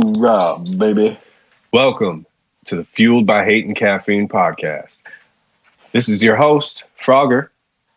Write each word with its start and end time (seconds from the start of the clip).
Hoorah, 0.00 0.58
baby. 0.76 1.16
Welcome 1.72 2.26
to 2.66 2.76
the 2.76 2.84
Fueled 2.84 3.24
by 3.24 3.46
Hate 3.46 3.64
and 3.64 3.74
Caffeine 3.74 4.28
podcast. 4.28 4.98
This 5.92 6.10
is 6.10 6.22
your 6.22 6.36
host, 6.36 6.84
Frogger, 7.00 7.48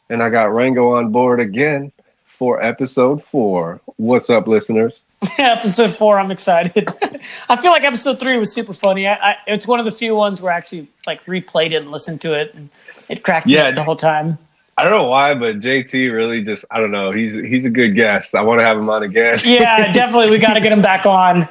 and 0.09 0.23
I 0.23 0.29
got 0.29 0.53
Rango 0.53 0.93
on 0.93 1.11
board 1.11 1.41
again 1.41 1.91
for 2.25 2.63
episode 2.63 3.21
four. 3.21 3.81
What's 3.97 4.29
up, 4.29 4.47
listeners? 4.47 5.01
episode 5.37 5.93
four, 5.93 6.17
I'm 6.17 6.31
excited. 6.31 6.87
I 7.49 7.57
feel 7.57 7.71
like 7.71 7.83
episode 7.83 8.17
three 8.17 8.37
was 8.37 8.53
super 8.53 8.73
funny. 8.73 9.05
I, 9.05 9.31
I, 9.31 9.35
it's 9.47 9.67
one 9.67 9.79
of 9.81 9.85
the 9.85 9.91
few 9.91 10.15
ones 10.15 10.39
where 10.39 10.53
I 10.53 10.55
actually 10.55 10.87
like 11.05 11.25
replayed 11.25 11.71
it 11.71 11.81
and 11.81 11.91
listened 11.91 12.21
to 12.21 12.31
it, 12.33 12.53
and 12.55 12.69
it 13.09 13.23
cracked 13.23 13.45
me 13.47 13.55
Yeah. 13.55 13.63
up 13.67 13.75
the 13.75 13.83
whole 13.83 13.97
time. 13.97 14.37
I 14.77 14.83
don't 14.83 14.93
know 14.93 15.07
why, 15.09 15.33
but 15.33 15.59
JT 15.59 16.13
really 16.13 16.45
just 16.45 16.63
I 16.71 16.79
don't 16.79 16.91
know. 16.91 17.11
He's 17.11 17.33
he's 17.33 17.65
a 17.65 17.69
good 17.69 17.93
guest. 17.93 18.35
I 18.35 18.41
want 18.43 18.61
to 18.61 18.63
have 18.63 18.77
him 18.77 18.89
on 18.89 19.03
again. 19.03 19.37
Yeah, 19.43 19.91
definitely, 19.91 20.29
we 20.29 20.37
got 20.37 20.53
to 20.53 20.61
get 20.61 20.71
him 20.71 20.81
back 20.81 21.05
on. 21.05 21.49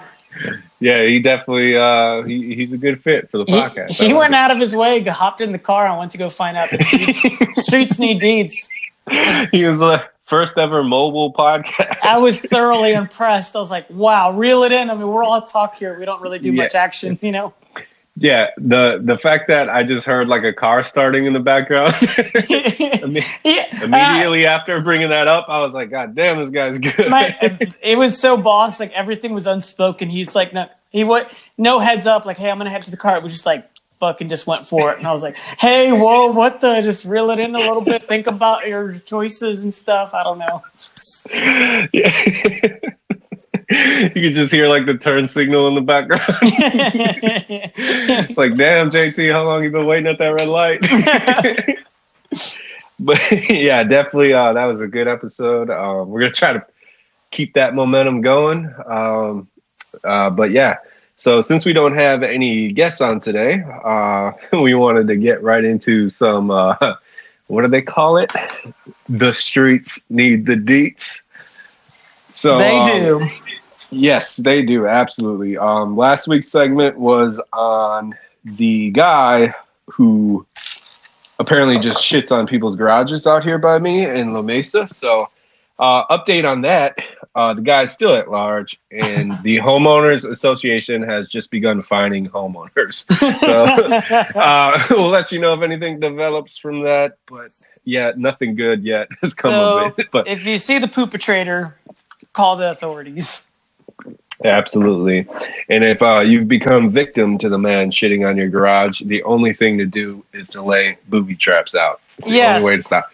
Yeah, 0.81 1.03
he 1.03 1.19
definitely 1.21 1.77
uh 1.77 2.23
he, 2.23 2.55
he's 2.55 2.73
a 2.73 2.79
good 2.79 3.03
fit 3.03 3.31
for 3.31 3.39
the 3.39 3.45
He, 3.47 3.53
podcast. 3.53 3.91
he 3.93 4.15
went 4.15 4.35
out 4.35 4.51
of 4.51 4.59
his 4.59 4.75
way, 4.77 5.03
hopped 5.03 5.41
in 5.41 5.53
the 5.53 5.59
car, 5.59 5.87
and 5.87 5.99
went 5.99 6.13
to 6.13 6.19
go 6.19 6.31
find 6.31 6.57
out 6.57 6.71
the 6.71 6.83
streets, 6.83 7.21
streets 7.67 7.99
need 7.99 8.21
deets. 8.23 8.69
he 9.51 9.65
was 9.65 9.79
the 9.81 10.05
first 10.27 10.57
ever 10.59 10.85
mobile 10.85 11.33
podcast. 11.33 11.97
I 12.05 12.19
was 12.19 12.39
thoroughly 12.39 12.93
impressed. 12.93 13.57
I 13.57 13.61
was 13.61 13.71
like, 13.71 13.89
"Wow, 13.91 14.33
reel 14.33 14.63
it 14.63 14.73
in." 14.73 14.91
I 14.91 14.95
mean, 14.95 15.09
we're 15.09 15.25
all 15.25 15.43
talk 15.43 15.75
here. 15.75 15.99
We 15.99 16.05
don't 16.05 16.21
really 16.23 16.39
do 16.39 16.53
much 16.53 16.75
action, 16.75 17.19
you 17.23 17.33
know. 17.33 17.55
Yeah, 18.21 18.49
the 18.57 19.01
the 19.03 19.17
fact 19.17 19.47
that 19.47 19.69
I 19.71 19.85
just 19.85 20.05
heard 20.05 20.27
like 20.29 20.43
a 20.43 20.53
car 20.53 20.83
starting 20.83 21.27
in 21.27 21.35
the 21.35 21.41
background 21.41 21.95
yeah, 23.45 23.67
uh, 23.81 23.85
immediately 23.85 24.45
after 24.45 24.81
bringing 24.81 25.11
that 25.11 25.29
up, 25.29 25.47
I 25.49 25.61
was 25.61 25.73
like, 25.73 25.91
God 25.91 26.17
damn, 26.17 26.39
this 26.39 26.51
guy's 26.51 26.79
good. 26.81 27.11
my, 27.11 27.37
it 27.81 27.97
was 27.97 28.19
so 28.19 28.37
boss. 28.37 28.81
Like 28.81 28.93
everything 28.93 29.35
was 29.35 29.47
unspoken. 29.47 30.09
He's 30.09 30.35
like, 30.35 30.53
no, 30.53 30.69
he 30.91 31.05
what? 31.05 31.33
No 31.57 31.79
heads 31.79 32.09
up. 32.09 32.27
Like, 32.27 32.39
hey, 32.39 32.51
I'm 32.51 32.59
gonna 32.59 32.71
head 32.71 32.85
to 32.85 32.91
the 32.91 32.97
car. 32.97 33.17
It 33.17 33.23
was 33.23 33.33
just 33.33 33.47
like 33.47 33.69
fucking 34.01 34.29
just 34.29 34.49
went 34.49 34.67
for 34.67 34.91
it. 34.91 34.99
And 34.99 35.07
I 35.07 35.13
was 35.13 35.23
like, 35.23 35.37
hey, 35.37 35.93
whoa, 35.93 36.33
what 36.33 36.61
the? 36.61 36.81
Just 36.83 37.05
reel 37.05 37.31
it 37.31 37.39
in 37.39 37.55
a 37.55 37.59
little 37.59 37.83
bit. 37.83 38.09
Think 38.09 38.27
about 38.27 38.67
your 38.67 38.95
choices 38.95 39.63
and 39.63 39.73
stuff. 39.73 40.13
I 40.13 40.25
don't 40.25 40.39
know. 40.39 40.65
Yeah. 41.93 42.95
you 43.71 44.09
could 44.11 44.33
just 44.33 44.51
hear 44.51 44.67
like 44.67 44.87
the 44.87 44.97
turn 44.97 45.29
signal 45.29 45.69
in 45.69 45.75
the 45.75 45.83
background. 45.83 46.23
it's 46.41 48.39
like, 48.39 48.57
damn, 48.57 48.91
JT, 48.91 49.31
how 49.31 49.45
long 49.45 49.63
you 49.63 49.71
been 49.71 49.85
waiting 49.85 50.07
at 50.07 50.17
that 50.17 50.29
red 50.29 50.49
light? 50.49 50.81
but 52.99 53.51
yeah, 53.51 53.85
definitely, 53.85 54.33
uh, 54.33 54.55
that 54.55 54.65
was 54.65 54.81
a 54.81 54.89
good 54.89 55.07
episode. 55.07 55.69
Um, 55.69 56.09
we're 56.09 56.21
gonna 56.21 56.33
try 56.33 56.55
to 56.55 56.65
keep 57.31 57.53
that 57.55 57.75
momentum 57.75 58.23
going. 58.23 58.75
Um, 58.87 59.49
uh, 60.03 60.31
but 60.31 60.51
yeah, 60.51 60.79
so 61.17 61.43
since 61.43 61.67
we 61.67 61.75
don't 61.75 61.95
have 61.95 62.23
any 62.23 62.73
guests 62.73 63.03
on 63.03 63.21
today, 63.21 63.63
uh, 63.85 64.33
we 64.53 64.75
wanted 64.75 65.09
to 65.09 65.17
get 65.17 65.43
right 65.43 65.65
into 65.65 66.09
some. 66.09 66.51
Uh, 66.51 66.95
what 67.49 67.63
do 67.63 67.69
they 67.69 67.83
call 67.83 68.17
it? 68.17 68.33
The 69.11 69.35
streets 69.35 70.01
need 70.09 70.47
the 70.47 70.55
deets. 70.55 71.21
So 72.33 72.57
they 72.57 72.79
um, 72.79 72.87
do. 72.93 73.29
Yes, 73.91 74.37
they 74.37 74.63
do. 74.63 74.87
Absolutely. 74.87 75.57
Um, 75.57 75.97
last 75.97 76.29
week's 76.29 76.49
segment 76.49 76.99
was 76.99 77.41
on 77.53 78.15
the 78.45 78.91
guy 78.91 79.55
who 79.87 80.47
apparently 81.39 81.79
just 81.79 82.03
shits 82.03 82.31
on 82.31 82.47
people's 82.47 82.77
garages 82.77 83.27
out 83.27 83.45
here 83.45 83.59
by 83.59 83.79
me 83.79 84.05
in 84.07 84.33
La 84.33 84.43
Mesa. 84.43 84.89
So, 84.91 85.29
uh, 85.79 86.05
update 86.07 86.51
on 86.51 86.63
that. 86.63 86.99
Uh, 87.35 87.55
the 87.55 87.63
guy's 87.63 87.93
still 87.93 88.15
at 88.17 88.31
large, 88.31 88.81
and 88.91 89.41
the 89.43 89.57
homeowners 89.59 90.29
association 90.29 91.03
has 91.03 91.29
just 91.29 91.51
begun 91.51 91.83
finding 91.83 92.29
homeowners. 92.29 93.05
So, 93.39 93.65
uh, 94.41 94.85
we'll 94.91 95.09
let 95.09 95.31
you 95.31 95.39
know 95.41 95.55
if 95.55 95.63
anything 95.63 96.01
develops 96.01 96.59
from 96.59 96.81
that. 96.83 97.19
But 97.27 97.51
yeah, 97.85 98.13
nothing 98.17 98.57
good 98.57 98.83
yet 98.83 99.09
has 99.23 99.35
come 99.35 99.53
So 99.53 99.87
of 99.87 99.99
it. 99.99 100.11
But 100.11 100.27
if 100.27 100.45
you 100.45 100.59
see 100.59 100.79
the 100.79 100.89
poopatrator, 100.89 101.75
call 102.33 102.57
the 102.57 102.71
authorities. 102.71 103.48
Absolutely. 104.45 105.27
And 105.69 105.83
if 105.85 106.03
uh, 106.03 106.21
you've 106.21 106.49
become 106.49 106.91
victim 106.91 107.39
to 107.39 107.49
the 107.49 107.59
man 107.59 107.91
shitting 107.91 108.29
on 108.29 108.37
your 108.37 108.49
garage, 108.49 109.01
the 109.01 109.23
only 109.25 109.53
thing 109.53 109.79
to 109.79 109.87
do 109.87 110.25
is 110.33 110.49
to 110.51 110.63
lay 110.63 110.97
booby 111.09 111.35
traps 111.35 111.75
out. 111.75 112.01
The 112.19 112.31
Yes. 112.31 112.57
only 112.57 112.65
way 112.71 112.77
to 112.77 112.83
stop. 112.83 113.11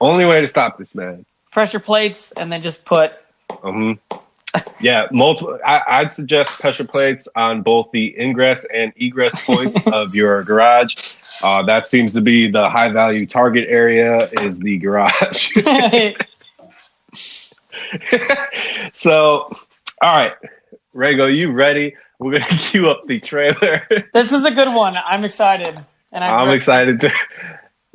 Only 0.00 0.24
way 0.24 0.40
to 0.40 0.46
stop 0.46 0.78
this 0.78 0.94
man. 0.94 1.24
Pressure 1.52 1.80
plates, 1.80 2.32
and 2.32 2.50
then 2.52 2.62
just 2.62 2.84
put. 2.84 3.12
hmm 3.50 3.92
Yeah, 4.80 5.06
multiple. 5.12 5.58
I, 5.64 5.82
I'd 5.86 6.12
suggest 6.12 6.58
pressure 6.60 6.84
plates 6.84 7.28
on 7.36 7.62
both 7.62 7.90
the 7.92 8.14
ingress 8.20 8.64
and 8.72 8.92
egress 8.96 9.44
points 9.44 9.78
of 9.92 10.14
your 10.14 10.42
garage. 10.44 10.94
Uh, 11.42 11.62
that 11.64 11.86
seems 11.86 12.12
to 12.14 12.20
be 12.20 12.48
the 12.50 12.68
high 12.70 12.88
value 12.90 13.26
target 13.26 13.66
area 13.68 14.28
is 14.42 14.58
the 14.58 14.78
garage. 14.78 15.50
so, 18.92 19.48
all 20.02 20.16
right, 20.16 20.32
Rango, 20.94 21.26
you 21.26 21.50
ready? 21.50 21.96
We're 22.20 22.38
gonna 22.38 22.46
queue 22.58 22.88
up 22.88 23.02
the 23.06 23.20
trailer. 23.20 23.86
this 24.14 24.32
is 24.32 24.44
a 24.44 24.52
good 24.52 24.72
one. 24.72 24.96
I'm 24.96 25.24
excited, 25.24 25.80
and 26.12 26.24
I'm, 26.24 26.48
I'm 26.48 26.54
excited 26.54 27.00
to. 27.02 27.12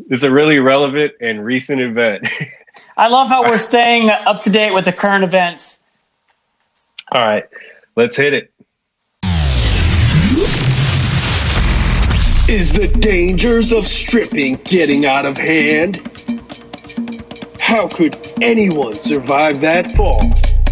It's 0.10 0.24
a 0.24 0.32
really 0.32 0.60
relevant 0.60 1.12
and 1.20 1.44
recent 1.44 1.82
event. 1.82 2.26
I 2.96 3.10
love 3.10 3.28
how 3.28 3.44
we're 3.44 3.58
staying 3.58 4.10
up 4.10 4.42
to 4.44 4.50
date 4.50 4.74
with 4.74 4.86
the 4.86 4.94
current 4.94 5.26
events. 5.26 5.84
All 7.12 7.20
right, 7.20 7.44
let's 7.98 8.16
hit 8.16 8.34
it. 8.34 8.54
Is 12.50 12.72
the 12.72 12.88
dangers 13.02 13.74
of 13.74 13.86
stripping 13.86 14.56
getting 14.64 15.06
out 15.06 15.26
of 15.26 15.38
hand? 15.38 15.98
How 17.60 17.90
could 17.90 18.18
anyone 18.42 18.96
survive 18.96 19.60
that 19.60 19.92
fall 19.92 20.22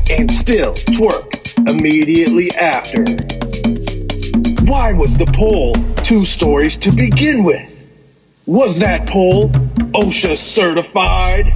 and 0.09 0.31
still 0.31 0.73
twerk 0.73 1.36
immediately 1.67 2.49
after? 2.55 3.03
Why 4.63 4.93
was 4.93 5.17
the 5.17 5.29
pole 5.33 5.73
two 6.03 6.25
stories 6.25 6.77
to 6.79 6.91
begin 6.91 7.43
with? 7.43 7.69
Was 8.45 8.79
that 8.79 9.07
pole 9.07 9.49
OSHA 9.93 10.37
certified? 10.37 11.53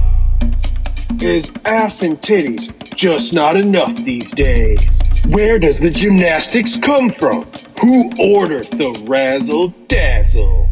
Is 1.20 1.52
ass 1.64 2.02
and 2.02 2.18
titties 2.18 2.72
just 2.94 3.32
not 3.32 3.56
enough 3.56 3.94
these 4.04 4.32
days? 4.32 5.00
Where 5.28 5.58
does 5.58 5.80
the 5.80 5.90
gymnastics 5.90 6.76
come 6.76 7.08
from? 7.08 7.44
Who 7.80 8.10
ordered 8.18 8.66
the 8.66 8.90
razzle 9.06 9.68
dazzle? 9.88 10.68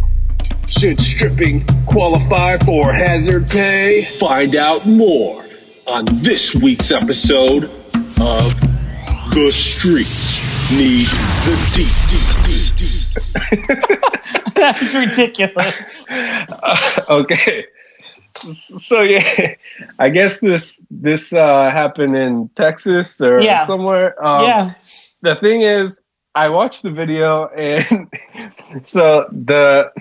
Should 0.66 1.00
stripping 1.00 1.64
qualify 1.86 2.58
for 2.58 2.92
hazard 2.92 3.48
pay? 3.48 4.04
Find 4.04 4.54
out 4.56 4.86
more 4.86 5.44
on 5.86 6.04
this 6.04 6.54
week's 6.54 6.90
episode 6.90 7.70
of 8.20 8.54
The 9.32 9.50
Streets 9.52 10.38
Need 10.72 11.06
the 11.46 11.54
Deets. 11.74 13.14
That's 14.54 14.94
ridiculous. 14.94 16.06
okay. 17.10 17.66
So 18.78 19.02
yeah, 19.02 19.54
I 19.98 20.08
guess 20.10 20.41
this 20.41 20.80
this 20.91 21.32
uh, 21.32 21.70
happened 21.70 22.16
in 22.16 22.48
Texas 22.56 23.20
or 23.20 23.41
Yeah. 23.41 23.66
somewhere. 23.66 24.14
Um, 24.24 24.44
yeah. 24.44 24.72
the 25.22 25.36
thing 25.36 25.62
is, 25.62 26.00
I 26.34 26.48
watched 26.48 26.82
the 26.82 26.91
video, 26.91 27.47
and 27.48 28.08
so 28.86 29.26
the 29.32 29.92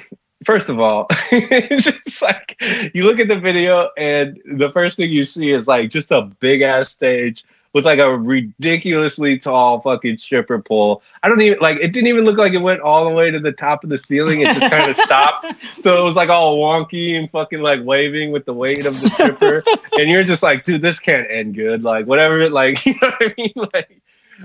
first 0.43 0.69
of 0.69 0.79
all, 0.79 1.07
it's 1.31 1.85
just 1.85 2.21
like 2.21 2.55
you 2.93 3.03
look 3.05 3.19
at 3.19 3.27
the 3.27 3.39
video, 3.39 3.89
and 3.97 4.39
the 4.45 4.71
first 4.71 4.97
thing 4.97 5.09
you 5.09 5.25
see 5.25 5.51
is 5.51 5.67
like 5.67 5.89
just 5.89 6.11
a 6.11 6.21
big 6.39 6.61
ass 6.61 6.89
stage 6.89 7.43
with 7.73 7.85
like 7.85 7.99
a 7.99 8.17
ridiculously 8.17 9.37
tall 9.37 9.81
fucking 9.81 10.17
stripper 10.17 10.59
pole. 10.59 11.03
I 11.21 11.29
don't 11.29 11.41
even 11.41 11.59
like 11.59 11.77
it. 11.77 11.93
Didn't 11.93 12.07
even 12.07 12.25
look 12.25 12.37
like 12.37 12.53
it 12.53 12.59
went 12.59 12.81
all 12.81 13.05
the 13.05 13.13
way 13.13 13.29
to 13.29 13.39
the 13.39 13.51
top 13.51 13.83
of 13.83 13.89
the 13.89 13.97
ceiling. 13.97 14.41
It 14.41 14.55
just 14.57 14.71
kind 14.71 14.89
of 14.89 14.95
stopped. 14.95 15.45
So 15.81 16.01
it 16.01 16.05
was 16.05 16.15
like 16.15 16.29
all 16.29 16.57
wonky 16.57 17.17
and 17.17 17.29
fucking 17.29 17.61
like 17.61 17.83
waving 17.83 18.31
with 18.31 18.45
the 18.45 18.53
weight 18.53 18.85
of 18.85 18.99
the 18.99 19.09
stripper, 19.09 19.63
and 19.99 20.09
you're 20.09 20.23
just 20.23 20.41
like, 20.41 20.65
dude, 20.65 20.81
this 20.81 20.99
can't 20.99 21.29
end 21.29 21.55
good. 21.55 21.83
Like 21.83 22.05
whatever. 22.05 22.49
Like 22.49 22.85
you 22.85 22.93
know 23.01 23.09
what 23.09 23.21
I 23.21 23.33
mean? 23.37 23.53
Like, 23.73 24.01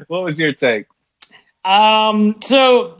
what 0.08 0.22
was 0.22 0.38
your 0.38 0.52
take? 0.52 0.86
Um. 1.64 2.36
So 2.42 2.98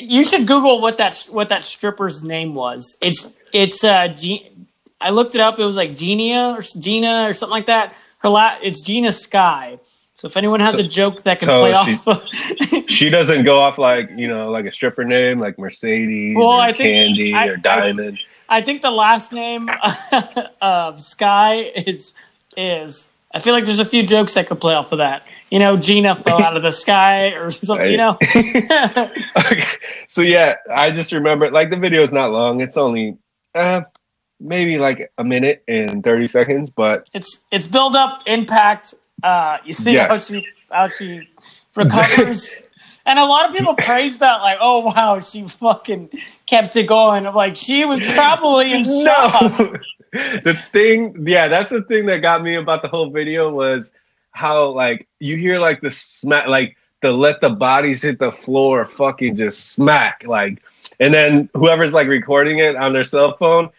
you 0.00 0.24
should 0.24 0.46
Google 0.46 0.80
what 0.80 0.96
that 0.96 1.26
what 1.30 1.50
that 1.50 1.64
stripper's 1.64 2.22
name 2.22 2.54
was. 2.54 2.96
It's 3.02 3.28
it's 3.52 3.84
uh. 3.84 4.08
Ge- 4.08 4.50
I 4.98 5.10
looked 5.10 5.34
it 5.34 5.42
up. 5.42 5.58
It 5.58 5.64
was 5.64 5.76
like 5.76 5.94
Genia 5.94 6.54
or 6.56 6.62
Gina 6.62 7.28
or 7.28 7.34
something 7.34 7.52
like 7.52 7.66
that. 7.66 7.94
Her 8.18 8.28
la- 8.28 8.56
it's 8.62 8.82
Gina 8.82 9.12
Sky. 9.12 9.78
So 10.14 10.26
if 10.28 10.36
anyone 10.38 10.60
has 10.60 10.78
a 10.78 10.82
joke 10.88 11.22
that 11.24 11.38
can 11.40 11.48
so 11.48 11.54
play 11.60 11.72
she- 11.84 12.00
off, 12.00 12.08
of, 12.08 12.88
She 12.90 13.10
doesn't 13.10 13.44
go 13.44 13.58
off 13.60 13.76
like 13.78 14.08
you 14.16 14.28
know 14.28 14.50
like 14.50 14.64
a 14.64 14.72
stripper 14.72 15.04
name 15.04 15.38
like 15.40 15.58
Mercedes 15.58 16.36
Well, 16.36 16.46
or 16.48 16.60
I 16.60 16.72
think- 16.72 16.80
Candy 16.80 17.34
I- 17.34 17.48
or 17.48 17.56
Diamond. 17.56 18.18
I 18.48 18.62
think 18.62 18.80
the 18.80 18.92
last 18.92 19.32
name 19.32 19.68
of 20.62 21.00
Sky 21.00 21.72
is 21.86 22.12
is 22.56 23.08
I 23.34 23.40
feel 23.40 23.52
like 23.52 23.64
there's 23.64 23.80
a 23.80 23.84
few 23.84 24.06
jokes 24.06 24.34
that 24.34 24.46
could 24.46 24.60
play 24.60 24.74
off 24.74 24.92
of 24.92 24.98
that. 24.98 25.26
You 25.50 25.58
know, 25.58 25.76
Gina 25.76 26.14
fell 26.14 26.40
out 26.42 26.56
of 26.56 26.62
the 26.62 26.70
sky 26.70 27.32
or 27.32 27.50
something. 27.50 27.90
You 27.90 27.96
know. 27.98 28.16
okay. 28.22 29.64
So 30.08 30.22
yeah, 30.22 30.54
I 30.74 30.90
just 30.90 31.12
remember 31.12 31.50
like 31.50 31.68
the 31.70 31.76
video 31.76 32.02
is 32.02 32.12
not 32.12 32.30
long. 32.30 32.60
It's 32.62 32.76
only 32.78 33.18
uh, 33.54 33.82
maybe 34.40 34.78
like 34.78 35.12
a 35.18 35.24
minute 35.24 35.62
and 35.68 36.02
thirty 36.04 36.26
seconds, 36.28 36.70
but 36.70 37.08
it's 37.12 37.44
it's 37.50 37.68
build 37.68 37.96
up, 37.96 38.22
impact. 38.26 38.94
Uh, 39.22 39.58
you 39.64 39.72
see 39.72 39.92
Yes. 39.94 40.08
how 40.10 40.18
she 40.18 40.46
how 40.70 40.88
she 40.88 41.28
recovers. 41.74 42.62
And 43.08 43.20
a 43.20 43.24
lot 43.24 43.48
of 43.48 43.54
people 43.54 43.76
praise 43.76 44.18
that, 44.18 44.38
like, 44.38 44.58
oh 44.60 44.80
wow, 44.80 45.20
she 45.20 45.46
fucking 45.46 46.10
kept 46.46 46.74
it 46.74 46.88
going. 46.88 47.24
I'm 47.24 47.36
like, 47.36 47.54
she 47.54 47.84
was 47.84 48.02
probably 48.02 48.72
in 48.72 48.82
shock. 49.04 49.60
no. 49.60 49.76
the 50.42 50.54
thing, 50.72 51.24
yeah, 51.24 51.46
that's 51.46 51.70
the 51.70 51.82
thing 51.82 52.06
that 52.06 52.18
got 52.20 52.42
me 52.42 52.56
about 52.56 52.82
the 52.82 52.88
whole 52.88 53.10
video 53.10 53.48
was 53.48 53.92
how 54.32 54.70
like 54.70 55.06
you 55.20 55.36
hear 55.36 55.60
like 55.60 55.82
the 55.82 55.90
smack, 55.92 56.48
like 56.48 56.76
the 57.00 57.12
let 57.12 57.40
the 57.40 57.48
bodies 57.50 58.02
hit 58.02 58.18
the 58.18 58.32
floor, 58.32 58.84
fucking 58.84 59.36
just 59.36 59.70
smack, 59.70 60.24
like, 60.26 60.60
and 60.98 61.14
then 61.14 61.48
whoever's 61.54 61.94
like 61.94 62.08
recording 62.08 62.58
it 62.58 62.74
on 62.74 62.92
their 62.92 63.04
cell 63.04 63.36
phone. 63.36 63.70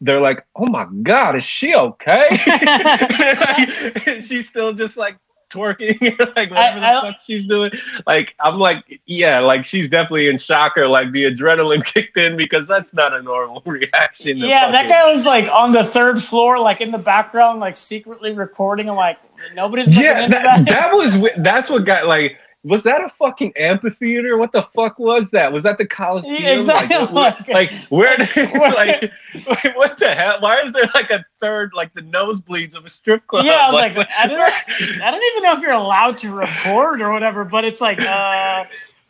They're 0.00 0.20
like, 0.20 0.44
"Oh 0.54 0.66
my 0.66 0.86
god, 1.02 1.36
is 1.36 1.44
she 1.44 1.74
okay?" 1.74 2.28
Like, 2.46 4.02
she's 4.22 4.48
still 4.48 4.72
just 4.72 4.96
like 4.96 5.16
twerking, 5.50 6.00
like 6.36 6.50
whatever 6.50 6.80
the 6.80 6.86
I- 6.86 7.00
fuck 7.02 7.16
she's 7.24 7.44
doing. 7.44 7.72
Like, 8.06 8.34
I'm 8.40 8.58
like, 8.58 9.00
yeah, 9.06 9.40
like 9.40 9.64
she's 9.64 9.88
definitely 9.88 10.28
in 10.28 10.38
shock 10.38 10.76
or 10.78 10.88
like 10.88 11.12
the 11.12 11.24
adrenaline 11.24 11.84
kicked 11.84 12.16
in 12.16 12.36
because 12.36 12.66
that's 12.66 12.94
not 12.94 13.12
a 13.12 13.22
normal 13.22 13.60
reaction. 13.66 14.38
Yeah, 14.38 14.70
that 14.70 14.88
guy 14.88 15.10
was 15.10 15.26
like 15.26 15.48
on 15.50 15.72
the 15.72 15.84
third 15.84 16.22
floor, 16.22 16.58
like 16.58 16.80
in 16.80 16.90
the 16.90 16.98
background, 16.98 17.60
like 17.60 17.76
secretly 17.76 18.32
recording. 18.32 18.88
I'm 18.88 18.96
like, 18.96 19.18
nobody's 19.54 19.88
Yeah, 19.88 20.26
that, 20.28 20.42
that. 20.42 20.66
that 20.66 20.92
was 20.94 21.16
that's 21.38 21.68
what 21.70 21.84
got 21.84 22.06
like. 22.06 22.38
Was 22.64 22.84
that 22.84 23.02
a 23.04 23.08
fucking 23.08 23.54
amphitheater? 23.56 24.36
What 24.36 24.52
the 24.52 24.62
fuck 24.74 24.96
was 24.96 25.30
that? 25.30 25.52
Was 25.52 25.64
that 25.64 25.78
the 25.78 25.86
Coliseum? 25.86 26.42
Yeah, 26.42 26.54
exactly. 26.54 26.96
Like, 27.12 27.70
where, 27.88 28.16
like 28.18 28.30
where? 28.36 28.72
Like, 28.72 29.12
like, 29.48 29.76
what 29.76 29.98
the 29.98 30.14
hell? 30.14 30.36
Why 30.38 30.60
is 30.60 30.72
there 30.72 30.88
like 30.94 31.10
a 31.10 31.24
third, 31.40 31.72
like 31.74 31.92
the 31.94 32.02
nosebleeds 32.02 32.76
of 32.76 32.86
a 32.86 32.90
strip 32.90 33.26
club? 33.26 33.44
Yeah, 33.46 33.58
I 33.68 33.72
was 33.72 33.96
like, 33.96 34.08
I 34.16 34.26
don't, 34.28 35.02
I 35.02 35.10
don't 35.10 35.24
even 35.32 35.42
know 35.42 35.54
if 35.54 35.60
you're 35.60 35.72
allowed 35.72 36.18
to 36.18 36.32
record 36.32 37.02
or 37.02 37.12
whatever, 37.12 37.44
but 37.44 37.64
it's 37.64 37.80
like, 37.80 38.00
uh, 38.00 38.64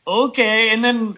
okay. 0.06 0.70
And 0.70 0.82
then, 0.82 1.14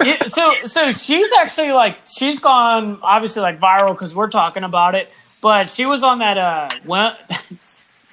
it, 0.00 0.32
so, 0.32 0.52
so 0.64 0.90
she's 0.90 1.28
actually 1.38 1.70
like, 1.70 1.98
she's 2.08 2.40
gone 2.40 2.98
obviously 3.02 3.42
like 3.42 3.60
viral 3.60 3.92
because 3.94 4.16
we're 4.16 4.30
talking 4.30 4.64
about 4.64 4.96
it, 4.96 5.10
but 5.40 5.68
she 5.68 5.86
was 5.86 6.02
on 6.02 6.18
that, 6.18 6.38
uh, 6.38 6.70
Wen- 6.84 7.14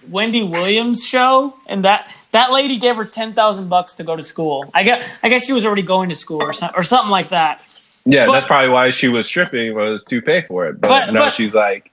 Wendy 0.10 0.44
Williams 0.44 1.06
show, 1.06 1.56
and 1.68 1.84
that 1.86 2.14
that 2.32 2.52
lady 2.52 2.78
gave 2.78 2.96
her 2.96 3.06
ten 3.06 3.34
thousand 3.34 3.70
bucks 3.70 3.94
to 3.96 4.04
go 4.04 4.16
to 4.16 4.24
school. 4.24 4.70
I 4.74 4.84
guess 4.84 5.16
I 5.24 5.30
guess 5.30 5.46
she 5.46 5.54
was 5.54 5.66
already 5.66 5.82
going 5.82 6.10
to 6.10 6.16
school 6.16 6.42
or 6.44 6.54
something 6.54 6.78
or 6.78 6.84
something 6.84 7.12
like 7.12 7.30
that. 7.30 7.62
yeah, 8.06 8.26
but- 8.26 8.34
that's 8.34 8.46
probably 8.46 8.70
why 8.70 8.92
she 8.92 9.08
was 9.08 9.26
stripping 9.28 9.74
was 9.76 10.04
to 10.06 10.22
pay 10.22 10.42
for 10.44 10.68
it. 10.68 10.80
But, 10.80 10.88
But- 10.90 11.14
now 11.14 11.26
but- 11.26 11.34
she's 11.34 11.54
like, 11.54 11.92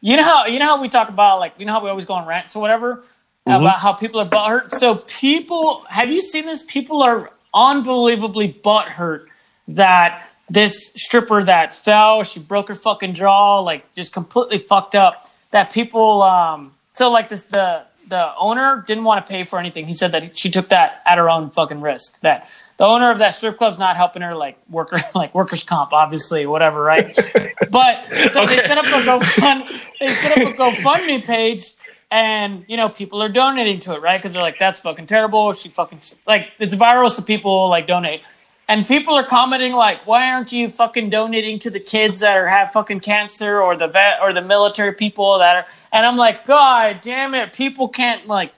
You 0.00 0.16
know 0.16 0.22
how 0.24 0.46
you 0.46 0.58
know 0.58 0.66
how 0.66 0.80
we 0.80 0.88
talk 0.88 1.08
about 1.08 1.40
like 1.40 1.54
you 1.58 1.66
know 1.66 1.72
how 1.72 1.82
we 1.82 1.90
always 1.90 2.04
go 2.04 2.14
on 2.14 2.26
rants 2.26 2.54
or 2.54 2.60
whatever 2.62 3.02
about 3.46 3.78
how 3.78 3.94
people 3.94 4.20
are 4.20 4.28
butthurt. 4.28 4.72
So 4.72 4.96
people, 4.96 5.82
have 5.88 6.10
you 6.10 6.20
seen 6.20 6.44
this? 6.44 6.62
People 6.64 7.02
are 7.02 7.30
unbelievably 7.54 8.60
butthurt 8.62 9.26
that 9.68 10.28
this 10.50 10.92
stripper 10.96 11.42
that 11.44 11.72
fell, 11.74 12.22
she 12.24 12.40
broke 12.40 12.68
her 12.68 12.74
fucking 12.74 13.14
jaw, 13.14 13.60
like 13.60 13.90
just 13.94 14.12
completely 14.12 14.58
fucked 14.58 14.94
up. 14.94 15.26
That 15.50 15.72
people, 15.72 16.22
um, 16.22 16.74
so 16.98 17.12
like 17.12 17.28
this 17.28 17.44
the 17.44 17.84
the 18.08 18.34
owner 18.36 18.82
didn't 18.86 19.04
want 19.04 19.24
to 19.24 19.30
pay 19.30 19.44
for 19.44 19.58
anything. 19.58 19.86
He 19.86 19.94
said 19.94 20.12
that 20.12 20.36
she 20.36 20.50
took 20.50 20.70
that 20.70 21.00
at 21.06 21.16
her 21.18 21.30
own 21.30 21.50
fucking 21.50 21.80
risk. 21.80 22.18
That 22.22 22.50
the 22.76 22.84
owner 22.84 23.12
of 23.12 23.18
that 23.18 23.34
strip 23.34 23.56
club's 23.56 23.78
not 23.78 23.96
helping 23.96 24.22
her 24.22 24.34
like 24.34 24.58
worker 24.68 24.98
like 25.14 25.32
workers 25.32 25.62
comp, 25.62 25.92
obviously, 25.92 26.44
whatever, 26.46 26.82
right? 26.82 27.14
but 27.70 28.04
so 28.32 28.46
they 28.46 28.56
set 28.56 28.78
up 28.78 28.86
a 28.86 29.04
GoFund 29.06 29.80
they 30.00 30.08
set 30.08 30.38
up 30.38 30.48
a 30.48 30.56
GoFundMe 30.56 31.24
page 31.24 31.72
and 32.10 32.64
you 32.66 32.76
know 32.76 32.88
people 32.88 33.22
are 33.22 33.28
donating 33.28 33.78
to 33.80 33.94
it, 33.94 34.02
right? 34.02 34.18
Because 34.18 34.32
they're 34.32 34.42
like, 34.42 34.58
that's 34.58 34.80
fucking 34.80 35.06
terrible. 35.06 35.52
She 35.52 35.68
fucking 35.68 36.00
like 36.26 36.50
it's 36.58 36.74
viral, 36.74 37.10
so 37.10 37.22
people 37.22 37.68
like 37.68 37.86
donate. 37.86 38.22
And 38.68 38.86
people 38.86 39.14
are 39.14 39.24
commenting 39.24 39.72
like, 39.72 40.06
"Why 40.06 40.30
aren't 40.30 40.52
you 40.52 40.68
fucking 40.68 41.08
donating 41.10 41.58
to 41.60 41.70
the 41.70 41.80
kids 41.80 42.20
that 42.20 42.36
are 42.36 42.46
have 42.46 42.70
fucking 42.72 43.00
cancer 43.00 43.60
or 43.62 43.76
the 43.76 43.88
vet 43.88 44.20
or 44.20 44.32
the 44.34 44.42
military 44.42 44.92
people 44.92 45.38
that 45.38 45.56
are?" 45.56 45.66
And 45.90 46.04
I'm 46.04 46.16
like, 46.18 46.46
"God 46.46 47.00
damn 47.00 47.34
it! 47.34 47.52
People 47.54 47.88
can't 47.88 48.26
like, 48.26 48.52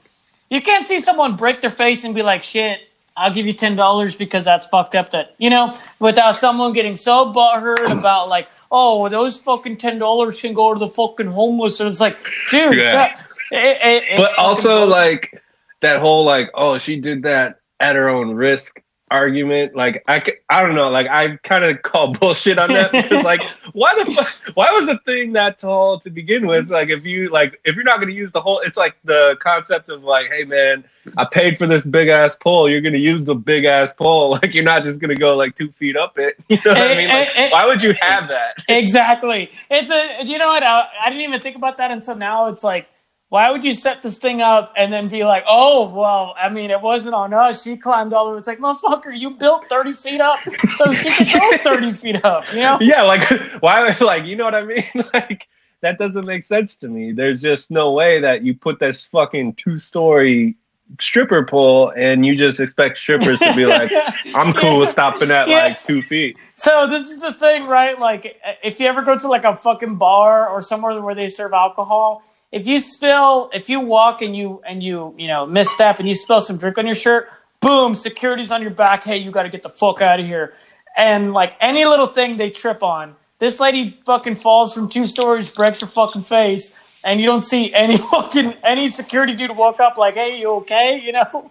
you 0.51 0.61
can't 0.61 0.85
see 0.85 0.99
someone 0.99 1.37
break 1.37 1.61
their 1.61 1.71
face 1.71 2.03
and 2.03 2.13
be 2.13 2.23
like, 2.23 2.43
shit, 2.43 2.81
I'll 3.17 3.33
give 3.33 3.47
you 3.47 3.53
ten 3.53 3.77
dollars 3.77 4.17
because 4.17 4.45
that's 4.45 4.67
fucked 4.67 4.97
up. 4.97 5.11
That 5.11 5.37
you 5.39 5.49
know, 5.49 5.75
without 6.01 6.35
someone 6.35 6.73
getting 6.73 6.97
so 6.97 7.33
butthurt 7.33 7.89
about 7.91 8.29
like, 8.29 8.49
oh, 8.73 9.09
those 9.09 9.39
fucking 9.39 9.77
ten 9.77 10.01
dollars 10.01 10.41
can 10.41 10.55
go 10.55 10.73
to 10.73 10.79
the 10.81 10.89
fucking 10.89 11.29
homeless. 11.29 11.79
And 11.79 11.89
it's 11.89 12.01
like, 12.01 12.19
dude, 12.51 12.77
Yeah. 12.77 12.93
God, 12.93 13.25
it- 13.53 13.79
it- 13.81 14.05
it 14.11 14.17
but 14.17 14.31
fucking 14.31 14.45
also 14.45 14.87
like 14.87 15.41
that 15.83 16.01
whole 16.01 16.25
like 16.25 16.51
oh 16.55 16.79
she 16.79 17.01
did 17.01 17.23
that 17.23 17.61
at 17.79 17.95
her 17.95 18.09
own 18.09 18.33
risk 18.33 18.81
argument 19.11 19.75
like 19.75 20.03
I, 20.07 20.23
I 20.49 20.61
don't 20.65 20.75
know 20.77 20.89
like 20.89 21.09
i 21.09 21.37
kind 21.39 21.65
of 21.65 21.83
call 21.83 22.13
bullshit 22.21 22.59
on 22.59 22.69
that 22.69 22.93
because 22.93 23.25
like 23.33 23.43
why 23.73 23.93
the 23.99 24.05
fuck 24.13 24.29
why 24.57 24.71
was 24.73 24.87
the 24.87 24.99
thing 25.05 25.33
that 25.35 25.59
tall 25.59 25.99
to 26.01 26.11
begin 26.11 26.47
with? 26.47 26.71
Like 26.71 26.89
if 26.91 27.05
you 27.05 27.29
like 27.29 27.61
if 27.65 27.75
you're 27.75 27.85
not 27.85 27.97
going 27.99 28.09
to 28.09 28.15
use 28.15 28.31
the 28.33 28.41
whole 28.41 28.61
it's 28.61 28.77
like 28.79 28.97
the 29.05 29.37
concept 29.41 29.89
of 29.89 30.05
like 30.05 30.27
hey 30.31 30.45
man 30.45 30.85
i 31.19 31.27
paid 31.31 31.59
for 31.59 31.67
this 31.67 31.85
big 31.85 32.09
ass 32.09 32.37
pole 32.37 32.69
you're 32.71 32.81
going 32.81 32.93
to 32.93 32.99
use 33.01 33.25
the 33.25 33.35
big 33.35 33.65
ass 33.65 33.93
pole. 33.93 34.31
Like 34.43 34.55
you're 34.55 34.65
not 34.65 34.83
just 34.85 35.01
going 35.01 35.09
to 35.15 35.17
go 35.21 35.35
like 35.37 35.57
two 35.57 35.71
feet 35.73 35.97
up 35.97 36.19
it. 36.19 36.37
You 36.49 36.57
know 36.65 36.73
what 36.73 36.79
i 36.79 36.93
Eh, 36.93 36.97
mean? 36.97 37.11
eh, 37.11 37.19
like, 37.19 37.29
eh, 37.37 37.51
why 37.51 37.67
would 37.67 37.83
you 37.83 37.95
have 38.01 38.29
that? 38.29 38.63
Exactly. 38.69 39.51
It's 39.71 39.91
a 39.91 40.25
you 40.25 40.39
know 40.39 40.49
what 40.49 40.63
I, 40.63 40.87
I 41.05 41.11
didn't 41.11 41.23
even 41.23 41.41
think 41.41 41.57
about 41.57 41.79
that 41.79 41.91
until 41.91 42.15
now. 42.17 42.47
It's 42.47 42.63
like 42.65 42.89
why 43.31 43.51
would 43.51 43.65
you 43.65 43.73
set 43.73 44.03
this 44.03 44.19
thing 44.19 44.43
up 44.43 44.75
and 44.77 44.93
then 44.93 45.09
be 45.09 45.25
like, 45.25 45.45
oh 45.49 45.89
well, 45.89 46.35
I 46.39 46.49
mean 46.51 46.71
it 46.71 46.81
wasn't 46.83 47.15
on 47.15 47.33
us. 47.33 47.63
She 47.63 47.77
climbed 47.77 48.13
all 48.13 48.27
over. 48.27 48.37
It's 48.37 48.47
like 48.47 48.59
motherfucker, 48.59 49.19
you 49.19 49.31
built 49.31 49.69
thirty 49.69 49.93
feet 49.93 50.21
up 50.21 50.41
so 50.77 50.93
she 50.93 51.11
could 51.11 51.41
go 51.41 51.57
thirty 51.63 51.93
feet 51.93 52.23
up. 52.25 52.53
You 52.53 52.61
know? 52.61 52.79
yeah 52.81 53.03
like 53.03 53.23
why 53.61 53.97
like 54.01 54.27
you 54.27 54.37
know 54.37 54.45
what 54.45 54.55
i 54.55 54.63
mean 54.65 54.85
like 55.15 55.49
that 55.81 55.99
doesn't 55.99 56.27
make 56.27 56.45
sense 56.45 56.77
to 56.77 56.89
me 56.89 57.11
there's 57.13 57.41
just 57.41 57.71
no 57.71 57.91
way 57.93 58.21
that 58.21 58.43
you 58.43 58.53
put 58.55 58.79
this 58.81 59.07
fucking 59.07 59.55
two-story 59.55 60.57
stripper 60.99 61.45
pole 61.45 61.93
and 61.97 62.27
you 62.27 62.37
just 62.37 62.59
expect 62.61 62.99
strippers 62.99 63.39
to 63.39 63.55
be 63.55 63.65
like 63.65 63.91
i'm 64.35 64.53
cool 64.53 64.81
with 64.81 64.91
stopping 64.91 65.31
at 65.31 65.47
Yeah. 65.49 65.65
like 65.69 65.83
two 65.85 66.03
feet 66.03 66.37
So 66.57 66.87
this 66.89 67.09
is 67.09 67.19
the 67.21 67.33
thing, 67.33 67.67
right? 67.67 67.99
Like, 67.99 68.39
if 68.63 68.79
you 68.81 68.87
ever 68.87 69.01
go 69.03 69.17
to 69.19 69.29
like 69.29 69.45
a 69.45 69.57
fucking 69.57 69.97
bar 69.97 70.49
or 70.49 70.61
somewhere 70.61 71.01
where 71.01 71.15
they 71.15 71.29
serve 71.29 71.53
alcohol, 71.55 72.23
if 72.53 72.67
you 72.67 72.79
spill, 72.79 73.51
if 73.53 73.69
you 73.69 73.81
walk 73.81 74.23
and 74.23 74.37
you 74.37 74.61
and 74.67 74.83
you 74.83 75.15
you 75.17 75.29
know 75.29 75.47
misstep 75.47 75.99
and 75.99 76.09
you 76.09 76.15
spill 76.15 76.41
some 76.41 76.57
drink 76.57 76.79
on 76.79 76.87
your 76.87 76.95
shirt, 76.95 77.29
boom, 77.61 77.95
security's 77.95 78.51
on 78.51 78.63
your 78.63 78.71
back. 78.71 79.05
Hey, 79.05 79.19
you 79.19 79.31
got 79.31 79.45
to 79.45 79.49
get 79.49 79.63
the 79.63 79.69
fuck 79.69 80.01
out 80.03 80.21
of 80.21 80.27
here. 80.27 80.55
And 80.97 81.33
like 81.33 81.57
any 81.61 81.85
little 81.85 82.07
thing 82.07 82.37
they 82.37 82.51
trip 82.51 82.83
on, 82.83 83.15
this 83.39 83.61
lady 83.61 84.01
fucking 84.05 84.35
falls 84.35 84.75
from 84.75 84.89
two 84.89 85.07
stories, 85.07 85.49
breaks 85.49 85.81
her 85.81 85.87
fucking 85.87 86.25
face, 86.25 86.77
and 87.05 87.21
you 87.21 87.27
don't 87.27 87.45
see 87.45 87.73
any 87.73 87.97
fucking 88.11 88.55
any 88.65 88.91
security 88.91 89.35
dude 89.35 89.57
walk 89.57 89.81
up 89.81 89.97
like, 89.97 90.15
hey, 90.15 90.41
you 90.41 90.51
okay? 90.57 91.01
You 91.03 91.13
know? 91.13 91.51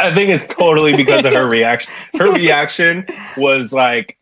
i 0.00 0.14
think 0.14 0.28
it's 0.28 0.46
totally 0.46 0.94
because 0.94 1.24
of 1.24 1.32
her 1.32 1.48
reaction 1.48 1.90
her 2.18 2.30
reaction 2.34 3.06
was 3.38 3.72
like 3.72 4.17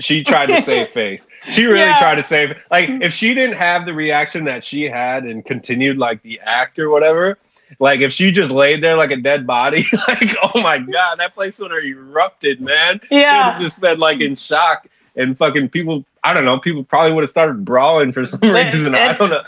she 0.00 0.22
tried 0.24 0.46
to 0.46 0.60
save 0.62 0.88
face 1.00 1.26
she 1.50 1.64
really 1.64 1.78
Yeah. 1.80 1.98
tried 1.98 2.14
to 2.16 2.22
save 2.22 2.56
like 2.70 2.88
if 2.88 3.12
she 3.12 3.34
didn't 3.34 3.56
have 3.56 3.84
the 3.86 3.94
reaction 3.94 4.44
that 4.44 4.64
she 4.64 4.84
had 4.84 5.24
and 5.24 5.44
continued 5.44 5.98
like 5.98 6.22
the 6.22 6.40
act 6.40 6.78
or 6.78 6.90
whatever 6.90 7.38
like 7.78 8.00
if 8.00 8.12
she 8.12 8.32
just 8.32 8.50
laid 8.50 8.82
there 8.82 8.96
like 8.96 9.10
a 9.12 9.16
dead 9.16 9.46
body 9.46 9.84
like 10.08 10.34
oh 10.42 10.60
my 10.60 10.78
god 10.78 11.18
that 11.18 11.34
place 11.34 11.58
would 11.60 11.70
have 11.70 11.84
erupted 11.84 12.60
man 12.60 13.00
Yeah. 13.10 13.58
just 13.60 13.80
been 13.80 13.98
like 13.98 14.20
in 14.20 14.34
shock 14.34 14.86
and 15.16 15.36
fucking 15.38 15.68
people 15.68 16.04
i 16.24 16.34
don't 16.34 16.44
know 16.44 16.58
people 16.58 16.82
probably 16.84 17.12
would 17.12 17.22
have 17.22 17.30
started 17.30 17.64
brawling 17.64 18.12
for 18.12 18.24
some 18.24 18.40
reason 18.40 18.94
i 18.94 19.12
don't 19.12 19.30
know 19.30 19.42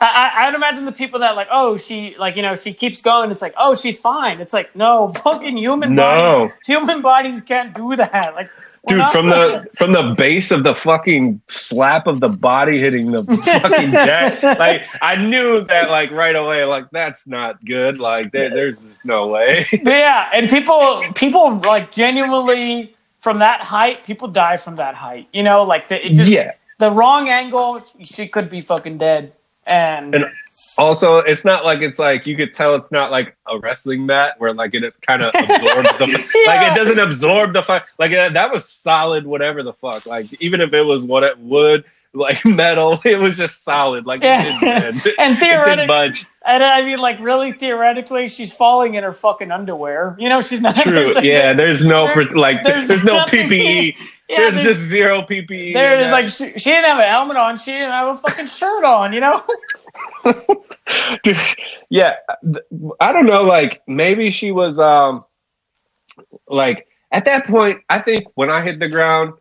I, 0.00 0.32
I, 0.36 0.48
I'd 0.48 0.54
imagine 0.54 0.84
the 0.84 0.92
people 0.92 1.20
that 1.20 1.34
like, 1.36 1.46
oh, 1.50 1.78
she 1.78 2.14
like, 2.18 2.36
you 2.36 2.42
know, 2.42 2.56
she 2.56 2.74
keeps 2.74 3.00
going. 3.00 3.30
It's 3.30 3.40
like, 3.40 3.54
oh, 3.56 3.74
she's 3.74 3.98
fine. 3.98 4.40
It's 4.40 4.52
like, 4.52 4.74
no, 4.76 5.08
fucking 5.22 5.56
human 5.56 5.94
No. 5.94 6.02
bodies, 6.02 6.52
human 6.66 7.00
bodies 7.00 7.40
can't 7.40 7.74
do 7.74 7.94
that. 7.96 8.34
Like, 8.34 8.50
Dude, 8.86 9.06
from 9.08 9.30
the 9.30 9.66
from 9.74 9.92
the 9.92 10.14
base 10.16 10.50
of 10.50 10.62
the 10.62 10.74
fucking 10.74 11.40
slap 11.48 12.06
of 12.06 12.20
the 12.20 12.28
body 12.28 12.78
hitting 12.78 13.12
the 13.12 13.24
fucking 13.62 13.90
deck, 13.90 14.42
like 14.42 14.82
I 15.00 15.16
knew 15.16 15.64
that 15.64 15.90
like 15.90 16.10
right 16.10 16.36
away, 16.36 16.64
like 16.64 16.90
that's 16.90 17.26
not 17.26 17.64
good. 17.64 17.98
Like 17.98 18.32
there, 18.32 18.50
there's 18.50 18.78
just 18.80 19.04
no 19.04 19.28
way. 19.28 19.64
yeah, 19.72 20.28
and 20.34 20.50
people, 20.50 21.02
people 21.14 21.56
like 21.60 21.92
genuinely 21.92 22.94
from 23.20 23.38
that 23.38 23.62
height, 23.62 24.04
people 24.04 24.28
die 24.28 24.58
from 24.58 24.76
that 24.76 24.94
height. 24.94 25.28
You 25.32 25.44
know, 25.44 25.64
like 25.64 25.88
the, 25.88 26.06
it 26.06 26.14
just 26.14 26.30
yeah, 26.30 26.52
the 26.78 26.90
wrong 26.90 27.30
angle, 27.30 27.80
she 28.02 28.28
could 28.28 28.50
be 28.50 28.60
fucking 28.60 28.98
dead. 28.98 29.32
And, 29.66 30.14
and 30.14 30.24
Also, 30.78 31.18
it's 31.18 31.44
not 31.44 31.64
like 31.64 31.80
it's 31.82 31.98
like 31.98 32.26
you 32.26 32.36
could 32.36 32.52
tell 32.54 32.74
it's 32.74 32.90
not 32.90 33.10
like 33.10 33.36
a 33.46 33.58
wrestling 33.58 34.06
mat 34.06 34.34
where 34.38 34.52
like 34.54 34.74
it 34.74 34.94
kind 35.02 35.22
of 35.22 35.28
absorbs 35.34 35.88
the 35.98 36.42
like 36.46 36.66
it 36.72 36.74
doesn't 36.76 36.98
absorb 36.98 37.52
the 37.52 37.62
fuck 37.62 37.86
like 37.98 38.12
uh, 38.12 38.28
that 38.30 38.50
was 38.52 38.68
solid 38.68 39.26
whatever 39.26 39.62
the 39.62 39.72
fuck 39.72 40.04
like 40.06 40.26
even 40.42 40.60
if 40.60 40.72
it 40.72 40.82
was 40.82 41.04
what 41.06 41.22
it 41.22 41.38
would 41.38 41.84
like 42.12 42.44
metal 42.44 43.00
it 43.04 43.18
was 43.18 43.36
just 43.36 43.62
solid 43.64 44.06
like 44.06 44.20
Yeah. 44.20 44.42
it 44.44 44.60
didn't. 44.60 45.14
And 45.18 45.36
it 45.36 45.40
didn't 45.40 45.64
theoretic- 45.64 45.88
budge. 45.88 46.26
And 46.46 46.62
I 46.62 46.82
mean, 46.82 46.98
like, 46.98 47.18
really, 47.20 47.52
theoretically, 47.52 48.28
she's 48.28 48.52
falling 48.52 48.96
in 48.96 49.02
her 49.02 49.12
fucking 49.12 49.50
underwear. 49.50 50.14
You 50.18 50.28
know, 50.28 50.42
she's 50.42 50.60
not. 50.60 50.76
True. 50.76 51.18
Yeah. 51.22 51.54
There's 51.54 51.86
no 51.86 52.06
There- 52.08 52.26
like 52.36 52.62
there's 52.62 52.86
there's, 52.86 53.02
no 53.02 53.24
PPE. 53.24 53.96
Yeah, 54.28 54.36
there's, 54.36 54.54
there's- 54.56 54.76
just 54.76 54.80
zero 54.90 55.22
PPE. 55.22 55.72
There's 55.72 56.12
like 56.12 56.28
she, 56.28 56.58
she 56.58 56.68
didn't 56.70 56.84
have 56.84 56.98
a 56.98 57.06
helmet 57.08 57.38
on. 57.38 57.56
She 57.56 57.70
didn't 57.70 57.92
have 57.92 58.08
a 58.08 58.16
fucking 58.18 58.48
shirt 58.48 58.84
on. 58.84 59.14
You 59.14 59.20
know. 59.20 59.42
Dude, 61.22 61.36
yeah 61.90 62.14
i 63.00 63.12
don't 63.12 63.26
know 63.26 63.42
like 63.42 63.82
maybe 63.86 64.30
she 64.30 64.52
was 64.52 64.78
um 64.78 65.24
like 66.48 66.86
at 67.12 67.24
that 67.24 67.46
point 67.46 67.80
i 67.90 67.98
think 67.98 68.24
when 68.34 68.50
i 68.50 68.60
hit 68.60 68.78
the 68.78 68.88
ground 68.88 69.34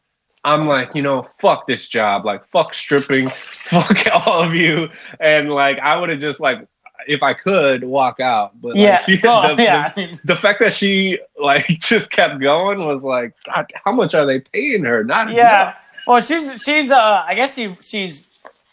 i'm 0.44 0.68
like 0.68 0.90
you 0.94 1.02
know 1.02 1.28
fuck 1.40 1.68
this 1.68 1.88
job 1.88 2.26
like 2.26 2.44
fuck 2.46 2.74
stripping 2.74 3.30
fuck 3.30 3.98
all 4.12 4.44
of 4.44 4.54
you 4.54 4.90
and 5.20 5.50
like 5.52 5.80
i 5.80 5.98
would 5.98 6.10
have 6.10 6.20
just 6.20 6.40
like 6.40 6.66
if 7.08 7.22
i 7.24 7.34
could 7.34 7.84
walk 7.84 8.20
out 8.20 8.60
but 8.62 8.70
like, 8.70 8.78
Yeah. 8.78 9.00
she, 9.00 9.20
Well, 9.24 9.56
the, 9.56 9.64
yeah. 9.64 9.92
the, 9.94 10.20
the 10.24 10.36
fact 10.36 10.60
that 10.60 10.74
she 10.74 11.20
like 11.40 11.66
just 11.68 12.12
kept 12.12 12.40
going 12.40 12.86
was 12.86 13.04
like 13.04 13.34
god 13.46 13.66
how 13.84 13.92
much 13.92 14.14
are 14.14 14.26
they 14.26 14.40
paying 14.40 14.84
her 14.84 15.04
not 15.04 15.32
yeah. 15.32 15.62
enough. 15.64 15.76
Well, 16.06 16.20
she's 16.20 16.62
she's 16.62 16.92
uh 16.92 17.24
I 17.26 17.34
guess 17.34 17.56
she 17.56 17.78
she's 17.80 18.24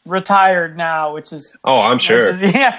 retired 0.07 0.77
now, 0.77 1.15
which 1.15 1.33
is 1.33 1.57
oh 1.65 1.79
i'm 1.81 1.99
sure 1.99 2.19
is- 2.19 2.43
yeah. 2.55 2.75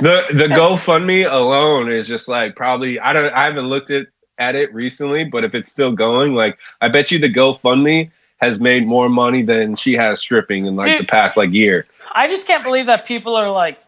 the 0.00 0.26
the 0.32 0.46
GoFundMe 0.48 1.30
alone 1.30 1.90
is 1.90 2.08
just 2.08 2.28
like 2.28 2.56
probably 2.56 2.98
I 2.98 3.12
don't 3.12 3.32
I 3.32 3.44
haven't 3.44 3.66
looked 3.66 3.90
at 3.90 4.06
at 4.38 4.54
it 4.54 4.72
recently, 4.74 5.24
but 5.24 5.44
if 5.44 5.54
it's 5.54 5.70
still 5.70 5.92
going, 5.92 6.34
like 6.34 6.58
I 6.80 6.88
bet 6.88 7.10
you 7.10 7.18
the 7.18 7.32
GoFundMe 7.32 8.10
has 8.38 8.60
made 8.60 8.86
more 8.86 9.08
money 9.08 9.42
than 9.42 9.76
she 9.76 9.94
has 9.94 10.20
stripping 10.20 10.66
in 10.66 10.76
like 10.76 10.86
Dude. 10.86 11.02
the 11.02 11.06
past 11.06 11.36
like 11.36 11.52
year. 11.52 11.86
I 12.12 12.28
just 12.28 12.46
can't 12.46 12.62
believe 12.62 12.86
that 12.86 13.06
people 13.06 13.34
are 13.36 13.50
like, 13.50 13.78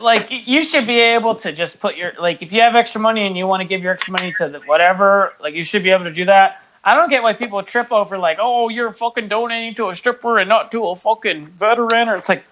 like 0.00 0.30
you 0.30 0.64
should 0.64 0.86
be 0.86 1.00
able 1.00 1.34
to 1.36 1.52
just 1.52 1.80
put 1.80 1.96
your 1.96 2.12
like 2.18 2.42
if 2.42 2.52
you 2.52 2.60
have 2.60 2.76
extra 2.76 3.00
money 3.00 3.26
and 3.26 3.36
you 3.36 3.46
want 3.46 3.62
to 3.62 3.68
give 3.68 3.82
your 3.82 3.92
extra 3.92 4.12
money 4.12 4.32
to 4.34 4.48
the 4.48 4.60
whatever, 4.60 5.32
like 5.40 5.54
you 5.54 5.62
should 5.62 5.82
be 5.82 5.90
able 5.90 6.04
to 6.04 6.12
do 6.12 6.26
that. 6.26 6.62
I 6.84 6.94
don't 6.94 7.08
get 7.10 7.22
why 7.22 7.32
people 7.32 7.62
trip 7.62 7.92
over 7.92 8.18
like, 8.18 8.38
oh, 8.40 8.68
you're 8.68 8.92
fucking 8.92 9.28
donating 9.28 9.74
to 9.76 9.88
a 9.90 9.96
stripper 9.96 10.38
and 10.38 10.48
not 10.48 10.72
to 10.72 10.84
a 10.86 10.96
fucking 10.96 11.46
veteran, 11.56 12.08
or 12.08 12.16
it's 12.16 12.28
like, 12.28 12.44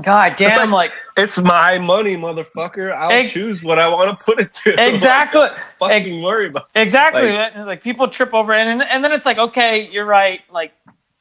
god 0.00 0.36
damn, 0.36 0.70
like, 0.70 0.92
It's 1.16 1.38
my 1.38 1.78
money, 1.80 2.16
motherfucker. 2.16 2.94
I'll 2.94 3.10
Ex- 3.10 3.32
choose 3.32 3.62
what 3.62 3.80
I 3.80 3.88
want 3.88 4.16
to 4.16 4.24
put 4.24 4.38
it 4.40 4.54
to. 4.62 4.74
exactly, 4.88 5.40
Like, 5.40 5.56
fucking 5.80 6.22
worry 6.22 6.48
about. 6.48 6.68
exactly. 6.74 7.32
Like- 7.32 7.56
Like, 7.56 7.82
people 7.82 8.06
trip 8.08 8.32
over 8.32 8.52
and 8.52 8.80
and 8.82 9.02
then 9.02 9.10
it's 9.12 9.26
like, 9.26 9.38
okay, 9.38 9.88
you're 9.90 10.04
right, 10.06 10.40
like, 10.52 10.72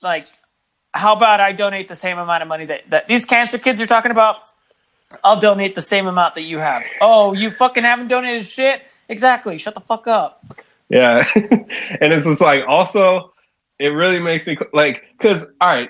like, 0.02 0.28
how 0.94 1.16
about 1.16 1.40
I 1.40 1.54
donate 1.54 1.88
the 1.88 1.96
same 1.96 2.18
amount 2.20 2.44
of 2.44 2.48
money 2.50 2.66
that 2.66 2.90
that 2.90 3.08
these 3.08 3.26
cancer 3.26 3.58
kids 3.58 3.82
are 3.82 3.88
talking 3.88 4.12
about? 4.12 4.42
I'll 5.24 5.40
donate 5.40 5.74
the 5.74 5.82
same 5.82 6.06
amount 6.06 6.36
that 6.36 6.42
you 6.44 6.60
have. 6.60 6.84
Oh, 7.02 7.34
you 7.34 7.50
fucking 7.50 7.84
haven't 7.84 8.10
donated 8.10 8.46
shit? 8.46 8.82
Exactly. 9.10 9.58
Shut 9.58 9.74
the 9.74 9.80
fuck 9.80 10.06
up. 10.08 10.44
Yeah, 10.90 11.30
and 11.36 12.14
it's 12.14 12.26
just 12.26 12.42
like 12.42 12.64
also, 12.68 13.34
it 13.80 13.90
really 13.90 14.20
makes 14.20 14.48
me 14.48 14.58
like 14.74 15.04
because 15.18 15.46
all 15.60 15.70
right, 15.70 15.90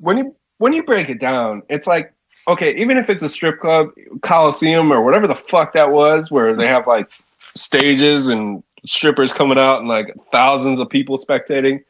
when 0.00 0.18
you 0.18 0.36
when 0.58 0.72
you 0.72 0.82
break 0.82 1.08
it 1.08 1.18
down, 1.18 1.62
it's 1.68 1.86
like 1.86 2.12
okay, 2.48 2.74
even 2.76 2.98
if 2.98 3.08
it's 3.08 3.22
a 3.22 3.28
strip 3.28 3.60
club, 3.60 3.90
coliseum, 4.22 4.92
or 4.92 5.02
whatever 5.02 5.26
the 5.26 5.34
fuck 5.34 5.72
that 5.72 5.90
was, 5.90 6.30
where 6.30 6.54
they 6.54 6.66
have 6.66 6.86
like 6.86 7.10
stages 7.54 8.28
and 8.28 8.62
strippers 8.84 9.32
coming 9.32 9.58
out 9.58 9.78
and 9.78 9.88
like 9.88 10.14
thousands 10.30 10.80
of 10.80 10.88
people 10.88 11.18
spectating. 11.18 11.82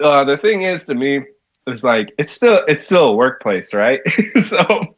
Uh, 0.00 0.24
the 0.24 0.36
thing 0.36 0.62
is, 0.62 0.84
to 0.84 0.94
me, 0.94 1.22
it's 1.66 1.84
like 1.84 2.12
it's 2.18 2.32
still 2.32 2.62
it's 2.68 2.84
still 2.84 3.08
a 3.08 3.14
workplace, 3.14 3.74
right? 3.74 4.00
so 4.40 4.94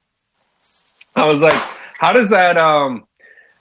I 1.14 1.26
was 1.30 1.42
like, 1.42 1.60
how 1.98 2.12
does 2.12 2.30
that 2.30 2.56
um, 2.56 3.06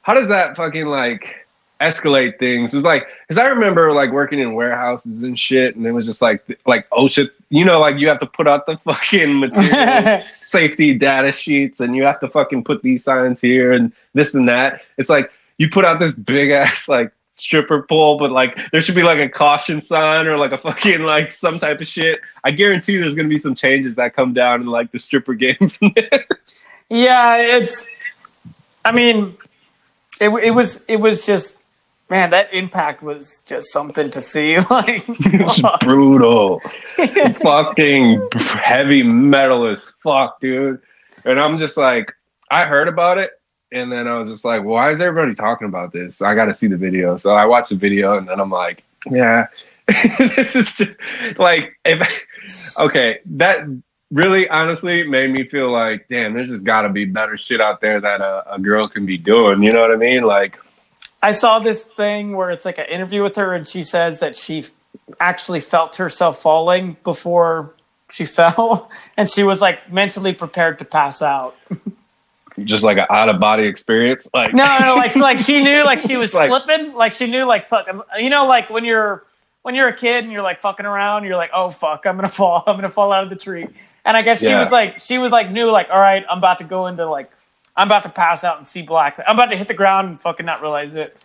how 0.01 0.13
does 0.13 0.27
that 0.27 0.55
fucking 0.55 0.87
like 0.87 1.44
escalate 1.81 2.39
things. 2.39 2.73
It 2.73 2.77
was 2.77 2.83
like, 2.83 3.07
because 3.27 3.37
I 3.37 3.45
remember 3.47 3.91
like 3.93 4.11
working 4.11 4.39
in 4.39 4.53
warehouses 4.53 5.23
and 5.23 5.37
shit, 5.37 5.75
and 5.75 5.85
it 5.85 5.91
was 5.91 6.05
just 6.05 6.21
like, 6.21 6.59
like 6.65 6.87
oh 6.91 7.07
shit, 7.07 7.31
you 7.49 7.65
know, 7.65 7.79
like 7.79 7.97
you 7.97 8.07
have 8.07 8.19
to 8.19 8.25
put 8.25 8.47
out 8.47 8.65
the 8.65 8.77
fucking 8.85 9.39
material 9.39 10.19
safety 10.25 10.93
data 10.93 11.31
sheets, 11.31 11.79
and 11.79 11.95
you 11.95 12.03
have 12.03 12.19
to 12.19 12.27
fucking 12.27 12.63
put 12.63 12.81
these 12.81 13.03
signs 13.03 13.39
here 13.39 13.71
and 13.71 13.91
this 14.13 14.33
and 14.33 14.47
that. 14.49 14.81
It's 14.97 15.09
like 15.09 15.31
you 15.57 15.69
put 15.69 15.85
out 15.85 15.99
this 15.99 16.15
big 16.15 16.51
ass 16.51 16.87
like 16.87 17.11
stripper 17.33 17.83
pole, 17.83 18.17
but 18.17 18.31
like 18.31 18.71
there 18.71 18.81
should 18.81 18.95
be 18.95 19.03
like 19.03 19.19
a 19.19 19.29
caution 19.29 19.81
sign 19.81 20.27
or 20.27 20.37
like 20.37 20.51
a 20.51 20.57
fucking 20.57 21.01
like 21.03 21.31
some 21.31 21.59
type 21.59 21.81
of 21.81 21.87
shit. 21.87 22.19
I 22.43 22.51
guarantee 22.51 22.97
there's 22.97 23.15
gonna 23.15 23.29
be 23.29 23.37
some 23.37 23.55
changes 23.55 23.95
that 23.95 24.15
come 24.15 24.33
down 24.33 24.61
in 24.61 24.67
like 24.67 24.91
the 24.91 24.99
stripper 24.99 25.33
game. 25.33 25.71
Yeah, 26.89 27.37
it's. 27.37 27.85
I 28.83 28.91
mean, 28.91 29.37
it 30.19 30.29
it 30.29 30.51
was 30.51 30.85
it 30.87 30.97
was 30.97 31.25
just 31.25 31.57
man 32.09 32.29
that 32.31 32.53
impact 32.53 33.01
was 33.01 33.39
just 33.45 33.71
something 33.71 34.09
to 34.11 34.21
see. 34.21 34.57
Like, 34.69 35.03
It's 35.09 35.61
fuck. 35.61 35.79
brutal. 35.81 36.59
fucking 37.41 38.21
heavy 38.33 39.03
metal 39.03 39.67
as 39.67 39.91
fuck, 40.03 40.39
dude. 40.39 40.81
And 41.25 41.39
I'm 41.39 41.57
just 41.57 41.77
like, 41.77 42.13
I 42.51 42.65
heard 42.65 42.87
about 42.87 43.17
it, 43.17 43.31
and 43.71 43.91
then 43.91 44.07
I 44.07 44.19
was 44.19 44.31
just 44.31 44.45
like, 44.45 44.63
why 44.63 44.91
is 44.91 45.01
everybody 45.01 45.33
talking 45.35 45.67
about 45.67 45.91
this? 45.91 46.21
I 46.21 46.35
got 46.35 46.45
to 46.45 46.53
see 46.53 46.67
the 46.67 46.77
video. 46.77 47.17
So 47.17 47.31
I 47.31 47.45
watched 47.45 47.69
the 47.69 47.75
video, 47.75 48.17
and 48.17 48.27
then 48.27 48.39
I'm 48.39 48.51
like, 48.51 48.83
yeah, 49.09 49.47
this 49.87 50.55
is 50.55 50.75
just 50.75 50.97
like, 51.37 51.73
if 51.85 52.25
okay, 52.79 53.19
that 53.25 53.65
really 54.11 54.47
honestly 54.49 55.03
made 55.03 55.31
me 55.31 55.47
feel 55.47 55.71
like, 55.71 56.05
damn, 56.09 56.33
there's 56.33 56.49
just 56.49 56.65
got 56.65 56.83
to 56.83 56.89
be 56.89 57.05
better 57.05 57.37
shit 57.37 57.59
out 57.61 57.81
there 57.81 57.99
that 57.99 58.21
a, 58.21 58.53
a 58.53 58.59
girl 58.59 58.87
can 58.87 59.05
be 59.05 59.17
doing. 59.17 59.63
You 59.63 59.71
know 59.71 59.81
what 59.81 59.91
I 59.91 59.95
mean? 59.95 60.23
Like, 60.23 60.59
I 61.25 61.31
saw 61.31 61.57
this 61.57 61.81
thing 61.83 62.35
where 62.35 62.51
it's 62.51 62.65
like 62.65 62.77
an 62.77 62.85
interview 62.85 63.23
with 63.23 63.35
her, 63.37 63.53
and 63.55 63.67
she 63.67 63.81
says 63.81 64.19
that 64.19 64.35
she 64.35 64.65
actually 65.19 65.59
felt 65.59 65.95
herself 65.95 66.39
falling 66.39 66.97
before 67.03 67.73
she 68.11 68.25
fell, 68.37 68.91
and 69.17 69.27
she 69.29 69.41
was 69.43 69.59
like 69.59 69.91
mentally 69.91 70.33
prepared 70.33 70.77
to 70.79 70.85
pass 70.85 71.23
out. 71.23 71.55
just 72.63 72.83
like 72.83 72.97
an 72.99 73.07
out 73.09 73.27
of 73.27 73.39
body 73.39 73.65
experience. 73.65 74.27
Like, 74.33 74.53
No, 74.53 74.77
no, 74.79 74.95
like 74.95 75.15
like 75.15 75.39
she 75.39 75.63
knew 75.63 75.83
like 75.83 75.99
she 75.99 76.15
was 76.15 76.33
Like- 76.41 76.49
slipping, 76.49 76.93
like 76.93 77.13
she 77.13 77.25
knew 77.27 77.43
like 77.45 77.69
fuck, 77.69 77.87
you 78.17 78.29
know, 78.29 78.45
like 78.47 78.69
when 78.69 78.85
you're 78.85 79.23
when 79.63 79.73
you're 79.73 79.87
a 79.87 79.93
kid 79.97 80.23
and 80.23 80.31
you're 80.31 80.43
like 80.43 80.61
fucking 80.61 80.85
around, 80.85 81.23
you're 81.25 81.35
like, 81.37 81.49
oh 81.53 81.71
fuck, 81.71 82.05
I'm 82.05 82.15
gonna 82.17 82.29
fall, 82.29 82.63
I'm 82.67 82.75
gonna 82.75 82.87
fall 82.89 83.11
out 83.11 83.23
of 83.23 83.31
the 83.31 83.35
tree. 83.35 83.67
And 84.05 84.15
I 84.15 84.21
guess 84.21 84.39
she 84.41 84.53
was 84.53 84.71
like, 84.71 84.99
she 84.99 85.17
was 85.17 85.31
like 85.31 85.49
knew 85.49 85.71
like, 85.71 85.89
all 85.89 85.99
right, 85.99 86.23
I'm 86.29 86.37
about 86.37 86.59
to 86.59 86.63
go 86.65 86.85
into 86.85 87.09
like, 87.09 87.31
I'm 87.77 87.87
about 87.87 88.03
to 88.03 88.09
pass 88.09 88.43
out 88.43 88.57
and 88.57 88.67
see 88.67 88.81
black. 88.81 89.19
I'm 89.27 89.35
about 89.35 89.47
to 89.47 89.57
hit 89.57 89.67
the 89.67 89.73
ground 89.73 90.07
and 90.07 90.19
fucking 90.19 90.45
not 90.45 90.61
realize 90.61 90.93
it. 90.93 91.17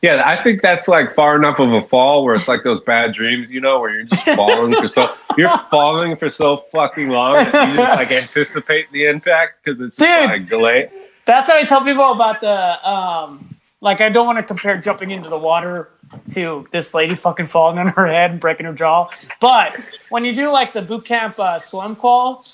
Yeah, 0.00 0.22
I 0.24 0.42
think 0.42 0.62
that's 0.62 0.88
like 0.88 1.14
far 1.14 1.36
enough 1.36 1.58
of 1.58 1.72
a 1.72 1.82
fall 1.82 2.24
where 2.24 2.34
it's 2.34 2.48
like 2.48 2.62
those 2.62 2.80
bad 2.80 3.12
dreams, 3.12 3.50
you 3.50 3.60
know, 3.60 3.78
where 3.80 3.90
you're 3.90 4.04
just 4.04 4.24
falling 4.36 4.74
for 4.74 4.88
so 4.88 5.14
you're 5.36 5.56
falling 5.70 6.16
for 6.16 6.30
so 6.30 6.58
fucking 6.72 7.08
long 7.08 7.34
that 7.34 7.68
you 7.68 7.76
just 7.76 7.94
like 7.94 8.10
anticipate 8.22 8.90
the 8.90 9.04
impact 9.04 9.62
because 9.62 9.80
it's 9.80 9.96
just 9.96 10.20
Dude. 10.20 10.30
like 10.30 10.48
delayed. 10.48 10.90
That's 11.26 11.50
how 11.50 11.56
I 11.56 11.64
tell 11.64 11.84
people 11.84 12.12
about 12.12 12.40
the 12.40 12.88
um 12.88 13.56
like 13.80 14.00
I 14.00 14.08
don't 14.08 14.26
want 14.26 14.38
to 14.38 14.42
compare 14.42 14.78
jumping 14.78 15.10
into 15.10 15.28
the 15.28 15.38
water 15.38 15.90
to 16.30 16.66
this 16.72 16.94
lady 16.94 17.14
fucking 17.14 17.46
falling 17.46 17.78
on 17.78 17.88
her 17.88 18.06
head 18.06 18.30
and 18.30 18.40
breaking 18.40 18.66
her 18.66 18.72
jaw. 18.72 19.10
But 19.40 19.78
when 20.08 20.24
you 20.24 20.34
do 20.34 20.50
like 20.50 20.72
the 20.72 20.82
boot 20.82 21.04
camp 21.04 21.38
uh, 21.38 21.58
swim 21.58 21.96
call, 21.96 22.46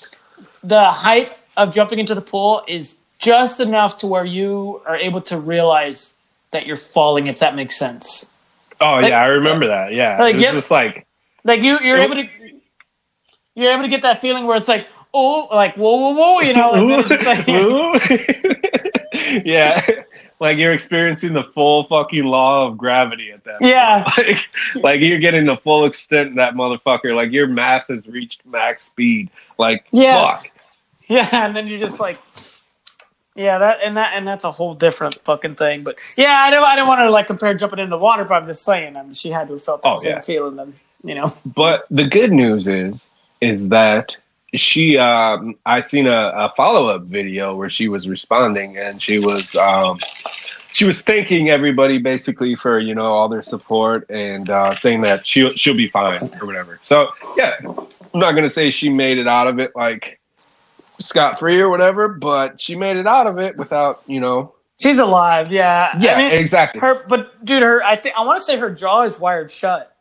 the 0.63 0.89
height 0.91 1.37
of 1.55 1.73
jumping 1.73 1.99
into 1.99 2.15
the 2.15 2.21
pool 2.21 2.63
is 2.67 2.95
just 3.19 3.59
enough 3.59 3.99
to 3.99 4.07
where 4.07 4.25
you 4.25 4.81
are 4.85 4.95
able 4.97 5.21
to 5.21 5.37
realize 5.39 6.13
that 6.51 6.65
you're 6.65 6.77
falling 6.77 7.27
if 7.27 7.39
that 7.39 7.55
makes 7.55 7.77
sense. 7.77 8.31
Oh 8.81 8.95
Like- 8.95 9.09
yeah, 9.09 9.21
I 9.21 9.25
remember 9.27 9.67
that. 9.67 9.93
Yeah, 9.93 10.17
Like, 10.19 10.31
it 10.31 10.33
was 10.35 10.41
get- 10.43 10.53
just 10.53 10.71
like 10.71 11.05
Like 11.43 11.61
you 11.61 11.79
you're 11.79 11.99
oh. 11.99 12.03
able 12.03 12.15
to 12.15 12.27
you're 13.55 13.71
able 13.71 13.83
to 13.83 13.89
get 13.89 14.01
that 14.01 14.19
feeling 14.21 14.45
where 14.47 14.57
it's 14.57 14.67
like 14.67 14.87
oh 15.13 15.47
like 15.51 15.75
whoa 15.75 15.95
whoa 15.95 16.09
whoa 16.13 16.39
you 16.41 16.53
know 16.53 16.73
and 16.73 16.89
then 16.89 16.99
it's 17.07 17.25
like, 17.25 17.47
Ooh. 17.49 19.41
yeah, 19.45 19.81
like 20.39 20.57
you're 20.57 20.73
experiencing 20.73 21.33
the 21.33 21.43
full 21.43 21.83
fucking 21.85 22.25
law 22.25 22.67
of 22.67 22.77
gravity 22.77 23.31
at 23.31 23.43
that. 23.45 23.57
yeah 23.61 24.03
like, 24.17 24.39
like 24.75 25.01
you're 25.01 25.19
getting 25.19 25.45
the 25.45 25.55
full 25.57 25.85
extent 25.85 26.29
of 26.31 26.35
that 26.35 26.53
motherfucker. 26.53 27.15
Like 27.15 27.31
your 27.31 27.47
mass 27.47 27.87
has 27.87 28.07
reached 28.07 28.45
max 28.45 28.83
speed. 28.83 29.29
Like 29.57 29.85
Yeah. 29.91 30.35
fuck. 30.35 30.51
Yeah, 31.07 31.29
and 31.45 31.55
then 31.55 31.67
you're 31.67 31.77
just 31.79 31.99
like, 31.99 32.17
yeah, 33.35 33.57
that 33.59 33.79
and 33.83 33.97
that 33.97 34.13
and 34.15 34.27
that's 34.27 34.43
a 34.43 34.51
whole 34.51 34.73
different 34.73 35.15
fucking 35.23 35.55
thing. 35.55 35.83
But 35.83 35.95
yeah, 36.17 36.37
I 36.39 36.49
don't, 36.51 36.63
I 36.63 36.75
don't 36.75 36.87
want 36.87 36.99
to 36.99 37.11
like 37.11 37.27
compare 37.27 37.53
jumping 37.53 37.79
into 37.79 37.89
the 37.91 37.97
water, 37.97 38.23
but 38.25 38.35
I'm 38.35 38.47
just 38.47 38.63
saying, 38.63 38.95
I 38.95 39.03
mean, 39.03 39.13
she 39.13 39.29
had 39.29 39.47
to 39.47 39.53
have 39.53 39.63
felt 39.63 39.81
that 39.83 39.89
Oh, 39.89 39.97
same 39.97 40.13
yeah. 40.13 40.21
feeling. 40.21 40.55
Then 40.55 40.73
you 41.03 41.15
know, 41.15 41.33
But 41.45 41.85
the 41.91 42.05
good 42.05 42.31
news 42.31 42.67
is, 42.67 43.05
is 43.41 43.69
that 43.69 44.15
she 44.53 44.97
um 44.97 45.55
I 45.65 45.81
seen 45.81 46.07
a, 46.07 46.31
a 46.33 46.53
follow 46.55 46.87
up 46.87 47.03
video 47.03 47.55
where 47.55 47.69
she 47.69 47.89
was 47.89 48.07
responding 48.07 48.77
and 48.77 49.01
she 49.01 49.19
was 49.19 49.53
um 49.55 49.99
she 50.71 50.85
was 50.85 51.01
thanking 51.01 51.49
everybody 51.49 51.97
basically 51.97 52.55
for 52.55 52.79
you 52.79 52.95
know 52.95 53.05
all 53.11 53.27
their 53.27 53.43
support 53.43 54.09
and 54.09 54.49
uh, 54.49 54.73
saying 54.75 55.01
that 55.01 55.27
she'll 55.27 55.53
she'll 55.55 55.75
be 55.75 55.87
fine 55.87 56.19
or 56.39 56.45
whatever. 56.47 56.79
So 56.83 57.09
yeah, 57.37 57.55
I'm 57.65 58.19
not 58.19 58.31
gonna 58.31 58.49
say 58.49 58.71
she 58.71 58.89
made 58.89 59.17
it 59.17 59.27
out 59.27 59.47
of 59.47 59.59
it 59.59 59.71
like 59.75 60.19
scot 60.99 61.39
free 61.39 61.59
or 61.59 61.69
whatever, 61.69 62.07
but 62.09 62.59
she 62.59 62.75
made 62.75 62.97
it 62.97 63.07
out 63.07 63.27
of 63.27 63.37
it 63.39 63.57
without 63.57 64.01
you 64.07 64.19
know. 64.19 64.53
She's 64.79 64.99
alive, 64.99 65.51
yeah. 65.51 65.97
Yeah, 65.99 66.15
I 66.15 66.17
mean, 66.17 66.31
exactly. 66.33 66.81
her, 66.81 67.05
but 67.07 67.43
dude, 67.45 67.61
her. 67.61 67.81
I 67.83 67.95
think 67.95 68.17
I 68.19 68.25
want 68.25 68.37
to 68.39 68.43
say 68.43 68.57
her 68.57 68.69
jaw 68.69 69.03
is 69.03 69.19
wired 69.19 69.49
shut. 69.49 69.95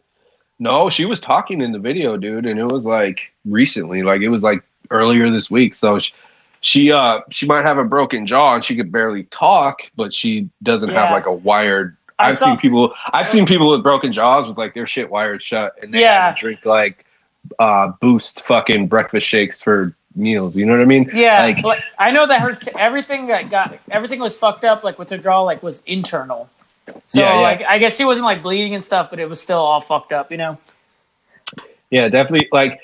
No, 0.58 0.88
she 0.88 1.04
was 1.04 1.20
talking 1.20 1.60
in 1.60 1.72
the 1.72 1.78
video, 1.78 2.16
dude, 2.16 2.46
and 2.46 2.58
it 2.58 2.64
was 2.66 2.84
like 2.86 3.32
recently, 3.44 4.02
like 4.02 4.20
it 4.20 4.28
was 4.28 4.42
like 4.42 4.62
earlier 4.90 5.30
this 5.30 5.50
week. 5.50 5.74
So 5.74 5.98
she, 5.98 6.12
she 6.60 6.92
uh 6.92 7.20
she 7.30 7.46
might 7.46 7.64
have 7.64 7.78
a 7.78 7.84
broken 7.84 8.26
jaw 8.26 8.54
and 8.54 8.64
she 8.64 8.74
could 8.76 8.90
barely 8.90 9.24
talk, 9.24 9.78
but 9.96 10.12
she 10.14 10.48
doesn't 10.62 10.90
have 10.90 11.10
like 11.10 11.26
a 11.26 11.32
wired. 11.32 11.96
I 12.18 12.30
I've 12.30 12.38
saw- 12.38 12.46
seen 12.46 12.56
people. 12.58 12.94
I've 13.12 13.28
seen 13.28 13.46
people 13.46 13.70
with 13.70 13.82
broken 13.82 14.12
jaws 14.12 14.46
with 14.48 14.56
like 14.58 14.74
their 14.74 14.86
shit 14.86 15.10
wired 15.10 15.42
shut, 15.42 15.74
and 15.82 15.92
they 15.92 16.00
Yeah. 16.00 16.34
drink 16.36 16.64
like 16.64 17.04
uh 17.58 17.88
boost 18.00 18.44
fucking 18.44 18.86
breakfast 18.88 19.28
shakes 19.28 19.60
for 19.60 19.94
meals. 20.14 20.56
You 20.56 20.66
know 20.66 20.72
what 20.72 20.82
I 20.82 20.86
mean? 20.86 21.10
Yeah, 21.12 21.42
Like, 21.42 21.62
like, 21.64 21.84
I 21.98 22.10
know 22.10 22.26
that 22.26 22.40
her 22.40 22.58
everything 22.78 23.26
that 23.28 23.50
got 23.50 23.78
everything 23.90 24.20
was 24.20 24.36
fucked 24.36 24.64
up. 24.64 24.84
Like 24.84 24.98
with 24.98 25.10
her 25.10 25.18
jaw, 25.18 25.42
like 25.42 25.62
was 25.62 25.82
internal. 25.86 26.48
So 27.06 27.20
Yeah, 27.20 27.34
yeah. 27.34 27.40
like 27.40 27.62
I 27.62 27.78
guess 27.78 27.96
she 27.96 28.04
wasn't 28.04 28.24
like 28.26 28.42
bleeding 28.42 28.74
and 28.74 28.84
stuff, 28.84 29.10
but 29.10 29.18
it 29.18 29.28
was 29.28 29.40
still 29.40 29.58
all 29.58 29.80
fucked 29.80 30.12
up. 30.12 30.30
You 30.30 30.36
know? 30.38 30.58
yeah, 31.90 32.08
definitely. 32.08 32.48
Like, 32.52 32.80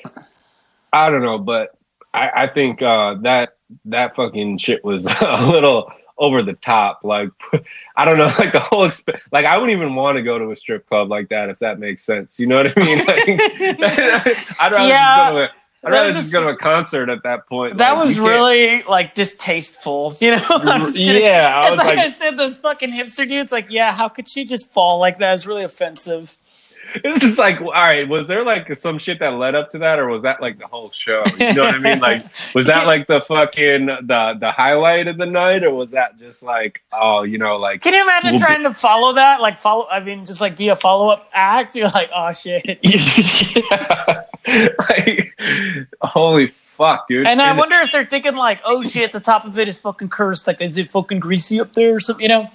I 0.93 1.11
don't 1.11 1.23
know, 1.23 1.39
but 1.39 1.71
I, 2.15 2.45
I 2.45 2.47
think 2.49 2.83
uh, 2.83 3.15
that 3.23 3.57
that 3.87 4.17
fucking 4.17 4.59
shit 4.59 4.85
was 4.85 5.07
a 5.21 5.51
little 5.51 5.91
over 6.19 6.43
the 6.43 6.53
top. 6.55 7.01
Like, 7.03 7.31
I 7.97 8.05
don't 8.05 8.19
know, 8.19 8.27
like 8.39 8.53
the 8.53 8.61
whole 8.61 8.87
exp- 8.87 9.19
like 9.33 9.47
I 9.47 9.57
wouldn't 9.59 9.77
even 9.77 9.95
want 9.95 10.17
to 10.17 10.23
go 10.23 10.39
to 10.39 10.51
a 10.51 10.57
strip 10.57 10.87
club 10.89 11.09
like 11.11 11.29
that 11.31 11.49
if 11.49 11.59
that 11.61 11.79
makes 11.79 12.05
sense. 12.05 12.39
You 12.39 12.47
know 12.47 12.57
what 12.57 12.73
I 12.77 12.81
mean? 12.81 12.99
Like, 12.99 13.29
I'd 14.61 14.73
rather 14.73 14.89
Yeah, 14.89 15.17
just 15.17 15.31
go 15.31 15.37
to 15.37 15.45
a, 15.45 15.51
I'd 15.85 15.93
rather 15.93 16.07
was 16.09 16.17
just 16.17 16.33
go 16.33 16.43
to 16.43 16.49
a 16.51 16.57
concert 16.57 17.09
at 17.09 17.23
that 17.23 17.47
point. 17.47 17.79
That 17.79 17.93
Like, 17.93 18.03
was 18.05 18.17
you 18.17 18.23
can't- 18.23 18.35
really 18.35 18.83
like 18.83 19.15
distasteful. 19.15 20.17
You 20.21 20.33
know? 20.33 20.45
I'm 20.51 20.83
just 20.85 20.97
kidding. 20.97 21.23
yeah. 21.23 21.55
I 21.57 21.69
It's 21.73 21.79
like, 21.79 21.97
like, 21.97 22.07
I 22.07 22.11
said, 22.11 22.37
those 22.37 22.57
fucking 22.59 22.91
hipster 22.93 23.27
dudes. 23.29 23.51
Like, 23.51 23.71
yeah, 23.71 23.93
how 23.93 24.09
could 24.09 24.29
she 24.29 24.45
just 24.45 24.71
fall 24.73 24.99
like 24.99 25.19
that? 25.19 25.35
It's 25.35 25.47
really 25.47 25.65
offensive. 25.65 26.37
It's 27.05 27.21
just 27.21 27.39
like, 27.39 27.61
all 27.61 27.71
right, 27.71 28.09
was 28.09 28.27
there 28.27 28.45
like 28.45 28.75
some 28.77 28.99
shit 28.99 29.19
that 29.21 29.35
led 29.35 29.55
up 29.55 29.69
to 29.71 29.79
that, 29.79 29.99
or 29.99 30.09
was 30.09 30.23
that 30.23 30.41
like 30.41 30.59
the 30.59 30.67
whole 30.67 30.91
show? 30.91 31.23
You 31.39 31.55
know 31.55 31.65
what 31.65 31.75
I 31.75 31.79
mean? 31.79 32.01
Like, 32.01 32.23
was 32.55 32.67
that 32.67 32.87
like 32.87 33.07
the 33.07 33.21
fucking 33.21 33.87
the 33.87 34.37
the 34.39 34.51
highlight 34.51 35.07
of 35.07 35.17
the 35.17 35.27
night, 35.27 35.63
or 35.65 35.73
was 35.73 35.91
that 35.93 36.19
just 36.19 36.43
like, 36.43 36.83
oh, 36.93 37.23
you 37.23 37.39
know, 37.39 37.57
like, 37.57 37.83
Can 37.83 37.95
you 37.95 38.03
imagine 38.03 38.33
We'll 38.33 38.41
be- 38.41 38.47
trying 38.47 38.63
to 38.65 38.75
follow 38.75 39.13
that? 39.15 39.41
Like 39.41 39.61
follow. 39.61 39.87
I 39.89 40.01
mean, 40.01 40.25
just 40.27 40.41
like 40.41 40.57
be 40.57 40.69
a 40.69 40.77
follow 40.77 41.11
up 41.11 41.29
act. 41.33 41.77
You're 41.81 41.91
like, 41.91 42.11
oh 42.15 42.33
shit. 42.33 42.81
yeah. 42.83 44.23
like, 44.89 45.35
holy 46.03 46.49
fuck, 46.49 47.07
dude! 47.09 47.27
And 47.27 47.41
I 47.41 47.53
wonder 47.57 47.77
if 47.77 47.93
they're 47.93 48.05
thinking 48.07 48.37
like, 48.37 48.61
oh 48.65 48.83
shit, 48.83 49.13
the 49.13 49.21
top 49.21 49.45
of 49.45 49.59
it 49.59 49.69
is 49.69 49.79
fucking 49.79 50.09
cursed. 50.09 50.47
Like, 50.47 50.61
is 50.61 50.77
it 50.79 50.91
fucking 50.91 51.21
greasy 51.21 51.61
up 51.61 51.75
there 51.75 51.95
or 51.97 52.01
something? 52.01 52.23
You 52.23 52.29
know? 52.29 52.51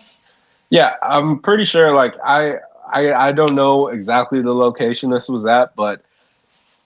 Yeah, 0.69 0.95
I'm 1.01 1.39
pretty 1.39 1.65
sure. 1.65 1.93
Like, 1.93 2.15
I 2.23 2.55
I 2.91 3.13
I 3.13 3.31
don't 3.31 3.55
know 3.55 3.87
exactly 3.87 4.41
the 4.41 4.53
location 4.53 5.09
this 5.09 5.27
was 5.27 5.45
at, 5.45 5.75
but. 5.75 6.01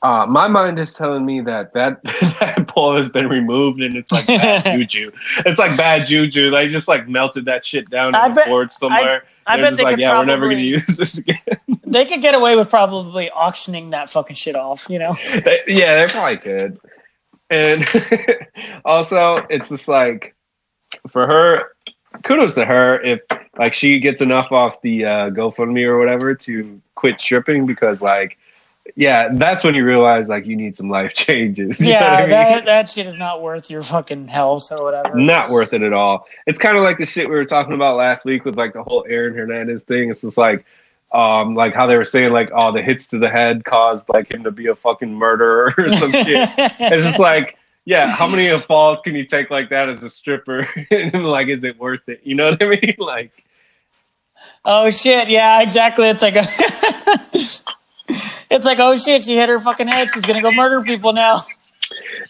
Uh, 0.02 0.26
my 0.26 0.48
mind 0.48 0.80
is 0.80 0.94
telling 0.94 1.26
me 1.26 1.42
that 1.42 1.74
that, 1.74 2.02
that 2.40 2.66
pole 2.70 2.96
has 2.96 3.10
been 3.10 3.28
removed 3.28 3.82
and 3.82 3.98
it's 3.98 4.14
like 4.14 4.26
bad 4.28 4.64
juju. 4.64 5.12
It's 5.46 5.60
like 5.60 5.76
bad 5.76 6.06
juju. 6.06 6.52
They 6.52 6.70
just 6.70 6.88
like 6.88 7.10
melted 7.10 7.44
that 7.44 7.66
shit 7.66 7.90
down 7.90 8.10
in 8.10 8.16
I 8.16 8.30
the 8.30 8.44
forge 8.48 8.72
somewhere. 8.72 9.24
I 9.46 9.58
They're 9.58 9.66
bet 9.66 9.72
just 9.72 9.78
they 9.80 9.84
like, 9.84 9.94
could 9.96 10.00
yeah, 10.00 10.18
we're 10.18 10.24
never 10.24 10.46
going 10.46 10.56
to 10.56 10.64
use 10.64 10.86
this 10.86 11.18
again. 11.18 11.42
They 11.84 12.06
could 12.06 12.22
get 12.22 12.34
away 12.34 12.56
with 12.56 12.70
probably 12.70 13.30
auctioning 13.32 13.90
that 13.90 14.10
fucking 14.10 14.38
shit 14.38 14.56
off. 14.56 14.88
You 14.90 15.00
know? 15.00 15.14
They- 15.44 15.64
yeah, 15.68 16.06
they 16.06 16.10
probably 16.10 16.38
could. 16.38 16.80
And 17.50 17.86
also, 18.86 19.46
it's 19.50 19.68
just 19.68 19.90
like 19.90 20.34
for 21.10 21.28
her, 21.28 21.74
kudos 22.24 22.56
to 22.56 22.64
her 22.64 23.02
if 23.02 23.20
like 23.60 23.74
she 23.74 24.00
gets 24.00 24.22
enough 24.22 24.52
off 24.52 24.82
the 24.82 25.06
uh, 25.06 25.30
GoFundMe 25.30 25.86
or 25.86 26.00
whatever 26.00 26.34
to 26.34 26.82
quit 26.96 27.22
stripping 27.22 27.68
because 27.68 28.02
like. 28.02 28.38
Yeah, 28.96 29.30
that's 29.34 29.64
when 29.64 29.76
you 29.76 29.86
realize 29.86 30.30
like 30.30 30.48
you 30.48 30.56
need 30.56 30.76
some 30.76 30.90
life 30.90 31.14
changes. 31.14 31.80
You 31.80 31.94
know 31.94 32.00
what 32.00 32.02
yeah, 32.02 32.16
I 32.16 32.20
mean? 32.22 32.30
that 32.30 32.66
that 32.66 32.90
shit 32.90 33.06
is 33.06 33.18
not 33.18 33.40
worth 33.40 33.70
your 33.70 33.84
fucking 33.84 34.30
health 34.30 34.72
or 34.72 34.84
whatever. 34.84 35.16
not 35.16 35.52
worth 35.52 35.74
it 35.74 35.84
at 35.84 35.94
all. 35.94 36.26
It's 36.48 36.58
kind 36.58 36.76
of 36.76 36.82
like 36.82 36.98
the 36.98 37.06
shit 37.06 37.30
we 37.30 37.36
were 37.36 37.46
talking 37.46 37.74
about 37.74 37.98
last 37.98 38.26
week 38.26 38.46
with 38.46 38.58
like 38.58 38.74
the 38.74 38.82
whole 38.82 39.06
Aaron 39.08 39.36
Hernandez 39.36 39.84
thing. 39.84 40.10
It's 40.10 40.22
just 40.22 40.40
like, 40.40 40.66
um, 41.12 41.54
like 41.54 41.76
how 41.76 41.86
they 41.86 41.98
were 41.98 42.06
saying 42.06 42.34
like, 42.34 42.50
oh, 42.52 42.72
the 42.72 42.82
hits 42.82 43.06
to 43.08 43.20
the 43.20 43.30
head 43.30 43.64
caused 43.64 44.10
like 44.10 44.32
him 44.32 44.44
to 44.44 44.50
be 44.50 44.66
a 44.68 44.76
fucking 44.76 45.14
murderer 45.14 45.72
or 45.78 45.90
some 45.90 46.12
shit. 46.12 46.50
It's 46.58 47.04
just 47.04 47.20
like, 47.20 47.60
yeah, 47.86 48.08
how 48.08 48.28
many 48.28 48.58
falls 48.60 49.02
can 49.02 49.14
you 49.14 49.26
take 49.26 49.52
like 49.52 49.70
that 49.70 49.88
as 49.88 50.02
a 50.02 50.10
stripper? 50.10 50.68
and 50.92 51.26
like, 51.26 51.48
is 51.48 51.64
it 51.64 51.80
worth 51.80 52.08
it? 52.08 52.22
You 52.24 52.34
know 52.34 52.50
what 52.50 52.64
I 52.64 52.70
mean? 52.70 52.96
Like, 52.98 53.44
oh 54.66 54.90
shit, 54.92 55.30
yeah, 55.30 55.62
exactly. 55.62 56.10
It's 56.10 56.24
like 56.24 56.36
a 56.36 56.46
It's 58.50 58.66
like, 58.66 58.80
oh 58.80 58.98
shit, 58.98 59.24
she 59.24 59.36
hit 59.36 59.50
her 59.50 59.60
fucking 59.60 59.88
head. 59.88 60.10
She's 60.10 60.26
gonna 60.26 60.42
go 60.42 60.52
murder 60.52 60.82
people 60.82 61.14
now. 61.14 61.44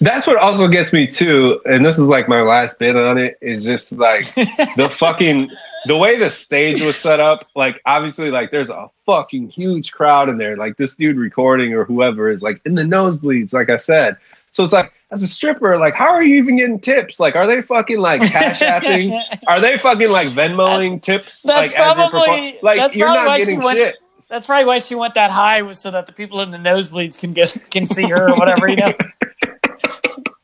That's 0.01 0.27
what 0.27 0.37
also 0.37 0.67
gets 0.67 0.93
me 0.93 1.07
too, 1.07 1.61
and 1.65 1.85
this 1.85 1.99
is 1.99 2.07
like 2.07 2.29
my 2.29 2.41
last 2.41 2.79
bit 2.79 2.95
on 2.95 3.17
it, 3.17 3.37
is 3.41 3.65
just 3.65 3.91
like 3.93 4.33
the 4.35 4.89
fucking 4.97 5.49
the 5.85 5.97
way 5.97 6.17
the 6.17 6.29
stage 6.29 6.81
was 6.81 6.95
set 6.95 7.19
up, 7.19 7.47
like 7.55 7.81
obviously 7.85 8.31
like 8.31 8.51
there's 8.51 8.69
a 8.69 8.89
fucking 9.05 9.49
huge 9.49 9.91
crowd 9.91 10.29
in 10.29 10.37
there. 10.37 10.57
Like 10.57 10.77
this 10.77 10.95
dude 10.95 11.17
recording 11.17 11.73
or 11.73 11.85
whoever 11.85 12.29
is 12.29 12.41
like 12.41 12.61
in 12.65 12.75
the 12.75 12.83
nosebleeds, 12.83 13.53
like 13.53 13.69
I 13.69 13.77
said. 13.77 14.17
So 14.51 14.63
it's 14.63 14.73
like 14.73 14.91
as 15.11 15.23
a 15.23 15.27
stripper, 15.27 15.77
like 15.77 15.95
how 15.95 16.07
are 16.09 16.23
you 16.23 16.35
even 16.35 16.57
getting 16.57 16.79
tips? 16.79 17.19
Like 17.19 17.35
are 17.35 17.47
they 17.47 17.61
fucking 17.61 17.97
like 17.99 18.21
cash 18.21 18.59
apping? 18.61 19.19
Are 19.47 19.59
they 19.59 19.77
fucking 19.77 20.11
like 20.11 20.27
Venmoing 20.27 21.01
tips? 21.01 21.41
that's 21.41 21.73
like 21.73 21.81
probably- 21.95 22.19
perform- 22.19 22.53
like 22.61 22.77
that's 22.77 22.95
you're 22.95 23.07
probably 23.07 23.25
why 23.25 23.37
not 23.37 23.39
she 23.39 23.45
getting 23.45 23.59
went- 23.63 23.77
shit. 23.77 23.95
That's 24.29 24.45
probably 24.45 24.65
why 24.65 24.77
she 24.77 24.93
went 24.93 25.15
that 25.15 25.31
high 25.31 25.63
was 25.63 25.81
so 25.81 25.89
that 25.89 26.05
the 26.05 26.13
people 26.13 26.41
in 26.41 26.51
the 26.51 26.59
nosebleeds 26.59 27.17
can 27.17 27.33
get 27.33 27.57
can 27.71 27.87
see 27.87 28.03
her 28.09 28.29
or 28.29 28.35
whatever, 28.35 28.67
you 28.67 28.75
know. 28.75 28.93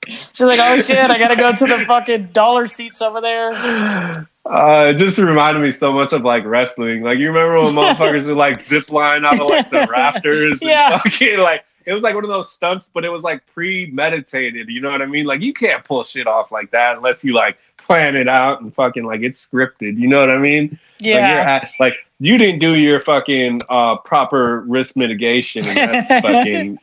She's 0.08 0.42
like, 0.48 0.60
oh 0.62 0.78
shit, 0.80 0.98
I 0.98 1.18
gotta 1.18 1.36
go 1.36 1.52
to 1.56 1.66
the 1.66 1.86
fucking 1.86 2.28
dollar 2.34 2.68
seats 2.68 3.02
over 3.02 3.22
there. 3.22 3.54
Uh, 3.54 4.90
it 4.90 4.96
just 4.98 5.18
reminded 5.18 5.62
me 5.62 5.72
so 5.72 5.92
much 5.94 6.14
of 6.14 6.24
like 6.24 6.46
wrestling. 6.46 7.00
Like 7.04 7.18
you 7.20 7.32
remember 7.32 7.62
when 7.64 7.74
motherfuckers 7.76 8.26
would 8.28 8.38
like 8.38 8.60
zip 8.62 8.92
line 8.92 9.24
out 9.26 9.40
of 9.40 9.50
like 9.50 9.70
the 9.70 9.88
rafters 9.90 10.62
and 10.62 10.70
Yeah. 10.70 10.98
fucking 11.00 11.40
like 11.40 11.64
it 11.86 11.94
was 11.94 12.04
like 12.04 12.16
one 12.16 12.24
of 12.24 12.30
those 12.30 12.52
stunts, 12.52 12.90
but 12.94 13.06
it 13.06 13.10
was 13.10 13.24
like 13.24 13.46
premeditated. 13.54 14.70
You 14.70 14.82
know 14.82 14.90
what 14.92 15.02
I 15.02 15.06
mean? 15.06 15.26
Like 15.26 15.42
you 15.42 15.54
can't 15.54 15.84
pull 15.84 16.04
shit 16.04 16.28
off 16.28 16.52
like 16.52 16.72
that 16.72 16.98
unless 16.98 17.24
you 17.24 17.34
like 17.34 17.58
plan 17.78 18.16
it 18.16 18.28
out 18.28 18.62
and 18.62 18.74
fucking 18.74 19.06
like 19.06 19.22
it's 19.22 19.46
scripted. 19.48 19.98
You 19.98 20.08
know 20.08 20.20
what 20.20 20.32
I 20.32 20.38
mean? 20.38 20.70
Like, 20.72 20.80
you're 21.02 21.20
Yeah. 21.20 21.60
at, 21.64 21.72
like 21.80 21.94
you 22.20 22.38
didn't 22.38 22.60
do 22.60 22.76
your 22.76 23.00
fucking 23.02 23.62
uh 23.70 23.98
proper 23.98 24.62
risk 24.62 24.96
mitigation. 24.96 25.64
Fucking, 26.22 26.80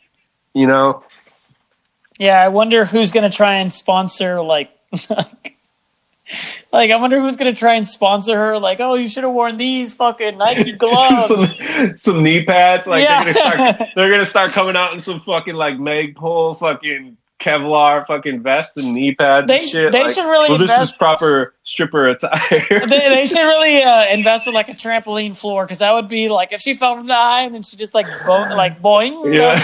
you 0.55 0.67
know. 0.67 1.03
Yeah, 2.19 2.41
I 2.41 2.49
wonder 2.49 2.85
who's 2.85 3.11
gonna 3.11 3.31
try 3.31 3.55
and 3.57 3.73
sponsor 3.73 4.43
like 4.43 4.71
like 6.73 6.91
I 6.91 6.97
wonder 6.97 7.21
who's 7.21 7.37
gonna 7.37 7.55
try 7.55 7.75
and 7.75 7.87
sponsor 7.87 8.37
her, 8.37 8.59
like, 8.59 8.81
oh 8.81 8.95
you 8.95 9.09
should 9.09 9.25
have 9.25 9.33
worn 9.33 9.57
these 9.57 9.95
fucking 9.95 10.39
Nike 10.39 10.73
gloves. 10.79 11.57
some, 11.57 11.99
some 11.99 12.23
knee 12.23 12.45
pads. 12.45 12.87
Like 12.87 13.05
Yeah. 13.05 13.25
they're 13.25 13.35
gonna 13.35 13.75
start 13.75 13.89
they're 13.97 14.11
gonna 14.11 14.27
start 14.27 14.53
coming 14.53 14.77
out 14.77 14.93
in 14.95 15.01
some 15.01 15.21
fucking 15.21 15.55
like 15.55 15.79
Meg 15.79 16.17
pull 16.17 16.55
fucking 16.55 17.17
Kevlar 17.41 18.07
fucking 18.07 18.41
vests 18.45 18.77
and 18.77 18.95
knee 18.95 19.17
pads 19.17 19.49
They- 19.49 19.59
and 19.59 19.67
shit. 19.69 19.91
they 19.93 20.05
like, 20.05 20.15
should 20.15 20.31
really 20.31 20.49
well, 20.51 20.59
this 20.59 20.71
is 20.71 20.75
invest- 20.77 20.99
proper 20.99 21.55
stripper 21.65 22.09
attire. 22.11 22.37
they, 22.87 22.87
they 22.87 23.27
should 23.27 23.41
really 23.43 23.83
uh, 23.83 24.07
invest 24.13 24.47
in 24.47 24.55
like 24.55 24.69
a 24.69 24.75
trampoline 24.75 25.37
floor 25.37 25.65
because 25.65 25.79
that 25.79 25.93
would 25.93 26.07
be 26.07 26.29
like 26.29 26.53
if 26.53 26.61
she 26.61 26.75
fell 26.75 26.97
from 26.97 27.09
the 27.09 27.15
high 27.17 27.43
and 27.43 27.53
then 27.53 27.65
she 27.65 27.77
just 27.77 27.95
like 27.95 28.07
bo- 28.25 28.55
like 28.55 28.81
boing, 28.81 29.35
yeah. 29.35 29.57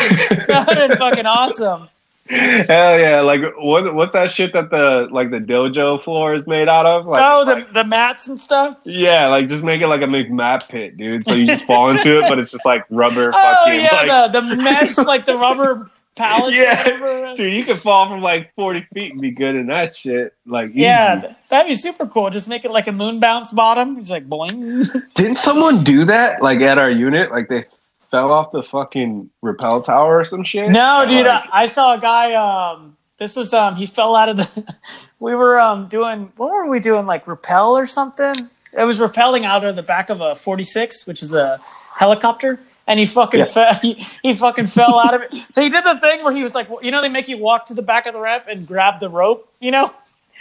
that 0.46 0.66
would 0.66 0.76
have 0.76 0.88
been 0.90 0.98
fucking 0.98 1.26
awesome. 1.26 1.88
Hell 2.28 2.98
yeah! 2.98 3.20
Like 3.20 3.40
what? 3.58 3.94
What's 3.94 4.12
that 4.12 4.30
shit 4.30 4.52
that 4.52 4.70
the 4.70 5.08
like 5.10 5.30
the 5.30 5.38
dojo 5.38 6.00
floor 6.02 6.34
is 6.34 6.46
made 6.46 6.68
out 6.68 6.84
of? 6.86 7.06
Like, 7.06 7.20
oh, 7.22 7.44
the, 7.44 7.54
like- 7.54 7.72
the 7.72 7.84
mats 7.84 8.28
and 8.28 8.38
stuff. 8.40 8.76
yeah, 8.84 9.26
like 9.28 9.48
just 9.48 9.64
make 9.64 9.80
it 9.80 9.88
like 9.88 10.02
a 10.02 10.06
MCMAP 10.06 10.68
pit, 10.68 10.96
dude. 10.96 11.24
So 11.24 11.32
you 11.34 11.46
just 11.46 11.64
fall 11.64 11.90
into 11.96 12.18
it, 12.18 12.28
but 12.28 12.38
it's 12.38 12.50
just 12.52 12.66
like 12.66 12.84
rubber. 12.90 13.32
Oh 13.34 13.64
fucking, 13.64 13.80
yeah, 13.80 14.02
like, 14.16 14.32
the 14.32 14.40
the 14.40 14.56
mesh 14.56 14.98
like 14.98 15.24
the 15.26 15.36
rubber 15.36 15.90
pallets. 16.16 16.56
Yeah, 16.56 17.34
dude, 17.36 17.54
you 17.54 17.64
could 17.64 17.78
fall 17.78 18.08
from 18.08 18.20
like 18.20 18.52
forty 18.56 18.84
feet 18.92 19.12
and 19.12 19.20
be 19.20 19.30
good 19.30 19.54
in 19.54 19.66
that 19.68 19.94
shit. 19.94 20.34
Like, 20.46 20.70
Yeah, 20.74 21.18
easy. 21.18 21.26
th- 21.28 21.36
that'd 21.48 21.68
be 21.70 21.74
super 21.74 22.06
cool. 22.06 22.28
Just 22.30 22.48
make 22.48 22.64
it 22.64 22.72
like 22.72 22.88
a 22.88 22.92
moon 22.92 23.20
bounce 23.20 23.52
bottom. 23.52 23.98
It's 23.98 24.10
like 24.10 24.28
boing. 24.28 24.86
Didn't 25.14 25.38
someone 25.38 25.84
do 25.84 26.04
that 26.06 26.42
like 26.42 26.60
at 26.60 26.76
our 26.76 26.90
unit? 26.90 27.30
Like 27.30 27.48
they 27.48 27.64
fell 28.10 28.32
off 28.32 28.52
the 28.52 28.62
fucking 28.62 29.30
rappel 29.42 29.80
tower 29.80 30.18
or 30.20 30.24
some 30.24 30.44
shit? 30.44 30.70
No, 30.70 31.04
dude, 31.06 31.26
Like, 31.26 31.48
I, 31.52 31.62
I 31.62 31.66
saw 31.66 31.94
a 31.94 32.00
guy. 32.00 32.34
Um, 32.34 32.96
This 33.18 33.34
was 33.36 33.52
um 33.52 33.74
he 33.76 33.86
fell 33.86 34.14
out 34.14 34.28
of 34.28 34.36
the 34.36 34.74
we 35.20 35.34
were 35.34 35.58
um 35.60 35.88
doing 35.88 36.32
what 36.36 36.52
were 36.52 36.68
we 36.70 36.80
doing 36.80 37.06
like 37.06 37.26
rappel 37.26 37.76
or 37.76 37.86
something? 37.86 38.48
It 38.72 38.84
was 38.84 39.00
rappelling 39.00 39.44
out 39.44 39.64
of 39.64 39.76
the 39.76 39.82
back 39.82 40.10
of 40.10 40.20
a 40.20 40.34
46, 40.36 41.06
which 41.06 41.22
is 41.22 41.32
a 41.34 41.58
helicopter. 41.94 42.60
And 42.86 42.98
he 42.98 43.06
fucking 43.06 43.40
Yeah. 43.40 43.44
fell. 43.46 43.74
He, 43.82 43.94
he 44.22 44.34
fucking 44.34 44.66
fell 44.68 44.98
out 44.98 45.14
of 45.14 45.22
it. 45.22 45.32
He 45.32 45.68
did 45.68 45.84
the 45.84 45.98
thing 46.00 46.22
where 46.24 46.32
he 46.32 46.42
was 46.42 46.54
like, 46.54 46.68
you 46.82 46.90
know, 46.90 47.02
they 47.02 47.08
make 47.08 47.28
you 47.28 47.36
walk 47.38 47.66
to 47.66 47.74
the 47.74 47.82
back 47.82 48.06
of 48.06 48.14
the 48.14 48.20
ramp 48.20 48.44
and 48.48 48.66
grab 48.66 49.00
the 49.00 49.08
rope, 49.10 49.46
you 49.60 49.70
know. 49.70 49.92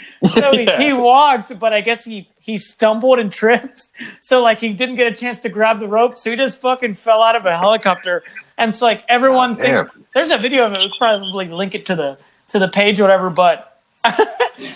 So 0.34 0.52
he, 0.52 0.64
Yeah. 0.64 0.80
he 0.80 0.94
walked, 0.94 1.58
but 1.60 1.74
I 1.74 1.82
guess 1.82 2.04
he 2.06 2.30
he 2.40 2.58
stumbled 2.58 3.20
and 3.20 3.32
tripped. 3.32 3.88
So 4.22 4.42
like 4.42 4.60
he 4.60 4.74
didn't 4.74 4.96
get 4.96 5.12
a 5.12 5.16
chance 5.16 5.40
to 5.42 5.50
grab 5.50 5.80
the 5.80 5.88
rope, 5.88 6.18
so 6.18 6.30
he 6.32 6.36
just 6.38 6.62
fucking 6.62 6.94
fell 6.96 7.22
out 7.22 7.36
of 7.36 7.46
a 7.46 7.58
helicopter. 7.58 8.24
And 8.58 8.70
it's 8.70 8.82
like 8.82 9.04
everyone 9.10 9.56
think 9.56 9.90
there's 10.14 10.32
a 10.32 10.38
video 10.38 10.66
of 10.66 10.74
it. 10.74 10.80
We 10.80 10.90
could 10.90 10.98
probably 10.98 11.48
link 11.50 11.76
it 11.76 11.86
to 11.88 11.96
the 11.96 12.18
to 12.50 12.60
the 12.60 12.68
page 12.68 13.00
or 13.00 13.04
whatever. 13.04 13.30
But 13.30 13.80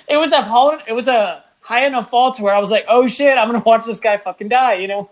it 0.07 0.17
was 0.17 0.31
a 0.31 0.41
hol- 0.41 0.79
it 0.87 0.93
was 0.93 1.07
a 1.07 1.43
high 1.61 1.85
enough 1.85 2.09
fall 2.09 2.31
to 2.33 2.43
where 2.43 2.53
I 2.53 2.59
was 2.59 2.69
like, 2.71 2.85
oh 2.87 3.07
shit, 3.07 3.37
I'm 3.37 3.47
gonna 3.47 3.63
watch 3.65 3.85
this 3.85 3.99
guy 3.99 4.17
fucking 4.17 4.49
die. 4.49 4.73
You 4.75 4.87
know, 4.87 5.09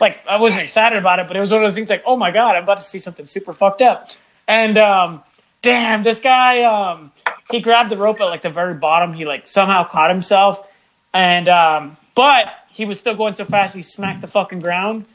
like 0.00 0.18
I 0.28 0.36
wasn't 0.38 0.62
excited 0.62 0.98
about 0.98 1.18
it, 1.20 1.28
but 1.28 1.36
it 1.36 1.40
was 1.40 1.50
one 1.50 1.62
of 1.62 1.66
those 1.68 1.74
things 1.74 1.90
like, 1.90 2.02
oh 2.06 2.16
my 2.16 2.30
god, 2.30 2.56
I'm 2.56 2.62
about 2.64 2.80
to 2.80 2.86
see 2.86 2.98
something 2.98 3.26
super 3.26 3.52
fucked 3.52 3.82
up. 3.82 4.08
And 4.46 4.78
um, 4.78 5.22
damn, 5.62 6.02
this 6.02 6.20
guy, 6.20 6.62
um, 6.62 7.12
he 7.50 7.60
grabbed 7.60 7.90
the 7.90 7.96
rope 7.96 8.20
at 8.20 8.24
like 8.24 8.42
the 8.42 8.50
very 8.50 8.74
bottom. 8.74 9.12
He 9.12 9.24
like 9.24 9.48
somehow 9.48 9.84
caught 9.84 10.10
himself, 10.10 10.66
and 11.12 11.48
um, 11.48 11.96
but 12.14 12.52
he 12.70 12.84
was 12.84 12.98
still 12.98 13.14
going 13.14 13.34
so 13.34 13.44
fast 13.44 13.74
he 13.74 13.82
smacked 13.82 14.20
the 14.20 14.28
fucking 14.28 14.60
ground. 14.60 15.06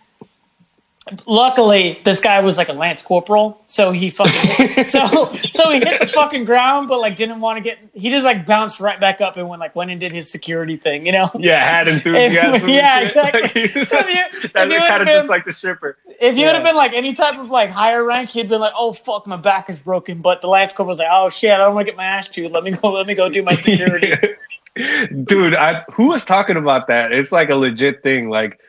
Luckily, 1.25 1.99
this 2.05 2.21
guy 2.21 2.39
was 2.39 2.57
like 2.57 2.69
a 2.69 2.73
lance 2.73 3.01
corporal, 3.01 3.61
so 3.67 3.91
he 3.91 4.09
fucking 4.09 4.85
so 4.85 5.05
so 5.51 5.69
he 5.69 5.79
hit 5.79 5.99
the 5.99 6.07
fucking 6.13 6.45
ground, 6.45 6.87
but 6.87 7.01
like 7.01 7.17
didn't 7.17 7.41
want 7.41 7.57
to 7.57 7.61
get. 7.61 7.77
He 7.93 8.09
just 8.09 8.23
like 8.23 8.45
bounced 8.45 8.79
right 8.79 8.97
back 8.97 9.19
up 9.19 9.35
and 9.35 9.49
went 9.49 9.59
like 9.59 9.75
went 9.75 9.91
and 9.91 9.99
did 9.99 10.13
his 10.13 10.31
security 10.31 10.77
thing, 10.77 11.05
you 11.05 11.11
know. 11.11 11.29
Yeah, 11.37 11.67
had 11.69 11.89
enthusiasm. 11.89 12.69
Yeah, 12.69 13.01
exactly. 13.03 13.41
Like, 13.63 13.85
So 13.85 13.97
if 13.99 14.07
you- 14.07 14.39
if 14.43 14.53
kind 14.53 14.71
of 14.71 15.05
been- 15.05 15.07
just 15.07 15.29
like 15.29 15.43
the 15.43 15.51
stripper. 15.51 15.97
If 16.21 16.37
you 16.37 16.43
Yeah. 16.43 16.47
would 16.47 16.55
have 16.55 16.63
been 16.63 16.75
like 16.75 16.93
any 16.93 17.13
type 17.13 17.37
of 17.37 17.51
like 17.51 17.69
higher 17.69 18.01
rank, 18.01 18.29
he'd 18.29 18.47
been 18.47 18.61
like, 18.61 18.73
"Oh 18.77 18.93
fuck, 18.93 19.27
my 19.27 19.35
back 19.35 19.69
is 19.69 19.81
broken." 19.81 20.21
But 20.21 20.39
the 20.39 20.47
lance 20.47 20.71
corporal 20.71 20.87
was 20.89 20.99
like, 20.99 21.09
"Oh 21.11 21.29
shit, 21.29 21.51
I 21.51 21.57
don't 21.57 21.75
want 21.75 21.85
to 21.85 21.91
get 21.91 21.97
my 21.97 22.05
ass 22.05 22.29
chewed. 22.29 22.51
Let 22.51 22.63
me 22.63 22.71
go. 22.71 22.91
Let 22.93 23.07
me 23.07 23.13
go 23.13 23.27
do 23.27 23.43
my 23.43 23.55
security." 23.55 24.13
Dude, 25.25 25.53
I, 25.53 25.83
who 25.93 26.07
was 26.07 26.23
talking 26.25 26.55
about 26.57 26.87
that? 26.87 27.11
It's 27.11 27.31
like 27.31 27.49
a 27.49 27.55
legit 27.55 28.01
thing. 28.03 28.29
Like, 28.29 28.59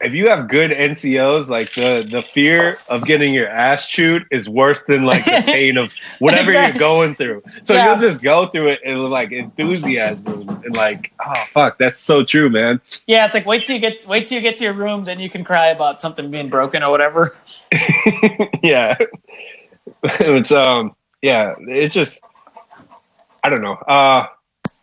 if 0.00 0.12
you 0.12 0.28
have 0.28 0.48
good 0.48 0.70
NCOs, 0.72 1.48
like 1.48 1.72
the 1.72 2.06
the 2.08 2.20
fear 2.22 2.76
of 2.88 3.04
getting 3.06 3.32
your 3.32 3.48
ass 3.48 3.86
chewed 3.88 4.26
is 4.30 4.48
worse 4.48 4.82
than 4.82 5.04
like 5.04 5.24
the 5.24 5.42
pain 5.46 5.78
of 5.78 5.92
whatever 6.18 6.50
Exactly. 6.50 6.72
you're 6.72 6.88
going 6.88 7.14
through. 7.14 7.42
So 7.62 7.72
Yeah. 7.74 7.86
you'll 7.90 7.98
just 8.00 8.20
go 8.22 8.46
through 8.46 8.68
it 8.68 8.80
and 8.84 9.02
like 9.04 9.32
enthusiasm 9.32 10.48
and 10.64 10.76
like, 10.76 11.12
oh 11.24 11.44
fuck, 11.52 11.78
that's 11.78 11.98
so 11.98 12.22
true, 12.24 12.50
man. 12.50 12.80
yeah, 13.06 13.24
it's 13.24 13.34
like 13.34 13.46
wait 13.46 13.64
till 13.64 13.74
you 13.74 13.80
get 13.80 14.06
wait 14.06 14.26
till 14.26 14.36
you 14.36 14.42
get 14.42 14.56
to 14.56 14.64
your 14.64 14.74
room, 14.74 15.04
then 15.04 15.18
you 15.18 15.30
can 15.30 15.44
cry 15.44 15.68
about 15.68 16.00
something 16.00 16.30
being 16.30 16.48
broken 16.50 16.82
or 16.82 16.90
whatever. 16.90 17.34
yeah. 18.62 18.96
it's 20.04 20.52
um 20.52 20.94
yeah, 21.22 21.54
it's 21.60 21.94
just 21.94 22.20
I 23.42 23.48
don't 23.48 23.62
know. 23.62 23.74
Uh 23.74 24.26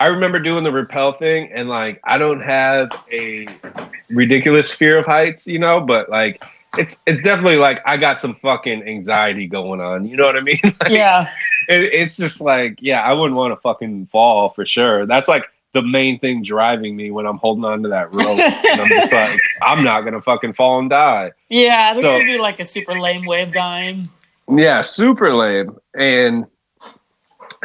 I 0.04 0.08
remember 0.08 0.38
doing 0.38 0.66
the 0.66 0.72
rappel 0.72 1.14
thing 1.14 1.50
and 1.54 1.70
like 1.70 2.02
I 2.04 2.18
don't 2.18 2.42
have 2.42 2.90
a 3.10 3.48
ridiculous 4.10 4.74
fear 4.74 4.98
of 4.98 5.06
heights, 5.06 5.48
you 5.48 5.60
know, 5.60 5.80
but 5.80 6.10
like 6.10 6.44
it's 6.78 7.00
it's 7.08 7.22
definitely 7.22 7.56
like 7.56 7.80
I 7.86 7.96
got 7.96 8.20
some 8.20 8.36
fucking 8.36 8.84
anxiety 8.84 9.48
going 9.48 9.80
on. 9.80 10.06
You 10.06 10.18
know 10.18 10.26
what 10.26 10.36
I 10.36 10.42
mean? 10.42 10.60
Like, 10.82 10.92
Yeah, 10.92 11.30
it, 11.70 11.84
it's 11.94 12.18
just 12.18 12.42
like, 12.42 12.80
yeah, 12.82 13.02
I 13.02 13.14
wouldn't 13.14 13.38
want 13.38 13.54
to 13.54 13.62
fucking 13.62 14.08
fall 14.08 14.50
for 14.50 14.66
sure. 14.66 15.06
That's 15.06 15.30
like 15.30 15.46
the 15.72 15.82
main 15.82 16.20
thing 16.20 16.44
driving 16.44 16.98
me 16.98 17.10
when 17.10 17.26
I'm 17.26 17.38
holding 17.38 17.64
on 17.64 17.82
to 17.84 17.90
that 17.90 18.14
rope. 18.14 18.28
and 18.40 18.82
I'm 18.82 18.90
just 18.90 19.14
like, 19.14 19.40
I'm 19.62 19.86
not 19.86 20.02
gonna 20.02 20.22
fucking 20.22 20.52
fall 20.54 20.80
and 20.80 20.90
die. 20.90 21.32
yeah. 21.48 21.94
This 21.94 22.04
So- 22.04 22.18
would 22.18 22.26
be 22.26 22.40
like 22.40 22.60
a 22.60 22.66
super 22.66 23.00
lame 23.00 23.26
way 23.26 23.42
of 23.44 23.54
dying. 23.54 24.06
Yeah, 24.54 24.82
super 24.82 25.34
lame. 25.34 25.78
And 25.98 26.46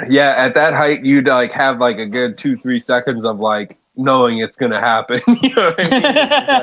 yeah, 0.08 0.34
at 0.36 0.54
that 0.54 0.74
height, 0.74 1.04
you'd 1.04 1.26
like 1.26 1.52
have 1.52 1.78
like 1.78 1.98
a 1.98 2.06
good 2.06 2.38
two, 2.38 2.56
three 2.56 2.80
seconds 2.80 3.24
of 3.24 3.40
like 3.40 3.78
knowing 3.98 4.38
it's 4.38 4.56
gonna 4.56 4.80
happen. 4.80 5.20
you 5.42 5.54
know 5.54 5.74
what 5.76 5.78
I 5.78 5.90
mean? 5.90 6.02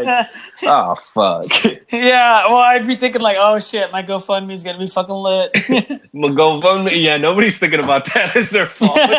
Like, 0.06 0.34
oh 0.64 0.96
fuck. 0.96 1.46
yeah, 1.92 2.48
well, 2.48 2.58
I'd 2.58 2.88
be 2.88 2.96
thinking 2.96 3.22
like, 3.22 3.38
"Oh 3.40 3.60
shit, 3.60 3.92
my 3.92 4.02
GoFundMe 4.02 4.54
is 4.54 4.64
gonna 4.64 4.80
be 4.80 4.88
fucking 4.88 5.14
lit." 5.16 5.52
Well, 6.18 6.32
GoFundMe. 6.32 7.04
Yeah, 7.04 7.18
nobody's 7.18 7.60
thinking 7.60 7.84
about 7.84 8.06
that 8.14 8.38
as 8.38 8.50
their 8.50 8.68
fault. 8.68 8.96
Gonna 8.96 9.12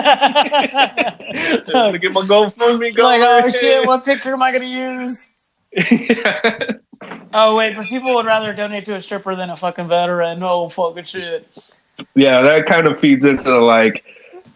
get 1.99 2.15
my 2.15 2.23
GoFundMe 2.23 2.97
going. 2.97 3.21
like, 3.21 3.45
oh 3.45 3.51
shit, 3.51 3.87
what 3.87 4.03
picture 4.03 4.33
am 4.33 4.43
I 4.43 4.51
gonna 4.51 4.65
use? 4.65 5.29
yeah. 5.91 6.71
Oh 7.35 7.55
wait, 7.55 7.77
but 7.77 7.85
people 7.85 8.15
would 8.15 8.25
rather 8.25 8.55
donate 8.55 8.87
to 8.87 8.95
a 8.95 9.01
stripper 9.03 9.37
than 9.37 9.51
a 9.51 9.57
fucking 9.57 9.89
veteran. 9.89 10.43
Oh 10.43 10.71
fucking 10.71 11.05
shit. 11.05 11.47
Yeah, 12.15 12.43
that 12.43 12.67
kind 12.67 12.87
of 12.87 12.99
feeds 12.99 13.25
into 13.25 13.59
like, 13.59 14.05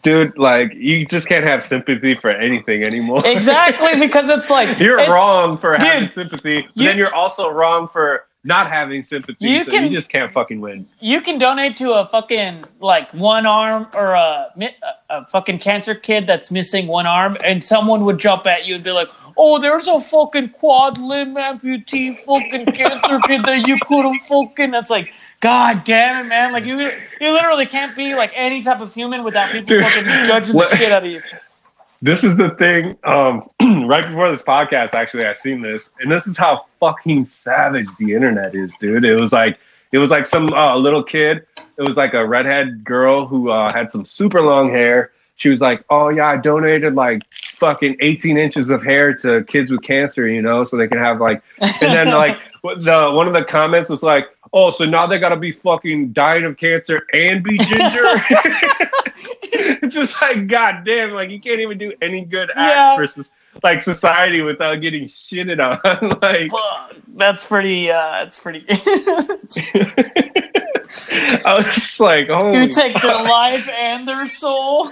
dude, 0.03 0.37
like 0.38 0.74
you 0.74 1.07
just 1.07 1.29
can't 1.29 1.44
have 1.44 1.64
sympathy 1.64 2.14
for 2.14 2.31
anything 2.31 2.83
anymore. 2.85 3.22
Exactly, 3.26 3.98
because 3.98 4.29
it's 4.29 4.50
like 4.50 4.79
You're 4.79 4.98
it- 4.98 5.09
wrong 5.09 5.57
for 5.57 5.76
Dude, 5.76 5.87
having 5.87 6.12
sympathy, 6.12 6.62
but 6.62 6.70
you- 6.74 6.85
then 6.88 6.98
you're 6.98 7.14
also 7.14 7.50
wrong 7.50 7.88
for 7.88 8.24
not 8.42 8.70
having 8.70 9.03
sympathy. 9.03 9.37
You 9.40 9.64
so 9.64 9.70
can- 9.70 9.85
you 9.85 9.90
just 9.90 10.09
can't 10.09 10.33
fucking 10.33 10.62
win. 10.62 10.88
You 10.98 11.20
can 11.20 11.38
donate 11.38 11.76
to 11.76 11.92
a 11.92 12.07
fucking 12.07 12.64
like 12.81 13.12
one 13.12 13.44
arm 13.44 13.87
or 13.92 14.14
a, 14.14 14.46
a 15.11 15.26
fucking 15.26 15.59
cancer 15.59 15.94
kid 15.94 16.26
that's 16.26 16.50
missing 16.50 16.87
one 16.87 17.07
arm, 17.07 17.37
and 17.44 17.62
someone 17.62 18.07
would 18.07 18.18
jump 18.18 18.46
at 18.46 18.64
you 18.64 18.76
and 18.76 18.83
be 18.85 18.92
like, 18.92 19.11
"Oh, 19.37 19.59
there's 19.59 19.87
a 19.88 20.00
fucking 20.00 20.50
quad 20.50 20.96
limb 20.96 21.35
amputee 21.35 22.18
fucking 22.24 22.72
cancer 22.72 23.20
kid 23.26 23.44
that 23.44 23.68
you 23.68 23.76
could 23.85 24.07
have 24.07 24.22
fucking." 24.26 24.70
That's 24.70 24.88
like, 24.90 25.12
God 25.40 25.85
damn 25.85 26.26
it, 26.26 26.29
man! 26.29 26.53
Like 26.53 26.64
you, 26.64 26.79
you 26.79 27.33
literally 27.33 27.66
can't 27.66 27.96
be 27.96 28.14
like 28.14 28.31
any 28.35 28.62
type 28.62 28.81
of 28.81 28.94
human 28.94 29.24
without 29.24 29.50
people 29.50 29.66
Dude, 29.66 29.85
fucking 29.85 30.05
judging 30.26 30.55
what- 30.55 30.70
the 30.70 30.76
shit 30.76 30.92
out 30.92 31.05
of 31.05 31.11
you. 31.11 31.22
This 32.03 32.24
is 32.24 32.37
the 32.38 32.50
thing. 32.50 32.96
Um, 33.05 33.50
right 33.87 34.07
before 34.07 34.31
this 34.31 34.42
podcast, 34.42 34.94
actually, 34.94 35.26
I 35.26 35.33
seen 35.33 35.61
this, 35.61 35.92
and 36.00 36.11
this 36.11 36.26
is 36.26 36.38
how 36.38 36.64
fucking 36.79 37.26
savage 37.26 37.88
the 37.98 38.14
internet 38.14 38.55
is, 38.55 38.72
dude. 38.81 39.05
It 39.05 39.16
was 39.16 39.33
like 39.33 39.59
it 39.92 39.98
was 39.98 40.11
like 40.11 40.24
some 40.26 40.53
uh, 40.53 40.76
little 40.76 41.03
kid. 41.03 41.46
It 41.76 41.83
was 41.83 41.96
like 41.96 42.14
a 42.14 42.26
redhead 42.26 42.85
girl 42.85 43.26
who 43.26 43.50
uh, 43.50 43.72
had 43.72 43.90
some 43.90 44.05
super 44.07 44.40
long 44.40 44.70
hair. 44.70 45.12
She 45.37 45.48
was 45.48 45.61
like, 45.61 45.85
"Oh 45.90 46.09
yeah, 46.09 46.29
I 46.29 46.37
donated 46.37 46.94
like 46.94 47.22
fucking 47.33 47.96
18 48.00 48.38
inches 48.38 48.70
of 48.70 48.83
hair 48.83 49.12
to 49.18 49.44
kids 49.44 49.70
with 49.70 49.83
cancer, 49.83 50.26
you 50.26 50.40
know, 50.40 50.64
so 50.64 50.76
they 50.79 50.88
can 50.88 50.98
have 50.98 51.20
like." 51.20 51.42
And 51.61 51.72
then 51.81 52.09
like 52.09 52.38
the 52.62 53.11
one 53.12 53.26
of 53.26 53.35
the 53.35 53.44
comments 53.44 53.90
was 53.90 54.03
like, 54.03 54.26
"Oh, 54.53 54.71
so 54.71 54.85
now 54.85 55.07
they 55.07 55.19
gotta 55.19 55.37
be 55.37 55.53
fucking 55.53 56.13
dying 56.13 56.45
of 56.45 56.57
cancer 56.57 57.07
and 57.13 57.43
be 57.43 57.57
ginger." 57.59 58.03
it's 59.53 59.95
just 59.95 60.21
like 60.23 60.47
god 60.47 60.83
damn 60.85 61.11
like 61.11 61.29
you 61.31 61.41
can't 61.41 61.61
even 61.61 61.77
do 61.77 61.93
any 62.01 62.23
good 62.23 62.51
Yeah. 62.57 62.97
act 62.99 63.13
for 63.15 63.25
like 63.63 63.83
society 63.83 64.41
without 64.41 64.81
getting 64.81 65.05
shitted 65.05 65.59
on 65.61 66.19
like 66.23 66.51
Fuck, 66.51 66.97
that's 67.17 67.45
pretty. 67.47 67.91
uh 67.91 68.01
That's 68.25 68.39
pretty. 68.41 68.65
i 71.45 71.55
was 71.57 71.65
just 71.75 72.01
like 72.01 72.29
oh 72.31 72.53
you 72.53 72.69
take 72.69 73.01
their 73.01 73.15
life 73.15 73.69
and 73.69 74.07
their 74.09 74.25
soul. 74.27 74.91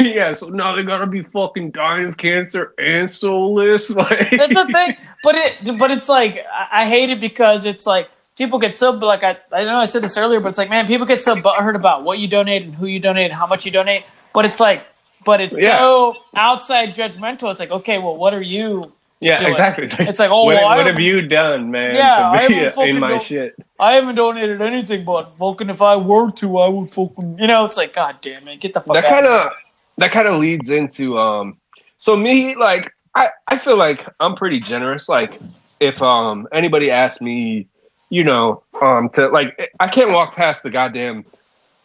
yeah 0.00 0.32
so 0.32 0.48
now 0.48 0.74
they 0.74 0.82
gotta 0.82 1.06
be 1.06 1.22
fucking 1.22 1.70
dying 1.70 2.06
of 2.06 2.16
cancer 2.16 2.74
and 2.78 3.10
soulless 3.10 3.94
like 3.94 4.30
That's 4.30 4.54
the 4.54 4.66
thing, 4.72 4.96
but 5.22 5.34
it, 5.34 5.78
but 5.78 5.90
it's 5.90 6.08
like 6.08 6.44
I 6.72 6.86
hate 6.86 7.10
it 7.10 7.20
because 7.20 7.64
it's 7.64 7.86
like 7.86 8.08
people 8.40 8.58
get 8.58 8.74
so 8.76 8.90
like 8.92 9.22
I, 9.22 9.36
I 9.52 9.64
know 9.64 9.76
I 9.76 9.84
said 9.84 10.02
this 10.02 10.16
earlier, 10.16 10.40
but 10.40 10.48
it's 10.48 10.58
like 10.58 10.70
man, 10.70 10.86
people 10.86 11.06
get 11.06 11.20
so 11.20 11.36
butthurt 11.36 11.76
about 11.76 12.04
what 12.04 12.18
you 12.18 12.26
donate 12.26 12.62
and 12.62 12.74
who 12.74 12.86
you 12.86 12.98
donate 12.98 13.26
and 13.26 13.34
how 13.34 13.46
much 13.46 13.66
you 13.66 13.70
donate, 13.70 14.04
but 14.32 14.46
it's 14.46 14.58
like, 14.58 14.84
but 15.26 15.40
it's 15.42 15.60
Yeah. 15.60 15.78
so 15.78 16.16
outside 16.34 16.94
judgmental. 16.94 17.50
It's 17.50 17.60
like 17.60 17.70
okay, 17.70 17.98
well, 17.98 18.16
what 18.16 18.32
are 18.34 18.42
you? 18.42 18.92
yeah 19.22 19.38
doing? 19.40 19.50
exactly 19.50 19.84
It's 20.06 20.18
like, 20.18 20.30
oh, 20.30 20.46
what, 20.46 20.54
well, 20.54 20.76
what 20.78 20.86
have 20.86 20.98
you 20.98 21.20
done 21.20 21.70
man 21.70 21.94
Yeah, 21.94 22.30
I 22.30 22.38
haven't 22.38 22.78
in 22.88 22.98
my 23.00 23.18
do- 23.18 23.24
shit 23.24 23.54
I 23.78 23.92
haven't 23.92 24.14
donated 24.14 24.62
anything, 24.62 25.04
but 25.04 25.36
fucking 25.38 25.68
if 25.68 25.82
I 25.82 25.96
were 25.96 26.30
to, 26.30 26.56
I 26.58 26.68
would 26.68 26.94
fucking, 26.94 27.36
you 27.38 27.46
know, 27.46 27.66
it's 27.66 27.76
like 27.76 27.92
god 27.92 28.16
damn 28.22 28.48
it, 28.48 28.60
get 28.60 28.72
the 28.72 28.80
fuck 28.80 28.94
that 28.94 29.04
kind 29.04 29.26
of 29.26 29.52
that 29.98 30.10
kind 30.12 30.26
of 30.26 30.40
leads 30.40 30.70
into 30.70 31.18
um 31.18 31.58
so 31.98 32.16
me 32.16 32.56
like 32.56 32.94
i 33.14 33.28
i 33.48 33.58
feel 33.58 33.76
like 33.76 34.00
i'm 34.20 34.34
pretty 34.34 34.58
generous 34.58 35.06
like 35.06 35.38
if 35.80 36.00
um 36.00 36.48
anybody 36.50 36.90
asks 36.90 37.20
me 37.20 37.66
you 38.10 38.22
know 38.24 38.62
um 38.82 39.08
to 39.08 39.28
like 39.28 39.72
i 39.80 39.88
can't 39.88 40.12
walk 40.12 40.34
past 40.34 40.62
the 40.62 40.70
goddamn 40.70 41.24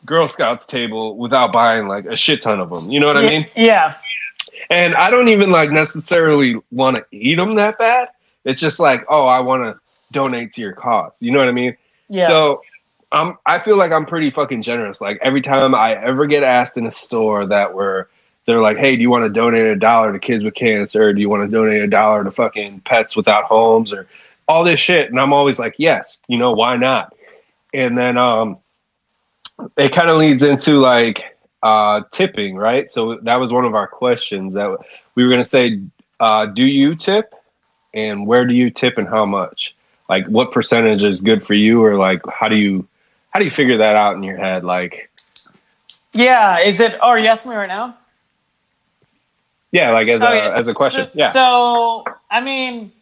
girl 0.06 0.28
scouts 0.28 0.66
table 0.66 1.16
without 1.18 1.52
buying 1.54 1.88
like 1.88 2.06
a 2.06 2.16
shit 2.16 2.42
ton 2.42 2.60
of 2.60 2.70
them 2.70 2.92
you 2.92 3.00
know 3.00 3.08
what 3.08 3.18
i 3.18 3.22
mean? 3.30 3.48
yeah, 3.56 3.96
and 4.70 4.94
i 4.96 5.10
don't 5.10 5.30
even 5.30 5.52
like 5.52 5.72
necessarily 5.72 6.56
want 6.72 6.98
to 6.98 7.06
eat 7.12 7.36
them 7.36 7.52
that 7.52 7.78
bad. 7.78 8.10
It's 8.44 8.62
just 8.62 8.80
like 8.80 9.06
oh 9.10 9.26
i 9.26 9.40
want 9.40 9.64
to 9.64 9.80
donate 10.12 10.52
to 10.54 10.62
your 10.62 10.74
cause. 10.74 11.14
You 11.22 11.32
know 11.32 11.40
what 11.40 11.48
i 11.48 11.52
mean? 11.52 11.76
Yeah, 12.10 12.28
so 12.28 12.62
Um, 13.12 13.38
I 13.46 13.60
feel 13.60 13.78
like 13.78 13.92
I'm 13.92 14.06
pretty 14.06 14.30
fucking 14.30 14.62
generous. 14.62 15.00
Like 15.02 15.18
every 15.22 15.42
time 15.42 15.74
I 15.74 15.94
ever 15.96 16.26
get 16.28 16.44
asked 16.44 16.78
in 16.78 16.86
a 16.86 16.92
store 16.92 17.46
that 17.48 17.74
where 17.74 18.10
they're 18.46 18.62
like, 18.62 18.78
"Hey, 18.78 18.96
do 18.96 19.02
you 19.02 19.10
want 19.10 19.24
to 19.26 19.30
donate 19.30 19.66
a 19.66 19.76
dollar 19.76 20.14
to 20.14 20.20
kids 20.20 20.44
with 20.44 20.54
cancer? 20.54 21.04
Or 21.06 21.14
do 21.14 21.20
you 21.22 21.30
want 21.30 21.50
to 21.50 21.52
donate 21.52 21.82
a 21.82 21.88
dollar 21.88 22.24
to 22.24 22.30
fucking 22.32 22.82
pets 22.82 23.16
without 23.16 23.46
homes? 23.46 23.92
Or 23.94 24.08
all 24.48 24.64
this 24.64 24.80
shit?" 24.80 25.10
And 25.10 25.20
I'm 25.20 25.34
always 25.34 25.60
like, 25.60 25.76
"Yes, 25.78 26.18
you 26.28 26.38
know 26.38 26.52
why 26.52 26.78
not?" 26.78 27.16
And 27.74 27.98
then 27.98 28.18
um, 28.18 28.58
it 29.78 29.94
kind 29.94 30.10
of 30.10 30.18
leads 30.18 30.44
into 30.44 30.80
like 30.80 31.38
uh, 31.64 32.02
tipping, 32.12 32.56
right? 32.56 32.90
So 32.92 33.16
that 33.24 33.36
was 33.36 33.52
one 33.52 33.66
of 33.66 33.76
our 33.76 33.88
questions 33.88 34.54
that 34.54 34.78
we 35.16 35.24
were 35.24 35.30
gonna 35.30 35.46
say, 35.46 35.82
uh, 36.20 36.48
"Do 36.48 36.66
you 36.66 36.96
tip?" 36.96 37.34
And 37.94 38.28
where 38.28 38.46
do 38.46 38.54
you 38.54 38.70
tip 38.70 38.98
and 38.98 39.08
how 39.08 39.26
much? 39.26 39.76
Like, 40.10 40.28
what 40.28 40.52
percentage 40.52 41.02
is 41.02 41.22
good 41.22 41.46
for 41.46 41.54
you, 41.54 41.84
or 41.84 41.96
like, 41.98 42.22
how 42.28 42.48
do 42.48 42.56
you 42.56 42.88
how 43.32 43.40
do 43.40 43.46
you 43.46 43.52
figure 43.52 43.78
that 43.78 43.96
out 43.96 44.16
in 44.16 44.24
your 44.24 44.38
head? 44.38 44.64
Like, 44.64 45.10
Yeah, 46.14 46.60
is 46.60 46.80
it? 46.80 46.98
Oh, 47.02 47.10
are 47.10 47.20
you 47.20 47.28
asking 47.28 47.52
me 47.52 47.58
right 47.58 47.68
now? 47.68 47.98
yeah, 49.76 49.92
like 49.92 50.08
as 50.08 50.24
a 50.24 50.26
yeah. 50.26 50.58
as 50.58 50.68
a 50.70 50.74
question. 50.74 51.06
So, 51.08 51.12
yeah. 51.14 51.30
So, 51.32 52.06
I 52.32 52.40
mean, 52.40 52.94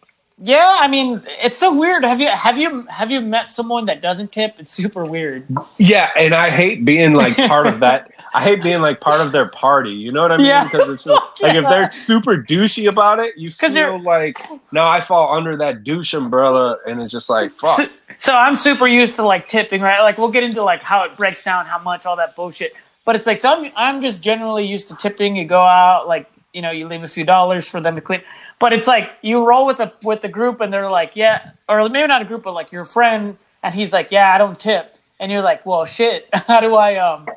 yeah, 0.43 0.77
I 0.79 0.87
mean, 0.89 1.21
it's 1.41 1.57
so 1.57 1.73
weird. 1.73 2.03
Have 2.03 2.19
you 2.19 2.27
have 2.27 2.57
you 2.57 2.85
have 2.87 3.09
you 3.11 3.21
met 3.21 3.51
someone 3.51 3.85
that 3.85 4.01
doesn't 4.01 4.31
tip? 4.33 4.55
It's 4.59 4.73
super 4.73 5.05
weird. 5.05 5.47
Yeah, 5.77 6.09
and 6.17 6.35
I 6.35 6.49
hate 6.49 6.83
being 6.83 7.13
like 7.13 7.37
part 7.37 7.65
of 7.65 7.79
that. 7.79 8.11
I 8.35 8.41
hate 8.41 8.61
being 8.61 8.81
like 8.81 8.99
part 8.99 9.21
of 9.21 9.31
their 9.31 9.47
party. 9.47 9.91
You 9.91 10.11
know 10.11 10.21
what 10.23 10.31
I 10.33 10.37
mean? 10.37 10.47
Yeah. 10.47 10.63
Because 10.65 10.89
it's 10.89 11.03
just, 11.03 11.21
like 11.41 11.55
if 11.55 11.63
they're 11.63 11.91
super 11.91 12.35
douchey 12.35 12.89
about 12.89 13.19
it, 13.19 13.37
you 13.37 13.51
they're- 13.51 13.91
feel 13.91 14.01
like 14.01 14.37
no, 14.73 14.85
I 14.85 14.99
fall 15.01 15.35
under 15.37 15.55
that 15.57 15.83
douche 15.83 16.13
umbrella, 16.13 16.77
and 16.87 16.99
it's 17.01 17.11
just 17.11 17.29
like 17.29 17.51
fuck. 17.51 17.77
So, 17.77 17.87
so 18.17 18.35
I'm 18.35 18.55
super 18.55 18.87
used 18.87 19.15
to 19.17 19.23
like 19.23 19.47
tipping, 19.47 19.81
right? 19.81 20.01
Like 20.01 20.17
we'll 20.17 20.31
get 20.31 20.43
into 20.43 20.61
like 20.63 20.81
how 20.81 21.05
it 21.05 21.15
breaks 21.15 21.41
down, 21.43 21.67
how 21.67 21.79
much, 21.79 22.05
all 22.05 22.17
that 22.17 22.35
bullshit. 22.35 22.73
But 23.05 23.15
it's 23.15 23.27
like 23.27 23.39
so 23.39 23.53
I'm 23.53 23.71
I'm 23.75 24.01
just 24.01 24.21
generally 24.21 24.65
used 24.65 24.89
to 24.89 24.95
tipping. 24.95 25.35
You 25.35 25.45
go 25.45 25.61
out, 25.61 26.07
like 26.07 26.29
you 26.53 26.61
know, 26.61 26.71
you 26.71 26.87
leave 26.87 27.03
a 27.03 27.07
few 27.07 27.23
dollars 27.23 27.69
for 27.69 27.81
them 27.81 27.95
to 27.95 28.01
clean. 28.01 28.21
But 28.59 28.73
it's 28.73 28.87
like 28.87 29.09
you 29.21 29.45
roll 29.47 29.65
with 29.65 29.77
the 29.77 29.93
with 30.03 30.21
the 30.21 30.29
group, 30.29 30.61
and 30.61 30.71
they're 30.71 30.89
like, 30.89 31.11
yeah, 31.15 31.51
or 31.67 31.89
maybe 31.89 32.07
not 32.07 32.21
a 32.21 32.25
group, 32.25 32.43
but 32.43 32.53
like 32.53 32.71
your 32.71 32.85
friend, 32.85 33.37
and 33.63 33.73
he's 33.75 33.91
like, 33.93 34.11
yeah, 34.11 34.33
I 34.33 34.37
don't 34.37 34.59
tip, 34.59 34.95
and 35.19 35.31
you're 35.31 35.41
like, 35.41 35.65
well, 35.65 35.85
shit, 35.85 36.29
how 36.33 36.59
do 36.61 36.75
I 36.75 36.95
um. 36.97 37.27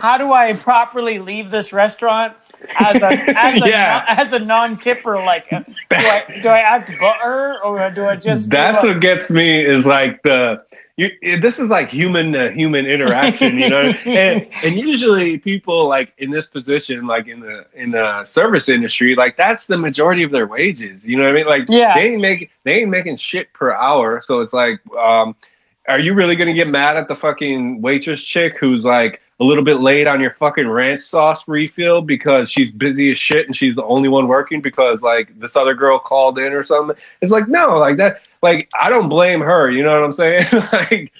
How 0.00 0.18
do 0.18 0.32
I 0.32 0.52
properly 0.52 1.18
leave 1.18 1.50
this 1.50 1.72
restaurant 1.72 2.34
as 2.78 3.02
a 3.02 3.06
as 3.36 3.62
a, 3.62 3.68
Yeah. 3.68 4.04
as 4.06 4.32
a 4.34 4.38
non 4.38 4.76
tipper? 4.76 5.16
Like, 5.16 5.50
uh, 5.50 5.60
do 5.66 5.96
I 5.96 6.40
do 6.42 6.48
I 6.50 6.58
act 6.60 6.92
butter 7.00 7.58
or 7.64 7.90
do 7.90 8.04
I 8.04 8.16
just 8.16 8.50
That's 8.50 8.82
what 8.82 9.00
gets 9.00 9.30
me 9.30 9.64
is 9.64 9.86
like 9.86 10.22
the 10.24 10.62
you, 10.98 11.10
this 11.40 11.60
is 11.60 11.70
like 11.70 11.88
human 11.88 12.32
to 12.32 12.50
human 12.50 12.84
interaction, 12.84 13.56
you 13.56 13.70
know. 13.70 13.80
and, 14.04 14.48
and 14.64 14.76
usually 14.76 15.38
people 15.38 15.86
like 15.88 16.12
in 16.18 16.30
this 16.30 16.48
position, 16.48 17.06
like 17.06 17.28
in 17.28 17.38
the 17.38 17.64
in 17.72 17.92
the 17.92 18.24
service 18.24 18.68
industry, 18.68 19.14
like 19.14 19.36
that's 19.36 19.68
the 19.68 19.78
majority 19.78 20.24
of 20.24 20.32
their 20.32 20.48
wages. 20.48 21.06
You 21.06 21.16
know 21.16 21.22
what 21.22 21.30
I 21.30 21.34
mean? 21.34 21.46
Like 21.46 21.66
Yeah. 21.68 21.94
they 21.94 22.10
ain't 22.10 22.20
making 22.20 22.48
they 22.64 22.80
ain't 22.80 22.90
making 22.90 23.16
shit 23.16 23.52
per 23.52 23.72
hour. 23.72 24.20
So 24.24 24.40
it's 24.40 24.52
like, 24.52 24.80
um, 24.96 25.36
are 25.86 26.00
you 26.00 26.14
really 26.14 26.34
gonna 26.34 26.52
get 26.52 26.66
mad 26.66 26.96
at 26.96 27.06
the 27.06 27.14
fucking 27.14 27.80
waitress 27.80 28.22
chick 28.24 28.58
who's 28.58 28.84
like 28.84 29.20
a 29.40 29.44
little 29.44 29.62
bit 29.62 29.76
late 29.80 30.06
on 30.06 30.20
your 30.20 30.32
fucking 30.32 30.68
ranch 30.68 31.00
sauce 31.02 31.46
refill 31.46 32.02
because 32.02 32.50
she's 32.50 32.70
busy 32.70 33.10
as 33.12 33.18
shit 33.18 33.46
and 33.46 33.56
she's 33.56 33.76
the 33.76 33.84
only 33.84 34.08
one 34.08 34.26
working 34.26 34.60
because 34.60 35.00
like 35.02 35.38
this 35.38 35.54
other 35.56 35.74
girl 35.74 35.98
called 35.98 36.38
in 36.38 36.52
or 36.52 36.64
something? 36.64 36.96
It's 37.20 37.30
like 37.32 37.48
no, 37.48 37.78
like 37.78 37.96
that. 37.98 38.22
Like 38.42 38.68
I 38.78 38.90
don't 38.90 39.08
blame 39.08 39.40
her. 39.40 39.70
You 39.70 39.82
know 39.84 39.92
what 39.92 40.04
I'm 40.04 40.12
saying? 40.12 40.46
like, 40.72 41.12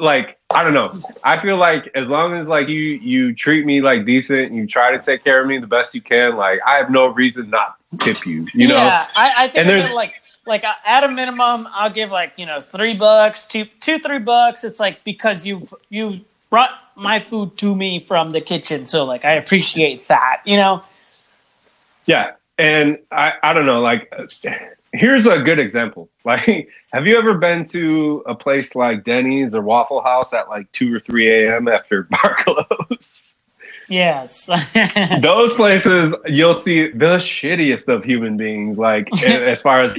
like 0.00 0.38
I 0.50 0.62
don't 0.62 0.74
know. 0.74 1.00
I 1.24 1.36
feel 1.38 1.56
like 1.56 1.90
as 1.94 2.08
long 2.08 2.34
as 2.34 2.48
like 2.48 2.68
you 2.68 2.80
you 2.80 3.34
treat 3.34 3.66
me 3.66 3.80
like 3.82 4.06
decent, 4.06 4.46
and 4.48 4.56
you 4.56 4.66
try 4.66 4.90
to 4.90 5.02
take 5.02 5.22
care 5.24 5.40
of 5.40 5.46
me 5.46 5.58
the 5.58 5.66
best 5.66 5.94
you 5.94 6.00
can. 6.00 6.36
Like 6.36 6.60
I 6.66 6.76
have 6.76 6.90
no 6.90 7.06
reason 7.08 7.50
not 7.50 7.76
tip 7.98 8.26
you. 8.26 8.46
You 8.54 8.68
know? 8.68 8.74
yeah, 8.76 9.08
I, 9.14 9.32
I 9.36 9.48
think 9.48 9.56
And 9.58 9.68
there's- 9.68 9.94
like 9.94 10.14
like 10.46 10.64
uh, 10.64 10.72
at 10.86 11.04
a 11.04 11.08
minimum, 11.08 11.68
I'll 11.72 11.90
give 11.90 12.10
like 12.10 12.32
you 12.36 12.46
know 12.46 12.60
three 12.60 12.94
bucks, 12.94 13.44
two 13.44 13.66
two 13.80 13.98
three 13.98 14.18
bucks. 14.18 14.64
It's 14.64 14.80
like 14.80 15.04
because 15.04 15.44
you 15.46 15.66
you 15.90 16.20
brought 16.50 16.70
my 16.98 17.20
food 17.20 17.56
to 17.58 17.74
me 17.74 18.00
from 18.00 18.32
the 18.32 18.40
kitchen, 18.40 18.86
so 18.86 19.04
like 19.04 19.24
I 19.24 19.32
appreciate 19.32 20.08
that. 20.08 20.42
You 20.44 20.56
know, 20.56 20.82
Yeah, 22.06 22.32
and 22.58 22.98
I 23.10 23.32
I 23.42 23.52
don't 23.52 23.66
know. 23.66 23.80
Like, 23.80 24.12
here's 24.92 25.26
a 25.26 25.38
good 25.38 25.58
example. 25.58 26.08
Like, 26.28 26.68
have 26.92 27.06
you 27.06 27.16
ever 27.16 27.32
been 27.38 27.64
to 27.68 28.22
a 28.26 28.34
place 28.34 28.74
like 28.74 29.02
Denny's 29.02 29.54
or 29.54 29.62
Waffle 29.62 30.02
House 30.02 30.34
at 30.34 30.50
like 30.50 30.70
two 30.72 30.94
or 30.94 31.00
three 31.00 31.26
a.m. 31.46 31.68
after 31.68 32.02
bar 32.10 32.36
close? 32.40 33.32
yes, 33.88 34.44
Those 35.22 35.54
places, 35.54 36.14
you'll 36.26 36.54
see 36.54 36.88
the 36.90 37.16
shittiest 37.16 37.88
of 37.88 38.04
human 38.04 38.36
beings. 38.36 38.78
Like, 38.78 39.10
as 39.22 39.62
far 39.62 39.80
as 39.80 39.96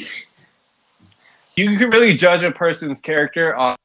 you 1.56 1.78
can 1.80 1.90
really 1.90 2.14
judge 2.14 2.44
a 2.44 2.52
person's 2.52 3.02
character 3.02 3.56
on 3.56 3.76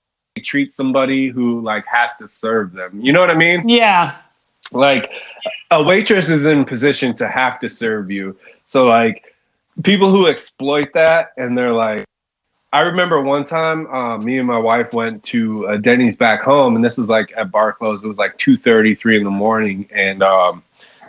treat 0.42 0.73
somebody 0.73 1.29
who 1.29 1.61
like 1.61 1.85
has 1.87 2.16
to 2.16 2.27
serve 2.27 2.73
them. 2.73 3.01
You 3.01 3.12
know 3.12 3.20
what 3.20 3.31
I 3.31 3.35
mean? 3.35 3.68
yeah, 3.68 4.16
like 4.73 5.12
a 5.70 5.83
waitress 5.83 6.29
is 6.29 6.47
in 6.47 6.64
position 6.64 7.14
to 7.16 7.29
have 7.29 7.61
to 7.61 7.68
serve 7.68 8.11
you. 8.11 8.37
So 8.66 8.87
like 8.87 9.35
people 9.83 10.11
who 10.11 10.27
exploit 10.27 10.92
that 10.94 11.33
and 11.37 11.59
they're 11.59 11.73
like 11.73 12.05
i 12.73 12.79
remember 12.81 13.20
one 13.20 13.44
time 13.44 13.87
um, 13.88 14.25
me 14.25 14.38
and 14.38 14.47
my 14.47 14.59
wife 14.59 14.92
went 14.92 15.23
to 15.25 15.66
a 15.66 15.77
denny's 15.77 16.16
back 16.16 16.40
home 16.40 16.77
and 16.77 16.85
this 16.85 16.97
was 16.97 17.09
like 17.09 17.33
at 17.37 17.51
bar 17.51 17.73
close. 17.73 18.03
It 18.03 18.09
was 18.09 18.18
like 18.18 18.38
2.30 18.38 18.97
3 18.97 19.16
in 19.16 19.23
the 19.25 19.31
morning 19.31 19.88
and 19.92 20.23
um, 20.23 20.62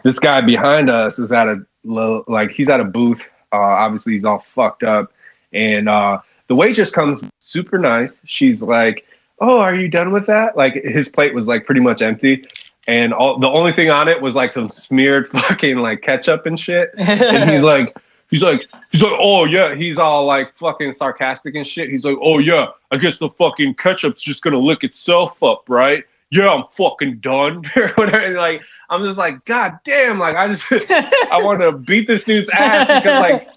this 0.03 0.19
guy 0.19 0.41
behind 0.41 0.89
us 0.89 1.17
is 1.17 1.31
at 1.31 1.47
a 1.47 1.65
low 1.83 2.23
like 2.27 2.51
he's 2.51 2.69
at 2.69 2.79
a 2.79 2.83
booth. 2.83 3.27
Uh, 3.51 3.57
obviously 3.57 4.13
he's 4.13 4.25
all 4.25 4.39
fucked 4.39 4.83
up. 4.83 5.11
And 5.53 5.87
uh, 5.87 6.19
the 6.47 6.55
waitress 6.55 6.91
comes 6.91 7.23
super 7.39 7.77
nice. 7.77 8.19
She's 8.25 8.61
like 8.61 9.05
oh 9.39 9.59
are 9.59 9.75
you 9.75 9.87
done 9.87 10.11
with 10.11 10.25
that 10.25 10.55
like 10.55 10.75
his 10.75 11.09
plate 11.09 11.33
was 11.33 11.47
like 11.47 11.65
pretty 11.65 11.81
much 11.81 12.01
empty 12.01 12.41
and 12.87 13.13
all 13.13 13.39
the 13.39 13.49
only 13.49 13.71
thing 13.71 13.89
on 13.89 14.07
it 14.07 14.21
was 14.21 14.35
like 14.35 14.53
some 14.53 14.69
smeared 14.69 15.27
fucking 15.29 15.77
like 15.77 16.01
ketchup 16.01 16.45
and 16.45 16.59
shit. 16.59 16.91
And 16.97 17.49
he's 17.49 17.63
like, 17.63 17.95
he's 18.29 18.43
like, 18.43 18.65
he's 18.91 19.01
like, 19.01 19.17
oh 19.19 19.45
yeah, 19.45 19.75
he's 19.75 19.97
all 19.97 20.25
like 20.25 20.55
fucking 20.55 20.93
sarcastic 20.93 21.55
and 21.55 21.67
shit. 21.67 21.89
He's 21.89 22.05
like, 22.05 22.17
oh 22.21 22.39
yeah, 22.39 22.67
I 22.91 22.97
guess 22.97 23.17
the 23.17 23.29
fucking 23.29 23.75
ketchup's 23.75 24.21
just 24.21 24.43
gonna 24.43 24.59
lick 24.59 24.83
itself 24.83 25.41
up, 25.41 25.63
right? 25.67 26.03
Yeah, 26.31 26.49
I'm 26.49 26.65
fucking 26.65 27.19
done 27.19 27.63
or 27.75 27.89
whatever. 27.89 28.33
Like, 28.33 28.61
I'm 28.89 29.05
just 29.05 29.17
like, 29.17 29.45
god 29.45 29.79
damn, 29.83 30.19
like 30.19 30.35
I 30.35 30.47
just 30.47 30.71
I 30.71 31.41
want 31.43 31.61
to 31.61 31.71
beat 31.71 32.07
this 32.07 32.25
dude's 32.25 32.49
ass 32.49 33.01
because 33.01 33.47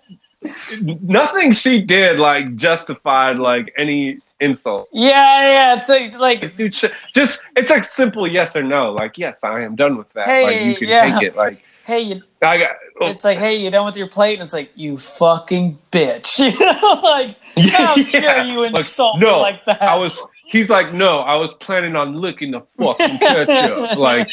like 0.42 1.02
nothing 1.02 1.52
she 1.52 1.82
did 1.82 2.18
like 2.18 2.54
justified 2.54 3.38
like 3.38 3.74
any 3.76 4.20
insult. 4.40 4.88
yeah, 4.92 5.74
yeah. 5.74 5.76
It's 5.78 5.88
like, 5.88 6.42
like 6.42 6.56
Dude, 6.56 6.74
sh- 6.74 6.84
just 7.14 7.42
it's 7.56 7.70
like 7.70 7.84
simple 7.84 8.26
yes 8.26 8.54
or 8.56 8.62
no. 8.62 8.92
Like, 8.92 9.18
yes, 9.18 9.42
I 9.44 9.62
am 9.62 9.76
done 9.76 9.96
with 9.96 10.10
that. 10.14 10.26
Hey, 10.26 10.44
like, 10.44 10.66
you 10.66 10.74
can 10.76 10.88
yeah. 10.88 11.18
take 11.18 11.28
it. 11.28 11.36
Like, 11.36 11.60
hey, 11.84 12.00
you, 12.00 12.22
I 12.42 12.58
got. 12.58 12.70
oh, 13.00 13.06
it's 13.08 13.24
like 13.24 13.38
hey, 13.38 13.56
you 13.56 13.70
done 13.70 13.84
with 13.86 13.96
your 13.96 14.08
plate? 14.08 14.34
And 14.34 14.42
it's 14.44 14.52
like 14.52 14.70
you 14.74 14.98
fucking 14.98 15.78
bitch. 15.90 16.38
You 16.38 16.58
know, 16.60 17.00
like 17.02 17.36
how 17.72 17.96
Yeah. 17.96 18.20
dare 18.20 18.44
you 18.44 18.62
Like, 18.70 18.84
insult 18.84 19.18
no, 19.20 19.36
me 19.36 19.40
like 19.42 19.64
that? 19.66 19.82
I 19.82 19.94
was. 19.96 20.20
He's 20.50 20.70
like, 20.70 20.94
no, 20.94 21.18
I 21.18 21.34
was 21.34 21.52
planning 21.54 21.94
on 21.94 22.14
licking 22.14 22.52
the 22.52 22.62
fucking 22.80 23.18
ketchup. 23.18 23.98
like, 23.98 24.26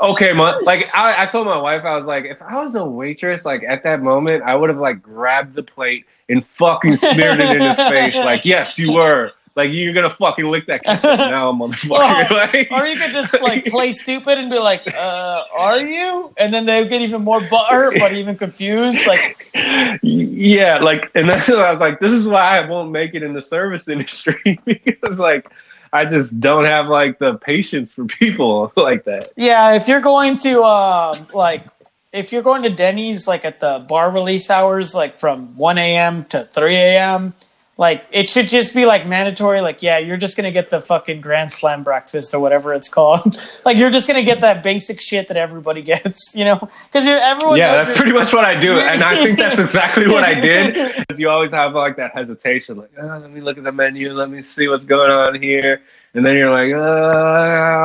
okay, 0.00 0.32
man. 0.32 0.62
Like, 0.62 0.94
I, 0.94 1.24
I 1.24 1.26
told 1.26 1.46
my 1.48 1.56
wife, 1.56 1.84
I 1.84 1.96
was 1.96 2.06
like, 2.06 2.24
if 2.24 2.40
I 2.40 2.62
was 2.62 2.76
a 2.76 2.84
waitress, 2.84 3.44
like 3.44 3.64
at 3.64 3.82
that 3.82 4.00
moment, 4.00 4.44
I 4.44 4.54
would 4.54 4.70
have 4.70 4.78
like 4.78 5.02
grabbed 5.02 5.56
the 5.56 5.64
plate 5.64 6.06
and 6.28 6.46
fucking 6.46 6.96
smeared 6.98 7.40
it 7.40 7.56
in 7.56 7.62
his 7.62 7.76
face. 7.78 8.14
Like, 8.14 8.44
yes, 8.44 8.78
you 8.78 8.92
were. 8.92 9.32
Like, 9.56 9.72
you're 9.72 9.94
gonna 9.94 10.10
fucking 10.10 10.44
lick 10.44 10.66
that 10.66 10.84
ketchup 10.84 11.02
now, 11.18 11.50
motherfucker. 11.50 12.30
like, 12.30 12.68
Or 12.70 12.86
you 12.86 12.96
could 12.98 13.12
just 13.12 13.40
like 13.40 13.64
play 13.66 13.92
stupid 13.92 14.36
and 14.36 14.50
be 14.50 14.58
like, 14.58 14.86
uh, 14.94 15.42
"Are 15.56 15.80
you?" 15.80 16.32
And 16.36 16.52
then 16.52 16.66
they 16.66 16.86
get 16.86 17.00
even 17.00 17.22
more 17.22 17.40
butthurt, 17.40 17.98
but 17.98 18.12
even 18.12 18.36
confused. 18.36 19.06
Like, 19.06 19.50
yeah, 20.02 20.78
like, 20.78 21.10
and 21.14 21.28
that's 21.28 21.48
what 21.48 21.60
I 21.60 21.72
was 21.72 21.80
like, 21.80 22.00
this 22.00 22.12
is 22.12 22.28
why 22.28 22.58
I 22.58 22.68
won't 22.68 22.90
make 22.90 23.14
it 23.14 23.22
in 23.22 23.32
the 23.32 23.40
service 23.42 23.88
industry 23.88 24.60
because, 24.64 25.18
like, 25.18 25.48
I 25.92 26.04
just 26.04 26.38
don't 26.38 26.66
have 26.66 26.88
like 26.88 27.18
the 27.18 27.34
patience 27.38 27.94
for 27.94 28.04
people 28.04 28.72
like 28.76 29.04
that. 29.04 29.30
yeah, 29.36 29.72
if 29.74 29.88
you're 29.88 30.00
going 30.00 30.36
to 30.38 30.62
um, 30.64 31.26
like, 31.32 31.64
if 32.12 32.32
you're 32.32 32.42
going 32.42 32.62
to 32.64 32.70
Denny's 32.70 33.26
like 33.26 33.44
at 33.46 33.60
the 33.60 33.78
bar 33.88 34.10
release 34.10 34.50
hours, 34.50 34.94
like 34.94 35.18
from 35.18 35.56
1 35.56 35.78
a.m. 35.78 36.24
to 36.24 36.44
3 36.52 36.74
a.m. 36.76 37.32
Like 37.78 38.06
it 38.10 38.26
should 38.28 38.48
just 38.48 38.74
be 38.74 38.86
like 38.86 39.06
mandatory. 39.06 39.60
Like, 39.60 39.82
yeah, 39.82 39.98
you're 39.98 40.16
just 40.16 40.34
gonna 40.34 40.50
get 40.50 40.70
the 40.70 40.80
fucking 40.80 41.20
Grand 41.20 41.52
Slam 41.52 41.82
breakfast 41.82 42.32
or 42.32 42.40
whatever 42.40 42.72
it's 42.72 42.88
called. 42.88 43.36
like, 43.66 43.76
you're 43.76 43.90
just 43.90 44.08
gonna 44.08 44.22
get 44.22 44.40
that 44.40 44.62
basic 44.62 45.00
shit 45.02 45.28
that 45.28 45.36
everybody 45.36 45.82
gets, 45.82 46.32
you 46.34 46.46
know? 46.46 46.58
Because 46.58 47.06
everyone. 47.06 47.58
yeah, 47.58 47.82
that's 47.82 47.96
pretty 47.96 48.12
much 48.12 48.32
what 48.32 48.46
I 48.46 48.58
do, 48.58 48.78
and 48.78 49.02
I 49.02 49.16
think 49.16 49.38
that's 49.38 49.58
exactly 49.66 50.08
what 50.08 50.24
I 50.24 50.34
did. 50.34 50.96
Because 50.96 51.20
you 51.20 51.28
always 51.28 51.52
have 51.52 51.74
like 51.74 51.96
that 51.96 52.12
hesitation, 52.14 52.78
like, 52.78 52.90
oh, 52.98 53.06
let 53.06 53.30
me 53.30 53.42
look 53.42 53.58
at 53.58 53.64
the 53.64 53.72
menu, 53.72 54.14
let 54.14 54.30
me 54.30 54.42
see 54.42 54.68
what's 54.68 54.86
going 54.86 55.10
on 55.10 55.40
here, 55.40 55.82
and 56.16 56.26
then 56.26 56.34
you're 56.34 56.50
like, 56.50 56.72
uh, 56.72 56.76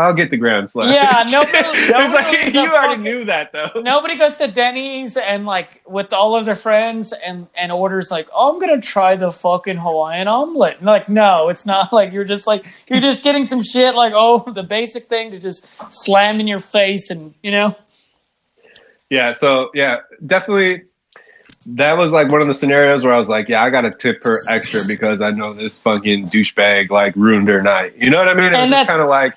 I'll 0.02 0.14
get 0.14 0.32
the 0.32 0.38
ground 0.38 0.70
slash. 0.72 0.94
Yeah, 0.94 1.24
nobody- 1.32 1.92
nobody 1.92 2.14
like, 2.14 2.54
you 2.54 2.60
already 2.62 2.72
fucking- 2.88 3.04
knew 3.04 3.26
that 3.26 3.52
though. 3.52 3.82
Nobody 3.82 4.18
goes 4.18 4.38
to 4.38 4.48
Denny's 4.48 5.18
and 5.18 5.46
like 5.46 5.82
with 5.86 6.14
all 6.14 6.36
of 6.36 6.46
their 6.46 6.56
friends 6.56 7.14
and 7.14 7.48
and 7.56 7.72
orders 7.72 8.10
like, 8.10 8.28
oh, 8.34 8.52
I'm 8.54 8.60
gonna 8.60 8.82
try 8.82 9.16
the 9.16 9.32
fucking 9.32 9.78
Hawaiian 9.78 10.28
omelet. 10.28 10.78
And 10.78 10.86
like, 10.88 11.10
no, 11.10 11.50
it's 11.50 11.66
not 11.66 11.94
like 12.00 12.12
you're 12.14 12.24
just 12.26 12.48
like 12.48 12.66
you're 12.88 13.02
just 13.02 13.22
getting 13.24 13.46
some 13.46 13.62
shit 13.62 13.94
like 13.96 14.14
oh 14.16 14.50
the 14.52 14.64
basic 14.64 15.08
thing 15.08 15.30
to 15.32 15.40
just 15.40 15.68
slam 15.94 16.40
in 16.40 16.48
your 16.48 16.60
face 16.60 17.10
and 17.12 17.34
you 17.44 17.52
know 17.52 17.76
Yeah, 19.10 19.34
so 19.34 19.70
yeah, 19.74 19.98
definitely. 20.26 20.84
That 21.68 21.94
was 21.94 22.12
like 22.12 22.32
one 22.32 22.42
of 22.42 22.48
the 22.48 22.54
scenarios 22.54 23.04
where 23.04 23.14
I 23.14 23.18
was 23.18 23.30
like, 23.30 23.48
yeah, 23.48 23.64
I 23.64 23.70
got 23.70 23.82
to 23.82 23.92
tip 23.92 24.24
her 24.24 24.40
extra 24.50 24.82
because 24.88 25.22
I 25.22 25.30
know 25.32 25.54
this 25.54 25.78
fucking 25.78 26.28
douchebag 26.28 26.90
like 26.90 27.16
ruined 27.16 27.48
her 27.50 27.62
night. 27.62 27.96
You 27.98 28.10
know 28.10 28.18
what 28.18 28.28
I 28.28 28.34
mean? 28.34 28.46
It 28.46 28.56
And 28.56 28.72
that's- 28.72 28.88
kind 28.88 29.02
of 29.02 29.08
like, 29.08 29.36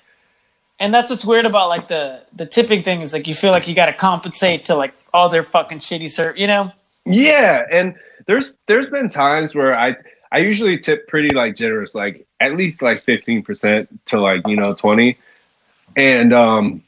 and 0.81 0.93
that's 0.93 1.11
what's 1.11 1.25
weird 1.25 1.47
about 1.47 1.69
like 1.69 1.89
the 1.89 2.23
the 2.35 2.47
tipping 2.47 2.83
thing 2.83 3.01
is 3.01 3.13
like 3.13 3.29
you 3.29 3.35
feel 3.35 3.53
like 3.53 3.69
you 3.69 3.75
got 3.75 3.87
to 3.87 3.93
compensate 3.93 4.65
to 4.65 4.75
like 4.75 4.93
all 5.13 5.29
their 5.29 5.43
fucking 5.45 5.79
shitty 5.79 6.09
serve 6.09 6.37
you 6.37 6.49
know 6.49 6.73
yeah. 7.07 7.65
And 7.71 7.95
there's 8.27 8.59
there's 8.67 8.89
been 8.89 9.09
times 9.09 9.55
where 9.55 9.79
I 9.79 9.97
I 10.33 10.39
usually 10.39 10.79
tip 10.79 11.07
pretty 11.07 11.31
like 11.31 11.55
generous, 11.55 11.95
like 11.95 12.27
at 12.41 12.57
least 12.57 12.83
like 12.83 13.03
fifteen 13.03 13.43
percent 13.43 13.89
to 14.07 14.21
like 14.21 14.47
you 14.49 14.57
know 14.57 14.75
twenty, 14.75 15.19
and 15.97 16.33
um, 16.33 16.83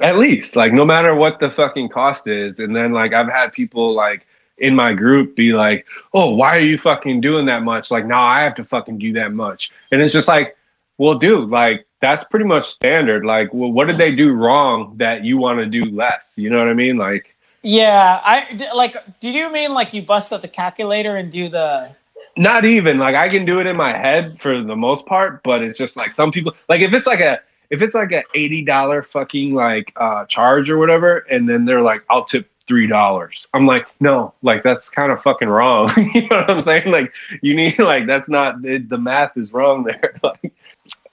at 0.00 0.16
least 0.18 0.56
like 0.56 0.72
no 0.72 0.84
matter 0.84 1.14
what 1.14 1.40
the 1.40 1.50
fucking 1.50 1.88
cost 1.88 2.26
is. 2.26 2.60
And 2.60 2.74
then 2.74 2.92
like 2.92 3.12
I've 3.12 3.28
had 3.28 3.52
people 3.52 3.92
like 3.92 4.26
in 4.58 4.74
my 4.74 4.92
group 4.92 5.36
be 5.36 5.52
like, 5.52 5.86
"Oh, 6.12 6.34
why 6.34 6.56
are 6.56 6.60
you 6.60 6.78
fucking 6.78 7.20
doing 7.20 7.46
that 7.46 7.62
much?" 7.62 7.90
Like, 7.90 8.06
now 8.06 8.22
I 8.22 8.42
have 8.42 8.54
to 8.56 8.64
fucking 8.64 8.98
do 8.98 9.12
that 9.14 9.32
much, 9.32 9.70
and 9.90 10.00
it's 10.00 10.14
just 10.14 10.28
like, 10.28 10.56
well, 10.98 11.18
dude, 11.18 11.50
like 11.50 11.86
that's 12.00 12.24
pretty 12.24 12.44
much 12.44 12.66
standard. 12.66 13.24
Like, 13.24 13.52
well, 13.52 13.72
what 13.72 13.86
did 13.86 13.96
they 13.96 14.14
do 14.14 14.32
wrong 14.32 14.96
that 14.98 15.24
you 15.24 15.38
want 15.38 15.58
to 15.58 15.66
do 15.66 15.86
less? 15.86 16.36
You 16.36 16.50
know 16.50 16.58
what 16.58 16.68
I 16.68 16.74
mean? 16.74 16.96
Like, 16.96 17.34
yeah 17.64 18.20
I 18.22 18.52
d- 18.54 18.68
like 18.74 18.94
do 19.20 19.30
you 19.30 19.50
mean 19.50 19.72
like 19.72 19.94
you 19.94 20.02
bust 20.02 20.32
out 20.34 20.42
the 20.42 20.48
calculator 20.48 21.16
and 21.16 21.32
do 21.32 21.48
the 21.48 21.88
not 22.36 22.66
even 22.66 22.98
like 22.98 23.14
I 23.14 23.28
can 23.28 23.44
do 23.44 23.58
it 23.58 23.66
in 23.66 23.76
my 23.76 23.92
head 23.92 24.40
for 24.40 24.62
the 24.62 24.76
most 24.76 25.06
part, 25.06 25.42
but 25.42 25.62
it's 25.62 25.78
just 25.78 25.96
like 25.96 26.12
some 26.12 26.30
people 26.30 26.54
like 26.68 26.80
if 26.80 26.92
it's 26.92 27.06
like 27.06 27.20
a 27.20 27.40
if 27.70 27.80
it's 27.80 27.94
like 27.94 28.12
a 28.12 28.22
eighty 28.34 28.62
dollar 28.62 29.02
fucking 29.02 29.54
like 29.54 29.92
uh 29.96 30.26
charge 30.26 30.68
or 30.68 30.78
whatever, 30.78 31.18
and 31.30 31.48
then 31.48 31.64
they're 31.64 31.80
like, 31.80 32.04
I'll 32.10 32.24
tip 32.24 32.50
three 32.66 32.86
dollars. 32.86 33.46
I'm 33.54 33.66
like, 33.66 33.86
no, 34.00 34.32
like 34.42 34.62
that's 34.62 34.90
kind 34.90 35.12
of 35.12 35.22
fucking 35.22 35.48
wrong. 35.48 35.90
you 36.14 36.22
know 36.28 36.38
what 36.40 36.50
I'm 36.50 36.60
saying? 36.60 36.90
Like 36.90 37.12
you 37.42 37.54
need 37.54 37.78
like 37.80 38.06
that's 38.06 38.28
not 38.28 38.62
the, 38.62 38.78
the 38.78 38.98
math 38.98 39.36
is 39.36 39.52
wrong 39.52 39.84
there. 39.84 40.16
like 40.22 40.52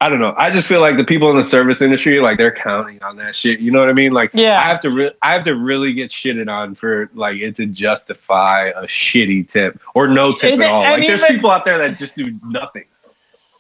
I 0.02 0.10
don't 0.10 0.20
know. 0.20 0.34
I 0.36 0.50
just 0.50 0.68
feel 0.68 0.82
like 0.82 0.98
the 0.98 1.04
people 1.04 1.30
in 1.30 1.38
the 1.38 1.44
service 1.46 1.80
industry, 1.82 2.20
like 2.20 2.40
they're 2.40 2.52
counting 2.52 3.02
on 3.04 3.18
that 3.18 3.36
shit. 3.36 3.60
You 3.60 3.70
know 3.70 3.80
what 3.80 3.88
I 3.90 3.94
mean? 3.94 4.14
Like, 4.14 4.32
Yeah. 4.34 4.58
I 4.60 4.64
have 4.64 4.82
to, 4.82 4.90
re- 4.90 5.12
I 5.22 5.34
have 5.34 5.44
to 5.44 5.56
really 5.56 5.94
get 5.94 6.10
shitted 6.10 6.50
on 6.52 6.74
for 6.74 7.12
like 7.14 7.38
it 7.38 7.56
to 7.58 7.68
justify 7.68 8.70
a 8.70 8.84
shitty 8.88 9.48
tip 9.48 9.80
or 9.94 10.08
no 10.08 10.34
tip 10.34 10.54
And- 10.54 10.64
at 10.64 10.72
all. 10.72 10.82
Like, 10.82 11.06
there's 11.06 11.22
people 11.24 11.52
out 11.52 11.66
there 11.66 11.78
that 11.78 12.00
just 12.00 12.16
do 12.16 12.36
nothing. 12.44 12.86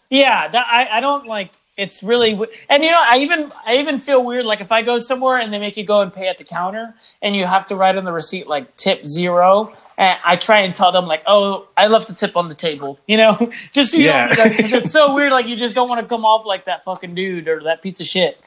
Yeah, 0.10 0.48
that, 0.48 0.68
I 0.68 0.98
I 0.98 1.00
don't 1.00 1.28
like. 1.28 1.52
It's 1.78 2.04
really 2.04 2.34
and 2.70 2.84
you 2.84 2.92
know 2.92 3.02
I 3.04 3.18
even 3.20 3.52
I 3.66 3.78
even 3.78 3.98
feel 3.98 4.24
weird 4.26 4.46
like 4.46 4.60
if 4.62 4.72
I 4.72 4.82
go 4.82 5.00
somewhere 5.00 5.38
and 5.38 5.52
they 5.54 5.58
make 5.58 5.78
you 5.78 5.84
go 5.86 6.02
and 6.02 6.14
pay 6.14 6.28
at 6.28 6.38
the 6.38 6.44
counter 6.44 6.94
and 7.22 7.36
you 7.36 7.46
have 7.46 7.66
to 7.68 7.76
write 7.76 7.98
on 7.98 8.04
the 8.04 8.12
receipt 8.12 8.46
like 8.48 8.76
tip 8.76 9.06
zero 9.06 9.74
and 9.98 10.20
I 10.26 10.36
try 10.36 10.60
and 10.60 10.76
tell 10.76 10.92
them 10.92 11.06
like 11.08 11.24
oh 11.28 11.68
I 11.78 11.88
left 11.88 12.08
the 12.08 12.14
tip 12.14 12.36
on 12.36 12.50
the 12.50 12.56
table 12.56 13.00
you 13.08 13.18
know 13.18 13.38
just 13.72 13.94
so 13.94 13.98
you 13.98 14.06
Yeah. 14.08 14.36
'cause 14.36 14.52
it's 14.58 14.92
so 14.92 15.16
weird 15.16 15.32
like 15.32 15.48
you 15.48 15.56
just 15.56 15.74
don't 15.74 15.88
want 15.88 16.02
to 16.02 16.08
come 16.08 16.26
off 16.26 16.46
like 16.46 16.66
that 16.66 16.84
fucking 16.84 17.16
dude 17.16 17.48
or 17.48 17.64
that 17.64 17.82
piece 17.82 18.02
of 18.02 18.06
shit. 18.06 18.40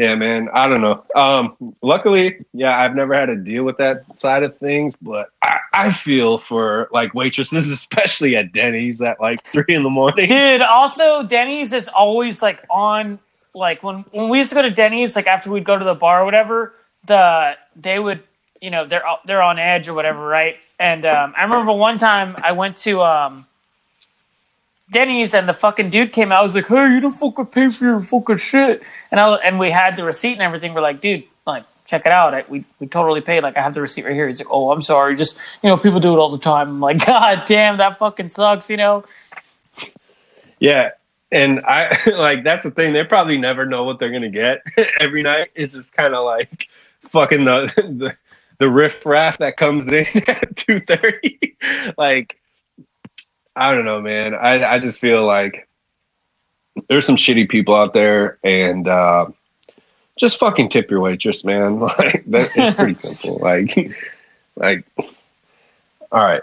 Yeah, 0.00 0.14
man. 0.14 0.48
I 0.54 0.66
don't 0.66 0.80
know. 0.80 1.04
Um, 1.14 1.74
luckily, 1.82 2.42
yeah, 2.54 2.80
I've 2.80 2.94
never 2.94 3.12
had 3.12 3.26
to 3.26 3.36
deal 3.36 3.64
with 3.64 3.76
that 3.76 4.18
side 4.18 4.42
of 4.44 4.56
things, 4.56 4.96
but 4.96 5.28
I, 5.42 5.58
I 5.74 5.90
feel 5.90 6.38
for 6.38 6.88
like 6.90 7.12
waitresses, 7.12 7.70
especially 7.70 8.34
at 8.34 8.50
Denny's 8.50 9.02
at 9.02 9.20
like 9.20 9.44
three 9.44 9.74
in 9.74 9.82
the 9.82 9.90
morning. 9.90 10.26
Dude, 10.26 10.62
also 10.62 11.22
Denny's 11.24 11.74
is 11.74 11.86
always 11.88 12.40
like 12.40 12.64
on 12.70 13.18
like 13.54 13.82
when 13.82 14.06
when 14.12 14.30
we 14.30 14.38
used 14.38 14.48
to 14.48 14.54
go 14.54 14.62
to 14.62 14.70
Denny's, 14.70 15.16
like 15.16 15.26
after 15.26 15.50
we'd 15.50 15.64
go 15.64 15.78
to 15.78 15.84
the 15.84 15.94
bar 15.94 16.22
or 16.22 16.24
whatever, 16.24 16.72
the 17.04 17.52
they 17.76 17.98
would 17.98 18.22
you 18.62 18.70
know 18.70 18.86
they're 18.86 19.04
they're 19.26 19.42
on 19.42 19.58
edge 19.58 19.86
or 19.86 19.92
whatever, 19.92 20.26
right? 20.26 20.56
And 20.78 21.04
um, 21.04 21.34
I 21.36 21.42
remember 21.42 21.72
one 21.72 21.98
time 21.98 22.36
I 22.42 22.52
went 22.52 22.78
to 22.78 23.02
um, 23.02 23.46
Denny's 24.90 25.34
and 25.34 25.48
the 25.48 25.54
fucking 25.54 25.90
dude 25.90 26.12
came 26.12 26.32
out. 26.32 26.40
I 26.40 26.42
was 26.42 26.54
like, 26.54 26.66
"Hey, 26.66 26.94
you 26.94 27.00
don't 27.00 27.12
fucking 27.12 27.46
pay 27.46 27.70
for 27.70 27.84
your 27.84 28.00
fucking 28.00 28.38
shit," 28.38 28.82
and 29.10 29.20
I 29.20 29.34
and 29.36 29.58
we 29.58 29.70
had 29.70 29.96
the 29.96 30.04
receipt 30.04 30.32
and 30.32 30.42
everything. 30.42 30.74
We're 30.74 30.80
like, 30.80 31.00
"Dude, 31.00 31.24
like 31.46 31.64
check 31.84 32.06
it 32.06 32.12
out. 32.12 32.34
I, 32.34 32.44
we 32.48 32.64
we 32.78 32.86
totally 32.86 33.20
paid. 33.20 33.42
Like 33.42 33.56
I 33.56 33.62
have 33.62 33.74
the 33.74 33.80
receipt 33.80 34.04
right 34.04 34.14
here." 34.14 34.26
He's 34.26 34.40
like, 34.40 34.50
"Oh, 34.50 34.70
I'm 34.70 34.82
sorry. 34.82 35.16
Just 35.16 35.36
you 35.62 35.68
know, 35.68 35.76
people 35.76 36.00
do 36.00 36.12
it 36.14 36.18
all 36.18 36.30
the 36.30 36.38
time." 36.38 36.68
I'm 36.68 36.80
like, 36.80 37.04
"God 37.06 37.44
damn, 37.46 37.76
that 37.78 37.98
fucking 37.98 38.30
sucks," 38.30 38.68
you 38.68 38.76
know. 38.76 39.04
Yeah. 40.58 40.90
And 41.32 41.60
I 41.64 41.98
like 42.16 42.44
that's 42.44 42.64
the 42.64 42.70
thing. 42.72 42.92
They 42.92 43.04
probably 43.04 43.38
never 43.38 43.66
know 43.66 43.84
what 43.84 43.98
they're 43.98 44.12
gonna 44.12 44.30
get 44.30 44.62
every 45.00 45.22
night. 45.22 45.50
It's 45.54 45.74
just 45.74 45.92
kind 45.92 46.14
of 46.14 46.24
like 46.24 46.68
fucking 47.10 47.44
the 47.44 47.72
the 47.76 48.16
the 48.58 48.68
riff 48.68 49.06
raff 49.06 49.38
that 49.38 49.56
comes 49.56 49.88
in 49.88 50.06
at 50.26 50.56
two 50.56 50.80
thirty. 50.80 51.56
like 51.96 52.39
I 53.60 53.74
don't 53.74 53.84
know, 53.84 54.00
man. 54.00 54.34
I 54.34 54.74
I 54.74 54.78
just 54.78 55.00
feel 55.00 55.26
like 55.26 55.68
there's 56.88 57.04
some 57.04 57.16
shitty 57.16 57.48
people 57.50 57.74
out 57.74 57.92
there, 57.92 58.38
and 58.42 58.88
uh, 58.88 59.26
just 60.18 60.38
fucking 60.38 60.70
tip 60.70 60.90
your 60.90 61.00
waitress, 61.00 61.44
man. 61.44 61.78
Like 61.80 62.24
that, 62.28 62.50
it's 62.56 62.74
pretty 62.76 62.94
simple. 62.94 63.38
Like 63.38 63.94
like 64.56 64.84
all 66.10 66.24
right. 66.24 66.42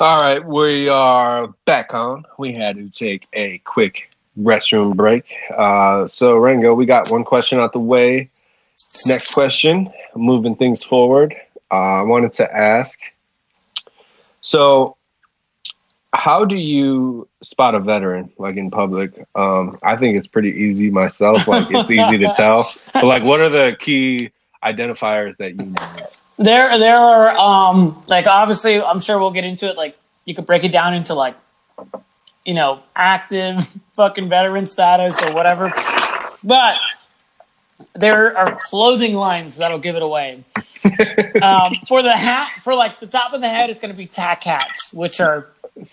All 0.00 0.20
right, 0.20 0.44
we 0.44 0.88
are 0.88 1.48
back 1.66 1.94
on. 1.94 2.24
We 2.38 2.52
had 2.52 2.76
to 2.76 2.90
take 2.90 3.26
a 3.32 3.58
quick 3.58 4.10
restroom 4.38 4.96
break. 4.96 5.32
Uh, 5.56 6.08
so, 6.08 6.36
Rango, 6.36 6.74
we 6.74 6.84
got 6.84 7.12
one 7.12 7.22
question 7.22 7.60
out 7.60 7.72
the 7.72 7.78
way. 7.78 8.28
Next 9.06 9.32
question, 9.32 9.92
moving 10.16 10.56
things 10.56 10.82
forward. 10.82 11.36
Uh, 11.70 12.00
I 12.00 12.02
wanted 12.02 12.34
to 12.34 12.56
ask 12.56 12.98
so, 14.44 14.93
how 16.14 16.44
do 16.44 16.54
you 16.54 17.28
spot 17.42 17.74
a 17.74 17.80
veteran 17.80 18.32
like 18.38 18.56
in 18.56 18.70
public? 18.70 19.26
Um, 19.34 19.78
I 19.82 19.96
think 19.96 20.16
it's 20.16 20.28
pretty 20.28 20.50
easy 20.50 20.90
myself. 20.90 21.48
Like, 21.48 21.66
it's 21.70 21.90
easy 21.90 22.18
to 22.18 22.32
tell. 22.34 22.72
But, 22.94 23.04
like, 23.04 23.24
what 23.24 23.40
are 23.40 23.48
the 23.48 23.76
key 23.78 24.30
identifiers 24.62 25.36
that 25.38 25.60
you 25.60 25.66
use? 25.66 26.08
There, 26.36 26.78
there 26.78 26.96
are 26.96 27.36
um 27.36 28.02
like 28.08 28.26
obviously 28.26 28.80
I'm 28.80 29.00
sure 29.00 29.18
we'll 29.18 29.30
get 29.32 29.44
into 29.44 29.68
it. 29.68 29.76
Like 29.76 29.96
you 30.24 30.34
could 30.34 30.46
break 30.46 30.64
it 30.64 30.72
down 30.72 30.94
into 30.94 31.14
like 31.14 31.36
you 32.44 32.54
know 32.54 32.80
active 32.96 33.68
fucking 33.94 34.28
veteran 34.28 34.66
status 34.66 35.20
or 35.22 35.32
whatever, 35.34 35.72
but 36.42 36.76
there 37.94 38.36
are 38.36 38.56
clothing 38.60 39.14
lines 39.14 39.56
that'll 39.56 39.78
give 39.78 39.96
it 39.96 40.02
away. 40.02 40.44
um, 41.42 41.72
for 41.86 42.02
the 42.02 42.16
hat, 42.16 42.50
for 42.62 42.74
like 42.74 43.00
the 43.00 43.06
top 43.06 43.32
of 43.32 43.40
the 43.40 43.48
head, 43.48 43.70
it's 43.70 43.80
going 43.80 43.92
to 43.92 43.96
be 43.96 44.06
tack 44.06 44.44
hats, 44.44 44.92
which 44.92 45.20
are 45.20 45.48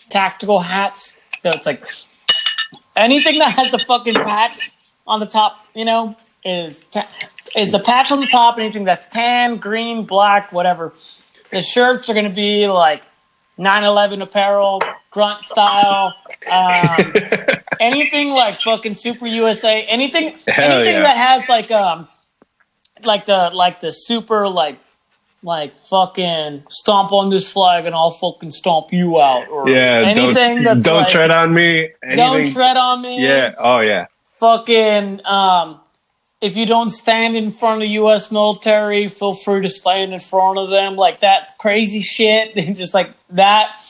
tactical 0.10 0.60
hats. 0.60 1.20
So 1.42 1.50
it's 1.50 1.66
like 1.66 1.86
anything 2.96 3.40
that 3.40 3.54
has 3.54 3.72
the 3.72 3.80
fucking 3.80 4.16
patch 4.16 4.72
on 5.08 5.20
the 5.20 5.26
top, 5.26 5.66
you 5.74 5.86
know, 5.86 6.16
is 6.44 6.84
ta- 6.92 7.08
is 7.56 7.72
the 7.72 7.80
patch 7.80 8.12
on 8.12 8.20
the 8.20 8.28
top. 8.28 8.58
Anything 8.58 8.84
that's 8.84 9.08
tan, 9.08 9.58
green, 9.58 10.06
black, 10.06 10.52
whatever. 10.52 10.94
The 11.52 11.62
shirts 11.62 12.10
are 12.10 12.14
going 12.14 12.26
to 12.26 12.36
be 12.36 12.68
like 12.68 13.02
Nine 13.58 13.84
Line 13.84 14.22
apparel, 14.22 14.82
grunt 15.10 15.46
style. 15.46 16.14
Um, 16.50 17.14
anything 17.80 18.30
like 18.30 18.62
fucking 18.62 18.94
Super 18.94 19.28
USA. 19.28 19.84
Anything, 19.84 20.38
Hell 20.48 20.72
anything 20.72 20.96
yeah. 20.96 21.02
that 21.02 21.18
has 21.18 21.50
like 21.50 21.72
um, 21.72 22.08
like 23.04 23.26
the 23.26 23.52
like 23.54 23.82
the 23.82 23.92
super 23.92 24.48
like 24.48 24.80
like 25.44 25.78
fucking 25.80 26.64
stomp 26.70 27.12
on 27.12 27.30
this 27.30 27.50
flag 27.52 27.86
and 27.86 27.96
I'll 27.96 28.12
fucking 28.12 28.52
stomp 28.52 28.94
you 28.94 29.20
out 29.20 29.48
or 29.50 29.68
Yeah, 29.70 30.02
anything 30.06 30.64
don't, 30.64 30.76
that's 30.76 30.86
don't 30.86 31.02
like, 31.04 31.10
tread 31.10 31.32
on 31.32 31.54
me. 31.54 31.90
don't 32.16 32.52
tread 32.54 32.78
on 32.78 33.02
me 33.02 33.22
Yeah. 33.24 33.54
Oh 33.58 33.80
yeah. 33.80 34.06
fucking 34.36 35.26
um 35.26 35.80
if 36.42 36.56
you 36.58 36.66
don't 36.66 36.90
stand 36.90 37.36
in 37.36 37.52
front 37.52 37.76
of 37.84 37.88
the 37.88 37.94
US 38.04 38.32
military, 38.32 39.08
feel 39.08 39.34
free 39.36 39.62
to 39.62 39.70
stand 39.70 40.12
in 40.14 40.20
front 40.20 40.58
of 40.58 40.70
them. 40.72 40.96
Like 40.96 41.22
that 41.22 41.54
crazy 41.60 42.02
shit. 42.02 42.56
Just 42.76 42.94
like 42.94 43.12
that. 43.32 43.84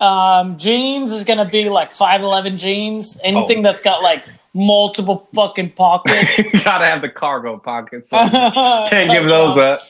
Um 0.00 0.56
jeans 0.58 1.10
is 1.12 1.24
gonna 1.24 1.44
be 1.48 1.68
like 1.68 1.90
five 1.92 2.22
eleven 2.22 2.56
jeans. 2.56 3.18
Anything 3.24 3.58
Oh. 3.60 3.62
that's 3.62 3.80
got 3.82 4.02
like 4.02 4.24
multiple 4.54 5.28
fucking 5.34 5.70
pockets. 5.70 6.38
you 6.38 6.50
gotta 6.64 6.84
have 6.86 7.02
the 7.02 7.08
cargo 7.08 7.56
pockets. 7.58 8.10
Can't 8.10 9.10
give 9.10 9.24
those 9.26 9.56
up. 9.58 9.80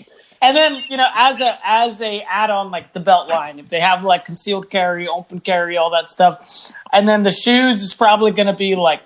And 0.43 0.57
then 0.57 0.83
you 0.89 0.97
know, 0.97 1.09
as 1.15 1.41
a 1.41 1.59
as 1.65 2.01
a 2.01 2.23
add 2.23 2.51
on, 2.51 2.71
like 2.71 2.93
the 2.93 3.01
belt 3.01 3.29
line, 3.29 3.59
if 3.59 3.69
they 3.69 3.81
have 3.81 4.05
like 4.05 4.25
concealed 4.25 4.71
carry, 4.71 5.09
open 5.09 5.41
carry, 5.41 5.77
all 5.77 5.91
that 5.91 6.09
stuff, 6.09 6.73
and 6.93 7.09
then 7.09 7.23
the 7.23 7.31
shoes 7.31 7.83
is 7.83 7.95
probably 7.95 8.31
going 8.33 8.47
to 8.47 8.53
be 8.53 8.77
like 8.77 9.03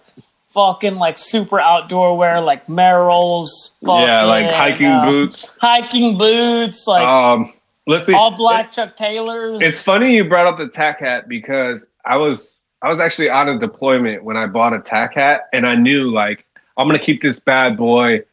fucking 0.51 0.97
like 0.97 1.17
super 1.17 1.61
outdoor 1.61 2.17
wear, 2.17 2.41
like 2.41 2.67
Merrell's, 2.67 3.77
yeah, 3.83 4.25
like 4.25 4.47
hiking 4.51 4.89
uh, 4.89 5.09
boots. 5.09 5.57
hiking 5.61 6.19
boots, 6.19 6.87
like 6.87 7.07
Um, 7.07 7.53
let's 7.87 8.07
see. 8.07 8.15
all 8.15 8.37
black 8.37 8.71
Chuck 8.71 8.97
Taylors. 8.97 9.63
It's 9.63 9.81
funny 9.81 10.15
you 10.15 10.29
brought 10.29 10.47
up 10.47 10.59
the 10.59 10.69
tack 10.69 11.01
hat 11.01 11.29
because 11.29 11.87
I 12.05 12.17
was 12.17 12.59
I 12.83 12.89
was 12.89 13.01
actually 13.01 13.31
out 13.31 13.49
of 13.49 13.61
deployment 13.61 14.25
when 14.25 14.37
I 14.37 14.47
bought 14.47 14.73
a 14.73 14.81
tack 14.81 15.15
hat, 15.15 15.49
and 15.53 15.67
I 15.67 15.75
knew 15.75 16.11
like 16.11 16.47
I'm 16.77 16.87
gonna 16.87 16.99
keep 16.99 17.23
this 17.23 17.41
bad 17.41 17.77
boy 17.77 18.25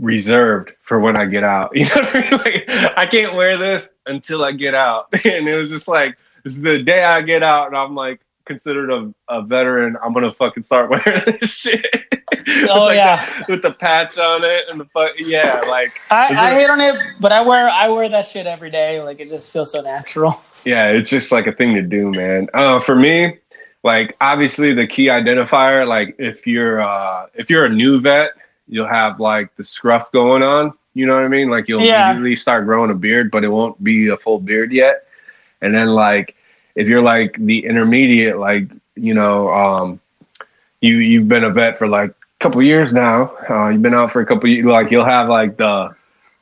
reserved 0.00 0.72
for 0.82 1.00
when 1.00 1.16
I 1.16 1.26
get 1.26 1.44
out. 1.44 1.72
You 1.76 1.84
know 1.84 2.02
what 2.02 2.16
I 2.16 2.20
mean? 2.22 2.40
Like 2.40 2.96
I 2.96 3.06
can't 3.06 3.34
wear 3.34 3.56
this 3.56 3.90
until 4.06 4.44
I 4.44 4.52
get 4.52 4.74
out, 4.74 5.08
and 5.24 5.48
it 5.48 5.56
was 5.56 5.70
just 5.70 5.88
like 5.88 6.16
the 6.44 6.82
day 6.82 7.04
I 7.04 7.22
get 7.22 7.42
out, 7.42 7.68
and 7.68 7.76
I'm 7.76 7.94
like 7.94 8.20
considered 8.46 8.90
a, 8.90 9.12
a 9.28 9.42
veteran. 9.42 9.96
I'm 10.02 10.14
gonna 10.14 10.32
fucking 10.32 10.62
start 10.62 10.90
wearing 11.06 11.22
this 11.26 11.56
shit. 11.56 11.86
Oh, 12.32 12.36
With, 12.38 12.68
like, 12.68 12.96
yeah. 12.96 13.44
the, 13.46 13.52
with 13.52 13.62
the 13.62 13.72
patch 13.72 14.18
on 14.18 14.44
it 14.44 14.64
and 14.70 14.80
the 14.80 14.84
fuck 14.86 15.12
yeah, 15.18 15.62
like 15.68 16.00
I, 16.10 16.32
Is 16.32 16.38
I 16.38 16.50
hate 16.52 16.70
on 16.70 16.80
it, 16.80 16.96
but 17.20 17.32
I 17.32 17.42
wear 17.42 17.68
I 17.68 17.88
wear 17.88 18.08
that 18.08 18.26
shit 18.26 18.46
every 18.46 18.70
day. 18.70 19.02
Like 19.02 19.20
it 19.20 19.28
just 19.28 19.52
feels 19.52 19.72
so 19.72 19.82
natural. 19.82 20.40
Yeah, 20.64 20.88
it's 20.88 21.10
just 21.10 21.30
like 21.30 21.46
a 21.46 21.52
thing 21.52 21.74
to 21.74 21.82
do, 21.82 22.10
man. 22.10 22.48
Uh, 22.54 22.80
for 22.80 22.94
me, 22.94 23.38
like 23.84 24.16
obviously 24.20 24.72
the 24.72 24.86
key 24.86 25.06
identifier, 25.06 25.86
like 25.86 26.16
if 26.18 26.46
you're 26.46 26.80
uh, 26.80 27.26
if 27.34 27.50
you're 27.50 27.66
a 27.66 27.70
new 27.70 28.00
vet, 28.00 28.30
you'll 28.68 28.86
have 28.88 29.20
like 29.20 29.54
the 29.56 29.64
scruff 29.64 30.10
going 30.12 30.42
on. 30.42 30.72
You 30.94 31.06
know 31.06 31.14
what 31.14 31.24
I 31.24 31.28
mean? 31.28 31.50
Like 31.50 31.68
you'll 31.68 31.82
Yeah. 31.84 32.10
immediately 32.10 32.36
start 32.36 32.64
growing 32.64 32.90
a 32.90 32.94
beard, 32.94 33.30
but 33.30 33.44
it 33.44 33.48
won't 33.48 33.82
be 33.84 34.08
a 34.08 34.16
full 34.16 34.38
beard 34.40 34.72
yet. 34.72 35.06
And 35.60 35.74
then 35.74 35.88
like 35.90 36.34
if 36.74 36.88
you're 36.88 37.02
like 37.02 37.36
the 37.38 37.64
intermediate, 37.64 38.38
like 38.38 38.68
you 38.96 39.12
know, 39.14 39.52
um, 39.52 40.00
you 40.80 40.96
you've 40.96 41.28
been 41.28 41.44
a 41.44 41.50
vet 41.50 41.78
for 41.78 41.86
like 41.88 42.10
a 42.10 42.14
couple 42.40 42.62
years 42.62 42.92
now. 42.92 43.32
Uh, 43.48 43.68
you've 43.68 43.82
been 43.82 43.94
out 43.94 44.10
for 44.12 44.20
a 44.20 44.26
couple 44.26 44.48
years. 44.48 44.64
Like 44.66 44.90
you'll 44.90 45.04
have 45.04 45.28
like 45.28 45.56
the 45.56 45.94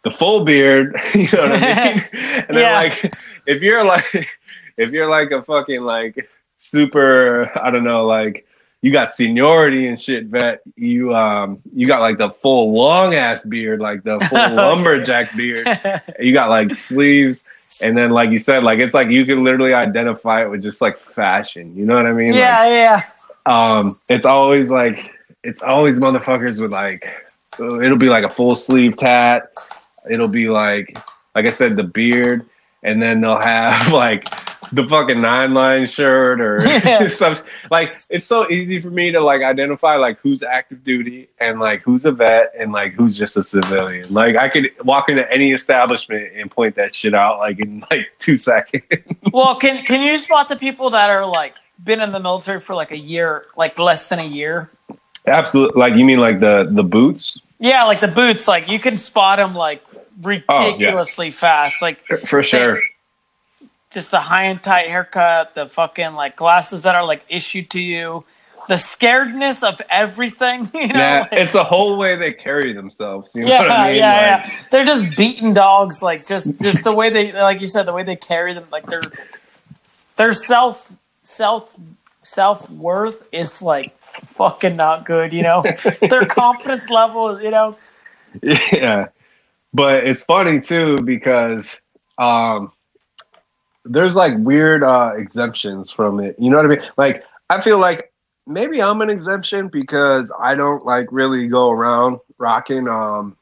the 0.03 0.11
full 0.11 0.45
beard. 0.45 0.95
You 1.15 1.29
know 1.33 1.51
what 1.51 1.63
I 1.63 1.95
mean? 2.13 2.23
and 2.49 2.57
then 2.57 2.71
Yeah. 2.71 2.73
like 2.77 3.15
if 3.47 3.63
you're 3.63 3.85
like 3.85 4.05
if 4.77 4.91
you're 4.93 5.09
like 5.11 5.31
a 5.33 5.43
fucking 5.43 5.83
like 5.83 6.29
super 6.59 7.51
I 7.59 7.71
don't 7.71 7.85
know 7.85 8.07
like 8.07 8.47
you 8.85 8.93
got 8.93 9.15
seniority 9.15 9.89
and 9.89 9.99
shit 9.99 10.27
vet. 10.27 10.61
You 10.77 11.17
um 11.17 11.63
you 11.75 11.87
got 11.87 12.03
like 12.03 12.19
the 12.19 12.29
full 12.29 12.75
long 12.75 13.15
ass 13.15 13.43
beard 13.43 13.81
like 13.81 14.03
the 14.03 14.21
full 14.29 14.39
lumberjack 14.55 15.35
beard. 15.35 15.67
You 16.21 16.35
got 16.35 16.51
like 16.51 16.71
sleeves. 16.77 17.43
And 17.81 17.97
then 17.97 18.11
like 18.11 18.29
you 18.29 18.39
said 18.39 18.63
like 18.63 18.81
it's 18.81 18.93
like 18.93 19.09
you 19.09 19.25
can 19.25 19.43
literally 19.43 19.73
identify 19.73 20.43
it 20.43 20.51
with 20.51 20.63
just 20.63 20.83
like 20.83 20.99
fashion. 20.99 21.75
You 21.75 21.87
know 21.87 21.97
what 21.97 22.05
I 22.05 22.13
mean? 22.13 22.33
Like, 22.33 22.41
yeah, 22.41 23.01
yeah. 23.47 23.79
um 23.79 23.99
it's 24.11 24.27
always 24.27 24.71
like 24.71 25.15
it's 25.43 25.63
always 25.63 25.97
motherfuckers 25.97 26.61
with 26.61 26.71
like 26.71 27.11
it'll 27.59 27.97
be 27.97 28.11
like 28.11 28.25
a 28.25 28.29
full 28.29 28.55
sleeve 28.55 28.99
tat. 28.99 29.51
It'll 30.11 30.29
be 30.29 30.51
like 30.51 30.99
like 31.35 31.47
i 31.47 31.51
said 31.51 31.79
the 31.79 31.85
beard. 31.85 32.45
And 32.83 33.01
then 33.01 33.23
they'll 33.23 33.41
have 33.41 33.93
like 33.95 34.29
the 34.75 34.87
fucking 34.89 35.21
nine 35.21 35.55
line 35.55 35.87
shirt 35.87 36.41
or 36.41 36.59
Yeah. 36.67 37.09
some 37.09 37.37
like 37.71 37.99
it's 38.11 38.27
so 38.27 38.49
easy 38.51 38.81
for 38.81 38.91
me 38.91 39.11
to 39.13 39.21
like 39.21 39.43
identify 39.43 39.97
like 39.97 40.19
who's 40.19 40.43
active 40.43 40.83
duty 40.85 41.29
and 41.41 41.61
like 41.61 41.83
who's 41.83 42.05
a 42.05 42.13
vet 42.13 42.53
and 42.59 42.73
like 42.73 42.93
who's 42.95 43.17
just 43.17 43.37
a 43.37 43.45
civilian 43.45 44.13
like 44.13 44.37
i 44.37 44.49
could 44.49 44.71
walk 44.85 45.09
into 45.09 45.31
any 45.33 45.53
establishment 45.53 46.33
and 46.35 46.51
point 46.51 46.75
that 46.77 46.95
shit 46.95 47.15
out 47.15 47.39
like 47.39 47.59
in 47.61 47.85
like 47.91 48.07
two 48.19 48.37
seconds 48.39 48.83
Well, 49.33 49.57
can 49.57 49.85
can 49.85 50.03
you 50.03 50.19
spot 50.19 50.49
the 50.49 50.57
people 50.57 50.91
that 50.91 51.11
are 51.11 51.27
like 51.27 51.55
been 51.83 52.01
in 52.01 52.13
the 52.13 52.21
military 52.21 52.61
for 52.61 52.75
like 52.75 52.93
a 52.93 52.99
year, 52.99 53.47
like 53.57 53.79
less 53.79 54.09
than 54.09 54.19
a 54.19 54.27
year? 54.27 54.71
absolutely 55.27 55.79
like 55.81 55.95
you 55.95 56.05
mean 56.05 56.19
like 56.19 56.39
the 56.41 56.69
the 56.71 56.85
boots 56.85 57.39
Yeah, 57.59 57.85
like 57.85 58.01
the 58.01 58.09
boots, 58.09 58.47
like 58.49 58.69
you 58.69 58.79
can 58.79 58.97
spot 58.99 59.39
them 59.39 59.55
like 59.55 59.83
oh, 59.95 60.01
ridiculously 60.23 61.31
fast. 61.31 61.81
Like 61.83 62.05
for 62.27 62.43
sure 62.43 62.81
just 63.95 64.11
the 64.11 64.21
high 64.21 64.45
and 64.45 64.63
tight 64.63 64.89
haircut, 64.89 65.55
the 65.55 65.67
fucking 65.67 66.15
like 66.15 66.37
glasses 66.37 66.83
that 66.83 66.95
are 66.95 67.05
like 67.05 67.25
issued 67.29 67.71
to 67.71 67.81
you, 67.81 68.25
the 68.69 68.75
scaredness 68.75 69.63
of 69.67 69.81
everything. 69.89 70.69
You 70.75 70.89
know, 70.89 70.95
Yeah, 71.01 71.21
like- 71.21 71.33
it's 71.33 71.53
the 71.55 71.65
whole 71.65 71.97
way 71.97 72.17
they 72.17 72.33
carry 72.33 72.73
themselves. 72.75 73.33
You 73.35 73.43
know 73.43 73.49
yeah, 73.49 73.61
I 73.63 73.87
mean? 73.89 73.97
yeah, 73.97 74.37
Like, 74.43 74.47
yeah. 74.47 74.67
They're 74.71 74.85
just 74.85 75.17
beating 75.17 75.55
dogs, 75.55 76.03
like 76.03 76.27
just 76.27 76.61
just 76.61 76.85
the 76.85 76.93
way 76.93 77.09
they, 77.11 77.33
like 77.33 77.61
you 77.61 77.67
said, 77.67 77.85
the 77.87 77.93
way 77.93 78.03
they 78.03 78.17
carry 78.17 78.53
them, 78.53 78.67
like 78.73 78.87
their 78.87 79.03
their 80.17 80.33
self 80.35 80.93
self 81.23 81.75
self 82.23 82.69
worth 82.71 83.27
is 83.33 83.63
like 83.63 83.99
fucking 84.25 84.77
not 84.77 85.05
good. 85.07 85.33
You 85.33 85.43
know, 85.43 85.63
their 86.01 86.27
confidence 86.27 86.91
level, 86.91 87.41
you 87.41 87.51
know. 87.51 87.77
Yeah. 88.43 89.09
But 89.73 90.05
it's 90.05 90.23
funny 90.23 90.61
too 90.61 90.97
because 91.05 91.81
um 92.19 92.73
there's 93.85 94.17
like 94.17 94.35
weird 94.39 94.83
uh 94.83 95.13
exemptions 95.17 95.91
from 95.91 96.21
it. 96.21 96.37
You 96.39 96.51
know 96.51 96.57
what 96.57 96.67
I 96.67 96.69
mean? 96.69 96.83
Like 96.97 97.25
I 97.51 97.61
feel 97.61 97.79
like 97.79 98.13
maybe 98.47 98.83
I'm 98.83 99.01
an 99.01 99.11
exemption 99.11 99.69
because 99.69 100.33
I 100.39 100.55
don't 100.55 100.85
like 100.85 101.07
really 101.11 101.47
go 101.49 101.71
around 101.71 102.19
rocking 102.39 102.89
um 102.89 103.37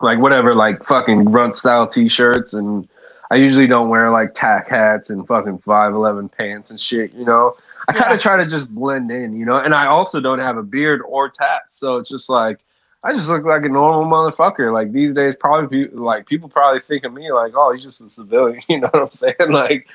like 0.00 0.18
whatever 0.18 0.54
like 0.54 0.84
fucking 0.84 1.24
grunt 1.24 1.56
style 1.56 1.86
t-shirts 1.86 2.54
and 2.54 2.88
I 3.30 3.36
usually 3.36 3.66
don't 3.66 3.88
wear 3.90 4.10
like 4.10 4.32
tack 4.32 4.68
hats 4.68 5.10
and 5.10 5.26
fucking 5.26 5.58
511 5.58 6.30
pants 6.30 6.70
and 6.70 6.80
shit, 6.80 7.12
you 7.12 7.24
know. 7.26 7.54
I 7.86 7.92
kind 7.92 8.06
Yeah. 8.10 8.14
of 8.14 8.20
try 8.20 8.36
to 8.38 8.46
just 8.46 8.74
blend 8.74 9.10
in, 9.10 9.38
you 9.38 9.44
know. 9.44 9.58
And 9.58 9.74
I 9.74 9.86
also 9.86 10.18
don't 10.20 10.38
have 10.38 10.56
a 10.56 10.62
beard 10.62 11.02
or 11.06 11.28
tats, 11.28 11.78
so 11.78 11.96
it's 11.98 12.08
just 12.08 12.30
like 12.30 12.60
I 13.04 13.12
just 13.12 13.28
look 13.28 13.44
like 13.44 13.64
a 13.64 13.68
normal 13.68 14.04
motherfucker. 14.04 14.72
Like 14.72 14.92
these 14.92 15.14
days, 15.14 15.36
probably 15.38 15.86
pe- 15.86 15.94
like 15.94 16.26
people 16.26 16.48
probably 16.48 16.80
think 16.80 17.04
of 17.04 17.12
me 17.12 17.30
like, 17.32 17.52
oh, 17.54 17.72
he's 17.72 17.84
just 17.84 18.00
a 18.00 18.10
civilian. 18.10 18.60
You 18.68 18.80
know 18.80 18.88
what 18.92 19.02
I'm 19.02 19.10
saying? 19.12 19.50
Like, 19.50 19.88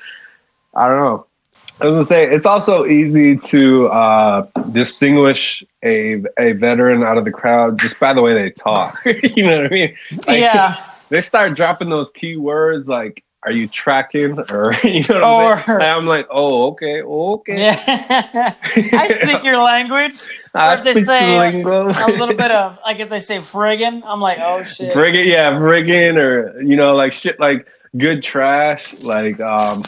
I 0.74 0.88
don't 0.88 0.98
know. 0.98 1.26
I 1.80 1.86
was 1.86 1.94
gonna 1.94 2.04
say 2.04 2.24
it's 2.34 2.46
also 2.46 2.86
easy 2.86 3.36
to 3.36 3.88
uh, 3.88 4.46
distinguish 4.72 5.62
a 5.82 6.22
a 6.38 6.52
veteran 6.52 7.02
out 7.02 7.18
of 7.18 7.24
the 7.24 7.32
crowd 7.32 7.78
just 7.80 7.98
by 7.98 8.12
the 8.12 8.22
way 8.22 8.32
they 8.34 8.50
talk. 8.50 9.00
you 9.04 9.44
know 9.44 9.56
what 9.56 9.66
I 9.66 9.68
mean? 9.68 9.96
Like, 10.26 10.38
yeah, 10.40 10.84
They 11.08 11.20
start 11.20 11.54
dropping 11.54 11.90
those 11.90 12.10
key 12.10 12.36
words 12.36 12.88
like, 12.88 13.22
"Are 13.44 13.52
you 13.52 13.68
tracking?" 13.68 14.38
or 14.50 14.74
you 14.84 15.04
know 15.08 15.36
what 15.36 15.68
I'm? 15.68 15.80
I'm 15.80 16.06
like, 16.06 16.26
"Oh, 16.30 16.68
okay, 16.68 17.02
okay." 17.02 17.58
yeah. 17.58 18.54
I 18.64 19.06
speak 19.08 19.44
your 19.44 19.62
language. 19.62 20.28
I 20.54 20.74
Or 20.74 20.76
they 20.76 20.92
speak 20.92 21.06
the 21.06 21.18
say 21.18 21.38
lingo. 21.38 21.88
a 21.88 22.10
little 22.18 22.34
bit 22.34 22.50
of 22.50 22.78
like 22.84 23.00
if 23.00 23.08
they 23.08 23.18
say 23.18 23.38
friggin', 23.38 24.02
I'm 24.04 24.20
like, 24.20 24.38
oh 24.40 24.62
shit. 24.62 24.94
Friggin', 24.94 25.26
yeah, 25.26 25.52
friggin', 25.52 26.16
or 26.16 26.60
you 26.62 26.76
know, 26.76 26.94
like 26.94 27.12
shit, 27.12 27.40
like 27.40 27.66
good 27.96 28.22
trash. 28.22 28.94
Like, 29.02 29.40
um, 29.40 29.82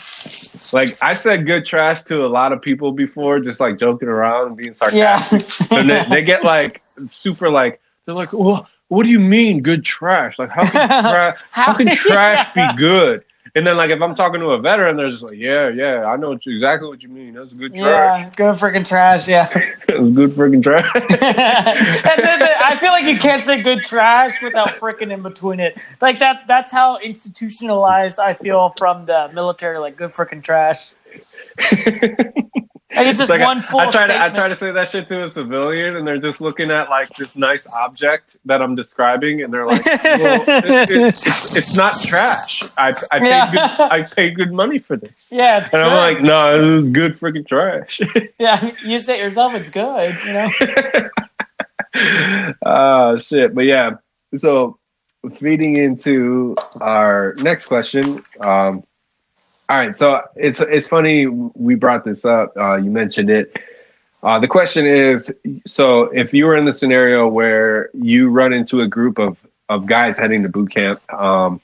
like 0.73 0.97
I 1.03 1.15
said, 1.15 1.47
good 1.47 1.65
trash 1.65 2.03
to 2.03 2.25
a 2.25 2.29
lot 2.29 2.53
of 2.53 2.63
people 2.63 2.93
before, 2.93 3.41
just 3.41 3.61
like 3.61 3.79
joking 3.79 4.09
around 4.09 4.49
and 4.49 4.57
being 4.57 4.75
sarcastic 4.75 5.71
yeah. 5.71 5.79
and 5.79 5.91
they, 5.91 6.05
they 6.09 6.23
get 6.23 6.45
like 6.45 6.83
super, 7.07 7.51
like 7.51 7.81
they're 8.05 8.15
like, 8.15 8.33
well, 8.33 8.69
what 8.89 9.03
do 9.03 9.09
you 9.11 9.21
mean 9.21 9.63
good 9.63 9.85
trash? 9.85 10.39
Like, 10.39 10.51
how 10.51 10.65
can 10.65 11.03
tra- 11.03 11.39
how 11.51 11.75
can 11.75 11.87
trash 11.89 12.53
be 12.55 12.67
good? 12.77 13.25
And 13.57 13.67
then 13.67 13.79
like 13.79 13.89
if 13.89 14.03
I'm 14.03 14.15
talking 14.15 14.41
to 14.41 14.51
a 14.51 14.59
veteran, 14.59 14.99
they're 14.99 15.09
just 15.09 15.23
like, 15.23 15.39
yeah, 15.39 15.71
yeah, 15.71 16.05
I 16.05 16.17
know 16.17 16.33
exactly 16.33 16.89
what 16.89 17.03
you 17.03 17.09
mean. 17.09 17.33
That's 17.33 17.55
good 17.55 17.73
trash. 17.73 17.81
yeah, 17.81 18.31
good 18.37 18.55
freaking 18.55 18.87
trash. 18.87 19.27
Yeah. 19.27 19.49
That's 19.89 20.11
good 20.11 20.31
freaking 20.33 20.63
trash. 20.63 20.85
and 20.95 21.11
then 21.11 22.39
the, 22.39 22.65
I 22.65 22.77
feel 22.79 22.91
like 22.91 23.07
you 23.07 23.17
can't 23.17 23.43
say 23.43 23.63
good 23.63 23.83
trash 23.83 24.43
without 24.43 24.69
freaking 24.69 25.11
in 25.11 25.23
between 25.23 25.59
it. 25.61 25.81
Like 26.03 26.19
that. 26.19 26.47
That's 26.47 26.71
how 26.71 26.99
institutionalized 26.99 28.19
I 28.19 28.35
feel 28.35 28.75
from 28.77 29.07
the 29.07 29.31
military. 29.33 29.79
Like 29.79 29.97
good 29.97 30.11
freaking 30.11 30.43
trash. 30.43 30.93
Like 32.95 33.09
it's 33.09 33.19
just 33.19 33.31
like 33.31 33.41
one 33.41 33.59
I, 33.59 33.63
full. 33.63 33.81
I 33.81 33.91
try 33.91 34.07
to 34.07 34.23
I 34.25 34.31
try 34.31 34.47
to 34.47 34.55
say 34.55 34.71
that 34.71 34.89
shit 34.89 35.09
to 35.09 35.25
a 35.25 35.31
civilian, 35.31 35.97
and 35.97 36.07
they're 36.07 36.19
just 36.19 36.41
looking 36.41 36.71
at 36.71 36.89
like 36.89 37.09
this 37.17 37.35
nice 37.35 37.67
object 37.67 38.37
that 38.45 38.63
I'm 38.63 38.77
describing, 38.77 39.43
and 39.43 39.53
they're 39.53 39.67
like, 39.67 39.85
well, 39.85 40.45
it, 40.47 40.91
it, 40.91 40.91
it's, 40.93 41.57
"It's 41.57 41.75
not 41.75 42.01
trash. 42.01 42.63
I 42.79 42.91
I 43.11 43.19
paid 43.19 43.27
Yeah. 43.29 43.51
good 43.51 43.61
I 43.91 44.03
paid 44.03 44.37
good 44.37 44.53
money 44.53 44.79
for 44.79 44.97
this." 44.97 45.27
Yeah, 45.33 45.65
it's 45.65 45.75
And 45.75 45.83
good. 45.83 45.93
I'm 45.93 45.97
like, 46.15 46.23
"No, 46.23 46.57
this 46.77 46.85
is 46.85 46.91
good 46.93 47.19
freaking 47.19 47.47
trash." 47.47 48.01
yeah, 48.39 48.71
you 48.85 49.01
say 49.01 49.19
it 49.19 49.23
yourself. 49.25 49.55
It's 49.55 49.69
good. 49.71 50.17
You 50.25 50.33
know. 50.33 50.51
oh 52.65 53.17
shit! 53.19 53.53
But 53.53 53.65
yeah, 53.65 53.91
so 54.37 54.79
feeding 55.35 55.77
into 55.77 56.55
our 56.81 57.35
next 57.39 57.67
question. 57.67 58.23
Um, 58.41 58.85
all 59.69 59.77
right, 59.77 59.97
so 59.97 60.23
it's 60.37 60.61
it's 60.61 60.87
funny 60.87 61.27
we 61.27 61.75
brought 61.75 62.05
this 62.05 62.25
up. 62.25 62.57
Uh, 62.57 62.77
you 62.77 62.91
mentioned 62.91 63.31
it. 63.31 63.57
Uh, 64.23 64.39
the 64.39 64.47
question 64.47 64.87
is: 64.87 65.33
so 65.67 66.03
if 66.05 66.33
you 66.33 66.47
were 66.47 66.57
in 66.57 66.65
the 66.65 66.73
scenario 66.73 67.27
where 67.27 67.91
you 67.95 68.31
run 68.31 68.53
into 68.53 68.81
a 68.81 68.87
group 68.87 69.19
of 69.19 69.39
of 69.69 69.87
guys 69.87 70.19
heading 70.19 70.45
to 70.45 70.49
boot 70.49 70.71
camp, 70.71 71.01
um, 71.13 71.61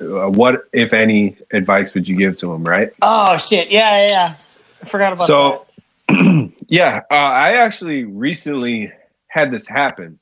uh, 0.00 0.28
what 0.28 0.68
if 0.72 0.92
any 0.92 1.36
advice 1.52 1.94
would 1.94 2.06
you 2.06 2.16
give 2.16 2.38
to 2.38 2.52
them? 2.52 2.62
Right. 2.62 2.92
Oh 3.02 3.36
shit! 3.38 3.70
Yeah, 3.70 4.06
yeah. 4.06 4.10
yeah. 4.10 4.34
I 4.82 4.84
forgot 4.86 5.12
about 5.12 5.26
that. 5.26 5.66
So, 6.08 6.52
yeah, 6.68 7.00
uh, 7.10 7.14
I 7.14 7.54
actually 7.54 8.04
recently 8.04 8.92
had 9.26 9.50
this 9.50 9.66
happen. 9.66 10.20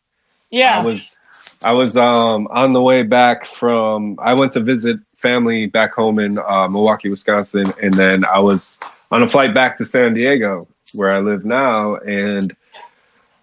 Yeah. 0.50 0.78
I 0.78 0.84
was 0.84 1.18
I 1.62 1.72
was 1.72 1.96
um 1.96 2.48
on 2.50 2.72
the 2.72 2.80
way 2.82 3.02
back 3.02 3.46
from 3.46 4.18
I 4.20 4.34
went 4.34 4.52
to 4.54 4.60
visit 4.60 4.98
family 5.20 5.66
back 5.66 5.92
home 5.94 6.18
in 6.18 6.38
uh, 6.38 6.66
Milwaukee, 6.68 7.08
Wisconsin, 7.10 7.72
and 7.82 7.94
then 7.94 8.24
I 8.24 8.38
was 8.40 8.78
on 9.10 9.22
a 9.22 9.28
flight 9.28 9.54
back 9.54 9.76
to 9.78 9.86
San 9.86 10.14
Diego 10.14 10.66
where 10.94 11.12
I 11.12 11.20
live 11.20 11.44
now, 11.44 11.96
and 11.96 12.54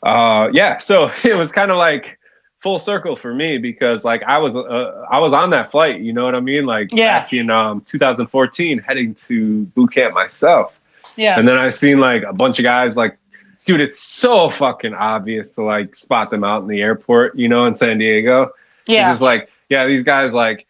uh 0.04 0.50
yeah, 0.54 0.78
so 0.80 1.12
it 1.24 1.36
was 1.36 1.52
kind 1.52 1.72
of 1.72 1.78
like 1.78 2.18
full 2.60 2.80
circle 2.80 3.16
for 3.16 3.34
me 3.34 3.58
because 3.58 4.04
like 4.04 4.24
I 4.24 4.38
was 4.38 4.56
uh, 4.56 5.06
I 5.10 5.20
was 5.20 5.34
on 5.34 5.50
that 5.52 5.72
flight, 5.72 6.02
you 6.02 6.14
know 6.14 6.26
what 6.26 6.36
I 6.36 6.40
mean? 6.40 6.66
Like 6.66 6.90
Yeah. 6.92 7.20
back 7.20 7.34
in 7.34 7.50
um 7.50 7.82
2014 7.82 8.80
heading 8.80 9.14
to 9.28 9.66
boot 9.68 9.92
camp 9.94 10.14
myself. 10.14 10.80
yeah. 11.16 11.38
And 11.40 11.48
then 11.48 11.58
I 11.58 11.70
seen 11.70 12.00
like 12.00 12.24
a 12.24 12.34
bunch 12.34 12.60
of 12.60 12.64
guys 12.64 12.96
like, 12.98 13.18
dude, 13.66 13.82
it's 13.82 14.02
so 14.02 14.50
fucking 14.50 14.94
obvious 14.94 15.52
to 15.54 15.64
like 15.64 15.96
spot 15.96 16.30
them 16.32 16.44
out 16.44 16.62
in 16.64 16.68
the 16.68 16.82
airport, 16.82 17.36
you 17.38 17.48
know, 17.48 17.66
in 17.66 17.76
San 17.76 17.98
Diego. 18.00 18.52
yeah. 18.88 19.02
It's 19.12 19.14
just 19.14 19.22
like, 19.24 19.50
yeah, 19.70 19.86
these 19.88 20.04
guys 20.04 20.34
like 20.34 20.66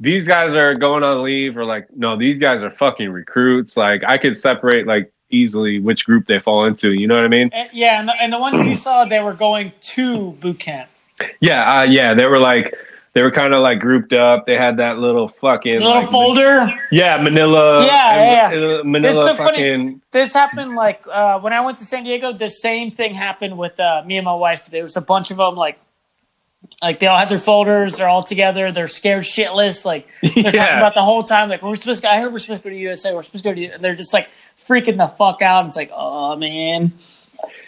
these 0.00 0.26
guys 0.26 0.54
are 0.54 0.74
going 0.74 1.02
on 1.04 1.22
leave 1.22 1.56
or 1.56 1.64
like, 1.64 1.94
no, 1.94 2.16
these 2.16 2.38
guys 2.38 2.62
are 2.62 2.70
fucking 2.70 3.10
recruits. 3.10 3.76
Like 3.76 4.02
I 4.02 4.16
could 4.18 4.36
separate 4.36 4.86
like 4.86 5.12
easily 5.28 5.78
which 5.78 6.06
group 6.06 6.26
they 6.26 6.38
fall 6.38 6.64
into. 6.64 6.92
You 6.92 7.06
know 7.06 7.16
what 7.16 7.24
I 7.24 7.28
mean? 7.28 7.50
And- 7.52 7.68
yeah, 7.72 8.00
and 8.00 8.08
the, 8.08 8.14
and 8.20 8.32
the 8.32 8.38
ones 8.38 8.64
you 8.64 8.76
saw, 8.76 9.04
they 9.04 9.22
were 9.22 9.34
going 9.34 9.72
to 9.82 10.32
boot 10.32 10.58
camp. 10.58 10.88
Yeah, 11.40 11.80
uh, 11.80 11.82
yeah. 11.82 12.14
They 12.14 12.24
were 12.24 12.38
like 12.38 12.74
they 13.12 13.22
were 13.22 13.30
kind 13.30 13.52
of 13.52 13.60
like 13.60 13.78
grouped 13.80 14.14
up. 14.14 14.46
They 14.46 14.56
had 14.56 14.78
that 14.78 14.98
little 14.98 15.28
fucking 15.28 15.74
little 15.74 15.92
like, 15.92 16.08
folder. 16.10 16.72
Yeah, 16.90 17.20
Manila. 17.20 17.84
Yeah, 17.84 18.50
and- 18.50 18.64
uh, 18.64 18.82
Manila 18.84 19.28
It's 19.28 19.36
so 19.38 19.44
funny. 19.44 20.00
This 20.12 20.32
happened 20.32 20.76
like 20.76 21.04
uh, 21.06 21.38
when 21.40 21.52
I 21.52 21.60
went 21.60 21.76
to 21.78 21.84
San 21.84 22.04
Diego. 22.04 22.32
The 22.32 22.48
same 22.48 22.90
thing 22.90 23.14
happened 23.14 23.58
with 23.58 23.78
uh, 23.78 24.02
me 24.06 24.16
and 24.16 24.24
my 24.24 24.32
wife. 24.34 24.66
There 24.66 24.82
was 24.82 24.96
a 24.96 25.02
bunch 25.02 25.30
of 25.30 25.36
them 25.36 25.56
like. 25.56 25.78
Like 26.82 27.00
they 27.00 27.06
all 27.06 27.18
have 27.18 27.28
their 27.28 27.38
folders, 27.38 27.96
they're 27.96 28.08
all 28.08 28.22
together, 28.22 28.72
they're 28.72 28.88
scared 28.88 29.24
shitless. 29.24 29.84
Like 29.84 30.08
they're 30.22 30.44
talking 30.44 30.52
about 30.52 30.94
the 30.94 31.02
whole 31.02 31.22
time. 31.22 31.48
Like 31.48 31.62
we're 31.62 31.76
supposed 31.76 32.02
to. 32.02 32.10
I 32.10 32.20
heard 32.20 32.32
we're 32.32 32.38
supposed 32.38 32.62
to 32.62 32.68
go 32.68 32.74
to 32.74 32.80
USA. 32.80 33.14
We're 33.14 33.22
supposed 33.22 33.44
to 33.44 33.50
go 33.50 33.54
to. 33.54 33.64
And 33.66 33.84
they're 33.84 33.94
just 33.94 34.12
like 34.12 34.28
freaking 34.66 34.96
the 34.96 35.08
fuck 35.08 35.42
out. 35.42 35.66
It's 35.66 35.76
like, 35.76 35.90
oh 35.94 36.36
man. 36.36 36.92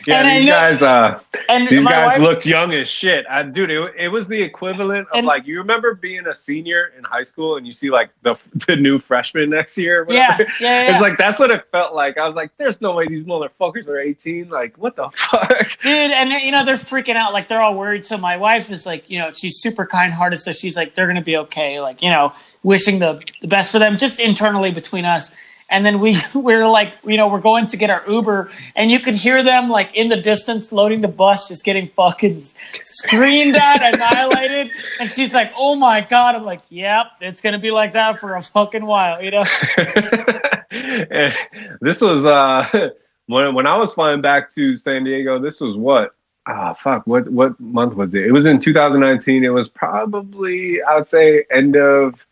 Yeah, 0.06 0.18
and 0.18 0.26
I 0.28 0.38
these 0.38 0.46
know- 0.46 0.52
guys. 0.52 0.82
Uh, 0.82 1.20
And 1.48 1.68
These 1.68 1.84
guys 1.84 2.06
wife, 2.06 2.20
looked 2.20 2.46
young 2.46 2.72
as 2.72 2.88
shit. 2.88 3.26
I, 3.28 3.42
dude, 3.42 3.70
it, 3.70 3.94
it 3.98 4.08
was 4.08 4.26
the 4.28 4.40
equivalent 4.40 5.08
of 5.08 5.16
And- 5.18 5.26
like 5.26 5.46
you 5.46 5.58
remember 5.58 5.94
being 5.94 6.26
a 6.26 6.34
senior 6.34 6.92
in 6.96 7.04
high 7.04 7.24
school 7.24 7.56
and 7.56 7.66
you 7.66 7.72
see 7.72 7.90
like 7.90 8.10
the 8.22 8.34
the 8.66 8.76
new 8.76 8.98
freshman 8.98 9.50
next 9.50 9.76
year. 9.76 10.06
Yeah, 10.08 10.38
yeah, 10.38 10.46
yeah. 10.60 10.92
It's 10.92 11.00
like 11.02 11.18
that's 11.18 11.38
what 11.40 11.50
it 11.50 11.64
felt 11.72 11.94
like. 11.94 12.16
I 12.18 12.26
was 12.26 12.36
like, 12.36 12.50
"There's 12.58 12.80
no 12.80 12.94
way 12.94 13.06
these 13.08 13.24
motherfuckers 13.24 13.86
are 13.88 13.98
18. 13.98 14.48
Like, 14.48 14.76
what 14.78 14.96
the 14.96 15.08
fuck?" 15.14 15.78
dude 15.82 16.10
and 16.10 16.30
you 16.30 16.52
know 16.52 16.64
they're 16.64 16.74
freaking 16.76 17.16
out 17.16 17.32
like 17.32 17.48
they're 17.48 17.60
all 17.60 17.74
worried 17.76 18.04
so 18.06 18.16
my 18.16 18.36
wife 18.36 18.70
is 18.70 18.86
like 18.86 19.08
you 19.10 19.18
know 19.18 19.30
she's 19.30 19.60
super 19.60 19.84
kind 19.86 20.12
hearted 20.12 20.38
so 20.38 20.52
she's 20.52 20.76
like 20.76 20.94
they're 20.94 21.06
gonna 21.06 21.20
be 21.22 21.36
okay 21.36 21.80
like 21.80 22.02
you 22.02 22.10
know 22.10 22.32
wishing 22.62 22.98
the, 23.00 23.20
the 23.40 23.48
best 23.48 23.72
for 23.72 23.78
them 23.78 23.96
just 23.96 24.20
internally 24.20 24.70
between 24.70 25.04
us 25.04 25.32
and 25.72 25.84
then 25.84 25.98
we 25.98 26.16
we're 26.34 26.68
like 26.68 26.94
you 27.04 27.16
know 27.16 27.28
we're 27.28 27.40
going 27.40 27.66
to 27.66 27.76
get 27.76 27.90
our 27.90 28.02
uber 28.08 28.50
and 28.76 28.90
you 28.90 29.00
could 29.00 29.14
hear 29.14 29.42
them 29.42 29.68
like 29.68 29.92
in 29.94 30.08
the 30.08 30.20
distance 30.20 30.70
loading 30.70 31.00
the 31.00 31.08
bus 31.08 31.48
just 31.48 31.64
getting 31.64 31.88
fucking 31.88 32.38
screamed 32.84 33.56
at 33.56 33.94
annihilated 33.94 34.70
and 35.00 35.10
she's 35.10 35.34
like 35.34 35.52
oh 35.56 35.74
my 35.74 36.00
god 36.00 36.36
i'm 36.36 36.44
like 36.44 36.62
yep 36.68 37.06
it's 37.20 37.40
gonna 37.40 37.58
be 37.58 37.72
like 37.72 37.92
that 37.92 38.16
for 38.16 38.36
a 38.36 38.42
fucking 38.42 38.86
while 38.86 39.20
you 39.20 39.30
know 39.32 39.44
this 41.80 42.00
was 42.00 42.24
uh 42.24 42.90
when 43.26 43.54
when 43.54 43.66
I 43.66 43.76
was 43.76 43.94
flying 43.94 44.20
back 44.20 44.50
to 44.50 44.76
San 44.76 45.04
Diego. 45.04 45.38
This 45.38 45.60
was 45.60 45.76
what? 45.76 46.14
Ah, 46.46 46.72
fuck. 46.72 47.06
What 47.06 47.28
what 47.30 47.58
month 47.60 47.94
was 47.94 48.14
it? 48.14 48.26
It 48.26 48.32
was 48.32 48.46
in 48.46 48.60
2019. 48.60 49.44
It 49.44 49.48
was 49.48 49.68
probably 49.68 50.82
I 50.82 50.96
would 50.96 51.08
say 51.08 51.44
end 51.50 51.76
of. 51.76 52.26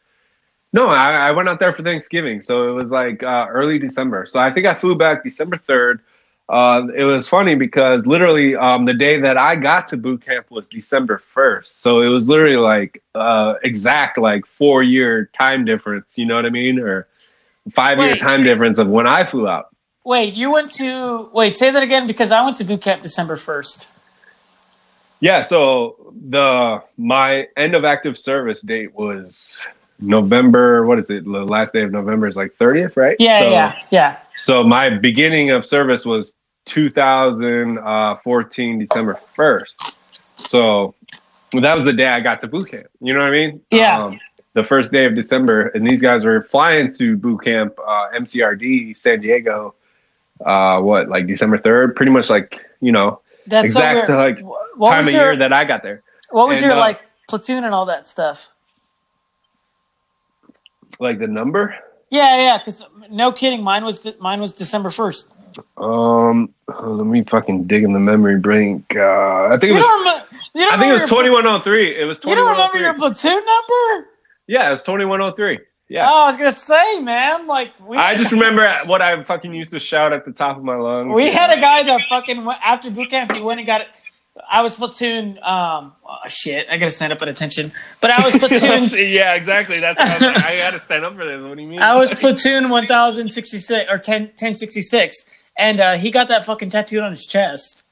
No, 0.73 0.89
I, 0.89 1.29
I 1.29 1.31
went 1.33 1.49
out 1.49 1.59
there 1.59 1.73
for 1.73 1.83
Thanksgiving, 1.83 2.43
so 2.43 2.69
it 2.69 2.73
was 2.73 2.91
like 2.91 3.23
uh, 3.23 3.47
early 3.51 3.79
December. 3.79 4.27
So 4.27 4.39
I 4.39 4.53
think 4.53 4.67
I 4.67 4.75
flew 4.75 4.95
back 4.95 5.25
December 5.25 5.57
third. 5.57 6.01
Uh, 6.49 6.89
it 6.97 7.05
was 7.05 7.29
funny 7.29 7.55
because 7.55 8.07
literally 8.07 8.57
um, 8.57 8.85
the 8.85 8.95
day 8.95 9.21
that 9.21 9.37
I 9.37 9.55
got 9.57 9.87
to 9.89 9.97
boot 9.97 10.25
camp 10.25 10.51
was 10.51 10.67
December 10.67 11.19
first. 11.19 11.81
So 11.81 12.03
it 12.03 12.09
was 12.09 12.29
literally 12.29 12.57
like 12.57 13.03
uh, 13.15 13.55
exact 13.63 14.19
like 14.19 14.47
four 14.47 14.83
year 14.83 15.31
time 15.33 15.65
difference. 15.65 16.19
You 16.19 16.27
know 16.27 16.35
what 16.37 16.47
I 16.47 16.51
mean? 16.51 16.79
Or 16.81 17.07
five 17.73 17.99
year 17.99 18.17
time 18.17 18.43
difference 18.43 18.79
of 18.79 18.89
when 18.89 19.07
I 19.07 19.25
flew 19.25 19.49
out. 19.49 19.75
wait 20.05 20.35
you 20.35 20.51
went 20.51 20.71
to 20.71 21.29
wait 21.33 21.55
say 21.55 21.71
that 21.71 21.83
again 21.83 22.07
because 22.07 22.33
i 22.33 22.43
went 22.43 22.57
to 22.57 22.65
boot 22.65 22.81
camp 22.81 23.03
december 23.03 23.37
1st 23.37 23.87
Yeah, 25.21 25.43
so 25.43 26.15
the 26.31 26.83
my 26.97 27.47
end 27.57 27.75
of 27.75 27.85
active 27.85 28.17
service 28.17 28.63
date 28.63 28.95
was 28.95 29.65
November. 30.01 30.87
What 30.87 30.99
is 30.99 31.11
it? 31.11 31.25
The 31.25 31.31
last 31.31 31.73
day 31.73 31.83
of 31.83 31.93
November 31.93 32.27
is 32.27 32.37
like 32.37 32.55
thirtieth, 32.55 32.97
right? 32.97 33.17
yeah 33.19 33.41
So, 33.41 33.51
yeah 33.51 33.81
yeah 33.91 34.19
So 34.37 34.63
my 34.63 34.91
beginning 34.91 35.51
of 35.51 35.67
service 35.67 36.05
was 36.05 36.37
2014 36.67 38.79
December 38.79 39.15
first. 39.35 39.83
So 40.39 40.95
that 41.53 41.75
was 41.75 41.85
the 41.85 41.93
day 41.93 42.07
I 42.07 42.21
got 42.21 42.41
to 42.41 42.47
boot 42.47 42.71
camp. 42.71 42.87
You 43.01 43.15
know 43.15 43.21
what 43.21 43.29
I 43.29 43.33
mean? 43.33 43.61
Yeah. 43.71 44.05
Um, 44.05 44.21
the 44.55 44.65
first 44.65 44.93
day 44.93 45.05
of 45.05 45.15
December, 45.15 45.69
and 45.69 45.87
these 45.87 46.03
guys 46.03 46.25
were 46.25 46.43
flying 46.43 46.93
to 46.95 47.17
boot 47.17 47.45
camp, 47.45 47.79
uh, 47.79 48.09
MCRD, 48.15 48.97
San 48.97 49.21
Diego. 49.21 49.75
Uh, 50.45 50.81
what 50.81 51.09
like 51.09 51.27
December 51.27 51.59
third? 51.59 51.95
Pretty 51.95 52.11
much 52.11 52.31
like 52.31 52.65
you 52.81 52.93
know 52.93 53.21
That's 53.47 53.67
exact 53.67 54.07
so 54.07 54.17
like 54.17 54.41
what 54.41 54.91
time 54.91 55.07
of 55.07 55.13
your, 55.13 55.23
year 55.23 55.37
that 55.37 55.53
I 55.53 55.65
got 55.65 55.83
there. 55.83 56.03
What 56.31 56.49
was 56.49 56.59
and, 56.59 56.67
your 56.67 56.77
uh, 56.77 56.81
like 56.81 57.01
platoon 57.29 57.65
and 57.65 57.75
all 57.75 57.87
that 57.87 58.07
stuff? 58.07 58.51
Like 61.01 61.19
the 61.19 61.27
number? 61.27 61.75
Yeah, 62.11 62.37
yeah. 62.37 62.59
Because 62.59 62.85
no 63.11 63.33
kidding, 63.33 63.63
mine 63.63 63.85
was 63.85 64.07
mine 64.21 64.41
was 64.41 64.53
December 64.53 64.91
first. 64.91 65.33
Um, 65.77 66.55
oh, 66.69 66.93
let 66.93 67.07
me 67.07 67.25
fucking 67.25 67.65
dig 67.65 67.83
in 67.83 67.93
the 67.93 67.99
memory 67.99 68.39
bank. 68.39 68.95
Uh, 68.95 69.47
I 69.47 69.57
think 69.59 69.73
it 69.73 69.81
was. 69.81 69.85
remember? 69.85 70.27
Don't 70.55 70.73
I 70.73 70.79
think 70.79 70.91
it 70.91 71.01
was 71.01 71.11
twenty 71.11 71.31
one 71.31 71.47
oh 71.47 71.59
three. 71.59 71.99
It 71.99 72.05
was 72.05 72.21
You 72.25 72.35
don't 72.35 72.45
one 72.45 72.57
oh 72.57 72.69
remember 72.69 72.79
your 72.79 72.95
platoon 72.95 73.33
number? 73.33 74.09
Yeah, 74.47 74.69
it 74.69 74.71
was 74.71 74.83
twenty 74.83 75.05
one 75.05 75.21
oh 75.21 75.33
three. 75.33 75.59
Yeah. 75.89 76.07
Oh, 76.09 76.25
I 76.25 76.27
was 76.27 76.37
gonna 76.37 76.53
say, 76.53 77.01
man. 77.01 77.49
Like 77.49 77.73
we, 77.85 77.97
I 77.97 78.17
just 78.17 78.31
remember 78.31 78.69
what 78.87 79.03
I 79.03 79.21
fucking 79.25 79.53
used 79.53 79.73
to 79.73 79.81
shout 79.81 80.13
at 80.13 80.25
the 80.25 80.33
top 80.33 80.57
of 80.57 80.63
my 80.63 80.77
lungs. 80.77 81.15
we 81.17 81.33
had 81.33 81.51
a 81.51 81.61
guy 81.61 81.83
that 81.83 82.03
fucking 82.09 82.45
went, 82.45 82.61
after 82.63 82.91
boot 82.91 83.11
camp. 83.11 83.33
He 83.33 83.41
went 83.41 83.59
and 83.59 83.67
got 83.67 83.81
it. 83.81 83.89
I 84.49 84.63
was 84.63 84.77
platoon. 84.77 85.39
Um, 85.43 85.93
oh, 86.07 86.17
shit, 86.29 86.67
I 86.71 86.77
gotta 86.77 86.91
stand 86.91 87.13
up 87.13 87.21
at 87.23 87.29
attention. 87.29 87.73
But 88.01 88.13
I 88.13 88.25
was 88.25 88.37
platoon. 88.39 88.85
yeah, 89.09 89.35
exactly. 89.35 89.81
That's 89.81 90.01
I, 90.01 90.15
was 90.15 90.23
like, 90.23 90.45
I 90.45 90.57
got 90.59 90.71
to 90.71 90.81
stand 90.81 91.05
up 91.05 91.17
for 91.17 91.25
this. 91.25 91.43
What 91.43 91.57
do 91.57 91.63
you 91.63 91.69
mean? 91.69 91.81
I 91.81 91.97
was 91.97 92.11
platoon 92.11 92.71
1066 92.71 93.91
or 93.91 93.99
10, 93.99 94.23
1066, 94.23 95.25
and 95.59 95.81
uh, 95.81 95.95
he 95.97 96.11
got 96.11 96.29
that 96.29 96.45
fucking 96.45 96.71
tattooed 96.71 97.03
on 97.03 97.11
his 97.11 97.27
chest. 97.27 97.83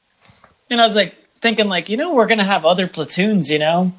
And 0.70 0.80
I 0.80 0.84
was 0.84 0.94
like 0.96 1.16
thinking, 1.40 1.68
like, 1.68 1.88
you 1.88 1.96
know, 1.96 2.14
we're 2.14 2.26
gonna 2.26 2.44
have 2.44 2.64
other 2.64 2.86
platoons, 2.86 3.50
you 3.50 3.58
know. 3.58 3.92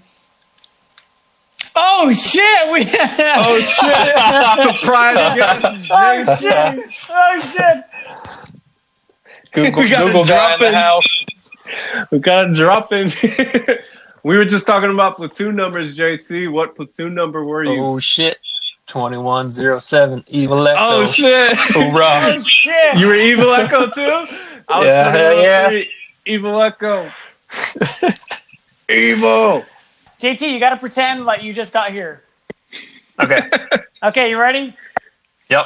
Oh 1.76 2.12
shit! 2.12 2.72
We 2.72 2.82
oh 2.92 3.60
shit! 3.60 4.76
Surprise! 4.78 5.88
oh 5.92 6.38
shit! 6.40 6.86
Oh 7.10 7.40
shit! 7.40 7.84
Google, 9.52 9.84
We 9.84 9.90
got 9.90 10.06
Google 10.06 10.24
a 10.24 10.28
guy 10.28 10.54
in 10.56 10.60
the 10.60 10.78
house. 10.78 11.26
We 12.12 12.20
got 12.20 12.50
a 12.50 12.54
drop 12.54 12.92
in. 12.94 13.12
we 14.24 14.38
were 14.38 14.46
just 14.46 14.66
talking 14.66 14.90
about 14.90 15.18
platoon 15.18 15.56
numbers, 15.56 15.96
JT. 15.96 16.52
What 16.52 16.76
platoon 16.76 17.14
number 17.14 17.44
were 17.44 17.64
you? 17.64 17.82
Oh 17.82 18.00
shit. 18.00 18.38
2107 18.88 20.24
Evil 20.28 20.68
Echo. 20.68 20.80
Oh 20.80 21.06
shit! 21.06 21.56
Hoorah. 21.56 22.36
Oh 22.36 22.42
shit! 22.42 22.98
You 22.98 23.08
were 23.08 23.16
Evil 23.16 23.54
Echo 23.54 23.88
too? 23.92 24.26
I 24.68 24.80
was 24.80 24.88
Yeah, 24.88 25.12
hell 25.12 25.42
yeah. 25.44 25.84
Evil 26.26 26.60
Echo. 26.60 27.12
Evil. 28.90 29.64
JT, 30.20 30.52
you 30.52 30.60
got 30.60 30.72
to 30.72 30.78
pretend 30.78 31.26
like 31.26 31.44
you 31.44 31.54
just 31.54 31.72
got 31.72 31.92
here. 31.92 32.24
Okay. 33.20 33.50
Okay, 34.04 34.30
you 34.32 34.40
ready? 34.40 34.76
Yep. 35.50 35.66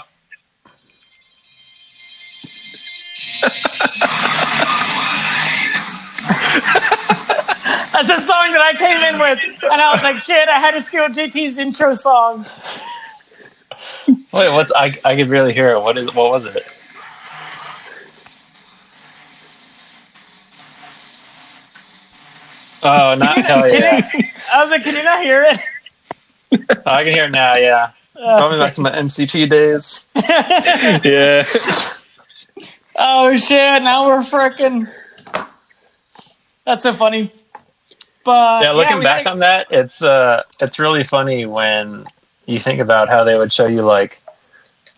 That's 7.93 8.09
a 8.09 8.21
song 8.21 8.51
that 8.51 8.61
I 8.61 8.73
came 8.77 9.13
in 9.13 9.19
with, 9.19 9.39
and 9.63 9.81
I 9.81 9.91
was 9.93 10.03
like, 10.03 10.19
shit, 10.19 10.49
I 10.49 10.59
had 10.59 10.71
to 10.71 10.81
steal 10.81 11.07
JT's 11.07 11.57
intro 11.57 11.93
song. 11.93 12.45
Wait, 14.07 14.49
what's 14.51 14.71
I 14.73 14.93
I 15.05 15.15
could 15.15 15.29
barely 15.29 15.53
hear 15.53 15.71
it. 15.71 15.79
What 15.79 15.97
is 15.97 16.13
what 16.13 16.29
was 16.29 16.45
it? 16.45 16.63
Oh, 22.85 23.15
not 23.15 23.45
hell 23.45 23.67
yeah. 23.67 24.09
I 24.53 24.63
was 24.63 24.71
like, 24.71 24.83
can 24.83 24.95
you 24.95 25.03
not 25.03 25.23
hear 25.23 25.43
it? 25.43 25.59
Oh, 26.69 26.91
I 26.91 27.03
can 27.03 27.13
hear 27.13 27.25
it 27.25 27.31
now. 27.31 27.55
Yeah, 27.55 27.91
oh. 28.15 28.49
going 28.49 28.59
back 28.59 28.73
to 28.75 28.81
my 28.81 28.91
MCT 28.91 29.49
days. 29.49 30.07
Yeah. 31.03 31.43
Oh 32.95 33.35
shit! 33.35 33.81
Now 33.81 34.07
we're 34.07 34.19
freaking. 34.19 34.91
That's 36.65 36.83
so 36.83 36.93
funny. 36.93 37.31
But 38.25 38.63
Yeah, 38.63 38.71
looking 38.71 38.97
we 38.99 39.03
back 39.03 39.25
gotta- 39.25 39.31
on 39.33 39.39
that, 39.39 39.67
it's 39.69 40.01
uh, 40.01 40.41
it's 40.61 40.79
really 40.79 41.03
funny 41.03 41.45
when 41.45 42.05
you 42.45 42.59
think 42.59 42.79
about 42.79 43.09
how 43.09 43.23
they 43.23 43.37
would 43.37 43.51
show 43.51 43.67
you 43.67 43.81
like, 43.81 44.21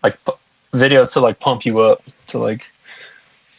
like 0.02 0.16
p- 0.24 0.32
videos 0.72 1.12
to 1.14 1.20
like 1.20 1.40
pump 1.40 1.66
you 1.66 1.80
up 1.80 2.02
to 2.28 2.38
like. 2.38 2.70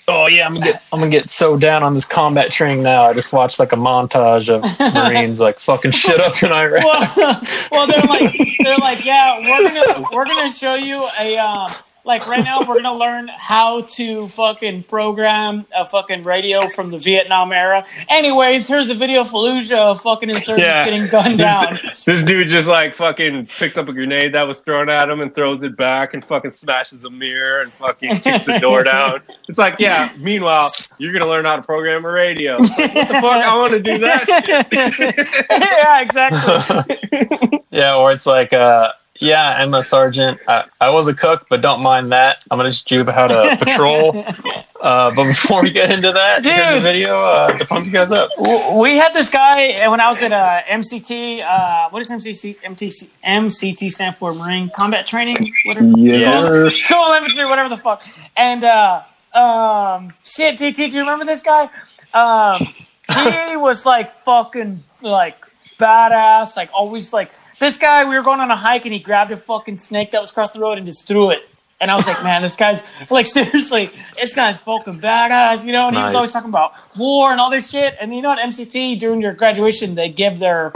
Oh 0.10 0.30
yeah, 0.30 0.46
I'm 0.46 0.54
gonna 0.54 0.66
get 0.68 0.84
I'm 0.94 1.00
gonna 1.02 1.12
get 1.12 1.30
so 1.30 1.58
down 1.58 1.84
on 1.84 1.94
this 1.94 2.06
combat 2.06 2.50
training 2.50 2.82
now. 2.82 3.04
I 3.04 3.14
just 3.14 3.34
watched 3.34 3.60
like 3.60 3.74
a 3.74 3.76
montage 3.76 4.48
of 4.48 4.64
Marines 4.94 5.42
like 5.42 5.60
fucking 5.60 5.92
shit 5.92 6.22
up 6.22 6.42
in 6.42 6.50
Iraq. 6.50 6.82
well, 7.18 7.42
well, 7.74 7.88
they're 7.88 8.02
like, 8.08 8.40
they're 8.64 8.78
like, 8.78 9.04
yeah, 9.04 9.38
we're 9.40 9.68
gonna 9.70 10.06
we're 10.14 10.24
gonna 10.26 10.50
show 10.50 10.76
you 10.76 11.10
a 11.20 11.38
um, 11.38 11.70
like 12.08 12.28
right 12.28 12.44
now 12.44 12.62
we're 12.62 12.82
gonna 12.82 12.94
learn 12.98 13.28
how 13.28 13.82
to 13.82 14.28
fucking 14.30 14.84
program 14.84 15.66
a 15.76 15.86
fucking 15.86 16.24
radio 16.24 16.68
from 16.70 16.90
the 16.90 16.98
Vietnam 16.98 17.52
era. 17.52 17.86
Anyways, 18.10 18.68
here's 18.68 18.90
a 18.90 18.96
video 18.96 19.22
of 19.22 19.28
Fallujah 19.30 19.78
of 19.92 20.02
fucking 20.02 20.30
insurgents 20.30 20.66
Yeah. 20.66 20.86
getting 20.86 21.08
gunned 21.08 21.38
down. 21.38 21.80
This 22.08 22.24
dude 22.24 22.48
just 22.48 22.70
like 22.70 22.96
fucking 22.96 23.48
picks 23.48 23.78
up 23.78 23.90
a 23.90 23.94
grenade 23.94 24.34
that 24.34 24.44
was 24.48 24.60
thrown 24.60 24.90
at 24.90 25.10
him 25.10 25.20
and 25.20 25.36
throws 25.36 25.62
it 25.64 25.76
back 25.76 26.14
and 26.14 26.24
fucking 26.24 26.52
smashes 26.54 27.04
a 27.04 27.10
mirror 27.10 27.62
and 27.62 27.72
fucking 27.74 28.16
kicks 28.20 28.46
the 28.46 28.58
door 28.60 28.84
down. 28.94 29.20
It's 29.50 29.58
like, 29.58 29.76
yeah, 29.78 30.10
meanwhile, 30.18 30.72
you're 30.98 31.12
gonna 31.12 31.28
learn 31.28 31.44
how 31.44 31.58
to 31.58 31.62
program 31.62 32.06
a 32.06 32.12
radio. 32.12 32.56
Like, 32.58 32.96
what 32.96 33.08
the 33.10 33.14
fuck? 33.16 33.24
I 33.26 33.58
want 33.58 33.74
to 33.74 33.80
do 33.82 33.98
that 33.98 34.26
shit. 34.94 35.28
yeah, 35.52 36.02
exactly. 36.02 37.64
Yeah, 37.70 37.96
or 37.98 38.12
it's 38.14 38.26
like, 38.26 38.54
uh, 38.54 38.94
yeah, 39.20 39.58
I'm 39.58 39.74
a 39.74 39.84
sergeant. 39.84 40.40
I, 40.48 40.66
I 40.80 40.90
was 40.90 41.08
a 41.08 41.14
cook, 41.14 41.48
but 41.50 41.62
don't 41.62 41.82
mind 41.82 42.12
that. 42.12 42.44
I'm 42.50 42.58
gonna 42.58 42.72
teach 42.72 42.92
you 42.92 43.04
how 43.06 43.28
to 43.28 43.58
patrol. 43.64 44.24
Uh, 44.80 45.12
but 45.16 45.26
before 45.26 45.64
we 45.64 45.72
get 45.72 45.92
into 45.92 46.12
that, 46.12 46.46
here's 46.46 46.78
a 46.78 46.82
video 46.82 47.24
uh, 47.24 47.58
to 47.58 47.66
pump 47.66 47.86
you 47.86 47.92
guys 47.92 48.12
up. 48.12 48.30
We 48.80 48.98
had 48.98 49.14
this 49.14 49.30
guy 49.30 49.62
and 49.62 49.92
when 49.92 50.00
I 50.00 50.10
was 50.10 50.22
at 50.22 50.32
uh, 50.32 50.62
MCT. 50.68 51.42
Uh, 51.42 51.90
what 51.90 52.00
does 52.00 52.12
MCC, 52.12 52.60
MTC, 52.60 53.10
MCT 53.26 53.90
stand 53.92 54.16
for? 54.16 54.34
Marine 54.34 54.70
Combat 54.70 55.06
Training. 55.06 55.38
Whatever. 55.66 55.98
Yeah. 55.98 56.70
School 56.78 56.98
of 56.98 57.18
Infantry, 57.18 57.46
whatever 57.46 57.70
the 57.70 57.78
fuck. 57.78 58.04
And 58.36 58.64
uh, 58.64 59.02
um, 59.34 60.10
shit, 60.24 60.58
JT, 60.58 60.76
do 60.76 60.84
you 60.88 61.00
remember 61.00 61.26
this 61.26 61.42
guy? 61.42 61.70
Um, 62.14 62.68
he 63.50 63.56
was 63.58 63.86
like 63.86 64.24
fucking 64.24 64.84
like 65.02 65.38
badass, 65.80 66.56
like 66.56 66.70
always 66.74 67.14
like 67.14 67.32
this 67.60 67.78
guy. 67.78 68.06
We 68.06 68.16
were 68.16 68.24
going 68.24 68.40
on 68.40 68.52
a 68.52 68.56
hike 68.56 68.86
and 68.86 68.94
he 68.94 69.00
grabbed 69.00 69.32
a 69.32 69.38
fucking 69.38 69.78
snake 69.78 70.12
that 70.12 70.22
was 70.22 70.32
across 70.32 70.52
the 70.54 70.60
road 70.60 70.78
and 70.78 70.86
just 70.86 71.08
threw 71.08 71.32
it. 71.32 71.48
And 71.80 71.92
I 71.92 71.96
was 71.96 72.08
like, 72.08 72.24
man, 72.24 72.42
this 72.42 72.56
guy's 72.56 72.84
like 73.10 73.26
seriously, 73.28 73.92
this 74.20 74.34
guy's 74.34 74.60
fucking 74.60 75.00
badass, 75.00 75.64
you 75.66 75.72
know. 75.74 75.88
And 75.90 75.96
he 75.98 76.02
was 76.04 76.16
always 76.16 76.32
talking 76.32 76.50
about 76.50 76.74
war 76.98 77.32
and 77.32 77.40
all 77.40 77.50
this 77.52 77.70
shit. 77.70 77.96
And 78.02 78.14
you 78.16 78.22
know, 78.22 78.32
at 78.32 78.40
MCT 78.40 78.98
during 79.00 79.22
your 79.22 79.34
graduation, 79.34 79.94
they 79.96 80.10
give 80.10 80.40
their, 80.40 80.74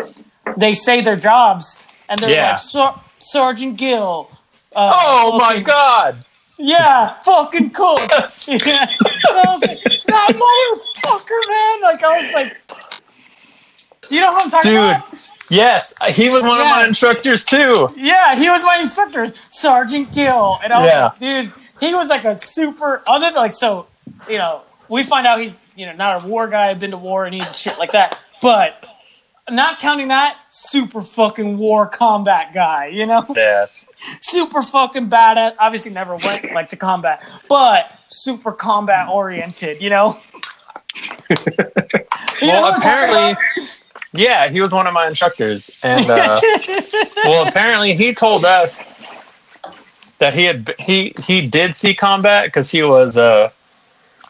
they 0.57 0.73
say 0.73 1.01
their 1.01 1.15
jobs, 1.15 1.81
and 2.07 2.19
they're 2.19 2.29
Yeah. 2.29 2.57
like 2.75 2.95
Sergeant 3.19 3.77
Gill. 3.77 4.29
Uh, 4.75 4.91
Oh 4.93 5.37
my 5.39 5.59
god! 5.59 6.23
yeah, 6.57 7.19
fucking 7.21 7.71
cool. 7.71 7.97
yeah. 8.47 8.85
And 9.31 9.39
I 9.39 9.53
was 9.53 9.61
like, 9.61 9.83
that 10.07 10.29
motherfucker, 10.35 11.41
man. 11.49 11.81
Like, 11.81 12.03
I 12.03 12.21
was 12.21 12.33
like, 12.33 12.57
you 14.09 14.19
know 14.19 14.33
what 14.33 14.45
I'm 14.45 14.51
talking 14.51 14.71
Dude. 14.71 14.79
about? 14.79 15.29
Yes, 15.51 15.93
he 16.11 16.29
was 16.29 16.43
one 16.43 16.59
of 16.61 16.65
my 16.67 16.85
instructors 16.87 17.43
too. 17.45 17.89
Yeah, 17.97 18.35
he 18.35 18.49
was 18.49 18.63
my 18.63 18.77
instructor, 18.79 19.33
Sergeant 19.49 20.13
Gill. 20.13 20.59
And 20.63 20.71
I 20.71 20.79
was 20.79 20.87
Yeah. 20.91 21.03
like, 21.05 21.19
dude, 21.19 21.51
he 21.79 21.93
was 21.93 22.09
like 22.09 22.23
a 22.23 22.37
super, 22.37 23.03
other 23.05 23.25
than 23.27 23.35
like, 23.35 23.55
so, 23.55 23.87
you 24.29 24.37
know, 24.37 24.61
we 24.87 25.03
find 25.03 25.27
out 25.27 25.39
he's, 25.39 25.57
you 25.75 25.85
know, 25.85 25.93
not 25.93 26.23
a 26.23 26.27
war 26.27 26.47
guy, 26.47 26.73
been 26.73 26.91
to 26.91 26.97
war 26.97 27.25
and 27.25 27.33
he's 27.35 27.57
shit 27.57 27.77
like 27.79 27.91
that. 27.91 28.17
But 28.41 28.85
not 29.49 29.77
counting 29.79 30.07
that, 30.07 30.37
super 30.49 31.01
fucking 31.01 31.57
war 31.57 31.85
combat 31.85 32.53
guy, 32.53 32.87
you 32.87 33.05
know? 33.05 33.25
Yes. 33.35 33.89
super 34.21 34.61
fucking 34.61 35.09
badass. 35.09 35.55
Obviously, 35.59 35.91
never 35.91 36.15
went 36.15 36.53
like 36.53 36.69
to 36.69 36.77
combat, 36.77 37.23
but 37.49 37.91
super 38.07 38.53
combat 38.53 39.09
oriented. 39.09 39.81
You 39.81 39.89
know. 39.89 40.17
You 42.41 42.47
know 42.47 42.53
Well, 42.61 42.71
what 42.71 42.79
apparently, 42.79 43.37
yeah, 44.13 44.49
he 44.49 44.61
was 44.61 44.73
one 44.73 44.87
of 44.87 44.93
my 44.93 45.07
instructors, 45.07 45.71
and 45.83 46.09
uh, 46.09 46.41
well, 47.23 47.47
apparently, 47.47 47.93
he 47.93 48.13
told 48.13 48.43
us 48.45 48.83
that 50.17 50.33
he 50.33 50.45
had 50.45 50.75
he 50.79 51.13
he 51.23 51.47
did 51.47 51.75
see 51.75 51.93
combat 51.95 52.45
because 52.45 52.69
he 52.69 52.83
was 52.83 53.17
uh 53.17 53.49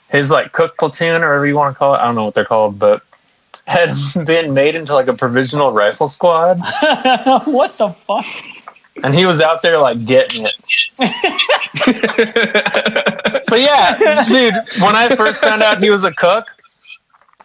his 0.09 0.29
like 0.29 0.51
cook 0.51 0.77
platoon 0.77 1.23
or 1.23 1.27
whatever 1.27 1.47
you 1.47 1.55
want 1.55 1.75
to 1.75 1.77
call 1.77 1.95
it. 1.95 1.97
I 1.97 2.05
don't 2.05 2.15
know 2.15 2.25
what 2.25 2.33
they're 2.35 2.45
called, 2.45 2.77
but 2.77 3.01
had 3.65 3.95
been 4.25 4.53
made 4.53 4.75
into 4.75 4.93
like 4.93 5.07
a 5.07 5.13
provisional 5.13 5.71
rifle 5.71 6.09
squad, 6.09 6.59
what 7.45 7.77
the 7.77 7.89
fuck? 8.05 8.25
and 9.03 9.15
he 9.15 9.25
was 9.25 9.41
out 9.41 9.61
there 9.61 9.77
like 9.77 10.05
getting 10.05 10.45
it. 10.45 10.53
but 13.47 13.59
yeah, 13.59 14.25
dude, 14.27 14.53
when 14.81 14.95
I 14.95 15.13
first 15.15 15.41
found 15.41 15.63
out 15.63 15.81
he 15.81 15.89
was 15.89 16.03
a 16.03 16.13
cook, 16.13 16.55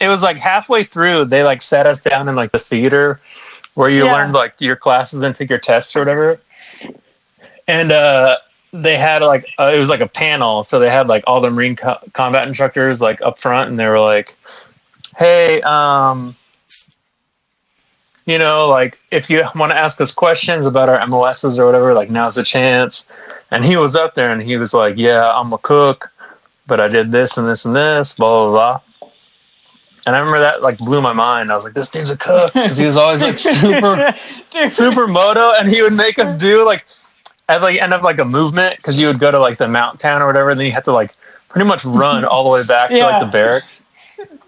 it 0.01 0.09
was 0.09 0.23
like 0.23 0.37
halfway 0.37 0.85
through 0.85 1.25
they 1.27 1.43
like 1.43 1.63
sat 1.63 1.87
us 1.87 2.03
down 2.03 2.29
in 2.29 2.35
like 2.37 2.53
the 2.53 2.59
theater 2.59 3.21
where 3.75 3.89
you 3.91 4.05
Yeah. 4.05 4.13
learned 4.15 4.33
like 4.33 4.61
your 4.61 4.77
classes 4.77 5.23
and 5.23 5.35
took 5.35 5.51
your 5.51 5.59
tests 5.59 5.95
or 5.97 6.01
whatever. 6.01 6.41
And 7.69 7.93
uh 7.93 8.37
they 8.73 8.97
had 8.97 9.23
like 9.23 9.47
uh, 9.59 9.73
it 9.75 9.79
was 9.79 9.89
like 9.89 10.01
a 10.01 10.07
panel, 10.09 10.63
so 10.65 10.79
they 10.79 10.91
had 10.91 11.09
like 11.09 11.25
all 11.27 11.41
the 11.41 11.51
Marine 11.51 11.77
co- 11.77 11.99
combat 12.13 12.47
instructors 12.47 13.01
like 13.01 13.21
up 13.23 13.39
front, 13.41 13.71
and 13.71 13.79
they 13.79 13.87
were 13.87 14.01
like, 14.01 14.37
"Hey, 15.17 15.63
um, 15.63 16.37
you 18.27 18.39
know, 18.39 18.69
like 18.69 18.99
if 19.11 19.31
you 19.31 19.45
want 19.55 19.73
to 19.73 19.77
ask 19.79 20.01
us 20.01 20.13
questions 20.13 20.67
about 20.67 20.89
our 20.89 21.07
MOSs 21.07 21.59
or 21.59 21.67
whatever, 21.67 21.95
like 21.95 22.11
now's 22.11 22.35
the 22.35 22.43
chance." 22.43 23.09
And 23.51 23.65
he 23.65 23.77
was 23.77 23.97
up 23.97 24.15
there, 24.15 24.31
and 24.33 24.43
he 24.43 24.57
was 24.57 24.75
like, 24.75 24.97
"Yeah, 24.99 25.31
I'm 25.33 25.53
a 25.53 25.59
cook, 25.59 26.13
but 26.67 26.81
I 26.81 26.89
did 26.89 27.13
this 27.13 27.39
and 27.39 27.49
this 27.49 27.65
and 27.65 27.75
this, 27.75 28.15
blah 28.15 28.51
blah 28.51 28.51
blah." 28.51 28.81
And 30.07 30.15
I 30.15 30.21
remember 30.21 30.39
that 30.41 30.63
like 30.63 30.79
blew 30.79 31.03
my 31.03 31.13
mind. 31.13 31.51
I 31.51 31.55
was 31.57 31.65
like, 31.65 31.75
"This 31.75 31.89
dude's 31.91 32.11
a 32.11 32.17
cook," 32.17 32.53
because 32.53 32.77
he 32.79 32.87
was 32.87 32.97
always 32.97 33.23
like 33.23 33.39
super 33.39 34.15
super 34.71 35.07
moto 35.09 35.53
and 35.53 35.69
he 35.69 35.83
would 35.83 35.93
make 35.95 36.19
us 36.19 36.37
do 36.37 36.65
like 36.65 36.85
at 37.49 37.61
like 37.63 37.81
end 37.81 37.93
of 37.93 38.03
like 38.03 38.19
a 38.19 38.25
movement 38.25 38.77
because 38.77 38.99
you 39.01 39.07
would 39.09 39.19
go 39.19 39.31
to 39.31 39.39
like 39.39 39.59
the 39.59 39.69
mount 39.69 39.99
town 40.01 40.23
or 40.23 40.27
whatever 40.27 40.51
and 40.51 40.59
then 40.61 40.67
you 40.67 40.73
had 40.73 40.85
to 40.85 40.93
like 40.93 41.13
pretty 41.49 41.67
much 41.67 41.85
run 41.85 42.25
all 42.25 42.45
the 42.45 42.51
way 42.51 42.65
back 42.65 42.91
to 42.91 42.99
like 42.99 43.21
the 43.21 43.27
barracks. 43.31 43.85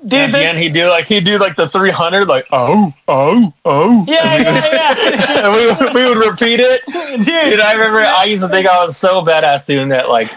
Dude, 0.06 0.14
and 0.14 0.32
they- 0.34 0.62
he'd 0.62 0.72
do 0.74 0.88
like 0.88 1.06
he'd 1.06 1.24
do 1.24 1.38
like 1.38 1.56
the 1.56 1.68
300 1.68 2.26
like 2.28 2.46
oh 2.52 2.92
oh 3.08 3.52
oh. 3.64 4.04
Yeah, 4.08 4.36
yeah, 4.36 4.94
yeah. 4.96 5.46
and 5.46 5.52
we, 5.52 5.66
would- 5.86 5.94
we 5.94 6.04
would 6.08 6.24
repeat 6.30 6.60
it. 6.60 6.80
Dude, 6.86 7.24
Dude, 7.24 7.60
I 7.60 7.72
remember 7.72 8.00
I 8.00 8.24
used 8.24 8.42
to 8.44 8.48
think 8.48 8.66
I 8.68 8.84
was 8.84 8.96
so 8.96 9.22
badass 9.22 9.66
doing 9.66 9.88
that 9.88 10.08
like 10.08 10.30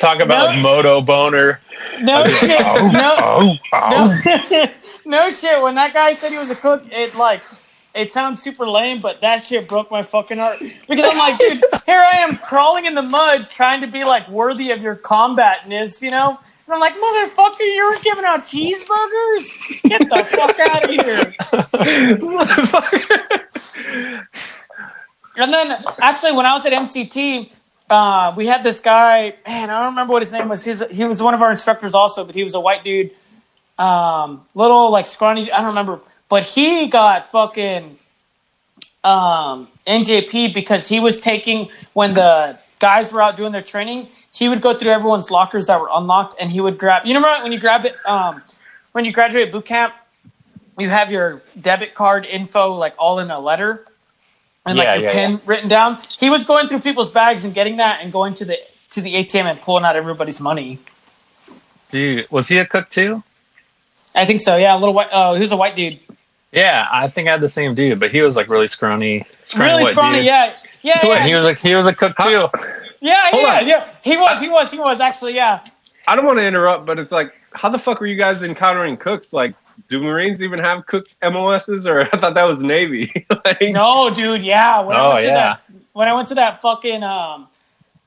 talk 0.00 0.20
about 0.20 0.56
No. 0.56 0.62
moto 0.62 1.00
boner 1.02 1.60
no 2.00 2.26
shit, 2.28 2.60
oh 2.64 2.90
no, 2.92 3.14
oh 3.18 3.56
oh 3.72 4.20
no, 4.50 4.66
no 5.04 5.30
shit. 5.30 5.62
When 5.62 5.74
that 5.74 5.92
guy 5.92 6.14
said 6.14 6.30
he 6.32 6.38
was 6.38 6.50
a 6.50 6.54
cook, 6.54 6.82
it 6.90 7.14
like 7.16 7.40
it 7.94 8.12
sounds 8.12 8.40
super 8.42 8.66
lame, 8.66 9.00
but 9.00 9.20
that 9.20 9.42
shit 9.42 9.68
broke 9.68 9.90
my 9.90 10.02
fucking 10.02 10.38
heart 10.38 10.58
because 10.88 11.04
I'm 11.04 11.18
like, 11.18 11.36
dude, 11.38 11.62
here 11.86 11.98
I 11.98 12.18
am 12.20 12.38
crawling 12.38 12.86
in 12.86 12.94
the 12.94 13.02
mud 13.02 13.48
trying 13.48 13.80
to 13.82 13.86
be 13.86 14.04
like 14.04 14.28
worthy 14.28 14.70
of 14.70 14.80
your 14.80 14.94
combatness, 14.94 16.00
you 16.00 16.10
know. 16.10 16.38
And 16.66 16.74
I'm 16.74 16.80
like, 16.80 16.94
motherfucker, 16.94 17.60
you 17.60 17.84
were 17.84 17.98
giving 18.02 18.24
out 18.24 18.40
cheeseburgers? 18.40 19.82
Get 19.82 20.08
the 20.08 20.24
fuck 20.24 20.58
out 20.60 20.84
of 20.84 20.90
here. 20.90 21.34
Motherfucker. 22.16 24.26
And 25.36 25.52
then 25.52 25.82
actually, 26.02 26.32
when 26.32 26.44
I 26.44 26.54
was 26.54 26.66
at 26.66 26.72
MCT, 26.72 27.50
uh, 27.90 28.32
we 28.36 28.46
had 28.46 28.62
this 28.62 28.80
guy. 28.80 29.34
Man, 29.46 29.68
I 29.68 29.80
don't 29.80 29.90
remember 29.90 30.12
what 30.12 30.22
his 30.22 30.32
name 30.32 30.48
was. 30.48 30.64
His, 30.64 30.84
he 30.90 31.04
was 31.04 31.20
one 31.20 31.34
of 31.34 31.42
our 31.42 31.50
instructors 31.50 31.94
also, 31.94 32.24
but 32.24 32.34
he 32.34 32.44
was 32.44 32.54
a 32.54 32.60
white 32.60 32.84
dude, 32.84 33.10
um, 33.78 34.46
little 34.54 34.90
like 34.90 35.06
scrawny. 35.06 35.50
I 35.50 35.58
don't 35.58 35.66
remember, 35.66 36.00
but 36.28 36.44
he 36.44 36.86
got 36.86 37.26
fucking 37.26 37.98
um, 39.02 39.68
NJP 39.86 40.54
because 40.54 40.88
he 40.88 41.00
was 41.00 41.18
taking 41.18 41.68
when 41.92 42.14
the 42.14 42.58
guys 42.78 43.12
were 43.12 43.20
out 43.20 43.36
doing 43.36 43.52
their 43.52 43.62
training. 43.62 44.08
He 44.32 44.48
would 44.48 44.60
go 44.60 44.72
through 44.72 44.92
everyone's 44.92 45.30
lockers 45.30 45.66
that 45.66 45.80
were 45.80 45.90
unlocked, 45.92 46.36
and 46.40 46.50
he 46.50 46.60
would 46.60 46.78
grab. 46.78 47.04
You 47.04 47.14
remember 47.14 47.42
when 47.42 47.52
you 47.52 47.58
grab 47.58 47.84
it 47.84 47.96
um, 48.06 48.40
when 48.92 49.04
you 49.04 49.12
graduate 49.12 49.50
boot 49.50 49.64
camp, 49.64 49.94
you 50.78 50.88
have 50.88 51.10
your 51.10 51.42
debit 51.60 51.94
card 51.94 52.24
info 52.24 52.72
like 52.72 52.94
all 52.98 53.18
in 53.18 53.32
a 53.32 53.40
letter 53.40 53.84
and 54.66 54.76
like 54.78 54.86
Yeah, 54.86 54.94
your 54.94 55.02
yeah, 55.04 55.12
pin 55.12 55.40
written 55.46 55.68
down. 55.68 55.98
He 56.18 56.30
was 56.30 56.44
going 56.44 56.68
through 56.68 56.80
people's 56.80 57.10
bags 57.10 57.44
and 57.44 57.54
getting 57.54 57.76
that 57.78 58.00
and 58.02 58.12
going 58.12 58.34
to 58.34 58.44
the 58.44 58.58
to 58.90 59.00
the 59.00 59.14
ATM 59.14 59.44
and 59.50 59.60
pulling 59.60 59.84
out 59.84 59.96
everybody's 59.96 60.40
money. 60.40 60.78
dude 61.90 62.30
was 62.30 62.48
he 62.48 62.58
a 62.58 62.66
cook 62.66 62.88
too 62.90 63.22
I 64.14 64.26
think 64.26 64.40
so. 64.40 64.56
Yeah, 64.56 64.74
a 64.76 64.78
little 64.78 64.92
white. 64.94 65.06
Oh, 65.12 65.30
uh, 65.30 65.34
he 65.34 65.40
was 65.40 65.52
a 65.52 65.56
white 65.56 65.76
dude. 65.76 66.00
Yeah, 66.50 66.88
I 66.90 67.06
think 67.06 67.28
I 67.28 67.30
had 67.30 67.40
the 67.40 67.48
same 67.48 67.76
dude, 67.76 68.00
but 68.00 68.10
he 68.10 68.22
was 68.22 68.34
like 68.34 68.48
really 68.48 68.66
scrawny. 68.66 69.24
scrawny 69.44 69.70
really 69.70 69.82
white 69.84 69.92
scrawny, 69.92 70.16
dude. 70.18 70.26
yeah, 70.26 70.52
yeah, 70.82 70.98
So 70.98 71.12
yeah, 71.12 71.24
he 71.24 71.32
was 71.32 71.44
like 71.44 71.60
he 71.60 71.74
was 71.76 71.86
a 71.86 71.94
cook 71.94 72.16
too. 72.16 72.48
yeah, 73.00 73.30
Hold 73.30 73.42
yeah, 73.44 73.58
on. 73.60 73.68
yeah. 73.68 73.88
He 74.02 74.16
was, 74.16 74.40
he 74.40 74.48
was, 74.48 74.70
he 74.72 74.78
was 74.80 74.98
actually, 74.98 75.36
yeah. 75.36 75.60
I 76.08 76.16
don't 76.16 76.26
want 76.26 76.40
to 76.40 76.44
interrupt, 76.44 76.86
but 76.86 76.98
it's 76.98 77.12
like, 77.12 77.32
how 77.52 77.68
the 77.68 77.78
fuck 77.78 78.00
were 78.00 78.08
you 78.08 78.16
guys 78.16 78.42
encountering 78.42 78.96
cooks? 78.96 79.32
Like, 79.32 79.54
do 79.90 80.00
Marines 80.00 80.42
even 80.42 80.58
have 80.60 80.86
cook 80.86 81.06
MOSs, 81.22 81.86
or 81.86 82.02
I 82.12 82.16
thought 82.16 82.32
that 82.34 82.44
was 82.48 82.62
Navy? 82.62 83.12
like, 83.44 83.60
No, 83.60 84.08
dude, 84.14 84.42
yeah. 84.42 84.80
When 84.80 84.96
I 84.96 85.00
Oh, 85.00 85.08
went 85.10 85.20
to 85.20 85.26
yeah. 85.26 85.34
that, 85.34 85.60
when 85.92 86.08
I 86.08 86.14
went 86.14 86.28
to 86.28 86.34
that 86.36 86.62
fucking 86.62 87.02
um, 87.02 87.48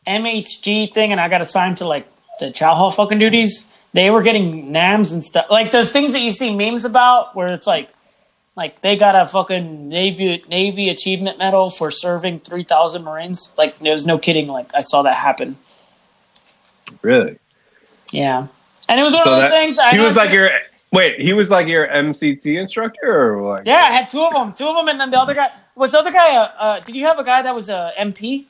MHG 0.08 0.94
thing, 0.94 1.12
and 1.12 1.22
I 1.22 1.28
got 1.30 1.42
assigned 1.42 1.78
to 1.78 1.86
like 1.88 2.08
the 2.40 2.50
chow 2.52 2.74
hall 2.74 2.90
fucking 2.90 3.20
duties, 3.20 3.70
they 3.94 4.10
were 4.10 4.24
getting 4.24 4.72
nams 4.72 5.14
and 5.14 5.24
stuff, 5.24 5.46
like 5.52 5.72
those 5.72 5.92
things 5.92 6.14
that 6.14 6.22
you 6.22 6.32
see 6.32 6.56
memes 6.56 6.84
about, 6.86 7.36
where 7.36 7.50
it's 7.54 7.68
like, 7.68 7.90
like 8.56 8.82
they 8.82 8.96
got 8.96 9.16
a 9.16 9.28
fucking 9.28 9.90
Navy 9.90 10.44
Navy 10.48 10.90
achievement 10.90 11.38
medal 11.38 11.70
for 11.70 11.92
serving 11.92 12.40
three 12.40 12.64
thousand 12.64 13.04
Marines. 13.04 13.54
Like, 13.58 13.78
there 13.80 13.94
was 13.94 14.06
no 14.08 14.18
kidding. 14.18 14.48
Like, 14.48 14.74
I 14.74 14.82
saw 14.82 15.02
that 15.04 15.16
happen. 15.16 15.58
really? 17.02 17.38
Yeah, 18.12 18.48
and 18.88 19.00
it 19.00 19.04
was 19.04 19.14
one 19.14 19.24
So 19.24 19.32
of 19.32 19.36
those 19.42 19.50
that- 19.50 19.52
things. 19.52 19.78
I 19.80 19.92
he 19.92 20.00
was 20.00 20.16
like 20.16 20.32
your 20.32 20.50
wait. 20.94 21.20
He 21.20 21.34
was 21.34 21.50
like 21.50 21.68
your 21.68 21.86
MCT 21.88 22.46
instructor, 22.62 23.12
or 23.12 23.42
what? 23.44 23.66
Yeah, 23.68 23.84
I 23.90 23.92
had 23.92 24.08
two 24.08 24.22
of 24.24 24.32
them, 24.34 24.54
two 24.54 24.66
of 24.68 24.76
them, 24.78 24.88
and 24.88 24.98
then 25.00 25.10
the 25.12 25.20
other 25.20 25.34
guy 25.34 25.50
was 25.76 25.92
the 25.92 26.00
other 26.00 26.12
guy. 26.12 26.38
Uh, 26.38 26.52
uh, 26.60 26.80
did 26.80 26.96
you 26.96 27.06
have 27.06 27.20
a 27.20 27.24
guy 27.26 27.42
that 27.42 27.54
was 27.54 27.68
a 27.70 27.92
MP, 28.00 28.46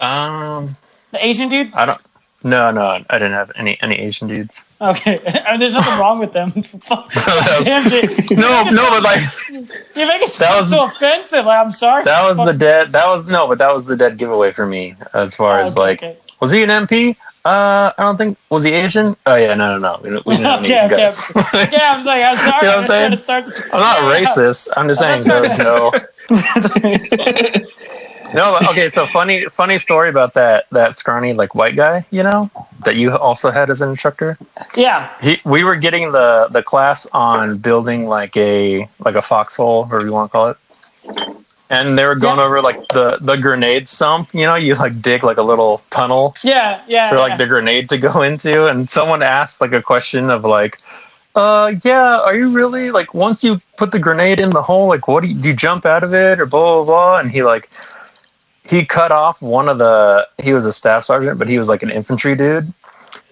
Um, 0.00 0.76
the 1.12 1.24
Asian 1.24 1.48
dude? 1.48 1.72
I 1.74 1.86
don't. 1.86 2.00
No, 2.44 2.72
no, 2.72 2.82
I 3.08 3.18
didn't 3.18 3.34
have 3.34 3.52
any 3.54 3.78
any 3.82 3.94
Asian 4.00 4.26
dudes. 4.26 4.64
Okay, 4.80 5.20
I 5.46 5.52
mean, 5.52 5.60
there's 5.60 5.74
nothing 5.74 5.96
wrong 6.00 6.18
with 6.18 6.32
them. 6.32 6.50
Damn. 7.64 7.84
No, 8.36 8.64
no, 8.64 8.90
but 8.90 9.02
like 9.04 9.22
You 9.94 10.06
make 10.08 10.22
it 10.22 10.26
That 10.26 10.28
sound 10.28 10.60
was- 10.62 10.70
so 10.70 10.86
offensive. 10.86 11.46
Like, 11.46 11.64
I'm 11.64 11.70
sorry. 11.70 12.02
that 12.02 12.24
was 12.28 12.38
the 12.38 12.52
dead. 12.52 12.90
That 12.90 13.06
was 13.06 13.26
no, 13.26 13.46
but 13.46 13.58
that 13.58 13.72
was 13.72 13.86
the 13.86 13.96
dead 13.96 14.16
giveaway 14.18 14.50
for 14.50 14.66
me 14.66 14.96
as 15.14 15.36
far 15.36 15.60
as 15.60 15.72
Okay, 15.76 15.80
like 15.80 16.02
okay. 16.02 16.16
was 16.40 16.50
he 16.50 16.64
an 16.64 16.68
MP? 16.70 17.14
Uh, 17.44 17.92
I 17.98 18.02
don't 18.02 18.16
think 18.16 18.38
was 18.50 18.62
he 18.62 18.70
Asian. 18.70 19.16
Oh 19.26 19.34
yeah, 19.34 19.54
no, 19.54 19.76
no, 19.76 19.78
no. 19.78 20.00
We, 20.02 20.10
we 20.26 20.36
didn't 20.36 20.62
Okay, 20.64 20.86
okay. 20.86 21.10
Yeah, 21.72 21.92
I 21.92 21.96
was 21.96 22.04
like, 22.04 22.22
I'm 22.22 22.36
sorry. 22.46 22.66
You 22.66 22.72
know 22.72 22.78
I'm 22.78 23.02
I'm 23.04 23.10
to 23.10 23.16
start. 23.16 23.44
I'm 23.72 23.80
not 23.80 23.98
Yeah. 24.02 24.26
racist. 24.26 24.68
I'm 24.76 24.86
just 24.88 25.02
I'm 25.02 25.22
saying 25.22 25.58
no. 25.58 25.90
No, 28.34 28.56
okay. 28.70 28.88
So 28.88 29.06
funny, 29.08 29.44
funny 29.46 29.78
story 29.78 30.08
about 30.08 30.34
that 30.34 30.66
that 30.70 30.98
scrawny 30.98 31.32
like 31.34 31.54
white 31.54 31.76
guy. 31.76 32.04
You 32.10 32.22
know 32.22 32.50
that 32.84 32.96
you 32.96 33.14
also 33.16 33.50
had 33.50 33.68
as 33.70 33.82
an 33.82 33.90
instructor. 33.90 34.38
Yeah, 34.76 35.10
He, 35.20 35.40
we 35.44 35.64
were 35.64 35.76
getting 35.76 36.12
the 36.12 36.48
the 36.50 36.62
class 36.62 37.06
on 37.12 37.58
building 37.58 38.06
like 38.06 38.36
a 38.36 38.88
like 39.04 39.16
a 39.16 39.22
foxhole, 39.22 39.88
or 39.90 40.04
you 40.04 40.12
want 40.12 40.30
to 40.30 40.32
call 40.32 40.48
it. 40.48 40.56
And 41.72 41.98
they 41.98 42.04
were 42.06 42.14
going 42.14 42.38
Yeah. 42.38 42.44
over 42.44 42.60
like 42.60 42.86
the 42.88 43.18
the 43.20 43.36
grenade 43.36 43.88
sump. 43.88 44.28
You 44.34 44.46
know, 44.46 44.54
you 44.54 44.74
like 44.76 45.00
dig 45.02 45.24
like 45.24 45.38
a 45.38 45.42
little 45.42 45.78
tunnel 45.90 46.34
yeah, 46.44 46.82
yeah. 46.86 47.08
for 47.10 47.16
like 47.16 47.30
yeah. 47.30 47.36
the 47.38 47.46
grenade 47.48 47.88
to 47.88 47.98
go 47.98 48.22
into. 48.30 48.66
And 48.66 48.88
someone 48.90 49.22
asked 49.22 49.60
like 49.60 49.72
a 49.72 49.82
question 49.82 50.30
of 50.30 50.44
like, 50.44 50.78
uh, 51.34 51.72
yeah, 51.82 52.20
are 52.20 52.36
you 52.36 52.50
really 52.50 52.90
like 52.90 53.14
once 53.14 53.42
you 53.42 53.60
put 53.78 53.90
the 53.90 53.98
grenade 53.98 54.38
in 54.38 54.50
the 54.50 54.62
hole, 54.62 54.86
like 54.86 55.08
what 55.08 55.24
do 55.24 55.30
you, 55.30 55.34
do 55.34 55.48
you 55.48 55.54
jump 55.54 55.86
out 55.86 56.04
of 56.04 56.14
it 56.14 56.38
or 56.38 56.46
blah 56.46 56.76
blah 56.76 56.84
blah? 56.84 57.18
And 57.18 57.30
he 57.30 57.42
like 57.42 57.70
he 58.64 58.84
cut 58.84 59.10
off 59.10 59.40
one 59.42 59.68
of 59.68 59.78
the 59.78 60.28
he 60.42 60.52
was 60.52 60.66
a 60.66 60.72
staff 60.74 61.04
sergeant, 61.04 61.38
but 61.38 61.48
he 61.48 61.58
was 61.58 61.68
like 61.70 61.82
an 61.82 61.90
infantry 61.90 62.36
dude, 62.36 62.72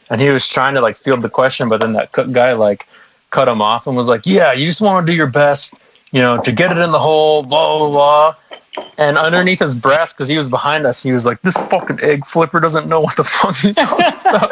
and 0.09 0.21
he 0.21 0.31
was 0.31 0.49
trying 0.49 0.75
to 0.75 0.81
like 0.81 0.97
field 0.97 1.23
the 1.23 1.31
question, 1.31 1.69
but 1.69 1.81
then 1.83 1.93
that 1.93 2.13
cook 2.13 2.33
guy 2.33 2.55
like 2.55 2.87
cut 3.31 3.49
him 3.49 3.63
off 3.63 3.87
and 3.87 3.97
was 3.97 4.09
like, 4.09 4.23
yeah, 4.25 4.53
you 4.53 4.67
just 4.67 4.81
want 4.81 5.07
to 5.07 5.13
do 5.13 5.17
your 5.17 5.29
best, 5.29 5.75
you 6.13 6.21
know, 6.21 6.41
to 6.43 6.53
get 6.53 6.77
it 6.77 6.79
in 6.79 6.93
the 6.93 6.99
hole, 6.99 7.43
blah 7.43 7.79
blah 7.79 7.89
blah. 7.89 8.35
And 8.99 9.19
underneath 9.19 9.59
his 9.61 9.77
breath, 9.77 10.15
because 10.17 10.29
he 10.29 10.39
was 10.39 10.49
behind 10.49 10.87
us, 10.87 11.03
he 11.03 11.13
was 11.13 11.27
like, 11.27 11.43
"This 11.43 11.55
fucking 11.55 12.01
egg 12.03 12.25
flipper 12.25 12.61
doesn't 12.61 12.87
know 12.87 13.01
what 13.01 13.17
the 13.17 13.25
fuck 13.25 13.57
he's 13.57 13.77
talking 13.77 14.07
about." 14.07 14.51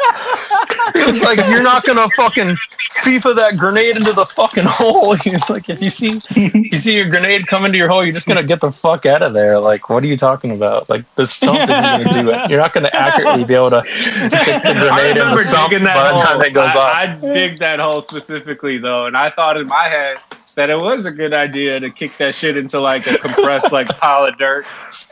he 0.93 1.05
was 1.05 1.23
like, 1.23 1.47
"You're 1.49 1.63
not 1.63 1.85
gonna 1.85 2.09
fucking 2.15 2.57
FIFA 3.03 3.35
that 3.37 3.57
grenade 3.57 3.95
into 3.95 4.11
the 4.11 4.25
fucking 4.25 4.65
hole." 4.65 5.13
He's 5.23 5.49
like, 5.49 5.69
"If 5.69 5.81
you 5.81 5.89
see, 5.89 6.19
you 6.35 6.77
see 6.77 6.97
your 6.97 7.09
grenade 7.09 7.47
come 7.47 7.65
into 7.65 7.77
your 7.77 7.87
hole, 7.87 8.03
you're 8.03 8.13
just 8.13 8.27
gonna 8.27 8.43
get 8.43 8.59
the 8.59 8.71
fuck 8.71 9.05
out 9.05 9.21
of 9.21 9.33
there." 9.33 9.59
Like, 9.59 9.89
what 9.89 10.03
are 10.03 10.07
you 10.07 10.17
talking 10.17 10.51
about? 10.51 10.89
Like, 10.89 11.03
the 11.15 11.25
sump 11.25 11.57
isn't 11.57 11.69
gonna 11.69 12.23
do 12.23 12.29
it. 12.29 12.49
You're 12.49 12.59
not 12.59 12.73
gonna 12.73 12.91
accurately 12.91 13.45
be 13.45 13.53
able 13.53 13.69
to 13.69 13.81
stick 13.81 14.63
the 14.63 14.73
grenade 14.73 15.17
in 15.17 15.29
the 15.31 15.37
sump 15.43 15.71
by 15.71 15.79
the 15.79 16.17
time 16.19 16.33
hole. 16.33 16.41
it 16.41 16.53
goes 16.53 16.71
I, 16.75 17.07
off. 17.07 17.23
I 17.23 17.33
dig 17.33 17.59
that 17.59 17.79
hole 17.79 18.01
specifically 18.01 18.77
though, 18.77 19.05
and 19.05 19.15
I 19.15 19.29
thought 19.29 19.57
in 19.57 19.67
my 19.67 19.85
head 19.85 20.17
that 20.59 20.69
it 20.69 20.77
was 20.77 21.05
a 21.05 21.11
good 21.11 21.33
idea 21.33 21.79
to 21.79 21.89
kick 21.89 22.17
that 22.17 22.35
shit 22.35 22.57
into 22.57 22.81
like 22.81 23.07
a 23.07 23.17
compressed 23.17 23.71
like 23.71 23.87
pile 23.99 24.25
of 24.25 24.37
dirt, 24.37 24.65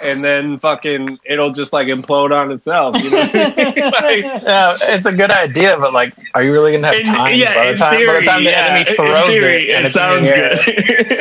and 0.04 0.22
then 0.22 0.60
fucking 0.60 1.18
it'll 1.24 1.52
just 1.54 1.72
like 1.72 1.88
implode 1.88 2.36
on 2.36 2.52
itself. 2.52 3.02
You 3.02 3.10
know? 3.12 3.18
like, 3.24 4.44
Yeah, 4.44 4.76
it's 4.82 5.06
a 5.06 5.14
good 5.14 5.32
idea, 5.32 5.78
but 5.80 5.94
like, 5.94 6.14
are 6.34 6.44
you 6.44 6.52
really 6.52 6.74
gonna 6.76 6.88
have 6.88 6.96
in, 6.96 7.06
time? 7.06 7.34
yeah, 7.40 7.54
by 7.56 7.72
the 7.72 7.78
time, 7.78 7.96
theory, 7.98 8.08
by 8.08 8.20
the 8.20 8.26
time 8.26 8.44
the 8.44 8.50
yeah, 8.50 8.66
enemy 8.66 8.96
throws 8.96 9.28
theory, 9.30 9.70
it 9.70 9.76
and 9.78 9.88
it 9.88 9.94
sounds 9.94 10.30
good. 10.30 10.58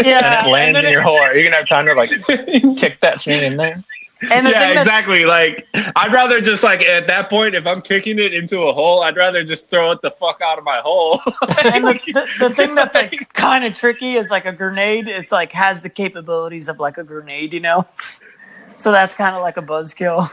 yeah, 0.05 0.41
and 0.41 0.47
it 0.49 0.51
lands 0.51 0.75
then 0.75 0.85
in 0.85 0.89
it- 0.89 0.93
your 0.93 1.03
hole, 1.03 1.19
are 1.21 1.37
you 1.37 1.45
gonna 1.45 1.57
have 1.57 1.69
time 1.69 1.87
to 1.87 1.95
like 1.95 2.11
kick 2.77 2.99
that 3.03 3.21
thing 3.21 3.45
in 3.45 3.57
there? 3.57 3.85
And 4.23 4.47
the 4.47 4.51
yeah, 4.51 4.81
exactly. 4.81 5.27
Like 5.27 5.67
I'd 5.75 6.13
rather 6.13 6.41
just 6.41 6.65
like 6.65 6.83
at 6.83 7.07
that 7.07 7.29
point, 7.29 7.55
if 7.55 7.67
I'm 7.67 7.83
kicking 7.83 8.19
it 8.19 8.33
into 8.33 8.63
a 8.63 8.73
hole, 8.73 9.03
I'd 9.03 9.17
rather 9.17 9.45
just 9.45 9.69
throw 9.69 9.91
it 9.91 10.01
the 10.01 10.11
fuck 10.11 10.41
out 10.41 10.59
of 10.59 10.65
my 10.65 10.79
hole. 10.79 11.21
And 11.67 11.87
the, 11.87 11.95
the, 11.95 12.49
the 12.49 12.55
thing 12.55 12.75
that's 12.75 12.95
like 12.95 13.33
kind 13.33 13.65
of 13.65 13.75
tricky 13.75 14.15
is 14.15 14.31
like 14.31 14.47
a 14.47 14.53
grenade. 14.53 15.09
It's 15.09 15.33
like 15.33 15.53
has 15.53 15.83
the 15.83 15.89
capabilities 15.89 16.69
of 16.69 16.79
like 16.79 16.97
a 16.97 17.05
grenade, 17.05 17.53
you 17.53 17.61
know. 17.61 17.87
So 18.79 18.93
that's 18.93 19.15
kind 19.15 19.35
of 19.35 19.43
like 19.43 19.57
a 19.57 19.63
buzzkill. 19.63 20.31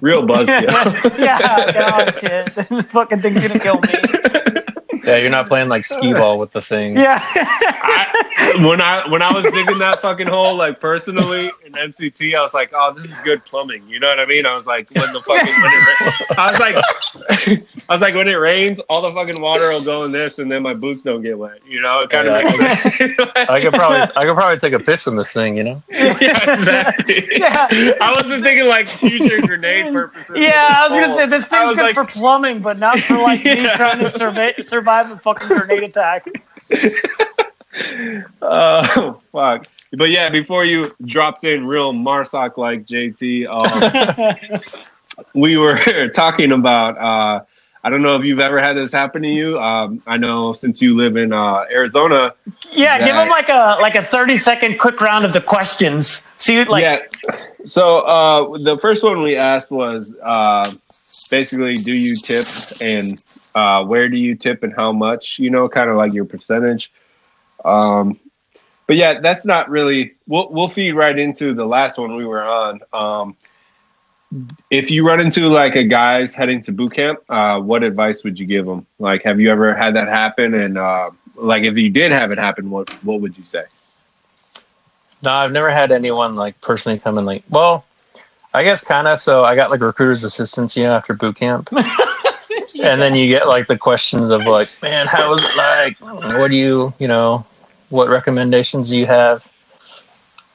Real 0.00 0.22
buzzkill. 0.22 1.18
yeah. 1.18 1.94
Oh 1.96 2.10
shit! 2.10 2.46
the 2.68 2.82
fucking 2.82 3.22
thing's 3.22 3.46
gonna 3.46 3.60
kill 3.60 3.80
me. 3.80 4.57
Yeah, 5.08 5.16
you're 5.18 5.30
not 5.30 5.46
playing 5.46 5.68
like 5.68 5.84
skee 5.84 6.12
ball 6.12 6.38
with 6.38 6.52
the 6.52 6.60
thing. 6.62 6.96
Yeah. 6.96 7.18
I, 7.24 8.54
when 8.66 8.80
I 8.80 9.08
when 9.08 9.22
I 9.22 9.32
was 9.32 9.44
digging 9.52 9.78
that 9.78 10.00
fucking 10.00 10.26
hole, 10.26 10.54
like 10.54 10.80
personally 10.80 11.50
in 11.66 11.72
MCT, 11.72 12.34
I 12.36 12.40
was 12.40 12.54
like, 12.54 12.72
"Oh, 12.74 12.92
this 12.94 13.04
is 13.04 13.18
good 13.18 13.44
plumbing." 13.44 13.86
You 13.88 14.00
know 14.00 14.08
what 14.08 14.20
I 14.20 14.26
mean? 14.26 14.46
I 14.46 14.54
was 14.54 14.66
like, 14.66 14.90
"When 14.90 15.12
the 15.12 15.20
fucking 15.20 15.46
when 15.46 15.72
it, 15.72 16.00
ra- 16.00 16.44
I 16.44 16.50
was 16.50 16.60
like, 16.60 17.62
I 17.88 17.92
was 17.94 18.00
like, 18.00 18.14
when 18.14 18.28
it 18.28 18.34
rains, 18.38 18.80
all 18.88 19.02
the 19.02 19.12
fucking 19.12 19.40
water 19.40 19.68
will 19.70 19.82
go 19.82 20.04
in 20.04 20.12
this, 20.12 20.38
and 20.38 20.50
then 20.50 20.62
my 20.62 20.74
boots 20.74 21.02
don't 21.02 21.22
get 21.22 21.38
wet." 21.38 21.58
You 21.66 21.80
know, 21.80 21.98
it 22.00 22.10
kind 22.10 22.28
of 22.28 22.42
Yeah, 22.42 23.16
I 23.48 23.60
could 23.60 23.72
probably 23.74 24.00
I 24.16 24.24
could 24.26 24.34
probably 24.34 24.58
take 24.58 24.72
a 24.72 24.78
piss 24.80 25.06
in 25.06 25.16
this 25.16 25.32
thing, 25.32 25.56
you 25.56 25.64
know? 25.64 25.82
yeah, 25.90 26.52
exactly. 26.52 27.28
Yeah. 27.32 27.66
I 28.00 28.14
wasn't 28.16 28.42
thinking 28.44 28.66
like 28.68 28.88
future 28.88 29.40
grenade 29.46 29.92
purposes. 29.92 30.36
Yeah, 30.36 30.74
I 30.78 30.88
was 30.88 31.00
gonna 31.00 31.16
say 31.16 31.26
this 31.26 31.46
thing's 31.48 31.70
good 31.74 31.78
like- 31.78 31.94
for 31.94 32.04
plumbing, 32.04 32.60
but 32.60 32.78
not 32.78 32.98
for 33.00 33.18
like 33.18 33.44
me 33.44 33.62
Yeah. 33.62 33.76
trying 33.76 33.98
to 34.00 34.08
survive 34.10 34.97
survive 35.02 35.16
a 35.16 35.20
fucking 35.20 35.48
grenade 35.48 35.82
attack. 35.84 36.26
Oh 38.42 39.20
fuck! 39.32 39.66
But 39.92 40.10
yeah, 40.10 40.28
before 40.30 40.64
you 40.64 40.94
dropped 41.04 41.44
in 41.44 41.66
real 41.66 41.92
Marsoc 41.92 42.56
like 42.56 42.86
JT, 42.86 43.46
um, 43.48 44.60
we 45.34 45.56
were 45.56 46.08
talking 46.08 46.52
about. 46.52 46.98
Uh, 46.98 47.44
I 47.84 47.90
don't 47.90 48.02
know 48.02 48.16
if 48.16 48.24
you've 48.24 48.40
ever 48.40 48.60
had 48.60 48.76
this 48.76 48.90
happen 48.92 49.22
to 49.22 49.28
you. 49.28 49.58
Um, 49.58 50.02
I 50.06 50.16
know 50.16 50.52
since 50.52 50.82
you 50.82 50.96
live 50.96 51.16
in 51.16 51.32
uh, 51.32 51.64
Arizona. 51.70 52.34
Yeah, 52.72 52.98
give 52.98 53.14
Right. 53.14 53.22
him 53.22 53.28
like 53.30 53.48
a 53.48 53.78
like 53.80 53.94
a 53.94 54.02
thirty 54.02 54.36
second 54.36 54.78
quick 54.78 55.00
round 55.00 55.24
of 55.24 55.32
the 55.32 55.40
questions. 55.40 56.22
See, 56.40 56.64
like 56.64 56.82
yeah. 56.82 56.98
So 57.64 58.00
uh, 58.00 58.58
the 58.58 58.78
first 58.78 59.04
one 59.04 59.22
we 59.22 59.36
asked 59.36 59.70
was 59.70 60.14
uh, 60.22 60.72
basically, 61.30 61.76
do 61.76 61.92
you 61.94 62.16
tip 62.16 62.46
and 62.80 63.22
uh, 63.54 63.84
where 63.84 64.08
do 64.08 64.16
you 64.16 64.34
tip 64.34 64.62
and 64.62 64.74
how 64.74 64.92
much? 64.92 65.38
You 65.38 65.50
know, 65.50 65.68
kind 65.68 65.90
of 65.90 65.96
like 65.96 66.12
your 66.12 66.24
percentage. 66.24 66.92
Um, 67.64 68.18
but 68.86 68.96
yeah, 68.96 69.20
that's 69.20 69.44
not 69.44 69.68
really. 69.68 70.14
We'll 70.26 70.48
we'll 70.50 70.68
feed 70.68 70.92
right 70.92 71.16
into 71.16 71.54
the 71.54 71.66
last 71.66 71.98
one 71.98 72.16
we 72.16 72.24
were 72.24 72.42
on. 72.42 72.80
Um, 72.92 73.36
if 74.70 74.90
you 74.90 75.06
run 75.06 75.20
into 75.20 75.48
like 75.48 75.74
a 75.76 75.84
guy's 75.84 76.34
heading 76.34 76.62
to 76.62 76.72
boot 76.72 76.92
camp, 76.92 77.20
uh, 77.28 77.60
what 77.60 77.82
advice 77.82 78.24
would 78.24 78.38
you 78.38 78.46
give 78.46 78.66
them? 78.66 78.86
Like, 78.98 79.22
have 79.24 79.40
you 79.40 79.50
ever 79.50 79.74
had 79.74 79.94
that 79.94 80.08
happen? 80.08 80.54
And 80.54 80.78
uh, 80.78 81.10
like, 81.36 81.62
if 81.64 81.76
you 81.76 81.90
did 81.90 82.12
have 82.12 82.32
it 82.32 82.38
happen, 82.38 82.70
what 82.70 82.90
what 83.04 83.20
would 83.20 83.36
you 83.36 83.44
say? 83.44 83.64
No, 85.22 85.32
I've 85.32 85.52
never 85.52 85.70
had 85.70 85.92
anyone 85.92 86.36
like 86.36 86.60
personally 86.60 86.98
come 86.98 87.18
and 87.18 87.26
like 87.26 87.44
well, 87.50 87.84
I 88.54 88.64
guess 88.64 88.84
kinda 88.84 89.16
so 89.16 89.44
I 89.44 89.54
got 89.54 89.70
like 89.70 89.80
recruiter's 89.80 90.24
assistants, 90.24 90.76
you 90.76 90.84
know, 90.84 90.94
after 90.94 91.14
boot 91.14 91.36
camp. 91.36 91.68
And 92.80 93.00
then 93.02 93.14
you 93.14 93.28
get 93.28 93.48
like 93.48 93.66
the 93.66 93.76
questions 93.78 94.30
of 94.30 94.42
like, 94.44 94.68
man, 94.82 95.06
how 95.06 95.28
was 95.30 95.42
it 95.44 95.56
like? 95.56 96.00
What 96.00 96.50
do 96.50 96.56
you, 96.56 96.92
you 96.98 97.08
know, 97.08 97.44
what 97.90 98.08
recommendations 98.08 98.90
do 98.90 98.98
you 98.98 99.06
have? 99.06 99.46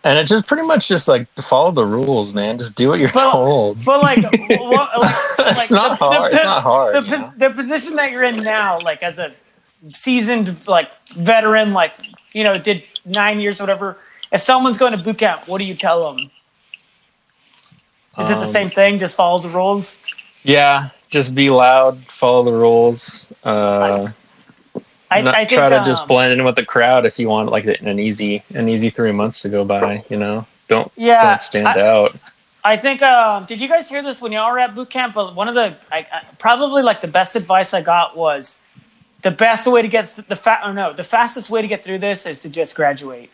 And 0.05 0.17
it 0.17 0.25
just 0.27 0.47
pretty 0.47 0.63
much 0.67 0.87
just 0.89 1.07
like 1.07 1.27
follow 1.41 1.71
the 1.71 1.85
rules, 1.85 2.33
man. 2.33 2.57
Just 2.57 2.75
do 2.75 2.89
what 2.89 2.99
you're 2.99 3.09
Well, 3.15 3.31
told. 3.31 3.85
but 3.85 4.01
like, 4.01 4.21
what, 4.59 4.99
like 4.99 5.15
it's 5.39 5.71
not 5.71 5.97
the- 5.99 6.05
hard. 6.05 6.31
the- 6.31 6.35
it's 6.35 6.43
not 6.45 6.63
hard. 6.63 6.95
the, 6.95 7.17
you 7.17 7.31
the 7.37 7.49
position 7.51 7.95
that 7.95 8.11
you're 8.11 8.23
in 8.23 8.41
now, 8.43 8.79
like 8.81 9.01
as 9.01 9.17
a 9.19 9.33
seasoned 9.93 10.67
like 10.67 10.89
veteran, 11.15 11.73
like 11.73 11.95
you 12.33 12.43
know, 12.43 12.57
did 12.57 12.83
nine 13.05 13.39
years, 13.39 13.59
whatever. 13.59 13.97
If 14.31 14.41
someone's 14.41 14.77
going 14.77 14.97
to 14.97 15.01
boot 15.03 15.19
camp, 15.19 15.47
what 15.47 15.59
do 15.59 15.63
you 15.65 15.75
tell 15.75 16.11
them? 16.13 16.31
Is 18.19 18.29
it 18.29 18.35
the 18.35 18.41
Um, 18.41 18.45
same 18.47 18.69
thing? 18.69 18.99
Just 18.99 19.15
follow 19.15 19.39
the 19.39 19.49
rules. 19.49 20.01
Yeah, 20.43 20.89
just 21.13 21.35
be 21.35 21.51
loud, 21.51 21.99
follow 21.99 22.43
the 22.43 22.51
rules. 22.51 23.31
Uh, 23.43 24.09
I, 25.11 25.21
not 25.21 25.35
I 25.35 25.45
think, 25.45 25.59
try 25.59 25.69
to 25.69 25.79
um, 25.79 25.85
just 25.85 26.07
blend 26.07 26.33
in 26.33 26.43
with 26.43 26.55
the 26.55 26.65
crowd 26.65 27.05
if 27.05 27.19
you 27.19 27.29
want 27.29 27.49
like 27.49 27.65
an 27.65 27.99
easy 27.99 28.43
an 28.55 28.67
easy 28.67 28.89
three 28.89 29.11
months 29.11 29.43
to 29.43 29.49
go 29.49 29.63
by. 29.63 30.03
You 30.09 30.17
know, 30.17 30.47
don't 30.67 30.91
Yeah, 30.97 31.23
don't 31.29 31.41
stand 31.41 31.67
I- 31.67 31.81
out. 31.81 32.15
I 32.65 32.77
think. 32.77 33.01
Um, 33.01 33.45
did 33.45 33.59
you 33.59 33.67
guys 33.67 33.89
hear 33.89 34.01
this 34.01 34.21
when 34.21 34.31
y'all 34.31 34.49
were 34.51 34.57
at 34.57 34.73
boot 34.73 34.89
camp? 34.89 35.13
But 35.13 35.35
one 35.35 35.49
of 35.49 35.53
the 35.53 35.75
I, 35.91 36.07
I, 36.11 36.23
probably 36.39 36.81
like 36.81 37.01
the 37.01 37.09
best 37.09 37.35
advice 37.35 37.73
I 37.73 37.81
got 37.81 38.15
was 38.17 38.57
the 39.21 39.31
best 39.31 39.67
way 39.67 39.81
to 39.81 39.87
get 39.89 40.15
th- 40.15 40.27
the 40.27 40.35
fat. 40.37 40.61
Oh 40.63 40.71
no, 40.71 40.93
the 40.93 41.03
fastest 41.03 41.49
way 41.49 41.61
to 41.61 41.67
get 41.67 41.83
through 41.83 41.99
this 41.99 42.25
is 42.25 42.41
to 42.41 42.49
just 42.49 42.75
graduate. 42.75 43.29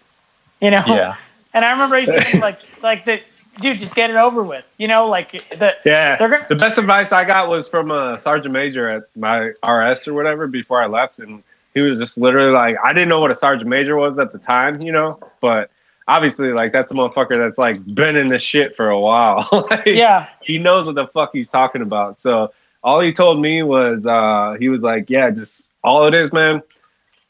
You 0.59 0.71
know. 0.71 0.83
Yeah, 0.87 1.15
And 1.53 1.63
I 1.63 1.71
remember 1.71 1.95
I 1.95 1.99
used 1.99 2.11
to 2.11 2.21
think 2.21 2.41
like 2.41 2.59
like 2.83 3.05
the 3.05 3.21
dude, 3.59 3.79
just 3.79 3.95
get 3.95 4.09
it 4.09 4.15
over 4.15 4.43
with. 4.43 4.65
You 4.77 4.87
know, 4.87 5.07
like 5.07 5.31
the 5.49 5.75
Yeah, 5.85 6.17
gonna- 6.17 6.45
the 6.49 6.55
best 6.55 6.77
advice 6.77 7.11
I 7.11 7.25
got 7.25 7.49
was 7.49 7.67
from 7.67 7.91
a 7.91 8.19
sergeant 8.21 8.53
major 8.53 8.89
at 8.89 9.03
my 9.15 9.51
RS 9.63 10.07
or 10.07 10.13
whatever 10.13 10.47
before 10.47 10.81
I 10.81 10.87
left, 10.87 11.19
and 11.19 11.43
he 11.73 11.81
was 11.81 11.97
just 11.99 12.17
literally 12.17 12.51
like, 12.51 12.75
I 12.83 12.93
didn't 12.93 13.09
know 13.09 13.19
what 13.19 13.31
a 13.31 13.35
sergeant 13.35 13.69
major 13.69 13.95
was 13.95 14.17
at 14.17 14.31
the 14.31 14.39
time, 14.39 14.81
you 14.81 14.91
know, 14.91 15.19
but 15.41 15.69
obviously, 16.07 16.51
like 16.51 16.71
that's 16.71 16.91
a 16.91 16.93
motherfucker 16.93 17.37
that's 17.37 17.57
like 17.57 17.77
been 17.93 18.15
in 18.15 18.27
this 18.27 18.41
shit 18.41 18.75
for 18.75 18.89
a 18.89 18.99
while. 18.99 19.47
like, 19.71 19.85
yeah. 19.85 20.27
he 20.41 20.57
knows 20.57 20.87
what 20.87 20.95
the 20.95 21.07
fuck 21.07 21.31
he's 21.31 21.49
talking 21.49 21.81
about. 21.81 22.19
So 22.19 22.51
all 22.83 22.99
he 22.99 23.13
told 23.13 23.39
me 23.41 23.63
was, 23.63 24.05
uh, 24.05 24.55
he 24.59 24.69
was 24.69 24.81
like, 24.81 25.09
yeah, 25.09 25.29
just 25.29 25.63
all 25.83 26.05
it 26.07 26.13
is, 26.13 26.33
man. 26.33 26.61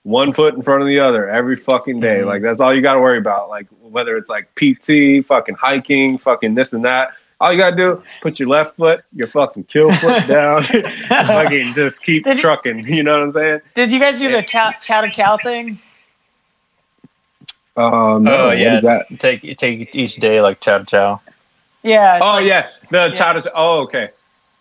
One 0.10 0.34
foot 0.34 0.56
in 0.56 0.64
front 0.64 0.82
of 0.82 0.88
the 0.88 1.00
other 1.00 1.30
every 1.30 1.56
fucking 1.56 2.00
day. 2.00 2.22
Mhm. 2.22 2.26
Like 2.26 2.42
that's 2.42 2.60
all 2.60 2.74
you 2.74 2.82
got 2.82 2.94
to 2.96 3.00
worry 3.00 3.20
about. 3.20 3.48
Like 3.50 3.68
whether 3.80 4.18
it's 4.18 4.28
like 4.28 4.50
PT, 4.56 5.24
fucking 5.24 5.54
hiking, 5.54 6.18
fucking 6.18 6.56
this 6.56 6.74
and 6.74 6.84
that. 6.84 7.12
All 7.40 7.54
you 7.54 7.60
gotta 7.60 7.76
do, 7.76 8.04
put 8.22 8.40
your 8.40 8.50
left 8.50 8.76
foot, 8.76 9.02
your 9.14 9.28
fucking 9.28 9.66
kill 9.66 9.92
foot 9.94 10.28
down, 10.28 10.64
fucking 11.10 11.74
just 11.74 12.02
keep 12.02 12.24
Did 12.24 12.40
trucking. 12.40 12.86
You 12.88 13.04
know 13.04 13.14
what 13.14 13.24
I'm 13.24 13.32
saying? 13.32 13.62
Did 13.76 13.92
you 13.92 14.00
guys 14.00 14.18
do 14.18 14.32
the 14.32 14.42
chow 14.42 14.72
chow 14.82 15.02
to 15.02 15.10
chow 15.12 15.38
thing? 15.38 15.80
Um, 17.78 18.28
oh 18.28 18.48
what 18.48 18.58
yeah, 18.58 18.80
that? 18.82 19.06
take 19.20 19.58
take 19.58 19.96
each 19.96 20.16
day 20.16 20.42
like 20.42 20.60
chow 20.60 20.84
chow. 20.84 21.22
Yeah. 21.84 22.20
Oh 22.22 22.26
like- 22.34 22.46
yeah, 22.48 22.70
the 22.90 23.08
Yeah. 23.10 23.14
chow 23.14 23.34
to. 23.34 23.52
Oh 23.56 23.82
okay. 23.84 24.10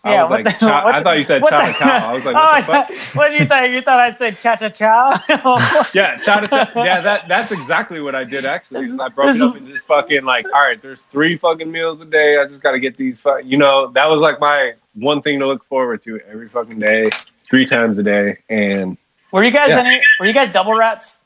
I 0.03 0.13
Yeah, 0.13 0.23
was 0.23 0.29
what 0.29 0.45
like, 0.45 0.59
the- 0.59 0.65
chow- 0.65 0.83
what 0.85 0.95
I 0.95 0.99
the- 0.99 1.03
thought 1.03 1.17
you 1.17 1.23
said 1.25 1.41
what 1.41 1.49
chow 1.51 1.65
the- 1.65 1.73
to 1.73 1.79
chow. 1.79 2.09
I 2.09 2.13
was 2.13 2.25
like, 2.25 2.35
oh, 2.37 2.39
what 2.39 2.53
I 2.53 2.61
the 2.61 2.65
fuck? 2.67 2.87
thought, 2.87 3.15
what 3.17 3.29
did 3.29 3.39
you 3.41 3.45
think? 3.47 3.73
You 3.73 3.81
thought 3.81 3.99
I'd 3.99 4.17
say 4.17 4.31
cha 4.31 4.55
cha 4.55 4.69
cha? 4.69 5.89
Yeah, 5.93 6.17
chow 6.17 6.39
to 6.39 6.47
chow. 6.47 6.67
Yeah, 6.83 7.01
that 7.01 7.27
that's 7.27 7.51
exactly 7.51 7.99
what 8.01 8.15
I 8.15 8.23
did 8.23 8.45
actually. 8.45 8.87
'cause 8.89 8.99
I 8.99 9.09
broke 9.09 9.35
it 9.35 9.41
up 9.41 9.57
into 9.57 9.73
this 9.73 9.83
fucking 9.83 10.23
like, 10.23 10.45
all 10.53 10.61
right, 10.61 10.81
there's 10.81 11.03
three 11.05 11.35
fucking 11.37 11.69
meals 11.71 11.99
a 12.01 12.05
day. 12.05 12.37
I 12.37 12.45
just 12.45 12.61
got 12.61 12.71
to 12.71 12.79
get 12.79 12.95
these. 12.97 13.19
Fu-. 13.19 13.41
You 13.43 13.57
know, 13.57 13.87
that 13.91 14.09
was 14.09 14.21
like 14.21 14.39
my 14.39 14.73
one 14.93 15.21
thing 15.21 15.39
to 15.39 15.47
look 15.47 15.65
forward 15.65 16.03
to 16.05 16.19
every 16.31 16.47
fucking 16.47 16.79
day, 16.79 17.09
three 17.43 17.65
times 17.65 17.97
a 17.97 18.03
day. 18.03 18.37
And 18.49 18.97
Were 19.31 19.43
you 19.43 19.51
guys 19.51 19.69
Yeah. 19.69 19.79
any? 19.79 20.01
Were 20.19 20.25
you 20.25 20.33
guys 20.33 20.49
double 20.51 20.75
rats? 20.75 21.17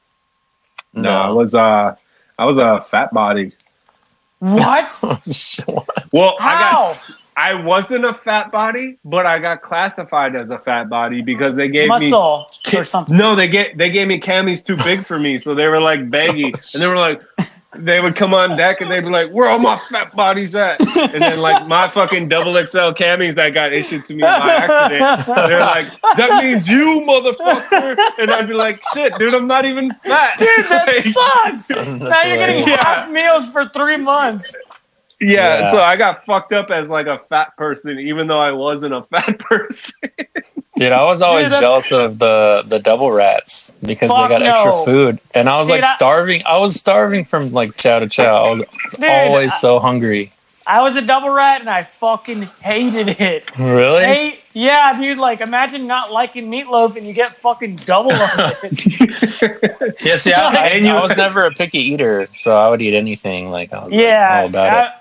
no, 0.93 1.09
I 1.11 1.29
was 1.29 1.53
uh, 1.53 1.95
I 2.39 2.45
was 2.45 2.57
a 2.57 2.85
fat 2.89 3.13
body. 3.13 3.51
What? 4.39 4.89
Well, 6.11 6.35
I 6.39 6.43
How? 6.43 6.71
got. 6.71 7.11
I 7.35 7.53
wasn't 7.55 8.05
a 8.05 8.13
fat 8.13 8.51
body, 8.51 8.97
but 9.05 9.25
I 9.25 9.39
got 9.39 9.61
classified 9.61 10.35
as 10.35 10.49
a 10.51 10.57
fat 10.59 10.89
body 10.89 11.21
because 11.21 11.55
they 11.55 11.67
gave 11.67 11.83
me 11.89 12.09
Muscle 12.11 12.47
or 12.73 12.83
something. 12.83 13.15
No, 13.17 13.35
they 13.35 13.47
get 13.47 13.77
they 13.77 13.89
gave 13.89 14.07
me 14.07 14.19
camis 14.19 14.63
too 14.63 14.77
big 14.77 15.01
for 15.01 15.19
me, 15.19 15.39
so 15.39 15.55
they 15.55 15.67
were 15.67 15.81
like 15.81 16.09
baggy, 16.09 16.45
oh, 16.55 16.59
and 16.73 16.83
they 16.83 16.87
were 16.87 16.97
like, 16.97 17.21
they 17.75 17.99
would 17.99 18.15
come 18.15 18.35
on 18.35 18.55
deck 18.55 18.81
and 18.81 18.91
they'd 18.91 19.01
be 19.01 19.09
like, 19.09 19.31
"Where 19.31 19.49
all 19.49 19.57
my 19.57 19.77
fat 19.89 20.15
bodies 20.15 20.55
at?" 20.55 20.79
And 21.11 21.21
then 21.23 21.39
like 21.39 21.67
my 21.67 21.87
fucking 21.93 22.27
double 22.27 22.53
XL 22.53 22.93
camis 22.93 23.33
that 23.33 23.49
got 23.55 23.73
issued 23.73 24.05
to 24.07 24.13
me 24.13 24.21
by 24.21 24.53
accident, 24.53 25.25
they're 25.49 25.59
like, 25.75 25.87
"That 26.17 26.43
means 26.43 26.69
you, 26.69 27.01
motherfucker," 27.07 27.97
and 28.19 28.29
I'd 28.29 28.47
be 28.47 28.53
like, 28.53 28.79
"Shit, 28.93 29.15
dude, 29.17 29.33
I'm 29.33 29.47
not 29.47 29.65
even 29.65 29.91
fat." 30.03 30.37
Dude, 30.37 30.47
that 30.69 30.85
Like, 30.87 31.03
sucks. 31.65 31.69
now 31.99 32.21
you're 32.23 32.37
getting 32.37 32.67
Yeah. 32.67 32.77
half 32.85 33.09
meals 33.09 33.49
for 33.49 33.65
three 33.69 33.97
months. 33.97 34.55
Yeah, 35.19 35.59
Yeah. 35.61 35.71
so 35.71 35.81
I 35.81 35.95
got 35.95 36.25
fucked 36.25 36.53
up 36.53 36.69
as 36.71 36.89
like 36.89 37.07
a 37.07 37.19
fat 37.29 37.55
person, 37.57 37.99
even 37.99 38.27
though 38.27 38.39
I 38.39 38.51
wasn't 38.51 38.93
a 38.93 39.03
fat 39.11 39.39
person. 39.39 39.93
Dude, 40.75 40.91
I 40.91 41.03
was 41.03 41.21
always 41.21 41.49
that's- 41.51 41.61
jealous 41.61 41.91
of 41.91 42.19
the 42.19 42.63
the 42.67 42.79
double 42.79 43.11
rats 43.11 43.71
because 43.83 44.09
Fuck 44.09 44.29
they 44.29 44.35
got 44.37 44.41
no. 44.41 44.53
extra 44.69 44.85
food, 44.93 45.19
and 45.35 45.47
I 45.47 45.57
was 45.59 45.67
Dude, 45.67 45.77
like 45.81 45.83
I- 45.85 45.95
starving. 45.95 46.41
I 46.45 46.57
was 46.57 46.79
starving 46.79 47.25
from 47.25 47.47
like 47.47 47.77
chow 47.77 47.99
to 47.99 48.07
chow. 48.09 48.45
I 48.45 48.49
was 48.51 48.63
Dude, 48.95 49.03
always 49.09 49.51
I- 49.51 49.57
so 49.57 49.79
hungry. 49.79 50.31
I 50.65 50.81
was 50.81 50.95
a 50.95 51.01
double 51.01 51.29
rat 51.29 51.59
and 51.59 51.69
I 51.69 51.83
fucking 51.83 52.43
hated 52.61 53.19
it. 53.19 53.51
Really? 53.59 54.39
Yeah, 54.53 54.97
dude. 54.97 55.17
Like, 55.17 55.41
imagine 55.41 55.87
not 55.87 56.09
liking 56.13 56.49
meatloaf 56.49 56.95
and 56.95 57.05
you 57.05 57.11
get 57.11 57.35
fucking 57.35 57.75
double 57.77 58.13
of 58.13 58.29
it. 58.63 59.95
Yeah. 60.01 60.15
See, 60.15 60.31
I, 60.31 60.53
I, 60.53 60.67
And 60.67 60.85
you- 60.85 60.93
I 60.93 61.01
was 61.01 61.17
never 61.17 61.43
a 61.43 61.51
picky 61.51 61.79
eater, 61.79 62.27
so 62.27 62.55
I 62.55 62.69
would 62.69 62.81
eat 62.81 62.95
anything. 62.95 63.51
Like, 63.51 63.73
I 63.73 63.83
was 63.83 63.91
like, 63.91 63.99
Yeah, 64.01 64.39
all 64.43 64.45
about 64.47 64.85
it. 64.87 64.91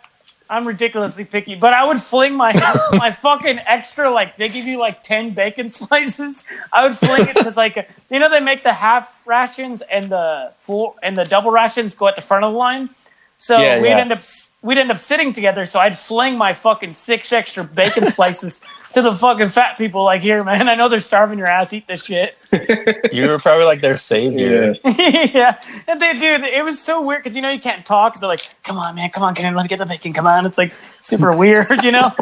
I'm 0.51 0.67
ridiculously 0.67 1.25
picky, 1.25 1.55
but 1.55 1.73
I 1.73 1.85
would 1.87 2.01
fling 2.01 2.37
my 2.37 2.53
my 2.93 3.11
fucking 3.11 3.59
extra 3.67 4.11
like 4.11 4.37
they 4.37 4.49
give 4.49 4.67
you 4.67 4.79
like 4.79 5.03
ten 5.03 5.31
bacon 5.31 5.69
slices. 5.81 6.45
I 6.73 6.87
would 6.87 6.97
fling 6.97 7.23
it 7.29 7.35
because 7.37 7.57
like 7.57 7.89
you 8.11 8.19
know 8.19 8.29
they 8.29 8.41
make 8.41 8.63
the 8.63 8.73
half 8.73 9.21
rations 9.27 9.83
and 9.83 10.11
the 10.11 10.53
full 10.61 10.97
and 11.03 11.17
the 11.17 11.25
double 11.25 11.51
rations 11.51 11.95
go 11.95 12.07
at 12.09 12.17
the 12.17 12.23
front 12.23 12.45
of 12.45 12.53
the 12.53 12.59
line. 12.59 12.91
So 13.39 13.59
Yeah, 13.61 13.81
we'd 13.81 13.89
yeah. 13.89 13.99
end 13.99 14.13
up 14.13 14.23
we'd 14.63 14.79
end 14.79 14.91
up 14.91 14.99
sitting 14.99 15.33
together. 15.33 15.67
So 15.67 15.81
I'd 15.81 15.99
fling 15.99 16.39
my 16.39 16.53
fucking 16.53 16.95
six 16.95 17.33
extra 17.33 17.65
bacon 17.65 18.07
slices 18.11 18.61
to 18.93 19.03
the 19.03 19.15
fucking 19.15 19.49
fat 19.49 19.77
people. 19.77 20.05
Like 20.05 20.23
here, 20.23 20.43
man, 20.45 20.69
I 20.69 20.75
know 20.75 20.89
they're 20.89 21.01
starving 21.01 21.39
your 21.39 21.49
ass. 21.49 21.73
Eat 21.73 21.87
this 21.87 22.07
shit. 22.07 22.37
You 23.13 23.29
were 23.29 23.39
probably 23.39 23.65
like 23.65 23.81
their 23.81 23.97
savior. 23.97 24.75
yeah, 24.85 25.61
and 25.87 26.01
they 26.01 26.13
dude, 26.15 26.43
it 26.45 26.65
was 26.65 26.81
so 26.81 27.03
weird 27.03 27.23
because 27.23 27.37
you 27.37 27.43
know 27.43 27.51
you 27.51 27.61
can't 27.61 27.85
talk. 27.85 28.19
They're 28.19 28.29
like, 28.29 28.41
"Come 28.63 28.79
on, 28.79 28.95
man, 28.95 29.11
come 29.11 29.23
on, 29.23 29.35
can 29.35 29.45
I 29.45 29.55
let 29.55 29.65
me 29.65 29.69
get 29.69 29.79
the 29.79 29.87
bacon? 29.87 30.13
Come 30.15 30.27
on!" 30.27 30.47
It's 30.47 30.57
like 30.57 30.73
super 31.01 31.37
weird, 31.37 31.83
you 31.83 31.93
know. 31.93 32.15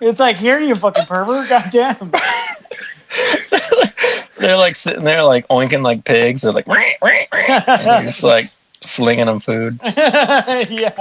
It's 0.00 0.20
like, 0.20 0.36
here 0.36 0.60
you 0.60 0.74
fucking 0.76 1.06
pervert, 1.06 1.48
goddamn. 1.48 2.12
They're 4.38 4.56
like 4.56 4.76
sitting 4.76 5.04
there 5.04 5.24
like 5.24 5.46
oinking 5.48 5.82
like 5.82 6.04
pigs. 6.04 6.42
They're 6.42 6.52
like, 6.52 6.68
"Wah, 6.68 6.80
wah, 7.02 7.10
wah," 7.32 7.64
and 7.66 7.82
you're 7.82 8.02
just 8.02 8.22
like 8.22 8.50
flinging 8.86 9.26
them 9.26 9.40
food. 9.40 9.78
yeah, 9.84 10.92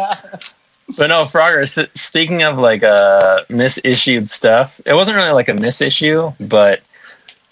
But 0.97 1.07
no, 1.07 1.23
Frogger. 1.23 1.67
Speaking 1.97 2.43
of 2.43 2.57
like 2.57 2.83
uh 2.83 3.43
misissued 3.49 4.29
stuff, 4.29 4.81
it 4.85 4.93
wasn't 4.93 5.17
really 5.17 5.31
like 5.31 5.49
a 5.49 5.53
misissue, 5.53 6.33
but 6.39 6.81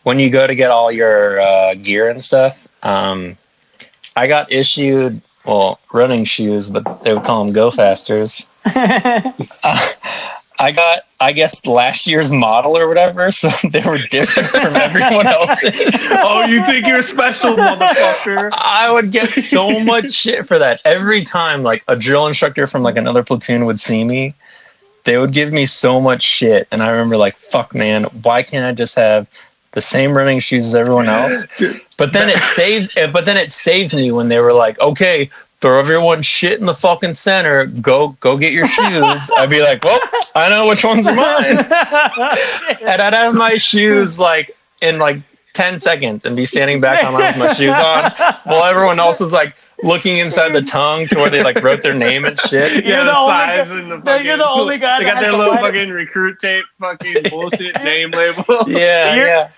when 0.04 0.20
you 0.20 0.30
go 0.30 0.48
to 0.48 0.56
get 0.56 0.72
all 0.72 0.90
your 0.92 1.42
uh, 1.42 1.74
gear 1.76 2.10
and 2.10 2.24
stuff, 2.24 2.66
um, 2.84 3.38
I 4.16 4.28
got 4.28 4.50
issued 4.52 5.22
well 5.46 5.80
running 5.94 6.24
shoes, 6.24 6.70
but 6.70 7.04
they 7.04 7.14
would 7.14 7.24
call 7.26 7.44
them 7.44 7.54
Go 7.54 7.72
Fasters. 7.72 8.48
Uh, 9.64 9.88
I 10.60 10.72
got, 10.72 11.04
I 11.20 11.34
guess, 11.34 11.66
last 11.66 12.08
year's 12.08 12.32
model 12.32 12.76
or 12.78 12.88
whatever, 12.88 13.32
so 13.42 13.50
they 13.70 13.82
were 13.84 14.00
different 14.00 14.50
from 14.50 14.76
everyone 14.76 15.28
else's. 15.28 16.12
oh, 16.16 16.46
you 16.46 16.66
think 16.66 16.88
you're 16.88 17.04
special, 17.04 17.56
motherfucker? 17.56 18.50
I 18.54 18.92
would 18.92 19.12
get 19.12 19.30
so 19.32 19.80
much 19.80 20.12
shit 20.14 20.48
for 20.48 20.58
that 20.60 20.82
every 20.86 21.24
time. 21.24 21.64
Like 21.64 21.84
a 21.88 21.96
drill 21.96 22.28
instructor 22.28 22.66
from 22.68 22.82
like 22.84 22.98
another 22.98 23.24
platoon 23.24 23.66
would 23.66 23.80
see 23.80 24.04
me, 24.04 24.34
they 25.04 25.18
would 25.18 25.32
give 25.32 25.54
me 25.54 25.66
so 25.66 26.02
much 26.02 26.24
shit, 26.24 26.68
and 26.72 26.82
I 26.84 26.90
remember 26.90 27.18
like, 27.18 27.38
"Fuck, 27.38 27.74
man, 27.76 28.06
why 28.24 28.44
can't 28.44 28.66
I 28.66 28.74
just 28.74 28.96
have 28.96 29.28
the 29.72 29.82
same 29.82 30.18
running 30.18 30.40
shoes 30.40 30.66
as 30.68 30.76
everyone 30.76 31.08
else?" 31.08 31.46
But 31.98 32.14
then 32.14 32.30
it 32.30 32.40
saved. 32.40 32.92
eh, 32.98 33.10
But 33.12 33.26
then 33.26 33.38
it 33.38 33.52
saved 33.52 33.94
me 33.94 34.12
when 34.12 34.28
they 34.30 34.40
were 34.40 34.54
like, 34.54 34.80
"Okay, 34.80 35.30
throw 35.62 35.80
everyone 35.80 36.22
shit 36.22 36.60
in 36.60 36.66
the 36.66 36.74
fucking 36.74 37.14
center. 37.16 37.66
Go, 37.66 38.10
go 38.20 38.38
get 38.38 38.54
your 38.54 38.68
shoes." 38.68 39.32
I'd 39.38 39.50
be 39.50 39.62
like, 39.62 39.84
"Well, 39.84 40.00
I 40.36 40.50
know 40.50 40.68
which 40.68 40.84
ones 40.84 41.08
are 41.08 41.16
mine," 41.16 41.58
and 42.82 43.02
I'd 43.02 43.14
have 43.14 43.34
my 43.36 43.58
shoes 43.58 44.20
like 44.20 44.56
in 44.82 45.00
like. 45.00 45.20
10 45.54 45.80
seconds 45.80 46.24
and 46.24 46.36
be 46.36 46.46
standing 46.46 46.80
back 46.80 47.04
on 47.04 47.16
with 47.16 47.36
my 47.36 47.52
shoes 47.54 47.74
on 47.74 48.12
while 48.44 48.64
everyone 48.66 49.00
else 49.00 49.20
is 49.20 49.34
like 49.34 49.58
looking 49.82 50.18
inside 50.18 50.50
the 50.50 50.62
tongue 50.62 51.08
to 51.08 51.18
where 51.18 51.32
they 51.32 51.42
like 51.44 51.60
wrote 51.64 51.82
their 51.82 51.96
name 51.96 52.26
and 52.26 52.40
shit. 52.42 52.86
You're 52.86 52.94
yeah, 52.98 53.00
the 53.00 53.06
the, 53.06 53.18
only 53.18 53.32
size 53.34 53.68
guy- 53.70 53.80
and 53.80 53.92
the 53.92 54.02
fucking, 54.06 54.26
you're 54.28 54.38
the 54.38 54.48
only 54.48 54.78
guy 54.78 55.00
They 55.00 55.06
got 55.06 55.16
has 55.18 55.24
their 55.26 55.32
little 55.36 55.54
light 55.56 55.64
it. 55.64 55.80
fucking 55.80 55.90
recruit 55.90 56.38
tape, 56.40 56.64
fucking 56.80 57.24
bullshit 57.32 57.74
name 57.84 58.12
label. 58.12 58.44
Yeah, 58.68 59.16
You're- 59.16 59.28
yeah. 59.28 59.50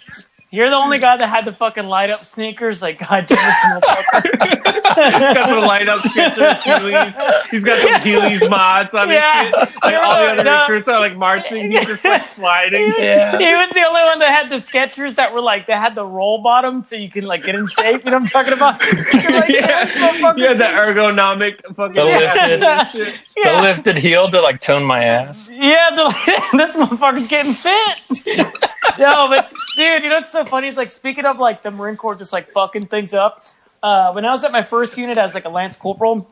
You're 0.52 0.70
the 0.72 0.76
only 0.78 0.98
guy 0.98 1.16
that 1.16 1.28
had 1.28 1.46
the 1.46 1.54
fucking 1.54 1.86
light 1.86 2.10
up 2.10 2.26
sneakers. 2.26 2.82
Like, 2.82 2.98
god 2.98 3.28
damn 3.28 3.38
it, 3.38 3.84
motherfucker. 3.84 4.50
He's 4.50 4.56
got 5.36 5.50
the 5.50 5.60
light 5.68 5.88
up 5.88 6.00
Skechers, 6.00 6.56
Heelys. 6.56 7.44
He's 7.52 7.64
got 7.64 7.80
some 7.80 8.02
Heelys 8.02 8.50
mods 8.50 8.94
on 8.96 9.10
Yeah. 9.10 9.44
his 9.46 9.54
shit. 9.70 9.76
Like 9.84 9.96
all 9.96 10.20
the 10.20 10.28
other 10.32 10.44
no. 10.44 10.62
recruits 10.62 10.88
are 10.88 11.00
like 11.00 11.16
marching. 11.16 11.70
He's 11.72 11.86
just 11.86 12.04
like 12.04 12.24
sliding. 12.26 12.92
Yeah. 12.98 13.38
He 13.38 13.54
was 13.54 13.70
the 13.70 13.82
only 13.88 14.02
one 14.02 14.18
that 14.20 14.30
had 14.32 14.50
the 14.50 14.56
Skechers 14.58 15.16
that 15.16 15.34
were 15.34 15.42
like 15.42 15.68
they 15.68 15.74
had 15.74 15.94
the 15.94 16.06
roll 16.06 16.42
bottom, 16.42 16.84
so 16.84 16.96
you 16.96 17.10
can 17.12 17.26
like 17.26 17.44
get 17.44 17.54
in 17.54 17.68
shape. 17.68 18.04
You 18.04 18.10
know 18.12 18.18
what 18.18 18.24
I'm 18.24 18.28
talking 18.28 18.54
about? 18.54 18.82
Like, 19.30 19.50
Yeah, 19.50 19.88
yeah, 20.36 20.54
the 20.54 20.64
ergonomic 20.66 21.62
fucking 21.76 21.94
The 21.94 22.04
lifted- 22.04 22.64
and 22.64 22.90
shit. 22.90 23.20
The 23.36 23.62
lifted 23.62 23.96
heel 23.98 24.30
to 24.32 24.42
like 24.42 24.60
tone 24.60 24.84
my 24.84 25.04
ass. 25.04 25.50
Yeah, 25.52 25.90
the, 25.92 26.50
this 26.58 26.76
motherfucker's 26.76 27.28
getting 27.28 27.54
fit. 27.54 28.00
no, 29.00 29.30
but 29.30 29.52
dude, 29.78 30.04
you 30.04 30.10
know 30.10 30.16
what's 30.20 30.32
so 30.32 30.39
funny? 30.46 30.68
Is 30.68 30.78
like 30.78 30.90
speaking 30.90 31.26
of 31.26 31.40
like 31.40 31.62
the 31.62 31.72
Marine 31.72 31.98
Corps 31.98 32.16
just 32.16 32.32
like 32.34 32.52
fucking 32.52 32.88
things 32.88 33.14
up. 33.14 33.44
Uh, 33.82 34.12
when 34.12 34.26
I 34.26 34.32
was 34.32 34.44
at 34.44 34.52
my 34.52 34.62
first 34.62 34.98
unit 34.98 35.18
as 35.18 35.34
like 35.34 35.46
a 35.46 35.50
lance 35.50 35.76
corporal, 35.76 36.30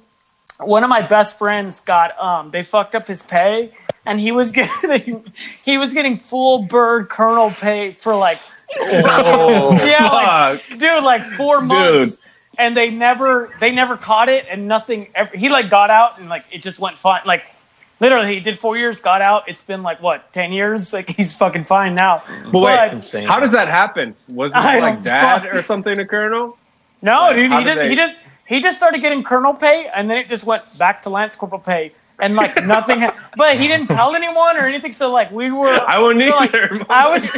one 0.60 0.84
of 0.84 0.90
my 0.90 1.02
best 1.02 1.38
friends 1.38 1.80
got 1.80 2.18
um 2.20 2.52
they 2.52 2.64
fucked 2.64 2.96
up 2.96 3.08
his 3.08 3.22
pay, 3.22 3.72
and 4.06 4.20
he 4.20 4.32
was 4.32 4.52
getting 4.54 5.32
he 5.64 5.78
was 5.78 5.94
getting 5.94 6.18
full 6.18 6.64
bird 6.64 7.10
colonel 7.10 7.50
pay 7.52 7.92
for 7.92 8.16
like 8.16 8.40
Oh. 8.80 9.72
yeah, 9.86 10.08
like 10.10 10.68
dude, 10.70 11.04
like 11.04 11.24
four 11.24 11.62
months. 11.62 12.18
And 12.60 12.76
they 12.76 12.90
never, 12.90 13.56
they 13.60 13.70
never 13.72 13.98
caught 13.98 14.30
it, 14.30 14.48
and 14.50 14.68
nothing. 14.68 15.10
Ever, 15.14 15.38
he 15.38 15.48
like 15.48 15.70
got 15.70 15.92
out, 15.92 16.20
and 16.20 16.28
like 16.28 16.44
it 16.52 16.64
just 16.64 16.80
went 16.80 16.98
fine. 16.98 17.22
Like 17.24 17.54
literally, 18.00 18.34
he 18.36 18.40
did 18.40 18.58
four 18.60 18.78
years, 18.78 19.00
got 19.00 19.22
out. 19.22 19.48
It's 19.48 19.64
been 19.64 19.84
like 19.84 20.02
what, 20.02 20.32
ten 20.34 20.52
years? 20.52 20.94
Like 20.98 21.10
he's 21.10 21.34
fucking 21.36 21.66
fine 21.66 21.96
now. 21.96 22.24
But 22.52 22.60
wait, 22.60 22.92
insane. 22.94 23.28
how 23.28 23.40
does 23.40 23.52
that 23.52 23.68
happen? 23.68 24.16
Was 24.30 24.52
it 24.52 24.56
like 24.56 24.96
don't 24.96 25.04
dad 25.04 25.44
fuck. 25.44 25.54
or 25.54 25.62
something 25.62 25.96
to 25.98 26.06
Colonel? 26.06 26.58
no, 27.02 27.14
Like, 27.22 27.36
dude, 27.36 27.52
he 27.52 27.64
just, 27.64 27.78
they- 27.78 27.90
he 27.90 27.96
just, 27.96 28.18
he 28.48 28.62
just 28.62 28.78
started 28.78 29.02
getting 29.02 29.24
colonel 29.24 29.54
pay, 29.54 29.88
and 29.94 30.10
then 30.10 30.18
it 30.20 30.30
just 30.30 30.46
went 30.46 30.64
back 30.80 31.02
to 31.04 31.10
lance 31.10 31.36
corporal 31.36 31.60
pay, 31.62 31.92
and 32.20 32.36
like 32.36 32.56
nothing. 32.66 33.02
ha- 33.02 33.14
but 33.36 33.58
he 33.58 33.68
didn't 33.68 33.88
tell 33.88 34.16
anyone 34.16 34.56
or 34.58 34.62
anything. 34.62 34.94
So 34.94 35.12
like 35.12 35.30
we 35.32 35.52
were, 35.52 35.68
I 35.88 36.00
wouldn't 36.00 36.24
so, 36.24 36.30
like, 36.38 36.54
either. 36.56 36.86
I 36.90 37.10
was 37.10 37.30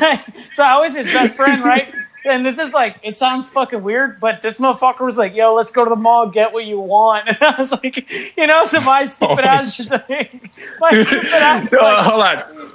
so 0.53 0.63
I 0.63 0.77
was 0.79 0.95
his 0.95 1.07
best 1.07 1.35
friend, 1.35 1.63
right? 1.63 1.93
And 2.25 2.45
this 2.45 2.57
is 2.59 2.73
like 2.73 2.97
it 3.01 3.17
sounds 3.17 3.49
fucking 3.49 3.81
weird, 3.81 4.19
but 4.19 4.41
this 4.41 4.57
motherfucker 4.57 5.05
was 5.05 5.17
like, 5.17 5.33
"Yo, 5.35 5.53
let's 5.53 5.71
go 5.71 5.83
to 5.85 5.89
the 5.89 5.95
mall, 5.95 6.27
get 6.27 6.51
what 6.53 6.65
you 6.65 6.79
want." 6.79 7.27
And 7.29 7.37
I 7.41 7.55
was 7.61 7.71
like, 7.71 8.09
you 8.37 8.45
know, 8.47 8.65
so 8.65 8.81
my 8.81 9.05
stupid 9.15 9.35
Holy 9.35 9.47
ass, 9.47 9.77
just 9.77 9.91
like, 9.91 10.33
my 10.79 11.01
stupid 11.03 11.27
ass, 11.33 11.71
Uh, 11.73 11.77
like, 11.81 12.05
hold 12.05 12.21
on. 12.21 12.71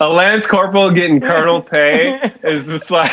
A 0.00 0.08
lance 0.08 0.46
corporal 0.46 0.90
getting 0.90 1.20
colonel 1.20 1.60
pay 1.62 2.20
is 2.42 2.66
just 2.66 2.90
like, 2.90 3.10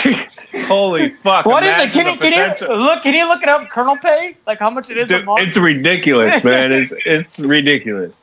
holy 0.68 1.09
fuck. 1.09 1.45
what 1.45 1.63
is 1.63 1.70
it? 1.70 1.74
imagine 1.74 1.91
Can 1.91 2.13
you 2.13 2.20
can 2.20 2.34
you 2.34 2.68
look? 2.78 3.03
Can 3.03 3.13
you 3.15 3.28
look 3.28 3.41
it 3.41 3.49
up? 3.49 3.70
Colonel 3.70 3.97
pay, 3.97 4.36
like 4.45 4.59
how 4.59 4.70
much 4.70 4.89
it 4.89 4.97
is 4.97 5.09
a 5.11 5.22
month? 5.24 5.47
it's 5.47 5.57
ridiculous, 5.57 6.43
man. 6.43 6.72
It's 6.74 6.93
it's 7.05 7.39
ridiculous. 7.39 8.13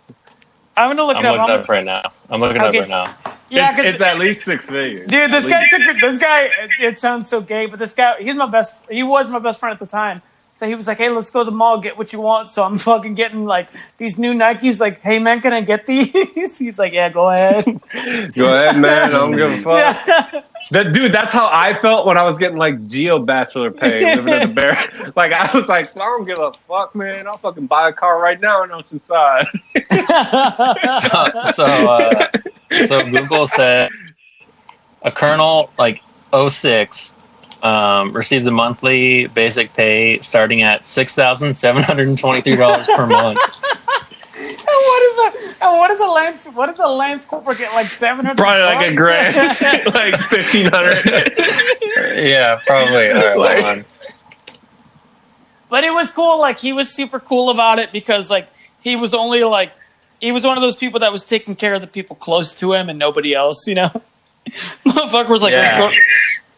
I'm 0.76 0.88
gonna 0.88 1.04
look 1.04 1.16
I'm 1.18 1.24
it 1.24 1.28
up. 1.28 1.38
looking 1.38 1.48
How 1.48 1.54
it 1.54 1.60
up 1.60 1.68
right 1.68 1.84
now. 1.84 2.02
I'm 2.30 2.40
looking 2.40 2.60
it 2.60 2.64
Okay. 2.66 2.78
up 2.80 2.88
right 2.88 3.24
now. 3.26 3.33
Yeah, 3.54 3.70
it's, 3.72 3.84
it's 3.84 4.02
at 4.02 4.18
least 4.18 4.44
six 4.44 4.66
figures. 4.68 5.08
Dude, 5.08 5.32
this 5.32 5.46
At 5.46 5.50
guy 5.50 5.62
least. 5.62 5.74
took 5.86 6.00
this 6.00 6.18
guy. 6.18 6.42
It, 6.44 6.70
it 6.80 6.98
sounds 7.00 7.28
so 7.28 7.40
gay, 7.40 7.66
but 7.66 7.78
this 7.78 7.94
guy, 7.94 8.20
he's 8.20 8.34
my 8.36 8.46
best. 8.50 8.74
He 8.90 9.02
was 9.02 9.30
my 9.30 9.40
best 9.40 9.60
friend 9.60 9.74
at 9.74 9.80
the 9.80 9.86
time. 9.86 10.22
So 10.64 10.68
he 10.68 10.76
was 10.76 10.86
like, 10.86 10.96
"Hey, 10.96 11.10
let's 11.10 11.30
go 11.30 11.40
to 11.40 11.44
the 11.44 11.54
mall, 11.54 11.78
get 11.78 11.98
what 11.98 12.10
you 12.10 12.22
want." 12.22 12.48
So 12.48 12.64
I'm 12.64 12.78
fucking 12.90 13.14
getting 13.16 13.44
like 13.44 13.68
these 13.98 14.18
new 14.18 14.32
Nikes. 14.32 14.80
Like, 14.80 14.98
hey 15.02 15.18
man, 15.18 15.42
can 15.42 15.52
I 15.52 15.60
get 15.60 15.84
these? 15.84 16.10
He's 16.58 16.78
like, 16.78 16.94
"Yeah, 16.94 17.10
go 17.10 17.28
ahead." 17.28 17.64
Go 18.34 18.62
ahead, 18.62 18.80
man. 18.80 19.04
I 19.04 19.08
don't 19.10 19.36
give 19.36 19.50
a 19.50 19.56
fuck. 19.58 19.78
Yeah. 19.78 20.42
That 20.70 20.92
dude, 20.92 21.12
that's 21.12 21.34
how 21.34 21.48
I 21.52 21.74
felt 21.74 22.06
when 22.06 22.16
I 22.16 22.22
was 22.22 22.38
getting 22.38 22.56
like 22.56 22.86
Geo 22.88 23.18
Bachelor 23.18 23.70
pay 23.70 24.16
living 24.16 24.34
in 24.34 24.48
the 24.48 24.54
bear. 24.54 25.12
Like 25.14 25.32
I 25.32 25.54
was 25.56 25.68
like, 25.68 25.94
I 25.94 25.98
don't 25.98 26.26
give 26.26 26.38
a 26.38 26.52
fuck, 26.66 26.94
man. 26.94 27.26
I'll 27.26 27.36
fucking 27.36 27.66
buy 27.66 27.90
a 27.90 27.92
car 27.92 28.20
right 28.20 28.40
now 28.40 28.62
in 28.64 28.70
Oceanside. 28.70 29.46
so 31.02 31.52
so, 31.52 31.64
uh, 31.64 32.26
so 32.86 33.04
Google 33.04 33.46
said 33.46 33.90
a 35.02 35.12
colonel 35.12 35.70
like 35.78 36.02
06 36.48 37.16
um, 37.64 38.12
receives 38.12 38.46
a 38.46 38.50
monthly 38.52 39.26
basic 39.26 39.72
pay 39.74 40.20
starting 40.20 40.62
at 40.62 40.86
six 40.86 41.14
thousand 41.16 41.54
seven 41.54 41.82
hundred 41.82 42.06
and 42.08 42.18
twenty 42.18 42.40
three 42.40 42.56
dollars 42.56 42.86
per 42.86 43.06
month. 43.06 43.38
And 44.36 44.66
what 44.66 45.02
is 45.02 45.18
a 45.18 45.64
and 45.64 45.78
what 45.78 45.90
is 45.92 46.00
a 46.00 46.06
lance? 46.06 46.46
What 46.46 46.66
does 46.66 46.78
a 46.80 46.88
lance 46.88 47.24
corporal 47.24 47.54
get? 47.56 47.72
Like 47.74 47.86
seven 47.86 48.24
hundred? 48.24 48.38
Probably 48.42 48.62
like 48.62 48.88
a 48.92 48.96
grand, 48.96 49.36
like 49.94 50.16
fifteen 50.22 50.68
hundred. 50.72 51.04
yeah, 52.18 52.58
probably. 52.66 53.10
All 53.10 53.14
right, 53.24 53.38
Like- 53.38 53.64
on. 53.64 53.84
But 55.70 55.84
it 55.84 55.92
was 55.92 56.10
cool. 56.10 56.40
Like 56.40 56.58
he 56.58 56.72
was 56.72 56.92
super 56.92 57.20
cool 57.20 57.50
about 57.50 57.78
it 57.78 57.92
because 57.92 58.28
like 58.30 58.48
he 58.80 58.96
was 58.96 59.14
only 59.14 59.44
like 59.44 59.72
he 60.20 60.32
was 60.32 60.44
one 60.44 60.56
of 60.58 60.62
those 60.62 60.76
people 60.76 61.00
that 61.00 61.12
was 61.12 61.24
taking 61.24 61.54
care 61.54 61.74
of 61.74 61.80
the 61.80 61.86
people 61.86 62.16
close 62.16 62.54
to 62.56 62.72
him 62.72 62.88
and 62.88 62.98
nobody 62.98 63.34
else. 63.34 63.66
You 63.68 63.76
know, 63.76 64.02
motherfucker 64.84 65.28
was 65.28 65.42
like, 65.42 65.52
Yeah. 65.52 65.92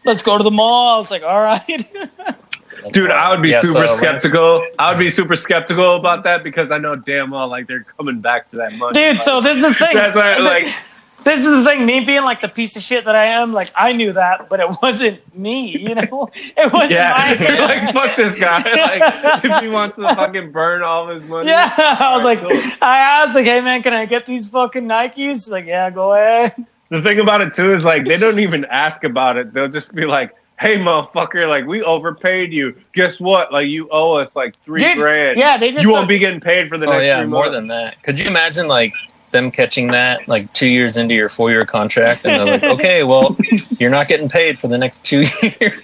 Let's 0.07 0.23
go, 0.23 0.37
to 0.37 0.43
the 0.43 0.51
mall. 0.51 1.01
It's 1.01 1.11
like, 1.11 1.23
all 1.23 1.41
right. 1.41 1.61
Dude, 2.93 3.11
I 3.11 3.29
would 3.31 3.41
be 3.41 3.49
Yeah, 3.49 3.59
super 3.59 3.87
so, 3.87 3.93
skeptical. 3.95 4.65
I 4.79 4.89
would 4.91 4.99
be 4.99 5.09
super 5.09 5.35
skeptical 5.35 5.97
about 5.97 6.23
that 6.23 6.43
because 6.43 6.71
I 6.71 6.77
know 6.77 6.95
damn 6.95 7.31
well 7.31 7.47
like 7.49 7.67
they're 7.67 7.83
coming 7.83 8.21
back 8.21 8.49
to 8.51 8.57
that 8.57 8.73
money. 8.75 8.93
Dude, 8.93 9.15
Like, 9.17 9.21
so 9.23 9.41
this 9.41 9.57
is 9.57 9.63
the 9.63 9.73
thing. 9.73 9.95
that's 9.95 10.15
why, 10.15 10.35
like 10.37 10.73
this 11.25 11.39
is 11.43 11.51
the 11.51 11.63
thing. 11.65 11.85
Me 11.85 11.99
being 12.01 12.23
like 12.23 12.39
the 12.39 12.47
piece 12.47 12.77
of 12.77 12.83
shit 12.83 13.03
that 13.05 13.15
I 13.15 13.25
am, 13.25 13.51
like 13.51 13.71
I 13.75 13.91
knew 13.91 14.13
that, 14.13 14.47
but 14.47 14.61
it 14.61 14.69
wasn't 14.81 15.19
me. 15.35 15.77
You 15.77 15.95
know, 15.95 16.29
it 16.33 16.71
wasn't 16.71 16.91
yeah, 16.91 17.35
my. 17.39 17.65
like 17.65 17.93
fuck 17.93 18.15
this 18.15 18.39
guy. 18.39 18.59
Like 18.61 19.43
if 19.43 19.63
he 19.63 19.67
wants 19.69 19.97
to 19.97 20.03
fucking 20.15 20.51
burn 20.53 20.81
all 20.83 21.07
his 21.09 21.25
money, 21.27 21.49
Yeah, 21.49 21.73
I 21.77 22.15
was 22.15 22.23
like, 22.23 22.39
cool. 22.39 22.51
I 22.81 22.97
asked, 22.99 23.35
like, 23.35 23.45
hey 23.45 23.59
man, 23.59 23.83
can 23.83 23.91
I 23.93 24.05
get 24.05 24.25
these 24.25 24.47
fucking 24.47 24.83
Nikes? 24.87 25.15
He's 25.15 25.49
Like, 25.49 25.65
yeah, 25.65 25.89
go 25.89 26.13
ahead. 26.13 26.53
The 26.89 27.01
thing 27.01 27.19
about 27.19 27.41
it 27.41 27.53
too 27.53 27.73
is 27.73 27.83
like 27.83 28.05
they 28.05 28.17
don't 28.17 28.39
even 28.39 28.65
ask 28.65 29.03
about 29.03 29.37
it. 29.37 29.53
They'll 29.53 29.67
just 29.67 29.93
be 29.93 30.05
like, 30.05 30.33
"Hey, 30.59 30.77
motherfucker! 30.77 31.47
Like 31.47 31.65
we 31.65 31.83
overpaid 31.83 32.53
you. 32.53 32.75
Guess 32.93 33.19
what? 33.19 33.51
Like 33.51 33.67
you 33.67 33.89
owe 33.91 34.13
us 34.13 34.35
like 34.35 34.55
three 34.63 34.81
Dude, 34.81 34.97
grand. 34.97 35.37
yeah, 35.37 35.57
they 35.57 35.71
just 35.71 35.83
you 35.83 35.91
won't 35.91 36.07
be 36.07 36.17
getting 36.17 36.39
paid 36.39 36.69
for 36.69 36.77
the 36.77 36.85
Oh 36.87 36.91
next 36.91 37.05
yeah, 37.05 37.19
three 37.19 37.27
more 37.27 37.45
months." 37.45 37.55
than 37.57 37.67
that. 37.67 38.01
Could 38.03 38.19
you 38.19 38.27
imagine 38.27 38.67
like 38.67 38.93
them 39.37 39.51
catching 39.51 39.87
that 39.91 40.27
like 40.27 40.51
two 40.53 40.69
years 40.69 40.97
into 40.97 41.13
your 41.13 41.29
four 41.29 41.51
year 41.51 41.65
contract 41.65 42.25
and 42.25 42.39
they're 42.39 42.45
like, 42.59 42.63
okay, 42.77 43.03
well, 43.03 43.37
you're 43.79 43.91
not 43.91 44.07
getting 44.07 44.27
paid 44.27 44.59
for 44.59 44.67
the 44.67 44.77
next 44.77 45.05
two 45.05 45.19
years 45.41 45.81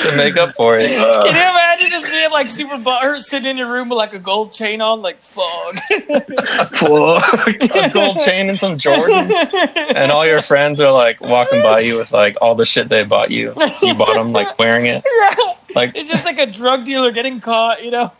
to 0.00 0.16
make 0.16 0.36
up 0.36 0.54
for 0.54 0.76
it. 0.78 0.90
Uh. 0.98 1.24
Can 1.24 1.34
you 1.34 1.40
imagine 1.40 1.90
just 1.90 2.10
being 2.10 2.30
like 2.30 2.48
super 2.48 2.76
butthurt, 2.76 3.20
sitting 3.20 3.48
in 3.48 3.56
your 3.56 3.72
room 3.72 3.88
with 3.88 3.96
like 3.96 4.14
a 4.14 4.18
gold 4.18 4.52
chain 4.52 4.80
on, 4.80 5.02
like 5.02 5.18
fuck. 5.22 5.74
a 5.90 7.90
gold 7.92 8.18
chain 8.24 8.48
and 8.48 8.58
some 8.58 8.78
Jordans, 8.78 9.94
and 9.94 10.10
all 10.10 10.26
your 10.26 10.42
friends 10.42 10.80
are 10.80 10.92
like 10.92 11.20
walking 11.20 11.62
by 11.62 11.80
you 11.80 11.98
with 11.98 12.12
like 12.12 12.36
all 12.42 12.54
the 12.54 12.66
shit 12.66 12.88
they 12.88 13.04
bought 13.04 13.30
you. 13.30 13.54
You 13.82 13.94
bought 13.94 14.14
them 14.14 14.32
like 14.32 14.58
wearing 14.58 14.86
it. 14.86 15.04
Yeah. 15.04 15.54
Like 15.74 15.92
It's 15.94 16.10
just 16.10 16.24
like 16.24 16.38
a 16.38 16.46
drug 16.46 16.84
dealer 16.84 17.12
getting 17.12 17.40
caught, 17.40 17.84
you 17.84 17.90
know. 17.90 18.10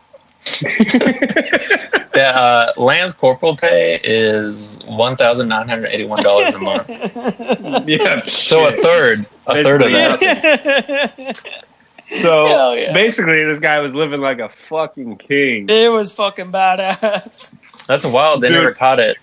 Yeah, 2.14 2.30
uh, 2.34 2.72
Lance 2.76 3.14
Corporal 3.14 3.56
pay 3.56 4.00
is 4.04 4.78
one 4.86 5.16
thousand 5.16 5.48
nine 5.48 5.68
hundred 5.68 5.88
eighty 5.88 6.04
one 6.04 6.22
dollars 6.22 6.54
a 6.54 6.58
month. 6.58 6.88
yeah. 7.88 8.22
So 8.22 8.66
a 8.66 8.72
third, 8.72 9.26
a 9.46 9.62
third 9.62 9.82
of 9.82 9.90
that. 9.90 11.62
So 12.08 12.74
yeah. 12.74 12.92
basically, 12.92 13.44
this 13.46 13.58
guy 13.58 13.80
was 13.80 13.92
living 13.92 14.20
like 14.20 14.38
a 14.38 14.48
fucking 14.48 15.16
king. 15.16 15.68
It 15.68 15.90
was 15.90 16.12
fucking 16.12 16.52
badass. 16.52 17.52
That's 17.88 18.06
wild. 18.06 18.42
They 18.42 18.48
Dude. 18.48 18.58
never 18.58 18.72
caught 18.72 19.00
it. 19.00 19.16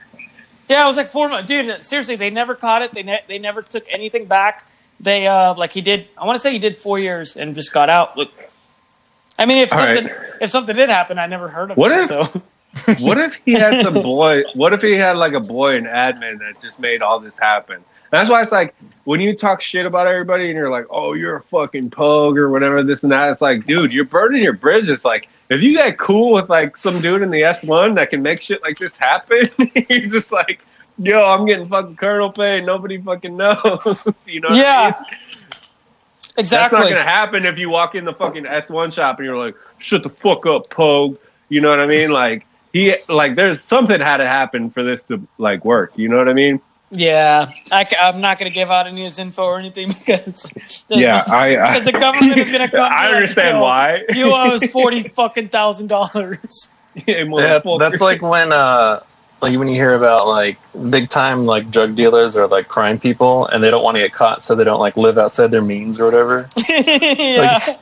Yeah, 0.67 0.83
it 0.83 0.87
was 0.87 0.97
like 0.97 1.09
four 1.09 1.29
months, 1.29 1.47
dude. 1.47 1.83
Seriously, 1.85 2.17
they 2.17 2.29
never 2.29 2.55
caught 2.55 2.81
it. 2.81 2.91
They 2.91 3.03
ne- 3.03 3.23
they 3.27 3.39
never 3.39 3.61
took 3.61 3.85
anything 3.89 4.25
back. 4.25 4.67
They 4.99 5.27
uh 5.27 5.53
like 5.55 5.71
he 5.71 5.81
did. 5.81 6.07
I 6.17 6.25
want 6.25 6.35
to 6.35 6.39
say 6.39 6.51
he 6.51 6.59
did 6.59 6.77
four 6.77 6.99
years 6.99 7.35
and 7.37 7.55
just 7.55 7.71
got 7.71 7.89
out. 7.89 8.17
Look, 8.17 8.31
I 9.39 9.45
mean, 9.45 9.59
if 9.59 9.73
All 9.73 9.79
something 9.79 10.05
right. 10.05 10.15
if 10.41 10.49
something 10.49 10.75
did 10.75 10.89
happen, 10.89 11.17
I 11.19 11.25
never 11.27 11.47
heard 11.49 11.71
of 11.71 11.77
What 11.77 11.91
it. 11.91 11.99
if- 12.01 12.07
so 12.09 12.41
What 13.05 13.19
if 13.19 13.35
he 13.45 13.53
had 13.53 13.83
some 13.83 13.93
boy? 14.01 14.43
What 14.55 14.73
if 14.73 14.81
he 14.81 14.93
had 14.93 15.15
like 15.17 15.33
a 15.33 15.39
boy 15.39 15.75
in 15.75 15.83
admin 15.85 16.39
that 16.39 16.59
just 16.61 16.79
made 16.79 17.01
all 17.01 17.19
this 17.19 17.37
happen? 17.37 17.83
That's 18.09 18.29
why 18.29 18.41
it's 18.43 18.51
like 18.51 18.75
when 19.05 19.19
you 19.21 19.35
talk 19.35 19.59
shit 19.61 19.85
about 19.87 20.05
everybody 20.07 20.45
and 20.49 20.55
you're 20.55 20.69
like, 20.69 20.85
"Oh, 20.89 21.13
you're 21.13 21.37
a 21.37 21.41
fucking 21.43 21.89
pug" 21.91 22.37
or 22.37 22.49
whatever, 22.49 22.83
this 22.83 23.01
and 23.03 23.11
that. 23.11 23.31
It's 23.31 23.41
like, 23.41 23.65
dude, 23.65 23.91
you're 23.91 24.05
burning 24.05 24.43
your 24.43 24.53
bridges. 24.53 25.03
Like, 25.03 25.29
if 25.49 25.61
you 25.63 25.73
get 25.73 25.97
cool 25.97 26.33
with 26.33 26.47
like 26.49 26.77
some 26.77 27.01
dude 27.01 27.23
in 27.23 27.31
the 27.31 27.43
S 27.43 27.63
one 27.63 27.95
that 27.95 28.11
can 28.11 28.21
make 28.21 28.39
shit 28.41 28.61
like 28.61 28.77
this 28.77 28.95
happen, 28.97 29.49
you're 29.89 30.01
just 30.01 30.31
like, 30.31 30.63
"Yo, 30.99 31.25
I'm 31.25 31.45
getting 31.45 31.67
fucking 31.67 31.95
colonel 31.95 32.31
pay. 32.31 32.61
Nobody 32.61 32.99
fucking 33.01 33.35
knows." 33.35 33.57
you 34.27 34.41
know? 34.41 34.49
What 34.49 34.57
I 34.59 34.61
yeah, 34.61 35.03
mean? 36.37 36.43
That's 36.43 36.51
exactly. 36.51 36.79
not 36.79 36.89
gonna 36.89 37.03
happen 37.03 37.45
if 37.45 37.57
you 37.57 37.69
walk 37.69 37.95
in 37.95 38.05
the 38.05 38.13
fucking 38.13 38.45
S 38.45 38.69
one 38.69 38.91
shop 38.91 39.19
and 39.19 39.25
you're 39.25 39.37
like, 39.37 39.55
"Shut 39.79 40.03
the 40.03 40.09
fuck 40.09 40.45
up, 40.45 40.69
Pogue." 40.69 41.17
You 41.49 41.61
know 41.61 41.69
what 41.69 41.79
I 41.79 41.85
mean? 41.85 42.11
Like 42.11 42.45
he, 42.71 42.95
like 43.07 43.35
there's 43.35 43.61
something 43.61 43.99
had 43.99 44.17
to 44.17 44.27
happen 44.27 44.71
for 44.71 44.83
this 44.83 45.03
to 45.03 45.25
like 45.37 45.63
work. 45.63 45.91
You 45.95 46.09
know 46.09 46.17
what 46.17 46.27
I 46.27 46.33
mean? 46.33 46.59
Yeah, 46.95 47.51
I, 47.71 47.87
am 48.01 48.21
not 48.21 48.37
going 48.37 48.51
to 48.51 48.53
give 48.53 48.69
out 48.69 48.85
any 48.85 49.01
of 49.01 49.05
his 49.05 49.17
info 49.17 49.43
or 49.45 49.57
anything 49.57 49.87
because 49.99 50.51
Yeah, 50.89 51.23
no- 51.27 51.33
I, 51.33 51.47
I 51.47 51.73
because 51.73 51.85
the 51.85 51.99
government 51.99 52.37
is 52.37 52.51
going 52.51 52.69
to 52.69 52.75
come. 52.75 52.91
I 52.91 52.95
and 52.95 53.01
be 53.01 53.07
like, 53.07 53.15
understand 53.15 53.57
"Yo, 53.57 53.63
why. 53.63 54.03
You 54.13 54.25
owe 54.31 54.55
us 54.55 54.65
forty 54.71 55.01
fucking 55.09 55.49
thousand 55.49 55.87
dollars. 55.87 56.69
Yeah, 57.07 57.23
Yeah, 57.23 57.59
that's 57.79 58.01
like 58.01 58.21
when 58.21 58.51
uh 58.51 59.01
like 59.43 59.59
when 59.59 59.67
you 59.67 59.75
hear 59.75 59.93
about 59.93 60.27
like 60.27 60.57
big 60.89 61.09
time 61.09 61.45
like 61.45 61.69
drug 61.69 61.95
dealers 61.95 62.35
or 62.35 62.47
like 62.47 62.67
crime 62.67 62.97
people 62.99 63.45
and 63.47 63.63
they 63.63 63.69
don't 63.69 63.83
want 63.83 63.95
to 63.97 64.01
get 64.01 64.13
caught 64.13 64.41
so 64.41 64.55
they 64.55 64.63
don't 64.63 64.79
like 64.79 64.97
live 64.97 65.17
outside 65.19 65.51
their 65.51 65.61
means 65.61 65.99
or 65.99 66.05
whatever. 66.05 66.49
yeah. 66.69 67.59
Like 67.67 67.79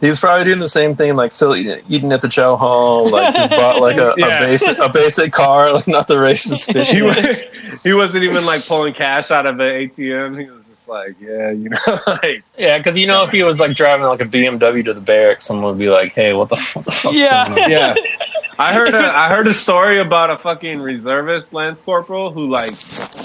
he's 0.00 0.18
probably 0.20 0.44
doing 0.44 0.58
the 0.58 0.68
same 0.68 0.94
thing, 0.94 1.16
like 1.16 1.32
still 1.32 1.56
eating, 1.56 1.82
eating 1.88 2.12
at 2.12 2.20
the 2.20 2.28
chow 2.28 2.56
hall, 2.56 3.08
like 3.08 3.34
just 3.34 3.50
bought 3.52 3.80
like 3.80 3.96
a, 3.96 4.12
Yeah. 4.18 4.26
a 4.38 4.40
basic 4.40 4.78
a 4.78 4.88
basic 4.90 5.32
car, 5.32 5.72
like 5.72 5.88
not 5.96 6.08
the 6.08 6.14
racist 6.16 6.72
fish. 6.72 6.90
he, 6.90 7.00
wa- 7.02 7.14
he 7.82 7.92
wasn't 7.94 8.24
even 8.24 8.44
like 8.44 8.66
pulling 8.66 8.92
cash 8.92 9.30
out 9.30 9.46
of 9.46 9.58
an 9.60 9.88
ATM. 9.88 10.63
He 10.86 10.90
like, 10.92 11.16
yeah, 11.20 11.50
you 11.50 11.68
know, 11.70 11.78
like 12.06 12.42
Yeah, 12.58 12.78
because 12.78 12.96
you 12.96 13.06
know 13.06 13.24
if 13.24 13.30
he 13.30 13.42
was 13.42 13.60
like 13.60 13.76
driving 13.76 14.06
like 14.06 14.20
a 14.20 14.24
BMW 14.26 14.84
to 14.84 14.94
the 14.94 15.00
barracks, 15.00 15.46
someone 15.46 15.66
would 15.66 15.78
be 15.78 15.88
like, 15.90 16.12
"Hey, 16.12 16.32
what 16.34 16.48
the, 16.48 16.56
f- 16.56 16.76
what 16.76 16.84
the 16.86 17.10
Yeah. 17.12 17.46
going 17.48 17.62
on?" 17.64 17.70
yeah. 17.70 17.94
I 18.58 18.72
heard 18.72 18.94
a 18.94 18.98
I 18.98 19.28
heard 19.30 19.46
a 19.48 19.54
story 19.54 19.98
about 19.98 20.30
a 20.30 20.36
fucking 20.36 20.80
reservist 20.80 21.52
lance 21.52 21.80
corporal 21.80 22.30
who 22.30 22.48
like 22.48 22.70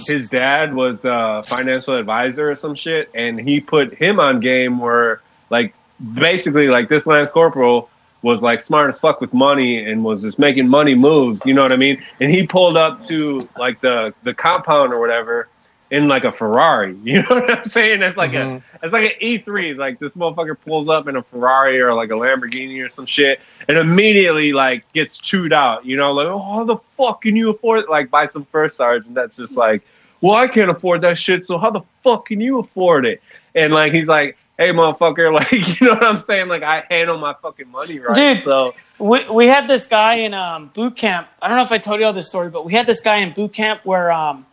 his 0.08 0.30
dad 0.32 0.74
was 0.74 1.00
a 1.06 1.44
financial 1.46 1.96
advisor 1.96 2.50
or 2.50 2.56
some 2.56 2.74
shit, 2.76 3.12
and 3.14 3.40
he 3.40 3.60
put 3.60 3.94
him 3.94 4.20
on 4.20 4.40
game 4.40 4.80
where 4.80 5.22
like 5.52 5.76
basically 6.14 6.68
like 6.70 6.90
this 6.90 7.06
lance 7.06 7.30
corporal 7.30 7.90
was 8.22 8.42
like 8.42 8.64
smart 8.64 8.90
as 8.90 9.00
fuck 9.00 9.22
with 9.22 9.34
money 9.34 9.86
and 9.90 10.04
was 10.04 10.24
just 10.24 10.40
making 10.40 10.68
money 10.68 10.96
moves. 10.96 11.46
You 11.46 11.54
know 11.54 11.62
what 11.62 11.72
I 11.72 11.78
mean? 11.78 12.04
And 12.20 12.32
he 12.32 12.48
pulled 12.48 12.76
up 12.76 13.06
to 13.08 13.48
like 13.58 13.80
the 13.82 14.14
the 14.24 14.34
compound 14.34 14.94
or 14.94 15.00
whatever 15.00 15.48
in 15.92 16.08
like 16.08 16.24
a 16.24 16.32
Ferrari. 16.32 16.96
You 17.04 17.22
know 17.24 17.28
what 17.30 17.50
I'm 17.60 17.66
saying? 17.66 18.02
It's 18.02 18.16
like 18.18 18.32
Mhm. 18.32 18.58
a 18.58 18.86
it's 18.86 18.94
like 18.94 19.14
an 19.14 19.20
E3. 19.22 19.76
Like 19.78 20.00
this 20.00 20.14
motherfucker 20.14 20.56
pulls 20.66 20.88
up 20.88 21.08
in 21.08 21.16
a 21.16 21.24
Ferrari 21.24 21.80
or 21.82 21.94
like 21.94 22.10
a 22.12 22.14
Lamborghini 22.14 22.84
or 22.86 22.90
some 22.90 23.06
shit, 23.06 23.40
and 23.68 23.78
immediately 23.78 24.54
like 24.54 24.92
gets 24.94 25.18
chewed 25.18 25.52
out. 25.54 25.86
You 25.86 25.98
know, 25.98 26.14
like 26.14 26.28
oh, 26.28 26.40
how 26.40 26.64
the 26.64 26.78
fuck 26.98 27.22
can 27.24 27.36
you 27.36 27.50
afford 27.50 27.80
it? 27.82 27.90
Like 27.90 28.10
by 28.10 28.28
some 28.28 28.46
first 28.46 28.78
sergeant 28.78 29.16
that's 29.16 29.36
just 29.36 29.56
like, 29.58 29.82
well, 30.22 30.36
I 30.36 30.48
can't 30.48 30.70
afford 30.70 31.02
that 31.02 31.18
shit. 31.18 31.46
So 31.48 31.58
how 31.58 31.72
the 31.72 31.82
fuck 32.04 32.28
can 32.28 32.40
you 32.40 32.60
afford 32.60 33.06
it? 33.06 33.22
And 33.56 33.74
like 33.74 33.92
he's 33.94 34.08
like, 34.08 34.38
hey, 34.58 34.70
motherfucker, 34.70 35.34
like 35.40 35.52
you 35.82 35.88
know 35.88 35.94
what 35.96 36.04
I'm 36.04 36.20
saying? 36.20 36.48
Like 36.48 36.64
I 36.64 36.86
handle 36.90 37.18
my 37.18 37.34
fucking 37.42 37.70
money 37.70 38.00
right. 38.00 38.16
Dude. 38.36 38.44
So 38.44 38.76
we, 39.00 39.28
we 39.30 39.48
had 39.48 39.68
this 39.68 39.88
guy 39.88 40.16
in 40.16 40.34
um, 40.34 40.68
boot 40.74 40.96
camp. 40.96 41.28
I 41.42 41.48
don't 41.48 41.58
know 41.58 41.64
if 41.64 41.72
I 41.72 41.78
told 41.80 42.00
you 42.00 42.06
all 42.06 42.14
this 42.14 42.28
story, 42.30 42.50
but 42.50 42.66
we 42.66 42.74
had 42.74 42.86
this 42.86 43.02
guy 43.02 43.18
in 43.18 43.34
boot 43.34 43.54
camp 43.54 43.82
where 43.86 44.12
um, 44.12 44.46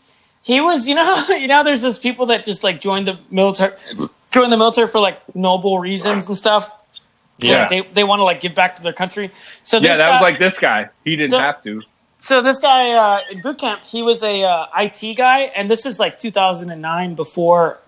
he 0.46 0.60
was, 0.60 0.86
you 0.86 0.94
know, 0.94 1.24
you 1.30 1.48
know, 1.48 1.64
there's 1.64 1.82
those 1.82 1.98
people 1.98 2.26
that 2.26 2.44
just 2.44 2.62
like 2.62 2.78
join 2.80 3.04
the 3.04 3.18
military, 3.30 3.72
join 4.30 4.50
the 4.50 4.56
military 4.56 4.86
for 4.86 5.00
like 5.00 5.18
noble 5.34 5.78
reasons 5.80 6.28
and 6.28 6.38
stuff. 6.38 6.70
yeah, 7.38 7.62
Like, 7.62 7.68
they 7.70 7.80
they 7.94 8.04
want 8.04 8.20
to 8.20 8.24
like 8.24 8.40
give 8.40 8.54
back 8.54 8.76
to 8.76 8.82
their 8.82 8.92
country. 9.02 9.30
So 9.64 9.80
this 9.80 9.88
yeah, 9.88 9.96
that 9.96 10.08
guy, 10.08 10.12
was 10.14 10.22
like 10.22 10.38
this 10.38 10.58
guy. 10.58 10.88
He 11.04 11.16
didn't 11.16 11.30
So- 11.30 11.40
have 11.40 11.60
to. 11.62 11.82
so 12.20 12.40
this 12.42 12.58
guy 12.60 12.92
uh, 12.92 13.20
in 13.30 13.40
boot 13.42 13.58
camp, 13.58 13.82
he 13.84 14.02
was 14.02 14.22
a 14.22 14.44
uh, 14.44 14.66
IT 14.84 15.14
guy, 15.16 15.40
and 15.56 15.68
this 15.70 15.84
is 15.84 15.98
like 15.98 16.18
2009 16.18 17.14
before 17.14 17.78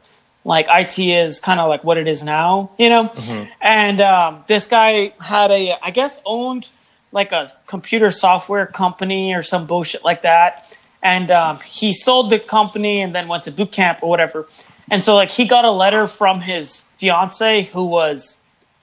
like 0.44 0.66
IT 0.70 0.98
is 0.98 1.40
kind 1.40 1.61
of 1.61 1.68
like 1.68 1.84
what 1.84 1.96
it 1.98 2.09
is 2.09 2.22
now, 2.22 2.70
you 2.78 2.88
know. 2.88 3.12
And 3.61 4.00
um, 4.00 4.42
this 4.48 4.66
guy 4.66 5.12
had 5.20 5.50
a, 5.50 5.76
I 5.82 5.90
guess, 5.90 6.20
owned 6.24 6.70
like 7.12 7.32
a 7.32 7.48
computer 7.66 8.11
software 8.11 8.66
company 8.66 9.34
or 9.34 9.42
some 9.42 9.66
bullshit 9.66 10.02
like 10.04 10.22
that. 10.22 10.76
And 11.03 11.30
um, 11.30 11.61
he 11.61 11.92
sold 11.92 12.30
the 12.30 12.38
company 12.38 13.01
and 13.01 13.14
then 13.14 13.28
went 13.28 13.44
to 13.44 13.53
boot 13.53 13.72
camp 13.72 14.01
or 14.03 14.11
whatever. 14.11 14.46
And 14.90 15.03
so 15.03 15.14
like 15.14 15.30
he 15.30 15.44
got 15.46 15.64
a 15.64 15.70
letter 15.70 16.07
from 16.07 16.40
his 16.40 16.80
fiance 16.96 17.64
who 17.64 17.84
was 17.84 18.38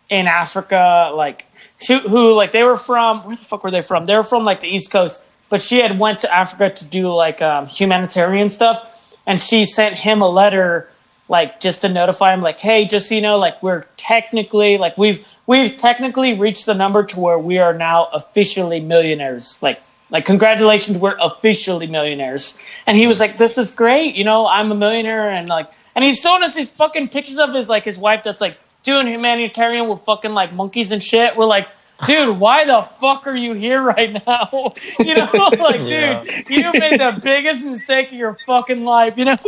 in 0.10 0.28
Africa, 0.28 1.12
like 1.14 1.46
who, 1.88 2.00
who 2.00 2.34
like 2.34 2.52
they 2.52 2.64
were 2.64 2.78
from 2.78 3.22
where 3.26 3.36
the 3.36 3.44
fuck 3.44 3.64
were 3.64 3.72
they 3.72 3.82
from? 3.82 4.06
They 4.06 4.16
were 4.16 4.24
from 4.24 4.46
like 4.46 4.62
the 4.62 4.68
East 4.68 4.92
Coast, 4.92 5.22
but 5.50 5.62
she 5.62 5.78
had 5.80 6.00
went 6.00 6.20
to 6.20 6.34
Africa 6.34 6.70
to 6.76 6.86
do 6.86 7.14
like 7.14 7.42
um, 7.42 7.68
humanitarian 7.68 8.50
stuff, 8.50 9.06
and 9.26 9.42
she 9.42 9.66
sent 9.66 9.96
him 9.96 10.22
a 10.22 10.30
letter 10.30 10.90
like 11.28 11.60
just 11.60 11.82
to 11.82 11.90
notify 11.90 12.34
him 12.34 12.42
like, 12.42 12.60
hey, 12.60 12.86
just 12.86 13.10
so 13.10 13.16
you 13.16 13.22
know, 13.22 13.38
like 13.38 13.62
we're 13.64 13.86
technically 13.98 14.78
like 14.78 14.98
we've 14.98 15.26
we've 15.48 15.78
technically 15.78 16.34
reached 16.34 16.66
the 16.66 16.74
number 16.74 17.04
to 17.04 17.20
where 17.20 17.40
we 17.40 17.58
are 17.58 17.74
now 17.74 18.06
officially 18.14 18.80
millionaires, 18.80 19.62
like. 19.62 19.82
Like 20.12 20.26
congratulations, 20.26 20.98
we're 20.98 21.18
officially 21.20 21.88
millionaires. 21.88 22.58
And 22.88 22.96
he 22.96 23.08
was 23.08 23.20
like, 23.20 23.38
"This 23.38 23.58
is 23.58 23.72
great, 23.72 24.16
you 24.16 24.24
know. 24.24 24.46
I'm 24.48 24.72
a 24.72 24.76
millionaire." 24.76 25.30
And 25.30 25.48
like, 25.50 25.70
and 25.96 26.04
he's 26.06 26.20
showing 26.22 26.44
us 26.44 26.54
these 26.56 26.70
fucking 26.72 27.10
pictures 27.10 27.40
of 27.40 27.54
his 27.54 27.68
like 27.70 27.84
his 27.86 27.98
wife 27.98 28.24
that's 28.24 28.40
like 28.42 28.58
doing 28.84 29.08
humanitarian 29.08 29.88
with 29.90 30.02
fucking 30.02 30.34
like 30.34 30.54
monkeys 30.54 30.92
and 30.92 31.04
shit. 31.04 31.36
We're 31.36 31.46
like, 31.46 31.68
dude, 32.06 32.40
why 32.40 32.66
the 32.66 32.88
fuck 33.02 33.26
are 33.26 33.36
you 33.36 33.54
here 33.54 33.82
right 33.82 34.14
now? 34.28 34.74
You 35.00 35.16
know, 35.16 35.30
like, 35.60 35.82
Yeah. 35.82 36.24
dude, 36.24 36.50
you 36.50 36.72
made 36.74 37.00
the 37.00 37.20
biggest 37.22 37.64
mistake 37.64 38.08
of 38.10 38.14
your 38.14 38.38
fucking 38.46 38.84
life. 38.86 39.18
You 39.18 39.26
know? 39.26 39.36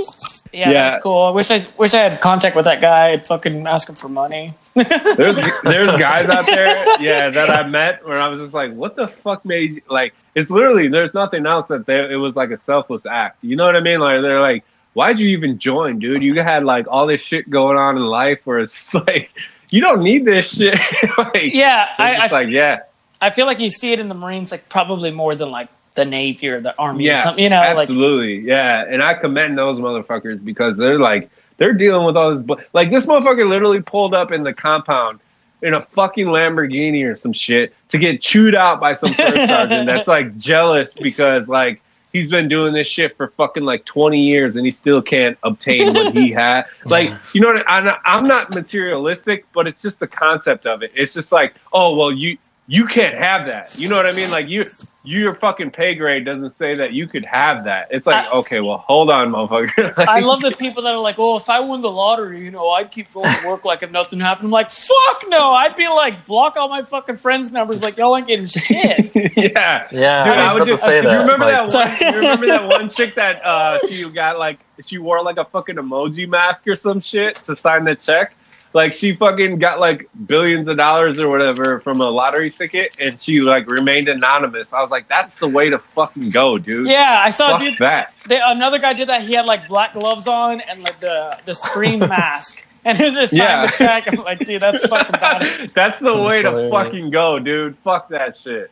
Yeah, 0.53 0.71
Yeah. 0.71 0.89
that's 0.91 1.03
cool. 1.03 1.23
I 1.23 1.31
wish 1.31 1.51
I 1.51 1.67
wish 1.77 1.93
I 1.93 1.99
had 2.09 2.19
contact 2.21 2.55
with 2.55 2.65
that 2.65 2.79
guy. 2.81 3.09
I'd 3.11 3.27
fucking 3.27 3.67
ask 3.67 3.89
him 3.89 3.95
for 3.95 4.07
money. 4.09 4.53
There's 4.83 5.39
there's 5.63 5.91
guys 5.97 6.29
out 6.29 6.45
there, 6.45 7.01
yeah, 7.01 7.29
that 7.31 7.49
I 7.49 7.67
met 7.67 8.05
where 8.05 8.19
I 8.19 8.27
was 8.27 8.39
just 8.39 8.53
like, 8.53 8.73
what 8.73 8.95
the 8.95 9.07
fuck 9.07 9.43
made 9.45 9.75
you 9.75 9.81
like? 9.89 10.13
It's 10.35 10.49
literally 10.49 10.87
there's 10.87 11.13
nothing 11.13 11.45
else 11.45 11.67
that 11.67 11.85
they, 11.85 12.11
it 12.11 12.17
was 12.17 12.35
like 12.35 12.51
a 12.51 12.57
selfless 12.57 13.05
act. 13.05 13.43
You 13.43 13.55
know 13.55 13.65
what 13.65 13.75
I 13.75 13.79
mean? 13.79 13.99
Like 13.99 14.21
they're 14.21 14.41
like, 14.41 14.63
why'd 14.93 15.19
you 15.19 15.29
even 15.29 15.59
join, 15.59 15.99
dude? 15.99 16.21
You 16.21 16.35
had 16.41 16.63
like 16.63 16.87
all 16.87 17.07
this 17.07 17.21
shit 17.21 17.49
going 17.49 17.77
on 17.77 17.97
in 17.97 18.03
life 18.03 18.41
where 18.45 18.59
it's 18.59 18.93
like 19.07 19.31
you 19.69 19.81
don't 19.81 20.01
need 20.01 20.25
this 20.25 20.55
shit. 20.55 20.79
like, 21.17 21.53
Yeah, 21.53 21.89
I, 21.97 22.15
I, 22.15 22.27
like 22.27 22.49
yeah, 22.49 22.81
I 23.21 23.29
feel 23.29 23.45
like 23.45 23.59
you 23.59 23.69
see 23.69 23.93
it 23.93 23.99
in 23.99 24.09
the 24.09 24.15
Marines 24.15 24.51
like 24.51 24.69
probably 24.69 25.11
more 25.11 25.35
than 25.35 25.49
like 25.49 25.69
the 25.95 26.05
Navy 26.05 26.47
or 26.49 26.61
the 26.61 26.77
Army 26.77 27.05
or 27.05 27.11
yeah, 27.11 27.23
something. 27.23 27.43
You 27.43 27.49
know, 27.49 27.59
like 27.59 27.77
absolutely, 27.77 28.39
yeah. 28.47 28.85
And 28.87 29.03
I 29.03 29.15
commend 29.15 29.57
those 29.57 29.79
motherfuckers 29.79 30.43
because 30.43 30.77
they're 30.77 30.99
like 30.99 31.29
they're 31.57 31.73
dealing 31.73 32.05
with 32.05 32.15
all 32.17 32.33
this. 32.33 32.43
Bu- 32.43 32.57
like 32.73 32.89
this 32.89 33.05
motherfucker 33.05 33.47
literally 33.47 33.81
pulled 33.81 34.13
up 34.13 34.31
in 34.31 34.43
the 34.43 34.53
compound 34.53 35.19
in 35.61 35.73
a 35.73 35.81
fucking 35.81 36.27
Lamborghini 36.27 37.03
or 37.03 37.15
some 37.15 37.33
shit 37.33 37.73
to 37.89 37.97
get 37.97 38.21
chewed 38.21 38.55
out 38.55 38.79
by 38.79 38.93
some 38.95 39.11
first 39.13 39.35
sergeant 39.47 39.87
that's 39.87 40.07
like 40.07 40.37
jealous 40.37 40.93
because 40.93 41.49
like 41.49 41.81
he's 42.13 42.29
been 42.29 42.47
doing 42.47 42.73
this 42.73 42.87
shit 42.87 43.15
for 43.17 43.29
fucking 43.29 43.63
like 43.63 43.85
20 43.85 44.19
years 44.19 44.55
and 44.55 44.65
he 44.65 44.71
still 44.71 45.01
can't 45.01 45.37
obtain 45.43 45.93
what 45.93 46.13
he 46.13 46.31
had. 46.33 46.65
Like, 46.85 47.11
you 47.33 47.41
know 47.41 47.53
what? 47.53 47.63
I'm 47.67 47.85
not, 47.85 48.01
I'm 48.05 48.27
not 48.27 48.49
materialistic, 48.51 49.45
but 49.53 49.67
it's 49.67 49.81
just 49.81 49.99
the 49.99 50.07
concept 50.07 50.65
of 50.65 50.83
it. 50.83 50.91
It's 50.95 51.13
just 51.13 51.31
like, 51.31 51.55
oh, 51.73 51.95
well, 51.95 52.11
you, 52.11 52.37
you 52.69 52.85
can't 52.85 53.15
have 53.15 53.45
that. 53.47 53.77
You 53.79 53.87
know 53.87 53.95
what 53.95 54.05
I 54.05 54.11
mean? 54.11 54.29
Like 54.29 54.49
you, 54.49 54.65
your 55.03 55.33
fucking 55.35 55.71
pay 55.71 55.95
grade 55.95 56.25
doesn't 56.25 56.51
say 56.51 56.75
that 56.75 56.91
you 56.91 57.07
could 57.07 57.23
have 57.23 57.63
that. 57.63 57.87
It's 57.91 58.05
like, 58.05 58.27
I- 58.27 58.37
okay, 58.39 58.59
well, 58.59 58.79
hold 58.79 59.09
on, 59.09 59.29
motherfucker. 59.29 59.95
Like, 59.97 60.07
I 60.09 60.19
love 60.19 60.41
the 60.41 60.51
people 60.51 60.83
that 60.83 60.93
are 60.93 60.99
like, 61.01 61.15
"Oh, 61.17 61.37
if 61.37 61.49
I 61.49 61.61
won 61.61 61.81
the 61.81 61.89
lottery, 61.89 62.43
you 62.43 62.51
know, 62.51 62.69
I'd 62.71 62.91
keep 62.91 63.13
going 63.13 63.33
to 63.33 63.47
work 63.47 63.63
like 63.63 63.83
if 63.83 63.91
nothing 63.91 64.19
happened." 64.19 64.47
I'm 64.47 64.51
like, 64.51 64.69
"Fuck 64.69 65.23
no!" 65.29 65.51
I'd 65.51 65.77
be 65.77 65.87
like, 65.87 66.25
block 66.25 66.57
all 66.57 66.67
my 66.67 66.81
fucking 66.81 67.15
friends' 67.17 67.53
numbers. 67.53 67.81
Like, 67.81 67.95
y'all 67.95 68.17
ain't 68.17 68.27
getting 68.27 68.47
shit. 68.47 69.15
yeah. 69.37 69.87
Yeah, 69.89 70.23
Dude, 70.25 70.33
I 70.33 70.51
I 70.51 70.53
would 70.53 70.63
about 70.63 70.67
just 70.67 70.83
to 70.83 70.89
say 70.89 70.97
you 70.97 71.03
that. 71.03 71.21
remember 71.21 71.45
like, 71.45 71.69
that 71.71 72.01
one. 72.03 72.13
You 72.13 72.19
remember 72.19 72.45
that 72.47 72.67
one 72.67 72.89
chick 72.89 73.15
that 73.15 73.41
uh, 73.45 73.79
she 73.87 74.09
got 74.09 74.37
like 74.39 74.59
she 74.83 74.97
wore 74.97 75.23
like 75.23 75.37
a 75.37 75.45
fucking 75.45 75.77
emoji 75.77 76.27
mask 76.27 76.67
or 76.67 76.75
some 76.75 76.99
shit 76.99 77.35
to 77.45 77.55
sign 77.55 77.85
the 77.85 77.95
check. 77.95 78.33
Like 78.77 78.93
she 78.93 79.15
fucking 79.15 79.57
got 79.57 79.79
like 79.79 80.07
billions 80.27 80.67
of 80.67 80.77
dollars 80.77 81.19
or 81.19 81.29
whatever 81.29 81.79
from 81.79 81.99
a 81.99 82.07
lottery 82.09 82.51
ticket, 82.51 82.95
and 82.99 83.19
she 83.19 83.41
like 83.41 83.67
remained 83.67 84.07
anonymous. 84.07 84.71
I 84.71 84.81
was 84.81 84.91
like, 84.91 85.07
that's 85.07 85.35
the 85.35 85.47
way 85.47 85.71
to 85.71 85.79
fucking 85.79 86.29
go, 86.29 86.59
dude. 86.59 86.87
Yeah, 86.87 87.23
I 87.25 87.31
saw 87.31 87.47
a 87.47 87.51
Fuck 87.53 87.61
dude. 87.61 87.77
that. 87.79 88.13
They, 88.27 88.39
another 88.43 88.77
guy 88.77 88.93
did 88.93 89.09
that. 89.09 89.23
He 89.23 89.33
had 89.33 89.47
like 89.47 89.67
black 89.67 89.93
gloves 89.93 90.27
on 90.27 90.61
and 90.61 90.83
like 90.83 90.99
the 90.99 91.39
the 91.45 91.55
scream 91.55 91.99
mask, 92.17 92.65
and 92.85 92.95
he 92.97 93.05
was 93.05 93.13
just 93.15 93.31
signing 93.35 93.45
Yeah. 93.47 93.65
the 93.65 93.71
check. 93.75 94.13
I'm 94.13 94.23
like, 94.23 94.39
dude, 94.45 94.61
that's 94.61 94.85
fucking 94.87 95.11
bad. 95.19 95.69
that's 95.73 95.99
the 95.99 96.15
way 96.15 96.43
to 96.43 96.49
hilarious. 96.51 96.71
fucking 96.71 97.09
go, 97.09 97.39
dude. 97.39 97.75
Fuck 97.79 98.09
that 98.09 98.37
shit. 98.37 98.69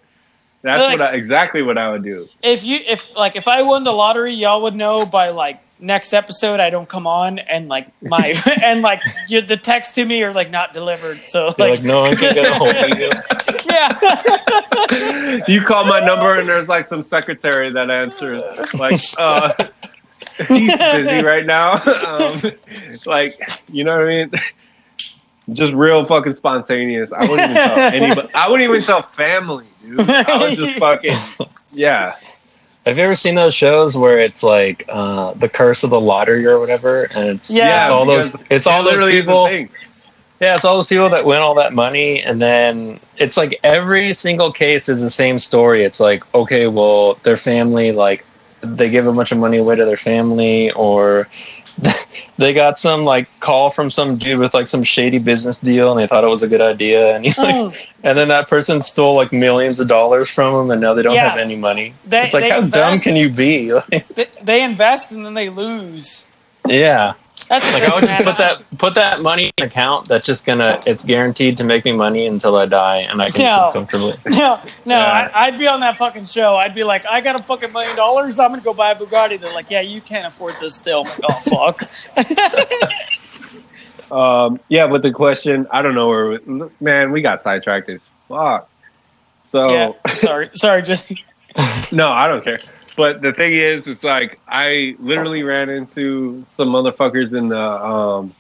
That's 0.62 0.82
Like- 0.84 1.00
what 1.00 1.10
I, 1.10 1.16
exactly 1.16 1.62
what 1.64 1.78
I 1.80 1.90
would 1.92 2.04
do. 2.04 2.30
If 2.44 2.64
you 2.64 2.80
if 2.86 3.16
like 3.16 3.36
if 3.36 3.48
I 3.48 3.64
won 3.64 3.84
the 3.84 3.92
lottery, 3.92 4.34
y'all 4.34 4.62
would 4.62 4.76
know 4.76 5.04
by 5.06 5.30
like 5.30 5.60
next 5.80 6.14
episode 6.14 6.60
I 6.60 6.70
don't 6.70 6.88
come 6.88 7.06
on 7.08 7.40
and 7.40 7.68
like 7.68 7.88
my 8.02 8.34
and 8.64 8.82
like 8.82 9.02
you, 9.28 9.42
the 9.42 9.58
text 9.58 9.96
to 9.96 10.06
me 10.06 10.24
are 10.24 10.34
like 10.34 10.52
not 10.52 10.74
delivered. 10.74 11.18
So 11.26 11.48
like, 11.48 11.58
like, 11.58 11.84
no 11.84 12.02
one 12.02 12.16
can 12.18 12.34
get 12.34 12.52
a 12.52 12.56
hold 12.56 12.76
of 12.76 12.98
you. 12.98 13.12
yeah. 13.66 15.42
you 15.48 15.62
call 15.62 15.86
my 15.86 16.00
number 16.00 16.36
and 16.36 16.48
there's 16.48 16.68
like 16.68 16.88
some 16.88 17.04
secretary 17.04 17.72
that 17.72 17.90
answers 17.90 18.44
like 18.76 19.02
uh 19.18 19.54
he's 20.48 20.78
busy 20.78 21.24
right 21.24 21.46
now 21.46 21.74
um, 22.06 22.52
like 23.06 23.40
you 23.72 23.84
know 23.84 23.96
what 23.96 24.08
i 24.08 24.26
mean 24.26 24.32
just 25.52 25.74
real 25.74 26.06
fucking 26.06 26.36
spontaneous 26.36 27.12
i 27.14 27.22
wouldn't 27.22 27.52
even 27.52 27.56
tell 27.56 27.78
anybody 27.80 28.34
i 28.34 28.50
wouldn't 28.50 28.70
even 28.70 28.82
tell 28.82 29.02
family 29.02 29.66
dude 29.82 30.00
i 30.10 30.38
would 30.38 30.58
just 30.58 30.78
fucking 30.78 31.16
yeah 31.72 32.16
Have 32.86 32.98
you 32.98 33.04
ever 33.04 33.16
seen 33.16 33.34
those 33.34 33.56
shows 33.56 33.98
where 33.98 34.20
it's 34.20 34.44
like 34.44 34.86
uh, 34.90 35.34
the 35.34 35.50
curse 35.50 35.84
of 35.84 35.90
the 35.90 36.00
lottery 36.00 36.46
or 36.46 36.60
whatever, 36.60 37.06
and 37.16 37.30
it's 37.30 37.50
Yeah, 37.50 37.86
it's 37.86 37.92
all 37.92 38.06
those 38.06 38.36
it's 38.52 38.68
all 38.68 38.84
those 38.84 39.02
literally 39.02 39.18
is 39.18 39.26
the 39.26 39.32
people. 39.32 39.76
Yeah, 40.40 40.56
it's 40.56 40.66
all 40.66 40.76
those 40.76 40.88
people 40.88 41.10
that 41.10 41.26
win 41.26 41.40
all 41.40 41.56
that 41.56 41.74
money, 41.74 42.22
and 42.22 42.42
then 42.42 43.00
it's 43.18 43.38
like 43.38 43.58
every 43.64 44.14
single 44.14 44.52
case 44.52 44.90
is 44.90 45.02
the 45.02 45.10
same 45.10 45.40
story. 45.40 45.84
It's 45.84 46.00
like, 46.00 46.24
okay, 46.36 46.68
well, 46.68 47.16
their 47.24 47.38
family, 47.38 47.94
like, 47.94 48.26
they 48.62 48.90
give 48.90 49.08
a 49.08 49.14
bunch 49.14 49.32
of 49.32 49.38
money 49.38 49.58
away 49.58 49.78
to 49.78 49.86
their 49.86 49.98
family, 49.98 50.72
or 50.74 51.28
they 52.38 52.54
got 52.54 52.80
some 52.80 53.04
like 53.04 53.28
call 53.40 53.70
from 53.70 53.90
some 53.90 54.18
dude 54.18 54.40
with 54.40 54.54
like 54.54 54.68
some 54.68 54.84
shady 54.84 55.20
business 55.20 55.58
deal, 55.60 55.92
and 55.92 56.00
they 56.00 56.08
thought 56.08 56.24
it 56.24 56.28
was 56.28 56.44
a 56.44 56.48
good 56.48 56.62
idea, 56.62 57.16
and 57.16 57.26
he 57.26 57.30
like, 57.42 57.56
Oh, 57.56 57.74
and 58.04 58.18
then 58.18 58.28
that 58.30 58.48
person 58.48 58.82
stole 58.82 59.16
like 59.16 59.32
millions 59.34 59.80
of 59.80 59.88
dollars 59.88 60.30
from 60.30 60.54
them, 60.54 60.72
and 60.72 60.82
now 60.82 60.94
they 60.94 61.02
don't 61.04 61.14
Yeah. 61.16 61.30
have 61.30 61.40
any 61.40 61.56
money. 61.56 61.94
They- 62.08 62.24
it's 62.26 62.34
like, 62.34 62.50
how 62.50 62.62
dumb 62.62 63.00
can 63.00 63.16
you 63.16 63.30
be? 63.30 63.74
Like, 63.74 64.08
they, 64.16 64.26
they 64.42 64.64
invest 64.64 65.12
and 65.12 65.26
then 65.26 65.34
they 65.34 65.50
lose. 65.50 66.26
yeah. 66.68 67.14
That's 67.48 67.72
Like 67.72 67.84
I 67.84 67.94
would 67.94 68.04
just 68.06 68.24
put 68.24 68.38
that 68.38 68.78
put 68.80 68.96
that 68.96 69.22
money 69.22 69.46
in 69.46 69.52
an 69.60 69.68
account 69.68 70.08
that's 70.08 70.26
just 70.26 70.46
gonna 70.48 70.82
it's 70.88 71.06
guaranteed 71.06 71.58
to 71.58 71.64
make 71.64 71.86
me 71.86 71.92
money 71.94 72.26
until 72.26 72.56
I 72.56 72.66
die 72.66 72.98
and 73.02 73.22
I 73.22 73.30
can 73.30 73.44
No. 73.46 73.72
sleep 73.72 73.74
comfortably. 73.74 74.14
No, 74.38 74.60
no, 74.86 74.98
Yeah. 74.98 75.30
I, 75.34 75.46
I'd 75.48 75.60
be 75.60 75.68
on 75.68 75.80
that 75.82 75.98
fucking 75.98 76.26
show. 76.26 76.56
I'd 76.56 76.74
be 76.74 76.84
like, 76.84 77.06
I 77.06 77.22
got 77.22 77.40
a 77.40 77.44
fucking 77.44 77.72
million 77.72 77.96
dollars. 77.96 78.40
I'm 78.40 78.50
gonna 78.52 78.64
go 78.64 78.74
buy 78.74 78.92
a 78.92 78.96
Bugatti. 78.96 79.40
They're 79.40 79.54
like, 79.54 79.70
Yeah, 79.70 79.82
you 79.82 80.02
can't 80.02 80.26
afford 80.26 80.56
this 80.60 80.76
still. 80.76 81.02
I'm 81.02 81.06
like, 81.06 81.20
oh 81.24 81.74
fuck. 81.76 81.90
Um, 84.12 84.60
yeah, 84.70 84.86
but 84.88 85.02
the 85.02 85.12
question, 85.12 85.66
I 85.72 85.82
don't 85.82 85.96
know 85.96 86.08
where, 86.08 86.28
we, 86.46 86.70
man, 86.80 87.12
we 87.12 87.22
got 87.22 87.42
sidetracked 87.42 87.90
as 87.90 88.02
fuck. 88.30 88.70
So, 89.42 89.70
yeah, 89.72 90.14
sorry, 90.14 90.50
sorry, 90.54 90.84
just 90.84 91.12
no, 91.92 92.12
I 92.12 92.28
don't 92.28 92.44
care. 92.44 92.60
But 92.96 93.22
the 93.22 93.34
thing 93.34 93.54
is, 93.54 93.88
it's 93.88 94.04
like 94.04 94.40
I 94.48 94.96
literally 95.00 95.44
ran 95.44 95.70
into 95.70 96.46
some 96.56 96.70
motherfuckers 96.70 97.38
in 97.38 97.50
the, 97.50 97.60
um, 97.60 98.34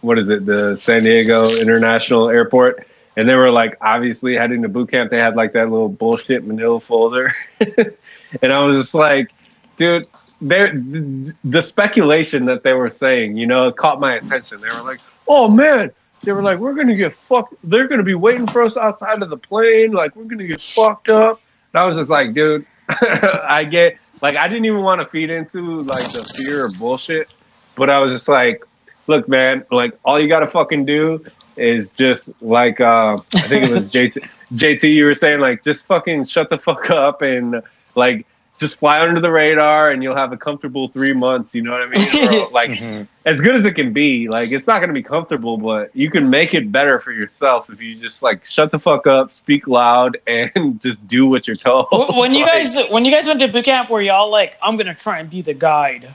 what 0.00 0.18
is 0.18 0.30
it, 0.30 0.46
the 0.46 0.76
San 0.76 1.02
Diego 1.02 1.54
International 1.54 2.30
Airport. 2.30 2.86
And 3.16 3.28
they 3.28 3.34
were 3.34 3.50
like, 3.50 3.76
obviously 3.82 4.34
heading 4.34 4.62
to 4.62 4.68
boot 4.68 4.90
camp. 4.90 5.10
They 5.10 5.18
had 5.18 5.36
like 5.36 5.52
that 5.52 5.68
little 5.68 5.88
bullshit 5.88 6.46
manila 6.46 6.80
folder. 6.80 7.34
and 7.60 8.52
I 8.52 8.60
was 8.60 8.76
just 8.76 8.94
like, 8.94 9.32
dude, 9.76 10.06
there, 10.40 10.72
the, 10.72 11.60
speculation 11.60 12.46
that 12.46 12.62
they 12.62 12.72
were 12.72 12.88
saying, 12.88 13.36
you 13.36 13.46
know, 13.46 13.70
caught 13.70 14.00
my 14.00 14.14
attention. 14.14 14.60
They 14.60 14.68
were 14.68 14.82
like, 14.82 15.00
oh 15.28 15.48
man, 15.48 15.90
they 16.22 16.32
were 16.32 16.42
like, 16.42 16.58
we're 16.58 16.74
gonna 16.74 16.96
get 16.96 17.12
fucked. 17.12 17.54
They're 17.64 17.88
gonna 17.88 18.02
be 18.02 18.14
waiting 18.14 18.46
for 18.46 18.62
us 18.62 18.76
outside 18.76 19.22
of 19.22 19.28
the 19.28 19.36
plane. 19.36 19.92
Like 19.92 20.16
we're 20.16 20.24
gonna 20.24 20.46
get 20.46 20.62
fucked 20.62 21.10
up. 21.10 21.42
And 21.72 21.80
I 21.80 21.84
was 21.84 21.96
just 21.96 22.08
like, 22.08 22.32
dude, 22.32 22.66
I 23.48 23.64
get 23.64 23.98
like 24.22 24.36
I 24.36 24.48
didn't 24.48 24.64
even 24.64 24.82
want 24.82 25.00
to 25.00 25.06
feed 25.06 25.30
into 25.30 25.80
like 25.80 26.04
the 26.12 26.22
fear 26.36 26.66
of 26.66 26.72
bullshit, 26.78 27.32
but 27.76 27.90
I 27.90 27.98
was 27.98 28.12
just 28.12 28.28
like, 28.28 28.64
look, 29.06 29.28
man, 29.28 29.64
like 29.70 29.98
all 30.04 30.20
you 30.20 30.28
gotta 30.28 30.46
fucking 30.46 30.84
do 30.84 31.24
is 31.56 31.88
just 31.90 32.28
like 32.42 32.80
uh, 32.80 33.20
I 33.34 33.40
think 33.40 33.66
it 33.66 33.72
was 33.72 33.90
JT. 33.90 34.28
JT, 34.54 34.94
you 34.94 35.04
were 35.04 35.14
saying 35.14 35.40
like 35.40 35.62
just 35.62 35.86
fucking 35.86 36.24
shut 36.24 36.50
the 36.50 36.58
fuck 36.58 36.90
up 36.90 37.22
and 37.22 37.62
like 37.94 38.26
just 38.60 38.78
fly 38.78 39.00
under 39.00 39.20
the 39.20 39.30
radar 39.30 39.90
and 39.90 40.02
you'll 40.02 40.14
have 40.14 40.32
a 40.32 40.36
comfortable 40.36 40.86
three 40.88 41.14
months. 41.14 41.54
You 41.54 41.62
know 41.62 41.72
what 41.72 41.80
I 41.80 41.86
mean? 41.86 42.42
Or, 42.44 42.50
like 42.52 42.70
Mhm. 42.70 43.06
as 43.24 43.40
good 43.40 43.56
as 43.56 43.64
it 43.64 43.72
can 43.72 43.92
be. 43.92 44.28
Like 44.28 44.50
it's 44.52 44.66
not 44.66 44.78
going 44.80 44.88
to 44.90 44.94
be 44.94 45.02
comfortable, 45.02 45.56
but 45.56 45.90
you 45.96 46.10
can 46.10 46.28
make 46.30 46.52
it 46.54 46.70
better 46.70 47.00
for 47.00 47.10
yourself 47.10 47.70
if 47.70 47.80
you 47.80 47.96
just 47.96 48.22
like 48.22 48.44
shut 48.44 48.70
the 48.70 48.78
fuck 48.78 49.06
up, 49.06 49.32
speak 49.32 49.66
loud, 49.66 50.18
and 50.26 50.80
just 50.80 51.04
do 51.08 51.26
what 51.26 51.46
you're 51.48 51.56
told. 51.56 51.88
when 52.16 52.32
you 52.34 52.44
Like, 52.44 52.52
guys 52.52 52.76
when 52.90 53.04
you 53.06 53.10
guys 53.10 53.26
went 53.26 53.40
to 53.40 53.48
boot 53.48 53.64
camp, 53.64 53.88
were 53.90 54.02
y'all 54.02 54.30
like, 54.30 54.56
I'm 54.62 54.76
gonna 54.76 54.94
try 54.94 55.18
and 55.20 55.28
be 55.30 55.40
the 55.42 55.54
guide? 55.54 56.14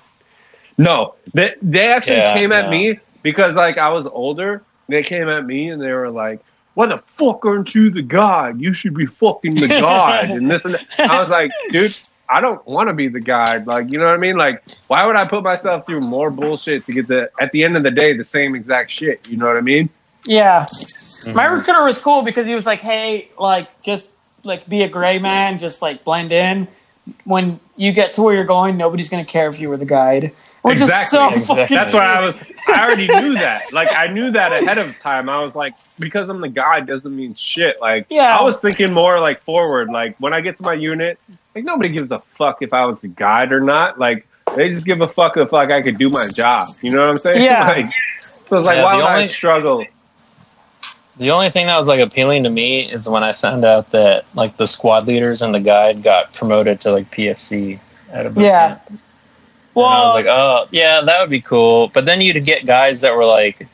no, 0.78 1.16
they 1.34 1.56
they 1.62 1.88
actually 1.88 2.18
Yeah, 2.18 2.34
came 2.34 2.52
at 2.52 2.66
no. 2.66 2.72
me 2.72 3.00
because 3.24 3.56
like 3.56 3.78
I 3.78 3.90
was 3.90 4.06
older. 4.08 4.62
They 4.88 5.02
came 5.02 5.28
at 5.30 5.46
me 5.46 5.70
and 5.70 5.82
they 5.82 5.92
were 5.92 6.10
like. 6.12 6.40
Why 6.76 6.88
the 6.88 6.98
fuck 7.08 7.46
aren't 7.46 7.74
you 7.74 7.90
the 7.90 8.02
god? 8.02 8.60
You 8.60 8.74
should 8.74 8.94
be 8.94 9.06
fucking 9.06 9.56
the 9.56 9.70
god 9.70 10.30
and 10.30 10.52
this 10.52 10.66
and 10.66 10.74
that. 10.74 10.86
I 11.00 11.22
was 11.22 11.30
like, 11.30 11.50
dude, 11.72 11.96
I 12.28 12.42
don't 12.42 12.66
want 12.68 12.90
to 12.90 12.94
be 12.94 13.08
the 13.08 13.20
guide. 13.20 13.68
Like, 13.68 13.92
you 13.92 14.00
know 14.00 14.06
what 14.06 14.14
I 14.14 14.18
mean? 14.18 14.38
Like, 14.38 14.64
why 14.88 15.06
would 15.06 15.16
I 15.16 15.26
put 15.26 15.44
myself 15.44 15.86
through 15.86 16.02
more 16.02 16.32
bullshit 16.32 16.86
to 16.86 16.94
get 16.94 17.08
the 17.08 17.30
at 17.40 17.52
the 17.52 17.64
end 17.64 17.78
of 17.78 17.84
the 17.84 17.92
day 17.92 18.16
the 18.18 18.26
same 18.26 18.56
exact 18.56 18.92
shit? 18.92 19.30
You 19.30 19.38
know 19.38 19.48
what 19.48 19.58
I 19.58 19.62
mean? 19.62 19.90
Yeah. 20.26 20.66
Mm-hmm. 20.66 21.36
My 21.36 21.46
recruiter 21.46 21.84
was 21.84 22.00
cool 22.00 22.24
because 22.24 22.48
he 22.48 22.56
was 22.56 22.66
like, 22.66 22.80
"Hey, 22.80 23.30
like 23.38 23.82
just 23.82 24.10
like 24.44 24.68
be 24.68 24.82
a 24.84 24.90
gray 24.90 25.20
man, 25.20 25.58
just 25.58 25.82
like 25.82 26.04
blend 26.04 26.32
in. 26.32 26.68
When 27.24 27.60
you 27.76 27.92
get 27.92 28.14
to 28.14 28.24
where 28.24 28.34
you're 28.34 28.44
going, 28.44 28.78
nobody's 28.78 29.10
gonna 29.10 29.26
care 29.26 29.48
if 29.50 29.60
you 29.60 29.70
were 29.70 29.78
the 29.78 29.86
guide." 29.86 30.32
Which 30.66 30.82
is 30.82 30.90
so 31.10 31.30
Exactly. 31.30 31.76
That's 31.76 31.94
why 31.94 32.06
I 32.06 32.22
was. 32.22 32.52
I 32.70 32.88
already 32.88 33.08
knew 33.08 33.36
that. 33.36 33.72
Like 33.72 33.90
I 33.92 34.08
knew 34.08 34.32
that 34.32 34.52
ahead 34.52 34.80
of 34.80 34.98
time. 34.98 35.30
I 35.30 35.44
was 35.44 35.56
like, 35.56 35.76
because 36.00 36.28
I'm 36.28 36.42
the 36.42 36.50
guy 36.50 36.80
doesn't 36.80 37.16
mean 37.16 37.36
shit. 37.36 37.80
Like 37.80 38.08
Yeah. 38.10 38.36
I 38.36 38.42
was 38.42 38.62
thinking 38.62 38.92
more 38.92 39.20
like 39.20 39.40
forward. 39.42 39.90
Like 39.90 40.16
when 40.20 40.34
I 40.34 40.42
get 40.42 40.58
to 40.58 40.64
my 40.64 40.74
unit, 40.74 41.20
like 41.56 41.64
nobody 41.64 41.90
gives 41.90 42.12
a 42.12 42.20
fuck 42.20 42.62
if 42.62 42.74
I 42.74 42.86
was 42.86 43.00
the 43.02 43.08
guide 43.08 43.52
or 43.52 43.62
not. 43.62 43.98
Like 43.98 44.28
they 44.56 44.70
just 44.70 44.86
give 44.86 45.02
a 45.02 45.08
fuck 45.08 45.38
if 45.38 45.52
like 45.54 45.72
I 45.72 45.82
could 45.82 45.98
do 45.98 46.10
my 46.10 46.28
job. 46.28 46.68
You 46.82 46.92
know 46.92 47.02
what 47.02 47.10
I'm 47.10 47.18
saying? 47.18 47.42
Yeah. 47.44 47.68
Like, 47.76 47.92
so 48.48 48.60
it's 48.60 48.68
like, 48.68 48.78
Yeah, 48.78 48.84
why 48.84 48.92
the 48.92 48.98
would 48.98 49.06
I 49.10 49.16
only- 49.16 49.28
struggle? 49.28 49.86
The 51.18 51.32
only 51.32 51.50
thing 51.50 51.66
that 51.68 51.78
was 51.78 51.88
like 51.88 52.02
appealing 52.02 52.44
to 52.44 52.50
me 52.50 52.82
is 52.92 53.08
when 53.08 53.24
I 53.24 53.32
found 53.34 53.64
out 53.64 53.90
that 53.92 54.36
like 54.36 54.58
the 54.58 54.68
squad 54.68 55.08
leaders 55.08 55.42
and 55.42 55.56
the 55.56 55.62
guide 55.62 56.04
got 56.04 56.34
promoted 56.34 56.82
to 56.82 56.92
like 56.92 57.10
PFC 57.10 57.80
at 58.12 58.26
a 58.26 58.30
boot 58.30 58.44
Yeah. 58.44 58.68
camp. 58.76 58.82
And 58.90 59.00
Well, 59.76 59.86
I 59.86 60.04
was 60.06 60.14
like, 60.14 60.26
oh 60.28 60.68
yeah, 60.72 61.02
that 61.02 61.22
would 61.22 61.30
be 61.30 61.40
cool. 61.42 61.88
But 61.88 62.04
then 62.06 62.20
you'd 62.22 62.44
get 62.46 62.66
guys 62.66 63.00
that 63.02 63.16
were 63.16 63.24
like, 63.26 63.66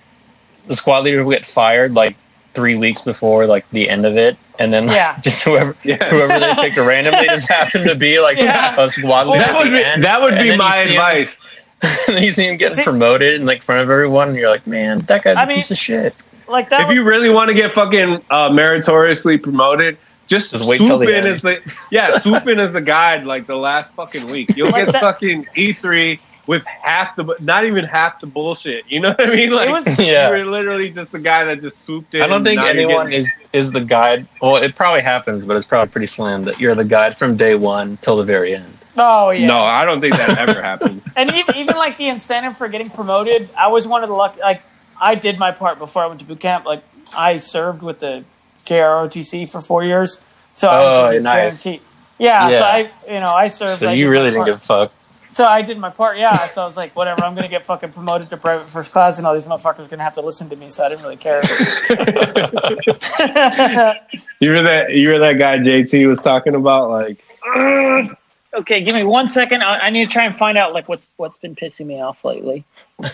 the 0.68 0.76
squad 0.76 1.00
leader 1.04 1.24
would 1.26 1.34
get 1.34 1.46
fired 1.46 1.96
like 1.96 2.16
three 2.54 2.76
weeks 2.76 3.02
before 3.04 3.46
like 3.46 3.68
the 3.72 3.90
end 3.90 4.06
of 4.06 4.18
it, 4.18 4.38
and 4.60 4.72
then 4.74 4.88
like, 4.88 4.96
Yeah. 4.96 5.20
just 5.24 5.44
whoever 5.44 5.76
Yeah. 5.84 6.10
whoever 6.10 6.40
they 6.40 6.54
picked 6.56 6.78
randomly 6.78 7.28
just 7.28 7.48
happened 7.50 7.88
to 7.88 7.96
be 7.96 8.20
like 8.20 8.38
Yeah. 8.38 8.76
a 8.80 8.90
squad 8.90 9.28
leader. 9.28 9.46
That 9.46 9.58
would 9.58 9.72
be 9.72 9.84
end. 9.84 10.04
that 10.04 10.22
would 10.22 10.38
be 10.40 10.56
my 10.58 10.84
see 10.84 10.90
him- 10.90 10.92
advice. 11.00 11.48
and 11.82 12.16
then 12.16 12.24
you 12.24 12.32
see 12.32 12.48
him 12.48 12.58
get 12.58 12.74
See- 12.76 12.84
promoted 12.84 13.36
in 13.36 13.46
like 13.46 13.64
front 13.64 13.82
of 13.82 13.90
everyone, 13.90 14.30
and 14.30 14.38
you're 14.38 14.50
like, 14.50 14.68
man, 14.68 15.00
that 15.02 15.24
guy's 15.24 15.38
I 15.38 15.44
a 15.44 15.48
mean- 15.48 15.58
piece 15.58 15.72
of 15.72 15.78
shit. 15.78 16.14
like 16.48 16.70
that. 16.70 16.82
if 16.82 16.88
was, 16.90 16.96
you 16.96 17.04
really 17.04 17.30
want 17.30 17.48
to 17.50 17.54
get 17.56 17.72
fucking 17.74 18.24
uh, 18.30 18.50
meritoriously 18.50 19.38
promoted, 19.38 19.98
just, 20.28 20.52
Just 20.52 20.70
wait 20.70 20.78
till 20.78 20.98
the 21.00 21.08
in 21.10 21.16
end. 21.16 21.26
as 21.26 21.42
the 21.42 21.60
yeah, 21.92 22.18
swoop 22.20 22.48
in 22.48 22.60
as 22.60 22.72
the 22.72 22.82
guide 22.82 23.26
like 23.26 23.48
the 23.48 23.56
last 23.56 23.94
fucking 23.96 24.28
week. 24.30 24.50
You'll 24.56 24.70
Like 24.70 24.86
get 24.86 24.92
that- 24.94 25.02
fucking 25.02 25.48
E 25.56 25.74
three 25.74 26.20
with 26.48 26.66
half 26.66 27.16
the 27.16 27.36
not 27.40 27.66
even 27.66 27.86
half 27.86 28.20
the 28.20 28.28
bullshit. 28.28 28.90
You 28.92 29.00
know 29.00 29.10
what 29.10 29.22
I 29.28 29.36
mean? 29.36 29.52
Like 29.54 29.70
was- 29.70 30.00
Yeah. 30.00 30.28
you 30.36 30.44
were 30.46 30.52
literally 30.52 30.90
just 30.90 31.12
the 31.12 31.20
guy 31.20 31.44
that 31.46 31.62
just 31.62 31.82
swooped 31.82 32.14
in. 32.16 32.22
I 32.22 32.28
don't 32.28 32.44
think 32.44 32.60
anyone 32.62 33.06
getting- 33.10 33.20
is 33.22 33.32
is 33.54 33.72
the 33.72 33.82
guide. 33.82 34.28
Well, 34.42 34.56
it 34.58 34.76
probably 34.76 35.02
happens, 35.02 35.46
but 35.46 35.56
it's 35.58 35.68
probably 35.68 35.92
pretty 35.92 36.08
slim 36.08 36.44
that 36.46 36.60
you're 36.60 36.76
the 36.76 36.86
guide 36.86 37.18
from 37.18 37.38
day 37.38 37.56
one 37.56 37.98
till 37.98 38.18
the 38.18 38.24
very 38.24 38.56
end. 38.56 38.74
oh 38.98 39.30
yeah. 39.30 39.46
No, 39.48 39.60
I 39.62 39.86
don't 39.86 40.02
think 40.02 40.16
that 40.16 40.38
ever 40.38 40.62
happens. 40.72 41.08
and 41.16 41.32
even, 41.34 41.56
even 41.56 41.76
like 41.78 41.98
the 41.98 42.08
incentive 42.08 42.58
for 42.58 42.68
getting 42.68 42.90
promoted, 42.90 43.50
I 43.58 43.68
was 43.68 43.88
one 43.88 44.04
of 44.04 44.10
the 44.10 44.16
lucky. 44.16 44.42
Like 44.42 44.64
I 45.00 45.16
did 45.16 45.38
my 45.40 45.52
part 45.52 45.78
before 45.80 46.04
I 46.04 46.08
went 46.08 46.20
to 46.22 46.26
boot 46.26 46.40
camp. 46.40 46.66
Like 46.66 46.84
I 47.16 47.38
served 47.38 47.84
with 47.84 48.00
the 48.00 48.24
JROTC 48.66 49.50
for 49.50 49.62
four 49.62 49.84
years, 49.84 50.24
so 50.54 50.68
I 50.68 50.84
was 50.86 50.94
Oh, 50.98 51.02
like, 51.06 51.22
nice. 51.22 51.64
guaranteed- 51.64 51.86
Yeah, 52.20 52.50
so 52.50 52.56
Yeah. 52.56 52.64
I, 52.66 52.90
you 53.14 53.20
know, 53.20 53.30
I 53.34 53.48
served. 53.48 53.80
So 53.80 53.90
I 53.90 53.94
you 53.94 54.10
really 54.10 54.26
didn't 54.32 54.38
part. 54.38 54.48
give 54.48 54.56
a 54.58 54.60
fuck. 54.60 54.94
So 55.32 55.46
I 55.46 55.62
did 55.62 55.78
my 55.80 55.90
part. 55.90 56.18
Yeah, 56.18 56.36
so 56.40 56.62
I 56.62 56.66
was 56.66 56.76
like, 56.76 56.94
whatever. 56.94 57.24
I'm 57.24 57.34
gonna 57.36 57.48
get 57.48 57.66
fucking 57.66 57.94
promoted 57.94 58.30
to 58.32 58.38
private 58.38 58.68
first 58.70 58.92
class, 58.92 59.18
and 59.18 59.26
all 59.26 59.34
these 59.34 59.46
motherfuckers 59.46 59.86
are 59.86 59.88
gonna 59.88 60.04
have 60.04 60.14
to 60.16 60.22
listen 60.22 60.50
to 60.50 60.58
me. 60.58 60.70
So 60.70 60.84
I 60.84 60.90
didn't 60.90 61.04
really 61.04 61.16
care. 61.18 61.42
You 64.42 64.50
were 64.50 64.62
that 64.64 64.94
you 64.94 65.10
were 65.10 65.20
that 65.20 65.34
guy 65.34 65.60
JT 65.60 66.08
was 66.08 66.20
talking 66.20 66.56
about 66.56 66.90
like 66.90 67.24
Okay, 68.54 68.82
give 68.84 68.96
me 68.96 69.04
one 69.04 69.30
second. 69.30 69.64
I, 69.64 69.78
I 69.80 69.90
need 69.92 70.08
to 70.08 70.12
try 70.12 70.26
and 70.26 70.36
find 70.38 70.58
out 70.58 70.74
like 70.74 70.90
what's 70.90 71.08
what's 71.18 71.38
been 71.38 71.56
pissing 71.56 71.86
me 71.86 72.02
off 72.02 72.26
lately. 72.26 72.66
I 73.00 73.10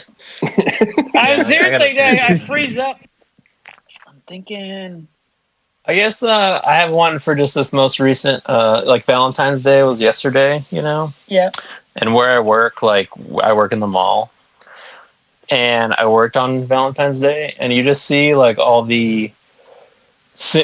I 1.14 1.44
seriously, 1.44 1.94
gotta- 1.94 2.24
I, 2.24 2.28
I 2.30 2.38
freeze 2.38 2.78
up. 2.80 3.00
I'm 4.08 4.22
thinking. 4.26 5.08
I 5.86 5.96
guess 5.96 6.24
uh, 6.24 6.62
I 6.66 6.76
have 6.78 6.92
one 6.92 7.20
for 7.20 7.36
just 7.36 7.54
this 7.56 7.72
most 7.72 8.00
recent, 8.00 8.44
uh, 8.48 8.82
like 8.86 9.06
Valentine's 9.06 9.62
Day 9.64 9.84
was 9.84 10.02
yesterday, 10.02 10.66
you 10.70 10.82
know, 10.82 11.14
Yeah. 11.28 11.52
And 11.98 12.14
where 12.14 12.30
I 12.30 12.40
work, 12.40 12.82
like 12.82 13.10
I 13.44 13.54
work 13.54 13.72
in 13.72 13.80
the 13.80 13.88
mall, 13.88 14.32
and 15.50 15.94
I 15.94 16.06
worked 16.08 16.38
on 16.38 16.66
Valentine's 16.66 17.20
Day, 17.20 17.56
and 17.60 17.74
you 17.74 17.84
just 17.84 18.06
see 18.06 18.36
like 18.36 18.58
all 18.60 18.84
the, 18.84 19.32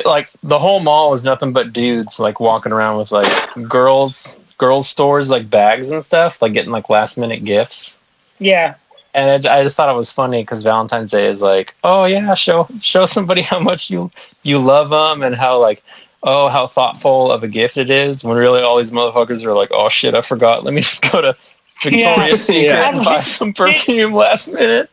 like 0.06 0.30
the 0.44 0.60
whole 0.60 0.80
mall 0.82 1.14
is 1.14 1.24
nothing 1.26 1.54
but 1.54 1.74
dudes 1.74 2.20
like 2.20 2.40
walking 2.40 2.72
around 2.72 2.98
with 2.98 3.12
like 3.12 3.32
girls, 3.68 4.38
girls 4.58 4.88
stores 4.88 5.30
like 5.30 5.50
bags 5.50 5.90
and 5.92 6.04
stuff, 6.06 6.42
like 6.42 6.54
getting 6.54 6.72
like 6.72 6.90
last 6.90 7.18
minute 7.18 7.44
gifts. 7.44 7.98
Yeah. 8.40 8.76
and 9.14 9.46
I 9.48 9.64
just 9.64 9.76
thought 9.78 9.94
it 9.94 9.98
was 9.98 10.12
funny 10.12 10.42
because 10.42 10.64
Valentine's 10.64 11.12
Day 11.12 11.28
is 11.28 11.42
like, 11.42 11.76
oh 11.84 12.06
yeah, 12.06 12.34
show 12.34 12.68
show 12.82 13.06
somebody 13.06 13.42
how 13.52 13.60
much 13.60 13.90
you 13.90 14.12
you 14.44 14.60
love 14.60 14.90
them 14.90 15.24
and 15.24 15.36
how 15.36 15.60
like 15.60 15.84
oh, 16.24 16.48
how 16.50 16.68
thoughtful 16.68 17.32
of 17.32 17.44
a 17.44 17.48
gift 17.48 17.78
it 17.78 17.90
is. 17.90 18.24
When 18.24 18.38
really 18.38 18.62
all 18.62 18.78
these 18.78 18.92
motherfuckers 18.92 19.44
are 19.46 19.54
like, 19.54 19.70
oh 19.72 19.90
shit, 19.90 20.16
I 20.16 20.22
forgot. 20.22 20.64
Let 20.64 20.74
me 20.74 20.82
just 20.90 21.10
go 21.12 21.22
to 21.22 21.36
Victoria's 21.82 22.46
Secret 22.46 22.66
Yeah. 22.70 22.96
and 22.96 23.04
buy 23.06 23.20
some 23.38 23.54
perfume 23.54 24.14
last 24.14 24.52
minute 24.54 24.90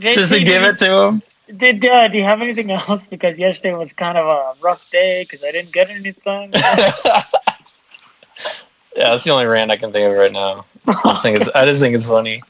just 0.00 0.32
to 0.32 0.38
JT, 0.38 0.44
give 0.44 0.62
it 0.64 0.78
to 0.80 0.84
them. 0.86 1.22
Did 1.56 1.84
uh, 1.84 2.08
do 2.08 2.16
you 2.18 2.24
have 2.24 2.40
anything 2.40 2.70
else? 2.72 3.06
Because 3.06 3.38
yesterday 3.38 3.74
was 3.74 3.92
kind 3.92 4.16
of 4.18 4.26
a 4.26 4.54
rough 4.62 4.82
day 4.90 5.22
because 5.28 5.44
I 5.44 5.52
didn't 5.52 5.72
get 5.72 5.90
anything. 5.90 6.50
yeah, 6.54 7.22
that's 8.96 9.24
the 9.24 9.30
only 9.30 9.46
rant 9.46 9.70
I 9.70 9.76
can 9.76 9.92
think 9.92 10.10
of 10.10 10.16
right 10.16 10.32
now. 10.32 10.64
I 10.86 10.92
just 11.04 11.22
think 11.22 11.40
it's, 11.40 11.50
I 11.54 11.64
just 11.64 11.80
think 11.80 11.94
it's 11.94 12.08
funny 12.08 12.42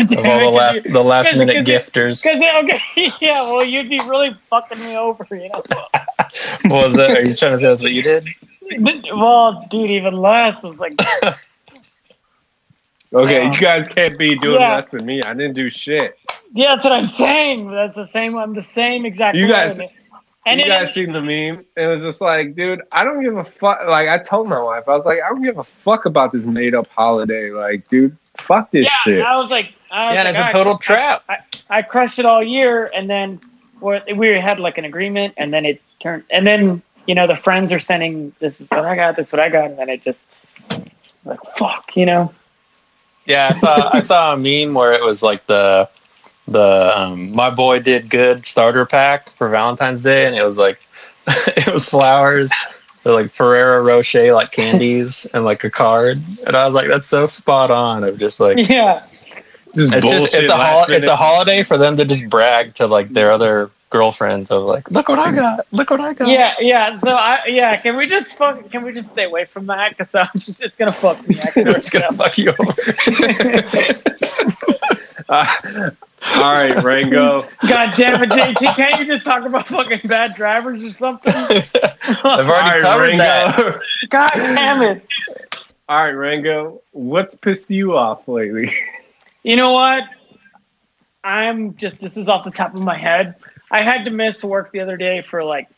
of 0.00 0.16
all 0.26 0.40
the 0.40 0.50
last 0.50 0.82
the 0.84 1.02
last 1.04 1.28
Cause- 1.30 1.38
minute 1.38 1.56
cause- 1.56 1.66
gifters. 1.66 2.22
Because 2.24 2.64
okay, 2.64 3.12
yeah, 3.20 3.42
well, 3.42 3.64
you'd 3.64 3.90
be 3.90 3.98
really 4.08 4.34
fucking 4.48 4.78
me 4.80 4.96
over, 4.96 5.26
you 5.32 5.50
know. 5.50 5.62
What 6.62 6.86
was 6.88 6.94
that? 6.96 7.10
Are 7.10 7.22
you 7.24 7.34
trying 7.36 7.52
to 7.52 7.58
say 7.58 7.66
that's 7.68 7.82
what 7.82 7.92
you 7.92 8.02
did? 8.02 8.26
well, 9.14 9.66
dude, 9.70 9.90
even 9.90 10.14
less 10.14 10.62
was 10.62 10.76
like, 10.78 10.94
Okay, 13.12 13.40
Oh. 13.46 13.52
you 13.52 13.60
guys 13.60 13.88
can't 13.88 14.18
be 14.18 14.36
doing 14.38 14.60
Yeah. 14.60 14.74
less 14.74 14.88
than 14.88 15.04
me. 15.06 15.22
I 15.22 15.32
didn't 15.34 15.54
do 15.54 15.70
shit. 15.70 16.18
yeah, 16.52 16.74
that's 16.74 16.84
what 16.84 16.92
I'm 16.92 17.06
saying. 17.06 17.70
That's 17.70 17.94
the 17.96 18.06
same. 18.06 18.36
I'm 18.36 18.54
the 18.54 18.62
same 18.62 19.04
exact. 19.06 19.36
You 19.36 19.46
guys- 19.46 19.78
and 20.46 20.60
you 20.60 20.66
it- 20.66 20.68
guys 20.68 20.92
seen 20.92 21.12
the 21.12 21.20
meme? 21.22 21.64
It 21.76 21.86
was 21.86 22.02
just 22.02 22.20
like, 22.20 22.54
dude, 22.54 22.82
I 22.92 23.02
don't 23.04 23.22
give 23.22 23.36
a 23.36 23.44
fuck. 23.44 23.80
Like, 23.86 24.08
I 24.08 24.18
told 24.18 24.48
my 24.48 24.60
wife, 24.60 24.88
I 24.88 24.94
was 24.94 25.06
like, 25.06 25.18
I 25.24 25.28
don't 25.30 25.42
give 25.42 25.58
a 25.58 25.64
fuck 25.64 26.04
about 26.06 26.32
this 26.32 26.44
made 26.44 26.74
up 26.74 26.86
holiday. 26.88 27.50
Like, 27.50 27.88
dude, 27.88 28.16
fuck 28.36 28.70
this 28.72 28.84
yeah, 28.84 28.90
shit. 29.04 29.24
I 29.24 29.36
was 29.36 29.50
like, 29.50 29.72
I 29.90 30.06
was 30.06 30.14
Yeah, 30.14 30.22
like, 30.24 30.30
it's 30.36 30.46
a 30.46 30.48
I- 30.48 30.52
total 30.52 30.76
trap. 30.78 31.22
I, 31.28 31.36
I 31.70 31.82
crushed 31.82 32.18
it 32.18 32.24
all 32.26 32.42
year, 32.42 32.90
and 32.94 33.08
then 33.08 33.40
we 33.84 34.12
we 34.14 34.28
had 34.40 34.60
like 34.60 34.78
an 34.78 34.84
agreement, 34.84 35.34
and 35.36 35.52
then 35.52 35.64
it 35.64 35.82
turned, 36.00 36.24
and 36.30 36.46
then 36.46 36.82
you 37.06 37.14
know 37.14 37.26
the 37.26 37.36
friends 37.36 37.72
are 37.72 37.78
sending 37.78 38.32
this 38.38 38.60
is 38.60 38.68
what 38.70 38.84
I 38.84 38.96
got, 38.96 39.16
this 39.16 39.28
is 39.28 39.32
what 39.32 39.40
I 39.40 39.48
got, 39.48 39.66
and 39.66 39.78
then 39.78 39.88
it 39.88 40.02
just 40.02 40.20
like 41.24 41.40
fuck, 41.56 41.96
you 41.96 42.06
know. 42.06 42.32
Yeah, 43.26 43.48
I 43.50 43.52
saw 43.52 43.90
I 43.92 44.00
saw 44.00 44.34
a 44.34 44.36
meme 44.36 44.74
where 44.74 44.92
it 44.92 45.02
was 45.02 45.22
like 45.22 45.46
the 45.46 45.88
the 46.48 46.92
um, 46.98 47.32
my 47.32 47.50
boy 47.50 47.80
did 47.80 48.10
good 48.10 48.44
starter 48.46 48.84
pack 48.84 49.30
for 49.30 49.48
Valentine's 49.48 50.02
Day, 50.02 50.26
and 50.26 50.34
it 50.34 50.44
was 50.44 50.58
like 50.58 50.78
it 51.26 51.72
was 51.72 51.88
flowers, 51.88 52.52
like 53.04 53.30
Ferrero 53.30 53.82
Rocher 53.82 54.34
like 54.34 54.52
candies, 54.52 55.26
and 55.32 55.44
like 55.44 55.64
a 55.64 55.70
card, 55.70 56.20
and 56.46 56.56
I 56.56 56.66
was 56.66 56.74
like, 56.74 56.88
that's 56.88 57.08
so 57.08 57.26
spot 57.26 57.70
on. 57.70 58.04
Of 58.04 58.18
just 58.18 58.40
like 58.40 58.68
Yeah, 58.68 59.02
Just 59.74 59.92
it's 59.92 60.06
just 60.06 60.34
it's 60.34 60.50
a 60.50 60.56
hol- 60.56 60.84
it's 60.88 61.06
a 61.06 61.16
holiday 61.16 61.62
for 61.62 61.78
them 61.78 61.96
to 61.96 62.04
just 62.04 62.28
brag 62.30 62.74
to 62.74 62.86
like 62.86 63.08
their 63.08 63.30
other 63.32 63.70
girlfriends 63.90 64.50
of 64.50 64.64
like, 64.64 64.90
look 64.90 65.08
what 65.08 65.18
I 65.20 65.30
got, 65.32 65.66
look 65.70 65.90
what 65.90 66.00
I 66.00 66.14
got. 66.14 66.28
yeah, 66.28 66.54
yeah. 66.60 66.96
So 66.96 67.10
I 67.10 67.40
yeah, 67.46 67.76
can 67.76 67.96
we 67.96 68.08
just 68.08 68.36
fuck? 68.36 68.70
Can 68.70 68.82
we 68.82 68.92
just 68.92 69.08
stay 69.10 69.24
away 69.24 69.44
from 69.44 69.66
that? 69.66 69.96
Because 69.96 70.14
I'm 70.14 70.28
just 70.34 70.62
it's 70.62 70.76
gonna 70.76 70.92
fuck 70.92 71.26
me. 71.28 71.36
It's 71.56 71.90
gonna 71.90 72.12
fuck 72.12 72.38
you 72.38 72.52
over. 72.58 72.74
Uh, 75.26 75.90
all 76.36 76.52
right, 76.52 76.80
Rango. 76.82 77.48
God 77.66 77.94
damn 77.96 78.22
it, 78.22 78.28
JT! 78.28 78.76
Can't 78.76 78.98
you 79.00 79.06
just 79.06 79.24
talk 79.24 79.46
about 79.46 79.66
fucking 79.66 80.00
bad 80.04 80.34
drivers 80.34 80.84
or 80.84 80.90
something? 80.90 81.32
I've 81.34 82.24
already 82.24 82.50
right, 82.50 82.80
covered 82.82 83.02
Rango. 83.02 83.18
that. 83.18 83.80
God 84.10 84.30
damn 84.34 84.82
it! 84.82 85.02
All 85.88 86.04
right, 86.04 86.10
Rango. 86.10 86.82
What's 86.92 87.34
pissed 87.34 87.70
you 87.70 87.96
off 87.96 88.28
lately? 88.28 88.70
You 89.44 89.56
know 89.56 89.72
what? 89.72 90.04
I'm 91.22 91.76
just 91.76 92.00
this 92.00 92.16
is 92.16 92.28
off 92.28 92.44
the 92.44 92.50
top 92.50 92.74
of 92.74 92.82
my 92.82 92.98
head. 92.98 93.36
I 93.70 93.82
had 93.82 94.04
to 94.04 94.10
miss 94.10 94.42
work 94.42 94.72
the 94.72 94.80
other 94.80 94.96
day 94.96 95.22
for 95.22 95.44
like 95.44 95.68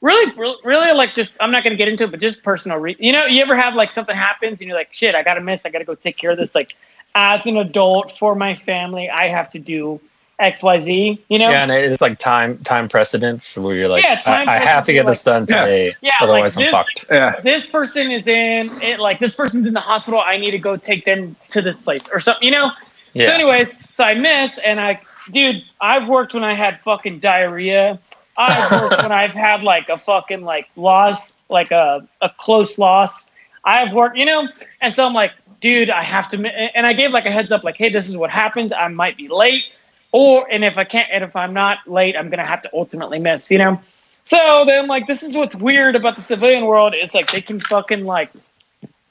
really 0.00 0.32
really 0.64 0.92
like 0.92 1.14
just 1.14 1.36
I'm 1.40 1.50
not 1.50 1.64
going 1.64 1.72
to 1.72 1.76
get 1.76 1.88
into 1.88 2.04
it 2.04 2.10
but 2.10 2.20
just 2.20 2.42
personal 2.42 2.78
re- 2.78 2.96
You 2.98 3.12
know, 3.12 3.24
you 3.24 3.40
ever 3.40 3.56
have 3.56 3.74
like 3.74 3.92
something 3.92 4.14
happens 4.14 4.60
and 4.60 4.68
you're 4.68 4.76
like 4.76 4.92
shit, 4.92 5.14
I 5.14 5.22
got 5.22 5.34
to 5.34 5.40
miss, 5.40 5.64
I 5.64 5.70
got 5.70 5.78
to 5.78 5.84
go 5.84 5.94
take 5.94 6.16
care 6.16 6.32
of 6.32 6.36
this 6.36 6.54
like 6.54 6.72
as 7.14 7.46
an 7.46 7.56
adult 7.56 8.16
for 8.18 8.34
my 8.34 8.54
family, 8.54 9.08
I 9.08 9.28
have 9.28 9.48
to 9.50 9.58
do 9.58 10.00
XYZ, 10.40 11.18
you 11.28 11.38
know? 11.38 11.50
Yeah, 11.50 11.62
and 11.62 11.70
it's 11.70 12.00
like 12.00 12.18
time 12.18 12.58
time 12.58 12.88
precedence 12.88 13.56
where 13.56 13.76
you're 13.76 13.88
like, 13.88 14.02
Yeah, 14.02 14.22
time 14.22 14.48
I, 14.48 14.54
I 14.54 14.58
have 14.58 14.84
to 14.86 14.92
get 14.92 15.04
precedence, 15.04 15.18
this 15.18 15.24
done 15.24 15.64
today, 15.64 15.94
Yeah, 16.00 16.12
otherwise 16.20 16.56
like 16.56 16.66
I'm 16.66 16.72
fucked. 16.72 17.06
Yeah. 17.10 17.38
this 17.40 17.66
person 17.66 18.10
is 18.10 18.26
in 18.26 18.70
it 18.82 18.98
like 18.98 19.20
this 19.20 19.34
person's 19.34 19.66
in 19.66 19.74
the 19.74 19.80
hospital, 19.80 20.20
I 20.20 20.36
need 20.36 20.52
to 20.52 20.58
go 20.58 20.76
take 20.76 21.04
them 21.04 21.36
to 21.50 21.62
this 21.62 21.76
place 21.76 22.08
or 22.08 22.18
something, 22.18 22.44
you 22.44 22.50
know? 22.52 22.72
Yeah, 23.14 23.26
So, 23.26 23.32
anyways, 23.32 23.78
so 23.92 24.04
I 24.04 24.14
miss, 24.14 24.58
and 24.58 24.80
I, 24.80 25.00
dude, 25.30 25.62
I've 25.80 26.08
worked 26.08 26.34
when 26.34 26.44
I 26.44 26.54
had 26.54 26.80
fucking 26.80 27.20
diarrhea. 27.20 27.98
I've 28.38 28.70
worked 28.82 29.02
when 29.02 29.12
I've 29.12 29.34
had 29.34 29.62
like 29.62 29.88
a 29.88 29.98
fucking 29.98 30.42
like 30.42 30.68
loss, 30.76 31.32
like 31.48 31.70
a 31.70 32.06
a 32.20 32.30
close 32.30 32.78
loss. 32.78 33.26
I've 33.64 33.92
worked, 33.92 34.16
you 34.16 34.24
know, 34.24 34.48
and 34.80 34.94
so 34.94 35.06
I'm 35.06 35.14
like, 35.14 35.34
dude, 35.60 35.90
I 35.90 36.02
have 36.02 36.28
to, 36.30 36.46
and 36.76 36.86
I 36.86 36.92
gave 36.92 37.12
like 37.12 37.26
a 37.26 37.30
heads 37.30 37.52
up, 37.52 37.62
like, 37.62 37.76
hey, 37.76 37.90
this 37.90 38.08
is 38.08 38.16
what 38.16 38.30
happens. 38.30 38.72
I 38.72 38.88
might 38.88 39.16
be 39.16 39.28
late, 39.28 39.64
or 40.12 40.50
and 40.50 40.64
if 40.64 40.78
I 40.78 40.84
can't, 40.84 41.08
and 41.12 41.22
if 41.22 41.36
I'm 41.36 41.52
not 41.52 41.78
late, 41.86 42.16
I'm 42.16 42.30
gonna 42.30 42.46
have 42.46 42.62
to 42.62 42.70
ultimately 42.72 43.18
miss, 43.18 43.50
you 43.50 43.58
know. 43.58 43.80
So 44.24 44.64
then, 44.66 44.86
like, 44.86 45.06
this 45.06 45.22
is 45.22 45.34
what's 45.34 45.54
weird 45.54 45.96
about 45.96 46.16
the 46.16 46.22
civilian 46.22 46.64
world 46.64 46.94
is 46.94 47.12
like 47.14 47.30
they 47.30 47.40
can 47.40 47.60
fucking 47.60 48.04
like 48.04 48.30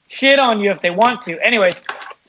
shit 0.07 0.39
on 0.39 0.59
you 0.59 0.71
if 0.71 0.81
they 0.81 0.89
want 0.89 1.21
to. 1.23 1.39
Anyways, 1.45 1.81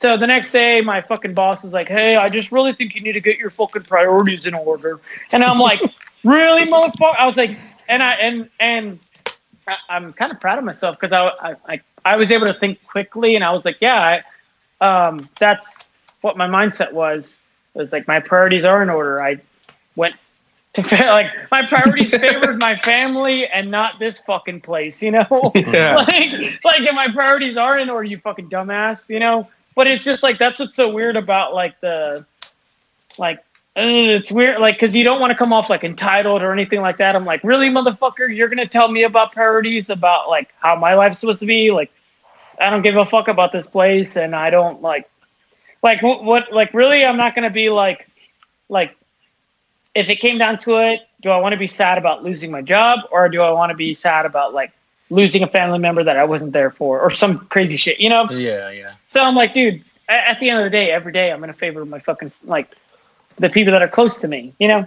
so 0.03 0.17
the 0.17 0.27
next 0.27 0.51
day, 0.51 0.81
my 0.81 1.01
fucking 1.01 1.33
boss 1.33 1.65
is 1.65 1.73
like, 1.73 1.89
"Hey, 1.89 2.17
I 2.17 2.29
just 2.29 2.51
really 2.51 2.73
think 2.73 2.97
you 2.97 3.01
need 3.03 3.13
to 3.13 3.21
get 3.21 3.39
your 3.39 3.51
fucking 3.51 3.83
priorities 3.83 4.47
in 4.47 4.53
order." 4.53 5.01
And 5.31 5.45
I'm 5.45 5.61
like, 5.61 5.81
"Really, 6.25 6.65
motherfucker?" 6.65 7.17
I 7.17 7.25
was 7.25 7.37
like, 7.37 7.57
and 7.89 8.03
I 8.03 8.15
and 8.15 8.51
and 8.59 8.99
I, 9.69 9.77
I'm 9.89 10.13
kind 10.13 10.33
of 10.33 10.41
proud 10.41 10.59
of 10.59 10.65
myself 10.65 10.99
because 10.99 11.13
I, 11.13 11.29
I 11.51 11.57
I 11.69 11.81
I 12.05 12.17
was 12.17 12.33
able 12.33 12.47
to 12.47 12.55
think 12.55 12.85
quickly, 12.85 13.37
and 13.37 13.45
I 13.45 13.53
was 13.53 13.65
like, 13.65 13.77
"Yeah, 13.81 14.21
I, 14.81 15.07
um, 15.09 15.29
that's 15.39 15.77
what 16.21 16.37
my 16.37 16.49
mindset 16.49 16.93
was." 16.93 17.39
It 17.77 17.79
was 17.79 17.93
like 17.93 18.09
my 18.09 18.19
priorities 18.19 18.65
are 18.65 18.83
in 18.83 18.91
order. 18.91 19.23
I 19.23 19.41
went 19.95 20.17
to 20.73 20.83
fa- 20.83 21.11
like 21.11 21.29
my 21.53 21.65
priorities 21.65 22.11
favored 22.17 22.59
my 22.59 22.75
family 22.75 23.47
and 23.47 23.71
not 23.71 24.01
this 24.01 24.19
fucking 24.19 24.63
place, 24.63 25.01
you 25.01 25.13
know. 25.13 25.53
Yeah. 25.55 25.95
like 25.95 26.65
like 26.65 26.83
if 26.83 26.93
my 26.93 27.07
priorities 27.15 27.57
are 27.57 27.79
in 27.79 27.89
order, 27.89 28.03
you 28.03 28.19
fucking 28.19 28.51
dumbass, 28.51 29.09
you 29.09 29.21
know. 29.21 29.49
But 29.75 29.87
it's 29.87 30.05
just 30.05 30.23
like 30.23 30.39
that's 30.39 30.61
what's 30.61 30.77
so 30.77 30.91
weird 30.91 31.17
about 31.17 31.55
like 31.55 31.81
the 31.81 32.27
like 33.19 33.39
uh, 33.75 33.81
it's 33.81 34.31
weird 34.31 34.61
like 34.61 34.77
because 34.77 34.95
you 34.95 35.03
don't 35.03 35.21
want 35.21 35.31
to 35.31 35.37
come 35.37 35.53
off 35.53 35.71
like 35.71 35.83
entitled 35.83 36.43
or 36.43 36.53
anything 36.53 36.81
like 36.81 36.99
that. 36.99 37.17
I'm 37.17 37.25
like, 37.25 37.43
really, 37.43 37.71
motherfucker, 37.71 38.35
you're 38.35 38.49
gonna 38.49 38.67
tell 38.67 38.89
me 38.89 39.05
about 39.05 39.33
priorities 39.33 39.89
about 39.89 40.29
like 40.29 40.51
how 40.61 40.77
my 40.77 40.95
life's 40.95 41.19
supposed 41.19 41.41
to 41.41 41.47
be? 41.47 41.71
Like, 41.71 41.91
I 42.61 42.69
don't 42.71 42.83
give 42.83 42.97
a 42.97 43.07
fuck 43.07 43.29
about 43.29 43.53
this 43.53 43.67
place, 43.67 44.17
and 44.17 44.37
I 44.37 44.51
don't 44.51 44.83
like 44.83 45.09
like 45.83 46.03
what, 46.03 46.23
what 46.23 46.53
like 46.53 46.75
really, 46.75 47.05
I'm 47.05 47.17
not 47.17 47.35
gonna 47.35 47.51
be 47.51 47.71
like 47.71 48.09
like 48.69 48.95
if 49.95 50.09
it 50.09 50.17
came 50.17 50.39
down 50.39 50.59
to 50.59 50.77
it, 50.77 51.01
do 51.23 51.31
I 51.31 51.39
want 51.39 51.53
to 51.53 51.59
be 51.59 51.67
sad 51.67 51.99
about 51.99 52.25
losing 52.25 52.51
my 52.51 52.63
job 52.63 53.01
or 53.11 53.29
do 53.29 53.43
I 53.43 53.51
want 53.53 53.71
to 53.71 53.77
be 53.77 53.95
sad 53.95 54.27
about 54.27 54.53
like 54.53 54.73
losing 55.13 55.43
a 55.43 55.47
family 55.47 55.79
member 55.79 56.03
that 56.03 56.17
I 56.17 56.25
wasn't 56.25 56.53
there 56.53 56.71
for 56.71 57.01
or 57.01 57.11
some 57.11 57.41
crazy 57.47 57.77
shit, 57.77 58.01
you 58.01 58.09
know? 58.09 58.29
yeah, 58.31 58.71
yeah. 58.71 58.95
So 59.11 59.23
I'm 59.23 59.35
like, 59.35 59.53
dude, 59.53 59.85
at 60.09 60.41
the 60.41 60.49
end 60.51 60.59
of 60.59 60.65
the 60.65 60.71
day, 60.71 60.91
every 60.91 61.13
day 61.13 61.31
I'm 61.31 61.39
going 61.39 61.53
to 61.53 61.59
favor 61.59 61.85
my 61.85 61.99
fucking 61.99 62.33
like 62.45 62.75
the 63.37 63.51
people 63.51 63.73
that 63.73 63.83
are 63.83 63.89
close 63.89 64.17
to 64.19 64.29
me, 64.29 64.55
you 64.59 64.69
know? 64.69 64.87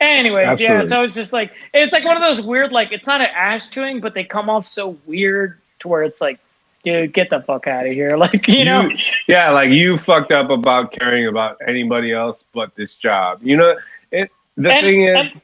Anyways, 0.00 0.58
yeah, 0.58 0.84
so 0.84 1.02
it's 1.02 1.14
just 1.14 1.32
like 1.32 1.52
it's 1.72 1.92
like 1.92 2.04
one 2.04 2.16
of 2.16 2.22
those 2.22 2.40
weird 2.40 2.72
like 2.72 2.90
it's 2.90 3.06
not 3.06 3.20
an 3.20 3.28
ass 3.34 3.68
chewing, 3.68 4.00
but 4.00 4.14
they 4.14 4.24
come 4.24 4.50
off 4.50 4.66
so 4.66 4.98
weird 5.06 5.60
to 5.78 5.88
where 5.88 6.02
it's 6.02 6.20
like, 6.20 6.40
dude, 6.82 7.12
get 7.12 7.30
the 7.30 7.40
fuck 7.40 7.66
out 7.68 7.86
of 7.86 7.92
here. 7.92 8.16
Like, 8.16 8.48
you 8.48 8.64
know? 8.64 8.90
yeah, 9.28 9.50
like 9.50 9.70
you 9.70 9.96
fucked 9.96 10.32
up 10.32 10.50
about 10.50 10.92
caring 10.92 11.26
about 11.28 11.58
anybody 11.66 12.12
else 12.12 12.44
but 12.52 12.74
this 12.74 12.94
job. 12.96 13.40
You 13.42 13.56
know, 13.56 13.76
it. 14.10 14.30
The 14.56 14.72
And- 14.72 14.80
thing 14.84 15.02
is, 15.02 15.34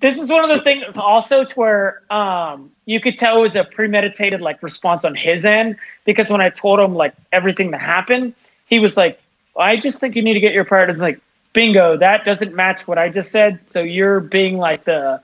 this 0.00 0.18
is 0.18 0.30
one 0.30 0.48
of 0.48 0.56
the 0.56 0.62
things 0.62 0.96
also 0.96 1.44
to 1.44 1.54
where 1.58 2.02
um, 2.12 2.70
you 2.88 3.00
could 3.00 3.18
tell 3.18 3.36
it 3.38 3.42
was 3.42 3.54
a 3.54 3.64
premeditated 3.64 4.40
like 4.40 4.62
response 4.62 5.04
on 5.04 5.14
his 5.14 5.44
end 5.44 5.76
because 6.06 6.30
when 6.30 6.40
I 6.40 6.48
told 6.48 6.80
him 6.80 6.94
like 6.94 7.12
everything 7.32 7.70
that 7.72 7.82
happened, 7.82 8.32
he 8.66 8.78
was 8.78 8.96
like, 8.96 9.20
"I 9.58 9.76
just 9.76 10.00
think 10.00 10.16
you 10.16 10.22
need 10.22 10.34
to 10.34 10.40
get 10.40 10.54
your 10.54 10.64
priorities." 10.64 10.96
I'm 10.96 11.02
like, 11.02 11.20
bingo, 11.52 11.98
that 11.98 12.24
doesn't 12.24 12.54
match 12.54 12.88
what 12.88 12.96
I 12.96 13.10
just 13.10 13.30
said. 13.30 13.58
So 13.66 13.80
you're 13.80 14.20
being 14.20 14.56
like 14.56 14.84
the 14.84 15.20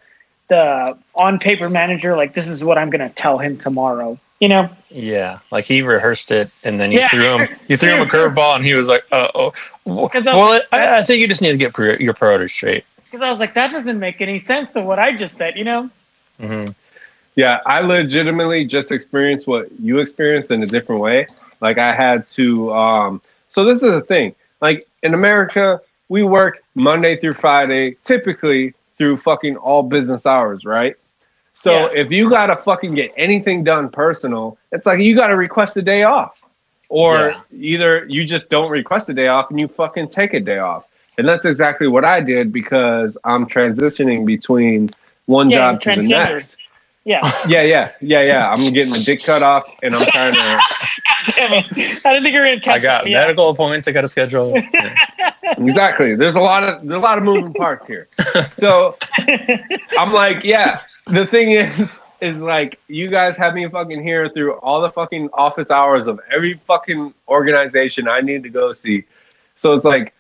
the 0.49 0.99
on 1.15 1.39
paper 1.39 1.71
manager. 1.71 2.15
Like 2.17 2.35
this 2.35 2.49
is 2.49 2.63
what 2.63 2.77
I'm 2.77 2.91
gonna 2.91 3.09
tell 3.09 3.39
him 3.39 3.57
tomorrow. 3.57 4.19
You 4.41 4.49
know? 4.49 4.69
Yeah, 4.91 5.39
like 5.51 5.65
he 5.65 5.81
rehearsed 5.81 6.31
it, 6.33 6.51
and 6.65 6.79
then 6.79 6.93
you 6.93 6.99
Yeah. 6.99 7.09
threw 7.09 7.39
him. 7.39 7.49
You 7.69 7.79
threw 7.79 7.89
him 7.95 8.03
a 8.03 8.05
curveball, 8.15 8.57
and 8.57 8.65
he 8.65 8.75
was 8.75 8.89
like, 8.89 9.05
"Uh 9.11 9.29
oh." 9.35 9.55
Well, 9.87 10.11
'Cause 10.11 10.27
I'm- 10.27 10.37
well, 10.37 10.61
I, 10.71 10.99
I 10.99 11.03
think 11.03 11.21
you 11.21 11.29
just 11.29 11.41
need 11.41 11.53
to 11.53 11.57
get 11.57 11.75
your 11.99 12.13
priorities 12.13 12.53
straight. 12.53 12.85
Because 13.05 13.23
I 13.23 13.31
was 13.31 13.39
like, 13.39 13.55
that 13.55 13.71
doesn't 13.71 13.99
make 13.99 14.21
any 14.21 14.39
sense 14.39 14.71
to 14.73 14.83
what 14.83 14.99
I 14.99 15.17
just 15.17 15.39
said. 15.39 15.57
You 15.57 15.65
know? 15.65 15.91
hmm 16.39 16.67
Yeah, 17.37 17.61
I 17.67 17.81
legitimately 17.81 18.65
just 18.65 18.93
experienced 18.93 19.47
what 19.47 19.71
you 19.81 19.99
experienced 19.99 20.51
in 20.51 20.63
a 20.63 20.67
different 20.67 21.01
way. 21.01 21.27
Like 21.61 21.79
I 21.79 21.93
had 21.93 22.29
to 22.31 22.73
um 22.73 23.23
so 23.49 23.65
this 23.65 23.83
is 23.83 23.91
the 23.93 24.01
thing. 24.01 24.35
Like 24.61 24.87
in 25.03 25.15
America, 25.15 25.81
we 26.09 26.23
work 26.23 26.63
Monday 26.75 27.17
through 27.17 27.35
Friday, 27.35 27.97
typically 28.05 28.75
through 28.97 29.17
fucking 29.19 29.57
all 29.57 29.83
business 29.83 30.27
hours, 30.27 30.65
right? 30.65 30.95
So 31.55 31.73
Yeah. 31.73 32.01
if 32.03 32.11
you 32.13 32.31
gotta 32.31 32.57
fucking 32.57 32.95
get 32.95 33.13
anything 33.17 33.65
done 33.65 33.89
personal, 33.91 34.59
it's 34.73 34.87
like 34.87 35.01
you 35.01 35.15
gotta 35.17 35.37
request 35.37 35.77
a 35.77 35.83
day 35.83 36.05
off. 36.05 36.41
Or 36.89 37.19
Yeah. 37.19 37.41
either 37.53 38.05
you 38.09 38.25
just 38.25 38.49
don't 38.49 38.71
request 38.71 39.09
a 39.09 39.15
day 39.15 39.29
off 39.29 39.51
and 39.51 39.59
you 39.59 39.67
fucking 39.67 40.09
take 40.09 40.35
a 40.35 40.41
day 40.41 40.59
off. 40.59 40.87
And 41.19 41.27
that's 41.27 41.45
exactly 41.45 41.87
what 41.89 42.05
I 42.05 42.21
did 42.21 42.53
because 42.53 43.17
I'm 43.25 43.47
transitioning 43.47 44.27
between 44.27 44.91
one 45.27 45.51
Yeah, 45.51 45.73
job 45.73 45.81
to 45.83 45.91
the 45.97 46.03
next. 46.09 46.57
Yeah. 47.05 47.21
Yeah, 47.47 47.63
yeah, 47.63 47.91
yeah, 48.01 48.23
yeah. 48.23 48.49
I'm 48.49 48.73
getting 48.73 48.91
my 48.91 49.03
dick 49.03 49.23
cut 49.23 49.43
off 49.43 49.63
and 49.83 49.95
I'm 49.95 50.07
trying 50.07 50.33
to 50.33 50.39
Damn 51.37 51.53
it. 51.53 51.67
I 52.07 52.13
didn't 52.15 52.23
think 52.23 52.35
you 52.35 52.41
were 52.41 52.47
gonna 52.47 52.61
catch 52.61 52.77
I 52.77 52.79
got 52.79 53.05
that. 53.05 53.11
Yeah. 53.11 53.19
medical 53.21 53.51
appointments 53.51 53.87
I 53.87 53.93
got 53.93 54.03
to 54.03 54.09
schedule. 54.09 54.55
Yeah. 54.73 55.55
exactly. 55.59 56.15
There's 56.15 56.37
a 56.37 56.41
lot 56.41 56.65
of 56.65 56.81
there's 56.87 56.97
a 56.97 57.01
lot 57.05 57.19
of 57.19 57.25
moving 57.25 57.53
parts 57.53 57.87
here. 57.87 58.09
So 58.57 58.97
I'm 59.99 60.13
like, 60.13 60.43
yeah. 60.45 60.81
The 61.07 61.27
thing 61.27 61.53
is, 61.53 62.01
is 62.23 62.39
like 62.39 62.79
you 62.89 63.09
guys 63.09 63.37
have 63.37 63.55
me 63.55 63.69
fucking 63.69 64.03
here 64.03 64.29
through 64.31 64.55
all 64.55 64.81
the 64.81 64.91
fucking 64.91 65.29
office 65.35 65.71
hours 65.71 66.07
of 66.07 66.19
every 66.31 66.55
fucking 66.67 67.13
organization 67.29 68.09
I 68.09 68.21
need 68.23 68.43
to 68.45 68.49
go 68.49 68.73
see. 68.73 69.05
So 69.57 69.75
it's 69.75 69.85
like, 69.85 70.15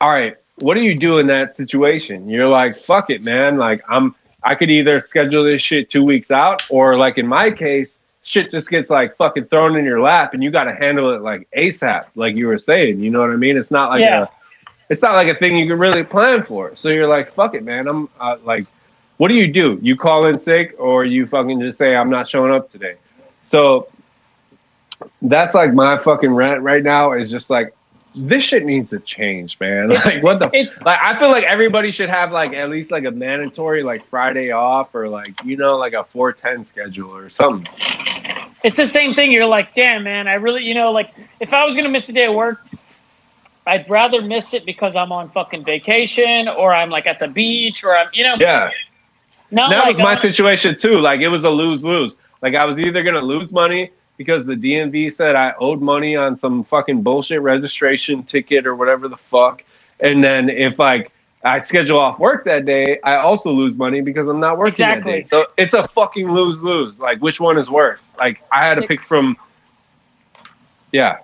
all 0.00 0.10
right, 0.10 0.36
what 0.60 0.74
do 0.74 0.82
you 0.82 0.96
do 0.96 1.18
in 1.18 1.26
that 1.26 1.56
situation? 1.56 2.28
You're 2.28 2.48
like, 2.48 2.76
fuck 2.76 3.10
it, 3.10 3.22
man. 3.22 3.56
Like 3.58 3.82
I'm, 3.88 4.14
I 4.48 4.54
could 4.54 4.70
either 4.70 5.02
schedule 5.02 5.44
this 5.44 5.60
shit 5.60 5.90
two 5.90 6.02
weeks 6.02 6.30
out, 6.30 6.66
or 6.70 6.96
like 6.96 7.18
in 7.18 7.26
my 7.26 7.50
case, 7.50 7.98
shit 8.22 8.50
just 8.50 8.70
gets 8.70 8.88
like 8.88 9.14
fucking 9.14 9.44
thrown 9.44 9.76
in 9.76 9.84
your 9.84 10.00
lap, 10.00 10.32
and 10.32 10.42
you 10.42 10.50
got 10.50 10.64
to 10.64 10.74
handle 10.74 11.12
it 11.12 11.20
like 11.20 11.46
ASAP, 11.54 12.06
like 12.14 12.34
you 12.34 12.46
were 12.46 12.56
saying. 12.56 12.98
You 12.98 13.10
know 13.10 13.20
what 13.20 13.28
I 13.28 13.36
mean? 13.36 13.58
It's 13.58 13.70
not 13.70 13.90
like 13.90 14.00
Yeah. 14.00 14.22
a, 14.22 14.26
it's 14.88 15.02
not 15.02 15.12
like 15.12 15.28
a 15.28 15.34
thing 15.34 15.58
you 15.58 15.66
can 15.68 15.78
really 15.78 16.02
plan 16.02 16.42
for. 16.42 16.74
So 16.76 16.88
you're 16.88 17.06
like, 17.06 17.30
fuck 17.30 17.54
it, 17.54 17.62
man. 17.62 17.86
I'm 17.88 18.08
uh, 18.18 18.38
like, 18.42 18.64
what 19.18 19.28
do 19.28 19.34
you 19.34 19.52
do? 19.52 19.78
You 19.82 19.96
call 19.96 20.24
in 20.24 20.38
sick, 20.38 20.74
or 20.78 21.04
you 21.04 21.26
fucking 21.26 21.60
just 21.60 21.76
say 21.76 21.94
I'm 21.94 22.08
not 22.08 22.26
showing 22.26 22.50
up 22.50 22.70
today. 22.70 22.94
So 23.42 23.88
that's 25.20 25.54
like 25.54 25.74
my 25.74 25.98
fucking 25.98 26.32
rant 26.32 26.62
right 26.62 26.82
now 26.82 27.12
is 27.12 27.30
just 27.30 27.50
like 27.50 27.74
this 28.18 28.44
shit 28.44 28.64
needs 28.64 28.90
to 28.90 29.00
change, 29.00 29.58
man. 29.60 29.88
Like 30.04 30.22
what 30.22 30.38
the 30.38 30.46
like 30.84 30.98
I 31.02 31.18
feel 31.18 31.30
like 31.30 31.44
everybody 31.44 31.90
should 31.90 32.10
have 32.10 32.32
like 32.32 32.52
at 32.52 32.68
least 32.70 32.90
like 32.90 33.04
a 33.04 33.10
mandatory 33.10 33.82
like 33.82 34.04
Friday 34.06 34.50
off 34.50 34.94
or 34.94 35.08
like 35.08 35.42
you 35.44 35.56
know 35.56 35.76
like 35.76 35.92
a 35.92 36.04
410 36.04 36.64
schedule 36.64 37.14
or 37.14 37.28
something. 37.28 37.66
it's 38.64 38.76
the 38.76 38.86
same 38.88 39.14
thing. 39.14 39.30
You're 39.32 39.46
like, 39.46 39.74
damn, 39.74 40.02
man, 40.04 40.26
I 40.28 40.34
really, 40.34 40.64
you 40.64 40.74
know, 40.74 40.90
like 40.92 41.14
if 41.40 41.52
I 41.52 41.64
was 41.64 41.76
gonna 41.76 41.88
miss 41.88 42.08
a 42.08 42.12
day 42.12 42.26
of 42.26 42.34
work, 42.34 42.64
I'd 43.66 43.88
rather 43.90 44.22
miss 44.22 44.54
it 44.54 44.64
because 44.64 44.96
I'm 44.96 45.12
on 45.12 45.30
fucking 45.30 45.64
vacation 45.64 46.48
or 46.48 46.72
I'm 46.74 46.90
like 46.90 47.06
at 47.06 47.18
the 47.18 47.28
beach 47.28 47.84
or 47.84 47.96
I'm, 47.96 48.08
you 48.14 48.24
know, 48.24 48.36
Yeah. 48.38 48.70
not 49.50 49.70
that 49.70 49.78
like 49.80 49.88
was 49.90 49.98
my 49.98 50.08
I'm- 50.10 50.16
situation 50.18 50.76
too. 50.76 51.00
Like 51.00 51.20
it 51.20 51.28
was 51.28 51.44
a 51.44 51.50
lose 51.50 51.84
lose. 51.84 52.16
Like 52.42 52.54
I 52.54 52.64
was 52.64 52.78
either 52.78 53.02
gonna 53.02 53.20
lose 53.20 53.52
money 53.52 53.90
because 54.18 54.44
the 54.44 54.54
DMV 54.54 55.10
said 55.12 55.34
I 55.36 55.54
owed 55.58 55.80
money 55.80 56.16
on 56.16 56.36
some 56.36 56.62
fucking 56.62 57.02
bullshit 57.02 57.40
registration 57.40 58.24
ticket 58.24 58.66
or 58.66 58.74
whatever 58.74 59.08
the 59.08 59.16
fuck, 59.16 59.64
and 60.00 60.22
then 60.22 60.50
if 60.50 60.78
like 60.78 61.12
I 61.44 61.60
schedule 61.60 61.98
off 62.00 62.18
work 62.18 62.44
that 62.44 62.66
day, 62.66 63.00
I 63.02 63.16
also 63.16 63.50
lose 63.50 63.74
money 63.74 64.00
because 64.02 64.28
I'm 64.28 64.40
not 64.40 64.58
working 64.58 64.72
Exactly. 64.72 65.12
that 65.12 65.18
day. 65.22 65.28
So 65.28 65.46
it's 65.56 65.72
a 65.72 65.86
fucking 65.88 66.30
lose 66.32 66.60
lose. 66.62 66.98
Like 67.00 67.20
which 67.22 67.40
one 67.40 67.56
is 67.56 67.70
worse? 67.70 68.10
Like 68.18 68.42
I 68.52 68.66
had 68.66 68.74
to 68.74 68.82
pick 68.86 69.00
from. 69.00 69.36
Yeah, 70.90 71.18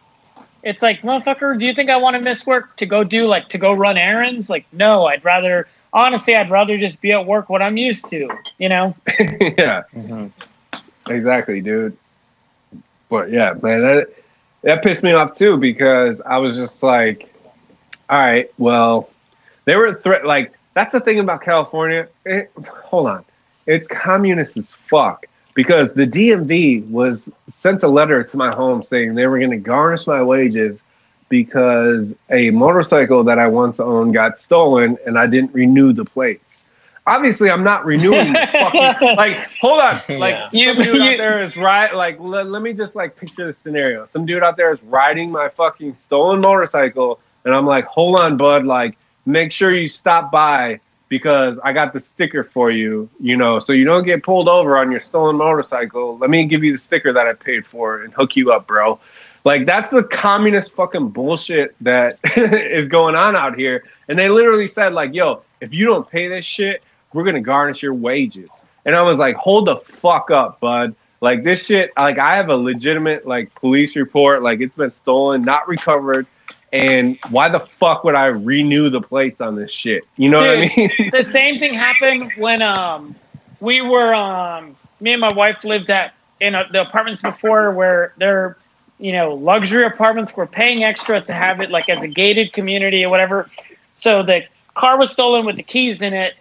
It's 0.63 0.83
like, 0.83 1.01
motherfucker, 1.01 1.59
do 1.59 1.65
you 1.65 1.75
think 1.75 1.89
I 1.89 1.97
want 1.97 2.15
to 2.15 2.21
miss 2.21 2.47
work 2.47 2.77
to 2.77 2.87
go 2.87 3.03
do 3.03 3.27
like 3.27 3.49
to 3.49 3.59
go 3.59 3.73
run 3.73 3.97
errands? 3.97 4.49
Like, 4.51 4.67
no, 4.73 5.07
I'd 5.07 5.25
rather 5.25 5.67
honestly, 5.93 6.37
I'd 6.37 6.51
rather 6.51 6.77
just 6.77 7.01
be 7.01 7.13
at 7.13 7.25
work 7.25 7.49
what 7.49 7.63
I'm 7.63 7.77
used 7.79 8.09
to, 8.11 8.29
you 8.59 8.69
know? 8.69 8.95
yeah, 9.19 9.85
Mhm. 9.97 10.31
exactly, 11.09 11.61
dude. 11.63 11.97
But 13.15 13.31
yeah, 13.31 13.55
man, 13.63 13.81
that 13.83 14.09
that 14.63 14.83
pissed 14.83 15.05
me 15.05 15.13
off 15.13 15.37
too 15.37 15.57
because 15.57 16.21
I 16.23 16.39
was 16.39 16.57
just 16.57 16.83
like, 16.83 17.33
all 18.11 18.19
right, 18.19 18.51
well, 18.59 19.09
they 19.67 19.77
were 19.77 19.95
threat 19.95 20.27
like 20.27 20.53
that's 20.75 20.91
the 20.91 20.99
thing 20.99 21.21
about 21.21 21.41
California. 21.41 22.09
It, 22.27 22.51
hold 22.67 23.07
on, 23.07 23.25
it's 23.67 23.87
communist 23.87 24.57
as 24.57 24.73
fuck 24.73 25.27
because 25.55 25.93
the 25.93 26.09
DMV 26.09 26.91
was 26.91 27.31
sent 27.51 27.85
a 27.85 27.89
letter 27.89 28.25
to 28.25 28.37
my 28.37 28.53
home 28.53 28.83
saying 28.83 29.15
they 29.15 29.29
were 29.29 29.39
going 29.39 29.53
to 29.53 29.59
garnish 29.59 30.09
my 30.09 30.21
wages 30.21 30.81
because 31.29 32.17
a 32.31 32.51
motorcycle 32.51 33.23
that 33.23 33.39
I 33.39 33.47
once 33.47 33.79
owned 33.79 34.13
got 34.13 34.41
stolen 34.41 34.99
and 35.07 35.17
I 35.17 35.29
didn't 35.29 35.55
renew 35.55 35.93
the 35.93 36.05
plates. 36.05 36.44
Obviously, 37.07 37.51
I'm 37.51 37.63
not 37.63 37.85
renewing 37.85 38.33
the 38.33 38.49
fucking 38.53 39.17
like. 39.17 39.37
Hold 39.61 39.81
on, 39.81 39.93
like 40.19 40.37
Yeah. 40.53 40.73
some 40.73 40.79
You- 40.79 40.85
dude 40.85 41.03
out 41.03 41.17
there 41.19 41.41
is 41.43 41.57
right. 41.57 41.95
Like, 41.95 42.19
let, 42.19 42.47
let 42.49 42.63
me 42.63 42.73
just 42.73 42.95
like 42.97 43.15
picture 43.17 43.47
the 43.47 43.53
scenario. 43.53 44.07
Some 44.07 44.25
dude 44.25 44.43
out 44.43 44.57
there 44.57 44.73
is 44.73 44.83
riding 44.85 45.31
my 45.31 45.49
fucking 45.51 45.95
stolen 45.97 46.41
motorcycle, 46.41 47.21
and 47.45 47.55
I'm 47.55 47.67
like, 47.67 47.85
hold 47.85 48.19
on, 48.19 48.37
bud. 48.39 48.65
Like, 48.65 48.97
make 49.27 49.53
sure 49.53 49.75
you 49.75 49.87
stop 49.89 50.33
by 50.33 50.81
because 51.11 51.59
I 51.63 51.75
got 51.75 51.93
the 51.93 52.01
sticker 52.01 52.43
for 52.43 52.71
you. 52.71 53.11
You 53.21 53.37
know, 53.37 53.59
so 53.59 53.75
you 53.75 53.85
don't 53.85 54.05
get 54.05 54.23
pulled 54.23 54.49
over 54.49 54.79
on 54.79 54.91
your 54.91 55.01
stolen 55.01 55.37
motorcycle. 55.37 56.17
Let 56.17 56.31
me 56.31 56.47
give 56.47 56.65
you 56.65 56.73
the 56.73 56.79
sticker 56.79 57.13
that 57.13 57.27
I 57.27 57.35
paid 57.35 57.67
for 57.67 58.01
and 58.03 58.15
hook 58.15 58.35
you 58.35 58.51
up, 58.51 58.67
bro. 58.67 58.99
Like 59.45 59.67
that's 59.67 59.91
the 59.91 60.03
communist 60.03 60.73
fucking 60.73 61.11
bullshit 61.11 61.75
that 61.83 62.19
is 62.39 62.89
going 62.89 63.15
on 63.15 63.37
out 63.37 63.59
here. 63.59 63.85
And 64.09 64.19
they 64.19 64.31
literally 64.31 64.69
said, 64.69 64.95
like, 64.95 65.13
yo, 65.13 65.43
if 65.61 65.75
you 65.75 65.85
don't 65.85 66.09
pay 66.09 66.29
this 66.29 66.47
shit, 66.47 66.83
we're 67.15 67.25
gonna 67.25 67.41
garnish 67.41 67.83
your 67.83 67.95
wages. 67.95 68.51
And 68.85 68.95
I 68.95 69.01
was 69.01 69.19
like, 69.19 69.37
hold 69.37 69.67
the 69.67 69.77
fuck 69.77 70.31
up, 70.31 70.61
bud. 70.61 70.95
Like 71.23 71.43
this 71.43 71.65
shit, 71.65 71.91
like 71.97 72.19
I 72.19 72.37
have 72.37 72.51
a 72.51 72.57
legitimate 72.57 73.27
like 73.27 73.55
police 73.55 73.97
report, 73.97 74.43
like 74.43 74.61
it's 74.61 74.77
been 74.77 74.91
stolen, 74.91 75.43
not 75.43 75.67
recovered. 75.69 76.27
And 76.73 77.19
why 77.31 77.49
the 77.49 77.61
fuck 77.61 78.03
would 78.05 78.17
I 78.17 78.27
renew 78.27 78.91
the 78.91 79.01
plates 79.01 79.41
on 79.41 79.55
this 79.55 79.71
shit? 79.71 80.03
You 80.17 80.29
know 80.29 80.41
what 80.41 80.51
I 80.51 80.71
mean? 80.77 80.91
the 81.13 81.23
same 81.23 81.59
thing 81.59 81.73
happened 81.73 82.33
when 82.37 82.61
um 82.61 83.15
we 83.61 83.81
were 83.81 84.15
um 84.15 84.77
me 85.01 85.13
and 85.13 85.21
my 85.21 85.33
wife 85.33 85.65
lived 85.65 85.89
at 85.89 86.15
in 86.41 86.55
uh 86.55 86.65
the 86.73 86.83
apartments 86.83 87.23
before 87.23 87.71
where 87.71 88.13
they're 88.19 88.59
you 88.99 89.13
know 89.13 89.35
luxury 89.35 89.87
apartments 89.87 90.37
we're 90.37 90.47
paying 90.47 90.85
extra 90.85 91.21
to 91.21 91.33
have 91.33 91.61
it 91.61 91.71
like 91.71 91.89
as 91.89 92.03
a 92.03 92.09
gated 92.09 92.53
community 92.53 93.05
or 93.05 93.11
whatever 93.11 93.49
so 93.95 94.23
the 94.23 94.43
car 94.75 94.99
was 94.99 95.11
stolen 95.11 95.47
with 95.47 95.57
the 95.57 95.63
keys 95.63 96.03
in 96.03 96.13
it 96.13 96.35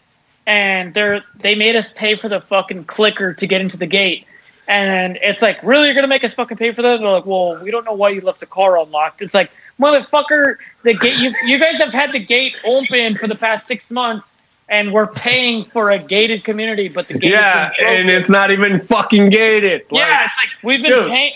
and 0.45 0.93
they're 0.93 1.23
they 1.35 1.55
made 1.55 1.75
us 1.75 1.89
pay 1.89 2.15
for 2.15 2.29
the 2.29 2.39
fucking 2.39 2.85
clicker 2.85 3.33
to 3.33 3.47
get 3.47 3.61
into 3.61 3.77
the 3.77 3.87
gate 3.87 4.25
and 4.67 5.17
it's 5.21 5.41
like 5.41 5.61
really 5.63 5.85
you're 5.85 5.95
gonna 5.95 6.07
make 6.07 6.23
us 6.23 6.33
fucking 6.33 6.57
pay 6.57 6.71
for 6.71 6.81
that 6.81 6.99
they're 6.99 7.09
like 7.09 7.25
well 7.25 7.61
we 7.63 7.71
don't 7.71 7.85
know 7.85 7.93
why 7.93 8.09
you 8.09 8.21
left 8.21 8.39
the 8.39 8.45
car 8.45 8.77
unlocked 8.77 9.21
it's 9.21 9.33
like 9.33 9.51
motherfucker 9.79 10.57
the 10.83 10.93
gate 10.93 11.17
you, 11.17 11.33
you 11.45 11.59
guys 11.59 11.77
have 11.77 11.93
had 11.93 12.11
the 12.11 12.19
gate 12.19 12.55
open 12.65 13.15
for 13.15 13.27
the 13.27 13.35
past 13.35 13.67
six 13.67 13.89
months 13.91 14.35
and 14.69 14.93
we're 14.93 15.07
paying 15.07 15.65
for 15.65 15.91
a 15.91 15.99
gated 15.99 16.43
community 16.43 16.87
but 16.87 17.07
the 17.07 17.13
gate 17.13 17.31
yeah, 17.31 17.69
has 17.69 17.77
been 17.77 17.85
broken. 17.85 17.99
and 17.99 18.09
it's 18.09 18.29
not 18.29 18.51
even 18.51 18.79
fucking 18.79 19.29
gated. 19.29 19.81
Like, 19.91 19.99
yeah 19.99 20.25
it's 20.25 20.37
like 20.37 20.63
we've 20.63 20.81
been 20.81 21.09
paying 21.09 21.33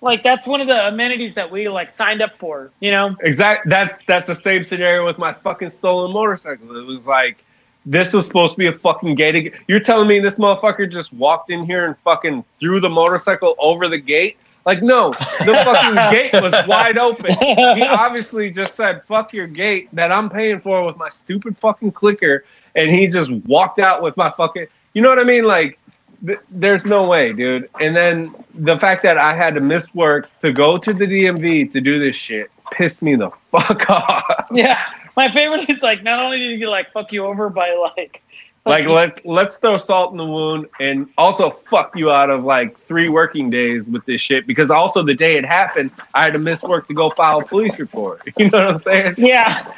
like 0.00 0.22
that's 0.22 0.46
one 0.46 0.60
of 0.60 0.66
the 0.66 0.88
amenities 0.88 1.34
that 1.34 1.50
we 1.50 1.68
like 1.68 1.90
signed 1.90 2.20
up 2.20 2.36
for 2.38 2.70
you 2.80 2.90
know 2.90 3.16
Exact. 3.20 3.68
That's 3.68 3.98
that's 4.06 4.26
the 4.26 4.34
same 4.34 4.62
scenario 4.62 5.06
with 5.06 5.18
my 5.18 5.32
fucking 5.32 5.70
stolen 5.70 6.12
motorcycle. 6.12 6.76
It 6.76 6.86
was 6.86 7.06
like 7.06 7.44
this 7.86 8.12
was 8.12 8.26
supposed 8.26 8.54
to 8.54 8.58
be 8.58 8.66
a 8.66 8.72
fucking 8.72 9.14
gate. 9.14 9.52
You're 9.68 9.80
telling 9.80 10.08
me 10.08 10.20
this 10.20 10.36
motherfucker 10.36 10.90
just 10.90 11.12
walked 11.12 11.50
in 11.50 11.64
here 11.64 11.86
and 11.86 11.96
fucking 11.98 12.44
threw 12.58 12.80
the 12.80 12.88
motorcycle 12.88 13.54
over 13.58 13.88
the 13.88 13.98
gate? 13.98 14.38
Like 14.64 14.82
no, 14.82 15.10
the 15.10 15.54
fucking 15.64 15.94
gate 16.16 16.32
was 16.42 16.54
wide 16.66 16.96
open. 16.96 17.32
He 17.34 17.82
obviously 17.82 18.50
just 18.50 18.74
said 18.74 19.04
"fuck 19.04 19.34
your 19.34 19.46
gate" 19.46 19.88
that 19.92 20.10
I'm 20.10 20.30
paying 20.30 20.60
for 20.60 20.84
with 20.84 20.96
my 20.96 21.10
stupid 21.10 21.58
fucking 21.58 21.92
clicker, 21.92 22.44
and 22.74 22.90
he 22.90 23.06
just 23.06 23.30
walked 23.30 23.78
out 23.78 24.02
with 24.02 24.16
my 24.16 24.30
fucking. 24.30 24.66
You 24.94 25.02
know 25.02 25.10
what 25.10 25.18
I 25.18 25.24
mean? 25.24 25.44
Like 25.44 25.78
th- 26.26 26.38
there's 26.50 26.86
no 26.86 27.06
way, 27.06 27.34
dude. 27.34 27.68
And 27.78 27.94
then 27.94 28.34
the 28.54 28.78
fact 28.78 29.02
that 29.02 29.18
I 29.18 29.36
had 29.36 29.54
to 29.56 29.60
miss 29.60 29.94
work 29.94 30.30
to 30.40 30.52
go 30.52 30.78
to 30.78 30.92
the 30.94 31.04
DMV 31.04 31.70
to 31.72 31.80
do 31.82 31.98
this 31.98 32.16
shit 32.16 32.50
pissed 32.70 33.02
me 33.02 33.16
the 33.16 33.30
fuck 33.50 33.90
off. 33.90 34.48
yeah 34.50 34.82
my 35.16 35.30
favorite 35.30 35.68
is 35.68 35.82
like 35.82 36.02
not 36.02 36.20
only 36.20 36.38
did 36.38 36.58
he 36.58 36.66
like 36.66 36.92
fuck 36.92 37.12
you 37.12 37.24
over 37.24 37.48
by 37.48 37.72
like 37.96 38.22
like 38.66 38.86
let 38.86 39.24
let's 39.26 39.56
throw 39.56 39.76
salt 39.76 40.12
in 40.12 40.16
the 40.16 40.24
wound 40.24 40.66
and 40.80 41.08
also 41.18 41.50
fuck 41.50 41.94
you 41.96 42.10
out 42.10 42.30
of 42.30 42.44
like 42.44 42.78
three 42.80 43.08
working 43.08 43.50
days 43.50 43.84
with 43.86 44.04
this 44.06 44.20
shit 44.20 44.46
because 44.46 44.70
also 44.70 45.02
the 45.02 45.14
day 45.14 45.36
it 45.36 45.44
happened, 45.44 45.90
I 46.14 46.24
had 46.24 46.32
to 46.32 46.38
miss 46.38 46.62
work 46.62 46.88
to 46.88 46.94
go 46.94 47.10
file 47.10 47.40
a 47.40 47.44
police 47.44 47.78
report. 47.78 48.22
You 48.38 48.50
know 48.50 48.58
what 48.58 48.68
I'm 48.68 48.78
saying? 48.78 49.14
yeah 49.18 49.72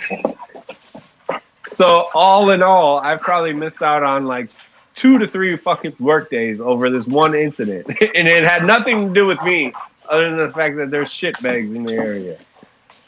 So 1.72 2.08
all 2.14 2.50
in 2.50 2.62
all, 2.62 2.98
I've 2.98 3.20
probably 3.20 3.52
missed 3.52 3.82
out 3.82 4.02
on 4.02 4.24
like 4.24 4.50
two 4.94 5.18
to 5.18 5.28
three 5.28 5.56
fucking 5.56 5.96
work 5.98 6.30
days 6.30 6.60
over 6.60 6.88
this 6.88 7.06
one 7.06 7.34
incident, 7.34 7.86
and 8.14 8.28
it 8.28 8.44
had 8.44 8.64
nothing 8.64 9.08
to 9.08 9.14
do 9.14 9.26
with 9.26 9.42
me, 9.42 9.72
other 10.08 10.30
than 10.30 10.38
the 10.46 10.52
fact 10.52 10.76
that 10.76 10.90
there's 10.90 11.12
shit 11.12 11.40
bags 11.42 11.70
in 11.74 11.82
the 11.82 11.92
area. 11.92 12.38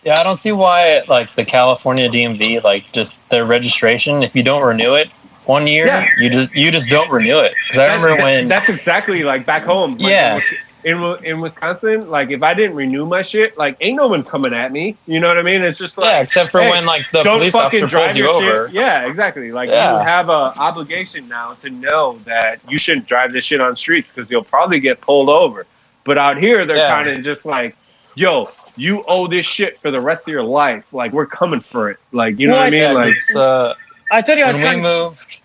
Yeah, 0.09 0.19
I 0.19 0.25
don't 0.25 0.39
see 0.39 0.53
why 0.53 1.03
like 1.07 1.35
the 1.35 1.45
California 1.45 2.09
DMV 2.09 2.63
like 2.65 2.91
just 2.93 3.29
their 3.29 3.45
registration 3.45 4.23
if 4.23 4.35
you 4.35 4.43
don't 4.43 4.63
renew 4.67 4.95
it 4.95 5.09
one 5.45 5.67
year, 5.67 5.87
Yeah. 5.87 6.07
you 6.19 6.31
just 6.31 6.55
you 6.55 6.71
just 6.71 6.89
don't 6.89 7.11
renew 7.11 7.39
it. 7.41 7.53
Because 7.67 7.79
I 7.81 7.87
remember 7.89 8.17
That- 8.17 8.23
when 8.25 8.49
that's 8.49 8.71
exactly 8.71 9.23
like 9.23 9.45
back 9.45 9.65
home. 9.65 9.99
Like, 9.99 10.09
Yeah. 10.11 10.41
in 10.85 11.03
In, 11.25 11.41
Wisconsin, 11.43 12.09
like 12.09 12.31
if 12.31 12.43
I 12.43 12.55
didn't 12.55 12.75
renew 12.75 13.05
my 13.05 13.21
shit, 13.21 13.59
like 13.59 13.77
ain't 13.83 13.97
no 13.99 14.07
one 14.09 14.25
coming 14.25 14.55
at 14.55 14.73
me. 14.73 14.97
You 15.07 15.21
know 15.21 15.29
what 15.29 15.37
I 15.37 15.43
mean? 15.43 15.63
It's 15.63 15.79
just 15.79 15.99
like 15.99 16.11
yeah, 16.11 16.21
except 16.21 16.53
for 16.53 16.63
hey, 16.63 16.71
when 16.71 16.87
like 16.87 17.05
the 17.13 17.23
police 17.23 17.55
officer 17.55 17.87
pulls 17.87 18.17
you 18.17 18.31
over. 18.31 18.69
shit. 18.69 18.75
Yeah, 18.77 19.07
exactly. 19.07 19.53
Like 19.53 19.69
Yeah. 19.69 19.93
you 19.99 19.99
have 20.07 20.31
a 20.31 20.55
obligation 20.57 21.29
now 21.29 21.53
to 21.61 21.69
know 21.69 22.19
that 22.25 22.61
you 22.67 22.79
shouldn't 22.79 23.07
drive 23.07 23.35
this 23.35 23.45
shit 23.45 23.61
on 23.61 23.77
streets 23.77 24.11
because 24.11 24.31
you'll 24.31 24.43
probably 24.45 24.81
get 24.81 25.03
pulled 25.03 25.29
over. 25.29 25.67
But 26.05 26.17
out 26.17 26.39
here, 26.39 26.65
they're 26.65 26.77
Yeah. 26.77 26.89
kind 26.89 27.09
of 27.11 27.23
just 27.23 27.45
like, 27.45 27.77
yo, 28.15 28.49
you 28.79 29.05
owe 29.07 29.27
this 29.27 29.45
shit 29.47 29.81
for 29.81 29.91
the 29.91 30.01
rest 30.01 30.23
of 30.23 30.29
your 30.29 30.45
life. 30.45 30.93
Like 30.93 31.13
we're 31.13 31.27
coming 31.27 31.61
for 31.61 31.91
it. 31.91 31.99
Like 32.13 32.39
you 32.39 32.47
know 32.49 32.57
what 32.57 32.67
I 32.67 32.71
mean? 32.71 32.81
Yeah, 32.81 32.93
like 32.93 33.15
'cause, 33.15 33.37
uh, 33.37 33.75
I 34.11 34.23
told 34.23 34.39
you 34.39 34.45
I 34.45 34.49
was 34.49 34.57
when 34.57 34.63
we 34.63 34.81
trying. 34.81 34.83
moved 34.83 35.41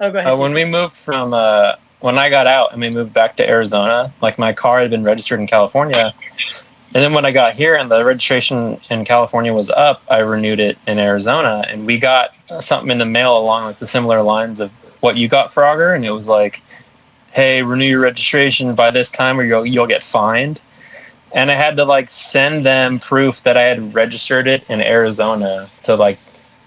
oh, 0.00 0.10
go 0.12 0.18
ahead. 0.18 0.32
Uh, 0.32 0.36
when 0.36 0.52
we 0.52 0.64
moved 0.64 0.96
from 0.96 1.32
uh, 1.34 1.74
when 2.00 2.18
I 2.18 2.30
got 2.30 2.46
out 2.46 2.72
and 2.72 2.80
we 2.80 2.90
moved 2.90 3.12
back 3.12 3.36
to 3.36 3.48
Arizona, 3.48 4.12
like 4.20 4.38
my 4.38 4.52
car 4.52 4.80
had 4.80 4.90
been 4.90 5.04
registered 5.04 5.40
in 5.40 5.46
California, 5.46 6.12
and 6.94 7.02
then 7.02 7.12
when 7.14 7.24
I 7.24 7.30
got 7.32 7.54
here 7.54 7.74
and 7.76 7.90
the 7.90 8.04
registration 8.04 8.80
in 8.90 9.04
California 9.04 9.52
was 9.52 9.70
up, 9.70 10.02
I 10.08 10.18
renewed 10.18 10.60
it 10.60 10.78
in 10.86 10.98
Arizona, 10.98 11.64
and 11.68 11.86
we 11.86 11.98
got 11.98 12.34
something 12.60 12.90
in 12.90 12.98
the 12.98 13.06
mail 13.06 13.36
along 13.38 13.66
with 13.66 13.78
the 13.78 13.86
similar 13.86 14.22
lines 14.22 14.60
of 14.60 14.70
what 15.00 15.16
you 15.16 15.28
got, 15.28 15.50
Frogger, 15.50 15.94
and 15.94 16.04
it 16.04 16.12
was 16.12 16.28
like, 16.28 16.62
"Hey, 17.32 17.62
renew 17.62 17.86
your 17.86 18.00
registration 18.00 18.74
by 18.74 18.90
this 18.90 19.10
time, 19.10 19.40
or 19.40 19.44
you'll 19.44 19.66
you'll 19.66 19.86
get 19.86 20.04
fined." 20.04 20.60
And 21.34 21.50
I 21.50 21.54
had 21.54 21.76
to 21.76 21.84
like 21.84 22.08
send 22.08 22.64
them 22.64 22.98
proof 22.98 23.42
that 23.42 23.56
I 23.56 23.64
had 23.64 23.94
registered 23.94 24.46
it 24.46 24.64
in 24.70 24.80
Arizona 24.80 25.68
to 25.82 25.96
like 25.96 26.18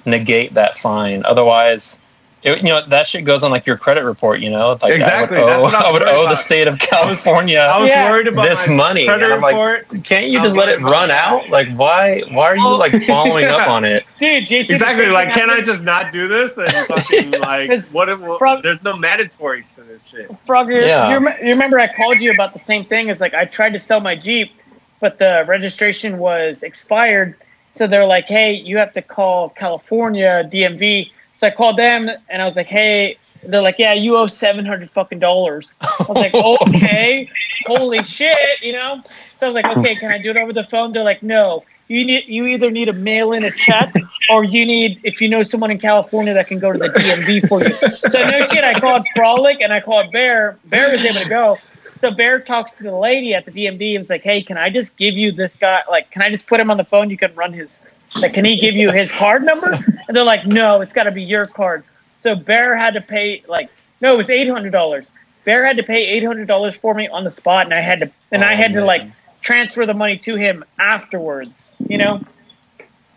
negate 0.05 0.53
that 0.53 0.77
fine. 0.77 1.25
Otherwise, 1.25 2.01
it, 2.43 2.57
you 2.59 2.65
know 2.65 2.81
that 2.87 3.07
shit 3.07 3.25
goes 3.25 3.43
on 3.43 3.51
like 3.51 3.65
your 3.65 3.77
credit 3.77 4.03
report. 4.03 4.39
You 4.39 4.49
know, 4.51 4.77
like 4.81 4.93
Exactly, 4.93 5.37
I 5.37 5.41
would 5.41 5.47
that's 5.49 5.59
owe, 5.59 5.61
what 5.63 5.75
I 5.75 5.89
I 5.89 5.91
would 5.91 6.01
owe 6.03 6.29
the 6.29 6.35
state 6.35 6.67
of 6.67 6.73
I 6.73 6.77
was 6.77 6.85
California 7.23 7.55
Yeah. 7.85 8.11
worried 8.11 8.27
about 8.27 8.43
this 8.43 8.67
my 8.67 8.75
money. 8.75 9.05
credit 9.05 9.23
And 9.25 9.33
I'm 9.33 9.41
like, 9.41 9.55
report. 9.55 10.03
can't 10.05 10.27
you 10.29 10.41
just 10.41 10.55
let 10.55 10.69
it 10.69 10.79
run 10.81 11.05
about 11.09 11.43
out? 11.45 11.49
Like, 11.49 11.69
why? 11.75 12.21
Why 12.31 12.45
are 12.45 12.55
you 12.57 12.67
like 12.77 13.01
following 13.07 13.45
up 13.45 13.67
on 13.67 13.85
it? 13.85 14.05
Dude, 14.19 14.45
JT, 14.47 14.69
Exactly. 14.69 15.07
Like, 15.07 15.31
can 15.33 15.49
I 15.49 15.61
just 15.61 15.83
not 15.83 16.13
do 16.13 16.27
this 16.27 16.57
and 16.57 16.71
fucking 16.87 17.31
like 17.39 17.69
'Cause 17.69 17.91
what? 17.91 18.07
If, 18.09 18.19
Frog- 18.37 18.63
there's 18.63 18.83
no 18.83 18.95
mandatory 18.95 19.65
to 19.75 19.81
this 19.83 20.05
shit. 20.05 20.29
Frogger, 20.47 20.81
Yeah. 20.85 21.09
you, 21.09 21.25
rem- 21.25 21.37
you 21.43 21.49
remember 21.49 21.79
I 21.79 21.91
called 21.93 22.19
you 22.19 22.31
about 22.31 22.53
the 22.53 22.59
same 22.59 22.85
thing? 22.85 23.09
It's 23.09 23.19
like 23.21 23.33
I 23.33 23.45
tried 23.45 23.73
to 23.73 23.79
sell 23.79 23.99
my 23.99 24.15
Jeep, 24.15 24.51
but 24.99 25.17
the 25.19 25.43
registration 25.47 26.17
was 26.19 26.61
expired. 26.63 27.35
So 27.73 27.85
they're 27.87 28.05
like, 28.05 28.25
hey, 28.25 28.53
you 28.53 28.77
have 28.77 28.91
to 28.93 29.01
call 29.01 29.49
California 29.49 30.47
DMV. 30.51 31.11
So 31.37 31.47
I 31.47 31.51
called 31.51 31.77
them 31.77 32.09
and 32.29 32.41
I 32.41 32.45
was 32.45 32.55
like, 32.55 32.67
hey, 32.67 33.17
they're 33.43 33.61
like, 33.61 33.77
yeah, 33.77 33.93
you 33.93 34.17
owe 34.17 34.27
seven 34.27 34.65
hundred 34.65 34.89
fucking 34.89 35.19
dollars. 35.19 35.77
I 35.81 36.05
was 36.07 36.17
like, 36.17 36.33
okay, 36.67 37.29
holy 37.65 38.03
shit, 38.03 38.61
you 38.61 38.73
know. 38.73 39.01
So 39.37 39.47
I 39.47 39.49
was 39.49 39.55
like, 39.55 39.77
okay, 39.77 39.95
can 39.95 40.11
I 40.11 40.17
do 40.17 40.29
it 40.29 40.37
over 40.37 40.51
the 40.51 40.63
phone? 40.63 40.91
They're 40.91 41.03
like, 41.03 41.23
no. 41.23 41.63
You 41.89 42.03
need 42.03 42.25
you 42.27 42.45
either 42.47 42.69
need 42.69 42.85
to 42.85 42.93
mail 42.93 43.31
in 43.31 43.45
a 43.45 43.51
check 43.51 43.93
or 44.29 44.43
you 44.43 44.65
need 44.65 44.99
if 45.03 45.21
you 45.21 45.29
know 45.29 45.41
someone 45.43 45.71
in 45.71 45.79
California 45.79 46.33
that 46.33 46.47
can 46.47 46.59
go 46.59 46.73
to 46.73 46.77
the 46.77 46.89
DMV 46.89 47.47
for 47.47 47.63
you. 47.63 47.69
So 47.71 48.27
no 48.27 48.41
shit, 48.41 48.63
I 48.65 48.77
called 48.77 49.05
Frohlich 49.15 49.63
and 49.63 49.71
I 49.71 49.79
called 49.79 50.11
Bear. 50.11 50.57
Bear 50.65 50.91
was 50.91 51.05
able 51.05 51.21
to 51.21 51.29
go. 51.29 51.57
So 51.99 52.11
Bear 52.11 52.41
talks 52.41 52.73
to 52.73 52.83
the 52.83 52.91
lady 52.91 53.33
at 53.33 53.45
the 53.45 53.51
DMV 53.51 53.91
and 53.95 53.99
was 53.99 54.09
like, 54.09 54.21
"Hey, 54.21 54.43
can 54.43 54.57
I 54.57 54.69
just 54.69 54.97
give 54.97 55.15
you 55.15 55.31
this 55.31 55.55
guy? 55.55 55.81
Like, 55.89 56.11
can 56.11 56.21
I 56.21 56.29
just 56.29 56.45
put 56.45 56.59
him 56.59 56.69
on 56.69 56.75
the 56.75 56.83
phone? 56.83 57.09
You 57.09 57.17
can 57.17 57.33
run 57.35 57.53
his. 57.53 57.77
Like, 58.15 58.33
can 58.33 58.45
he 58.45 58.57
give 58.59 58.75
you 58.75 58.91
his 58.91 59.11
card 59.11 59.43
number?" 59.43 59.71
And 60.07 60.15
they're 60.15 60.23
like, 60.23 60.45
"No, 60.45 60.81
it's 60.81 60.93
got 60.93 61.03
to 61.03 61.11
be 61.11 61.23
your 61.23 61.45
card." 61.45 61.83
So 62.21 62.35
Bear 62.35 62.75
had 62.75 62.93
to 62.95 63.01
pay 63.01 63.43
like 63.47 63.69
no, 64.01 64.13
it 64.13 64.17
was 64.17 64.29
eight 64.29 64.47
hundred 64.49 64.71
dollars. 64.71 65.09
Bear 65.43 65.65
had 65.65 65.77
to 65.77 65.83
pay 65.83 66.05
eight 66.07 66.23
hundred 66.25 66.47
dollars 66.47 66.75
for 66.75 66.93
me 66.93 67.07
on 67.07 67.23
the 67.23 67.31
spot, 67.31 67.65
and 67.65 67.73
I 67.73 67.81
had 67.81 67.99
to 68.01 68.11
and 68.31 68.43
I 68.43 68.53
Oh, 68.53 68.57
had 68.57 68.73
to 68.73 68.83
like 68.83 69.03
transfer 69.41 69.85
the 69.85 69.93
money 69.93 70.17
to 70.19 70.35
him 70.35 70.63
afterwards. 70.79 71.71
You 71.87 71.97
know, 71.99 72.21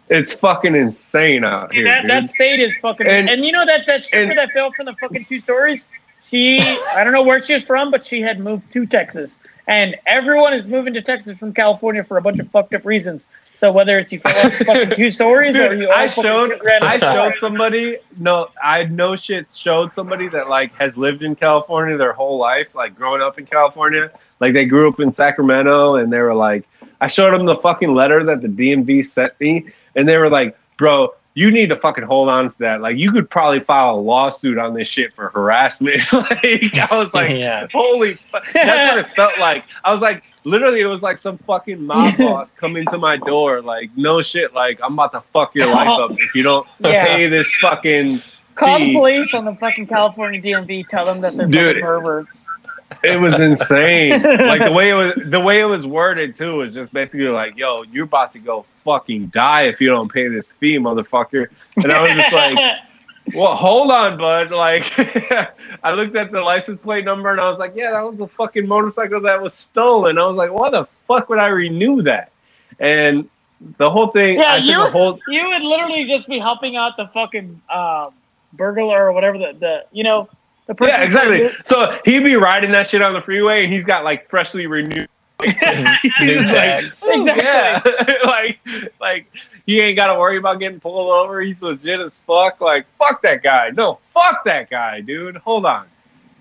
It's 0.09 0.35
fucking 0.35 0.75
insane 0.75 1.45
out 1.45 1.73
here, 1.73 1.85
that 1.85 2.07
that 2.09 2.31
state 2.31 2.61
is 2.61 2.77
fucking. 2.83 3.07
And, 3.07 3.29
And- 3.29 3.45
you 3.45 3.53
know 3.53 3.65
that 3.65 3.87
that 3.87 4.05
stripper 4.05 4.35
that 4.35 4.51
fell 4.53 4.71
from 4.73 4.87
the 4.87 4.95
fucking 4.95 5.25
two 5.27 5.39
stories. 5.41 5.89
She, 6.27 6.61
I 6.61 7.03
don't 7.03 7.13
know 7.13 7.23
where 7.25 7.41
she 7.41 7.55
was 7.55 7.65
from, 7.65 7.91
but 7.91 8.05
she 8.05 8.21
had 8.21 8.39
moved 8.39 8.71
to 8.75 8.87
Texas, 8.87 9.39
and 9.67 9.97
everyone 10.07 10.53
is 10.53 10.67
moving 10.67 10.95
to 10.95 11.03
Texas 11.03 11.37
from 11.37 11.53
California 11.53 12.05
for 12.05 12.19
a 12.19 12.23
bunch 12.23 12.39
of 12.39 12.49
fucked 12.51 12.75
up 12.75 12.85
reasons. 12.85 13.27
So 13.61 13.71
whether 13.71 13.99
it's 13.99 14.11
you 14.11 14.21
fell 14.21 14.47
off 14.47 14.55
fucking 14.55 14.97
two 14.97 15.11
stories 15.11 15.55
or 15.55 15.75
you 15.77 15.91
I 15.91 16.07
showed 16.07 16.59
ran 16.65 16.83
I 16.83 16.95
a 16.95 16.99
car. 16.99 17.13
showed 17.15 17.41
somebody 17.41 17.99
no 18.19 18.49
I 18.65 18.85
no 18.85 19.17
shit 19.17 19.51
showed 19.51 19.93
somebody 19.95 20.29
that 20.29 20.49
like 20.49 20.73
has 20.77 20.97
lived 20.97 21.23
in 21.23 21.37
California 21.37 21.99
their 21.99 22.15
whole 22.15 22.39
life 22.39 22.75
like 22.75 22.95
growing 22.95 23.21
up 23.21 23.39
in 23.39 23.45
California 23.45 24.11
like 24.41 24.55
they 24.55 24.65
grew 24.65 24.89
up 24.89 24.99
in 24.99 25.13
Sacramento 25.13 25.97
and 25.97 26.11
they 26.11 26.21
were 26.21 26.33
like 26.33 26.67
I 27.03 27.07
showed 27.07 27.33
them 27.39 27.45
the 27.45 27.55
fucking 27.57 27.95
letter 27.95 28.25
that 28.25 28.41
the 28.41 28.49
DMV 28.49 29.05
sent 29.05 29.39
me 29.39 29.67
and 29.95 30.09
they 30.09 30.17
were 30.17 30.31
like 30.31 30.57
bro 30.79 31.13
you 31.35 31.51
need 31.51 31.69
to 31.69 31.77
fucking 31.77 32.05
hold 32.05 32.31
on 32.31 32.49
to 32.51 32.59
that 32.61 32.81
like 32.81 32.97
you 32.97 33.13
could 33.13 33.29
probably 33.29 33.61
file 33.61 33.95
a 33.95 34.01
lawsuit 34.01 34.57
on 34.57 34.73
this 34.73 34.89
shit 34.89 35.13
for 35.13 35.29
harassment 35.29 36.01
like 36.15 36.43
I 36.43 36.89
was 36.93 37.13
like 37.15 37.31
yeah. 37.37 37.67
holy 37.75 38.15
fuck. 38.15 38.51
that's 38.55 38.97
what 38.97 39.05
it 39.05 39.15
felt 39.15 39.39
like 39.39 39.65
i 39.85 39.93
was 39.93 40.01
like 40.01 40.23
literally 40.45 40.81
it 40.81 40.87
was 40.87 41.03
like 41.03 41.19
some 41.19 41.37
fucking 41.39 41.85
mob 41.85 42.17
boss 42.19 42.49
coming 42.57 42.87
to 42.87 42.97
my 42.99 43.17
door 43.17 43.61
like 43.61 43.91
no 43.97 44.23
shit 44.23 44.55
like 44.55 44.79
i'm 44.83 44.95
about 44.95 45.13
to 45.13 45.21
fuck 45.21 45.55
your 45.55 45.67
life 45.69 45.89
up 45.89 46.13
if 46.19 46.35
you 46.35 46.43
don't 46.43 46.67
Yeah. 46.81 47.05
pay 47.05 47.29
this 47.29 47.49
fucking 47.61 48.21
Call 48.57 48.79
the 48.79 48.93
police 48.93 49.33
on 49.33 49.47
the 49.47 49.55
fucking 49.55 49.87
California 49.87 50.43
DMV. 50.43 50.87
Tell 50.89 51.07
them 51.07 51.23
that 51.23 51.35
they're 51.35 51.47
Dude. 51.47 51.81
perverts. 51.81 52.45
it 53.03 53.19
was 53.19 53.39
insane 53.41 54.11
like 54.23 54.63
the 54.63 54.73
way 54.73 54.91
it 54.91 54.95
was 54.95 55.15
the 55.31 55.41
way 55.41 55.61
it 55.61 55.65
was 55.65 55.87
worded 55.87 56.35
too 56.37 56.57
was 56.57 56.75
just 56.75 56.93
basically 56.93 57.29
like 57.29 57.57
yo 57.57 57.83
you're 57.85 58.05
about 58.05 58.33
to 58.33 58.39
go 58.39 58.67
fucking 58.85 59.27
die 59.29 59.63
if 59.63 59.81
you 59.81 59.89
don't 59.89 60.13
pay 60.13 60.29
this 60.29 60.51
fee 60.51 60.77
motherfucker 60.77 61.47
and 61.77 61.93
i 61.93 62.03
was 62.03 62.11
just 62.11 62.33
like 62.33 62.59
well 63.35 63.55
hold 63.55 63.91
on 63.91 64.17
bud 64.19 64.51
like 64.51 64.85
i 65.83 65.93
looked 65.93 66.17
at 66.17 66.31
the 66.33 66.41
license 66.41 66.83
plate 66.83 67.05
number 67.05 67.31
and 67.31 67.41
i 67.41 67.49
was 67.49 67.59
like 67.59 67.73
yeah 67.75 67.91
that 67.91 68.03
was 68.03 68.17
the 68.17 68.27
fucking 68.29 68.67
motorcycle 68.67 69.21
that 69.21 69.41
was 69.41 69.55
stolen 69.55 70.19
i 70.19 70.27
was 70.27 70.37
like 70.37 70.51
why 70.53 70.71
the 70.71 70.85
fuck 71.07 71.29
would 71.29 71.39
i 71.39 71.47
renew 71.49 72.03
that 72.03 72.31
and 72.79 73.29
the 73.77 73.91
whole 73.91 74.07
thing 74.09 74.39
Yeah, 74.39 74.55
I 74.55 74.57
you- 74.59 74.85
the 74.85 74.91
whole 74.91 75.19
you 75.29 75.47
would 75.49 75.63
literally 75.63 76.07
just 76.07 76.29
be 76.29 76.39
helping 76.39 76.77
out 76.77 76.97
the 76.97 77.09
fucking 77.09 77.61
um, 77.69 78.13
burglar 78.55 79.07
or 79.09 79.13
whatever 79.13 79.39
the, 79.39 79.53
the 79.59 79.85
you 79.93 80.03
know 80.05 80.29
the 80.67 80.75
person. 80.75 80.95
yeah 80.95 81.03
exactly 81.05 81.51
so 81.65 81.99
he'd 82.05 82.25
be 82.25 82.37
riding 82.37 82.71
that 82.73 82.87
shit 82.87 83.03
on 83.03 83.13
the 83.13 83.21
freeway 83.21 83.65
and 83.65 83.73
he's 83.73 83.85
got 83.85 84.03
like 84.05 84.29
freshly 84.29 84.67
renewed 84.67 85.09
New 85.43 85.49
He's 86.19 86.53
like, 86.53 86.85
Exactly. 86.85 87.33
yeah. 87.43 87.81
like, 88.27 88.59
like 89.01 89.27
he 89.67 89.81
ain't 89.81 89.97
got 89.97 90.13
to 90.13 90.19
worry 90.19 90.37
about 90.37 90.61
getting 90.61 90.81
pulled 90.81 91.11
over. 91.11 91.41
He's 91.41 91.63
legit 91.63 92.01
as 92.01 92.19
fuck. 92.19 92.61
Like, 92.61 92.87
fuck 92.99 93.23
that 93.23 93.43
guy. 93.43 93.71
No, 93.71 93.99
fuck 94.15 94.45
that 94.45 94.71
guy, 94.71 95.01
dude. 95.01 95.37
Hold 95.39 95.67
on. 95.67 95.87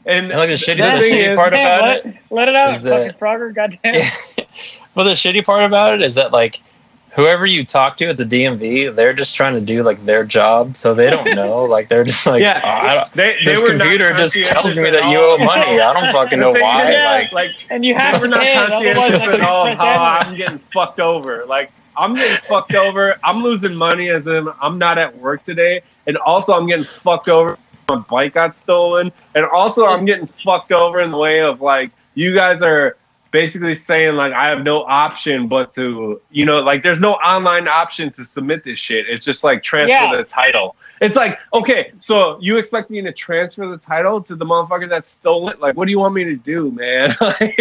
And, 0.06 0.32
And 0.32 0.40
like 0.40 0.50
the 0.50 0.56
shitty, 0.56 0.78
the 0.78 1.00
the 1.02 1.06
shitty 1.14 1.30
is- 1.32 1.36
part 1.36 1.52
Damn, 1.52 1.60
about 1.80 1.82
let, 1.84 2.06
it. 2.06 2.16
let 2.32 2.48
it 2.48 2.56
out, 2.56 2.76
is 2.76 2.84
that- 2.84 3.20
fucking 3.20 3.20
Frogger. 3.20 3.54
Goddamn. 3.54 4.46
well, 4.96 5.06
the 5.06 5.14
shitty 5.14 5.46
part 5.46 5.64
about 5.64 5.94
it 5.96 6.02
is 6.02 6.16
that 6.16 6.32
like 6.32 6.62
whoever 7.16 7.46
you 7.46 7.66
talk 7.66 7.98
to 7.98 8.08
at 8.08 8.18
the 8.18 8.24
DMV, 8.24 8.96
they're 8.96 9.14
just 9.14 9.36
trying 9.36 9.54
to 9.56 9.62
do 9.62 9.84
like 9.84 10.04
their 10.06 10.24
job, 10.24 10.78
so 10.78 10.94
they 10.94 11.10
don't 11.10 11.26
know. 11.36 11.64
like 11.64 11.90
they're 11.90 12.06
just 12.06 12.26
like, 12.26 12.42
yeah, 12.42 12.62
"Oh, 12.64 12.88
I 12.88 12.94
don't, 12.96 13.12
they, 13.14 13.36
they 13.44 13.46
this 13.56 13.62
were 13.62 13.74
not 13.74 13.82
computer 13.82 14.14
just 14.16 14.36
tells 14.46 14.78
me 14.78 14.88
at 14.88 14.94
that 14.94 15.10
you 15.12 15.18
owe 15.20 15.38
money. 15.38 15.80
I 15.82 15.94
don't 15.94 16.12
fucking 16.14 16.40
know 16.40 16.52
why. 16.54 16.92
Yeah. 16.92 17.06
Like, 17.12 17.32
like 17.34 17.68
And 17.70 17.84
you 17.84 17.94
have 17.94 18.22
were 18.22 18.28
to 18.28 18.32
not 18.36 18.40
pay 18.42 18.52
it, 18.54 18.72
otherwise 18.72 18.96
conscientious 19.12 19.34
at 19.36 19.42
all 19.42 19.76
how. 19.76 20.18
I'm 20.22 20.36
getting 20.38 20.60
fucked 20.74 21.00
over. 21.02 21.46
Like 21.46 21.72
I'm 22.00 22.16
getting 22.16 22.38
fucked 22.48 22.74
over. 22.76 23.20
I'm 23.24 23.40
losing 23.40 23.76
money 23.76 24.10
as 24.10 24.26
in 24.28 24.48
I'm 24.62 24.78
not 24.78 24.98
at 24.98 25.16
work 25.18 25.44
today, 25.44 25.82
and 26.08 26.18
also 26.18 26.54
I'm 26.54 26.66
getting 26.68 26.86
fucked 26.86 27.28
over. 27.30 27.58
My 27.90 27.98
bike 27.98 28.34
got 28.34 28.56
stolen, 28.58 29.12
and 29.36 29.46
also 29.46 29.86
I'm 29.88 30.06
getting 30.06 30.28
fucked 30.28 30.72
over 30.72 31.02
in 31.02 31.12
the 31.12 31.18
way 31.18 31.42
of 31.42 31.62
like 31.62 31.92
you 32.14 32.34
guys 32.34 32.62
are 32.62 32.96
basically 33.32 33.76
saying 33.76 34.16
like 34.16 34.34
I 34.34 34.48
have 34.48 34.64
no 34.64 34.84
option 34.86 35.48
but 35.48 35.76
to 35.76 36.20
you 36.32 36.46
know 36.46 36.62
like 36.62 36.82
there's 36.82 37.00
no 37.00 37.14
online 37.14 37.68
option 37.68 38.12
to 38.14 38.26
submit 38.26 38.64
this 38.64 38.80
shit. 38.80 39.08
It's 39.08 39.26
just 39.26 39.44
like 39.44 39.62
transfer 39.62 39.90
Yeah. 39.92 40.14
the 40.16 40.24
title. 40.24 40.76
It's 41.02 41.16
like 41.16 41.40
okay, 41.54 41.92
so 42.00 42.40
you 42.42 42.58
expect 42.58 42.90
me 42.90 43.02
to 43.02 43.12
transfer 43.14 43.68
the 43.68 43.78
title 43.78 44.22
to 44.24 44.36
the 44.36 44.46
motherfucker 44.46 44.90
that 44.90 45.06
stole 45.06 45.50
it? 45.50 45.60
Like, 45.60 45.76
what 45.76 45.86
do 45.86 45.92
you 45.92 46.00
want 46.00 46.14
me 46.14 46.24
to 46.26 46.36
do, 46.36 46.72
man? 46.72 47.12
Like- 47.22 47.56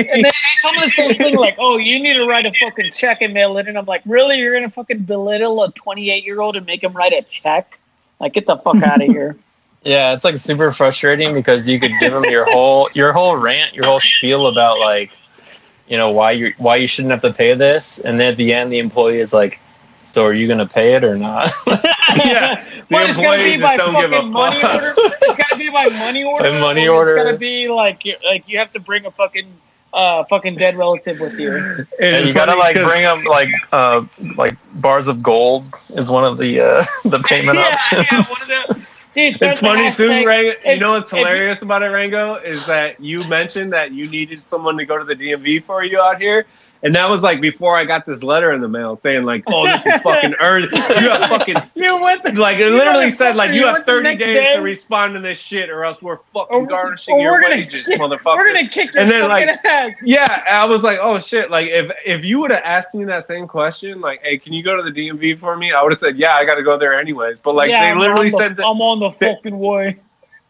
And 0.69 0.83
they, 0.83 0.87
they 0.87 0.91
told 0.91 1.09
me 1.09 1.15
the 1.15 1.15
same 1.15 1.19
thing, 1.19 1.37
like, 1.37 1.57
"Oh, 1.59 1.77
you 1.77 2.01
need 2.01 2.15
to 2.15 2.25
write 2.27 2.47
a 2.47 2.53
fucking 2.53 2.93
check 2.93 3.23
and 3.23 3.35
mail 3.35 3.57
it." 3.59 3.69
And 3.69 3.79
I'm 3.79 3.87
like, 3.87 4.03
"Really? 4.07 4.39
You're 4.39 4.55
gonna 4.55 4.71
fucking 4.71 5.01
belittle 5.01 5.63
a 5.63 5.73
28 5.73 6.25
year 6.25 6.41
old 6.41 6.57
and 6.57 6.67
make 6.67 6.83
him 6.83 6.93
write 6.93 7.13
a 7.13 7.23
check? 7.23 7.79
Like, 8.21 8.35
get 8.35 8.47
the 8.47 8.57
fuck 8.57 8.83
out 8.83 9.03
of 9.03 9.09
here!" 9.11 9.37
yeah, 9.85 10.13
it's 10.13 10.25
like 10.25 10.37
super 10.37 10.73
frustrating 10.73 11.35
because 11.35 11.69
you 11.69 11.79
could 11.79 11.93
give 12.01 12.13
them 12.13 12.25
your 12.25 12.51
whole 12.51 12.91
your 12.95 13.13
whole 13.13 13.37
rant, 13.37 13.75
your 13.75 13.85
whole 13.87 14.01
spiel 14.01 14.47
about 14.47 14.79
like, 14.79 15.11
you 15.89 15.97
know, 15.97 16.11
why 16.11 16.33
you 16.33 16.53
why 16.59 16.77
you 16.77 16.87
shouldn't 16.87 17.13
have 17.13 17.23
to 17.23 17.33
pay 17.33 17.55
this, 17.55 17.99
and 18.01 18.19
then 18.19 18.33
at 18.33 18.37
the 18.37 18.53
end, 18.53 18.73
the 18.73 18.79
employee 18.79 19.21
is 19.21 19.33
like, 19.33 19.61
"So 20.05 20.25
are 20.25 20.33
you 20.33 20.47
going 20.47 20.59
to 20.59 20.67
pay 20.67 20.95
it 20.95 21.05
or 21.05 21.17
not?" 21.17 21.51
yeah, 22.25 22.65
but 22.91 23.11
it's 23.11 23.21
gotta 23.21 23.43
be 23.43 23.55
employees 23.55 23.63
by 23.63 23.77
just 23.77 23.93
don't 23.93 24.03
give 24.03 24.13
a 24.13 24.17
fucking 24.17 24.33
money 24.33 24.61
fuck. 24.61 24.75
order. 24.75 24.95
It's 24.97 25.37
gotta 25.37 25.57
be 25.57 25.69
by 25.71 25.89
money 25.89 26.25
order. 26.25 26.51
money 26.61 26.89
order. 26.89 27.17
It's 27.17 27.25
gotta 27.25 27.39
be 27.39 27.69
like 27.69 28.03
like 28.25 28.49
you 28.49 28.59
have 28.59 28.73
to 28.73 28.81
bring 28.81 29.07
a 29.07 29.11
fucking 29.11 29.47
uh 29.93 30.23
fucking 30.25 30.57
dead 30.57 30.77
relative 30.77 31.19
with 31.21 31.39
you. 31.39 31.87
It's 31.99 32.01
And 32.01 32.29
you 32.29 32.35
gotta 32.35 32.53
like 32.55 32.77
like 32.77 32.77
'cause- 32.77 32.91
bring 32.91 33.03
them 33.03 33.25
like 33.25 33.49
uh 33.73 34.05
like 34.37 34.57
bars 34.75 35.09
of 35.09 35.23
gold 35.23 35.65
is 35.91 36.11
one 36.11 36.25
of 36.25 36.37
the 36.39 36.61
uh 36.61 36.85
the 37.05 37.21
payment 37.21 37.59
yeah, 37.59 37.65
options. 37.69 38.07
yeah, 38.13 38.19
one 38.19 38.31
of 38.31 38.77
the, 38.77 38.87
dude, 39.15 39.43
It's 39.43 39.61
the 39.61 39.67
funny 39.67 39.93
too, 39.93 40.09
hashtag- 40.11 40.27
Rango. 40.27 40.71
You 40.71 40.81
know 40.81 40.93
what's 40.93 41.13
if- 41.13 41.19
hilarious 41.19 41.63
about 41.63 41.83
it, 41.83 41.87
Rango, 41.87 42.35
is 42.35 42.67
that 42.67 43.01
you 43.01 43.27
mentioned 43.29 43.73
that 43.73 43.93
you 43.93 44.09
needed 44.09 44.47
someone 44.47 44.77
to 44.77 44.85
go 44.85 44.99
to 44.99 45.05
the 45.05 45.15
DMV 45.17 45.63
for 45.65 45.83
you 45.83 46.01
out 46.01 46.21
here. 46.21 46.47
And 46.83 46.95
that 46.95 47.11
was 47.11 47.23
like 47.23 47.41
before 47.41 47.77
I 47.77 47.85
got 47.85 48.07
this 48.07 48.23
letter 48.23 48.53
in 48.53 48.61
the 48.61 48.69
mail 48.69 48.95
saying 48.95 49.25
like, 49.25 49.43
"Oh, 49.49 49.67
this 49.67 49.85
is 49.85 49.95
fucking 50.03 50.35
urgent. 50.41 50.73
You 50.75 51.11
have 51.11 51.29
fucking 51.29 51.57
You 51.75 52.01
went 52.01 52.23
the 52.23 52.33
like 52.39 52.59
it 52.59 52.71
literally 52.71 53.11
said 53.11 53.35
like 53.35 53.51
you 53.51 53.61
You 53.63 53.67
have 53.67 53.85
30 53.85 54.11
days 54.15 54.19
day? 54.19 54.55
to 54.55 54.61
respond 54.63 55.15
to 55.15 55.21
this 55.21 55.39
shit, 55.41 55.71
or 55.71 55.85
else 55.85 56.01
we're 56.01 56.19
fucking 56.33 56.57
Or- 56.57 56.67
garnishing 56.67 57.17
or 57.17 57.21
your 57.21 57.33
we're 57.33 57.51
wages, 57.51 57.83
kick- 57.83 57.99
motherfucker." 58.01 58.37
We're 58.37 58.55
gonna 58.55 58.69
kick 58.69 58.95
your 58.95 59.03
And 59.03 59.11
then, 59.11 59.29
fucking 59.29 59.47
like- 59.49 59.65
ass. 59.65 59.93
Yeah, 60.05 60.45
I 60.49 60.65
was 60.67 60.85
like, 60.85 60.99
oh 61.03 61.19
shit! 61.19 61.51
Like 61.51 61.67
if 61.69 61.91
if 62.07 62.25
you 62.25 62.39
would 62.39 62.53
have 62.53 62.63
asked 62.65 62.95
me 62.95 63.05
that 63.07 63.25
same 63.27 63.49
question, 63.49 64.01
like, 64.01 64.23
hey, 64.23 64.39
can 64.39 64.53
you 64.53 64.63
go 64.63 64.77
to 64.77 64.83
the 64.89 64.93
DMV 64.93 65.37
for 65.39 65.57
me? 65.57 65.73
I 65.73 65.83
would 65.83 65.91
have 65.93 65.99
said, 66.01 66.17
yeah, 66.17 66.35
I 66.35 66.45
got 66.45 66.55
to 66.55 66.63
go 66.63 66.79
there 66.79 66.99
anyways. 66.99 67.41
But 67.41 67.55
like 67.57 67.71
Yeah, 67.71 67.93
they 67.93 67.99
literally 67.99 68.31
the- 68.31 68.37
said 68.39 68.57
that 68.57 68.65
I'm 68.67 68.81
on 68.81 69.01
the 69.01 69.11
they- 69.19 69.35
fucking 69.35 69.59
way. 69.59 69.99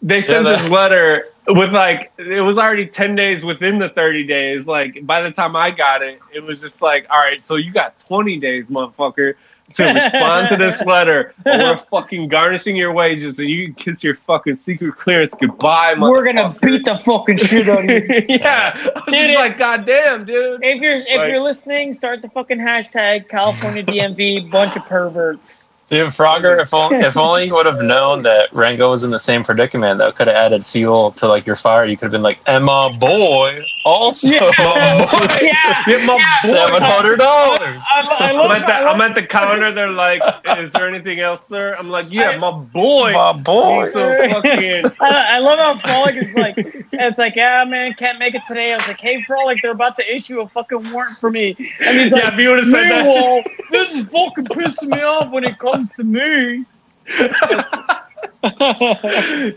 They 0.03 0.23
sent 0.23 0.47
Yeah, 0.47 0.53
this 0.57 0.70
letter 0.70 1.29
with 1.49 1.73
like 1.73 2.12
it 2.19 2.41
was 2.43 2.59
already 2.59 2.87
10 2.87 3.15
days 3.16 3.45
within 3.45 3.79
the 3.79 3.89
30 3.89 4.25
days. 4.27 4.66
Like 4.66 5.05
by 5.07 5.23
the 5.23 5.31
time 5.31 5.57
i 5.57 5.70
got 5.70 6.03
it 6.03 6.19
it 6.33 6.41
was 6.41 6.61
just 6.61 6.83
like 6.83 7.07
all 7.11 7.19
right 7.19 7.45
so 7.45 7.57
you 7.57 7.73
got 7.73 7.99
20 8.01 8.39
days 8.39 8.66
motherfucker 8.69 9.35
to 9.75 9.85
respond 9.85 10.49
to 10.49 10.57
this 10.57 10.83
letter 10.87 11.35
or 11.45 11.59
we're 11.59 11.77
fucking 11.77 12.27
garnishing 12.29 12.75
your 12.75 12.91
wages 12.93 13.39
and 13.39 13.51
you 13.51 13.66
can 13.75 13.75
kiss 13.95 14.03
your 14.03 14.15
fucking 14.15 14.57
secret 14.57 14.97
clearance. 14.97 15.35
Goodbye 15.39 15.95
We're 15.99 16.25
gonna 16.25 16.57
beat 16.62 16.85
the 16.87 16.97
fucking 16.99 17.37
shit 17.39 17.69
out 17.69 17.85
of 17.85 17.91
you. 17.91 18.25
yeah. 18.31 18.73
Dude, 19.09 19.35
like 19.35 19.59
god 19.59 19.85
damn 19.85 20.25
dude. 20.25 20.61
If 20.62 20.81
you're 20.81 20.95
if 20.95 21.16
Like- 21.19 21.31
you're 21.31 21.43
listening, 21.43 21.93
start 21.95 22.23
the 22.23 22.31
fucking 22.31 22.59
hashtag 22.59 23.29
California 23.29 23.83
DMV 23.83 24.51
bunch 24.51 24.75
of 24.77 24.87
perverts. 24.87 25.66
Dude, 25.89 26.09
Frogger, 26.09 26.60
if 26.60 26.74
only, 26.74 26.98
if 26.98 27.16
only 27.16 27.47
you 27.47 27.55
would 27.55 27.65
have 27.65 27.81
known 27.81 28.23
that 28.24 28.52
Rango 28.52 28.90
was 28.90 29.05
in 29.05 29.10
the 29.10 29.19
same 29.19 29.43
predicament, 29.43 29.97
that 29.98 30.15
could 30.16 30.27
have 30.27 30.36
added 30.36 30.65
fuel 30.66 31.12
to 31.12 31.27
like 31.27 31.47
your 31.47 31.56
fire. 31.56 31.86
You 31.86 31.97
could 31.97 32.06
have 32.06 32.12
been 32.12 32.23
like, 32.23 32.39
"And 32.47 32.66
my 32.66 32.93
boy 32.98 33.65
also 33.86 34.28
Yeah. 34.28 34.51
yeah. 35.40 35.82
Get 35.86 36.06
my 36.06 36.19
boy. 36.43 36.48
seven 36.52 36.82
hundred 36.82 37.16
dollars." 37.16 37.82
I, 37.90 38.16
I 38.20 38.44
I'm 38.44 38.51
at, 38.52 38.66
the, 38.66 38.74
I 38.74 38.85
love 38.85 38.94
I'm 38.97 39.01
at 39.01 39.15
the 39.15 39.23
counter. 39.27 39.73
They're 39.73 39.89
like, 39.89 40.20
"Is 40.59 40.73
there 40.74 40.86
anything 40.89 41.20
else, 41.20 41.47
sir?" 41.47 41.74
I'm 41.78 41.89
like, 41.89 42.06
"Yeah, 42.10 42.31
I- 42.31 42.36
my 42.36 42.51
boy." 42.51 43.12
My 43.15 43.32
boy. 43.32 43.90
So 43.90 44.28
fucking 44.28 44.85
I, 45.01 45.36
I 45.36 45.39
love 45.39 45.59
how 45.59 45.74
Frohlich 46.05 46.23
is 46.23 46.35
like, 46.35 46.55
it's 46.93 47.16
like, 47.19 47.35
yeah, 47.35 47.65
man, 47.65 47.94
can't 47.94 48.19
make 48.19 48.35
it 48.35 48.43
today. 48.47 48.73
I 48.73 48.77
was 48.77 48.86
like, 48.89 49.01
hey, 49.01 49.23
Frohlich, 49.23 49.62
they're 49.62 49.70
about 49.70 49.97
to 49.97 50.15
issue 50.15 50.40
a 50.40 50.48
fucking 50.48 50.93
warrant 50.93 51.16
for 51.16 51.31
me. 51.31 51.56
And 51.81 51.97
he's 51.98 52.12
yeah, 52.12 52.32
if 52.32 52.39
you 52.39 52.51
would 52.51 52.59
have 52.65 52.70
said 52.70 52.90
that, 52.90 53.05
meanwhile, 53.06 53.43
this 53.70 53.93
is 53.94 54.09
fucking 54.09 54.44
pissing 54.47 54.89
me 54.90 55.02
off 55.02 55.31
when 55.31 55.44
it 55.44 55.59
comes 55.59 55.78
to 55.97 56.05
me. 56.05 56.65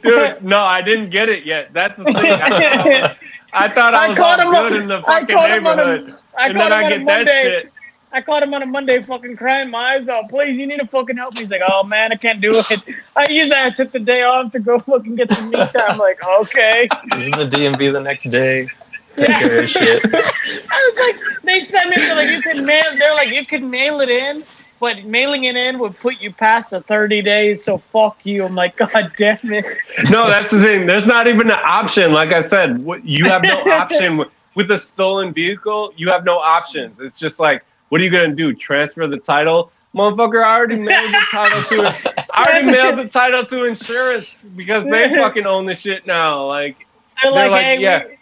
dude. 0.02 0.44
No, 0.44 0.60
I 0.64 0.82
didn't 0.84 1.10
get 1.10 1.30
it 1.30 1.46
yet. 1.46 1.74
That's 1.74 1.98
the 1.98 2.06
thing. 2.06 2.16
I, 2.16 3.16
I 3.54 3.68
thought 3.68 3.94
I 3.94 4.06
I 4.06 4.08
was 4.10 4.18
caught 4.18 4.40
all 4.40 4.48
him 4.50 4.56
on- 4.74 4.82
in 4.82 4.88
the 4.88 5.02
fucking 5.02 5.36
caught 5.36 5.50
a- 5.50 5.54
neighborhood, 5.54 6.14
I 6.38 6.48
and 6.48 6.58
caught 6.58 6.70
then 6.70 6.82
him 6.84 6.86
I 6.86 6.90
get 6.90 6.98
that 7.00 7.06
Monday. 7.26 7.42
shit. 7.44 7.72
I 8.14 8.22
caught 8.22 8.44
him 8.44 8.54
on 8.54 8.62
a 8.62 8.66
Monday 8.66 9.02
fucking 9.02 9.38
crying 9.38 9.70
my 9.70 9.96
eyes 9.96 10.08
out. 10.10 10.28
Please, 10.30 10.58
you 10.58 10.68
need 10.68 10.80
to 10.80 10.88
fucking 10.88 11.16
help 11.16 11.34
me. 11.34 11.40
He's 11.40 11.50
like, 11.52 11.62
oh 11.66 11.84
man, 11.84 12.12
I 12.12 12.16
can't 12.16 12.42
do 12.42 12.52
it. 12.70 12.84
I 13.16 13.26
usually 13.30 13.56
I 13.56 13.70
took 13.70 13.92
the 13.92 14.00
day 14.00 14.24
off 14.24 14.52
to 14.52 14.60
go 14.60 14.80
fucking 14.80 15.16
get 15.16 15.32
some 15.32 15.50
meat 15.50 15.70
time. 15.70 15.84
I'm 15.92 15.98
like, 15.98 16.20
okay. 16.42 16.90
He's 17.14 17.28
in 17.28 17.32
the 17.32 17.46
DMV 17.50 17.94
the 17.94 18.02
next 18.02 18.26
day. 18.26 18.68
Take 19.16 19.28
care 19.28 19.64
of 19.64 19.70
shit. 19.70 20.02
I 20.14 20.92
was 20.94 20.98
like, 21.00 21.44
they 21.44 21.64
sent 21.66 21.90
me 21.90 21.98
they're 21.98 22.16
like 22.16 22.30
you 22.30 22.42
can 22.42 22.66
mail. 22.66 22.84
They're 22.98 23.14
like 23.14 23.30
you 23.30 23.46
can 23.46 23.70
mail 23.70 24.00
it 24.02 24.10
in, 24.10 24.44
but 24.82 25.06
mailing 25.06 25.44
it 25.44 25.56
in 25.56 25.78
would 25.78 25.96
put 26.00 26.20
you 26.20 26.34
past 26.34 26.72
the 26.72 26.82
30 26.82 27.22
days. 27.22 27.64
So 27.64 27.78
fuck 27.78 28.26
you. 28.26 28.44
I'm 28.44 28.56
like, 28.56 28.76
god 28.76 29.14
damn 29.16 29.38
it. 29.44 29.78
No, 30.10 30.28
that's 30.28 30.50
the 30.50 30.60
thing. 30.60 30.88
There's 30.88 31.06
not 31.06 31.28
even 31.28 31.52
an 31.52 31.60
option. 31.64 32.12
Like 32.12 32.34
I 32.34 32.42
said, 32.42 32.84
you 33.04 33.26
have 33.26 33.44
no 33.44 33.62
option 33.72 34.26
with, 34.56 34.72
a 34.72 34.78
stolen 34.78 35.34
vehicle. 35.34 35.94
You 35.96 36.10
have 36.10 36.26
no 36.26 36.40
options. 36.40 37.00
It's 37.00 37.20
just 37.20 37.40
like, 37.40 37.64
what 37.90 38.02
are 38.02 38.04
you 38.04 38.10
gonna 38.10 38.36
do? 38.36 38.54
Transfer 38.54 39.08
the 39.08 39.20
title? 39.20 39.72
Motherfucker, 39.94 40.44
I 40.44 40.56
already 40.56 40.80
mailed 40.80 41.14
the 41.14 41.22
title 41.30 41.62
to. 41.62 42.26
I 42.34 42.44
already 42.44 42.72
mailed 42.72 42.98
the 42.98 43.08
title 43.08 43.46
to 43.46 43.66
insurance 43.66 44.38
because 44.56 44.84
they 44.86 45.10
fucking 45.16 45.46
own 45.46 45.68
the 45.68 45.76
shit 45.76 46.08
now. 46.08 46.48
Like, 46.48 46.88
They're, 47.22 47.32
They're 47.32 47.50
like, 47.50 47.52
like, 47.52 47.66
hey, 47.66 47.80
yeah. 47.82 48.08
we, 48.08 48.18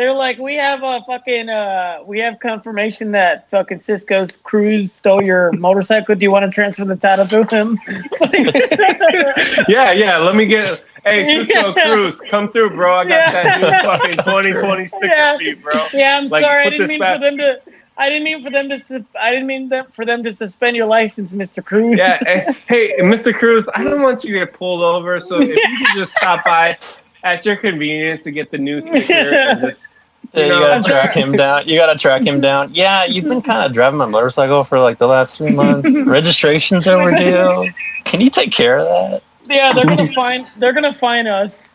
they're 0.00 0.14
like, 0.14 0.38
we 0.38 0.54
have 0.56 0.82
a 0.82 1.02
fucking, 1.06 1.50
uh, 1.50 1.98
we 2.06 2.18
have 2.20 2.38
confirmation 2.40 3.10
that 3.12 3.50
fucking 3.50 3.80
Cisco's 3.80 4.34
Cruz 4.34 4.94
stole 4.94 5.22
your 5.22 5.52
motorcycle. 5.52 6.14
Do 6.14 6.22
you 6.22 6.30
want 6.30 6.46
to 6.46 6.50
transfer 6.50 6.86
the 6.86 6.96
title 6.96 7.26
to 7.26 7.44
him? 7.44 7.78
yeah, 9.68 9.92
yeah. 9.92 10.16
Let 10.16 10.36
me 10.36 10.46
get. 10.46 10.82
Hey, 11.04 11.44
Cisco 11.44 11.74
Yeah. 11.76 11.84
Cruz, 11.92 12.18
come 12.30 12.50
through, 12.50 12.70
bro. 12.70 12.94
I 12.94 13.04
got 13.04 13.10
Yeah. 13.10 13.42
that 13.42 13.60
new 13.60 13.88
fucking 13.90 14.16
2020 14.24 14.86
sticker 14.86 15.04
Yeah. 15.06 15.36
feed, 15.36 15.62
bro. 15.62 15.86
yeah, 15.92 16.16
I'm 16.16 16.26
Like, 16.28 16.44
sorry. 16.44 16.64
I 16.64 16.70
didn't 16.70 16.88
mean 16.88 16.98
back- 17.00 17.16
for 17.18 17.20
them 17.24 17.36
to. 17.36 17.60
I 17.98 18.08
didn't 18.08 18.24
mean 18.24 18.42
for 18.42 18.48
them 18.50 18.70
to. 18.70 19.04
I 19.20 19.30
didn't 19.30 19.46
mean 19.48 19.68
them, 19.68 19.84
for 19.92 20.06
them 20.06 20.24
to 20.24 20.32
suspend 20.32 20.76
your 20.76 20.86
license, 20.86 21.32
Mr. 21.32 21.62
Cruz. 21.62 21.98
Yeah. 21.98 22.16
Hey, 22.24 22.46
hey, 22.66 22.92
Mr. 23.00 23.34
Cruz, 23.34 23.66
I 23.74 23.84
don't 23.84 24.00
want 24.00 24.24
you 24.24 24.32
to 24.32 24.46
get 24.46 24.54
pulled 24.54 24.80
over, 24.82 25.20
so 25.20 25.40
if 25.42 25.48
you 25.48 25.54
could 25.86 25.94
just 25.94 26.14
stop 26.16 26.42
by 26.44 26.78
at 27.22 27.44
your 27.44 27.56
convenience 27.56 28.24
to 28.24 28.30
get 28.30 28.50
the 28.50 28.56
new 28.56 28.80
sticker 28.80 29.12
and 29.34 29.60
just. 29.60 29.82
Yeah, 30.32 30.44
you 30.44 30.50
gotta 30.50 30.82
track 30.82 31.14
him 31.14 31.32
down. 31.32 31.68
You 31.68 31.76
gotta 31.76 31.98
track 31.98 32.24
him 32.24 32.40
down. 32.40 32.72
Yeah, 32.72 33.04
you've 33.04 33.24
been 33.24 33.42
kind 33.42 33.66
of 33.66 33.72
driving 33.72 33.98
my 33.98 34.06
motorcycle 34.06 34.62
for 34.62 34.78
like 34.78 34.98
the 34.98 35.08
last 35.08 35.38
three 35.38 35.50
months. 35.50 36.02
Registration's 36.06 36.86
overdue. 36.86 37.70
Can 38.04 38.20
you 38.20 38.30
take 38.30 38.52
care 38.52 38.78
of 38.78 38.86
that? 38.86 39.22
yeah, 39.48 39.72
they're 39.72 39.84
gonna 39.84 40.12
find. 40.14 40.46
They're 40.56 40.72
gonna 40.72 40.94
find 40.94 41.26
us. 41.28 41.66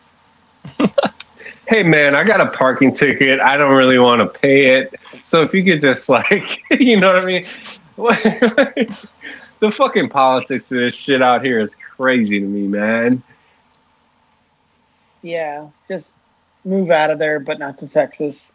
hey 1.68 1.82
man, 1.82 2.14
I 2.14 2.24
got 2.24 2.40
a 2.40 2.46
parking 2.46 2.94
ticket. 2.94 3.40
I 3.40 3.56
don't 3.56 3.74
really 3.74 3.98
want 3.98 4.20
to 4.20 4.38
pay 4.38 4.78
it. 4.78 4.94
So 5.24 5.42
if 5.42 5.52
you 5.54 5.62
could 5.62 5.80
just 5.80 6.08
like, 6.08 6.62
you 6.80 6.98
know 6.98 7.14
what 7.14 7.22
I 7.22 7.26
mean? 7.26 7.44
the 9.60 9.70
fucking 9.70 10.08
politics 10.08 10.64
of 10.72 10.78
this 10.78 10.94
shit 10.94 11.22
out 11.22 11.44
here 11.44 11.60
is 11.60 11.74
crazy 11.74 12.40
to 12.40 12.46
me, 12.46 12.66
man. 12.66 13.22
Yeah, 15.22 15.68
just 15.88 16.10
move 16.66 16.90
out 16.90 17.10
of 17.10 17.18
there, 17.18 17.38
but 17.40 17.58
not 17.58 17.78
to 17.78 17.86
Texas. 17.88 18.50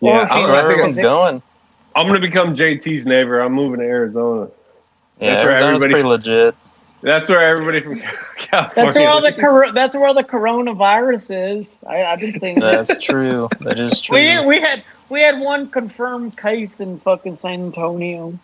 Yeah, 0.00 0.10
Or 0.10 0.20
I'm, 0.22 0.28
That's 0.28 0.46
where 0.46 0.56
think 0.62 0.70
everyone's 0.72 0.98
I'm, 0.98 1.02
going. 1.04 1.42
I'm 1.94 2.06
gonna 2.06 2.20
become 2.20 2.54
JT's 2.56 3.04
neighbor. 3.06 3.38
I'm 3.40 3.52
moving 3.52 3.80
to 3.80 3.86
Arizona. 3.86 4.50
Yeah, 5.20 5.34
That's 5.34 5.44
where 5.44 5.52
Arizona's 5.52 5.82
everybody- 5.82 6.02
pretty 6.02 6.08
legit. 6.08 6.54
That's 7.02 7.30
where 7.30 7.40
everybody 7.40 7.80
from 7.80 7.98
California. 8.36 8.72
That's 8.74 8.98
where 8.98 9.08
all 9.08 9.20
the 9.22 9.30
lives. 9.30 9.40
cor- 9.40 9.72
that's 9.72 9.96
where 9.96 10.06
all 10.06 10.12
the 10.14 10.22
coronavirus 10.24 11.56
is. 11.58 11.78
I, 11.86 12.04
I've 12.04 12.20
been 12.20 12.38
seeing 12.38 12.60
that. 12.60 12.86
That's 12.86 13.02
true. 13.02 13.48
That 13.60 13.78
is 13.78 14.00
true. 14.02 14.16
We 14.18 14.44
we 14.44 14.60
had 14.60 14.82
we 15.08 15.22
had 15.22 15.40
one 15.40 15.70
confirmed 15.70 16.36
case 16.36 16.78
in 16.80 17.00
fucking 17.00 17.36
San 17.36 17.62
Antonio. 17.62 18.38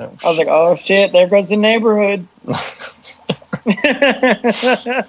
Oh, 0.00 0.10
I 0.24 0.28
was 0.28 0.38
like, 0.38 0.48
oh 0.48 0.74
shit, 0.76 1.12
there 1.12 1.26
goes 1.26 1.50
the 1.50 1.56
neighborhood. 1.56 2.26
it 3.66 5.06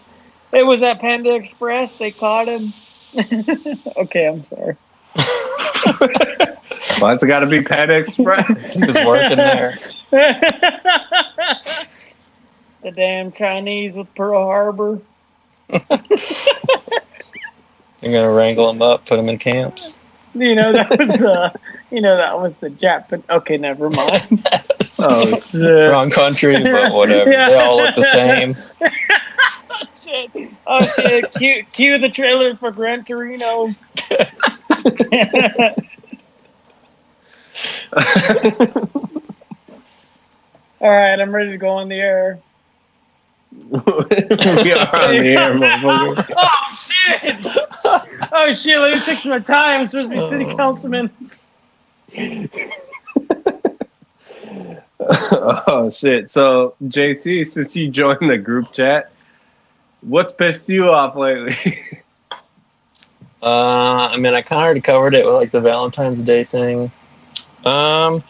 was 0.65 0.83
at 0.83 0.99
Panda 0.99 1.35
Express. 1.35 1.93
They 1.93 2.11
caught 2.11 2.47
him. 2.49 2.73
okay, 3.97 4.27
I'm 4.27 4.45
sorry. 4.45 4.75
Well, 7.01 7.13
it's 7.13 7.23
got 7.23 7.39
to 7.39 7.47
be 7.47 7.61
Pet 7.61 7.89
Express. 7.89 8.47
was 8.75 8.95
working 9.05 9.37
there. 9.37 9.77
the 12.81 12.91
damn 12.93 13.31
Chinese 13.31 13.93
with 13.95 14.13
Pearl 14.15 14.43
Harbor. 14.43 14.99
You're 18.01 18.11
gonna 18.11 18.33
wrangle 18.33 18.71
them 18.71 18.81
up, 18.81 19.05
put 19.05 19.17
them 19.17 19.29
in 19.29 19.37
camps. 19.37 19.97
You 20.35 20.55
know 20.55 20.73
that 20.73 20.89
was 20.97 21.09
the 21.09 21.53
you 21.91 22.01
know 22.01 22.17
that 22.17 22.39
was 22.39 22.55
the 22.57 22.69
Japan. 22.69 23.23
Okay, 23.29 23.57
never 23.57 23.89
mind. 23.89 24.45
oh 24.99 25.39
shit! 25.39 25.91
Wrong 25.91 26.09
country, 26.09 26.61
but 26.61 26.91
whatever. 26.91 27.31
Yeah. 27.31 27.49
They 27.49 27.59
all 27.59 27.77
look 27.77 27.95
the 27.95 28.03
same. 28.03 28.57
Oh, 29.83 29.87
shit. 30.01 30.31
Oh 30.65 30.85
shit! 30.85 31.31
Cue, 31.33 31.65
cue 31.73 31.97
the 31.97 32.09
trailer 32.09 32.55
for 32.55 32.71
Gran 32.71 33.03
Torino. 33.03 33.67
All 40.81 40.89
right, 40.89 41.19
I'm 41.19 41.33
ready 41.33 41.51
to 41.51 41.57
go 41.57 41.69
on 41.69 41.89
the 41.89 41.95
air. 41.95 42.39
we 43.51 43.79
are 43.79 43.81
on 43.81 45.11
the 45.11 45.27
air, 45.27 45.53
motherfucker. 45.55 46.35
oh 46.37 46.75
shit! 46.75 47.35
Oh 48.31 48.51
shit! 48.53 48.79
Let 48.79 48.95
me 48.95 48.99
fix 49.01 49.25
my 49.25 49.39
tie. 49.39 49.75
I'm 49.77 49.87
supposed 49.87 50.11
to 50.11 50.15
be 50.17 50.21
city 50.29 50.45
Oh. 50.45 50.55
councilman. 50.55 51.09
oh 54.99 55.89
shit! 55.91 56.31
So 56.31 56.75
JT, 56.83 57.47
since 57.47 57.75
you 57.75 57.89
joined 57.89 58.29
the 58.29 58.37
group 58.37 58.71
chat, 58.71 59.12
what's 60.05 60.31
pissed 60.33 60.67
you 60.69 60.89
off 60.91 61.15
lately? 61.15 61.55
Uh, 63.41 64.07
I 64.09 64.15
mean, 64.15 64.33
I 64.33 64.41
kind 64.41 64.61
of 64.61 64.63
already 64.63 64.79
covered 64.79 65.13
it 65.15 65.25
with 65.25 65.33
like 65.33 65.51
the 65.51 65.59
Valentine's 65.59 66.23
Day 66.23 66.45
thing. 66.45 66.89
Um, 67.65 68.23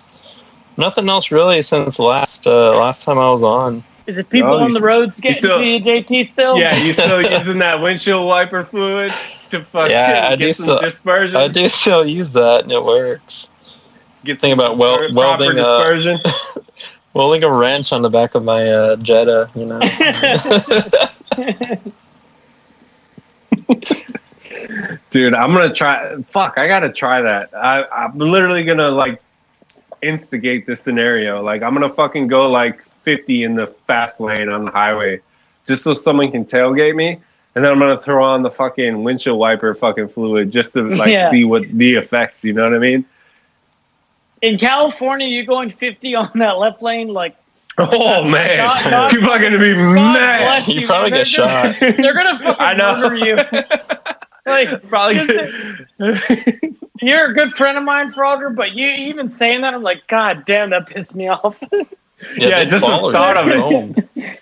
nothing 0.76 1.08
else 1.08 1.32
really 1.32 1.62
since 1.62 2.00
last 2.00 2.48
uh, 2.48 2.76
last 2.76 3.06
time 3.06 3.20
I 3.20 3.30
was 3.30 3.44
on. 3.44 3.84
Is 4.08 4.18
it 4.18 4.28
people 4.32 4.50
No, 4.58 4.64
on 4.66 4.72
the 4.72 4.82
roads 4.82 5.20
getting 5.20 5.38
still- 5.38 5.60
to 5.60 5.64
you, 5.68 5.80
JT? 5.80 6.26
Still? 6.26 6.58
yeah, 6.58 6.76
you 6.78 6.94
still 6.94 7.22
using 7.32 7.60
that 7.60 7.80
windshield 7.80 8.26
wiper 8.28 8.64
fluid 8.66 9.14
to 9.52 9.64
fucking 9.64 9.92
Yeah, 9.92 10.26
I 10.30 10.36
get 10.36 10.40
do 10.48 10.54
some 10.54 10.64
still- 10.64 10.80
dispersion? 10.80 11.38
I 11.38 11.48
do 11.48 11.70
still 11.70 12.04
use 12.08 12.32
that, 12.32 12.64
and 12.64 12.72
it 12.72 12.84
works. 12.84 13.52
Get 14.26 14.42
Think 14.42 14.56
about 14.60 14.80
wel- 14.80 14.98
proper 14.98 15.14
welding, 15.14 15.60
uh, 15.60 15.64
dispersion. 15.94 16.20
Welding 17.14 17.44
a 17.44 17.54
wrench 17.56 17.94
on 17.94 18.02
the 18.02 18.10
back 18.10 18.34
of 18.34 18.44
my 18.44 18.68
uh, 18.68 18.96
Jetta, 18.96 19.48
you 19.54 19.66
know. 19.68 19.80
Dude, 25.10 25.34
I'm 25.34 25.54
gonna 25.54 25.74
try. 25.74 26.16
Fuck, 26.24 26.58
I 26.58 26.68
gotta 26.68 26.92
try 26.92 27.22
that. 27.22 27.54
I, 27.56 27.84
I'm 27.86 28.18
literally 28.18 28.64
gonna 28.64 28.90
like 28.90 29.22
instigate 30.02 30.66
this 30.66 30.82
scenario. 30.82 31.42
Like, 31.42 31.62
I'm 31.64 31.74
gonna 31.74 31.90
fucking 31.90 32.28
go 32.28 32.50
like 32.50 32.84
50 33.04 33.44
in 33.44 33.56
the 33.56 33.68
fast 33.68 34.20
lane 34.20 34.50
on 34.50 34.66
the 34.66 34.72
highway, 34.72 35.22
just 35.68 35.84
so 35.84 35.94
someone 35.94 36.32
can 36.32 36.46
tailgate 36.46 36.96
me, 36.96 37.20
and 37.56 37.64
then 37.64 37.72
I'm 37.72 37.80
gonna 37.80 37.98
throw 37.98 38.24
on 38.24 38.42
the 38.44 38.52
fucking 38.52 39.04
windshield 39.04 39.40
wiper 39.40 39.74
fucking 39.74 40.10
fluid 40.10 40.52
just 40.52 40.74
to 40.74 40.84
like 40.96 41.12
Yeah. 41.12 41.32
see 41.32 41.46
what 41.46 41.64
the 41.78 41.96
effects. 41.96 42.44
You 42.44 42.54
know 42.54 42.64
what 42.64 42.74
I 42.76 42.80
mean? 42.80 43.06
In 44.42 44.58
California, 44.58 45.28
you're 45.28 45.46
going 45.46 45.70
50 45.72 46.16
on 46.16 46.32
that 46.36 46.58
left 46.58 46.82
lane, 46.82 47.08
like 47.08 47.36
Oh 47.78 48.24
man, 48.26 48.64
God- 48.64 48.90
God- 48.90 49.12
people 49.12 49.30
are 49.32 49.40
gonna 49.40 49.60
be 49.60 49.74
God 49.74 49.94
mad. 49.94 50.40
bless 50.40 50.68
You 50.68 50.82
you. 50.82 50.88
probably 50.88 51.12
man. 51.12 51.20
get 51.22 51.28
shot. 51.28 51.76
They're 51.80 52.14
gonna 52.14 52.38
fucking 52.38 52.56
I 52.60 52.74
know. 52.74 52.98
murder 52.98 53.16
you. 53.18 53.36
like 54.46 54.88
Probably. 54.90 55.18
you're 57.02 57.32
a 57.32 57.34
good 57.34 57.52
friend 57.56 57.78
of 57.78 57.84
mine, 57.84 58.12
Frogger, 58.12 58.54
but 58.56 58.74
you 58.74 58.88
even 58.88 59.32
saying 59.32 59.62
that, 59.62 59.74
I'm 59.74 59.84
like, 59.84 60.06
God 60.08 60.46
damn, 60.46 60.70
that 60.72 60.88
pissed 60.88 61.16
me 61.16 61.28
off. 61.30 61.62
Yeah, 62.38 62.60
they 62.60 62.66
just 62.68 62.86
the 62.86 63.12
thought 63.12 63.38
of 63.38 63.48
it. 63.50 63.60
home. 63.60 63.96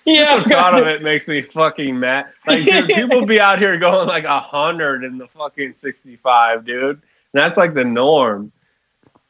yeah, 0.04 0.42
the 0.42 0.48
thought 0.50 0.80
of 0.80 0.86
it 0.86 1.02
makes 1.02 1.26
me 1.26 1.42
fucking 1.42 1.98
mad. 1.98 2.26
Like, 2.46 2.64
dude, 2.64 2.86
people 2.88 3.26
be 3.26 3.40
out 3.40 3.58
here 3.58 3.76
going 3.78 4.06
like 4.08 4.24
a 4.24 4.40
hundred 4.40 5.02
in 5.04 5.18
the 5.18 5.26
fucking 5.28 5.74
sixty-five, 5.78 6.64
dude. 6.64 6.96
And 7.32 7.42
that's 7.42 7.56
like 7.58 7.74
the 7.74 7.82
norm. 7.84 8.52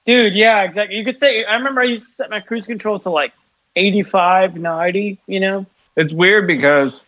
dude. 0.05 0.35
Yeah, 0.35 0.63
exactly. 0.65 0.97
You 0.97 1.05
could 1.05 1.19
say. 1.21 1.45
I 1.45 1.55
remember 1.55 1.81
I 1.81 1.85
used 1.85 2.09
to 2.09 2.15
set 2.15 2.31
my 2.31 2.41
cruise 2.41 2.67
control 2.67 2.99
to 3.01 3.11
like 3.11 3.33
85, 3.77 4.57
90. 4.57 5.19
You 5.27 5.41
know. 5.41 5.67
It's 5.97 6.13
weird 6.13 6.47
because 6.47 7.03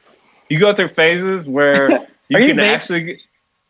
you 0.48 0.58
go 0.58 0.74
through 0.74 0.88
phases 0.88 1.46
where 1.48 1.90
you 1.90 1.96
Are 2.36 2.40
you 2.40 2.48
can 2.48 2.56
vape- 2.58 2.74
actually, 2.74 3.20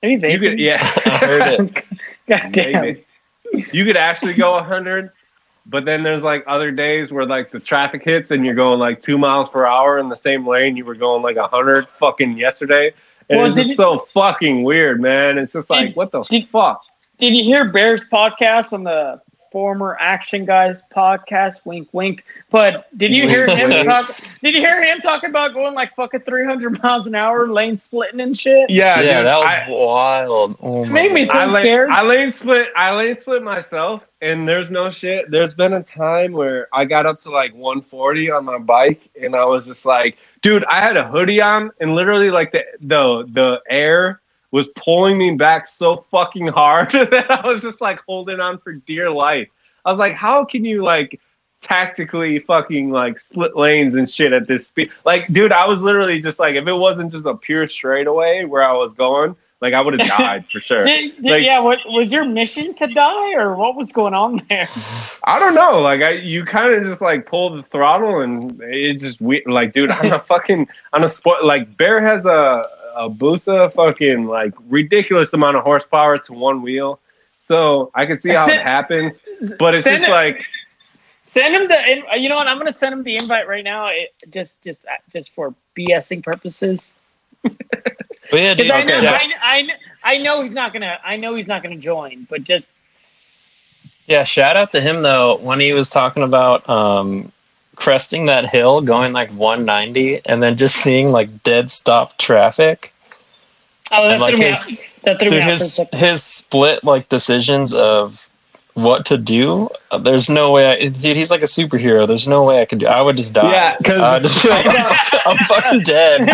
Are 0.02 0.08
you 0.08 0.18
you 0.18 0.38
could, 0.38 0.58
yeah, 0.58 0.78
I 1.06 1.18
heard 1.18 1.60
it. 1.60 1.84
God 2.28 2.52
damn. 2.52 2.82
maybe. 2.82 3.04
You 3.72 3.84
could 3.84 3.96
actually 3.96 4.34
go 4.34 4.58
hundred, 4.60 5.10
but 5.66 5.84
then 5.84 6.02
there's 6.02 6.24
like 6.24 6.42
other 6.48 6.70
days 6.72 7.12
where 7.12 7.24
like 7.26 7.50
the 7.52 7.60
traffic 7.60 8.02
hits 8.02 8.30
and 8.32 8.44
you're 8.44 8.54
going 8.54 8.80
like 8.80 9.02
two 9.02 9.16
miles 9.18 9.48
per 9.48 9.64
hour 9.66 9.98
in 9.98 10.08
the 10.08 10.16
same 10.16 10.46
lane 10.46 10.76
you 10.76 10.84
were 10.84 10.94
going 10.96 11.22
like 11.22 11.36
hundred 11.36 11.88
fucking 11.88 12.36
yesterday. 12.38 12.92
And 13.30 13.38
Well, 13.38 13.46
it's 13.46 13.56
just 13.56 13.68
you- 13.70 13.74
so 13.76 13.98
fucking 14.12 14.64
weird, 14.64 15.00
man. 15.00 15.38
It's 15.38 15.52
just 15.52 15.70
like, 15.70 15.88
Did- 15.88 15.96
what 15.96 16.10
the 16.12 16.24
did- 16.24 16.48
fuck? 16.48 16.82
Did 17.18 17.34
you 17.34 17.44
hear 17.44 17.66
Bears 17.70 18.00
podcast 18.12 18.72
on 18.72 18.82
the 18.82 19.20
former 19.54 19.96
Action 20.00 20.44
Guys 20.44 20.82
podcast? 20.92 21.60
Wink, 21.64 21.88
wink. 21.92 22.24
But 22.50 22.88
did 22.98 23.12
you 23.12 23.28
hear 23.28 23.46
him 23.46 23.70
talk? 23.84 24.12
Did 24.42 24.52
you 24.52 24.60
hear 24.60 24.82
him 24.82 24.98
talking 24.98 25.30
about 25.30 25.54
going 25.54 25.74
like 25.74 25.94
fucking 25.94 26.22
300 26.22 26.82
miles 26.82 27.06
an 27.06 27.14
hour, 27.14 27.46
lane 27.46 27.76
splitting 27.76 28.18
and 28.18 28.36
shit? 28.36 28.68
Yeah, 28.68 29.00
yeah, 29.00 29.18
dude, 29.18 29.26
that 29.26 29.38
was 29.38 29.46
I- 29.46 29.70
wild. 29.70 30.56
Oh 30.60 30.84
my 30.84 30.90
Made 30.90 31.12
me 31.12 31.22
so 31.22 31.38
I 31.38 31.44
lane, 31.46 31.50
scared. 31.52 31.90
I 31.90 32.02
lane 32.02 32.32
split. 32.32 32.70
I 32.76 32.92
lane 32.96 33.16
split 33.16 33.44
myself, 33.44 34.02
and 34.20 34.48
there's 34.48 34.72
no 34.72 34.90
shit. 34.90 35.30
There's 35.30 35.54
been 35.54 35.74
a 35.74 35.84
time 35.84 36.32
where 36.32 36.66
I 36.72 36.84
got 36.84 37.06
up 37.06 37.20
to 37.20 37.30
like 37.30 37.52
140 37.54 38.32
on 38.32 38.44
my 38.46 38.58
bike, 38.58 39.08
and 39.22 39.36
I 39.36 39.44
was 39.44 39.66
just 39.66 39.86
like, 39.86 40.18
dude, 40.42 40.64
I 40.64 40.80
had 40.80 40.96
a 40.96 41.06
hoodie 41.06 41.40
on, 41.40 41.70
and 41.78 41.94
literally 41.94 42.32
like 42.32 42.50
the 42.50 42.64
the 42.80 43.24
the 43.32 43.60
air 43.70 44.20
was 44.54 44.68
pulling 44.76 45.18
me 45.18 45.34
back 45.34 45.66
so 45.66 46.04
fucking 46.12 46.46
hard 46.46 46.88
that 46.92 47.28
I 47.28 47.44
was 47.44 47.60
just 47.60 47.80
like 47.80 47.98
holding 48.06 48.38
on 48.38 48.58
for 48.58 48.72
dear 48.72 49.10
life. 49.10 49.48
I 49.84 49.90
was 49.90 49.98
like, 49.98 50.14
how 50.14 50.44
can 50.44 50.64
you 50.64 50.84
like 50.84 51.20
tactically 51.60 52.38
fucking 52.38 52.90
like 52.92 53.18
split 53.18 53.56
lanes 53.56 53.96
and 53.96 54.08
shit 54.08 54.32
at 54.32 54.46
this 54.46 54.68
speed? 54.68 54.92
Like, 55.04 55.26
dude, 55.32 55.50
I 55.50 55.66
was 55.66 55.80
literally 55.80 56.20
just 56.20 56.38
like, 56.38 56.54
if 56.54 56.68
it 56.68 56.72
wasn't 56.72 57.10
just 57.10 57.26
a 57.26 57.34
pure 57.34 57.66
straightaway 57.66 58.44
where 58.44 58.62
I 58.62 58.72
was 58.74 58.92
going, 58.94 59.34
like 59.60 59.74
I 59.74 59.80
would 59.80 59.98
have 59.98 60.06
died 60.08 60.46
for 60.52 60.60
sure. 60.68 60.84
Did, 60.84 61.16
did- 61.16 61.24
Like- 61.24 61.44
yeah, 61.44 61.58
what 61.58 61.80
was 61.86 62.12
your 62.12 62.24
mission 62.24 62.74
to 62.74 62.86
die, 62.86 63.32
or 63.34 63.56
what 63.56 63.74
was 63.74 63.90
going 63.90 64.14
on 64.14 64.40
there? 64.48 64.68
I 65.24 65.40
don't 65.40 65.54
know. 65.56 65.80
Like 65.80 66.00
I, 66.00 66.10
you 66.10 66.44
kind 66.44 66.72
of 66.72 66.84
just 66.84 67.02
like 67.02 67.26
pull 67.26 67.56
the 67.56 67.64
throttle, 67.64 68.20
and 68.20 68.60
it 68.62 69.00
just 69.00 69.20
we 69.20 69.42
like, 69.46 69.72
dude, 69.72 69.90
I'm 69.90 70.12
a 70.12 70.20
fucking 70.20 70.68
on 70.92 71.02
a 71.02 71.08
sport. 71.08 71.44
Like 71.44 71.76
Bear 71.76 72.00
has 72.00 72.24
a 72.24 72.64
a 72.94 73.08
Busa 73.10 73.72
fucking 73.74 74.26
like 74.26 74.54
ridiculous 74.68 75.32
amount 75.32 75.56
of 75.56 75.64
horsepower 75.64 76.18
to 76.18 76.32
one 76.32 76.62
wheel, 76.62 77.00
so 77.40 77.90
I 77.94 78.06
can 78.06 78.20
see 78.20 78.32
how 78.32 78.50
it 78.50 78.58
happens. 78.58 79.22
But 79.58 79.74
it's 79.74 79.88
just 79.88 80.08
it- 80.08 80.08
like, 80.08 80.46
Send 81.24 81.54
him 81.54 81.68
the. 81.68 82.18
You 82.18 82.28
know 82.28 82.36
what? 82.36 82.46
I'm 82.48 82.58
gonna 82.58 82.72
send 82.72 82.92
him 82.94 83.02
the 83.02 83.16
invite 83.16 83.48
right 83.48 83.64
now, 83.64 83.88
it, 83.88 84.14
just 84.30 84.60
just 84.62 84.84
uh, 84.86 84.96
just 85.12 85.30
for 85.30 85.54
BSing 85.76 86.22
purposes. 86.22 86.92
But 88.30 88.40
yeah, 88.40 88.54
dude, 88.54 88.66
Because 88.66 88.70
I 88.70 88.82
know, 88.84 88.94
Okay, 88.94 89.02
yeah. 89.02 89.18
I, 89.18 89.28
I, 89.42 89.68
I 90.14 90.18
know 90.18 90.42
he's 90.42 90.54
not 90.54 90.72
gonna. 90.72 90.98
I 91.04 91.16
know 91.16 91.34
he's 91.34 91.46
not 91.46 91.62
gonna 91.62 91.76
join, 91.76 92.26
but 92.28 92.44
just 92.44 92.70
Yeah, 94.06 94.24
shout 94.24 94.56
out 94.56 94.72
to 94.72 94.80
him 94.80 95.02
though 95.02 95.36
when 95.38 95.60
he 95.60 95.72
was 95.72 95.90
talking 95.90 96.22
about 96.22 96.68
um, 96.68 97.32
cresting 97.76 98.26
that 98.26 98.48
hill, 98.48 98.80
going 98.80 99.12
like 99.12 99.30
190, 99.30 100.20
and 100.26 100.42
then 100.42 100.56
just 100.56 100.76
seeing 100.76 101.12
like 101.12 101.42
dead 101.42 101.70
stop 101.70 102.16
traffic. 102.18 102.92
oh, 103.92 104.02
that 104.04 104.12
And, 104.12 104.20
like, 104.20 104.30
threw 104.34 104.40
me 104.40 104.46
his- 104.50 104.70
out. 104.70 104.78
That 105.02 105.20
threw 105.20 105.30
me 105.30 105.40
out 105.40 105.50
his 105.50 105.74
second. 105.74 105.98
his 105.98 106.22
split 106.22 106.82
like 106.84 107.08
decisions 107.10 107.74
of 107.74 108.28
what 108.72 109.04
to 109.06 109.16
do. 109.18 109.68
uh, 109.90 109.98
There's 109.98 110.28
no 110.30 110.50
way. 110.50 110.66
I, 110.66 110.88
dude, 110.88 111.16
he's 111.16 111.30
like 111.30 111.42
a 111.42 111.46
superhero. 111.46 112.08
There's 112.08 112.26
no 112.26 112.42
way 112.42 112.60
I 112.62 112.64
could 112.64 112.78
do. 112.80 112.86
I 112.86 113.02
would 113.02 113.16
just 113.16 113.34
die. 113.34 113.52
Yeah, 113.52 113.76
'cause- 113.84 114.00
I 114.00 114.14
would 114.14 114.22
just 114.24 114.42
be 114.42 114.48
like, 114.48 114.66
I'm 115.26 115.36
fucking 115.46 115.80
dead. 115.80 116.20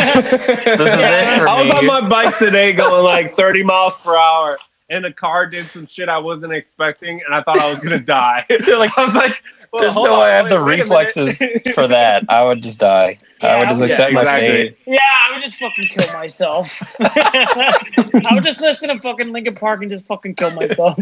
This 0.78 0.92
is 0.94 1.00
it 1.00 1.38
for 1.40 1.48
I 1.48 1.62
was 1.62 1.74
on 1.74 1.86
my 1.86 2.00
bike 2.08 2.36
today 2.38 2.72
going 2.72 3.02
like 3.04 3.34
30 3.34 3.62
miles 3.64 3.94
per 4.04 4.16
hour, 4.16 4.58
and 4.88 5.04
the 5.04 5.12
car 5.12 5.46
did 5.46 5.66
some 5.66 5.86
shit 5.86 6.08
I 6.08 6.18
wasn't 6.18 6.52
expecting, 6.52 7.20
and 7.26 7.34
I 7.34 7.42
thought 7.42 7.58
I 7.58 7.68
was 7.68 7.80
gonna 7.80 7.98
die. 7.98 8.46
like 8.50 8.96
I 8.96 9.04
was 9.04 9.14
like, 9.14 9.42
well, 9.72 9.82
There's 9.82 9.94
no 9.94 10.14
on, 10.14 10.20
way 10.20 10.26
I 10.26 10.36
have 10.36 10.51
the 10.51 10.60
reflexes 10.60 11.42
for 11.74 11.86
that. 11.86 12.24
I 12.28 12.44
would 12.44 12.62
just 12.62 12.80
die. 12.80 13.18
I 13.40 13.59
would 13.59 13.68
just 13.68 13.80
Yeah, 13.80 13.86
accept 13.86 14.12
my 14.12 14.24
fate. 14.24 14.76
Yeah, 14.86 14.98
I 15.02 15.32
would 15.34 15.42
just 15.44 15.59
fucking 15.59 15.84
kill 15.84 16.12
myself. 16.14 16.97
I 17.01 18.28
would 18.32 18.44
just 18.44 18.60
listen 18.60 18.88
to 18.88 18.98
fucking 19.01 19.32
Linkin 19.32 19.55
Park 19.55 19.80
and 19.82 19.90
just 19.90 20.05
fucking 20.06 20.34
kill 20.34 20.51
myself. 20.52 20.98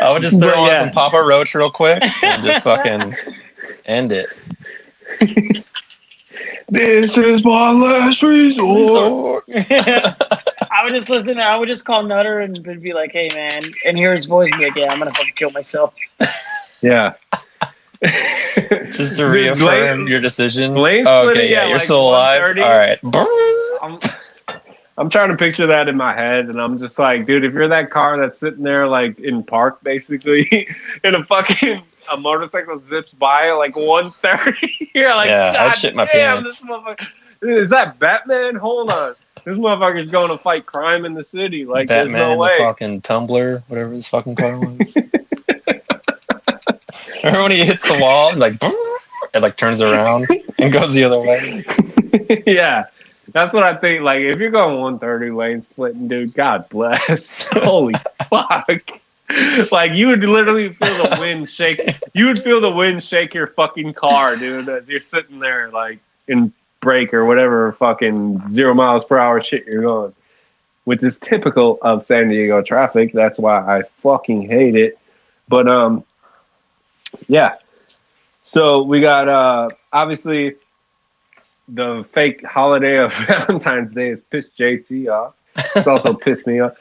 I 0.00 0.10
would 0.10 0.22
just 0.22 0.40
throw 0.40 0.48
But, 0.50 0.58
on 0.58 0.66
yeah. 0.68 0.84
some 0.84 0.92
Papa 0.92 1.22
Roach 1.22 1.54
real 1.54 1.70
quick 1.70 2.02
and 2.22 2.44
just 2.44 2.64
fucking 2.64 3.14
end 3.84 4.12
it. 4.12 4.32
This 6.68 7.18
is 7.18 7.44
my 7.44 7.72
last 7.72 8.22
resort. 8.22 9.44
I 9.54 10.80
would 10.84 10.92
just 10.92 11.10
listen. 11.10 11.38
I 11.38 11.56
would 11.56 11.68
just 11.68 11.84
call 11.84 12.02
Nutter 12.02 12.40
and 12.40 12.62
be 12.82 12.92
like, 12.94 13.12
"Hey, 13.12 13.28
man," 13.34 13.60
and 13.86 13.96
hear 13.96 14.14
his 14.14 14.26
voice 14.26 14.50
and 14.50 14.58
be 14.58 14.66
like, 14.66 14.76
"Yeah, 14.76 14.90
I'm 14.90 14.98
gonna 14.98 15.10
fucking 15.10 15.34
kill 15.34 15.50
myself." 15.50 15.94
Yeah. 16.82 17.14
Just 18.02 19.16
to 19.18 19.26
reaffirm 19.28 19.58
Blaine- 19.58 20.06
your 20.08 20.20
decision. 20.20 20.74
Blaine 20.74 21.06
Oh, 21.06 21.22
split 21.30 21.36
okay, 21.36 21.48
yeah, 21.48 21.58
yeah, 21.60 21.64
you're 21.66 21.76
like 21.76 21.84
still 21.84 22.08
alive. 22.08 22.42
All 22.58 22.76
right. 22.76 22.98
I'm, 23.80 24.00
I'm 24.98 25.08
trying 25.08 25.30
to 25.30 25.36
picture 25.36 25.66
that 25.68 25.88
in 25.88 25.96
my 25.96 26.12
head, 26.12 26.46
and 26.46 26.60
I'm 26.60 26.78
just 26.78 26.98
like, 26.98 27.24
dude, 27.24 27.44
if 27.44 27.52
you're 27.52 27.68
that 27.68 27.90
car 27.90 28.18
that's 28.18 28.40
sitting 28.40 28.64
there 28.64 28.88
like 28.88 29.20
in 29.20 29.44
park, 29.44 29.80
basically, 29.84 30.68
in 31.04 31.14
a 31.14 31.24
fucking 31.24 31.82
a 32.12 32.16
motorcycle 32.16 32.76
zips 32.78 33.12
by 33.12 33.48
at 33.48 33.54
like 33.54 33.74
130, 33.74 34.90
you're 34.94 35.14
like, 35.14 35.28
Yeah, 35.28 35.52
God 35.52 35.72
shit 35.72 35.96
my 35.96 36.04
damn, 36.06 36.42
pants." 36.42 36.60
this 36.60 36.70
motherfucker. 36.70 37.08
Is 37.42 37.70
that 37.70 37.98
Batman? 37.98 38.54
Hold 38.54 38.90
on. 38.90 39.14
This 39.44 39.58
motherfucker's 39.58 40.08
going 40.08 40.28
to 40.30 40.38
fight 40.38 40.66
crime 40.66 41.04
in 41.04 41.14
the 41.14 41.24
city. 41.24 41.64
Like, 41.64 41.88
Batman, 41.88 42.12
there's 42.12 42.38
no 42.38 42.44
the 42.44 42.64
fucking 42.64 43.00
tumbler, 43.00 43.64
whatever 43.66 43.92
his 43.92 44.06
fucking 44.06 44.36
car 44.36 44.56
was. 44.56 44.96
Remember 47.24 47.42
when 47.42 47.50
he 47.52 47.64
hits 47.64 47.82
the 47.86 47.98
wall 47.98 48.30
and 48.30 48.38
like 48.38 48.56
it 48.62 49.42
like 49.42 49.56
turns 49.56 49.80
around 49.80 50.28
and 50.58 50.72
goes 50.72 50.94
the 50.94 51.04
other 51.04 51.20
way? 51.20 51.64
yeah. 52.46 52.86
That's 53.32 53.54
what 53.54 53.62
I 53.62 53.74
think. 53.74 54.02
Like, 54.02 54.20
if 54.20 54.38
you're 54.38 54.50
going 54.50 54.80
130 54.80 55.30
lane 55.30 55.62
splitting, 55.62 56.06
dude, 56.08 56.34
God 56.34 56.68
bless. 56.68 57.48
Holy 57.52 57.94
fuck. 58.28 59.00
like 59.72 59.92
you 59.92 60.08
would 60.08 60.24
literally 60.24 60.72
feel 60.72 61.08
the 61.08 61.16
wind 61.20 61.48
shake. 61.48 61.80
You 62.14 62.26
would 62.26 62.38
feel 62.38 62.60
the 62.60 62.70
wind 62.70 63.02
shake 63.02 63.34
your 63.34 63.48
fucking 63.48 63.94
car, 63.94 64.36
dude. 64.36 64.68
As 64.68 64.88
you're 64.88 65.00
sitting 65.00 65.38
there, 65.38 65.70
like 65.70 65.98
in 66.28 66.52
brake 66.80 67.14
or 67.14 67.24
whatever 67.24 67.72
fucking 67.72 68.48
zero 68.48 68.74
miles 68.74 69.04
per 69.04 69.18
hour 69.18 69.40
shit 69.40 69.66
you're 69.66 69.82
going, 69.82 70.14
which 70.84 71.02
is 71.02 71.18
typical 71.18 71.78
of 71.82 72.04
San 72.04 72.28
Diego 72.28 72.62
traffic. 72.62 73.12
That's 73.12 73.38
why 73.38 73.58
I 73.78 73.82
fucking 73.82 74.48
hate 74.48 74.76
it. 74.76 74.98
But 75.48 75.68
um, 75.68 76.04
yeah. 77.28 77.56
So 78.44 78.82
we 78.82 79.00
got 79.00 79.28
uh 79.28 79.68
obviously 79.92 80.56
the 81.68 82.06
fake 82.12 82.44
holiday 82.44 82.98
of 82.98 83.14
Valentine's 83.26 83.94
Day 83.94 84.08
has 84.10 84.22
pissed 84.22 84.56
JT 84.58 85.08
off. 85.08 85.34
It's 85.76 85.86
also 85.86 86.14
pissed 86.14 86.46
me 86.46 86.60
off. 86.60 86.72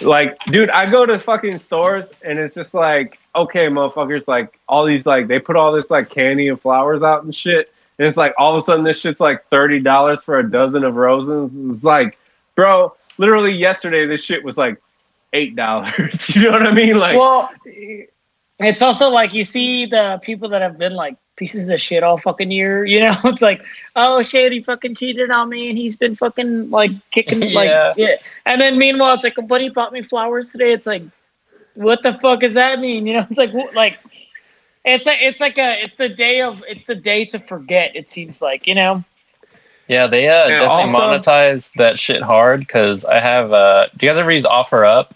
Like, 0.00 0.38
dude, 0.50 0.70
I 0.70 0.88
go 0.90 1.04
to 1.04 1.18
fucking 1.18 1.58
stores 1.58 2.10
and 2.22 2.38
it's 2.38 2.54
just 2.54 2.74
like, 2.74 3.18
okay, 3.34 3.66
motherfuckers, 3.66 4.26
like 4.28 4.58
all 4.68 4.84
these 4.84 5.06
like 5.06 5.26
they 5.26 5.38
put 5.38 5.56
all 5.56 5.72
this 5.72 5.90
like 5.90 6.10
candy 6.10 6.48
and 6.48 6.60
flowers 6.60 7.02
out 7.02 7.24
and 7.24 7.34
shit. 7.34 7.72
And 7.98 8.06
it's 8.06 8.16
like 8.16 8.32
all 8.38 8.54
of 8.54 8.58
a 8.58 8.62
sudden 8.62 8.84
this 8.84 9.00
shit's 9.00 9.20
like 9.20 9.46
thirty 9.48 9.80
dollars 9.80 10.20
for 10.22 10.38
a 10.38 10.48
dozen 10.48 10.84
of 10.84 10.94
roses. 10.94 11.52
It's 11.74 11.84
like, 11.84 12.18
bro, 12.54 12.94
literally 13.18 13.52
yesterday 13.52 14.06
this 14.06 14.24
shit 14.24 14.42
was 14.44 14.56
like 14.56 14.80
eight 15.32 15.56
dollars. 15.56 16.34
you 16.34 16.44
know 16.44 16.52
what 16.52 16.66
I 16.66 16.72
mean? 16.72 16.98
Like 16.98 17.18
well, 17.18 17.50
it's 17.64 18.82
also 18.82 19.10
like 19.10 19.34
you 19.34 19.44
see 19.44 19.86
the 19.86 20.18
people 20.22 20.48
that 20.50 20.62
have 20.62 20.78
been 20.78 20.94
like 20.94 21.16
pieces 21.40 21.68
of 21.70 21.80
shit 21.80 22.04
all 22.04 22.18
fucking 22.18 22.52
year. 22.52 22.84
You 22.92 23.00
know, 23.00 23.16
it's 23.24 23.42
like, 23.42 23.60
oh 23.96 24.22
shit, 24.22 24.52
he 24.52 24.62
fucking 24.62 24.94
cheated 24.94 25.30
on 25.32 25.48
me, 25.48 25.68
and 25.70 25.76
he's 25.76 25.96
been 25.96 26.14
fucking 26.14 26.70
like 26.70 26.92
kicking 27.10 27.40
like 27.52 27.68
Yeah. 27.70 27.94
yeah. 27.96 28.14
And 28.46 28.60
then 28.60 28.78
meanwhile, 28.78 29.14
it's 29.14 29.24
like, 29.24 29.34
but 29.34 29.48
buddy 29.48 29.68
bought 29.70 29.92
me 29.92 30.02
flowers 30.02 30.52
today. 30.52 30.72
It's 30.72 30.86
like, 30.86 31.02
what 31.74 32.02
the 32.04 32.14
fuck 32.14 32.40
does 32.40 32.54
that 32.54 32.78
mean? 32.78 33.06
You 33.08 33.14
know, 33.14 33.26
it's 33.30 33.38
like 33.38 33.50
wh- 33.50 33.74
like. 33.74 33.98
It's 34.82 35.06
a, 35.06 35.12
it's 35.26 35.40
like 35.40 35.58
a, 35.58 35.82
it's 35.84 35.96
the 35.98 36.08
day 36.08 36.40
of, 36.40 36.64
it's 36.66 36.86
the 36.86 36.94
day 36.94 37.26
to 37.26 37.38
forget. 37.38 37.94
It 37.94 38.08
seems 38.08 38.40
like, 38.40 38.66
you 38.66 38.74
know. 38.74 39.04
Yeah, 39.88 40.06
they 40.06 40.26
uh, 40.26 40.48
Yeah, 40.48 40.58
definitely 40.60 40.94
also- 40.94 41.30
monetize 41.30 41.72
that 41.74 41.98
shit 41.98 42.22
hard 42.22 42.60
because 42.60 43.04
I 43.04 43.20
have. 43.20 43.52
Uh, 43.52 43.88
do 43.98 44.06
you 44.06 44.10
guys 44.12 44.18
ever 44.18 44.30
use 44.32 44.46
OfferUp? 44.46 45.10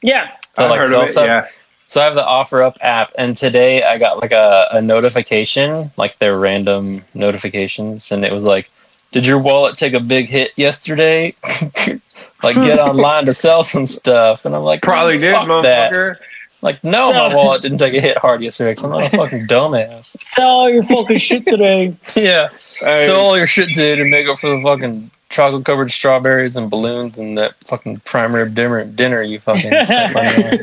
Yeah, 0.00 0.30
to, 0.56 0.62
I 0.62 0.66
like, 0.70 0.80
heard 0.80 0.90
sell 0.90 1.02
of 1.02 1.08
it, 1.08 1.12
stuff? 1.12 1.26
yeah. 1.26 1.46
So 1.88 2.02
I 2.02 2.04
have 2.04 2.14
the 2.14 2.22
OfferUp 2.22 2.76
app, 2.82 3.12
and 3.16 3.34
today 3.34 3.82
I 3.82 3.96
got 3.96 4.20
like 4.20 4.30
a, 4.30 4.68
a 4.72 4.82
notification, 4.82 5.90
like 5.96 6.18
their 6.18 6.38
random 6.38 7.02
notifications, 7.14 8.12
and 8.12 8.26
it 8.26 8.32
was 8.32 8.44
like, 8.44 8.70
"Did 9.10 9.24
your 9.24 9.38
wallet 9.38 9.78
take 9.78 9.94
a 9.94 10.00
big 10.00 10.28
hit 10.28 10.52
yesterday? 10.56 11.34
like, 12.42 12.56
get 12.56 12.78
online 12.78 13.24
to 13.24 13.32
sell 13.32 13.64
some 13.64 13.88
stuff." 13.88 14.44
And 14.44 14.54
I'm 14.54 14.64
like, 14.64 14.82
Probably 14.82 15.16
"Oh, 15.16 15.20
did, 15.20 15.34
fuck 15.34 15.62
that." 15.64 16.18
Like, 16.60 16.82
no, 16.82 17.12
my 17.12 17.30
So- 17.30 17.36
wallet 17.36 17.62
didn't 17.62 17.78
take 17.78 17.94
a 17.94 18.00
hit 18.00 18.18
hard 18.18 18.42
yesterday 18.42 18.72
because 18.72 18.84
I'm 18.84 18.90
not 18.90 19.12
a 19.12 19.16
fucking 19.16 19.46
dumbass. 19.46 20.04
sell 20.06 20.48
all 20.48 20.70
your 20.70 20.82
fucking 20.84 21.18
shit 21.18 21.44
today. 21.46 21.94
yeah, 22.16 22.48
Hey, 22.80 23.06
sell 23.06 23.20
all 23.20 23.36
your 23.36 23.46
shit 23.46 23.68
today 23.68 23.94
to 23.96 24.04
make 24.04 24.28
up 24.28 24.38
for 24.38 24.50
the 24.50 24.60
fucking 24.62 25.10
chocolate 25.30 25.64
covered 25.64 25.90
strawberries 25.90 26.56
and 26.56 26.70
balloons 26.70 27.18
and 27.18 27.36
that 27.38 27.54
fucking 27.64 28.00
prime 28.00 28.34
rib 28.34 28.54
dinner 28.54 28.82
dinner 28.84 29.20
you 29.22 29.38
fucking 29.38 29.70
spent 29.84 30.14
money 30.14 30.44
on. 30.44 30.58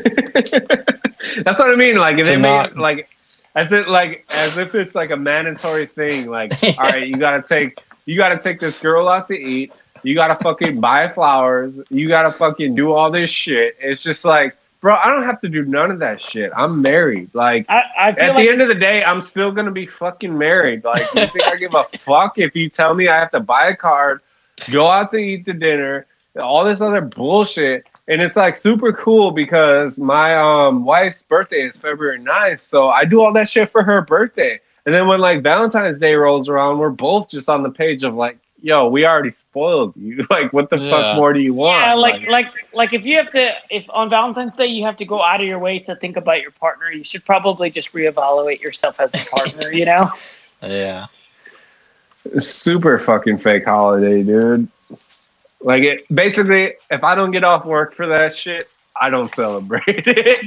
That's 1.44 1.58
what 1.58 1.70
I 1.70 1.76
mean. 1.76 1.96
Like 1.96 2.18
if 2.18 2.26
they 2.26 2.36
not- 2.36 2.74
made 2.74 2.80
like 2.82 3.08
as 3.54 3.72
it 3.72 3.88
like 3.88 4.26
as 4.30 4.58
if 4.58 4.74
it's 4.74 4.94
like 4.94 5.10
a 5.10 5.16
mandatory 5.16 5.86
thing. 5.86 6.28
Like, 6.30 6.52
all 6.78 6.88
right, 6.88 7.06
you 7.06 7.16
gotta 7.16 7.42
take 7.42 7.78
you 8.04 8.16
gotta 8.16 8.38
take 8.38 8.60
this 8.60 8.78
girl 8.78 9.08
out 9.08 9.28
to 9.28 9.34
eat. 9.38 9.72
You 10.02 10.14
gotta 10.14 10.36
fucking 10.42 10.80
buy 10.80 11.08
flowers. 11.08 11.74
You 11.88 12.08
gotta 12.08 12.32
fucking 12.32 12.74
do 12.74 12.92
all 12.92 13.10
this 13.10 13.30
shit. 13.30 13.76
It's 13.80 14.02
just 14.02 14.24
like, 14.24 14.56
bro, 14.86 14.94
I 14.94 15.10
don't 15.10 15.24
have 15.24 15.40
to 15.40 15.48
do 15.48 15.64
none 15.64 15.90
of 15.90 15.98
that 15.98 16.22
shit. 16.22 16.52
I'm 16.56 16.80
married. 16.80 17.34
Like 17.34 17.66
I, 17.68 17.82
I 17.98 18.08
at 18.10 18.18
like 18.18 18.36
the 18.36 18.48
end 18.48 18.62
of 18.62 18.68
the 18.68 18.74
day, 18.76 19.02
I'm 19.02 19.20
still 19.20 19.50
gonna 19.50 19.72
be 19.72 19.84
fucking 19.84 20.38
married. 20.38 20.84
Like, 20.84 21.02
you 21.12 21.26
think 21.26 21.42
I 21.42 21.56
give 21.56 21.74
a 21.74 21.82
fuck 21.98 22.38
if 22.38 22.54
you 22.54 22.68
tell 22.68 22.94
me 22.94 23.08
I 23.08 23.16
have 23.16 23.30
to 23.30 23.40
buy 23.40 23.66
a 23.66 23.76
card, 23.76 24.22
go 24.70 24.86
out 24.86 25.10
to 25.10 25.16
eat 25.16 25.44
the 25.44 25.54
dinner, 25.54 26.06
all 26.40 26.64
this 26.64 26.80
other 26.80 27.00
bullshit? 27.00 27.84
And 28.06 28.22
it's 28.22 28.36
like 28.36 28.56
super 28.56 28.92
cool 28.92 29.32
because 29.32 29.98
my 29.98 30.36
um 30.36 30.84
wife's 30.84 31.24
birthday 31.24 31.62
is 31.62 31.76
February 31.76 32.20
9th, 32.20 32.60
so 32.60 32.88
I 32.88 33.04
do 33.04 33.24
all 33.24 33.32
that 33.32 33.48
shit 33.48 33.68
for 33.68 33.82
her 33.82 34.02
birthday. 34.02 34.60
And 34.84 34.94
then 34.94 35.08
when 35.08 35.18
like 35.18 35.42
Valentine's 35.42 35.98
Day 35.98 36.14
rolls 36.14 36.48
around, 36.48 36.78
we're 36.78 36.90
both 36.90 37.28
just 37.28 37.48
on 37.48 37.64
the 37.64 37.70
page 37.70 38.04
of 38.04 38.14
like, 38.14 38.38
yo, 38.62 38.88
we 38.88 39.04
already 39.06 39.30
spoiled 39.30 39.94
you. 39.96 40.24
Like, 40.30 40.52
what 40.52 40.70
the 40.70 40.78
Yeah. 40.78 40.90
fuck 40.90 41.16
more 41.16 41.32
do 41.32 41.40
you 41.40 41.54
want? 41.54 41.80
Yeah, 41.82 41.94
like 41.94 42.26
like 42.28 42.46
like 42.72 42.92
if 42.92 43.04
you 43.06 43.16
have 43.16 43.30
to 43.32 43.54
if 43.70 43.88
on 43.90 44.10
Valentine's 44.10 44.54
Day 44.56 44.66
you 44.66 44.84
have 44.84 44.96
to 44.98 45.04
go 45.04 45.22
out 45.22 45.40
of 45.40 45.46
your 45.46 45.58
way 45.58 45.78
to 45.80 45.94
think 45.96 46.16
about 46.16 46.40
your 46.42 46.50
partner, 46.52 46.90
you 46.90 47.04
should 47.04 47.24
probably 47.24 47.70
just 47.70 47.92
reevaluate 47.92 48.60
yourself 48.60 48.98
as 49.00 49.12
a 49.14 49.26
partner, 49.30 49.70
you 49.72 49.84
know? 49.84 50.10
Yeah. 50.62 51.06
super 52.38 52.98
fucking 52.98 53.38
fake 53.38 53.64
holiday, 53.66 54.22
dude. 54.22 54.68
Like 55.60 55.82
it 55.82 56.04
basically, 56.14 56.74
if 56.90 57.04
I 57.04 57.14
don't 57.14 57.30
get 57.30 57.44
off 57.44 57.64
work 57.64 57.94
for 57.94 58.06
that 58.06 58.34
shit, 58.34 58.68
I 59.00 59.10
don't 59.10 59.32
celebrate 59.34 59.82
it. 59.86 60.44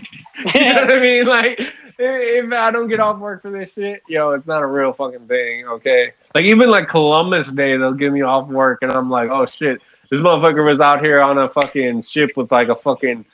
you 0.56 0.74
know 0.74 0.82
what 0.82 0.92
I 0.92 1.00
mean? 1.00 1.26
Like 1.28 1.74
if 2.00 2.54
I 2.54 2.72
don't 2.72 2.88
get 2.88 3.00
off 3.00 3.20
work 3.20 3.42
for 3.42 3.52
this 3.52 3.74
shit, 3.74 4.02
yo, 4.08 4.32
it's 4.32 4.48
not 4.48 4.62
a 4.62 4.66
real 4.66 4.94
fucking 4.94 5.28
thing. 5.28 5.68
Okay, 5.68 6.10
like 6.34 6.46
even 6.46 6.70
like 6.70 6.88
Columbus 6.88 7.52
Day, 7.52 7.76
they'll 7.78 7.94
give 7.94 8.14
me 8.14 8.22
off 8.22 8.48
work, 8.48 8.80
and 8.82 8.92
I'm 8.92 9.10
like, 9.10 9.30
oh 9.30 9.46
shit, 9.46 9.82
this 10.10 10.22
motherfucker 10.22 10.66
was 10.66 10.80
out 10.80 11.04
here 11.04 11.22
on 11.22 11.38
a 11.38 11.50
fucking 11.50 12.04
ship 12.04 12.38
with 12.38 12.52
like 12.52 12.70
a 12.70 12.76
fucking 12.76 13.26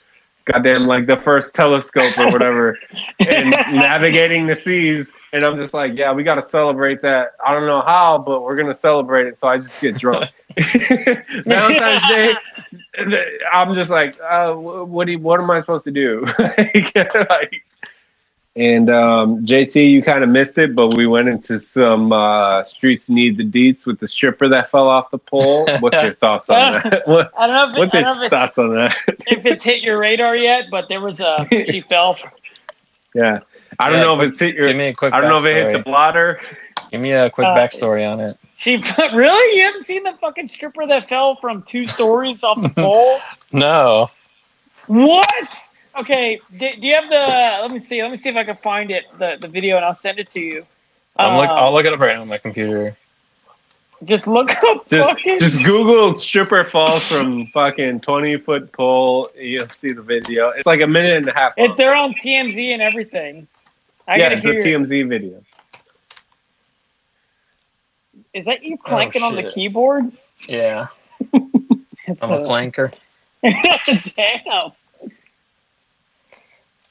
goddamn 0.45 0.83
like 0.83 1.05
the 1.05 1.17
first 1.17 1.53
telescope 1.53 2.17
or 2.17 2.31
whatever, 2.31 2.79
and 3.19 3.51
navigating 3.51 4.47
the 4.47 4.55
seas. 4.55 5.07
And 5.31 5.43
I'm 5.43 5.57
just 5.57 5.73
like, 5.73 5.97
yeah, 5.97 6.13
we 6.13 6.23
got 6.23 6.35
to 6.35 6.41
celebrate 6.41 7.01
that. 7.01 7.31
I 7.45 7.53
don't 7.53 7.65
know 7.65 7.81
how, 7.81 8.17
but 8.17 8.43
we're 8.43 8.55
gonna 8.55 8.73
celebrate 8.73 9.27
it. 9.27 9.37
So 9.37 9.47
I 9.47 9.59
just 9.59 9.81
get 9.81 9.97
drunk. 9.97 10.31
Valentine's 11.45 12.07
Day, 12.09 12.35
I'm 13.51 13.75
just 13.75 13.91
like, 13.91 14.17
uh, 14.21 14.53
what 14.53 15.05
do 15.05 15.13
you, 15.13 15.19
what 15.19 15.39
am 15.39 15.51
I 15.51 15.59
supposed 15.59 15.83
to 15.85 15.91
do? 15.91 16.25
like, 16.39 17.65
and 18.55 18.89
um, 18.89 19.41
JT, 19.41 19.89
you 19.91 20.01
kind 20.01 20.23
of 20.23 20.29
missed 20.29 20.57
it, 20.57 20.75
but 20.75 20.89
we 20.89 21.05
went 21.07 21.27
into 21.27 21.59
some 21.59 22.13
uh, 22.13 22.63
streets 22.63 23.09
need 23.09 23.37
the 23.37 23.43
deets 23.43 23.85
with 23.85 23.99
the 23.99 24.07
stripper 24.07 24.47
that 24.47 24.71
fell 24.71 24.87
off 24.87 25.11
the 25.11 25.17
pole. 25.17 25.67
What's 25.79 26.01
your 26.01 26.13
thoughts 26.13 26.49
on 26.49 26.71
that? 26.71 27.07
What, 27.07 27.31
I 27.37 27.47
don't 27.47 27.55
know 27.55 27.69
if, 27.71 27.77
what's 27.77 27.93
your 27.93 28.03
know 28.03 28.29
thoughts 28.29 28.57
on 28.57 28.73
that? 28.75 28.95
if 29.27 29.45
it's 29.45 29.63
hit 29.63 29.81
your 29.81 29.97
radar 29.97 30.35
yet, 30.35 30.65
but 30.71 30.87
there 30.87 31.01
was 31.01 31.19
a 31.19 31.45
she 31.51 31.81
fell. 31.81 32.17
Yeah, 33.13 33.39
I 33.79 33.89
don't 33.89 33.97
Yeah, 33.97 34.03
know 34.03 34.21
if 34.21 34.29
it's 34.29 34.39
hit 34.39 34.55
your. 34.55 34.67
Give 34.67 34.77
me 34.77 34.87
a 34.87 34.93
quick. 34.93 35.13
I 35.13 35.19
don't 35.19 35.29
know 35.29 35.37
if 35.37 35.45
it 35.45 35.55
hit 35.65 35.73
the 35.73 35.83
blotter. 35.83 36.39
Give 36.91 37.01
me 37.01 37.11
a 37.11 37.29
quick 37.29 37.47
Uh, 37.47 37.55
backstory 37.55 38.09
on 38.09 38.21
it. 38.21 38.37
she 38.55 38.77
really? 39.13 39.57
You 39.57 39.63
haven't 39.63 39.83
seen 39.83 40.03
the 40.03 40.13
fucking 40.21 40.47
stripper 40.47 40.87
that 40.87 41.09
fell 41.09 41.35
from 41.37 41.61
two 41.63 41.85
stories 41.85 42.41
off 42.43 42.61
the 42.61 42.69
pole? 42.75 43.19
No. 43.51 44.07
What? 44.87 45.57
Okay, 45.97 46.39
do, 46.57 46.71
do 46.71 46.87
you 46.87 46.93
have 46.95 47.09
the? 47.09 47.59
Let 47.61 47.71
me 47.71 47.79
see. 47.79 48.01
Let 48.01 48.11
me 48.11 48.17
see 48.17 48.29
if 48.29 48.35
I 48.35 48.43
can 48.43 48.57
find 48.57 48.91
it, 48.91 49.05
the 49.17 49.37
the 49.39 49.47
video, 49.47 49.77
and 49.77 49.85
I'll 49.85 49.95
send 49.95 50.19
it 50.19 50.29
to 50.31 50.39
you. 50.39 50.65
I'm 51.17 51.37
look, 51.37 51.49
Uh, 51.49 51.53
I'll 51.53 51.71
look 51.73 51.85
it 51.85 51.93
up 51.93 51.99
right 51.99 52.15
now 52.15 52.21
on 52.21 52.27
my 52.27 52.37
computer. 52.37 52.95
just 54.03 54.27
look 54.27 54.51
up 54.63 54.87
Just, 54.89 55.09
fucking. 55.11 55.39
just 55.39 55.63
Google 55.63 56.19
stripper 56.19 56.65
falls 56.65 57.05
from 57.07 57.47
fucking 57.47 58.01
twenty 58.01 58.35
foot 58.37 58.71
pole. 58.73 59.29
You'll 59.37 59.69
see 59.69 59.93
the 59.93 60.01
video. 60.01 60.49
It's 60.49 60.65
like 60.65 60.81
a 60.81 60.87
minute 60.87 61.15
and 61.17 61.27
a 61.29 61.33
half. 61.33 61.53
It, 61.57 61.69
long. 61.69 61.77
they're 61.77 61.95
on 61.95 62.13
TMZ 62.15 62.73
and 62.73 62.81
everything. 62.81 63.47
I 64.07 64.17
yeah, 64.17 64.25
gotta 64.29 64.35
it's 64.37 64.45
a 64.45 64.67
hear. 64.67 64.79
TMZ 64.79 65.07
video. 65.07 65.43
Is 68.33 68.45
that 68.45 68.63
you 68.63 68.77
clanking 68.77 69.23
on 69.23 69.35
the 69.35 69.49
keyboard? 69.49 70.11
Yeah, 70.49 70.87
I'm 71.33 71.51
a 72.21 72.41
a- 72.41 72.45
clanker. 72.45 72.93
Damn. 73.43 74.71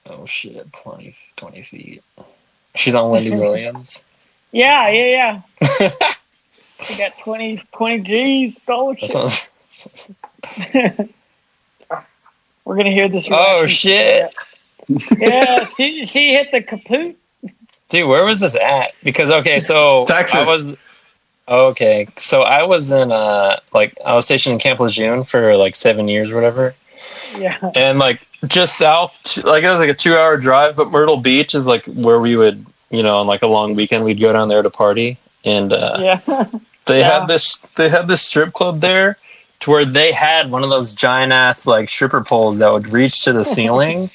Oh 0.06 0.26
shit, 0.26 0.70
20, 0.72 1.14
20 1.36 1.62
feet. 1.62 2.02
She's 2.74 2.94
on 2.94 3.10
Wendy 3.10 3.30
Williams. 3.36 4.04
Yeah, 4.52 4.88
yeah, 4.90 5.40
yeah. 5.60 5.90
she 6.84 6.96
got 6.96 7.16
20, 7.18 7.62
20 7.72 7.98
G's 8.00 8.56
scholarship. 8.60 9.10
That's 9.10 10.08
what, 10.08 11.08
We're 12.64 12.76
gonna 12.76 12.90
hear 12.90 13.08
this. 13.08 13.28
oh 13.30 13.58
reaction. 13.60 13.68
shit, 13.68 14.34
Yeah, 15.18 15.64
she 15.66 16.04
she 16.04 16.32
hit 16.34 16.50
the 16.52 16.62
kaput. 16.62 17.16
dude, 17.88 18.08
where 18.08 18.24
was 18.24 18.40
this 18.40 18.56
at? 18.56 18.92
Because 19.02 19.30
okay, 19.30 19.60
so 19.60 20.04
Texas. 20.06 20.36
I 20.40 20.44
was 20.44 20.76
okay. 21.48 22.08
So 22.16 22.42
I 22.42 22.62
was 22.64 22.90
in 22.92 23.10
uh 23.12 23.58
like 23.72 23.98
I 24.04 24.14
was 24.14 24.24
stationed 24.24 24.54
in 24.54 24.58
Camp 24.60 24.80
Lejeune 24.80 25.24
for 25.24 25.56
like 25.56 25.76
seven 25.76 26.08
years, 26.08 26.32
or 26.32 26.36
whatever. 26.36 26.74
Yeah, 27.36 27.58
and 27.74 27.98
like 27.98 28.26
just 28.46 28.76
south 28.78 29.42
like 29.44 29.64
it 29.64 29.68
was 29.68 29.78
like 29.80 29.88
a 29.88 29.94
two 29.94 30.14
hour 30.14 30.36
drive 30.36 30.76
but 30.76 30.90
myrtle 30.90 31.16
beach 31.16 31.54
is 31.54 31.66
like 31.66 31.84
where 31.86 32.20
we 32.20 32.36
would 32.36 32.64
you 32.90 33.02
know 33.02 33.16
on 33.16 33.26
like 33.26 33.42
a 33.42 33.46
long 33.46 33.74
weekend 33.74 34.04
we'd 34.04 34.20
go 34.20 34.32
down 34.32 34.48
there 34.48 34.62
to 34.62 34.68
party 34.70 35.16
and 35.46 35.72
uh 35.72 35.96
yeah. 35.98 36.20
they 36.86 37.00
Yeah. 37.00 37.20
had 37.20 37.26
this 37.26 37.56
they 37.76 37.88
had 37.88 38.06
this 38.06 38.22
strip 38.22 38.52
club 38.52 38.78
there 38.80 39.16
to 39.60 39.70
where 39.70 39.84
they 39.86 40.12
had 40.12 40.50
one 40.50 40.62
of 40.62 40.68
those 40.68 40.92
giant 40.92 41.32
ass 41.32 41.66
like 41.66 41.88
stripper 41.88 42.22
poles 42.22 42.58
that 42.58 42.70
would 42.70 42.88
reach 42.90 43.24
to 43.24 43.32
the 43.32 43.44
ceiling. 43.54 44.10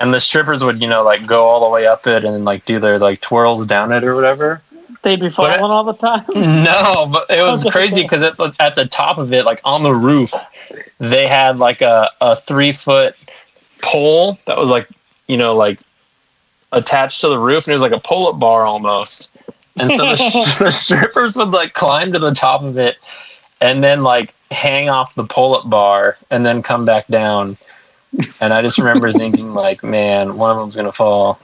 and 0.00 0.12
the 0.12 0.20
strippers 0.20 0.62
would, 0.64 0.80
you 0.82 0.88
know, 0.88 1.02
like 1.02 1.26
go 1.26 1.44
all 1.44 1.60
the 1.64 1.70
way 1.72 1.86
up 1.86 2.06
it 2.06 2.24
and 2.24 2.44
like 2.44 2.64
do 2.64 2.78
their 2.78 2.98
like 2.98 3.20
twirls 3.20 3.66
down 3.66 3.92
it 3.92 4.04
or 4.04 4.14
whatever. 4.14 4.62
They'd 5.06 5.20
be 5.20 5.28
falling 5.30 5.52
all 5.70 5.84
the 5.84 5.92
time. 5.92 6.24
No, 6.34 7.06
but 7.06 7.30
it 7.30 7.40
was 7.40 7.62
crazy 7.70 8.02
because 8.02 8.24
at, 8.24 8.36
the- 8.38 8.52
at 8.58 8.74
the 8.74 8.86
top 8.86 9.18
of 9.18 9.32
it, 9.32 9.44
like 9.44 9.60
on 9.64 9.84
the 9.84 9.94
roof, 9.94 10.32
they 10.98 11.28
had 11.28 11.58
like 11.60 11.80
a, 11.80 12.10
a 12.20 12.34
three 12.34 12.72
foot 12.72 13.14
pole 13.82 14.36
that 14.46 14.56
was 14.58 14.68
like, 14.68 14.88
you 15.28 15.36
know, 15.36 15.54
like 15.54 15.78
attached 16.72 17.20
to 17.20 17.28
the 17.28 17.38
roof 17.38 17.66
and 17.66 17.70
it 17.70 17.74
was 17.76 17.82
like 17.82 17.92
a 17.92 18.00
pull 18.00 18.26
up 18.26 18.40
bar 18.40 18.66
almost. 18.66 19.30
And 19.76 19.92
so 19.92 20.06
the, 20.06 20.16
sh- 20.16 20.58
the 20.58 20.72
strippers 20.72 21.36
would 21.36 21.50
like 21.50 21.72
climb 21.74 22.12
to 22.12 22.18
the 22.18 22.32
top 22.32 22.62
of 22.64 22.76
it 22.76 22.96
and 23.60 23.84
then 23.84 24.02
like 24.02 24.34
hang 24.50 24.88
off 24.88 25.14
the 25.14 25.24
pull 25.24 25.54
up 25.54 25.70
bar 25.70 26.16
and 26.32 26.44
then 26.44 26.62
come 26.64 26.84
back 26.84 27.06
down. 27.06 27.56
And 28.40 28.52
I 28.52 28.60
just 28.60 28.76
remember 28.78 29.12
thinking, 29.22 29.54
like, 29.54 29.84
man, 29.84 30.36
one 30.36 30.50
of 30.50 30.58
them's 30.58 30.74
to 30.74 30.90
fall. 30.90 31.38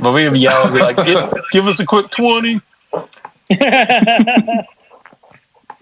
But 0.00 0.12
we 0.14 0.28
would 0.28 0.38
yell 0.38 0.66
and 0.66 0.72
be 0.74 0.80
like, 0.80 1.04
give, 1.04 1.34
give 1.50 1.66
us 1.66 1.80
a 1.80 1.84
quick 1.86 2.10
20. 2.10 2.60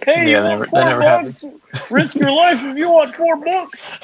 Hey, 0.04 0.30
Yeah, 0.30 0.38
you 0.38 0.48
never- 0.48 0.58
want 0.60 0.70
that 0.72 0.90
four 0.92 1.00
never 1.00 1.22
bucks? 1.22 1.44
Risk 1.90 2.16
your 2.16 2.30
life 2.32 2.62
if 2.62 2.76
you 2.76 2.90
want 2.90 3.14
four 3.14 3.36
bucks. 3.36 3.98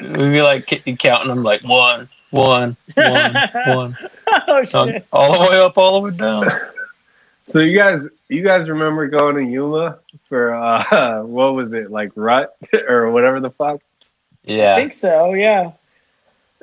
We'd 0.00 0.32
be 0.32 0.42
like 0.42 0.66
counting 0.98 1.28
them 1.28 1.42
like 1.42 1.62
one, 1.62 2.08
one, 2.30 2.76
one, 2.94 3.34
one, 3.66 3.98
oh 4.26 4.42
all, 4.48 4.64
shit! 4.64 5.06
all 5.12 5.32
the 5.32 5.50
way 5.50 5.60
up, 5.60 5.76
all 5.76 6.00
the 6.00 6.08
way 6.10 6.16
down. 6.16 6.50
So 7.44 7.58
you 7.58 7.76
guys, 7.76 8.08
you 8.28 8.42
guys 8.42 8.68
remember 8.68 9.08
going 9.08 9.34
to 9.36 9.42
Yuma 9.42 9.98
for 10.28 10.54
uh, 10.54 11.22
what 11.24 11.54
was 11.54 11.72
it 11.74 11.90
like 11.90 12.12
Rut 12.14 12.56
or 12.88 13.10
whatever 13.10 13.40
the 13.40 13.50
fuck? 13.50 13.80
Yeah, 14.44 14.54
I 14.54 14.56
Yeah, 14.56 14.74
think 14.76 14.92
so. 14.94 15.34
Yeah. 15.34 15.72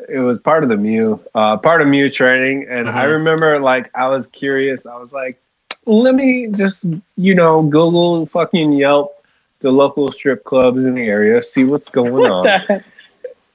It 0.09 0.19
was 0.19 0.37
part 0.37 0.63
of 0.63 0.69
the 0.69 0.77
MEU, 0.77 1.19
uh, 1.33 1.57
part 1.57 1.81
of 1.81 1.87
MEU 1.87 2.09
training, 2.09 2.67
and 2.69 2.87
I 2.87 3.05
Mhm. 3.05 3.11
remember 3.11 3.59
like 3.59 3.89
I 3.95 4.07
was 4.07 4.27
curious. 4.27 4.85
I 4.85 4.95
was 4.97 5.11
like, 5.11 5.39
let 5.85 6.13
me 6.15 6.47
just 6.47 6.85
you 7.15 7.33
know 7.33 7.63
Google 7.63 8.25
fucking 8.25 8.73
Yelp 8.73 9.13
the 9.61 9.71
local 9.71 10.11
strip 10.11 10.43
clubs 10.43 10.85
in 10.85 10.93
the 10.93 11.01
area, 11.07 11.41
see 11.41 11.63
what's 11.63 11.89
going 11.89 12.13
What 12.13 12.31
on. 12.31 12.47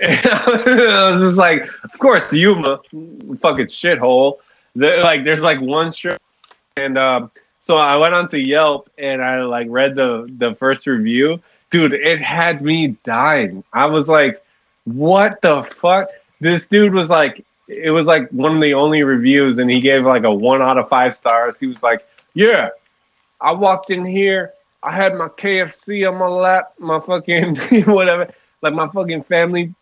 I 0.03 1.11
was 1.11 1.23
just 1.23 1.37
like, 1.37 1.69
of 1.85 1.97
course, 1.99 2.33
Yuma, 2.33 2.81
fucking 3.41 3.67
shithole. 3.67 4.39
Like, 4.75 5.23
there's 5.25 5.43
like 5.43 5.61
one 5.61 5.93
strip, 5.93 6.21
and 6.77 6.99
um, 6.99 7.31
so 7.61 7.77
I 7.77 7.97
went 7.97 8.15
on 8.15 8.27
to 8.31 8.41
Yelp 8.41 8.91
and 8.99 9.23
I 9.23 9.43
like 9.43 9.69
read 9.71 9.95
the 9.95 10.29
the 10.39 10.55
first 10.57 10.87
review. 10.87 11.41
Dude, 11.71 11.93
it 11.93 12.21
had 12.21 12.63
me 12.63 12.97
dying. 13.05 13.63
I 13.73 13.87
was 13.87 14.09
like, 14.09 14.43
what 14.85 15.41
the 15.41 15.63
fuck? 15.63 16.09
This 16.43 16.67
dude 16.67 16.93
was 16.93 17.09
like, 17.09 17.47
it 17.69 17.93
was 17.93 18.07
like 18.07 18.29
one 18.31 18.57
of 18.57 18.61
the 18.61 18.75
only 18.75 19.05
reviews, 19.05 19.59
and 19.59 19.71
he 19.71 19.81
gave 19.81 20.05
like 20.05 20.25
a 20.25 20.35
one 20.35 20.61
out 20.61 20.77
of 20.77 20.89
five 20.89 21.15
stars. 21.15 21.57
He 21.57 21.69
was 21.69 21.85
like, 21.85 22.05
yeah, 22.35 22.71
I 23.41 23.53
walked 23.53 23.91
in 23.91 24.05
here. 24.05 24.53
I 24.83 24.91
had 24.91 25.15
my 25.15 25.29
KFC 25.29 26.09
on 26.11 26.19
my 26.19 26.27
lap, 26.27 26.73
my 26.81 26.99
fucking 26.99 27.57
whatever, 27.85 28.29
like 28.61 28.75
my 28.75 28.89
fucking 28.89 29.23
family 29.23 29.73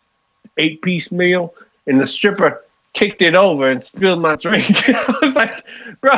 eight 0.58 0.82
piece 0.82 1.10
meal, 1.10 1.54
and 1.86 1.98
the 1.98 2.06
stripper 2.06 2.62
kicked 2.92 3.22
it 3.22 3.34
over 3.34 3.70
and 3.70 3.82
spilled 3.82 4.20
my 4.20 4.36
drink. 4.36 4.86
I 4.90 5.14
was 5.22 5.36
like, 5.36 5.64
bro, 6.02 6.12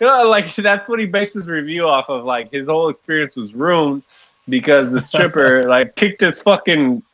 you 0.00 0.08
know, 0.08 0.28
like 0.28 0.52
that's 0.56 0.90
what 0.90 0.98
he 0.98 1.06
based 1.06 1.34
his 1.34 1.46
review 1.46 1.86
off 1.86 2.08
of. 2.08 2.24
Like 2.24 2.50
his 2.50 2.66
whole 2.66 2.88
experience 2.88 3.36
was 3.36 3.54
ruined 3.54 4.02
because 4.48 4.90
the 4.90 5.00
stripper 5.00 5.62
like 5.68 5.94
kicked 5.94 6.22
his 6.22 6.42
fucking 6.42 7.04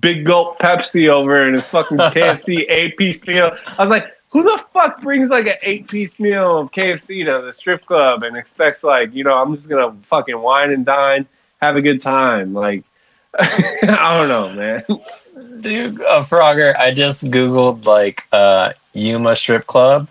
big 0.00 0.24
gulp 0.24 0.58
Pepsi 0.58 1.08
over 1.08 1.42
and 1.42 1.54
his 1.54 1.66
fucking 1.66 1.96
KFC 1.98 2.64
eight 2.68 2.96
piece 2.96 3.24
meal. 3.26 3.56
I 3.78 3.82
was 3.82 3.90
like, 3.90 4.16
who 4.28 4.42
the 4.42 4.62
fuck 4.72 5.02
brings 5.02 5.28
like 5.30 5.46
an 5.46 5.56
eight 5.62 5.88
piece 5.88 6.18
meal 6.18 6.58
of 6.58 6.70
KFC 6.72 7.24
to 7.24 7.44
the 7.44 7.52
strip 7.52 7.84
club 7.84 8.22
and 8.22 8.36
expects 8.36 8.82
like, 8.82 9.12
you 9.14 9.24
know, 9.24 9.34
I'm 9.34 9.54
just 9.54 9.68
gonna 9.68 9.94
fucking 10.04 10.38
wine 10.38 10.72
and 10.72 10.86
dine, 10.86 11.26
have 11.60 11.76
a 11.76 11.82
good 11.82 12.00
time. 12.00 12.54
Like 12.54 12.84
I 13.38 14.18
don't 14.18 14.28
know, 14.28 14.52
man. 14.52 15.60
dude, 15.60 16.02
uh, 16.02 16.22
Frogger. 16.22 16.76
I 16.76 16.92
just 16.92 17.30
googled 17.30 17.86
like 17.86 18.28
uh, 18.30 18.74
Yuma 18.92 19.36
strip 19.36 19.66
club, 19.66 20.08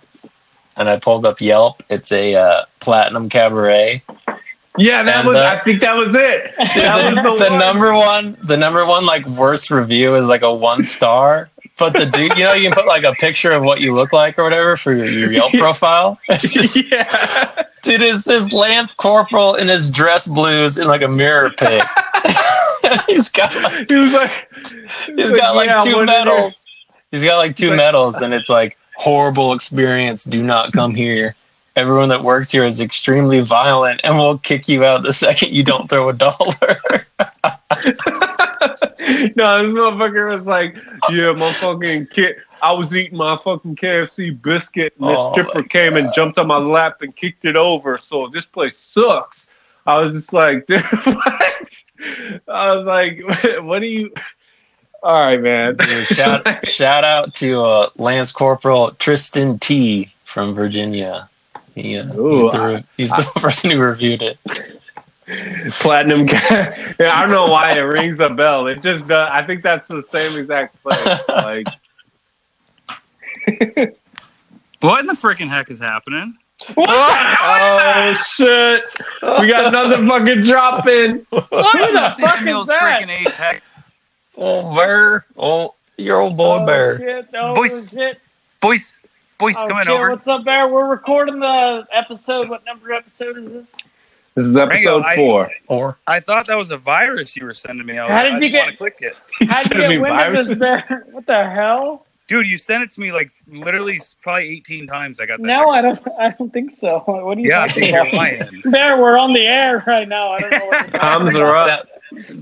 and 0.76 0.90
I 0.90 0.98
pulled 0.98 1.26
up 1.26 1.40
Yelp. 1.40 1.84
It's 1.90 2.12
a 2.12 2.36
uh, 2.36 2.66
platinum 2.80 3.30
cabaret. 3.30 4.02
Yeah, 4.78 5.04
that 5.04 5.20
And, 5.20 5.28
was. 5.28 5.38
uh, 5.38 5.58
I 5.60 5.64
think 5.64 5.82
that 5.82 5.96
was 5.98 6.16
it. 6.16 6.54
That 6.58 7.14
the, 7.16 7.30
was 7.30 7.40
the, 7.40 7.50
the 7.50 7.58
number 7.60 7.94
one, 7.94 8.38
the 8.44 8.56
number 8.58 8.86
one 8.86 9.06
like 9.06 9.26
worst 9.28 9.70
review 9.72 10.16
is 10.16 10.28
like 10.28 10.42
a 10.44 10.54
one 10.54 10.84
star. 10.86 11.50
But 11.78 11.94
the 11.94 12.06
dude, 12.06 12.38
you 12.38 12.44
know, 12.44 12.54
you 12.54 12.70
can 12.70 12.76
put 12.76 12.86
like 12.86 13.04
a 13.04 13.14
picture 13.14 13.52
of 13.54 13.64
what 13.64 13.82
you 13.82 13.94
look 13.94 14.14
like 14.14 14.38
or 14.38 14.44
whatever 14.44 14.78
for 14.78 14.94
your, 14.94 15.08
your 15.08 15.32
Yelp 15.32 15.52
profile. 15.58 16.20
It's 16.30 16.54
just, 16.54 16.78
yeah. 16.92 17.64
dude, 17.82 18.02
is 18.04 18.24
this 18.24 18.54
Lance 18.54 18.94
Corporal 18.94 19.56
in 19.56 19.68
his 19.68 19.90
dress 19.90 20.28
blues 20.28 20.78
in 20.78 20.88
like 20.88 21.02
a 21.02 21.08
mirror 21.08 21.50
pic? 21.58 21.84
he's 23.08 23.30
got 23.30 23.54
like, 23.64 23.90
He 23.90 23.96
was 23.96 24.14
like, 24.14 24.50
he's 25.16 25.34
got 25.34 25.56
like 25.56 25.68
yeah, 25.68 25.82
two 25.84 25.96
what 25.96 26.04
is 26.10 26.16
it? 26.16 26.26
medals. 26.26 26.66
He's 27.12 27.24
got 27.24 27.38
like 27.38 27.56
two 27.56 27.76
medals, 27.76 28.22
and 28.22 28.34
it's 28.34 28.48
like 28.50 28.78
horrible 28.96 29.52
experience. 29.54 30.24
Do 30.24 30.42
not 30.42 30.72
come 30.74 30.94
here. 30.96 31.36
Everyone 31.76 32.10
that 32.10 32.24
works 32.24 32.52
here 32.52 32.64
is 32.64 32.82
extremely 32.82 33.40
violent, 33.42 34.02
and 34.04 34.18
will 34.18 34.38
kick 34.38 34.68
you 34.68 34.84
out 34.84 35.04
the 35.04 35.14
second 35.14 35.52
you 35.52 35.64
don't 35.64 35.90
throw 35.90 36.10
a 36.10 36.14
dollar. 36.14 37.06
no, 39.36 39.64
this 39.64 39.72
motherfucker 39.72 40.30
was 40.30 40.48
like, 40.48 40.76
yeah, 41.10 41.32
my 41.34 41.52
fucking 41.54 42.08
kid. 42.08 42.36
I 42.62 42.72
was 42.74 42.96
eating 42.96 43.18
my 43.18 43.36
fucking 43.38 43.76
KFC 43.76 44.40
biscuit, 44.40 44.94
and 45.00 45.10
this 45.10 45.18
Oh, 45.20 45.32
stripper 45.32 45.64
came 45.64 45.98
and 45.98 46.14
jumped 46.14 46.38
on 46.38 46.48
my 46.48 46.58
lap 46.58 47.02
and 47.02 47.16
kicked 47.16 47.46
it 47.46 47.56
over. 47.56 47.98
So 47.98 48.28
this 48.28 48.46
place 48.46 48.78
sucks. 48.78 49.48
I 49.88 49.98
was 50.00 50.14
just 50.14 50.32
like, 50.32 50.70
what? 50.70 51.84
I 52.48 52.76
was 52.76 52.86
like, 52.86 53.24
what 53.64 53.80
do 53.80 53.88
you? 53.88 54.14
All 55.02 55.20
right, 55.20 55.42
man. 55.42 55.78
Dude, 55.78 56.06
shout 56.06 56.68
shout 56.68 57.04
out 57.04 57.34
to 57.36 57.62
uh, 57.62 57.90
Lance 57.96 58.32
Corporal 58.32 58.92
Tristan 59.00 59.58
T 59.58 60.14
from 60.26 60.54
Virginia. 60.54 61.28
He, 61.76 61.98
uh, 61.98 62.14
Ooh, 62.18 62.44
he's, 62.44 62.52
the, 62.52 62.60
re- 62.62 62.84
he's 62.98 63.10
the 63.12 63.32
person 63.40 63.72
who 63.72 63.80
reviewed 63.80 64.22
it. 64.22 64.38
Platinum. 65.80 66.28
Ca- 66.28 66.94
yeah, 67.00 67.12
I 67.16 67.22
don't 67.22 67.32
know 67.32 67.46
why 67.52 67.74
it 67.78 67.82
rings 67.82 68.20
a 68.20 68.30
bell. 68.30 68.68
It 68.68 68.82
just 68.82 69.08
does. 69.08 69.30
I 69.32 69.44
think 69.44 69.62
that's 69.62 69.88
the 69.88 70.04
same 70.04 70.38
exact 70.38 70.82
place. 70.84 71.24
Like, 71.30 71.68
What 74.82 75.00
in 75.00 75.06
the 75.06 75.14
freaking 75.14 75.50
heck 75.50 75.70
is 75.70 75.80
happening? 75.80 76.36
oh 76.78 78.14
shit, 78.14 78.84
we 79.40 79.48
got 79.48 79.68
another 79.68 80.06
fucking 80.06 80.42
drop 80.42 80.86
in. 80.88 81.26
Who 81.32 81.40
the 81.40 82.16
fuck 82.20 82.36
is 82.38 82.40
Samuel's 82.40 82.68
that? 82.68 83.02
freaking 83.02 83.10
eight 83.20 83.28
heck. 83.30 83.64
Oh, 84.38 84.76
bear. 84.76 85.26
Oh, 85.38 85.74
your 85.98 86.20
old 86.22 86.38
boy 86.38 86.60
Oh, 86.62 86.66
bear. 86.66 86.98
shit. 87.00 87.28
Oh, 87.34 87.56
Boys, 87.56 87.90
shit. 87.90 88.20
Boys, 88.60 89.00
boys, 89.42 89.56
Oh, 89.58 89.68
coming 89.68 89.84
shit. 89.86 89.90
over. 89.94 90.12
What's 90.12 90.28
up, 90.28 90.46
Bear? 90.46 90.68
We're 90.68 90.88
recording 90.88 91.40
the 91.40 91.86
episode. 91.92 92.48
What 92.48 92.64
number 92.66 92.94
episode 92.94 93.38
is 93.40 93.52
this? 93.52 93.76
This 94.36 94.46
is 94.46 94.56
episode 94.56 95.04
Rango, 95.04 95.04
I- 95.04 95.16
four. 95.68 95.98
I 96.08 96.20
thought 96.20 96.46
that 96.46 96.56
was 96.58 96.70
a 96.72 96.78
virus 96.78 97.36
you 97.36 97.46
were 97.46 97.54
sending 97.56 97.86
me. 97.86 97.98
I, 97.98 98.04
was, 98.06 98.12
How 98.14 98.24
did 98.24 98.34
I 98.36 98.38
you 98.40 98.50
get- 98.50 98.66
to 98.70 98.78
click 98.78 98.98
it? 99.00 99.18
How'd 99.50 99.64
you 99.66 99.70
sending 99.70 99.90
get 99.90 100.02
wind 100.02 100.38
of 100.38 100.48
this, 100.48 100.54
Bear? 100.58 101.06
What 101.12 101.26
the 101.26 101.50
hell? 101.50 102.06
Dude, 102.28 102.48
you 102.48 102.58
sent 102.58 102.84
it 102.84 102.92
to 102.92 103.00
me 103.02 103.12
like 103.12 103.32
literally 103.48 104.00
probably 104.22 104.48
18 104.58 104.88
times. 104.88 105.20
I 105.20 105.26
got 105.26 105.40
that. 105.42 105.46
No, 105.48 105.70
I 105.70 105.82
don't. 105.82 106.00
I 106.18 106.30
don't 106.30 106.54
think 106.54 106.72
so. 106.72 106.98
What 107.08 107.38
are 107.38 107.42
you 107.42 107.50
Yeah, 107.50 107.64
I 107.64 107.68
think 107.68 107.92
you're 107.92 108.08
about? 108.08 108.72
Bear, 108.72 108.98
we're 109.02 109.18
on 109.18 109.34
the 109.34 109.46
air 109.48 109.84
right 109.88 110.08
now. 110.08 110.32
I 110.34 110.40
don't 110.40 110.52
know 110.52 110.66
what 110.68 110.72
you're 110.92 111.00
talking 111.02 111.32
Thumbs 111.32 111.36
are 111.36 111.56
up. 111.56 111.88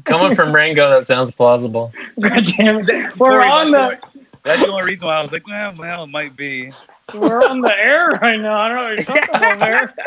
Coming 0.03 0.35
from 0.35 0.53
Rango, 0.53 0.89
that 0.91 1.05
sounds 1.05 1.33
plausible. 1.33 1.91
God 2.19 2.45
damn 2.57 2.79
it. 2.81 2.87
We're 3.17 3.31
Corey, 3.31 3.47
on 3.47 3.71
that's 3.71 4.01
the 4.03 4.18
That's 4.49 4.65
the 4.65 4.71
only 4.71 4.83
reason 4.85 5.07
why 5.07 5.15
I 5.17 5.21
was 5.21 5.31
like, 5.31 5.45
well, 5.45 5.73
well, 5.77 6.03
it 6.05 6.07
might 6.07 6.35
be. 6.35 6.71
we're 7.13 7.45
on 7.47 7.61
the 7.61 7.75
air 7.77 8.17
right 8.21 8.39
now. 8.39 8.59
I 8.59 8.67
don't 8.67 8.77
know 8.77 8.83
what 8.83 8.95
you're 8.95 9.03
talking 9.05 9.35
about, 9.35 9.59
Bear. 9.59 9.93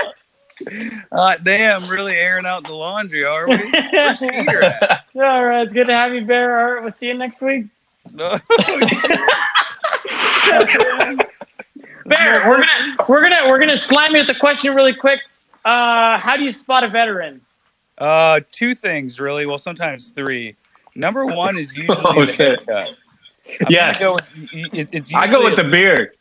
Uh, 1.10 1.36
damn, 1.43 1.85
really 1.89 2.14
airing 2.14 2.47
out 2.47 2.62
the 2.62 2.73
laundry, 2.74 3.24
are 3.24 3.48
we? 3.48 3.56
Where's 3.93 4.19
Peter 4.20 4.62
at? 4.62 5.05
All 5.16 5.44
right, 5.44 5.62
it's 5.64 5.73
good 5.73 5.86
to 5.89 5.93
have 5.93 6.14
you, 6.14 6.24
Bear. 6.24 6.60
All 6.60 6.74
right, 6.74 6.82
we'll 6.85 6.93
see 6.93 7.06
you 7.09 7.14
next 7.14 7.40
week. 7.40 7.64
No. 8.12 8.36
Bear, 12.06 12.48
we're 12.48 12.59
gonna 12.64 12.97
we're 13.09 13.23
gonna 13.23 13.48
we're 13.48 13.59
gonna 13.59 13.78
slam 13.78 14.12
you 14.12 14.19
with 14.19 14.27
the 14.27 14.35
question 14.35 14.74
really 14.74 14.94
quick. 14.94 15.20
Uh, 15.64 16.19
how 16.19 16.36
do 16.36 16.43
you 16.43 16.51
spot 16.51 16.85
a 16.85 16.89
veteran? 16.89 17.40
Uh, 17.98 18.40
two 18.51 18.74
things 18.74 19.19
really. 19.20 19.47
Well, 19.47 19.59
sometimes 19.59 20.10
three. 20.10 20.56
Number 20.94 21.24
one 21.27 21.56
is 21.59 21.77
usually 21.77 21.97
Oh, 22.05 22.24
the 22.27 22.32
shit. 22.32 22.69
haircut. 22.69 22.97
I'm 23.60 23.66
Yes. 23.69 23.98
go 24.01 24.14
with- 24.14 24.74
it- 24.74 24.89
it's 24.93 25.14
I 25.14 25.27
go 25.27 25.43
with 25.44 25.56
the 25.56 25.64
beard. 25.64 26.16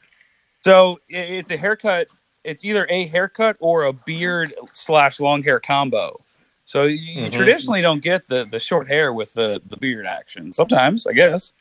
So 0.61 0.99
it's 1.10 1.52
a 1.52 1.57
haircut. 1.57 2.07
It's 2.43 2.65
either 2.65 2.88
a 2.89 3.06
haircut 3.07 3.57
or 3.60 3.84
a 3.85 3.93
beard 3.93 4.53
slash 4.65 5.19
long 5.19 5.43
hair 5.43 5.60
combo. 5.60 6.19
So 6.65 6.84
you, 6.84 7.23
Mhm. 7.23 7.31
traditionally 7.34 7.81
don't 7.81 8.02
get 8.02 8.27
the, 8.30 8.45
the 8.49 8.60
short 8.60 8.88
hair 8.88 9.11
with 9.14 9.34
the, 9.34 9.61
the 9.68 9.77
beard 9.77 10.06
action. 10.06 10.52
Sometimes, 10.52 11.06
I 11.06 11.14
guess. 11.14 11.52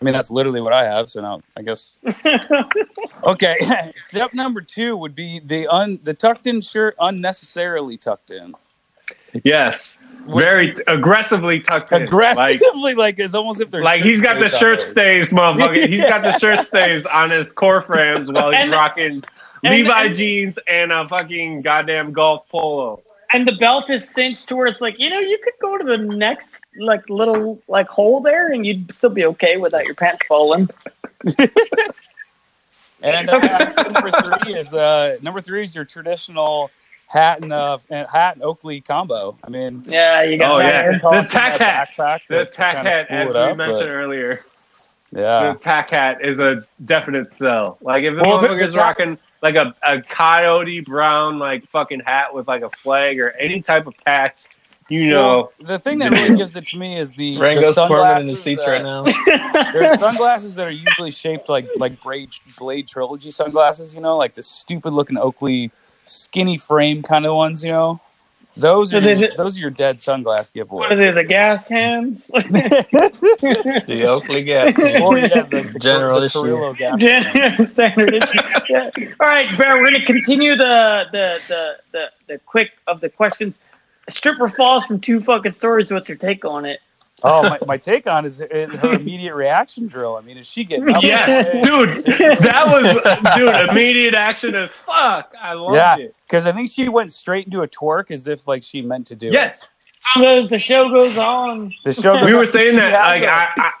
I 0.00 0.04
mean, 0.04 0.14
that's 0.14 0.30
literally 0.30 0.60
what 0.60 0.72
I 0.72 0.84
have. 0.84 1.10
So 1.10 1.20
now, 1.20 1.40
I 1.56 1.62
guess. 1.62 1.94
Okay, 3.24 3.56
step 3.96 4.32
number 4.32 4.60
two 4.60 4.96
would 4.96 5.14
be 5.14 5.40
the 5.40 5.66
un 5.68 5.98
the 6.02 6.14
tucked 6.14 6.46
in 6.46 6.60
shirt 6.60 6.94
unnecessarily 7.00 7.96
tucked 7.96 8.30
in. 8.30 8.54
Yes, 9.44 9.98
very 10.30 10.74
aggressively 10.86 11.60
tucked 11.60 11.92
in. 11.92 12.00
Like, 12.00 12.08
Aggressively, 12.08 12.94
like, 12.94 13.18
it's 13.18 13.34
almost 13.34 13.60
if 13.60 13.70
they're 13.70 13.82
like 13.82 14.02
he's 14.02 14.20
got 14.22 14.38
the 14.38 14.48
shirt 14.48 14.82
stays, 14.82 15.32
motherfucker. 15.32 15.86
He's 15.88 16.04
got 16.04 16.22
the 16.22 16.36
shirt 16.38 16.64
stays 16.66 17.04
on 17.06 17.30
his 17.30 17.52
core 17.52 17.82
frames 17.82 18.30
while 18.30 18.50
he's 18.50 18.62
And- 18.62 18.70
rocking 18.72 19.18
and- 19.64 19.74
Levi 19.74 20.04
and- 20.04 20.14
jeans 20.14 20.58
and 20.68 20.92
a 20.92 21.06
fucking 21.08 21.62
goddamn 21.62 22.12
golf 22.12 22.48
polo. 22.48 23.02
and 23.32 23.46
the 23.46 23.52
belt 23.56 23.90
is 23.90 24.08
cinched 24.08 24.48
to 24.48 24.56
where 24.56 24.66
it's 24.66 24.80
like 24.80 24.98
you 24.98 25.10
know 25.10 25.18
you 25.18 25.36
could 25.44 25.52
go 25.60 25.76
to 25.76 25.84
the 25.84 25.98
next 25.98 26.58
like 26.78 27.06
little 27.10 27.60
like 27.68 27.88
hole 27.88 28.20
there 28.20 28.52
and 28.52 28.64
you'd 28.66 28.92
still 28.94 29.10
be 29.10 29.24
okay 29.26 29.56
without 29.56 29.84
your 29.84 29.94
pants 29.94 30.24
falling. 30.26 30.68
And 33.00 33.30
uh, 33.30 33.38
number 33.92 34.10
three 34.42 34.54
is 34.54 34.74
uh 34.74 35.18
number 35.22 35.40
three 35.40 35.62
is 35.62 35.72
your 35.74 35.84
traditional 35.84 36.70
hat 37.08 37.42
and 37.42 37.52
uh 37.52 37.78
and 37.90 38.06
hat 38.08 38.36
and 38.36 38.44
Oakley 38.44 38.80
combo. 38.80 39.34
I 39.42 39.50
mean, 39.50 39.82
Yeah, 39.86 40.22
you 40.22 40.38
got 40.38 40.50
Oh, 40.52 40.58
yeah. 40.60 40.92
The 40.92 41.26
tack 41.30 41.58
hat. 41.58 41.88
The 41.96 42.20
to- 42.28 42.44
to 42.44 42.50
tack 42.50 42.78
hat, 42.78 43.06
as 43.10 43.30
it 43.30 43.34
we 43.34 43.40
up, 43.40 43.56
mentioned 43.56 43.80
but- 43.80 43.88
earlier, 43.88 44.38
Yeah, 45.12 45.52
the 45.54 45.58
tack 45.58 45.90
hat 45.90 46.22
is 46.24 46.38
a 46.38 46.64
definite 46.84 47.34
sell. 47.34 47.78
Like 47.80 48.04
if 48.04 48.14
the 48.14 48.22
Well, 48.22 48.40
the- 48.40 48.48
motherfucker's 48.48 48.76
rocking 48.76 49.18
like 49.42 49.54
a, 49.54 49.74
a 49.82 50.02
coyote 50.02 50.80
brown 50.80 51.38
like 51.38 51.66
fucking 51.70 52.00
hat 52.00 52.34
with 52.34 52.46
like 52.46 52.62
a 52.62 52.70
flag 52.70 53.18
or 53.20 53.30
any 53.32 53.62
type 53.62 53.86
of 53.86 53.94
patch, 54.04 54.36
you 54.90 55.08
know. 55.08 55.50
Well, 55.60 55.66
the 55.68 55.78
thing 55.78 55.98
that 56.00 56.10
really 56.12 56.36
gives 56.36 56.56
it 56.56 56.66
to 56.66 56.76
me 56.76 56.98
is 56.98 57.12
the 57.12 57.36
the 57.36 57.40
Rango's 57.40 57.76
squirming 57.76 58.22
in 58.24 58.28
his 58.28 58.42
sunglasses 58.42 58.42
seats 58.42 58.64
that- 58.66 58.70
right 58.70 58.82
now. 58.82 59.02
There's 59.72 59.98
sunglasses 60.00 60.56
that 60.56 60.66
are 60.66 60.70
usually 60.70 61.10
shaped 61.12 61.48
like 61.48 61.68
like 61.76 62.00
Blade 62.02 62.30
Blade 62.58 62.86
Trilogy 62.88 63.30
sunglasses, 63.30 63.94
you 63.94 64.00
know, 64.02 64.16
like 64.18 64.34
the 64.34 64.42
stupid 64.42 64.92
looking 64.92 65.16
Oakley 65.16 65.70
skinny 66.08 66.56
frame 66.58 67.02
kind 67.02 67.26
of 67.26 67.34
ones, 67.34 67.62
you 67.62 67.70
know. 67.70 68.00
Those 68.56 68.90
So 68.90 68.98
are 68.98 69.00
they- 69.00 69.14
your, 69.16 69.30
those 69.36 69.56
are 69.56 69.60
your 69.60 69.70
dead 69.70 69.98
sunglass 69.98 70.50
What 70.68 70.90
are 70.90 70.96
they? 70.96 71.12
The 71.12 71.22
gas 71.22 71.64
cans? 71.66 72.26
The 73.38 74.04
Oakley 74.06 74.42
gas. 74.42 74.76
or 75.00 75.18
yeah, 75.18 75.42
the, 75.44 75.70
the 75.72 75.78
General 75.78 76.20
the 76.20 76.26
issue. 76.26 76.74
Gas. 76.74 77.00
Gen- 77.00 77.66
Standard 77.72 78.14
issue. 78.14 78.38
Yeah. 78.68 78.90
All 79.20 79.26
right, 79.28 79.48
Bear. 79.56 79.76
We're 79.78 79.84
gonna 79.86 80.04
continue 80.04 80.56
the 80.56 81.04
the 81.12 81.40
the 81.48 81.76
the, 81.92 82.06
the 82.26 82.38
quick 82.46 82.72
of 82.88 83.00
the 83.00 83.08
questions. 83.08 83.56
A 84.08 84.10
stripper 84.10 84.48
falls 84.48 84.84
from 84.86 85.00
two 85.00 85.20
fucking 85.20 85.52
stories. 85.52 85.90
What's 85.90 86.08
your 86.08 86.18
take 86.18 86.44
on 86.44 86.64
it? 86.64 86.80
Oh, 87.24 87.42
my, 87.48 87.58
my 87.66 87.76
take 87.76 88.06
on 88.06 88.24
is 88.24 88.40
it, 88.40 88.50
her 88.74 88.92
immediate 88.92 89.34
reaction 89.34 89.86
drill. 89.86 90.16
I 90.16 90.20
mean, 90.20 90.36
is 90.38 90.46
she 90.46 90.64
getting 90.64 90.88
up 90.94 91.02
Yes, 91.02 91.50
there? 91.50 91.62
dude, 91.62 92.04
that 92.04 92.64
was 92.66 93.36
dude 93.36 93.68
immediate 93.70 94.14
action 94.14 94.54
as 94.54 94.70
fuck. 94.70 95.32
I 95.40 95.52
loved 95.54 95.74
Yeah. 95.76 95.96
it. 95.96 96.14
Because 96.26 96.46
I 96.46 96.52
think 96.52 96.70
she 96.70 96.88
went 96.88 97.10
straight 97.12 97.46
into 97.46 97.62
a 97.62 97.68
twerk 97.68 98.10
as 98.10 98.28
if 98.28 98.46
like 98.46 98.62
she 98.62 98.82
meant 98.82 99.06
to 99.08 99.16
do 99.16 99.28
it. 99.28 99.32
Yes, 99.32 99.68
Some 100.14 100.22
of 100.22 100.28
those, 100.28 100.48
the 100.48 100.58
show 100.58 100.88
goes 100.90 101.16
on. 101.18 101.72
The 101.84 101.92
show 101.92 102.14
goes 102.14 102.24
we 102.24 102.32
on. 102.32 102.38
were 102.38 102.46
saying 102.46 102.72
She 102.72 102.76
that. 102.76 102.92
has 102.92 103.20
Like 103.20 103.22
a- 103.22 103.32
I, 103.36 103.48
I, 103.56 103.72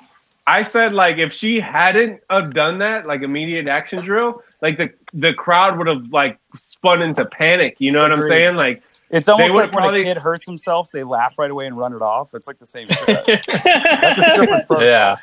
I 0.58 0.62
said, 0.62 0.94
like 0.94 1.18
if 1.18 1.32
she 1.32 1.60
hadn't 1.60 2.20
have 2.30 2.54
done 2.54 2.78
that, 2.78 3.06
like 3.06 3.20
immediate 3.22 3.68
action 3.68 4.02
drill, 4.02 4.42
like 4.62 4.78
the 4.78 4.90
the 5.12 5.34
crowd 5.34 5.76
would 5.76 5.86
have 5.86 6.06
like 6.10 6.38
spun 6.58 7.02
into 7.02 7.24
panic. 7.26 7.76
You 7.78 7.92
know 7.92 8.00
what 8.00 8.12
I'm 8.12 8.26
saying? 8.28 8.56
Like 8.56 8.82
It's 9.10 9.28
almost 9.28 9.54
would've 9.54 9.72
like 9.72 9.84
when 9.84 9.94
a 9.94 10.04
kid 10.04 10.18
hurts 10.18 10.44
himself, 10.44 10.90
they 10.90 11.02
laugh 11.02 11.38
right 11.38 11.50
away 11.50 11.66
and 11.66 11.76
run 11.78 11.94
it 11.94 12.02
off. 12.02 12.34
It's 12.34 12.46
like 12.46 12.58
the 12.58 12.66
same 12.66 12.88
shit. 12.88 13.06
That's 13.46 14.18
a 14.18 14.22
stripper's 14.34 14.62
yeah. 14.80 15.16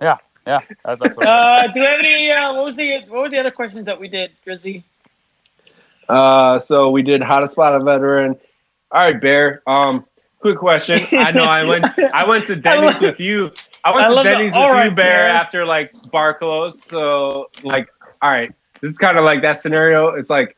yeah, 0.00 0.16
that, 0.84 0.98
that's 0.98 1.16
what. 1.16 1.26
uh, 1.26 1.66
do 1.68 1.80
we 1.80 1.86
have 1.86 2.00
any? 2.00 2.30
Uh, 2.30 2.52
what 2.54 2.64
was 2.64 2.76
the 2.76 3.00
what 3.08 3.22
were 3.22 3.28
the 3.30 3.38
other 3.38 3.50
questions 3.50 3.84
that 3.84 3.98
we 3.98 4.08
did, 4.08 4.32
Drizzy? 4.46 4.82
Uh, 6.08 6.58
so 6.60 6.90
we 6.90 7.02
did 7.02 7.22
how 7.22 7.40
to 7.40 7.48
spot 7.48 7.74
a 7.74 7.82
veteran. 7.82 8.36
All 8.90 9.00
right, 9.00 9.18
Bear. 9.20 9.62
Um, 9.66 10.04
quick 10.40 10.58
question. 10.58 11.06
I 11.12 11.30
know 11.30 11.44
I 11.44 11.64
went 11.64 11.86
I 12.14 12.26
went 12.28 12.46
to 12.48 12.56
Denny's 12.56 12.82
love- 12.94 13.00
with 13.00 13.20
you. 13.20 13.50
I 13.84 13.90
went 13.92 14.04
I 14.04 14.08
to 14.08 14.14
love 14.14 14.24
the 14.24 14.30
Denny's 14.30 14.52
with 14.52 14.62
right, 14.62 14.84
you, 14.90 14.90
Bear, 14.90 15.06
Bear. 15.06 15.28
after 15.28 15.64
like 15.64 15.92
bar 16.10 16.34
closed. 16.38 16.84
So 16.84 17.48
like, 17.64 17.88
all 18.20 18.30
right, 18.30 18.52
this 18.80 18.92
is 18.92 18.98
kind 18.98 19.16
of 19.16 19.24
like 19.24 19.40
that 19.42 19.60
scenario. 19.60 20.08
It's 20.08 20.28
like 20.30 20.56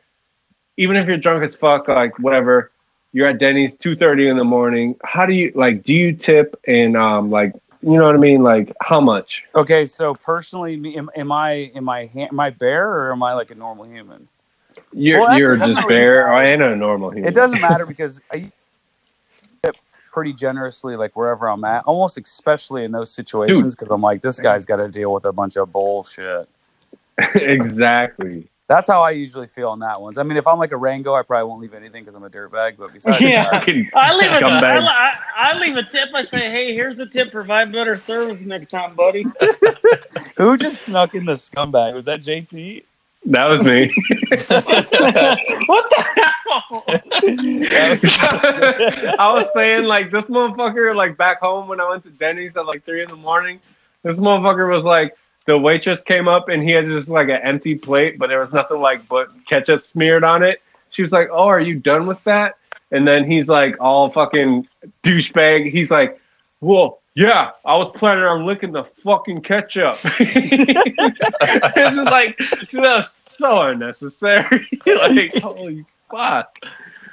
even 0.77 0.95
if 0.97 1.05
you're 1.05 1.17
drunk 1.17 1.43
as 1.43 1.55
fuck, 1.55 1.87
like 1.87 2.17
whatever, 2.19 2.71
you're 3.13 3.27
at 3.27 3.37
Denny's 3.37 3.77
two 3.77 3.95
thirty 3.95 4.27
in 4.27 4.37
the 4.37 4.43
morning. 4.43 4.95
How 5.03 5.25
do 5.25 5.33
you 5.33 5.51
like? 5.55 5.83
Do 5.83 5.93
you 5.93 6.13
tip 6.13 6.59
and 6.67 6.97
um 6.97 7.29
like 7.31 7.53
you 7.81 7.97
know 7.97 8.05
what 8.05 8.15
I 8.15 8.19
mean? 8.19 8.43
Like 8.43 8.73
how 8.81 8.99
much? 8.99 9.43
Okay, 9.55 9.85
so 9.85 10.15
personally, 10.15 10.75
me- 10.75 10.97
am, 10.97 11.09
am 11.15 11.31
I 11.31 11.71
am 11.75 11.87
I 11.87 12.09
am 12.15 12.39
I 12.39 12.49
bear 12.49 12.89
or 12.89 13.11
am 13.11 13.23
I 13.23 13.33
like 13.33 13.51
a 13.51 13.55
normal 13.55 13.85
human? 13.85 14.27
You're 14.91 15.21
Well, 15.21 15.37
you're 15.37 15.57
just 15.57 15.77
really 15.83 15.95
Bear 15.95 16.25
bad. 16.27 16.45
and 16.45 16.63
a 16.63 16.75
normal 16.75 17.09
human. 17.11 17.27
It 17.29 17.35
doesn't 17.35 17.61
matter 17.61 17.85
because 17.87 18.19
I 18.31 18.51
tip 19.63 19.77
pretty 20.11 20.33
generously, 20.33 20.95
like 20.95 21.15
wherever 21.15 21.47
I'm 21.47 21.63
at, 21.63 21.83
almost 21.85 22.17
especially 22.17 22.83
in 22.83 22.91
those 22.91 23.11
situations, 23.11 23.75
because 23.75 23.91
I'm 23.91 24.01
like, 24.01 24.21
this 24.21 24.39
guy's 24.39 24.65
got 24.65 24.77
to 24.77 24.89
deal 24.89 25.13
with 25.13 25.25
a 25.25 25.31
bunch 25.31 25.55
of 25.57 25.71
bullshit. 25.71 26.49
exactly. 27.35 28.47
That's 28.67 28.87
how 28.87 29.01
I 29.03 29.11
usually 29.11 29.45
feel 29.45 29.69
on 29.69 29.79
that 29.79 30.01
ones. 30.01 30.17
I 30.17 30.23
mean, 30.23 30.37
if 30.37 30.47
I'm 30.47 30.57
like 30.57 30.71
a 30.71 30.77
Rango, 30.77 31.13
I 31.13 31.21
probably 31.21 31.47
won't 31.47 31.61
leave 31.61 31.75
anything 31.75 32.03
because 32.03 32.15
I'm 32.15 32.23
a 32.23 32.29
dirtbag. 32.31 32.77
But 32.77 32.93
besides 32.93 33.21
Yeah. 33.21 33.43
that, 33.43 33.51
Fucking 33.59 33.89
I 33.93 34.15
leave 34.17 34.31
a, 34.31 34.35
Scumbag. 34.35 34.63
I, 34.63 34.79
li- 34.79 34.87
I, 34.87 35.13
I 35.37 35.59
leave 35.59 35.75
a 35.77 35.83
tip. 35.83 36.09
I 36.15 36.23
say, 36.23 36.49
hey, 36.49 36.73
here's 36.73 36.99
a 36.99 37.05
tip. 37.05 37.31
Provide 37.31 37.71
better 37.71 37.95
service 37.95 38.41
next 38.41 38.71
time, 38.71 38.95
buddy. 38.95 39.23
who 40.37 40.57
just 40.57 40.83
snuck 40.85 41.13
in 41.13 41.25
the 41.25 41.33
scumbag? 41.33 41.93
Was 41.93 42.05
that 42.05 42.21
JT? 42.21 42.83
That 43.27 43.45
was 43.49 43.63
me. 43.63 43.91
what 44.29 45.89
the 45.89 46.05
hell? 46.15 46.83
I 49.19 49.31
was 49.33 49.51
saying 49.53 49.85
like 49.85 50.11
this 50.11 50.25
motherfucker 50.25 50.95
like 50.95 51.17
back 51.17 51.39
home 51.39 51.67
when 51.67 51.79
I 51.81 51.89
went 51.89 52.03
to 52.03 52.09
Denny's 52.11 52.55
at 52.57 52.65
like 52.65 52.83
three 52.85 53.01
in 53.01 53.09
the 53.09 53.15
morning. 53.15 53.59
This 54.03 54.17
motherfucker 54.17 54.69
was 54.73 54.83
like 54.83 55.15
the 55.45 55.57
waitress 55.57 56.01
came 56.01 56.27
up 56.27 56.49
and 56.49 56.63
he 56.63 56.71
had 56.71 56.85
just 56.85 57.09
like 57.09 57.29
an 57.29 57.39
empty 57.43 57.75
plate, 57.75 58.17
but 58.17 58.29
there 58.29 58.39
was 58.39 58.51
nothing 58.51 58.79
like 58.79 59.07
but 59.07 59.29
ketchup 59.45 59.83
smeared 59.83 60.23
on 60.23 60.43
it. 60.43 60.61
She 60.89 61.01
was 61.01 61.11
like, 61.11 61.29
"Oh, 61.31 61.47
are 61.47 61.59
you 61.59 61.75
done 61.75 62.07
with 62.07 62.23
that?" 62.23 62.55
And 62.91 63.07
then 63.07 63.29
he's 63.29 63.49
like 63.49 63.75
all 63.79 64.09
fucking 64.09 64.67
douchebag. 65.03 65.71
He's 65.71 65.91
like, 65.91 66.19
"Well, 66.61 66.99
yeah, 67.15 67.51
I 67.63 67.75
was 67.75 67.89
planning 67.95 68.23
on 68.23 68.45
licking 68.45 68.71
the 68.71 68.83
fucking 68.83 69.41
ketchup." 69.41 69.95
it's 70.19 71.95
just 71.95 72.05
like 72.05 72.39
that's 72.71 73.37
so 73.37 73.61
unnecessary. 73.61 74.67
like 74.85 75.35
holy 75.37 75.85
fuck. 76.09 76.59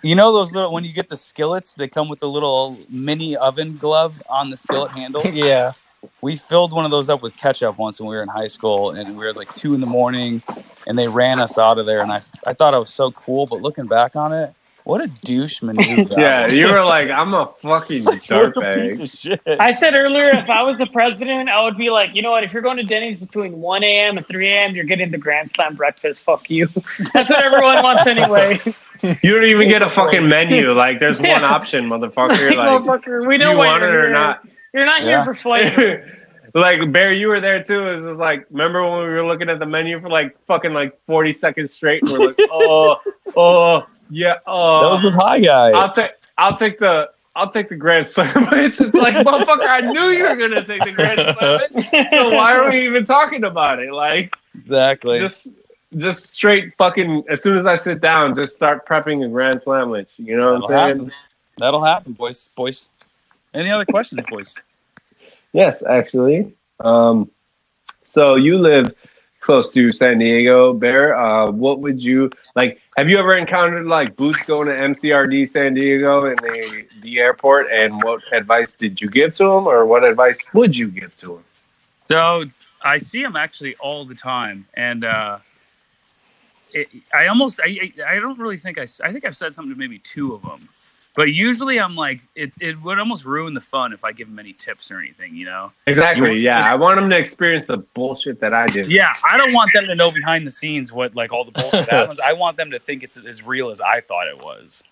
You 0.02 0.16
know 0.16 0.32
those 0.32 0.52
little 0.52 0.72
when 0.72 0.84
you 0.84 0.92
get 0.92 1.08
the 1.08 1.16
skillets, 1.16 1.74
they 1.74 1.86
come 1.86 2.08
with 2.08 2.18
the 2.18 2.28
little 2.28 2.78
mini 2.88 3.36
oven 3.36 3.76
glove 3.76 4.22
on 4.28 4.50
the 4.50 4.56
skillet 4.56 4.90
handle. 4.90 5.22
Yeah. 5.32 5.72
We 6.20 6.36
filled 6.36 6.72
one 6.72 6.84
of 6.84 6.90
those 6.90 7.08
up 7.08 7.22
with 7.22 7.36
ketchup 7.36 7.78
once 7.78 8.00
when 8.00 8.08
we 8.08 8.16
were 8.16 8.22
in 8.22 8.28
high 8.28 8.48
school, 8.48 8.90
and 8.90 9.16
we 9.16 9.24
were 9.24 9.32
like 9.32 9.52
two 9.54 9.74
in 9.74 9.80
the 9.80 9.86
morning, 9.86 10.42
and 10.86 10.98
they 10.98 11.08
ran 11.08 11.40
us 11.40 11.58
out 11.58 11.78
of 11.78 11.86
there. 11.86 12.00
And 12.00 12.12
I, 12.12 12.22
I 12.46 12.54
thought 12.54 12.74
I 12.74 12.78
was 12.78 12.90
so 12.90 13.10
cool, 13.12 13.46
but 13.46 13.60
looking 13.62 13.86
back 13.86 14.16
on 14.16 14.32
it, 14.32 14.52
what 14.84 15.00
a 15.00 15.06
douche 15.06 15.62
maneuver! 15.62 16.12
Yeah, 16.18 16.48
you 16.48 16.66
were 16.66 16.84
like, 16.84 17.08
I'm 17.08 17.34
a 17.34 17.52
fucking 17.60 18.04
What 18.04 18.16
a 18.16 18.18
piece 18.18 18.28
dirtbag. 18.28 19.02
of 19.02 19.10
shit. 19.10 19.40
I 19.46 19.70
said 19.70 19.94
earlier, 19.94 20.30
if 20.34 20.50
I 20.50 20.62
was 20.64 20.76
the 20.76 20.88
president, 20.88 21.48
I 21.48 21.62
would 21.62 21.76
be 21.76 21.90
like, 21.90 22.16
you 22.16 22.22
know 22.22 22.32
what? 22.32 22.42
If 22.42 22.52
you're 22.52 22.62
going 22.62 22.78
to 22.78 22.82
Denny's 22.82 23.20
between 23.20 23.60
1 23.60 23.84
a.m. 23.84 24.16
and 24.18 24.26
3 24.26 24.48
a.m., 24.48 24.74
you're 24.74 24.84
getting 24.84 25.12
the 25.12 25.18
Grand 25.18 25.50
Slam 25.54 25.76
breakfast. 25.76 26.22
Fuck 26.22 26.50
you. 26.50 26.66
That's 27.14 27.30
what 27.30 27.44
everyone 27.44 27.80
wants 27.84 28.06
anyway. 28.08 28.60
You 29.22 29.34
don't 29.36 29.44
even 29.48 29.68
get 29.68 29.82
a 29.82 29.88
fucking 29.88 30.28
menu. 30.28 30.72
Like, 30.72 30.98
there's 30.98 31.20
one 31.20 31.44
option, 31.44 31.88
motherfucker. 31.88 32.54
Like, 32.56 32.82
Motherfucker, 32.82 33.26
we 33.26 33.38
do 33.38 33.44
know 33.44 33.52
you 33.52 33.58
want 33.58 33.82
it 33.84 33.94
or 33.94 34.02
here. 34.06 34.10
not? 34.10 34.46
You're 34.72 34.86
not 34.86 35.02
Yeah. 35.02 35.24
here 35.24 35.24
for 35.24 35.34
flavor. 35.34 36.18
like, 36.54 36.92
Bear, 36.92 37.12
you 37.12 37.28
were 37.28 37.40
there 37.40 37.62
too. 37.62 37.88
It 37.88 38.00
was 38.00 38.18
like, 38.18 38.46
remember 38.50 38.82
when 38.82 39.00
we 39.00 39.08
were 39.08 39.26
looking 39.26 39.48
at 39.48 39.58
the 39.58 39.66
menu 39.66 40.00
for 40.00 40.08
like 40.08 40.36
fucking 40.46 40.72
like 40.72 40.98
40 41.06 41.32
seconds 41.32 41.72
straight? 41.72 42.02
And 42.02 42.12
we're 42.12 42.26
like, 42.28 42.38
oh, 42.50 43.00
oh, 43.36 43.86
yeah, 44.10 44.38
oh. 44.46 44.82
That 44.82 44.90
was 44.90 45.04
oh. 45.04 45.06
with 45.06 45.14
high 45.14 45.40
guy. 45.40 45.70
I'll 45.70 45.92
take, 45.92 46.12
I'll 46.38 46.56
take 46.56 46.78
the. 46.78 47.10
I'll 47.34 47.50
take 47.50 47.70
the 47.70 47.76
grand 47.76 48.06
sandwich. 48.06 48.78
It's 48.80 48.94
like, 48.94 49.14
motherfucker, 49.14 49.66
I 49.66 49.80
knew 49.80 50.10
you 50.10 50.28
were 50.28 50.36
gonna 50.36 50.66
take 50.66 50.84
the 50.84 50.92
grand 50.92 51.18
sandwich. 51.18 52.10
So 52.10 52.28
why 52.34 52.54
are 52.54 52.70
we 52.70 52.84
even 52.84 53.06
talking 53.06 53.44
about 53.44 53.78
it? 53.78 53.90
Like, 53.90 54.36
exactly. 54.54 55.18
just 55.18 55.48
just 55.96 56.34
straight 56.34 56.74
fucking 56.76 57.24
as 57.30 57.42
soon 57.42 57.56
as 57.56 57.64
I 57.64 57.76
sit 57.76 58.02
down, 58.02 58.34
just 58.34 58.54
start 58.54 58.86
prepping 58.86 59.24
a 59.24 59.28
grand 59.30 59.62
slam 59.62 59.84
sandwich. 59.84 60.10
You 60.18 60.36
know 60.36 60.58
what 60.58 60.68
That'll 60.68 60.78
I'm 60.78 60.88
saying? 60.88 60.98
happen. 60.98 61.12
That'll 61.56 61.84
happen, 61.84 62.12
boys. 62.12 62.48
Boys. 62.54 62.90
Any 63.54 63.70
other 63.70 63.84
questions, 63.84 64.22
boys? 64.28 64.54
Yes, 65.52 65.82
actually. 65.82 66.54
Um, 66.80 67.30
so 68.04 68.36
you 68.36 68.58
live 68.58 68.94
close 69.40 69.70
to 69.72 69.92
San 69.92 70.18
Diego, 70.18 70.72
Bear. 70.72 71.14
Uh, 71.16 71.50
what 71.50 71.80
would 71.80 72.02
you 72.02 72.30
like? 72.54 72.80
Have 72.96 73.10
you 73.10 73.18
ever 73.18 73.36
encountered 73.36 73.86
like 73.86 74.16
Boots 74.16 74.42
going 74.44 74.68
to 74.68 74.74
MCRD 74.74 75.48
San 75.48 75.74
Diego 75.74 76.26
in 76.26 76.36
the 76.36 76.86
the 77.02 77.18
airport? 77.18 77.70
And 77.70 78.02
what 78.02 78.22
advice 78.32 78.72
did 78.72 79.00
you 79.00 79.10
give 79.10 79.34
to 79.36 79.44
him, 79.44 79.66
or 79.66 79.84
what 79.84 80.04
advice 80.04 80.38
would 80.54 80.74
you 80.74 80.88
give 80.88 81.14
to 81.18 81.36
him? 81.36 81.44
So 82.08 82.44
I 82.82 82.98
see 82.98 83.22
him 83.22 83.36
actually 83.36 83.76
all 83.76 84.04
the 84.04 84.14
time, 84.14 84.66
and 84.74 85.04
uh, 85.04 85.38
it, 86.72 86.88
I 87.12 87.26
almost 87.26 87.60
I, 87.62 87.92
I 87.98 88.14
I 88.14 88.20
don't 88.20 88.38
really 88.38 88.56
think 88.56 88.78
I 88.78 88.86
I 89.04 89.12
think 89.12 89.24
I've 89.24 89.36
said 89.36 89.54
something 89.54 89.72
to 89.72 89.78
maybe 89.78 89.98
two 89.98 90.34
of 90.34 90.42
them, 90.42 90.68
but 91.14 91.32
usually 91.32 91.78
I'm 91.78 91.94
like 91.94 92.22
it 92.34 92.54
it 92.60 92.80
would 92.82 92.98
almost 92.98 93.24
ruin 93.24 93.54
the 93.54 93.60
fun 93.60 93.92
if 93.92 94.04
I 94.04 94.12
give 94.12 94.28
them 94.28 94.38
any 94.38 94.52
tips 94.52 94.90
or 94.90 94.98
anything, 94.98 95.34
you 95.34 95.44
know. 95.44 95.72
Exactly. 95.86 96.32
You- 96.34 96.40
Yeah, 96.40 96.60
I 96.64 96.74
want 96.76 96.96
them 97.00 97.10
to 97.10 97.16
experience 97.18 97.66
the 97.66 97.78
bullshit 97.78 98.40
that 98.40 98.54
I 98.54 98.66
did. 98.66 98.90
Yeah, 98.90 99.12
I 99.30 99.36
don't 99.36 99.52
want 99.52 99.70
them 99.74 99.86
to 99.86 99.94
know 99.94 100.10
behind 100.10 100.46
the 100.46 100.50
scenes 100.50 100.92
what 100.92 101.14
like 101.14 101.32
all 101.32 101.44
the 101.44 101.50
bullshit 101.52 101.88
happens. 101.90 102.18
I 102.20 102.32
want 102.32 102.56
them 102.56 102.70
to 102.70 102.78
think 102.78 103.02
it's 103.02 103.16
as 103.16 103.42
real 103.42 103.68
as 103.70 103.80
I 103.80 104.00
thought 104.00 104.26
it 104.28 104.38
was. 104.38 104.82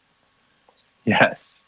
Yes. 1.04 1.60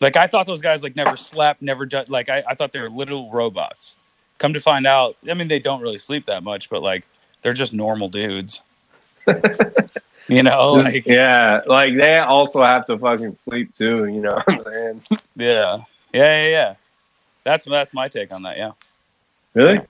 Like 0.00 0.16
I 0.16 0.26
thought 0.26 0.46
those 0.46 0.60
guys 0.62 0.82
like 0.82 0.96
never 0.96 1.16
slept, 1.16 1.62
never 1.62 1.86
done. 1.86 2.06
Like 2.08 2.28
I, 2.28 2.42
I 2.48 2.54
thought 2.54 2.72
they 2.72 2.80
were 2.80 2.90
little 2.90 3.30
robots. 3.30 3.96
Come 4.38 4.52
to 4.54 4.60
find 4.60 4.86
out, 4.86 5.16
I 5.30 5.34
mean 5.34 5.48
they 5.48 5.60
don't 5.60 5.80
really 5.80 5.98
sleep 5.98 6.26
that 6.26 6.42
much, 6.42 6.68
but 6.68 6.82
like 6.82 7.06
they're 7.42 7.52
just 7.52 7.72
normal 7.72 8.08
dudes. 8.08 8.60
you 10.28 10.42
know, 10.42 10.82
Just- 10.82 10.94
like 10.94 11.06
yeah, 11.06 11.60
like 11.66 11.96
they 11.96 12.18
also 12.18 12.62
have 12.62 12.84
to 12.86 12.98
fucking 12.98 13.36
sleep 13.36 13.74
too. 13.74 14.06
You 14.06 14.20
know 14.20 14.30
what 14.30 14.48
I'm 14.48 14.60
saying? 14.60 15.02
yeah, 15.36 15.78
yeah, 16.12 16.42
yeah, 16.42 16.48
yeah. 16.48 16.74
That's 17.44 17.64
that's 17.64 17.92
my 17.92 18.08
take 18.08 18.32
on 18.32 18.42
that. 18.42 18.56
Yeah. 18.56 18.72
Really? 19.54 19.80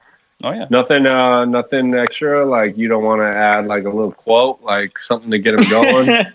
Oh 0.45 0.51
yeah. 0.51 0.67
Nothing. 0.71 1.07
Uh, 1.07 1.45
nothing 1.45 1.95
extra. 1.95 2.45
Like 2.45 2.77
you 2.77 2.89
don't 2.89 3.05
want 3.05 3.21
to 3.21 3.39
add 3.39 3.67
like 3.67 3.85
a 3.85 3.91
little 3.91 4.11
quote, 4.11 4.61
like 4.63 4.99
something 4.99 5.31
to 5.31 5.39
get 5.39 5.57
them 5.57 5.69
going. 5.69 6.07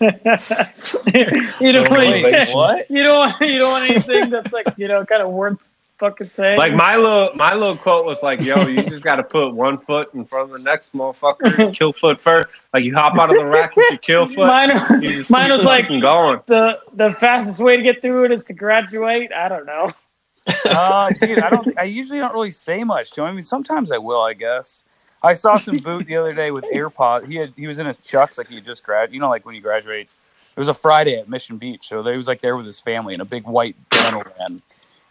you 1.60 1.72
don't 1.72 1.90
Wait, 1.90 2.24
want 2.24 2.54
what? 2.54 2.90
you 2.90 3.02
don't 3.02 3.40
you 3.40 3.58
don't 3.58 3.70
want 3.70 3.90
anything 3.90 4.30
that's 4.30 4.52
like 4.52 4.66
you 4.78 4.88
know 4.88 5.04
kind 5.04 5.22
of 5.22 5.30
worth 5.30 5.58
fucking 5.98 6.30
saying. 6.34 6.58
like 6.58 6.74
my 6.74 6.96
little 6.96 7.30
my 7.34 7.54
little 7.54 7.76
quote 7.76 8.06
was 8.06 8.22
like, 8.22 8.40
"Yo, 8.40 8.66
you 8.66 8.82
just 8.82 9.04
got 9.04 9.16
to 9.16 9.22
put 9.22 9.54
one 9.54 9.78
foot 9.78 10.12
in 10.14 10.24
front 10.24 10.50
of 10.50 10.56
the 10.56 10.62
next 10.62 10.92
motherfucker. 10.92 11.74
Kill 11.78 11.92
foot 11.92 12.20
first. 12.20 12.48
Like 12.72 12.84
you 12.84 12.94
hop 12.94 13.16
out 13.18 13.30
of 13.30 13.36
the 13.36 13.46
rack 13.46 13.76
with 13.76 13.86
your 13.90 13.98
kill 13.98 14.26
foot. 14.26 14.46
mine, 14.46 15.02
you 15.02 15.12
just 15.12 15.30
mine 15.30 15.50
was 15.50 15.64
like 15.64 15.84
fucking 15.84 16.00
going. 16.00 16.40
the 16.46 16.78
the 16.94 17.12
fastest 17.12 17.60
way 17.60 17.76
to 17.76 17.82
get 17.82 18.00
through 18.00 18.24
it 18.24 18.32
is 18.32 18.42
to 18.44 18.52
graduate. 18.52 19.32
I 19.32 19.48
don't 19.48 19.66
know. 19.66 19.92
Uh, 20.64 21.10
dude, 21.10 21.40
I 21.40 21.50
don't. 21.50 21.78
I 21.78 21.84
usually 21.84 22.18
don't 22.18 22.32
really 22.32 22.50
say 22.50 22.84
much 22.84 23.10
to 23.12 23.22
him. 23.22 23.28
I 23.28 23.32
mean, 23.32 23.42
sometimes 23.42 23.90
I 23.90 23.98
will. 23.98 24.22
I 24.22 24.34
guess. 24.34 24.84
I 25.22 25.34
saw 25.34 25.56
some 25.56 25.76
boot 25.78 26.06
the 26.06 26.16
other 26.16 26.32
day 26.32 26.50
with 26.50 26.64
AirPod. 26.72 27.26
He 27.26 27.36
had 27.36 27.52
he 27.56 27.66
was 27.66 27.78
in 27.78 27.86
his 27.86 27.98
chucks 27.98 28.38
like 28.38 28.48
he 28.48 28.60
just 28.60 28.84
grad. 28.84 29.12
You 29.12 29.20
know, 29.20 29.28
like 29.28 29.44
when 29.44 29.54
you 29.54 29.60
graduate. 29.60 30.08
It 30.56 30.60
was 30.60 30.68
a 30.68 30.74
Friday 30.74 31.14
at 31.14 31.28
Mission 31.28 31.56
Beach, 31.56 31.86
so 31.86 32.02
he 32.02 32.16
was 32.16 32.26
like 32.26 32.40
there 32.40 32.56
with 32.56 32.66
his 32.66 32.80
family 32.80 33.14
in 33.14 33.20
a 33.20 33.24
big 33.24 33.46
white 33.46 33.76
flannel 33.92 34.24
van, 34.36 34.60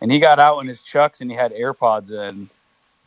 and 0.01 0.11
he 0.11 0.19
got 0.19 0.39
out 0.39 0.59
in 0.59 0.67
his 0.67 0.81
chucks 0.81 1.21
and 1.21 1.29
he 1.31 1.37
had 1.37 1.53
AirPods 1.53 2.11
in, 2.11 2.49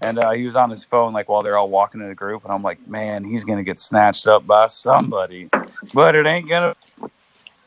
and 0.00 0.18
uh, 0.18 0.30
he 0.30 0.44
was 0.44 0.56
on 0.56 0.70
his 0.70 0.84
phone 0.84 1.12
like 1.12 1.28
while 1.28 1.42
they're 1.42 1.58
all 1.58 1.68
walking 1.68 2.00
in 2.00 2.10
a 2.10 2.14
group, 2.14 2.44
and 2.44 2.52
I'm 2.52 2.62
like, 2.62 2.86
man, 2.88 3.24
he's 3.24 3.44
gonna 3.44 3.62
get 3.62 3.78
snatched 3.78 4.26
up 4.26 4.46
by 4.46 4.66
somebody, 4.66 5.48
but 5.94 6.14
it 6.14 6.26
ain't 6.26 6.48
gonna. 6.48 6.74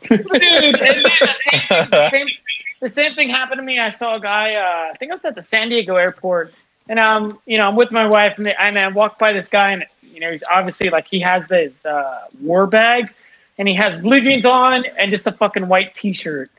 Dude, 0.01 0.19
and 0.19 0.75
then 0.75 1.03
the 1.03 1.27
same, 1.27 1.61
the 2.81 2.89
same, 2.89 3.09
the 3.09 3.15
thing 3.15 3.29
happened 3.29 3.59
to 3.59 3.63
me. 3.63 3.79
I 3.79 3.89
saw 3.89 4.15
a 4.15 4.19
guy. 4.19 4.55
Uh, 4.55 4.91
I 4.91 4.97
think 4.97 5.11
I 5.11 5.15
was 5.15 5.25
at 5.25 5.35
the 5.35 5.41
San 5.41 5.69
Diego 5.69 5.95
airport, 5.95 6.53
and 6.89 6.99
um, 6.99 7.39
you 7.45 7.57
know, 7.57 7.67
I'm 7.67 7.75
with 7.75 7.91
my 7.91 8.07
wife, 8.07 8.37
and 8.37 8.47
I, 8.47 8.51
and 8.51 8.77
I 8.77 8.87
walked 8.89 9.19
by 9.19 9.31
this 9.31 9.47
guy, 9.47 9.71
and 9.71 9.85
you 10.01 10.19
know, 10.19 10.31
he's 10.31 10.43
obviously 10.51 10.89
like 10.89 11.07
he 11.07 11.19
has 11.21 11.47
this 11.47 11.73
uh, 11.85 12.25
war 12.41 12.67
bag, 12.67 13.13
and 13.57 13.67
he 13.67 13.73
has 13.75 13.95
blue 13.97 14.21
jeans 14.21 14.45
on 14.45 14.85
and 14.97 15.09
just 15.09 15.25
a 15.27 15.31
fucking 15.31 15.67
white 15.67 15.95
T-shirt. 15.95 16.49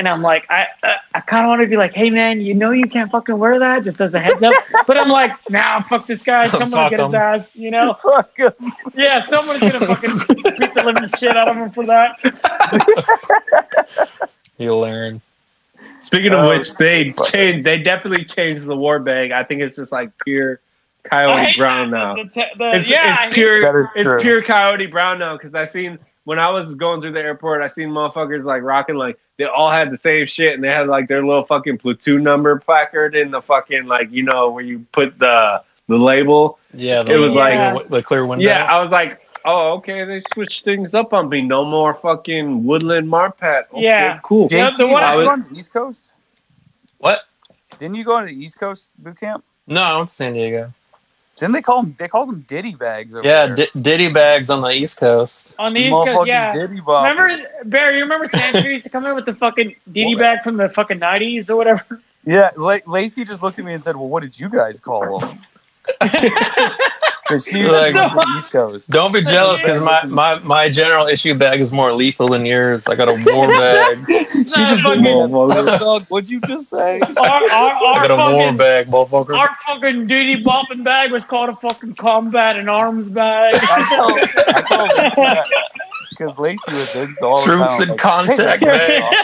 And 0.00 0.08
I'm 0.08 0.22
like, 0.22 0.46
I, 0.48 0.62
uh, 0.62 0.66
I, 0.82 0.96
I 1.16 1.20
kind 1.20 1.44
of 1.44 1.50
want 1.50 1.60
to 1.60 1.66
be 1.66 1.76
like, 1.76 1.92
hey 1.92 2.08
man, 2.08 2.40
you 2.40 2.54
know 2.54 2.70
you 2.70 2.86
can't 2.86 3.10
fucking 3.10 3.36
wear 3.36 3.58
that, 3.58 3.84
just 3.84 4.00
as 4.00 4.14
a 4.14 4.18
heads 4.18 4.42
up. 4.42 4.54
but 4.86 4.96
I'm 4.96 5.10
like, 5.10 5.32
nah, 5.50 5.82
fuck 5.82 6.06
this 6.06 6.22
guy. 6.22 6.48
Someone 6.48 6.70
Fuck 6.70 6.90
get 6.92 7.00
his 7.00 7.12
ass, 7.12 7.46
you 7.52 7.70
know? 7.70 7.92
Fuck 8.02 8.34
him. 8.34 8.52
Yeah, 8.94 9.22
someone's 9.26 9.60
gonna 9.60 9.78
fucking 9.80 10.16
beat 10.58 10.72
the 10.72 10.82
living 10.86 11.06
shit 11.18 11.36
out 11.36 11.48
of 11.48 11.56
him 11.58 11.70
for 11.70 11.84
that. 11.84 12.14
You'll 14.56 14.80
learn. 14.80 15.20
Speaking 16.00 16.32
of 16.32 16.38
Oh, 16.46 16.48
which, 16.48 16.72
they 16.76 17.10
fuck. 17.10 17.26
changed. 17.26 17.66
They 17.66 17.76
definitely 17.76 18.24
changed 18.24 18.64
the 18.64 18.76
war 18.76 19.00
bag. 19.00 19.32
I 19.32 19.44
think 19.44 19.60
it's 19.60 19.76
just 19.76 19.92
like 19.92 20.12
pure 20.24 20.60
coyote 21.04 21.56
brown 21.58 21.90
that. 21.90 21.96
now. 21.98 22.14
The- 22.14 22.24
the- 22.24 22.46
the- 22.56 22.70
It's, 22.78 22.88
yeah, 22.88 23.26
it's 23.26 23.34
pure. 23.34 23.82
It's 23.94 24.02
true. 24.08 24.18
pure 24.18 24.42
coyote 24.44 24.86
brown 24.86 25.18
now 25.18 25.36
because 25.36 25.54
I 25.54 25.64
seen 25.64 25.98
when 26.30 26.38
I 26.38 26.48
was 26.48 26.76
going 26.76 27.00
through 27.00 27.10
the 27.10 27.20
airport, 27.20 27.60
I 27.60 27.66
seen 27.66 27.88
motherfuckers 27.88 28.44
like 28.44 28.62
rocking 28.62 28.94
like 28.94 29.18
they 29.36 29.46
all 29.46 29.68
had 29.68 29.90
the 29.90 29.98
same 29.98 30.26
shit 30.26 30.54
and 30.54 30.62
they 30.62 30.68
had 30.68 30.86
like 30.86 31.08
their 31.08 31.26
little 31.26 31.42
fucking 31.42 31.78
platoon 31.78 32.22
number 32.22 32.56
placard 32.60 33.16
in 33.16 33.32
the 33.32 33.40
fucking 33.42 33.86
like 33.86 34.12
you 34.12 34.22
know 34.22 34.48
where 34.48 34.62
you 34.62 34.86
put 34.92 35.16
the 35.16 35.60
the 35.88 35.98
label. 35.98 36.60
Yeah, 36.72 37.02
It 37.04 37.16
was 37.16 37.34
like- 37.34 37.88
the, 37.88 37.96
the 37.96 38.02
clear 38.04 38.24
window. 38.24 38.44
Yeah, 38.44 38.64
I 38.64 38.80
was 38.80 38.92
like, 38.92 39.26
oh 39.44 39.72
okay, 39.78 40.04
they 40.04 40.22
switched 40.32 40.64
things 40.64 40.94
up 40.94 41.12
on 41.12 41.28
me. 41.28 41.42
No 41.42 41.64
more 41.64 41.94
fucking 41.94 42.62
woodland 42.64 43.08
marpat. 43.08 43.64
Okay, 43.72 43.82
Yeah. 43.82 44.20
cool. 44.22 44.46
Yeah, 44.52 44.70
JT, 44.70 44.76
the 44.76 44.86
one 44.86 45.02
did 45.02 45.08
I 45.10 45.12
you 45.14 45.18
was- 45.18 45.26
go 45.26 45.32
on 45.32 45.40
the 45.52 45.58
East 45.58 45.72
Coast? 45.72 46.12
what? 46.98 47.22
Didn't 47.78 47.96
you 47.96 48.04
go 48.04 48.20
to 48.20 48.26
the 48.26 48.44
East 48.44 48.56
Coast 48.60 48.90
boot 48.98 49.18
camp? 49.18 49.42
No, 49.66 49.82
I 49.82 49.96
went 49.96 50.10
to 50.10 50.14
San 50.14 50.34
Diego. 50.34 50.72
Didn't 51.40 51.52
they 51.54 51.62
call 51.62 51.82
them? 51.82 51.94
They 51.98 52.06
called 52.06 52.28
them 52.28 52.44
ditty 52.46 52.74
bags. 52.74 53.14
Over 53.14 53.26
Yeah, 53.26 53.46
there. 53.46 53.56
D- 53.56 53.80
ditty 53.80 54.12
bags 54.12 54.50
on 54.50 54.60
the 54.60 54.68
East 54.70 55.00
Coast. 55.00 55.54
on 55.58 55.72
the 55.72 55.80
East 55.80 55.90
Coast, 55.92 56.28
yeah. 56.28 56.52
Diddy 56.52 56.80
boppers. 56.80 57.18
Remember, 57.18 57.48
Barry? 57.64 57.96
You 57.96 58.02
remember 58.02 58.28
Sanders 58.28 58.64
used 58.66 58.84
to 58.84 58.90
come 58.90 59.06
in 59.06 59.14
with 59.14 59.24
the 59.24 59.32
fucking 59.34 59.74
DD 59.90 60.10
What? 60.14 60.18
bag 60.20 60.42
from 60.42 60.58
the 60.58 60.68
fucking 60.68 60.98
nineties 60.98 61.48
or 61.48 61.56
whatever. 61.56 62.00
Yeah, 62.26 62.50
La- 62.56 62.80
Lacey 62.86 63.24
just 63.24 63.42
looked 63.42 63.58
at 63.58 63.64
me 63.64 63.72
and 63.72 63.82
said, 63.82 63.96
"Well, 63.96 64.08
what 64.08 64.20
did 64.22 64.38
you 64.38 64.50
guys 64.50 64.78
call 64.78 65.18
them?" 65.18 65.38
Because 67.30 67.44
she 67.46 67.62
Like- 67.70 67.94
like, 67.94 68.12
the 68.12 68.34
East 68.36 68.50
Coast. 68.50 68.90
Don't 68.90 69.12
be 69.12 69.22
jealous 69.22 69.60
because 69.60 69.80
my, 69.80 70.04
my, 70.04 70.38
my 70.40 70.68
general 70.68 71.06
issue 71.06 71.34
bag 71.34 71.60
is 71.60 71.72
more 71.72 71.92
lethal 71.92 72.28
than 72.28 72.44
yours. 72.44 72.86
I 72.88 72.94
got 72.96 73.08
a 73.08 73.12
war 73.32 73.46
bag. 73.62 74.04
She 74.08 74.44
just 74.44 74.82
fucking- 74.82 75.02
looked 75.04 75.56
at 75.56 75.64
me. 75.64 75.78
Dog, 75.78 76.04
What'd 76.08 76.28
you 76.28 76.40
just 76.42 76.68
say? 76.68 77.00
Our, 77.00 77.10
our, 77.16 77.22
I 77.22 78.06
got 78.06 78.10
a 78.10 78.16
war 78.16 78.32
fucking, 78.42 78.56
bag, 78.56 78.88
motherfucker. 78.88 79.36
our 79.38 79.50
fucking 79.66 80.06
duty 80.06 80.42
bopping 80.42 80.82
bag 80.84 81.12
was 81.12 81.24
called 81.24 81.48
a 81.50 81.56
fucking 81.56 81.94
combat 81.94 82.56
and 82.56 82.68
arms 82.68 83.10
bag. 83.10 83.54
I 83.56 83.96
told, 83.96 84.54
I 84.56 84.62
told 84.62 84.88
Lacey 84.98 85.22
that 85.22 85.46
because 86.20 86.38
Lacey 86.38 86.72
was 86.74 86.94
in 86.96 87.14
so 87.16 87.28
all 87.30 87.36
the 87.36 87.42
Troops 87.46 87.78
time, 87.78 87.82
in 87.82 87.88
like, 87.88 87.98
contact 87.98 88.62
"Hey, 88.64 89.00
bag. 89.00 89.14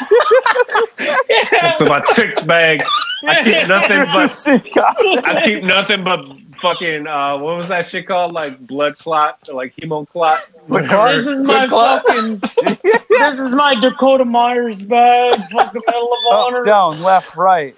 It's 0.99 1.81
my 1.83 2.01
chick's 2.15 2.43
bag. 2.43 2.83
I 3.27 3.43
keep 3.45 3.69
nothing 3.69 4.05
but 4.13 4.29
Troops 4.29 4.47
in 4.49 4.61
contact." 4.73 5.27
I 5.27 5.43
keep 5.45 5.63
nothing 5.63 6.05
but 6.05 6.25
fucking 6.57 7.07
uh 7.07 7.37
what 7.37 7.55
was 7.55 7.69
that 7.69 7.85
shit 7.87 8.07
called? 8.07 8.33
Like 8.33 8.59
blood 8.67 8.97
clot 8.97 9.39
or 9.49 9.55
like 9.55 9.77
hemo 9.77 10.09
clot? 10.09 10.51
This 10.69 11.27
is 11.27 11.39
my 11.45 11.67
Good 11.67 11.71
fucking. 11.71 12.79
this 13.11 13.39
is 13.39 13.51
my 13.53 13.75
Dakota 13.79 14.25
Meyer's 14.25 14.83
bag. 14.83 15.39
Fucking 15.51 15.83
Medal 15.87 16.13
of 16.13 16.33
Up, 16.33 16.47
Honor. 16.47 16.65
down, 16.65 17.03
left, 17.03 17.37
right. 17.37 17.77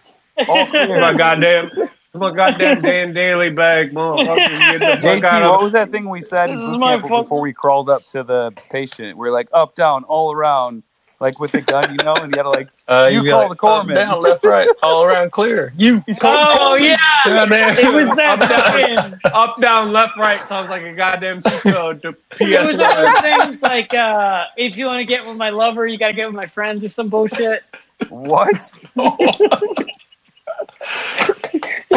All 0.48 0.66
clear. 0.70 1.00
my 1.00 1.12
goddamn 1.14 1.70
my 2.14 2.34
goddamn 2.34 2.80
Dan 2.80 3.12
Daly 3.12 3.50
bag, 3.50 3.92
motherfucker. 3.92 4.36
Get 4.58 4.80
the 4.80 4.86
fuck 5.00 5.00
JT, 5.02 5.24
out 5.24 5.50
what 5.52 5.62
was 5.62 5.72
that 5.72 5.90
thing 5.90 6.08
we 6.08 6.20
said 6.20 6.50
in 6.50 6.56
This 6.56 6.64
is 6.64 6.70
boot 6.70 6.78
my 6.80 6.90
camp 6.92 7.02
fucking- 7.02 7.22
before 7.22 7.40
we 7.40 7.52
crawled 7.52 7.90
up 7.90 8.04
to 8.08 8.22
the 8.22 8.50
patient? 8.70 9.16
We 9.18 9.28
are 9.28 9.32
like 9.32 9.48
up, 9.52 9.74
down, 9.74 10.04
all 10.04 10.32
around, 10.32 10.82
like 11.20 11.38
with 11.38 11.52
the 11.52 11.60
gun, 11.60 11.90
you 11.90 12.02
know, 12.02 12.14
and 12.14 12.30
you 12.32 12.36
gotta 12.36 12.50
like 12.50 12.68
Uh, 12.88 13.10
You 13.12 13.22
be 13.22 13.28
call 13.28 13.40
like, 13.40 13.50
the 13.50 13.56
corpsman. 13.56 13.90
up, 13.98 14.06
down, 14.08 14.22
left, 14.22 14.44
right, 14.44 14.66
all 14.82 15.04
around 15.04 15.30
clear. 15.32 15.74
You. 15.76 16.02
Oh 16.22 16.74
yeah, 16.76 16.96
Goddamn. 17.26 17.76
it 17.76 17.92
was 17.92 18.08
that 18.16 18.40
up, 18.40 18.48
fucking. 18.48 18.94
down, 18.94 19.20
up, 19.34 19.60
down, 19.60 19.92
left, 19.92 20.16
right 20.16 20.40
sounds 20.46 20.70
like 20.70 20.82
a 20.84 20.94
goddamn 20.94 21.42
cheat 21.42 21.60
code 21.74 22.00
to 22.02 22.08
It 22.08 22.16
was 22.40 22.76
PS1. 22.76 22.78
those 23.12 23.20
things 23.20 23.62
like 23.62 23.92
uh, 23.92 24.46
if 24.56 24.76
you 24.78 24.86
want 24.86 25.00
to 25.00 25.04
get 25.04 25.26
with 25.26 25.36
my 25.36 25.50
lover, 25.50 25.86
you 25.86 25.98
gotta 25.98 26.14
get 26.14 26.26
with 26.26 26.34
my 26.36 26.46
friends 26.46 26.82
or 26.82 26.88
some 26.88 27.08
bullshit. 27.10 27.62
what? 28.08 28.72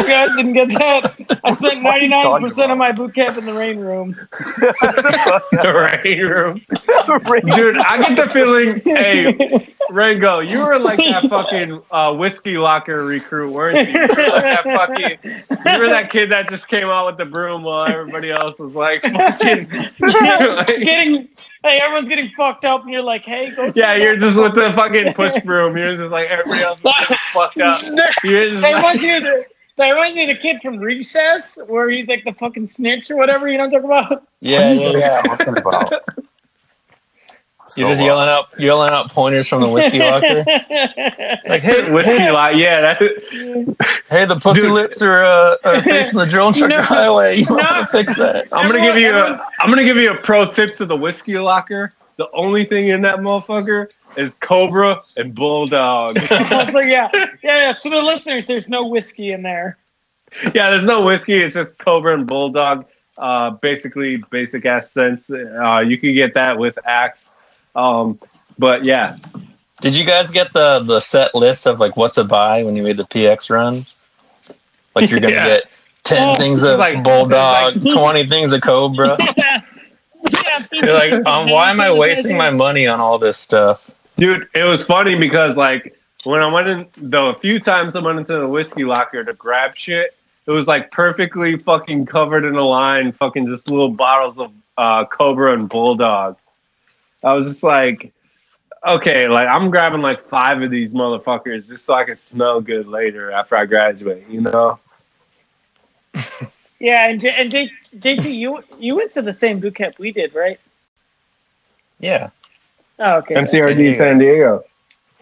You 0.02 0.08
guys 0.08 0.30
didn't 0.36 0.52
get 0.54 0.68
that. 0.70 1.40
I 1.44 1.50
spent 1.52 1.82
ninety 1.82 2.08
nine 2.08 2.40
percent 2.40 2.72
of 2.72 2.78
my 2.78 2.92
boot 2.92 3.14
camp 3.14 3.36
in 3.38 3.44
the 3.46 3.54
rain 3.54 3.78
room. 3.78 4.16
the 5.50 7.20
rain 7.30 7.46
room. 7.46 7.54
Dude, 7.54 7.78
I 7.78 7.98
get 8.14 8.16
the 8.26 8.30
feeling, 8.32 8.80
hey, 8.80 9.68
Rango, 9.90 10.40
you 10.40 10.64
were 10.64 10.78
like 10.78 10.98
that 10.98 11.26
fucking 11.30 11.80
uh, 11.90 12.14
whiskey 12.14 12.56
locker 12.58 13.04
recruit, 13.04 13.52
weren't 13.52 13.88
you? 13.88 13.94
You 13.94 14.00
were, 14.00 14.06
like 14.08 14.42
that 14.42 14.64
fucking, 14.64 15.18
you 15.24 15.78
were 15.80 15.88
that 15.88 16.10
kid 16.10 16.30
that 16.30 16.48
just 16.48 16.68
came 16.68 16.88
out 16.88 17.06
with 17.06 17.16
the 17.18 17.24
broom 17.26 17.62
while 17.62 17.86
everybody 17.86 18.30
else 18.30 18.58
was 18.58 18.74
like 18.74 19.02
fucking. 19.02 19.68
like- 20.00 20.66
getting 20.66 21.28
hey, 21.64 21.78
everyone's 21.80 22.08
getting 22.08 22.30
fucked 22.36 22.64
up, 22.64 22.82
and 22.82 22.90
you're 22.92 23.02
like, 23.02 23.22
hey, 23.22 23.50
go. 23.54 23.68
sit 23.70 23.76
yeah, 23.80 23.94
you're 23.94 24.16
just 24.16 24.36
with 24.40 24.54
the 24.54 24.72
fucking 24.74 25.14
push 25.14 25.36
broom. 25.44 25.76
You're 25.76 25.96
just 25.96 26.10
like 26.10 26.28
everybody 26.28 26.62
else 26.62 26.80
is 26.80 26.92
fucked 27.32 27.58
up. 27.58 27.82
You're 28.24 28.48
just 28.48 28.60
They 28.60 28.72
like, 28.74 28.82
want 28.82 29.00
you 29.00 29.20
to. 29.20 29.44
That 29.82 29.90
reminds 29.90 30.14
me 30.14 30.22
of 30.22 30.28
the 30.28 30.40
kid 30.40 30.62
from 30.62 30.78
Recess, 30.78 31.58
where 31.66 31.90
he's 31.90 32.06
like 32.06 32.22
the 32.24 32.32
fucking 32.32 32.68
snitch 32.68 33.10
or 33.10 33.16
whatever. 33.16 33.48
You 33.48 33.58
know 33.58 33.66
what 33.66 33.74
I'm 33.74 33.82
talking 33.82 34.12
about? 34.14 34.28
Yeah, 34.40 34.72
yeah, 34.72 34.90
yeah. 34.96 35.22
talking 35.22 35.56
about? 35.58 35.90
You're 37.74 37.88
just 37.88 38.00
So, 38.00 38.04
uh, 38.04 38.06
yelling 38.06 38.28
out, 38.28 38.48
yelling 38.58 38.92
out 38.92 39.10
pointers 39.10 39.48
from 39.48 39.62
the 39.62 39.68
whiskey 39.68 39.98
locker. 40.00 40.44
Like, 41.48 41.62
hey, 41.62 41.90
Whiskey 41.90 42.30
lot, 42.30 42.54
yeah. 42.56 42.80
That, 42.82 43.96
hey, 44.10 44.24
the 44.26 44.38
pussy 44.40 44.60
Dude. 44.60 44.70
lips 44.72 45.00
are, 45.00 45.24
uh, 45.24 45.56
are 45.64 45.82
facing 45.82 46.18
the 46.20 46.26
drill 46.26 46.52
truck 46.52 46.68
No. 46.70 46.82
highway. 46.82 47.36
You 47.38 47.46
No. 47.48 47.54
want 47.56 47.68
to 47.68 47.86
fix 47.90 48.14
that? 48.18 48.48
I'm 48.52 48.70
gonna 48.70 48.82
give 48.82 48.96
you 48.98 49.06
a 49.08 49.18
everyone's- 49.18 49.42
I'm 49.60 49.70
gonna 49.70 49.84
give 49.84 49.96
you 49.96 50.12
a 50.12 50.16
pro 50.18 50.44
tip 50.52 50.76
to 50.76 50.86
the 50.86 50.96
whiskey 50.96 51.38
locker. 51.38 51.92
The 52.22 52.30
only 52.36 52.64
thing 52.64 52.86
in 52.86 53.02
that 53.02 53.16
motherfucker 53.18 53.90
is 54.16 54.36
Cobra 54.36 55.02
and 55.16 55.34
Bulldog. 55.34 56.18
so 56.28 56.78
yeah, 56.78 57.08
yeah, 57.12 57.28
yeah. 57.42 57.72
To 57.72 57.90
the 57.90 58.00
listeners, 58.00 58.46
there's 58.46 58.68
no 58.68 58.86
whiskey 58.86 59.32
in 59.32 59.42
there. 59.42 59.76
yeah, 60.54 60.70
there's 60.70 60.84
no 60.86 61.02
whiskey. 61.02 61.38
It's 61.38 61.56
just 61.56 61.76
Cobra 61.78 62.14
and 62.14 62.24
Bulldog. 62.24 62.86
Uh, 63.18 63.50
basically, 63.50 64.18
basic 64.30 64.64
ass 64.66 64.92
sense. 64.92 65.28
Uh, 65.30 65.80
you 65.80 65.98
can 65.98 66.14
get 66.14 66.32
that 66.34 66.56
with 66.58 66.78
Axe. 66.86 67.28
Um, 67.74 68.20
but 68.56 68.84
yeah, 68.84 69.16
Did 69.80 69.96
you 69.96 70.04
guys 70.04 70.30
get 70.30 70.52
the 70.52 70.78
the 70.86 71.00
set 71.00 71.34
list 71.34 71.66
of 71.66 71.80
like 71.80 71.96
what 71.96 72.14
to 72.14 72.22
buy 72.22 72.62
when 72.62 72.76
you 72.76 72.84
made 72.84 72.98
the 72.98 73.04
PX 73.04 73.50
runs? 73.50 73.98
Like 74.94 75.10
you're 75.10 75.18
gonna 75.18 75.34
Yeah. 75.34 75.48
get 75.48 75.64
ten 76.04 76.28
Oh, 76.28 76.34
things 76.36 76.62
of 76.62 76.78
like- 76.78 77.02
bulldog, 77.02 77.76
like- 77.82 77.92
twenty 77.92 78.26
things 78.26 78.52
of 78.52 78.60
cobra. 78.60 79.16
yeah, 79.36 79.60
You're 80.72 80.92
like, 80.94 81.12
um, 81.26 81.50
why 81.50 81.70
am 81.70 81.80
I 81.80 81.92
wasting 81.92 82.36
my 82.36 82.50
money 82.50 82.86
on 82.86 83.00
all 83.00 83.18
this 83.18 83.38
stuff? 83.38 83.90
dude, 84.16 84.48
it 84.54 84.64
was 84.64 84.84
funny 84.84 85.14
because 85.14 85.56
like 85.56 85.98
when 86.24 86.40
I 86.40 86.46
went 86.46 86.68
in 86.68 86.86
the 87.10 87.34
few 87.40 87.58
times 87.58 87.96
I 87.96 88.00
went 88.00 88.18
into 88.18 88.38
the 88.38 88.48
whiskey 88.48 88.84
locker 88.84 89.24
to 89.24 89.32
grab 89.32 89.76
shit, 89.76 90.14
it 90.46 90.50
was 90.50 90.68
like 90.68 90.90
perfectly 90.90 91.56
fucking 91.56 92.06
covered 92.06 92.44
in 92.44 92.54
a 92.54 92.62
line, 92.62 93.12
fucking 93.12 93.46
just 93.46 93.68
little 93.68 93.88
bottles 93.88 94.38
of 94.38 94.52
uh, 94.78 95.04
Cobra 95.06 95.54
and 95.54 95.68
Bulldog. 95.68 96.36
I 97.24 97.32
was 97.32 97.46
just 97.46 97.62
like, 97.62 98.12
okay, 98.86 99.28
like 99.28 99.48
I'm 99.48 99.70
grabbing 99.70 100.02
like 100.02 100.20
five 100.20 100.62
of 100.62 100.70
these 100.70 100.92
motherfuckers 100.92 101.66
just 101.68 101.84
so 101.84 101.94
I 101.94 102.04
can 102.04 102.16
smell 102.16 102.60
good 102.60 102.86
later 102.86 103.30
after 103.32 103.56
I 103.56 103.66
graduate, 103.66 104.28
you 104.28 104.42
know? 104.42 104.78
Yeah, 106.82 107.08
and, 107.08 107.20
J- 107.20 107.34
and 107.38 107.48
J- 107.48 107.70
JT, 107.96 108.34
you 108.34 108.64
you 108.80 108.96
went 108.96 109.12
to 109.12 109.22
the 109.22 109.32
same 109.32 109.60
boot 109.60 109.76
camp 109.76 110.00
we 110.00 110.10
did, 110.10 110.34
right? 110.34 110.58
Yeah. 112.00 112.30
Oh, 112.98 113.18
okay. 113.18 113.36
MCRD 113.36 113.94
San 113.96 114.18
Diego. 114.18 114.64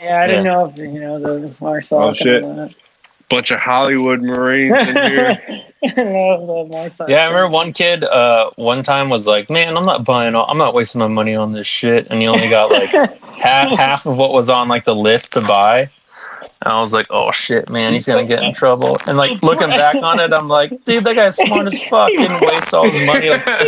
Yeah, 0.00 0.22
I 0.22 0.26
didn't 0.26 0.46
Yeah. 0.46 0.52
know 0.52 0.64
if 0.70 0.78
you 0.78 0.88
know 0.88 1.20
the 1.20 1.54
Marcel. 1.60 2.00
Oh, 2.00 2.12
shit. 2.14 2.42
Bunch 3.28 3.50
of 3.50 3.60
Hollywood 3.60 4.22
Marines 4.22 4.74
in 4.88 4.96
here. 5.06 5.38
no, 5.98 6.64
the 6.66 6.72
Marcel. 6.72 7.10
Yeah, 7.10 7.24
I 7.24 7.26
remember 7.28 7.50
one 7.50 7.74
kid 7.74 8.04
uh, 8.04 8.50
one 8.56 8.82
time 8.82 9.10
was 9.10 9.26
like, 9.26 9.50
"Man, 9.50 9.76
I'm 9.76 9.84
not 9.84 10.02
buying. 10.04 10.34
All, 10.34 10.46
I'm 10.48 10.56
not 10.58 10.72
wasting 10.72 11.00
my 11.00 11.08
money 11.08 11.34
on 11.34 11.52
this 11.52 11.66
shit," 11.66 12.06
and 12.10 12.22
he 12.22 12.26
only 12.26 12.48
got 12.48 12.70
like 12.72 12.90
half 13.38 13.76
half 13.76 14.06
of 14.06 14.16
what 14.16 14.32
was 14.32 14.48
on 14.48 14.66
like 14.68 14.86
the 14.86 14.94
list 14.96 15.34
to 15.34 15.42
buy. 15.42 15.90
And 16.62 16.72
I 16.72 16.82
was 16.82 16.92
like, 16.92 17.06
"Oh 17.08 17.30
shit, 17.30 17.70
man, 17.70 17.94
he's 17.94 18.06
gonna 18.06 18.26
get 18.26 18.42
in 18.42 18.52
trouble." 18.52 18.98
And 19.06 19.16
like 19.16 19.42
looking 19.42 19.70
back 19.70 19.96
on 19.96 20.20
it, 20.20 20.32
I'm 20.32 20.46
like, 20.46 20.70
"Dude, 20.84 21.04
that 21.04 21.16
guy's 21.16 21.36
smart 21.36 21.66
as 21.66 21.82
fuck. 21.84 22.10
Didn't 22.10 22.40
waste 22.40 22.74
all 22.74 22.88
his 22.88 23.02
money. 23.06 23.30
Like, 23.30 23.46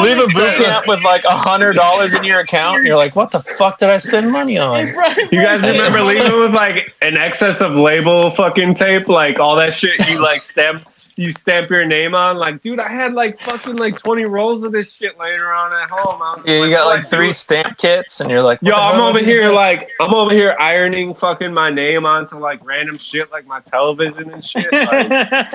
leave 0.00 0.18
a 0.18 0.26
boot 0.28 0.56
camp 0.56 0.86
with 0.86 1.04
like 1.04 1.24
a 1.24 1.36
hundred 1.36 1.74
dollars 1.74 2.14
in 2.14 2.24
your 2.24 2.40
account. 2.40 2.78
And 2.78 2.86
you're 2.86 2.96
like, 2.96 3.14
what 3.14 3.30
the 3.30 3.40
fuck 3.40 3.78
did 3.78 3.90
I 3.90 3.98
spend 3.98 4.30
money 4.30 4.56
on? 4.56 4.86
You 4.86 5.42
guys 5.42 5.62
remember 5.62 6.00
leaving 6.00 6.40
with 6.40 6.54
like 6.54 6.96
an 7.02 7.16
excess 7.16 7.60
of 7.60 7.72
label 7.72 8.30
fucking 8.30 8.74
tape, 8.74 9.08
like 9.08 9.38
all 9.38 9.56
that 9.56 9.74
shit 9.74 9.98
you 10.08 10.22
like 10.22 10.40
stamp 10.40 10.86
you 11.20 11.32
stamp 11.32 11.68
your 11.70 11.84
name 11.84 12.14
on? 12.14 12.38
Like, 12.38 12.62
dude, 12.62 12.80
I 12.80 12.88
had 12.88 13.12
like 13.12 13.38
fucking 13.40 13.76
like 13.76 13.98
twenty 13.98 14.24
rolls 14.24 14.64
of 14.64 14.72
this 14.72 14.94
shit 14.96 15.18
laying 15.18 15.38
around 15.38 15.74
at 15.74 15.88
home. 15.90 16.22
I 16.22 16.34
was 16.36 16.46
Yeah, 16.46 16.64
you 16.64 16.70
got 16.70 16.86
like 16.86 17.04
three 17.06 17.26
dude? 17.28 17.36
stamp 17.36 17.76
kits, 17.76 18.20
and 18.20 18.30
you're 18.30 18.42
like, 18.42 18.60
Yo, 18.62 18.72
I'm 18.74 19.00
over 19.00 19.18
here 19.18 19.48
this? 19.48 19.54
like 19.54 19.90
I'm 20.00 20.14
over 20.14 20.32
here 20.32 20.56
ironing 20.58 21.14
fucking 21.14 21.52
my 21.52 21.68
name 21.70 22.06
onto 22.06 22.38
like 22.38 22.64
random 22.64 22.96
shit 22.96 23.30
like 23.30 23.46
my 23.46 23.60
television 23.60 24.30
and 24.32 24.44
shit. 24.44 24.72
Like, 24.72 25.10
like, 25.10 25.52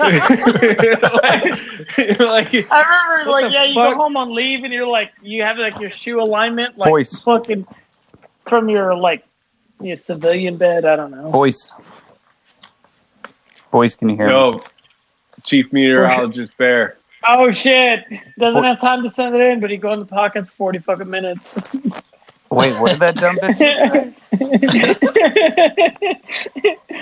I 2.70 3.08
remember, 3.10 3.30
like, 3.30 3.52
yeah, 3.52 3.64
you 3.64 3.74
fuck? 3.74 3.92
go 3.92 3.96
home 3.96 4.16
on 4.16 4.34
leave 4.34 4.64
and 4.64 4.72
you're 4.72 4.86
like, 4.86 5.12
you 5.22 5.42
have 5.42 5.58
like 5.58 5.80
your 5.80 5.90
shoe 5.90 6.20
alignment, 6.20 6.78
like 6.78 6.88
Voice. 6.90 7.20
fucking 7.22 7.66
from 8.46 8.68
your 8.68 8.94
like 8.96 9.24
your 9.80 9.96
civilian 9.96 10.56
bed. 10.56 10.84
I 10.84 10.96
don't 10.96 11.10
know. 11.10 11.30
Voice. 11.30 11.72
Voice, 13.72 13.96
can 13.96 14.08
you 14.08 14.16
hear 14.16 14.28
me? 14.28 14.60
Yo, 15.46 15.62
Chief 15.62 15.72
Meteorologist 15.72 16.56
Bear. 16.58 16.96
Oh 17.28 17.50
shit! 17.50 18.04
Doesn't 18.38 18.62
have 18.62 18.80
time 18.80 19.02
to 19.02 19.10
send 19.10 19.34
it 19.34 19.40
in, 19.40 19.58
but 19.60 19.70
he 19.70 19.76
go 19.76 19.92
in 19.92 19.98
the 20.00 20.06
podcast 20.06 20.46
for 20.46 20.52
forty 20.52 20.78
fucking 20.78 21.10
minutes. 21.10 21.74
Wait, 22.50 22.72
what 22.80 22.92
did 22.92 23.00
that 23.00 23.16
dumb 23.16 23.36
bitch 23.38 23.58
say? 23.58 24.14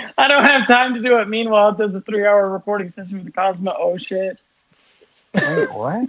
I 0.17 0.27
don't 0.29 0.45
have 0.45 0.67
time 0.67 0.95
to 0.95 1.03
do 1.03 1.19
it. 1.19 1.29
Meanwhile, 1.29 1.71
it 1.71 1.77
does 1.77 1.95
a 1.95 2.01
three-hour 2.01 2.49
recording 2.49 2.89
session 2.89 3.17
with 3.17 3.27
the 3.27 3.33
Cosmo. 3.33 3.75
Oh 3.79 3.99
shit! 3.99 4.41
Wait, 5.35 5.69
what? 5.75 6.09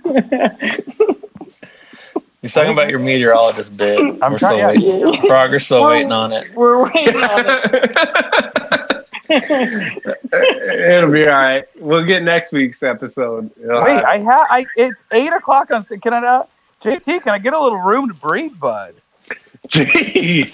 He's 2.41 2.53
talking 2.53 2.71
about 2.71 2.89
your 2.89 2.99
meteorologist 2.99 3.75
bit. 3.75 3.99
I'm 3.99 4.31
We're 4.33 4.37
trying- 4.37 4.37
still 4.37 4.57
yeah. 4.57 4.67
waiting. 5.07 5.27
Frogger's 5.27 5.65
still 5.65 5.83
waiting 5.83 6.11
on 6.13 6.31
it. 6.31 6.53
We're 6.55 6.83
waiting 6.85 7.17
on 7.17 7.43
it. 7.45 9.04
It'll 9.29 11.11
be 11.11 11.27
all 11.27 11.33
right. 11.33 11.65
We'll 11.79 12.05
get 12.05 12.23
next 12.23 12.51
week's 12.51 12.83
episode. 12.83 13.51
Wait, 13.57 14.03
I 14.03 14.17
have. 14.19 14.47
I 14.49 14.65
it's 14.75 15.03
eight 15.11 15.31
o'clock 15.33 15.71
on. 15.71 15.83
Can 15.83 16.13
I? 16.13 16.19
Not, 16.19 16.49
JT, 16.81 17.23
can 17.23 17.33
I 17.33 17.39
get 17.39 17.53
a 17.53 17.59
little 17.59 17.79
room 17.79 18.07
to 18.07 18.13
breathe, 18.13 18.59
bud? 18.59 18.95
Jeez. 19.67 20.51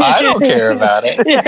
I 0.00 0.22
don't 0.22 0.40
care 0.40 0.70
about 0.70 1.02
it. 1.04 1.18
yeah, 1.26 1.42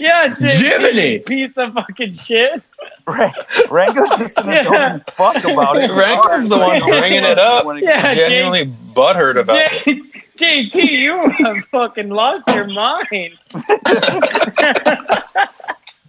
yeah, 0.00 0.34
Jiminy. 0.34 1.20
piece 1.20 1.56
of 1.56 1.72
fucking 1.72 2.12
shit. 2.14 2.62
Ra- 3.06 3.32
Rango's 3.70 4.10
just 4.18 4.36
an 4.38 4.48
Yeah. 4.48 4.60
adult 4.96 5.10
fuck 5.12 5.42
about 5.44 5.78
it. 5.78 5.90
Rango's 5.90 6.48
the 6.50 6.58
one 6.58 6.80
bringing 6.80 7.24
it 7.24 7.38
up. 7.38 7.64
When 7.64 7.78
it- 7.78 7.84
Yeah, 7.84 8.12
Genuinely 8.12 8.66
butthurt 8.94 9.38
about 9.40 9.56
it. 9.86 10.02
JT, 10.36 10.74
you 10.74 11.30
have 11.38 11.64
fucking 11.70 12.10
lost 12.10 12.44
your 12.48 12.66
mind. 12.66 13.38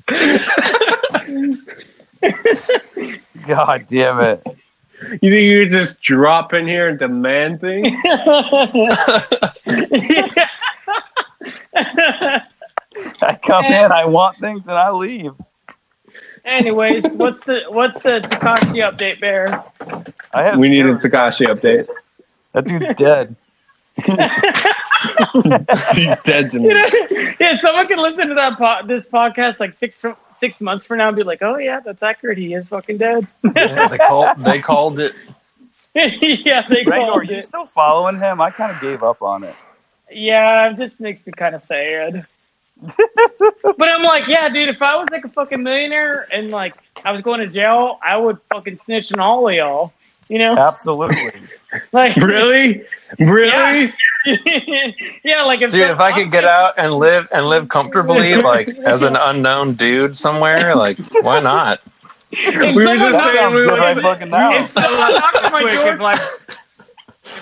God 3.47 3.85
damn 3.87 4.19
it! 4.19 4.45
You 5.21 5.31
think 5.31 5.43
you 5.43 5.63
could 5.63 5.71
just 5.71 6.01
drop 6.01 6.53
in 6.53 6.67
here 6.67 6.89
and 6.89 6.99
demand 6.99 7.61
things? 7.61 7.91
I 13.21 13.37
come 13.41 13.65
in, 13.65 13.91
I 13.91 14.05
want 14.05 14.39
things, 14.39 14.67
and 14.67 14.77
I 14.77 14.91
leave. 14.91 15.33
Anyways, 16.45 17.03
what's 17.15 17.39
the 17.45 17.63
what's 17.69 18.01
the 18.03 18.21
Takashi 18.21 18.87
update, 18.87 19.19
Bear? 19.19 19.63
I 20.33 20.43
have. 20.43 20.59
We 20.59 20.69
need 20.69 20.85
a 20.85 20.95
Takashi 20.95 21.47
update. 21.47 21.87
That 22.53 22.65
dude's 22.65 22.93
dead. 22.95 23.35
He's 25.93 26.21
dead 26.23 26.51
to 26.51 26.59
You 26.59 26.67
me. 26.67 26.73
know, 26.73 27.33
yeah, 27.39 27.57
someone 27.57 27.87
can 27.87 27.97
listen 27.99 28.27
to 28.29 28.33
that 28.35 28.57
po- 28.57 28.85
this 28.87 29.05
podcast 29.07 29.59
like 29.59 29.73
six 29.73 30.03
six 30.37 30.61
months 30.61 30.85
from 30.85 30.97
now 30.99 31.07
and 31.07 31.17
be 31.17 31.23
like, 31.23 31.41
"Oh 31.41 31.57
yeah, 31.57 31.79
that's 31.79 32.03
accurate. 32.03 32.37
He 32.37 32.53
is 32.53 32.67
fucking 32.67 32.97
dead." 32.97 33.27
Yeah, 33.55 33.87
they 33.87 33.97
called. 33.97 34.37
They 34.39 34.59
called 34.59 34.99
it. 34.99 35.13
yeah, 35.95 36.67
they 36.67 36.83
Rango, 36.83 36.91
are 37.07 37.11
called 37.11 37.29
you 37.29 37.37
it. 37.37 37.45
still 37.45 37.65
following 37.65 38.17
him? 38.17 38.41
I 38.41 38.51
kind 38.51 38.71
of 38.73 38.81
gave 38.81 39.01
up 39.03 39.21
on 39.21 39.43
it. 39.43 39.55
Yeah, 40.11 40.69
it 40.69 40.77
just 40.77 40.99
makes 40.99 41.25
me 41.25 41.31
kind 41.33 41.55
of 41.55 41.63
sad. 41.63 42.25
but 42.81 43.89
I'm 43.89 44.03
like, 44.03 44.27
yeah, 44.27 44.49
dude, 44.49 44.67
if 44.67 44.81
I 44.81 44.97
was 44.97 45.09
like 45.09 45.23
a 45.23 45.29
fucking 45.29 45.63
millionaire 45.63 46.27
and 46.33 46.51
like 46.51 46.75
I 47.05 47.11
was 47.13 47.21
going 47.21 47.39
to 47.39 47.47
jail, 47.47 47.99
I 48.03 48.17
would 48.17 48.37
fucking 48.53 48.77
snitch 48.77 49.13
on 49.13 49.19
all 49.21 49.47
of 49.47 49.53
y'all. 49.55 49.93
You 50.27 50.39
know, 50.39 50.57
Absolutely. 50.57 51.31
like 51.91 52.15
Really? 52.17 52.83
Really? 53.19 53.93
yeah, 55.23 55.43
like 55.43 55.61
if 55.61 55.71
Dude, 55.71 55.89
if 55.89 55.99
I 55.99 56.11
could 56.11 56.31
get 56.31 56.45
out 56.45 56.73
and 56.77 56.93
live 56.93 57.27
and 57.31 57.45
live 57.47 57.69
comfortably, 57.69 58.35
like 58.35 58.69
as 58.85 59.03
an 59.03 59.15
unknown 59.15 59.75
dude 59.75 60.17
somewhere, 60.17 60.75
like 60.75 60.97
why 61.21 61.39
not? 61.39 61.81
if 62.31 62.75
We 62.75 62.85
were 62.87 62.95
just 62.95 63.11
knocked- 63.11 63.11
That 63.13 63.35
sounds 63.35 63.53
we 63.55 63.61
good 63.61 63.71
were- 63.71 63.77
right 63.77 63.97
fucking 63.99 64.29
now. 64.29 64.55
if 64.55 64.69
someone 64.71 65.11
knocked 65.13 65.43
on 65.43 65.51
my 65.51 65.61
Quick, 65.61 65.75
if 65.93 65.99
like 65.99 66.19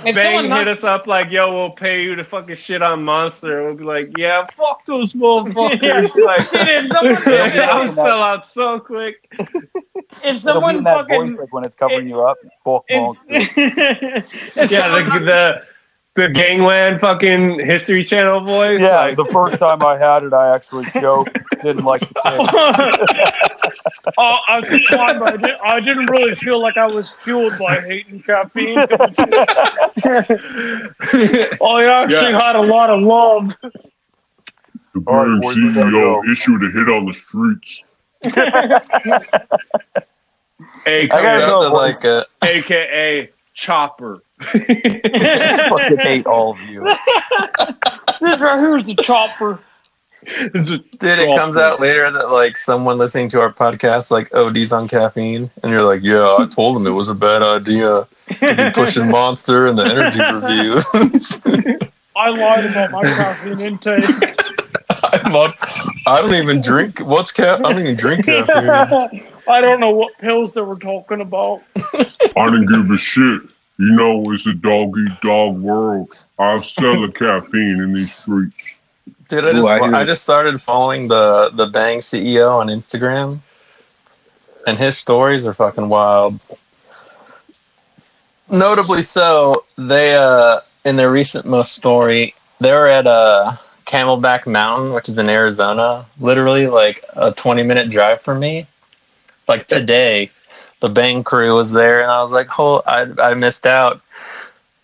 if 0.05 0.15
Bang 0.15 0.41
hit 0.43 0.49
knocked- 0.49 0.67
us 0.69 0.83
up 0.83 1.07
like, 1.07 1.29
yo, 1.31 1.53
we'll 1.53 1.71
pay 1.71 2.03
you 2.03 2.15
to 2.15 2.23
fucking 2.23 2.55
shit 2.55 2.81
on 2.81 3.03
Monster. 3.03 3.63
We'll 3.65 3.75
be 3.75 3.83
like, 3.83 4.11
yeah, 4.17 4.45
fuck 4.55 4.85
those 4.85 5.13
motherfuckers. 5.13 6.15
like, 6.25 6.49
Dude, 6.49 6.85
if 6.85 6.91
someone, 7.23 7.59
I'll 7.69 7.93
sell 7.93 8.23
out 8.23 8.45
so 8.45 8.79
quick. 8.79 9.27
if 9.39 9.49
It'll 10.23 10.33
be 10.33 10.39
someone 10.39 10.77
in 10.77 10.83
that 10.85 10.97
fucking 11.07 11.29
voice, 11.29 11.39
like 11.39 11.53
when 11.53 11.65
it's 11.65 11.75
covering 11.75 12.07
you 12.07 12.21
up. 12.21 12.37
Fuck 12.63 12.85
monster. 12.89 13.25
if, 13.29 13.57
if 14.57 14.71
Yeah, 14.71 14.79
someone- 14.79 15.05
the, 15.05 15.19
the 15.25 15.61
the 16.15 16.29
gangland 16.29 16.99
fucking 17.01 17.57
History 17.65 18.03
Channel 18.03 18.41
voice. 18.41 18.79
Yeah, 18.79 18.97
like, 18.97 19.15
the 19.15 19.25
first 19.25 19.57
time 19.57 19.81
I 19.83 19.97
had 19.97 20.21
it, 20.21 20.31
I 20.31 20.53
actually 20.53 20.85
choked. 20.91 21.35
Didn't 21.63 21.85
like 21.85 22.01
the 22.01 23.62
taste. 23.73 24.15
Oh, 24.17 24.35
at 24.49 24.69
the 24.69 24.79
time, 24.79 25.23
I, 25.23 25.37
did, 25.37 25.51
I 25.63 25.79
didn't 25.79 26.09
really 26.09 26.35
feel 26.35 26.59
like 26.59 26.77
I 26.77 26.87
was 26.87 27.11
fueled 27.23 27.57
by 27.57 27.81
hating 27.81 28.23
caffeine. 28.23 28.77
I 28.79 28.85
actually 32.03 32.33
had 32.33 32.55
a 32.55 32.61
lot 32.61 32.89
of 32.89 33.01
love. 33.01 33.55
The 33.61 35.03
All 35.07 35.15
right, 35.15 35.25
brand 35.25 35.41
boys, 35.41 35.55
we 35.55 35.73
gotta 35.73 35.89
CEO 35.91 36.31
issued 36.31 36.63
a 36.63 36.71
hit 36.71 36.89
on 36.89 37.05
the 37.05 37.13
streets. 37.27 37.83
A 40.85 41.03
I 41.03 41.07
gotta 41.07 41.39
Down 41.39 41.61
to 41.63 41.69
like 41.69 42.03
a, 42.03 42.25
AKA 42.43 43.29
Chopper. 43.53 44.21
I 44.39 45.69
fucking 45.69 45.97
hate 45.99 46.25
all 46.25 46.51
of 46.53 46.59
you. 46.61 46.85
This 48.21 48.39
right 48.39 48.57
here 48.57 48.77
is 48.77 48.85
the 48.85 48.95
chopper. 48.95 49.59
Dude, 50.53 50.83
it 51.01 51.37
comes 51.37 51.57
out 51.57 51.79
later 51.79 52.09
that 52.09 52.31
like 52.31 52.57
someone 52.57 52.97
listening 52.97 53.29
to 53.29 53.41
our 53.41 53.51
podcast 53.51 54.11
like 54.11 54.29
oh, 54.31 54.47
ODs 54.47 54.71
on 54.71 54.87
caffeine, 54.87 55.49
and 55.61 55.71
you're 55.71 55.83
like, 55.83 56.01
"Yeah, 56.03 56.37
I 56.39 56.45
told 56.51 56.77
him 56.77 56.87
it 56.87 56.91
was 56.91 57.09
a 57.09 57.15
bad 57.15 57.41
idea 57.41 58.07
to 58.39 58.55
be 58.55 58.71
pushing 58.71 59.07
Monster 59.11 59.67
and 59.67 59.77
the 59.77 59.83
energy 59.83 60.19
reviews." 60.19 61.79
I 62.15 62.29
lied 62.29 62.65
about 62.65 62.91
my 62.91 63.03
caffeine 63.03 63.59
intake. 63.59 64.03
I'm 65.03 65.35
on, 65.35 65.53
I 66.07 66.21
don't 66.21 66.33
even 66.35 66.61
drink. 66.61 66.99
What's 66.99 67.31
ca- 67.31 67.55
I 67.55 67.73
don't 67.73 67.79
even 67.79 67.95
drink 67.95 68.25
caffeine. 68.25 69.27
I 69.47 69.61
don't 69.61 69.79
know 69.79 69.91
what 69.91 70.17
pills 70.19 70.53
they 70.53 70.61
were 70.61 70.75
talking 70.75 71.21
about. 71.21 71.63
I 71.75 72.45
didn't 72.45 72.67
give 72.67 72.89
a 72.91 72.97
shit. 72.97 73.41
You 73.79 73.89
know, 73.89 74.31
it's 74.31 74.45
a 74.45 74.53
dog 74.53 74.95
eat 74.97 75.21
dog 75.21 75.59
world. 75.59 76.15
I 76.37 76.61
sell 76.61 77.01
the 77.01 77.11
caffeine 77.11 77.81
in 77.81 77.93
these 77.93 78.13
streets. 78.13 78.73
Dude, 79.29 79.45
I 79.45 79.49
Ooh, 79.49 79.53
just 79.53 79.67
I 79.67 80.01
I 80.01 80.05
just 80.05 80.23
started 80.23 80.61
following 80.61 81.07
the 81.07 81.49
the 81.53 81.67
Bang 81.67 81.99
CEO 81.99 82.51
on 82.51 82.67
Instagram, 82.67 83.39
and 84.67 84.77
his 84.77 84.97
stories 84.97 85.45
are 85.45 85.53
fucking 85.53 85.89
wild. 85.89 86.39
Notably 88.49 89.01
so, 89.03 89.65
they 89.77 90.15
uh 90.15 90.61
in 90.85 90.97
their 90.97 91.11
recent 91.11 91.45
most 91.45 91.73
story, 91.73 92.33
they're 92.59 92.87
at 92.87 93.07
uh 93.07 93.53
Camelback 93.85 94.47
Mountain, 94.47 94.93
which 94.93 95.07
is 95.07 95.17
in 95.17 95.29
Arizona, 95.29 96.05
literally 96.19 96.67
like 96.67 97.03
a 97.13 97.31
twenty 97.31 97.63
minute 97.63 97.89
drive 97.89 98.21
from 98.21 98.39
me. 98.39 98.67
Like 99.47 99.67
today, 99.67 100.31
the 100.79 100.89
Bang 100.89 101.23
crew 101.23 101.55
was 101.55 101.71
there, 101.71 102.01
and 102.01 102.11
I 102.11 102.21
was 102.21 102.31
like, 102.31 102.47
"Oh, 102.59 102.81
I 102.85 103.07
I 103.21 103.33
missed 103.35 103.65
out." 103.65 104.01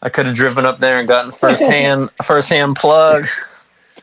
I 0.01 0.07
could 0.07 0.25
have 0.27 0.35
driven 0.35 0.65
up 0.65 0.79
there 0.79 0.99
and 0.99 1.07
gotten 1.07 1.31
first 1.43 1.61
hand 1.63 2.09
first 2.23 2.49
hand 2.49 2.75
plug. 2.75 3.27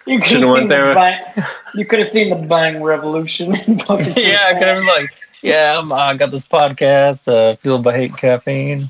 You 0.07 0.20
could 0.20 0.28
Should've 0.28 0.49
went 0.49 0.62
seen 0.62 0.69
there. 0.69 0.89
the 0.91 0.95
bang. 0.95 1.45
You 1.74 1.85
could 1.85 1.99
have 1.99 2.11
seen 2.11 2.31
the 2.31 2.47
bang 2.47 2.83
revolution. 2.83 3.53
yeah, 3.55 3.65
I 3.66 4.55
could 4.55 4.62
have 4.69 4.77
been 4.78 4.87
like, 4.87 5.11
yeah, 5.43 5.78
I'm, 5.81 5.93
I 5.93 6.15
got 6.15 6.31
this 6.31 6.47
podcast, 6.47 7.27
uh, 7.27 7.57
Fueled 7.57 7.83
by 7.83 7.95
Hate 7.97 8.16
Caffeine, 8.16 8.83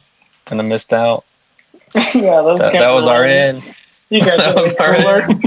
and 0.48 0.60
I 0.60 0.64
missed 0.64 0.92
out. 0.92 1.24
yeah, 1.94 2.42
those 2.42 2.58
That, 2.58 2.72
that 2.74 2.90
was 2.92 3.06
were 3.06 3.12
our 3.12 3.24
end. 3.24 3.62
You 4.10 4.20
guys 4.20 4.36
that 4.36 4.56
are 4.56 4.62
was 4.62 4.76
our 4.76 4.94
end. 4.94 5.42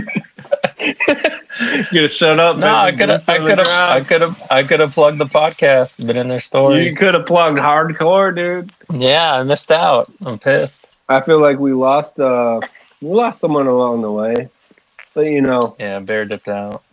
You 0.79 1.83
could 1.85 2.01
have 2.03 2.11
shut 2.11 2.39
up. 2.39 2.57
No, 2.57 2.73
I 2.73 2.91
could 2.91 3.09
have, 3.09 3.27
I 3.29 3.37
could 3.37 3.57
have, 3.59 3.67
I 3.67 4.01
could 4.01 4.21
have, 4.21 4.47
I 4.49 4.63
could 4.63 4.79
have 4.79 4.91
plugged 4.91 5.19
the 5.19 5.25
podcast, 5.25 6.05
been 6.05 6.17
in 6.17 6.29
their 6.29 6.39
story. 6.39 6.87
You 6.89 6.95
could 6.95 7.13
have 7.13 7.25
plugged 7.25 7.57
hardcore, 7.59 8.33
dude. 8.35 8.71
Yeah, 8.91 9.35
I 9.35 9.43
missed 9.43 9.71
out. 9.71 10.09
I'm 10.21 10.39
pissed. 10.39 10.87
I 11.09 11.21
feel 11.21 11.39
like 11.39 11.59
we 11.59 11.73
lost 11.73 12.19
uh 12.19 12.59
we 13.01 13.09
lost 13.09 13.39
someone 13.39 13.67
along 13.67 14.01
the 14.01 14.11
way. 14.11 14.49
But 15.13 15.21
you 15.27 15.41
know, 15.41 15.75
Yeah, 15.79 15.99
bear 15.99 16.25
dipped 16.25 16.47
out. 16.47 16.83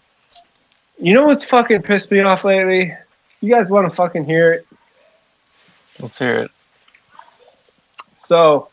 you 0.98 1.14
know 1.14 1.26
what's 1.26 1.44
fucking 1.44 1.82
pissed 1.82 2.10
me 2.10 2.20
off 2.20 2.44
lately? 2.44 2.92
You 3.40 3.50
guys 3.52 3.68
want 3.68 3.88
to 3.88 3.94
fucking 3.94 4.24
hear 4.24 4.52
it? 4.52 4.66
Let's 6.00 6.18
hear 6.18 6.34
it. 6.34 6.50
So, 8.24 8.70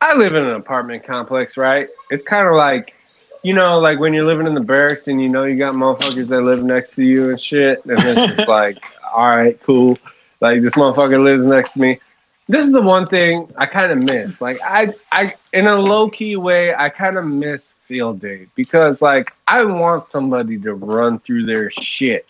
I 0.00 0.14
live 0.16 0.34
in 0.34 0.42
an 0.44 0.54
apartment 0.56 1.04
complex, 1.04 1.56
right? 1.56 1.88
It's 2.10 2.24
kind 2.24 2.46
of 2.48 2.54
like, 2.54 2.94
you 3.42 3.54
know, 3.54 3.78
like 3.78 3.98
when 4.00 4.12
you're 4.12 4.26
living 4.26 4.46
in 4.46 4.54
the 4.54 4.60
barracks 4.60 5.08
and 5.08 5.20
you 5.22 5.28
know 5.28 5.44
you 5.44 5.56
got 5.56 5.74
motherfuckers 5.74 6.28
that 6.28 6.40
live 6.42 6.64
next 6.64 6.94
to 6.96 7.04
you 7.04 7.30
and 7.30 7.40
shit, 7.40 7.84
and 7.84 7.98
it's 8.00 8.36
just 8.36 8.48
like, 8.48 8.78
all 9.14 9.28
right, 9.28 9.60
cool. 9.62 9.98
Like 10.40 10.60
this 10.62 10.74
motherfucker 10.74 11.22
lives 11.22 11.44
next 11.44 11.72
to 11.72 11.80
me. 11.80 12.00
This 12.50 12.64
is 12.64 12.72
the 12.72 12.80
one 12.80 13.06
thing 13.06 13.52
I 13.58 13.66
kind 13.66 13.92
of 13.92 13.98
miss. 13.98 14.40
Like 14.40 14.58
I, 14.62 14.94
I, 15.12 15.34
in 15.52 15.66
a 15.66 15.76
low 15.76 16.08
key 16.08 16.36
way, 16.36 16.74
I 16.74 16.88
kind 16.88 17.18
of 17.18 17.26
miss 17.26 17.74
field 17.84 18.20
day 18.20 18.46
because 18.54 19.02
like 19.02 19.36
I 19.46 19.64
want 19.64 20.10
somebody 20.10 20.58
to 20.60 20.74
run 20.74 21.18
through 21.18 21.44
their 21.44 21.70
shit. 21.70 22.26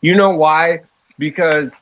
You 0.00 0.14
know 0.14 0.30
why? 0.30 0.80
Because 1.18 1.80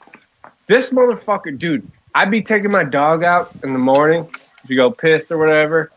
this 0.67 0.91
motherfucker, 0.91 1.57
dude, 1.57 1.89
I'd 2.15 2.31
be 2.31 2.43
taking 2.43 2.73
my 2.73 2.83
dog 2.83 3.23
out 3.23 3.55
in 3.63 3.73
the 3.73 3.79
morning 3.79 4.29
to 4.67 4.75
go 4.75 4.91
piss 4.91 5.31
or 5.31 5.39
whatever. 5.39 5.91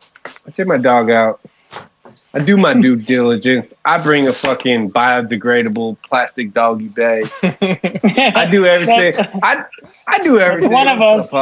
I 0.46 0.52
take 0.52 0.68
my 0.68 0.78
dog 0.78 1.10
out. 1.10 1.42
I 2.34 2.40
do 2.40 2.58
my 2.58 2.74
due 2.74 2.96
diligence. 2.96 3.74
I 3.86 4.02
bring 4.02 4.28
a 4.28 4.34
fucking 4.34 4.92
biodegradable 4.92 5.98
plastic 6.02 6.54
doggy 6.54 6.90
bag. 6.90 7.28
I 7.44 8.48
do 8.50 8.66
everything. 8.66 9.14
I 9.44 9.66
I 10.08 10.20
do 10.20 10.40
everything. 10.40 10.72
one 10.72 10.88
of 10.88 11.02
us. 11.02 11.34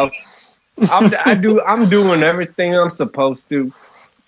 I'm, 0.91 1.11
I 1.25 1.35
do. 1.35 1.61
I'm 1.61 1.89
doing 1.89 2.23
everything 2.23 2.75
I'm 2.75 2.89
supposed 2.89 3.49
to, 3.49 3.71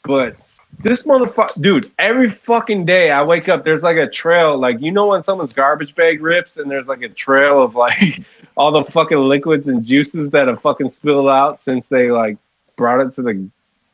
but 0.03 0.36
this 0.80 1.03
motherfucker, 1.03 1.61
dude. 1.61 1.91
Every 1.99 2.30
fucking 2.30 2.86
day 2.86 3.11
I 3.11 3.24
wake 3.24 3.49
up, 3.49 3.64
there's 3.64 3.84
like 3.84 3.98
a 3.98 4.10
trail. 4.10 4.57
Like 4.57 4.82
you 4.82 4.91
know 4.91 5.07
when 5.07 5.24
someone's 5.24 5.53
garbage 5.53 5.95
bag 5.95 6.22
rips 6.22 6.57
and 6.57 6.70
there's 6.70 6.88
like 6.88 7.02
a 7.02 7.10
trail 7.10 7.61
of 7.61 7.76
like 7.76 8.22
all 8.57 8.72
the 8.72 8.84
fucking 8.84 9.18
liquids 9.18 9.68
and 9.68 9.86
juices 9.86 10.32
that 10.32 10.48
have 10.48 10.61
fucking 10.61 10.90
spilled 10.90 11.30
out 11.30 11.61
since 11.61 11.88
they 11.88 12.11
like 12.11 12.38
brought 12.76 12.99
it 12.99 13.14
to 13.16 13.22
the 13.22 13.49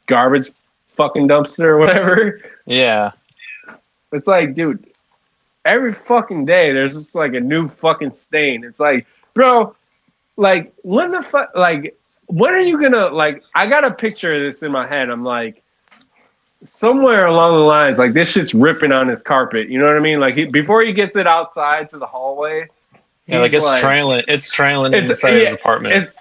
garbage 0.08 0.52
fucking 0.96 1.28
dumpster 1.28 1.66
or 1.66 1.78
whatever. 1.78 2.42
Yeah, 2.66 3.12
It's 4.12 4.28
like, 4.28 4.56
dude, 4.56 4.88
every 5.66 5.94
fucking 5.94 6.46
day 6.46 6.72
there's 6.72 6.94
just 6.94 7.16
like 7.16 7.34
a 7.34 7.40
new 7.40 7.68
fucking 7.68 8.12
stain. 8.12 8.64
It's 8.64 8.80
like, 8.80 9.06
bro, 9.34 9.76
like 10.38 10.74
when 10.84 11.12
the 11.12 11.22
fuck, 11.22 11.52
like 11.56 11.98
when 12.28 12.54
are 12.54 12.60
you 12.60 12.82
gonna 12.82 13.08
like? 13.08 13.44
I 13.54 13.68
got 13.68 13.84
a 13.84 13.92
picture 13.92 14.32
of 14.32 14.42
this 14.42 14.64
in 14.64 14.72
my 14.72 14.88
head. 14.88 15.10
I'm 15.10 15.24
like, 15.24 15.62
somewhere 16.68 17.28
along 17.28 17.54
the 17.54 17.60
lines, 17.60 18.00
like 18.00 18.14
this 18.14 18.32
shit's 18.32 18.54
ripping 18.54 18.92
on 18.92 19.08
his 19.08 19.22
carpet. 19.22 19.70
You 19.70 19.80
know 19.80 19.86
what 19.86 19.96
I 19.96 20.00
mean? 20.00 20.20
Like 20.20 20.36
he, 20.36 20.46
before 20.46 20.82
he 20.82 20.94
gets 20.94 21.16
it 21.16 21.28
outside 21.28 21.90
to 21.92 21.98
the 21.98 22.08
hallway, 22.08 22.70
yeah, 23.28 23.40
like 23.40 23.54
it's 23.54 23.80
trailing, 23.80 24.24
it's 24.28 24.50
trailing 24.50 24.94
inside 24.94 25.30
yeah, 25.30 25.50
his 25.50 25.56
apartment. 25.56 25.96
It's, 25.96 26.16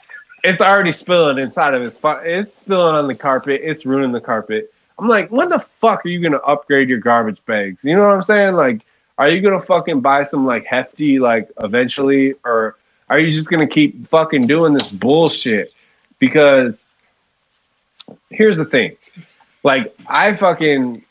it's 0.45 0.63
already 0.63 0.93
spilling 0.93 1.39
inside 1.39 1.75
of 1.75 1.83
his. 1.83 1.99
fu- 1.99 2.09
It's 2.11 2.55
spilling 2.55 2.97
on 2.97 3.09
the 3.09 3.17
carpet. 3.17 3.63
It's 3.65 3.87
ruining 3.87 4.13
the 4.13 4.23
carpet. 4.23 4.75
I'm 4.99 5.09
like, 5.09 5.31
when 5.33 5.51
the 5.51 5.61
fuck 5.61 6.07
are 6.07 6.11
you 6.11 6.21
gonna 6.23 6.39
upgrade 6.39 6.91
your 6.91 7.01
garbage 7.01 7.45
bags? 7.47 7.85
You 7.85 7.97
know 7.97 8.03
what 8.09 8.15
I'm 8.15 8.23
saying? 8.25 8.55
Like, 8.57 8.83
are 9.19 9.31
you 9.31 9.43
gonna 9.43 9.63
fucking 9.63 10.03
buy 10.03 10.25
some 10.25 10.47
like 10.47 10.67
hefty 10.67 11.21
like 11.21 11.51
eventually, 11.65 12.35
or 12.47 12.79
are 13.11 13.21
you 13.21 13.35
just 13.35 13.51
gonna 13.51 13.69
keep 13.69 14.09
fucking 14.09 14.45
doing 14.49 14.75
this 14.75 14.91
bullshit? 14.91 15.75
Because 16.21 16.87
here's 18.31 18.59
the 18.59 18.67
thing, 18.67 18.97
like 19.65 19.95
I 20.09 20.35
fucking 20.35 21.05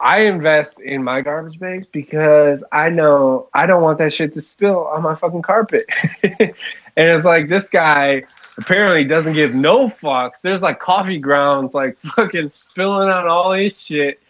I 0.00 0.22
invest 0.22 0.80
in 0.80 1.04
my 1.04 1.22
garbage 1.22 1.58
bags 1.60 1.88
because 1.92 2.64
I 2.72 2.90
know 2.90 3.48
I 3.54 3.66
don't 3.66 3.82
want 3.82 3.98
that 3.98 4.14
shit 4.14 4.34
to 4.34 4.42
spill 4.42 4.86
on 4.88 5.02
my 5.02 5.16
fucking 5.16 5.42
carpet. 5.42 5.86
and 6.98 7.08
it's 7.08 7.24
like 7.24 7.48
this 7.48 7.68
guy 7.68 8.24
apparently 8.58 9.04
doesn't 9.04 9.34
give 9.34 9.54
no 9.54 9.88
fucks. 9.88 10.40
There's 10.42 10.62
like 10.62 10.80
coffee 10.80 11.18
grounds 11.18 11.72
like 11.72 11.96
fucking 12.16 12.50
spilling 12.50 13.08
on 13.08 13.28
all 13.28 13.52
his 13.52 13.80
shit. 13.80 14.20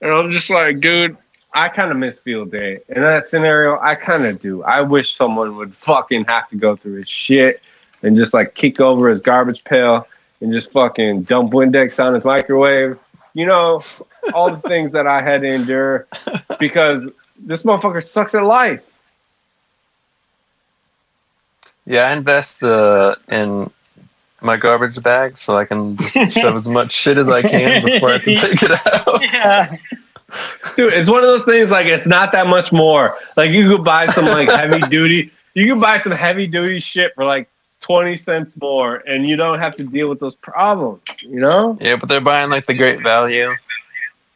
And 0.00 0.12
I'm 0.12 0.30
just 0.30 0.48
like, 0.48 0.78
dude, 0.78 1.16
I 1.52 1.68
kind 1.68 1.90
of 1.90 1.96
miss 1.96 2.20
field 2.20 2.52
day. 2.52 2.78
In 2.88 3.02
that 3.02 3.28
scenario, 3.28 3.76
I 3.80 3.96
kind 3.96 4.24
of 4.24 4.40
do. 4.40 4.62
I 4.62 4.80
wish 4.82 5.16
someone 5.16 5.56
would 5.56 5.74
fucking 5.74 6.24
have 6.26 6.48
to 6.50 6.56
go 6.56 6.76
through 6.76 6.94
his 6.94 7.08
shit 7.08 7.60
and 8.04 8.16
just 8.16 8.32
like 8.32 8.54
kick 8.54 8.80
over 8.80 9.10
his 9.10 9.20
garbage 9.20 9.64
pail 9.64 10.06
and 10.40 10.52
just 10.52 10.70
fucking 10.70 11.24
dump 11.24 11.52
Windex 11.52 12.02
on 12.02 12.14
his 12.14 12.24
microwave. 12.24 12.98
You 13.34 13.46
know, 13.46 13.80
all 14.32 14.48
the 14.54 14.68
things 14.68 14.92
that 14.92 15.08
I 15.08 15.22
had 15.22 15.40
to 15.40 15.48
endure 15.48 16.06
because 16.60 17.08
this 17.36 17.64
motherfucker 17.64 18.06
sucks 18.06 18.36
at 18.36 18.44
life. 18.44 18.82
Yeah, 21.86 22.08
I 22.08 22.12
invest 22.12 22.62
uh, 22.62 23.16
in 23.28 23.70
my 24.42 24.56
garbage 24.56 25.02
bag 25.02 25.38
so 25.38 25.56
I 25.56 25.64
can 25.64 25.96
just 25.96 26.14
shove 26.32 26.54
as 26.54 26.68
much 26.68 26.92
shit 26.92 27.18
as 27.18 27.28
I 27.28 27.42
can 27.42 27.84
before 27.84 28.10
I 28.10 28.12
have 28.14 28.22
to 28.22 28.36
take 28.36 28.62
it 28.62 28.70
out. 28.70 29.22
Yeah. 29.22 29.74
Dude, 30.76 30.94
it's 30.94 31.10
one 31.10 31.18
of 31.18 31.26
those 31.26 31.44
things 31.44 31.70
like 31.70 31.86
it's 31.86 32.06
not 32.06 32.32
that 32.32 32.46
much 32.46 32.72
more. 32.72 33.18
Like 33.36 33.50
you 33.50 33.68
could 33.68 33.84
buy 33.84 34.06
some 34.06 34.24
like 34.24 34.48
heavy 34.48 34.80
duty, 34.88 35.30
you 35.52 35.70
could 35.70 35.80
buy 35.80 35.98
some 35.98 36.12
heavy 36.12 36.46
duty 36.46 36.80
shit 36.80 37.14
for 37.14 37.24
like 37.24 37.48
20 37.80 38.16
cents 38.16 38.56
more 38.58 38.96
and 39.06 39.28
you 39.28 39.36
don't 39.36 39.58
have 39.58 39.76
to 39.76 39.84
deal 39.84 40.08
with 40.08 40.20
those 40.20 40.34
problems, 40.34 41.02
you 41.20 41.38
know? 41.38 41.76
Yeah, 41.82 41.96
but 41.96 42.08
they're 42.08 42.22
buying 42.22 42.48
like 42.48 42.66
the 42.66 42.74
great 42.74 43.02
value. 43.02 43.54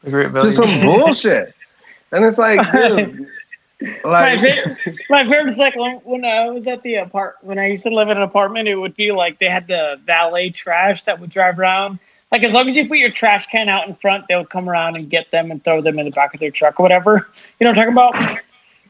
The 0.02 0.10
great 0.10 0.30
value. 0.30 0.50
Just 0.50 0.58
some 0.58 0.80
bullshit. 0.82 1.54
And 2.12 2.24
it's 2.24 2.38
like, 2.38 2.60
dude, 2.72 3.26
my, 3.80 4.34
Like, 4.34 4.40
fa- 4.40 4.94
my 5.10 5.24
favorite's 5.24 5.58
like 5.58 5.76
when, 5.76 5.96
when 5.96 6.24
I 6.24 6.48
was 6.48 6.66
at 6.66 6.82
the 6.82 6.96
apart 6.96 7.36
when 7.42 7.58
I 7.58 7.66
used 7.66 7.82
to 7.84 7.90
live 7.90 8.08
in 8.08 8.16
an 8.16 8.22
apartment, 8.22 8.68
it 8.68 8.76
would 8.76 8.96
be 8.96 9.12
like 9.12 9.38
they 9.38 9.50
had 9.50 9.66
the 9.66 10.00
valet 10.04 10.50
trash 10.50 11.02
that 11.04 11.20
would 11.20 11.30
drive 11.30 11.58
around. 11.58 11.98
Like 12.32 12.42
as 12.42 12.52
long 12.52 12.68
as 12.68 12.76
you 12.76 12.88
put 12.88 12.98
your 12.98 13.10
trash 13.10 13.46
can 13.46 13.68
out 13.68 13.86
in 13.86 13.94
front, 13.94 14.24
they 14.28 14.36
would 14.36 14.50
come 14.50 14.68
around 14.68 14.96
and 14.96 15.08
get 15.08 15.30
them 15.30 15.50
and 15.50 15.62
throw 15.62 15.80
them 15.80 15.98
in 15.98 16.06
the 16.06 16.10
back 16.10 16.34
of 16.34 16.40
their 16.40 16.50
truck 16.50 16.80
or 16.80 16.82
whatever. 16.82 17.28
You 17.58 17.64
know 17.64 17.70
what 17.70 17.78
I'm 17.78 17.94
talking 17.94 18.20
about? 18.20 18.40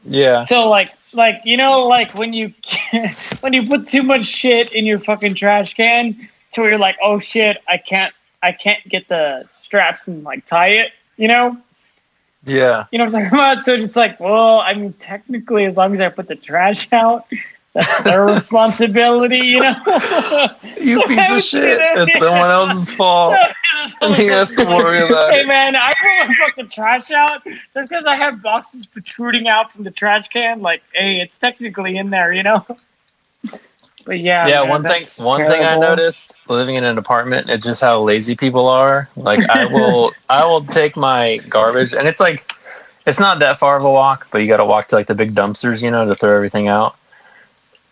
Yeah. 0.03 0.41
So 0.41 0.67
like 0.67 0.89
like 1.13 1.41
you 1.45 1.57
know 1.57 1.87
like 1.87 2.13
when 2.13 2.33
you 2.33 2.53
when 3.41 3.53
you 3.53 3.65
put 3.65 3.89
too 3.89 4.03
much 4.03 4.25
shit 4.25 4.73
in 4.73 4.85
your 4.85 4.99
fucking 4.99 5.35
trash 5.35 5.73
can 5.73 6.29
to 6.53 6.61
where 6.61 6.71
you're 6.71 6.79
like 6.79 6.97
oh 7.01 7.19
shit 7.19 7.57
I 7.67 7.77
can't 7.77 8.13
I 8.43 8.51
can't 8.51 8.83
get 8.87 9.07
the 9.07 9.47
straps 9.61 10.07
and 10.07 10.23
like 10.23 10.45
tie 10.45 10.69
it 10.69 10.91
you 11.17 11.27
know 11.27 11.57
Yeah. 12.45 12.85
you 12.91 12.97
know 12.97 13.05
what 13.05 13.15
I'm 13.15 13.23
talking 13.29 13.39
about 13.39 13.65
so 13.65 13.73
it's 13.73 13.95
like 13.95 14.19
well 14.19 14.59
I 14.61 14.73
mean 14.73 14.93
technically 14.93 15.65
as 15.65 15.75
long 15.77 15.93
as 15.93 15.99
I 15.99 16.09
put 16.09 16.27
the 16.27 16.35
trash 16.35 16.87
out 16.93 17.25
that's 17.73 18.03
their 18.03 18.25
responsibility 18.35 19.37
you 19.39 19.59
know 19.59 19.75
You 20.79 21.01
piece 21.07 21.29
of 21.31 21.43
shit. 21.43 21.79
It's 21.81 22.19
someone 22.19 22.49
else's 22.49 22.93
fault. 22.93 23.35
And 24.01 24.15
he 24.15 24.25
has 24.25 24.53
to 24.55 24.65
worry 24.65 24.99
about 25.01 25.31
Hey 25.31 25.41
it. 25.41 25.47
man, 25.47 25.75
I 25.75 25.91
pull 26.01 26.27
my 26.27 26.33
fucking 26.41 26.69
trash 26.69 27.11
out 27.11 27.43
just 27.45 27.89
because 27.89 28.05
I 28.05 28.15
have 28.15 28.41
boxes 28.41 28.85
protruding 28.87 29.47
out 29.47 29.71
from 29.71 29.83
the 29.83 29.91
trash 29.91 30.27
can. 30.29 30.61
Like, 30.61 30.81
hey, 30.93 31.21
it's 31.21 31.37
technically 31.37 31.95
in 31.97 32.09
there, 32.09 32.33
you 32.33 32.43
know. 32.43 32.65
But 34.07 34.21
yeah, 34.21 34.47
Yeah, 34.47 34.61
man, 34.61 34.69
one 34.69 34.83
thing 34.83 35.05
one 35.17 35.45
thing 35.45 35.63
I 35.63 35.77
noticed 35.77 36.37
living 36.47 36.75
in 36.75 36.85
an 36.85 36.97
apartment, 36.97 37.49
it's 37.49 37.65
just 37.65 37.81
how 37.81 38.01
lazy 38.01 38.35
people 38.35 38.69
are. 38.69 39.09
Like 39.17 39.47
I 39.49 39.65
will 39.71 40.13
I 40.29 40.45
will 40.45 40.63
take 40.63 40.95
my 40.95 41.37
garbage 41.49 41.93
and 41.93 42.07
it's 42.07 42.21
like 42.21 42.53
it's 43.05 43.19
not 43.19 43.39
that 43.39 43.59
far 43.59 43.77
of 43.77 43.83
a 43.83 43.91
walk, 43.91 44.29
but 44.31 44.39
you 44.39 44.47
gotta 44.47 44.65
walk 44.65 44.87
to 44.87 44.95
like 44.95 45.07
the 45.07 45.15
big 45.15 45.35
dumpsters, 45.35 45.83
you 45.83 45.91
know, 45.91 46.07
to 46.07 46.15
throw 46.15 46.33
everything 46.33 46.69
out. 46.69 46.95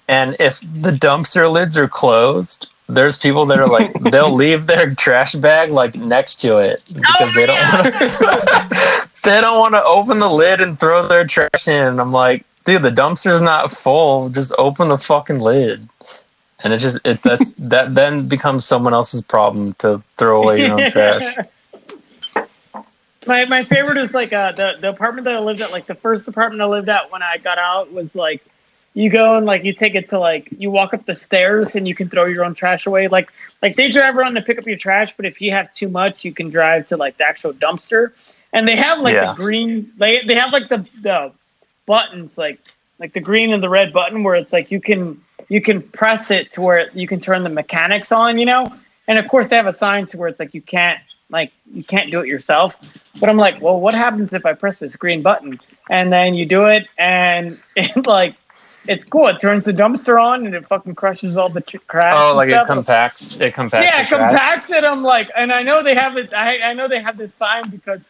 And 0.08 0.38
if 0.40 0.62
the 0.62 0.92
dumpster 0.92 1.52
lids 1.52 1.78
are 1.78 1.90
closed, 1.90 2.72
there's 2.88 3.20
people 3.20 3.46
that 3.48 3.60
are 3.60 3.68
like 3.68 3.92
they'll 4.12 4.34
leave 4.34 4.68
their 4.68 4.96
trash 4.96 5.34
bag 5.34 5.70
like 5.70 5.96
next 5.96 6.38
to 6.38 6.58
it 6.58 6.82
because 6.94 7.36
they 7.36 7.46
don't 7.46 7.60
oh, 7.62 7.78
want 7.78 7.94
to 7.94 9.10
they 9.24 9.42
don't 9.42 9.60
want 9.60 9.74
to 9.74 9.84
open 9.84 10.20
the 10.20 10.30
lid 10.30 10.62
and 10.62 10.80
throw 10.80 11.06
their 11.08 11.26
trash 11.26 11.68
in. 11.68 12.00
I'm 12.00 12.14
like, 12.14 12.46
dude, 12.64 12.84
the 12.84 12.90
dumpster's 12.90 13.42
not 13.42 13.70
full. 13.70 14.30
Just 14.30 14.54
open 14.58 14.88
the 14.88 14.98
fucking 14.98 15.40
lid. 15.40 15.90
And 16.64 16.74
it 16.74 16.80
just 16.80 17.00
it 17.06 17.22
that's 17.24 17.54
that 17.60 17.96
then 17.96 18.28
becomes 18.28 18.66
someone 18.66 18.94
else's 18.94 19.24
problem 19.26 19.74
to 19.80 20.02
throw 20.18 20.42
away 20.42 20.62
your 20.62 20.74
own 20.74 20.86
trash. 20.86 21.38
My 23.26 23.46
my 23.46 23.64
favorite 23.64 23.98
is 23.98 24.14
like 24.14 24.34
uh, 24.34 24.52
the 24.54 24.74
the 24.80 24.90
apartment 24.90 25.26
that 25.26 25.36
I 25.36 25.40
lived 25.40 25.62
at. 25.62 25.72
Like 25.72 25.88
the 25.88 25.96
first 25.96 26.28
apartment 26.28 26.62
I 26.62 26.66
lived 26.66 26.90
at 26.90 27.12
when 27.12 27.24
I 27.24 27.38
got 27.38 27.58
out 27.58 27.92
was 27.92 28.16
like 28.16 28.44
you 28.94 29.10
go 29.10 29.36
and 29.38 29.46
like 29.46 29.64
you 29.64 29.74
take 29.74 29.96
it 29.96 30.10
to 30.10 30.20
like 30.20 30.48
you 30.58 30.72
walk 30.72 30.94
up 30.94 31.06
the 31.06 31.16
stairs 31.16 31.76
and 31.76 31.88
you 31.88 31.96
can 31.96 32.10
throw 32.10 32.26
your 32.26 32.46
own 32.46 32.54
trash 32.54 32.86
away. 32.86 33.08
Like 33.08 33.30
like 33.62 33.76
they 33.76 33.90
drive 33.90 34.16
around 34.16 34.36
to 34.36 34.42
pick 34.42 34.58
up 34.60 34.68
your 34.68 34.78
trash, 34.78 35.16
but 35.18 35.26
if 35.26 35.42
you 35.42 35.52
have 35.52 35.74
too 35.74 35.90
much, 35.90 36.24
you 36.24 36.34
can 36.34 36.50
drive 36.50 36.88
to 36.88 36.98
like 36.98 37.18
the 37.18 37.26
actual 37.26 37.54
dumpster. 37.54 38.12
And 38.54 38.68
they 38.68 38.78
have 38.78 39.00
like 39.00 39.16
Yeah. 39.16 39.32
the 39.32 39.36
green. 39.36 39.92
They 39.98 40.22
they 40.26 40.36
have 40.36 40.54
like 40.54 40.70
the 40.70 40.86
the 41.02 41.32
buttons 41.88 42.38
like 42.38 42.60
like 43.00 43.14
the 43.14 43.22
green 43.22 43.52
and 43.52 43.62
the 43.62 43.70
red 43.70 43.92
button 43.92 44.24
where 44.24 44.36
it's 44.36 44.54
like 44.54 44.72
you 44.72 44.80
can 44.80 45.22
you 45.50 45.62
can 45.62 45.82
press 45.82 46.32
it 46.32 46.52
to 46.54 46.62
where 46.62 46.90
you 46.92 47.08
can 47.08 47.20
turn 47.20 47.44
the 47.44 47.50
mechanics 47.50 48.12
on, 48.12 48.38
you 48.38 48.46
know. 48.46 48.74
And 49.08 49.20
of 49.20 49.28
course 49.28 49.50
they 49.50 49.56
have 49.56 49.68
a 49.68 49.74
sign 49.74 50.08
to 50.08 50.18
where 50.18 50.28
it's 50.28 50.40
like 50.40 50.54
you 50.54 50.62
can't 50.62 51.00
like 51.30 51.52
you 51.74 51.84
can't 51.84 52.12
do 52.12 52.20
it 52.22 52.28
yourself. 52.28 52.76
But 53.20 53.30
I'm 53.30 53.38
like, 53.38 53.62
well, 53.62 53.80
what 53.80 53.94
happens 53.94 54.34
if 54.34 54.46
I 54.46 54.54
press 54.54 54.80
this 54.80 54.96
green 54.96 55.22
button 55.22 55.60
and 55.90 56.12
then 56.12 56.34
you 56.34 56.46
do 56.46 56.66
it 56.66 56.88
and 56.98 57.60
it 57.76 58.06
like 58.06 58.36
it's 58.88 59.04
cool. 59.04 59.28
It 59.28 59.40
turns 59.40 59.66
the 59.66 59.74
dumpster 59.74 60.22
on 60.22 60.46
and 60.46 60.54
it 60.54 60.68
fucking 60.68 60.96
crushes 60.96 61.36
all 61.38 61.50
the 61.50 61.62
tr- 61.62 61.78
trash. 61.90 62.16
Oh, 62.18 62.36
like 62.36 62.50
it 62.50 62.66
compacts 62.66 63.36
it 63.40 63.54
compacts 63.54 63.96
Yeah, 63.96 64.04
it 64.04 64.10
compacts 64.10 64.70
it. 64.70 64.84
I'm 64.84 65.04
like, 65.04 65.30
and 65.36 65.52
I 65.52 65.64
know 65.64 65.82
they 65.84 65.96
have 65.96 66.18
it. 66.18 66.34
I, 66.34 66.60
I 66.60 66.74
know 66.74 66.88
they 66.88 67.02
have 67.02 67.18
this 67.18 67.34
sign 67.34 67.70
because 67.70 68.02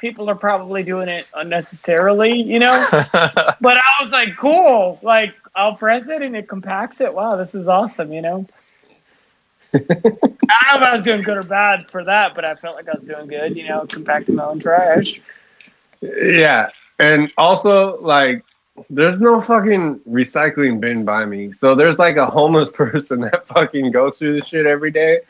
people 0.00 0.30
are 0.30 0.34
probably 0.34 0.82
doing 0.82 1.08
it 1.08 1.30
unnecessarily, 1.34 2.40
you 2.42 2.58
know. 2.58 2.86
but 2.90 3.76
I 3.76 4.02
was 4.02 4.10
like, 4.10 4.36
cool. 4.36 4.98
Like 5.02 5.34
I'll 5.54 5.74
press 5.74 6.08
it 6.08 6.22
and 6.22 6.34
it 6.34 6.48
compacts 6.48 7.00
it. 7.00 7.14
Wow, 7.14 7.36
this 7.36 7.54
is 7.54 7.68
awesome, 7.68 8.12
you 8.12 8.22
know. 8.22 8.46
I 9.74 9.78
don't 9.78 9.92
know 9.92 10.76
if 10.76 10.82
I 10.82 10.96
was 10.96 11.04
doing 11.04 11.22
good 11.22 11.36
or 11.36 11.42
bad 11.42 11.88
for 11.90 12.02
that, 12.04 12.34
but 12.34 12.44
I 12.44 12.54
felt 12.56 12.74
like 12.74 12.88
I 12.88 12.94
was 12.94 13.04
doing 13.04 13.28
good, 13.28 13.56
you 13.56 13.68
know, 13.68 13.86
compacting 13.86 14.34
my 14.34 14.46
own 14.46 14.58
trash. 14.58 15.20
yeah, 16.00 16.70
and 16.98 17.30
also 17.36 18.00
like, 18.00 18.44
there's 18.88 19.20
no 19.20 19.40
fucking 19.40 20.00
recycling 20.00 20.80
bin 20.80 21.04
by 21.04 21.24
me, 21.24 21.52
so 21.52 21.74
there's 21.74 21.98
like 21.98 22.16
a 22.16 22.26
homeless 22.26 22.70
person 22.74 23.20
that 23.20 23.46
fucking 23.46 23.92
goes 23.92 24.18
through 24.18 24.34
this 24.34 24.48
shit 24.48 24.66
every 24.66 24.90
day, 24.90 25.20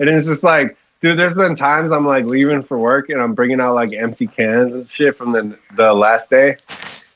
and 0.00 0.08
it's 0.08 0.26
just 0.26 0.42
like, 0.42 0.76
dude, 1.04 1.18
there's 1.18 1.34
been 1.34 1.54
times 1.54 1.92
I'm 1.92 2.06
like 2.06 2.24
leaving 2.24 2.62
for 2.62 2.78
work 2.78 3.10
and 3.10 3.20
I'm 3.20 3.34
bringing 3.34 3.60
out 3.60 3.74
like 3.74 3.92
empty 3.92 4.26
cans 4.26 4.74
and 4.74 4.88
shit 4.88 5.14
from 5.14 5.32
the 5.32 5.58
the 5.76 5.92
last 5.92 6.30
day, 6.30 6.56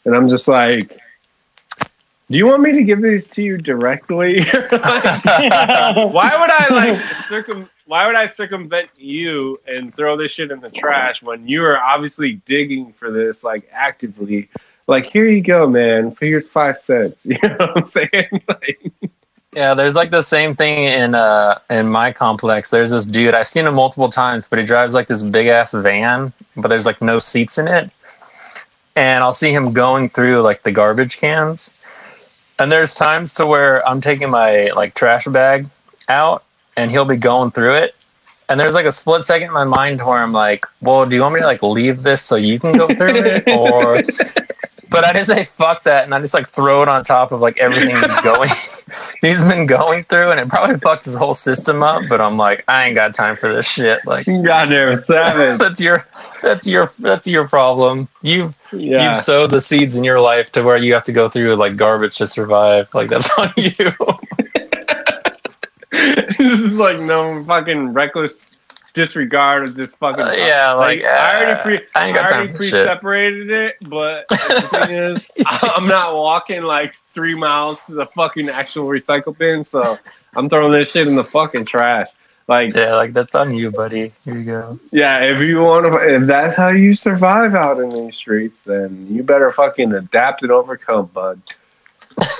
and 0.05 0.15
I'm 0.15 0.29
just 0.29 0.47
like. 0.47 0.97
Do 2.31 2.37
you 2.37 2.47
want 2.47 2.61
me 2.61 2.73
to 2.73 2.85
give 2.85 3.01
these 3.01 3.27
to 3.29 3.43
you 3.43 3.57
directly? 3.57 4.41
why 4.71 6.37
would 6.39 6.51
I 6.51 6.67
like 6.71 7.01
circum? 7.27 7.71
Why 7.87 8.07
would 8.07 8.17
I 8.17 8.27
circumvent 8.27 8.91
you 8.99 9.57
and 9.67 9.97
throw 9.97 10.15
this 10.15 10.33
shit 10.33 10.51
in 10.51 10.61
the 10.61 10.69
trash 10.69 11.23
when 11.23 11.49
you 11.49 11.65
are 11.65 11.79
obviously 11.79 12.35
digging 12.45 12.93
for 12.93 13.11
this 13.11 13.43
like 13.43 13.67
actively? 13.73 14.51
Like, 14.87 15.07
here 15.07 15.27
you 15.27 15.41
go, 15.41 15.67
man. 15.67 16.15
Here's 16.21 16.47
five 16.47 16.83
cents. 16.83 17.25
You 17.27 17.39
know 17.43 17.57
what 17.59 17.79
I'm 17.79 17.87
saying? 17.87 18.43
Like, 18.47 18.93
Yeah, 19.59 19.75
there's 19.75 19.97
like 19.97 20.13
the 20.13 20.23
same 20.23 20.55
thing 20.55 20.85
in 20.85 21.17
uh 21.17 21.59
in 21.69 21.89
my 21.89 22.13
complex. 22.13 22.71
There's 22.71 22.93
this 22.93 23.07
dude 23.07 23.35
I've 23.35 23.49
seen 23.49 23.67
him 23.67 23.75
multiple 23.75 24.09
times, 24.09 24.49
but 24.49 24.61
he 24.61 24.65
drives 24.65 24.95
like 24.95 25.09
this 25.09 25.25
big 25.25 25.49
ass 25.49 25.73
van, 25.73 26.33
but 26.57 26.69
there's 26.69 26.87
like 26.87 27.03
no 27.03 27.19
seats 27.19 27.59
in 27.59 27.67
it. 27.67 27.91
And 28.95 29.25
I'll 29.25 29.33
see 29.33 29.51
him 29.51 29.73
going 29.73 30.11
through 30.11 30.43
like 30.43 30.63
the 30.63 30.71
garbage 30.71 31.17
cans. 31.17 31.75
And 32.61 32.71
there's 32.71 32.95
times 32.95 33.35
to 33.35 33.47
where 33.47 33.85
I'm 33.85 34.01
taking 34.01 34.31
my 34.31 34.69
like 34.77 34.95
trash 34.95 35.27
bag 35.27 35.67
out 36.09 36.45
and 36.77 36.89
he'll 36.89 37.05
be 37.05 37.17
going 37.17 37.51
through 37.51 37.75
it. 37.79 37.97
And 38.49 38.61
there's 38.61 38.75
like 38.75 38.87
a 38.87 38.93
split 38.93 39.25
second 39.25 39.49
in 39.49 39.55
my 39.55 39.65
mind 39.65 40.01
where 40.01 40.23
I'm 40.23 40.33
like, 40.33 40.67
well, 40.83 41.05
do 41.05 41.17
you 41.17 41.23
want 41.23 41.35
me 41.35 41.41
to 41.41 41.47
like 41.47 41.65
leave 41.65 42.05
this 42.05 42.23
so 42.23 42.37
you 42.37 42.61
can 42.61 42.77
go 42.77 42.87
through 42.87 43.17
it? 43.27 43.43
Or 43.59 44.03
but 44.91 45.05
I 45.05 45.13
just 45.13 45.31
say 45.31 45.45
fuck 45.45 45.85
that 45.85 46.05
and 46.05 46.15
I 46.15 46.21
just 46.21 46.35
like 46.35 46.49
throw 46.49 46.83
it 46.83 46.89
on 46.89 47.03
top 47.05 47.33
of 47.33 47.41
like 47.41 47.59
everything 47.59 47.91
he's 47.97 48.21
going 48.23 48.49
he's 49.21 49.43
been 49.47 49.67
going 49.67 50.05
through 50.05 50.31
and 50.31 50.41
it 50.41 50.49
probably 50.49 50.77
fucked 50.79 51.05
his 51.05 51.17
whole 51.17 51.35
system 51.35 51.83
up, 51.83 52.03
but 52.09 52.21
I'm 52.21 52.37
like, 52.37 52.65
I 52.69 52.87
ain't 52.87 52.95
got 52.95 53.15
time 53.15 53.37
for 53.37 53.53
this 53.53 53.67
shit. 53.69 54.05
Like 54.07 54.27
goddamn 54.45 55.01
savage. 55.01 55.59
that's 55.59 55.81
your 55.81 56.03
that's 56.43 56.67
your 56.67 56.93
that's 56.99 57.27
your 57.27 57.47
problem. 57.49 58.09
You've 58.23 58.57
Yeah. 58.73 59.11
you've 59.11 59.19
sowed 59.19 59.51
the 59.51 59.61
seeds 59.61 59.97
in 59.97 60.05
your 60.05 60.21
life 60.21 60.53
to 60.53 60.63
where 60.63 60.77
you 60.77 60.95
have 60.95 61.05
to 61.05 61.13
go 61.13 61.29
through 61.29 61.55
like 61.57 61.77
garbage 61.77 62.17
to 62.19 62.27
survive. 62.27 62.89
Like 62.95 63.11
that's 63.11 63.37
on 63.39 63.53
you. 63.57 63.73
this 65.91 66.61
is 66.61 66.75
like 66.75 66.99
no 67.01 67.45
fucking 67.45 67.93
reckless 67.93 68.35
disregard 68.95 69.63
of 69.63 69.75
this 69.75 69.93
fucking. 69.95 70.23
Uh, 70.23 70.33
yeah, 70.37 70.73
like, 70.73 71.03
I 71.03 71.37
already 71.37 71.53
uh, 71.53 71.63
pre 71.63 71.79
I 71.95 72.11
I 72.11 72.27
already 72.27 72.53
pre 72.53 72.71
separated 72.71 73.51
it, 73.51 73.77
but 73.83 74.29
the 74.29 74.87
thing 74.87 74.97
is, 74.97 75.31
I'm 75.47 75.87
not 75.87 76.15
walking 76.15 76.63
like 76.63 76.95
three 77.15 77.35
miles 77.35 77.81
to 77.87 77.95
the 77.95 78.07
fucking 78.07 78.49
actual 78.49 78.89
recycle 78.89 79.37
bin, 79.37 79.65
so 79.65 79.97
I'm 80.37 80.49
throwing 80.49 80.73
this 80.73 80.93
shit 80.93 81.07
in 81.07 81.17
the 81.17 81.25
fucking 81.25 81.65
trash. 81.67 82.09
Like, 82.49 82.75
Yeah, 82.75 82.95
like 82.95 83.13
that's 83.13 83.35
on 83.35 83.53
you, 83.55 83.71
buddy. 83.71 84.13
Here 84.25 84.39
you 84.39 84.45
go. 84.45 84.81
yeah, 84.91 85.23
if 85.23 85.41
you 85.41 85.61
want 85.61 85.93
to, 85.93 86.15
if 86.15 86.27
that's 86.27 86.57
how 86.57 86.69
you 86.69 86.95
survive 86.95 87.55
out 87.55 87.79
in 87.79 87.91
these 87.91 88.17
streets, 88.17 88.63
then 88.63 89.07
you 89.11 89.23
better 89.23 89.51
fucking 89.51 89.93
adapt 89.93 90.43
and 90.43 90.51
overcome, 90.51 91.07
bud. 91.13 91.43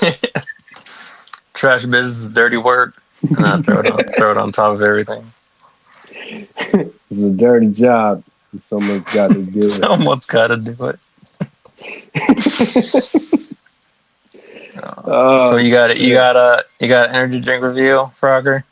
Trash 1.53 1.85
business 1.85 2.19
is 2.19 2.31
dirty 2.31 2.57
work. 2.57 2.95
And 3.21 3.37
then 3.37 3.63
throw 3.63 3.79
it 3.79 3.87
on 3.87 4.03
throw 4.17 4.31
it 4.31 4.37
on 4.37 4.51
top 4.51 4.73
of 4.73 4.81
everything. 4.81 5.31
It's 6.11 7.21
a 7.21 7.29
dirty 7.31 7.71
job. 7.71 8.23
Someone's 8.63 9.03
got 9.13 9.31
to 9.31 9.43
do 9.43 9.59
it. 9.59 9.63
Someone's 9.69 10.25
gotta 10.25 10.57
do 10.57 10.75
it. 10.87 10.99
Oh, 15.05 15.49
so 15.49 15.57
you 15.57 15.71
got 15.71 15.91
it. 15.91 15.97
You 15.97 16.13
got 16.13 16.35
a 16.35 16.65
you 16.79 16.87
got 16.87 17.09
an 17.09 17.15
energy 17.15 17.39
drink 17.39 17.63
review, 17.63 18.11
Frogger. 18.19 18.63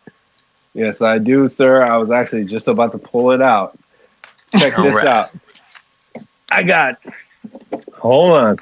Yes, 0.74 1.02
I 1.02 1.18
do, 1.18 1.48
sir. 1.50 1.84
I 1.84 1.98
was 1.98 2.12
actually 2.12 2.46
just 2.46 2.68
about 2.68 2.92
to 2.92 2.98
pull 2.98 3.32
it 3.32 3.42
out. 3.42 3.78
Check 4.58 4.76
this 4.78 4.96
right. 4.96 5.08
out. 5.08 5.30
I 6.52 6.64
got. 6.64 7.00
Hold 7.94 8.30
on. 8.32 8.60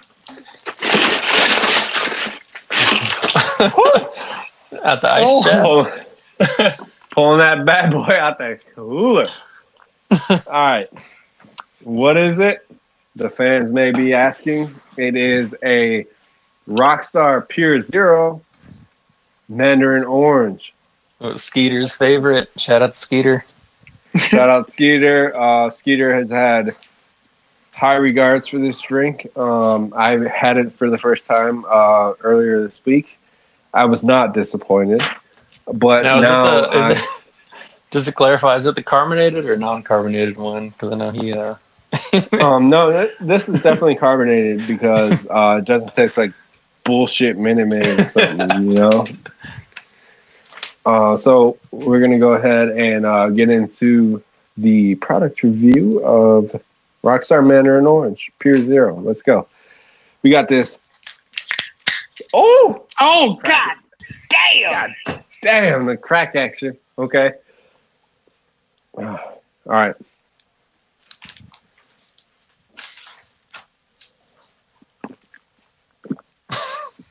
At 4.84 5.02
the 5.02 5.12
ice 5.12 5.26
oh. 5.28 5.84
chest. 6.48 6.95
Pulling 7.16 7.40
that 7.40 7.66
bad 7.66 7.92
boy 7.92 8.16
out 8.20 8.38
the 8.38 8.60
cooler. 8.76 9.28
All 10.30 10.38
right. 10.48 10.90
What 11.84 12.18
is 12.18 12.38
it? 12.40 12.66
the 13.16 13.30
fans 13.30 13.72
may 13.72 13.92
be 13.92 14.14
asking. 14.14 14.74
It 14.98 15.16
is 15.16 15.56
a 15.64 16.06
Rockstar 16.68 17.48
Pure 17.48 17.84
Zero 17.84 18.42
Mandarin 19.48 20.04
Orange. 20.04 20.74
Oh, 21.22 21.38
Skeeter's 21.38 21.96
favorite. 21.96 22.50
Shout 22.58 22.82
out 22.82 22.96
Skeeter. 22.96 23.42
Shout 24.18 24.50
out 24.50 24.70
Skeeter. 24.70 25.36
Uh, 25.36 25.70
Skeeter 25.70 26.14
has 26.14 26.30
had 26.30 26.72
high 27.74 27.96
regards 27.96 28.48
for 28.48 28.60
this 28.60 28.82
drink. 28.82 29.28
Um, 29.38 29.94
I 29.96 30.12
had 30.28 30.58
it 30.58 30.74
for 30.74 30.90
the 30.90 30.98
first 30.98 31.26
time 31.26 31.66
uh, 31.70 32.14
earlier 32.22 32.62
this 32.62 32.84
week. 32.86 33.18
I 33.74 33.86
was 33.86 34.04
not 34.04 34.34
disappointed, 34.34 35.02
but 35.74 36.04
Now, 36.04 36.16
now, 36.16 36.24
is 36.24 36.30
it 36.30 36.42
the, 36.44 36.70
I- 36.72 36.92
it, 36.92 37.00
just 37.92 38.08
to 38.08 38.14
clarify, 38.14 38.56
is 38.58 38.66
it 38.66 38.76
the 38.76 38.84
carbonated 38.84 39.46
or 39.46 39.58
non-carbonated 39.58 40.38
one? 40.38 40.70
Because 40.70 40.92
I 40.92 40.96
know 40.96 41.12
he. 41.12 41.34
Uh, 41.34 41.56
um, 42.40 42.70
no, 42.70 42.92
th- 42.92 43.16
this 43.20 43.50
is 43.50 43.62
definitely 43.62 43.96
carbonated 43.96 44.68
because 44.68 45.28
uh, 45.30 45.58
it 45.60 45.66
doesn't 45.66 45.94
taste 45.96 46.18
like 46.18 46.34
bullshit 46.86 47.38
Minute 47.38 47.68
Maid 47.68 48.00
or 48.00 48.08
something, 48.08 48.64
you 48.64 48.76
know. 48.76 49.06
Uh, 50.86 51.18
so 51.18 51.58
we're 51.72 52.02
gonna 52.02 52.20
go 52.20 52.34
ahead 52.34 52.70
and 52.70 53.06
uh, 53.06 53.30
get 53.30 53.50
into 53.50 54.24
the 54.58 54.96
product 54.96 55.44
review 55.44 56.04
of 56.06 56.62
Rockstar 57.04 57.46
Mandarin 57.46 57.88
Orange 57.88 58.32
Pure 58.40 58.62
Zero. 58.64 58.96
Let's 59.00 59.22
go. 59.24 59.48
We 60.24 60.32
got 60.32 60.48
this. 60.48 60.78
Oh, 62.34 62.86
Oh 63.00 63.40
God, 63.44 63.74
damn! 64.30 64.96
Damn! 65.46 65.86
The 65.86 65.96
crack 65.96 66.36
action. 66.36 66.76
Okay. 66.98 67.34
All 68.98 69.20
right. 69.66 69.96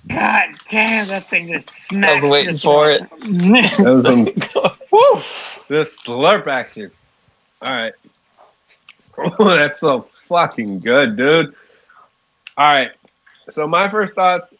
God 0.09 0.48
damn, 0.69 1.09
that 1.09 1.28
thing 1.28 1.52
just 1.52 1.69
smells. 1.69 2.20
I 2.20 2.23
was 2.24 2.32
waiting 2.32 2.59
for 2.59 2.90
it. 2.90 3.02
That 3.78 3.90
was 3.90 4.05
some 4.05 4.24
Woo! 4.90 5.15
This 5.69 6.02
slurp 6.02 6.47
action. 6.48 6.90
All 7.62 7.73
right. 7.73 7.93
Oh, 9.16 9.44
that's 9.56 9.81
so 9.81 10.09
fucking 10.28 10.81
good, 10.81 11.16
dude. 11.16 11.55
All 12.56 12.74
right. 12.74 12.90
So 13.48 13.69
my 13.69 13.89
first 13.89 14.15
thoughts. 14.15 14.55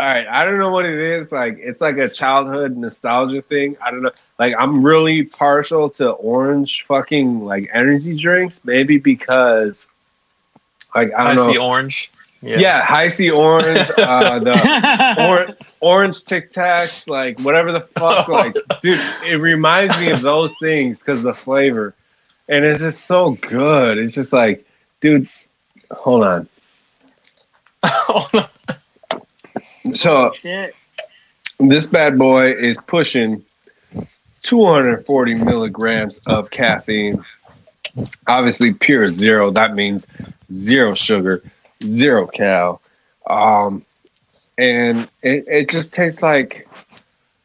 All 0.00 0.06
right, 0.06 0.26
I 0.26 0.46
don't 0.46 0.58
know 0.58 0.70
what 0.70 0.86
it 0.86 0.98
is. 0.98 1.30
Like 1.30 1.58
it's 1.58 1.82
like 1.82 1.98
a 1.98 2.08
childhood 2.08 2.74
nostalgia 2.74 3.42
thing. 3.42 3.76
I 3.84 3.90
don't 3.90 4.00
know. 4.00 4.12
Like 4.38 4.54
I'm 4.58 4.82
really 4.82 5.24
partial 5.24 5.90
to 5.90 6.12
orange 6.12 6.86
fucking 6.88 7.44
like 7.44 7.68
energy 7.74 8.16
drinks. 8.16 8.58
Maybe 8.64 8.96
because 8.96 9.86
like 10.94 11.12
I 11.12 11.32
I 11.32 11.34
don't 11.34 11.46
see 11.46 11.58
know. 11.58 11.66
orange. 11.66 12.10
Yeah, 12.40 12.82
Hi-C 12.82 13.30
orange. 13.30 13.90
Uh, 13.98 14.38
the 14.38 15.16
or, 15.28 15.54
orange 15.82 16.24
Tic 16.24 16.50
Tacs, 16.50 17.06
like 17.06 17.38
whatever 17.40 17.70
the 17.70 17.82
fuck, 17.82 18.26
like 18.40 18.56
dude, 18.80 18.98
it 19.26 19.36
reminds 19.36 20.00
me 20.00 20.12
of 20.12 20.22
those 20.22 20.54
things 20.62 21.00
because 21.00 21.22
the 21.22 21.34
flavor, 21.34 21.94
and 22.48 22.64
it's 22.64 22.80
just 22.80 23.04
so 23.04 23.32
good. 23.42 23.98
It's 23.98 24.14
just 24.14 24.32
like, 24.32 24.66
dude, 25.02 25.28
hold 25.90 26.24
on. 26.24 26.48
So 29.94 30.32
Shit. 30.32 30.74
this 31.58 31.86
bad 31.86 32.18
boy 32.18 32.52
is 32.52 32.76
pushing 32.86 33.44
240 34.42 35.34
milligrams 35.44 36.18
of 36.26 36.50
caffeine. 36.50 37.24
Obviously, 38.26 38.72
pure 38.72 39.10
zero. 39.10 39.50
That 39.50 39.74
means 39.74 40.06
zero 40.54 40.94
sugar, 40.94 41.42
zero 41.82 42.26
cal. 42.26 42.80
Um, 43.28 43.84
and 44.56 45.08
it, 45.22 45.46
it 45.48 45.70
just 45.70 45.92
tastes 45.92 46.22
like, 46.22 46.68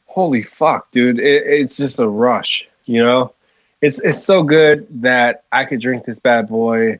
holy 0.05 0.43
fuck, 0.43 0.91
dude. 0.91 1.19
It, 1.19 1.43
it's 1.45 1.75
just 1.75 1.99
a 1.99 2.07
rush, 2.07 2.67
you 2.85 3.03
know? 3.03 3.33
It's, 3.81 3.99
it's 3.99 4.23
so 4.23 4.43
good 4.43 4.87
that 5.01 5.43
I 5.51 5.65
could 5.65 5.81
drink 5.81 6.05
this 6.05 6.19
bad 6.19 6.47
boy 6.47 6.99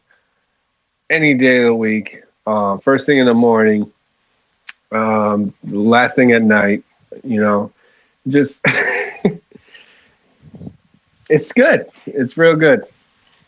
any 1.09 1.33
day 1.35 1.59
of 1.59 1.65
the 1.65 1.75
week. 1.75 2.23
Um, 2.45 2.79
first 2.79 3.05
thing 3.05 3.17
in 3.17 3.25
the 3.25 3.33
morning, 3.33 3.91
um, 4.95 5.53
last 5.67 6.15
thing 6.15 6.31
at 6.31 6.41
night, 6.41 6.83
you 7.23 7.41
know, 7.41 7.71
just 8.27 8.61
it's 11.29 11.51
good. 11.51 11.87
It's 12.05 12.37
real 12.37 12.55
good. 12.55 12.83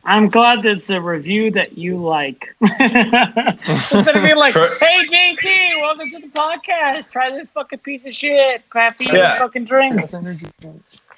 I'm 0.03 0.30
glad 0.30 0.64
that 0.64 0.78
it's 0.78 0.90
a 0.90 1.02
review 1.02 1.52
that 1.52 1.78
you 1.78 1.98
like. 1.98 2.56
Instead 2.61 4.15
of 4.15 4.24
being 4.24 4.38
like, 4.38 4.53
"Hey 4.80 5.06
JT, 5.06 5.82
welcome 5.82 6.10
to 6.11 6.19
the 6.19 6.28
podcast. 6.28 7.11
Try 7.11 7.30
this 7.32 7.49
fucking 7.49 7.80
piece 7.80 8.06
of 8.06 8.14
shit 8.14 8.61
caffeine 8.72 9.14
Yeah. 9.14 9.38
fucking 9.38 9.65
drink." 9.65 10.02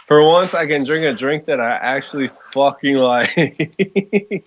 For 0.08 0.24
once, 0.24 0.56
I 0.56 0.66
can 0.66 0.84
drink 0.86 1.06
a 1.06 1.14
drink 1.14 1.46
that 1.46 1.60
I 1.60 1.72
actually 1.76 2.30
fucking 2.52 2.96
like. 2.96 3.76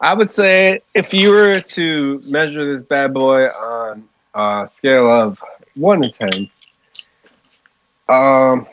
I 0.00 0.14
would 0.14 0.32
say 0.32 0.80
if 0.94 1.12
you 1.12 1.30
were 1.30 1.60
to 1.60 2.22
measure 2.26 2.74
this 2.76 2.84
bad 2.86 3.12
boy 3.12 3.46
on 3.46 4.08
a 4.34 4.66
scale 4.68 5.10
of 5.10 5.42
one 5.74 6.02
to 6.02 6.10
ten, 6.10 6.50
um, 8.08 8.66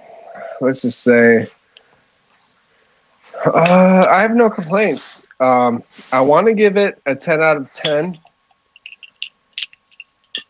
let's 0.62 0.82
just 0.82 1.02
say, 1.04 1.50
uh, 3.46 4.06
I 4.10 4.22
have 4.22 4.36
no 4.36 4.50
complaints. 4.50 5.26
Um, 5.40 5.84
I 6.12 6.22
want 6.22 6.48
to 6.48 6.54
give 6.54 6.78
it 6.78 7.02
a 7.06 7.16
ten 7.16 7.42
out 7.42 7.58
of 7.58 7.72
ten. 7.74 8.18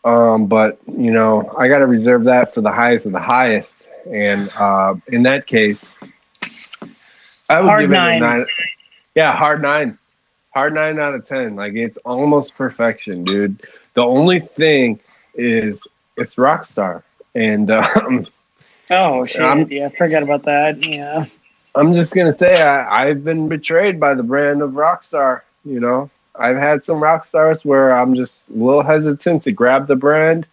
Um, 0.04 0.46
but 0.46 0.78
you 0.86 1.10
know, 1.10 1.52
I 1.58 1.68
got 1.68 1.78
to 1.78 1.86
reserve 1.86 2.24
that 2.24 2.54
for 2.54 2.60
the 2.60 2.70
highest 2.72 3.06
of 3.06 3.12
the 3.12 3.20
highest. 3.20 3.86
And 4.10 4.48
uh, 4.58 4.94
in 5.08 5.22
that 5.24 5.46
case, 5.46 5.98
I 7.48 7.60
would 7.60 7.68
Hard 7.68 7.80
give 7.80 7.92
it 7.92 7.96
a 8.06 8.18
nine. 8.18 8.46
Yeah, 9.14 9.36
hard 9.36 9.60
nine. 9.62 9.98
Hard 10.58 10.74
nine 10.74 10.98
out 10.98 11.14
of 11.14 11.24
ten. 11.24 11.54
Like 11.54 11.74
it's 11.74 11.98
almost 11.98 12.56
perfection, 12.56 13.22
dude. 13.22 13.62
The 13.94 14.02
only 14.02 14.40
thing 14.40 14.98
is 15.36 15.86
it's 16.16 16.34
Rockstar, 16.34 17.04
and 17.36 17.70
um, 17.70 18.26
Oh 18.90 19.24
shit! 19.24 19.40
I'm- 19.40 19.70
yeah, 19.70 19.86
I 19.86 19.90
forgot 19.90 20.24
about 20.24 20.42
that. 20.42 20.84
Yeah. 20.84 21.26
I'm 21.76 21.94
just 21.94 22.12
gonna 22.12 22.32
say 22.32 22.60
I, 22.60 23.04
I've 23.08 23.22
been 23.22 23.48
betrayed 23.48 24.00
by 24.00 24.14
the 24.14 24.24
brand 24.24 24.60
of 24.60 24.72
Rockstar. 24.72 25.42
You 25.64 25.78
know, 25.78 26.10
I've 26.34 26.56
had 26.56 26.82
some 26.82 27.00
rock 27.00 27.24
stars 27.24 27.64
where 27.64 27.96
I'm 27.96 28.16
just 28.16 28.48
a 28.48 28.54
little 28.54 28.82
hesitant 28.82 29.44
to 29.44 29.52
grab 29.52 29.86
the 29.86 29.94
brand, 29.94 30.44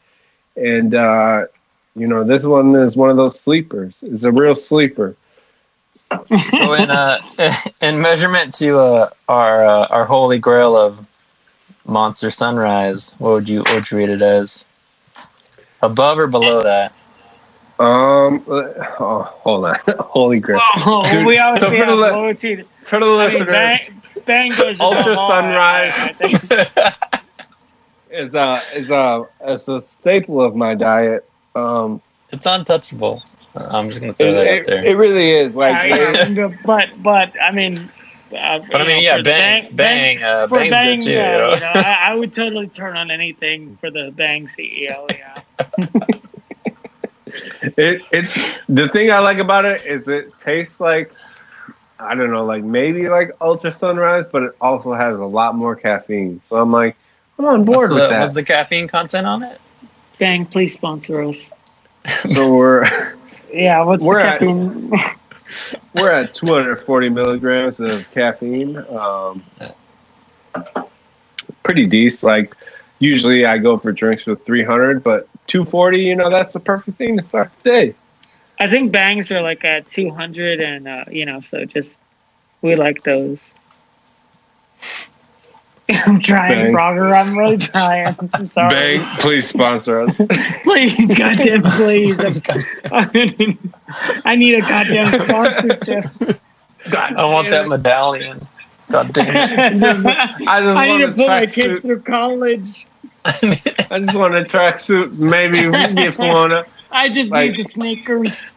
and 0.55 0.93
uh, 0.93 1.47
you 1.95 2.05
know, 2.05 2.23
this 2.23 2.43
one 2.43 2.75
is 2.75 2.95
one 2.95 3.09
of 3.09 3.17
those 3.17 3.39
sleepers. 3.39 4.03
It's 4.03 4.23
a 4.23 4.31
real 4.31 4.53
sleeper. 4.53 5.15
So 6.57 6.73
in 6.73 6.89
uh 6.91 7.19
in 7.81 8.01
measurement 8.01 8.53
to 8.55 8.77
uh, 8.79 9.09
our 9.27 9.65
uh, 9.65 9.87
our 9.87 10.05
holy 10.05 10.39
grail 10.39 10.75
of 10.77 11.05
Monster 11.85 12.31
Sunrise, 12.31 13.15
what 13.19 13.31
would 13.33 13.49
you 13.49 13.59
what 13.61 13.73
would 13.75 13.91
you 13.91 13.97
rate 13.97 14.09
it 14.09 14.21
as? 14.21 14.69
Above 15.81 16.19
or 16.19 16.27
below 16.27 16.63
that? 16.63 16.93
Um, 17.79 18.43
oh, 18.47 19.23
hold 19.43 19.65
on, 19.65 19.79
holy 19.99 20.39
grail. 20.39 20.61
Oh, 20.77 21.03
Dude, 21.03 21.25
we 21.25 21.37
always 21.39 21.61
so 21.61 21.69
be 21.69 21.79
for 21.79 21.85
the 21.85 21.93
on 21.93 21.97
li- 21.97 22.11
loyalty. 22.11 22.63
For 22.85 22.99
the 22.99 23.07
I 23.19 23.27
mean, 23.29 23.45
listeners, 23.45 23.47
bang, 23.49 24.03
bang 24.25 24.55
goes 24.55 24.79
Ultra 24.81 25.13
above. 25.13 25.17
Sunrise. 25.17 25.93
I- 25.97 26.09
I 26.09 26.13
think- 26.13 26.39
is 28.09 28.35
a 28.35 28.61
is 28.75 28.91
a 28.91 29.25
is 29.47 29.67
a 29.67 29.81
staple 29.81 30.41
of 30.41 30.55
my 30.55 30.75
diet. 30.75 31.29
Um, 31.55 32.01
It's 32.31 32.45
untouchable. 32.45 33.23
I'm 33.55 33.89
just 33.89 34.01
gonna 34.01 34.13
throw 34.13 34.27
it, 34.27 34.31
that 34.33 34.59
out 34.59 34.65
there. 34.67 34.85
it 34.85 34.97
really 34.97 35.31
is 35.31 35.55
like. 35.55 35.89
Yeah, 35.89 36.27
yeah, 36.27 36.53
but 36.65 36.89
but 37.01 37.33
I 37.41 37.51
mean, 37.51 37.77
uh, 38.37 38.59
but 38.71 38.81
I 38.81 38.87
mean, 38.87 39.03
yeah, 39.03 39.21
bang, 39.21 39.75
bang, 39.75 40.23
uh, 40.23 40.47
for 40.47 40.59
bang's 40.59 40.71
bang, 40.71 40.99
good 40.99 41.05
too. 41.05 41.11
yeah, 41.11 41.33
you 41.33 41.37
know? 41.39 41.53
you 41.53 41.59
know, 41.59 41.71
I, 41.75 41.99
I 42.11 42.15
would 42.15 42.35
totally 42.35 42.67
turn 42.67 42.97
on 42.97 43.11
anything 43.11 43.77
for 43.77 43.89
the 43.89 44.11
bang 44.11 44.47
CEO. 44.47 45.09
Yeah, 45.09 45.87
It 47.77 48.03
it 48.11 48.61
the 48.69 48.87
thing 48.89 49.11
I 49.11 49.19
like 49.19 49.39
about 49.39 49.65
it 49.65 49.85
is 49.85 50.07
it 50.07 50.31
tastes 50.39 50.79
like 50.79 51.11
I 51.99 52.13
don't 52.15 52.31
know, 52.31 52.45
like 52.45 52.63
maybe 52.63 53.09
like 53.09 53.31
Ultra 53.41 53.73
Sunrise, 53.73 54.25
but 54.31 54.43
it 54.43 54.55
also 54.61 54.93
has 54.93 55.17
a 55.19 55.25
lot 55.25 55.55
more 55.55 55.75
caffeine. 55.75 56.41
So 56.47 56.57
I'm 56.57 56.71
like, 56.71 56.95
I'm 57.39 57.45
on 57.45 57.65
board 57.65 57.89
what's, 57.89 57.93
with 57.93 58.03
the, 58.03 58.09
that. 58.09 58.19
what's 58.21 58.33
the 58.33 58.43
caffeine 58.43 58.87
content 58.87 59.27
on 59.27 59.43
it? 59.43 59.59
bang, 60.17 60.45
please 60.45 60.73
sponsor 60.73 61.21
us. 61.21 61.49
so 62.33 62.55
we're 62.55 62.85
Yeah, 63.51 63.83
what's 63.83 64.03
We're 64.03 64.19
the 64.19 65.01
at- 65.01 65.17
we're 65.93 66.11
at 66.11 66.33
240 66.33 67.09
milligrams 67.09 67.79
of 67.79 68.09
caffeine. 68.11 68.77
Um, 68.77 69.43
pretty 71.63 71.85
decent. 71.85 72.23
Like 72.23 72.55
usually 72.99 73.45
I 73.45 73.57
go 73.57 73.77
for 73.77 73.91
drinks 73.91 74.25
with 74.25 74.45
300, 74.45 75.03
but 75.03 75.27
240, 75.47 75.99
you 75.99 76.15
know, 76.15 76.29
that's 76.29 76.53
the 76.53 76.59
perfect 76.59 76.97
thing 76.97 77.17
to 77.17 77.23
start 77.23 77.51
the 77.61 77.69
day. 77.69 77.95
I 78.59 78.69
think 78.69 78.91
bangs 78.91 79.31
are 79.31 79.41
like 79.41 79.65
at 79.65 79.89
200, 79.91 80.61
and 80.61 80.87
uh, 80.87 81.05
you 81.11 81.25
know, 81.25 81.41
so 81.41 81.65
just 81.65 81.97
we 82.61 82.75
like 82.75 83.03
those. 83.03 83.41
I'm 86.05 86.19
trying, 86.19 86.65
Bang. 86.65 86.73
Frogger. 86.73 87.15
I'm 87.15 87.37
really 87.37 87.57
trying. 87.57 88.15
I'm 88.33 88.47
sorry. 88.57 88.69
Bang, 88.69 89.17
please 89.19 89.47
sponsor 89.47 90.01
us. 90.01 90.15
Please, 90.63 91.13
goddamn, 91.13 91.61
please. 91.61 92.19
I, 92.91 93.57
I 94.25 94.35
need 94.35 94.55
a 94.55 94.61
goddamn 94.61 95.11
sponsorship. 95.11 96.39
I 96.91 97.25
want 97.25 97.49
that 97.49 97.67
medallion. 97.67 98.47
God 98.91 99.13
damn 99.13 99.75
it. 99.75 99.79
Just- 99.79 100.07
I 100.07 100.61
just 100.61 100.77
I 100.77 100.87
need 100.87 101.05
to 101.05 101.07
put 101.13 101.27
my 101.27 101.45
kids 101.45 101.55
tracksuit. 101.57 101.81
through 101.83 102.01
college. 102.01 102.87
I 103.25 103.99
just 103.99 104.15
want 104.15 104.35
a 104.35 104.41
tracksuit. 104.43 105.13
Maybe 105.17 105.65
we 105.67 105.71
can 105.73 105.95
get 105.95 106.13
Florida. 106.15 106.65
I 106.91 107.09
just 107.09 107.31
Like- 107.31 107.51
need 107.51 107.59
the 107.59 107.63
sneakers. 107.69 108.53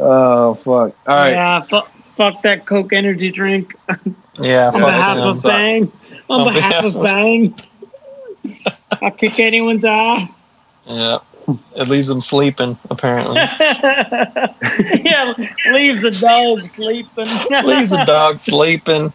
Oh 0.00 0.54
fuck! 0.54 0.94
All 1.06 1.16
right. 1.16 1.30
Yeah, 1.32 1.60
fu- 1.62 1.88
fuck 2.16 2.40
that 2.42 2.66
Coke 2.66 2.92
energy 2.92 3.30
drink. 3.30 3.74
Yeah, 4.38 4.66
On 4.68 4.72
fuck 4.72 4.84
behalf 4.86 5.16
them. 5.16 5.28
of 5.28 5.42
Bang. 5.42 5.92
On, 6.30 6.40
On 6.40 6.54
behalf, 6.54 6.70
behalf 6.70 6.84
of 6.86 6.96
of- 6.96 7.02
Bang. 7.02 7.54
I'll 9.02 9.10
kick 9.10 9.38
anyone's 9.38 9.84
ass. 9.84 10.42
Yeah. 10.86 11.18
It 11.76 11.88
leaves 11.88 12.06
them 12.08 12.20
sleeping, 12.20 12.78
apparently. 12.90 13.36
yeah, 15.02 15.34
leaves 15.72 16.00
the 16.02 16.16
dog 16.20 16.60
sleeping. 16.60 17.26
leaves 17.64 17.90
the 17.90 18.04
dog 18.06 18.38
sleeping. 18.38 19.12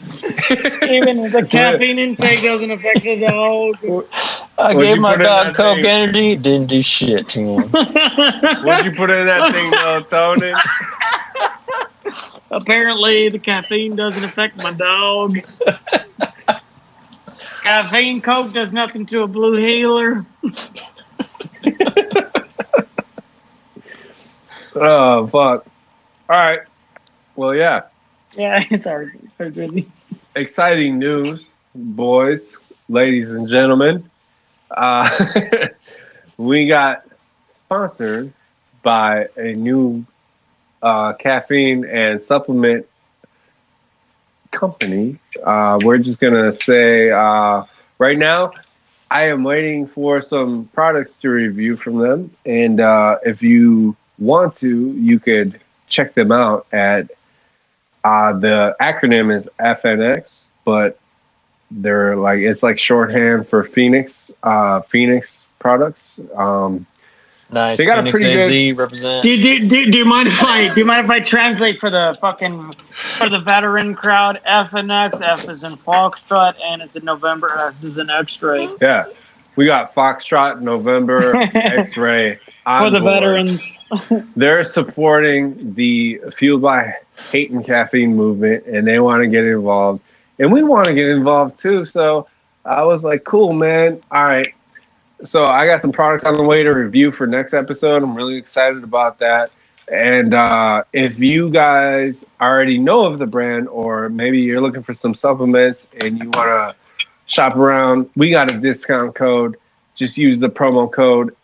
Even 0.00 1.30
the 1.30 1.46
caffeine 1.50 1.98
intake 1.98 2.42
doesn't 2.42 2.70
affect 2.70 3.02
the 3.02 3.16
dog. 3.20 3.76
I 4.58 4.74
What'd 4.74 4.80
gave 4.80 4.98
my 4.98 5.16
dog 5.16 5.54
Coke 5.54 5.76
thing? 5.76 5.86
Energy, 5.86 6.36
didn't 6.36 6.66
do 6.66 6.82
shit 6.82 7.28
to 7.28 7.40
him. 7.40 7.68
What'd 8.64 8.86
you 8.86 8.92
put 8.92 9.10
in 9.10 9.26
that 9.26 9.52
thing, 9.52 9.70
melatonin? 9.70 10.60
Apparently, 12.50 13.28
the 13.28 13.38
caffeine 13.38 13.94
doesn't 13.94 14.24
affect 14.24 14.56
my 14.56 14.72
dog. 14.72 15.38
caffeine 17.62 18.20
Coke 18.20 18.52
does 18.52 18.72
nothing 18.72 19.06
to 19.06 19.22
a 19.22 19.28
blue 19.28 19.54
heeler. 19.56 20.26
Oh 24.74 25.26
fuck! 25.26 25.66
All 26.28 26.36
right. 26.36 26.60
Well, 27.36 27.54
yeah. 27.54 27.82
Yeah, 28.36 28.64
it's 28.70 28.86
already 28.86 29.27
Exciting 30.34 30.98
news, 30.98 31.48
boys, 31.74 32.42
ladies, 32.88 33.30
and 33.30 33.48
gentlemen. 33.48 34.08
Uh, 34.70 35.08
we 36.38 36.66
got 36.66 37.04
sponsored 37.54 38.32
by 38.82 39.28
a 39.36 39.52
new 39.54 40.04
uh, 40.82 41.12
caffeine 41.14 41.84
and 41.84 42.20
supplement 42.20 42.86
company. 44.50 45.18
Uh, 45.44 45.78
we're 45.82 45.98
just 45.98 46.20
gonna 46.20 46.52
say 46.52 47.10
uh, 47.10 47.62
right 47.98 48.18
now, 48.18 48.52
I 49.10 49.28
am 49.28 49.44
waiting 49.44 49.86
for 49.86 50.20
some 50.20 50.66
products 50.72 51.14
to 51.20 51.28
review 51.28 51.76
from 51.76 51.98
them, 51.98 52.34
and 52.44 52.80
uh, 52.80 53.18
if 53.24 53.42
you 53.42 53.96
want 54.18 54.56
to, 54.56 54.92
you 54.92 55.20
could 55.20 55.60
check 55.86 56.14
them 56.14 56.32
out 56.32 56.66
at 56.72 57.10
uh, 58.04 58.32
the 58.32 58.76
acronym 58.80 59.34
is 59.34 59.48
FNX, 59.58 60.44
but 60.64 60.98
they're 61.70 62.16
like 62.16 62.38
it's 62.38 62.62
like 62.62 62.78
shorthand 62.78 63.46
for 63.46 63.64
Phoenix, 63.64 64.30
uh, 64.42 64.80
Phoenix 64.82 65.46
products. 65.58 66.18
Um, 66.34 66.86
Nice. 67.50 67.78
They 67.78 67.86
got 67.86 68.06
a 68.06 68.10
pretty 68.10 68.70
AZ 68.70 68.76
represent. 68.76 69.22
Do, 69.22 69.40
do, 69.40 69.66
do, 69.66 69.90
do 69.90 69.98
you 69.98 70.04
mind 70.04 70.28
if 70.28 70.42
I 70.42 70.72
do 70.74 70.80
you 70.80 70.86
mind 70.86 71.06
if 71.06 71.10
I 71.10 71.20
translate 71.20 71.80
for 71.80 71.88
the 71.88 72.18
fucking 72.20 72.72
for 72.92 73.30
the 73.30 73.38
veteran 73.38 73.94
crowd? 73.94 74.40
F 74.44 74.74
and 74.74 74.92
X, 74.92 75.18
F 75.20 75.48
is 75.48 75.62
in 75.62 75.72
Foxtrot, 75.76 76.56
and 76.62 76.82
it's 76.82 76.94
in 76.94 77.04
November. 77.06 77.58
X 77.58 77.82
is 77.82 77.96
in 77.96 78.10
X-ray 78.10 78.68
yeah, 78.82 79.06
we 79.58 79.66
got 79.66 79.92
Foxtrot, 79.92 80.60
November, 80.60 81.34
X-Ray 81.54 82.38
for 82.64 82.90
the 82.90 83.00
board. 83.00 83.02
veterans. 83.02 83.80
They're 84.36 84.62
supporting 84.62 85.74
the 85.74 86.20
Fueled 86.30 86.62
by 86.62 86.94
Hate 87.32 87.50
and 87.50 87.64
Caffeine 87.64 88.14
movement, 88.14 88.66
and 88.66 88.86
they 88.86 89.00
want 89.00 89.20
to 89.24 89.26
get 89.26 89.44
involved, 89.44 90.00
and 90.38 90.52
we 90.52 90.62
want 90.62 90.86
to 90.86 90.94
get 90.94 91.08
involved 91.08 91.58
too. 91.58 91.84
So 91.86 92.28
I 92.64 92.84
was 92.84 93.02
like, 93.02 93.24
"Cool, 93.24 93.52
man. 93.52 94.00
All 94.12 94.22
right." 94.22 94.54
So 95.24 95.44
I 95.44 95.66
got 95.66 95.82
some 95.82 95.90
products 95.90 96.22
on 96.22 96.34
the 96.34 96.44
way 96.44 96.62
to 96.62 96.70
review 96.70 97.10
for 97.10 97.26
next 97.26 97.52
episode. 97.52 98.04
I'm 98.04 98.14
really 98.14 98.36
excited 98.36 98.84
about 98.84 99.18
that. 99.18 99.50
And 99.90 100.34
uh, 100.34 100.84
if 100.92 101.18
you 101.18 101.50
guys 101.50 102.24
already 102.40 102.78
know 102.78 103.06
of 103.06 103.18
the 103.18 103.26
brand, 103.26 103.66
or 103.66 104.08
maybe 104.08 104.38
you're 104.38 104.60
looking 104.60 104.84
for 104.84 104.94
some 104.94 105.16
supplements 105.16 105.88
and 106.00 106.16
you 106.22 106.30
want 106.30 106.46
to 106.46 106.76
shop 107.28 107.54
around, 107.54 108.10
we 108.16 108.30
got 108.30 108.50
a 108.50 108.58
discount 108.58 109.14
code. 109.14 109.56
Just 109.94 110.18
use 110.18 110.40
the 110.40 110.48
promo 110.48 110.90
code 110.90 111.36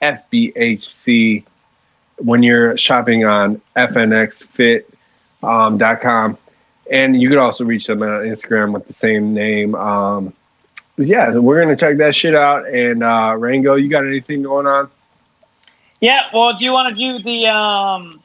FBHC 0.00 1.44
when 2.16 2.42
you're 2.42 2.76
shopping 2.78 3.24
on 3.24 3.60
fnxfit.com. 3.76 5.78
com. 5.98 6.38
And 6.90 7.20
you 7.20 7.28
could 7.28 7.38
also 7.38 7.64
reach 7.64 7.86
them 7.86 8.02
on 8.02 8.08
Instagram 8.08 8.72
with 8.72 8.86
the 8.86 8.92
same 8.92 9.34
name. 9.34 9.74
Um, 9.74 10.32
yeah, 10.96 11.36
we're 11.36 11.62
going 11.62 11.74
to 11.74 11.80
check 11.80 11.96
that 11.98 12.14
shit 12.14 12.34
out. 12.34 12.68
And 12.68 13.02
uh, 13.02 13.34
Rango, 13.38 13.76
you 13.76 13.88
got 13.88 14.06
anything 14.06 14.42
going 14.42 14.66
on? 14.66 14.90
Yeah. 16.00 16.28
Well, 16.34 16.58
do 16.58 16.64
you 16.64 16.72
want 16.72 16.96
to 16.96 17.04
do 17.18 17.22
the 17.22 17.46
um? 17.46 18.22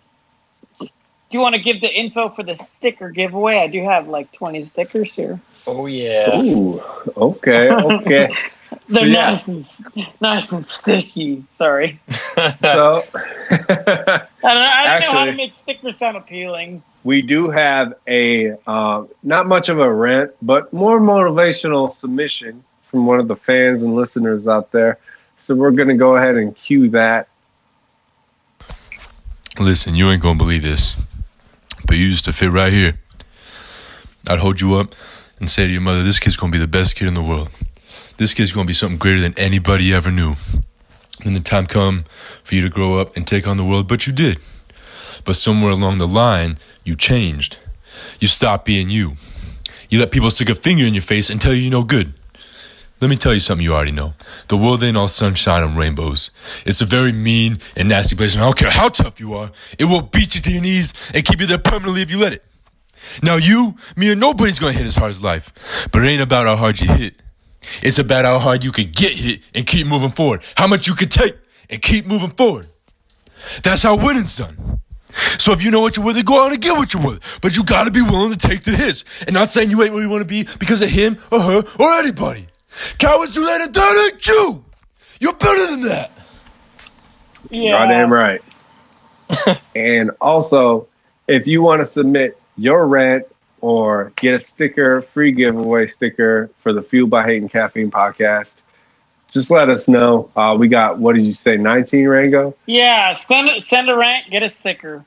Do 0.79 0.87
you 1.31 1.39
want 1.39 1.55
to 1.55 1.61
give 1.61 1.81
the 1.81 1.93
info 1.93 2.29
for 2.29 2.43
the 2.43 2.55
sticker 2.55 3.09
giveaway? 3.09 3.57
I 3.57 3.67
do 3.67 3.83
have 3.83 4.07
like 4.07 4.31
twenty 4.31 4.65
stickers 4.65 5.13
here. 5.13 5.39
Oh, 5.67 5.85
yeah. 5.85 6.39
Ooh, 6.41 6.81
okay, 7.17 7.69
okay. 7.71 8.33
They're 8.89 9.01
So, 9.01 9.05
yeah. 9.05 9.29
nice 9.29 9.47
and 9.47 10.07
nice 10.21 10.51
and 10.53 10.65
sticky. 10.67 11.43
Sorry, 11.51 11.99
so 12.61 13.03
I 13.49 13.57
don't, 13.57 13.67
know- 13.67 14.25
I 14.43 14.99
don't 14.99 15.01
know 15.01 15.11
how 15.11 15.25
to 15.25 15.33
make 15.33 15.53
stickers 15.53 15.97
sound 15.97 16.15
appealing. 16.17 16.81
we 17.03 17.21
do 17.21 17.49
have 17.49 17.93
a 18.07 18.55
uh, 18.67 19.03
not 19.23 19.45
much 19.47 19.69
of 19.69 19.79
a 19.79 19.93
rant, 19.93 20.31
but 20.41 20.71
more 20.73 20.99
motivational 20.99 21.95
submission 21.97 22.63
from 22.83 23.05
one 23.05 23.19
of 23.19 23.27
the 23.27 23.35
fans 23.35 23.81
and 23.83 23.93
listeners 23.95 24.47
out 24.47 24.71
there. 24.71 24.97
So 25.39 25.55
we're 25.55 25.71
going 25.71 25.89
to 25.89 25.95
go 25.95 26.15
ahead 26.17 26.35
and 26.35 26.55
cue 26.55 26.89
that. 26.89 27.27
Listen, 29.59 29.95
you 29.95 30.09
ain't 30.11 30.21
gonna 30.21 30.37
believe 30.37 30.63
this, 30.63 30.95
but 31.87 31.97
you 31.97 32.05
used 32.05 32.25
to 32.25 32.33
fit 32.33 32.51
right 32.51 32.71
here. 32.71 32.99
I'd 34.27 34.39
hold 34.39 34.61
you 34.61 34.75
up 34.75 34.93
and 35.39 35.49
say 35.49 35.65
to 35.65 35.71
your 35.71 35.81
mother, 35.81 36.03
This 36.03 36.19
kid's 36.19 36.37
gonna 36.37 36.51
be 36.51 36.57
the 36.57 36.67
best 36.67 36.95
kid 36.95 37.07
in 37.07 37.13
the 37.13 37.23
world. 37.23 37.49
This 38.17 38.33
kid's 38.33 38.51
gonna 38.51 38.67
be 38.67 38.73
something 38.73 38.97
greater 38.97 39.19
than 39.19 39.37
anybody 39.37 39.93
ever 39.93 40.11
knew. 40.11 40.35
Then 41.23 41.33
the 41.33 41.39
time 41.39 41.65
come 41.65 42.05
for 42.43 42.55
you 42.55 42.61
to 42.61 42.69
grow 42.69 42.99
up 42.99 43.15
and 43.15 43.25
take 43.27 43.47
on 43.47 43.57
the 43.57 43.63
world, 43.63 43.87
but 43.87 44.07
you 44.07 44.13
did. 44.13 44.39
But 45.25 45.35
somewhere 45.35 45.71
along 45.71 45.97
the 45.97 46.07
line, 46.07 46.57
you 46.83 46.95
changed. 46.95 47.57
You 48.19 48.27
stopped 48.27 48.65
being 48.65 48.89
you. 48.89 49.15
You 49.89 49.99
let 49.99 50.11
people 50.11 50.31
stick 50.31 50.49
a 50.49 50.55
finger 50.55 50.85
in 50.85 50.93
your 50.93 51.03
face 51.03 51.29
and 51.29 51.39
tell 51.39 51.53
you 51.53 51.63
you're 51.63 51.71
no 51.71 51.83
good. 51.83 52.13
Let 52.99 53.09
me 53.09 53.15
tell 53.15 53.33
you 53.33 53.39
something 53.39 53.63
you 53.63 53.75
already 53.75 53.91
know. 53.91 54.15
The 54.47 54.57
world 54.57 54.83
ain't 54.83 54.97
all 54.97 55.07
sunshine 55.07 55.63
and 55.63 55.77
rainbows. 55.77 56.31
It's 56.65 56.81
a 56.81 56.85
very 56.85 57.11
mean 57.11 57.59
and 57.75 57.89
nasty 57.89 58.15
place, 58.15 58.33
and 58.33 58.41
I 58.41 58.47
don't 58.47 58.57
care 58.57 58.71
how 58.71 58.89
tough 58.89 59.19
you 59.19 59.35
are, 59.35 59.51
it 59.77 59.85
will 59.85 60.01
beat 60.01 60.33
you 60.33 60.41
to 60.41 60.51
your 60.51 60.61
knees 60.61 60.93
and 61.13 61.23
keep 61.23 61.39
you 61.39 61.45
there 61.45 61.59
permanently 61.59 62.01
if 62.01 62.09
you 62.09 62.19
let 62.19 62.33
it. 62.33 62.43
Now, 63.23 63.35
you, 63.35 63.75
me, 63.95 64.11
or 64.11 64.15
nobody's 64.15 64.59
gonna 64.59 64.73
hit 64.73 64.85
as 64.85 64.95
hard 64.95 65.11
as 65.11 65.23
life, 65.23 65.53
but 65.91 66.03
it 66.03 66.07
ain't 66.07 66.21
about 66.21 66.45
how 66.45 66.55
hard 66.55 66.79
you 66.79 66.87
hit. 66.93 67.15
It's 67.81 67.99
about 67.99 68.25
how 68.25 68.39
hard 68.39 68.63
you 68.63 68.71
can 68.71 68.89
get 68.89 69.13
hit 69.13 69.41
and 69.53 69.65
keep 69.65 69.87
moving 69.87 70.11
forward. 70.11 70.41
How 70.55 70.67
much 70.67 70.87
you 70.87 70.95
can 70.95 71.09
take 71.09 71.35
and 71.69 71.81
keep 71.81 72.05
moving 72.05 72.31
forward. 72.31 72.67
That's 73.63 73.83
how 73.83 73.95
winning's 73.95 74.35
done. 74.37 74.79
So 75.37 75.51
if 75.51 75.63
you 75.63 75.71
know 75.71 75.81
what 75.81 75.97
you're 75.97 76.05
worth, 76.05 76.23
go 76.25 76.45
out 76.45 76.51
and 76.51 76.61
get 76.61 76.77
what 76.77 76.93
you're 76.93 77.03
worth. 77.03 77.19
But 77.41 77.55
you 77.55 77.63
gotta 77.63 77.91
be 77.91 78.01
willing 78.01 78.35
to 78.35 78.47
take 78.47 78.63
the 78.63 78.71
hits. 78.71 79.03
And 79.21 79.33
not 79.33 79.49
saying 79.49 79.69
you 79.69 79.81
ain't 79.81 79.93
where 79.93 80.03
you 80.03 80.09
wanna 80.09 80.25
be 80.25 80.47
because 80.59 80.81
of 80.81 80.89
him 80.89 81.17
or 81.31 81.39
her 81.39 81.63
or 81.79 81.93
anybody. 81.95 82.47
Cowards 82.97 83.33
do 83.33 83.45
that 83.45 83.61
and 83.61 83.73
that 83.73 84.11
ain't 84.13 84.27
you. 84.27 84.63
You're 85.19 85.33
better 85.33 85.71
than 85.71 85.81
that. 85.83 86.11
Yeah. 87.49 87.71
Goddamn 87.71 88.13
right. 88.13 88.41
and 89.75 90.11
also, 90.21 90.87
if 91.27 91.47
you 91.47 91.61
want 91.61 91.81
to 91.81 91.85
submit 91.85 92.39
your 92.57 92.87
rant 92.87 93.25
or 93.61 94.11
get 94.15 94.35
a 94.35 94.39
sticker, 94.39 95.01
free 95.01 95.31
giveaway 95.31 95.87
sticker 95.87 96.49
for 96.59 96.73
the 96.73 96.81
Fueled 96.81 97.09
by 97.09 97.23
Hate 97.23 97.41
and 97.41 97.49
Caffeine 97.51 97.89
podcast, 97.89 98.55
just 99.29 99.49
let 99.51 99.69
us 99.69 99.87
know. 99.87 100.29
Uh, 100.35 100.55
we 100.57 100.67
got, 100.67 100.99
what 100.99 101.15
did 101.15 101.25
you 101.25 101.33
say, 101.33 101.57
19, 101.57 102.07
Rango? 102.07 102.55
Yeah. 102.65 103.11
Send 103.13 103.61
send 103.61 103.89
a 103.89 103.95
rant, 103.95 104.29
get 104.29 104.43
a 104.43 104.49
sticker. 104.49 105.03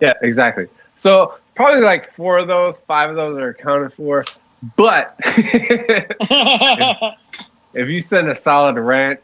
Yeah, 0.00 0.14
exactly. 0.22 0.68
So 0.96 1.38
probably 1.54 1.80
like 1.82 2.12
four 2.14 2.38
of 2.38 2.46
those, 2.48 2.80
five 2.80 3.10
of 3.10 3.16
those 3.16 3.38
are 3.38 3.48
accounted 3.50 3.92
for. 3.92 4.24
But 4.76 5.14
if 7.74 7.88
you 7.88 8.00
send 8.00 8.28
a 8.28 8.34
solid 8.34 8.78
rant, 8.78 9.20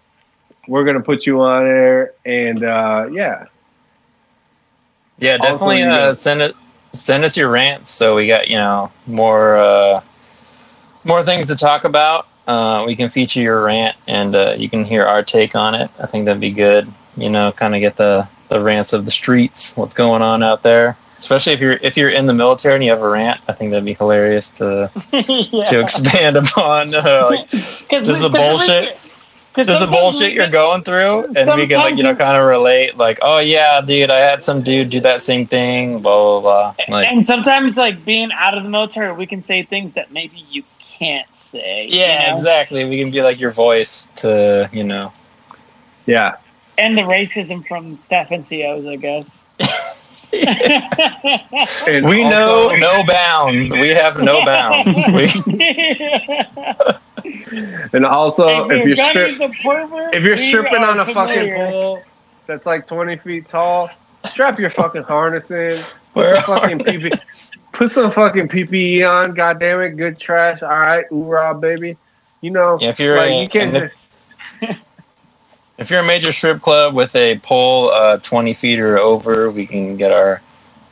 we're 0.67 0.85
gonna 0.85 1.01
put 1.01 1.25
you 1.27 1.41
on 1.41 1.65
there, 1.65 2.13
and 2.27 2.63
uh, 2.65 3.09
yeah, 3.13 3.47
Yeah, 5.19 5.39
definitely 5.39 5.79
you 5.81 5.85
uh, 5.87 5.89
know- 5.89 6.13
send 6.13 6.43
it. 6.43 6.55
Send 6.93 7.25
us 7.25 7.37
your 7.37 7.51
rants 7.51 7.91
so 7.91 8.17
we 8.17 8.27
got 8.27 8.49
you 8.49 8.57
know 8.57 8.91
more 9.07 9.57
uh, 9.57 10.01
more 11.05 11.23
things 11.23 11.49
to 11.49 11.57
talk 11.57 11.85
about. 11.85 12.27
Uh, 12.47 12.85
we 12.87 12.97
can 12.97 13.09
feature 13.11 13.43
your 13.43 13.63
rant 13.65 13.95
and 14.07 14.35
uh, 14.35 14.55
you 14.57 14.71
can 14.71 14.85
hear 14.85 15.05
our 15.05 15.23
take 15.23 15.55
on 15.55 15.75
it. 15.75 15.91
I 16.01 16.07
think 16.07 16.25
that'd 16.25 16.41
be 16.41 16.51
good. 16.51 16.89
You 17.17 17.29
know, 17.31 17.53
kind 17.53 17.75
of 17.75 17.81
get 17.81 17.97
the 17.97 18.27
the 18.49 18.61
rants 18.61 18.93
of 18.95 19.05
the 19.05 19.11
streets. 19.11 19.77
What's 19.77 19.95
going 19.95 20.23
on 20.23 20.43
out 20.43 20.63
there? 20.63 20.97
Especially 21.19 21.53
if 21.53 21.61
you're 21.61 21.75
if 21.83 21.97
you're 21.97 22.11
in 22.11 22.27
the 22.27 22.33
military 22.33 22.77
and 22.77 22.85
you 22.85 22.91
have 22.91 23.03
a 23.03 23.09
rant, 23.09 23.41
I 23.49 23.53
think 23.53 23.71
that'd 23.73 23.85
be 23.85 23.95
hilarious 23.95 24.51
to 24.59 24.91
yeah. 25.13 25.65
to 25.65 25.81
expand 25.81 26.37
upon. 26.37 26.95
Uh, 26.95 27.27
like, 27.31 27.51
this 27.51 27.63
is 27.91 27.91
we- 27.91 28.07
the 28.07 28.13
'cause 28.15 28.33
we- 28.33 28.39
bullshit. 28.39 28.99
'Cause 29.59 29.67
this 29.67 29.81
is 29.83 29.87
the 29.87 29.91
bullshit 29.91 30.31
we 30.31 30.35
you're 30.37 30.49
going 30.51 30.83
through, 30.83 31.25
and 31.37 31.55
we 31.57 31.67
can 31.67 31.79
like 31.81 31.97
you 31.97 32.03
know 32.03 32.15
kind 32.15 32.37
of 32.37 32.47
relate. 32.47 32.97
Like, 32.97 33.19
oh 33.23 33.39
yeah, 33.39 33.81
dude, 33.81 34.11
I 34.11 34.19
had 34.21 34.45
some 34.45 34.63
dude 34.63 34.91
do 34.91 35.01
that 35.01 35.23
same 35.23 35.47
thing. 35.47 35.99
Blah 36.01 36.41
blah 36.41 36.75
blah. 36.75 36.75
Like, 36.97 37.09
and 37.09 37.27
sometimes, 37.27 37.77
like 37.77 38.05
being 38.05 38.31
out 38.33 38.57
of 38.57 38.63
the 38.63 38.69
military, 38.69 39.13
we 39.13 39.27
can 39.27 39.43
say 39.43 39.63
things 39.63 39.95
that 39.95 40.13
maybe 40.13 40.37
you 40.51 40.63
can't 40.81 41.27
say. 41.35 41.87
you 41.91 41.99
Yeah, 42.01 42.27
know? 42.29 42.33
exactly. 42.35 42.85
We 42.85 42.99
can 43.03 43.11
be 43.11 43.23
like 43.23 43.41
your 43.41 43.51
voice 43.53 44.07
to, 44.17 44.69
you 44.73 44.85
know. 44.85 45.13
Yeah. 46.07 46.37
And 46.79 46.97
the 46.97 47.03
racism 47.03 47.67
from 47.67 47.99
staff 48.05 48.29
NCOs, 48.29 48.89
I 48.89 48.97
guess. 48.97 49.29
We 50.31 52.23
also- 52.23 52.29
know 52.29 52.69
no 52.77 53.03
bounds. 53.05 53.75
We 53.77 53.89
have 53.89 54.21
no 54.23 54.45
bounds. 54.45 54.99
We, 55.13 55.27
And 57.93 58.05
also, 58.07 58.69
if 58.71 58.87
you're 58.87 58.97
strip, 58.97 59.41
a 59.41 59.49
pervert, 59.63 60.15
if 60.15 60.25
you're 60.25 60.37
stripping 60.37 60.85
on 60.85 61.01
a 61.01 61.07
fucking 61.07 61.55
pole 61.55 62.03
that's 62.47 62.67
like 62.67 62.87
20 62.87 63.17
feet 63.17 63.49
tall, 63.49 63.91
strap 64.27 64.59
your 64.59 64.71
fucking 64.71 65.03
harness 65.05 65.51
in. 65.51 65.79
Put 66.15 66.15
Where 66.15 66.35
some 66.37 66.45
fucking 66.61 66.81
are 66.81 66.85
PP, 66.85 67.59
put 67.73 67.93
some 67.93 68.11
fucking 68.11 68.49
PPE 68.49 69.09
on. 69.09 69.35
God 69.35 69.61
damn 69.61 69.81
it, 69.83 69.91
good 69.97 70.19
trash. 70.19 70.63
All 70.63 70.69
right, 70.69 71.07
hoorah, 71.11 71.55
baby. 71.55 71.97
You 72.41 72.51
know, 72.51 72.79
Yeah, 72.81 72.89
if 72.89 72.99
you're 73.01 73.17
like 73.17 73.31
a- 73.31 73.43
you 73.43 73.49
can't 73.49 73.73
just. 73.73 73.95
if- 74.63 74.79
if 75.79 75.91
you're 75.91 76.01
a 76.01 76.07
major 76.07 76.33
strip 76.33 76.61
club 76.61 76.95
with 76.95 77.15
a 77.15 77.39
pole 77.39 77.91
uh, 77.91 78.17
20 78.19 78.53
feet 78.55 78.81
or 78.81 78.99
over, 78.99 79.51
we 79.51 79.67
can 79.67 79.97
get 79.97 80.11
our. 80.11 80.43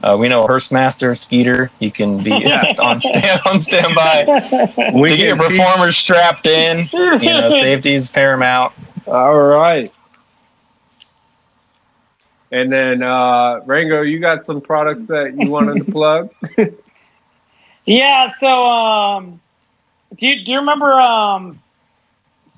Uh, 0.06 0.16
we 0.16 0.28
know 0.28 0.46
Hearstmaster 0.46 1.18
Skeeter. 1.18 1.68
You 1.80 1.90
can 1.90 2.22
be 2.22 2.30
on 2.80 3.00
stand 3.00 3.40
on 3.44 3.58
standby 3.58 4.24
We 4.94 5.08
to 5.08 5.16
get 5.16 5.26
your 5.26 5.36
can 5.36 5.48
teach- 5.48 5.58
performers 5.58 5.96
strapped 5.96 6.46
in. 6.46 6.88
You 6.92 7.18
know, 7.18 7.50
safety's 7.50 8.08
paramount. 8.10 8.72
All 9.08 9.36
right. 9.36 9.92
And 12.52 12.70
then 12.72 13.02
uh 13.02 13.62
Rango, 13.66 14.02
you 14.02 14.20
got 14.20 14.46
some 14.46 14.60
products 14.60 15.06
that 15.06 15.36
you 15.36 15.50
wanted 15.50 15.84
to 15.84 15.90
plug? 15.90 16.30
Yeah, 17.84 18.32
so 18.38 18.64
um 18.64 19.40
do 20.16 20.28
you, 20.28 20.44
do 20.44 20.52
you 20.52 20.58
remember 20.58 20.92
um 21.00 21.60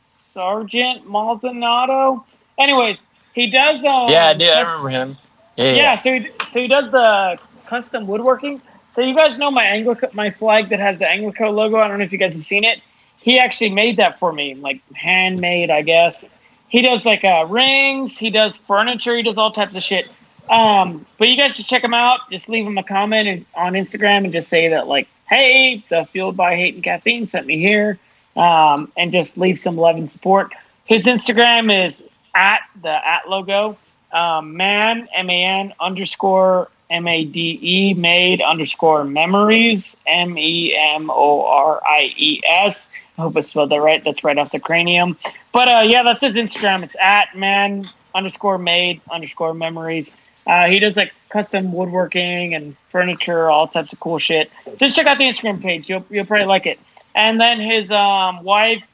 Sergeant 0.06 1.08
Maldonado? 1.08 2.26
Anyways, 2.58 3.00
he 3.32 3.50
does 3.50 3.82
um 3.86 4.10
Yeah, 4.10 4.26
I 4.26 4.34
do. 4.34 4.44
I 4.44 4.60
remember 4.60 4.90
him. 4.90 5.16
Yeah, 5.58 5.72
yeah, 5.72 6.00
so 6.00 6.12
he, 6.12 6.28
so 6.52 6.60
he 6.60 6.68
does 6.68 6.90
the 6.92 7.38
custom 7.66 8.06
woodworking. 8.06 8.62
So 8.94 9.00
you 9.00 9.14
guys 9.14 9.36
know 9.36 9.50
my 9.50 9.64
Anglico 9.64 10.12
my 10.14 10.30
flag 10.30 10.68
that 10.68 10.78
has 10.78 10.98
the 10.98 11.04
Anglico 11.04 11.52
logo. 11.52 11.78
I 11.78 11.88
don't 11.88 11.98
know 11.98 12.04
if 12.04 12.12
you 12.12 12.18
guys 12.18 12.32
have 12.34 12.44
seen 12.44 12.64
it. 12.64 12.80
He 13.18 13.40
actually 13.40 13.70
made 13.70 13.96
that 13.96 14.20
for 14.20 14.32
me, 14.32 14.54
like 14.54 14.80
handmade, 14.92 15.70
I 15.70 15.82
guess. 15.82 16.24
He 16.68 16.82
does 16.82 17.04
like 17.04 17.24
uh, 17.24 17.46
rings. 17.48 18.16
He 18.16 18.30
does 18.30 18.56
furniture. 18.56 19.16
He 19.16 19.22
does 19.22 19.36
all 19.36 19.50
types 19.50 19.76
of 19.76 19.82
shit. 19.82 20.08
Um, 20.48 21.04
but 21.18 21.28
you 21.28 21.36
guys 21.36 21.56
should 21.56 21.66
check 21.66 21.82
him 21.82 21.94
out. 21.94 22.30
Just 22.30 22.48
leave 22.48 22.64
him 22.64 22.78
a 22.78 22.84
comment 22.84 23.28
and, 23.28 23.46
on 23.54 23.72
Instagram 23.72 24.24
and 24.24 24.32
just 24.32 24.48
say 24.48 24.68
that 24.68 24.86
like, 24.86 25.08
hey, 25.28 25.82
the 25.88 26.04
Fueled 26.06 26.36
by 26.36 26.54
Hate 26.54 26.74
and 26.74 26.84
Caffeine 26.84 27.26
sent 27.26 27.46
me 27.46 27.58
here, 27.58 27.98
um, 28.36 28.92
and 28.96 29.10
just 29.10 29.36
leave 29.36 29.58
some 29.58 29.76
love 29.76 29.96
and 29.96 30.08
support. 30.10 30.54
His 30.84 31.04
Instagram 31.04 31.86
is 31.86 32.02
at 32.34 32.60
the 32.80 33.08
at 33.08 33.28
logo, 33.28 33.76
um, 34.12 34.56
man 34.56 35.08
m 35.14 35.30
a 35.30 35.44
n 35.44 35.74
underscore 35.80 36.70
m 36.90 37.06
a 37.06 37.24
d 37.24 37.58
e 37.62 37.94
made 37.94 38.40
underscore 38.40 39.04
memories 39.04 39.96
m 40.06 40.38
e 40.38 40.76
m 40.76 41.10
o 41.10 41.44
r 41.46 41.82
i 41.86 42.12
e 42.16 42.40
s. 42.46 42.78
I 43.18 43.22
hope 43.22 43.36
I 43.36 43.40
spelled 43.40 43.70
that 43.70 43.80
right. 43.80 44.02
That's 44.02 44.22
right 44.22 44.38
off 44.38 44.52
the 44.52 44.60
cranium. 44.60 45.16
But 45.52 45.68
uh, 45.68 45.82
yeah, 45.84 46.02
that's 46.02 46.22
his 46.22 46.34
Instagram. 46.34 46.84
It's 46.84 46.96
at 47.00 47.36
man 47.36 47.88
underscore 48.14 48.58
made 48.58 49.00
underscore 49.10 49.54
memories. 49.54 50.12
Uh, 50.46 50.66
he 50.66 50.78
does 50.78 50.96
like 50.96 51.12
custom 51.28 51.72
woodworking 51.72 52.54
and 52.54 52.76
furniture, 52.88 53.50
all 53.50 53.68
types 53.68 53.92
of 53.92 54.00
cool 54.00 54.18
shit. 54.18 54.50
Just 54.78 54.96
check 54.96 55.06
out 55.06 55.18
the 55.18 55.24
Instagram 55.24 55.60
page. 55.60 55.88
You'll 55.88 56.06
you'll 56.10 56.24
probably 56.24 56.46
like 56.46 56.66
it. 56.66 56.78
And 57.14 57.40
then 57.40 57.60
his 57.60 57.90
um, 57.90 58.44
wife 58.44 58.86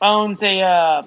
owns 0.00 0.42
a, 0.42 0.60
uh, 0.60 1.02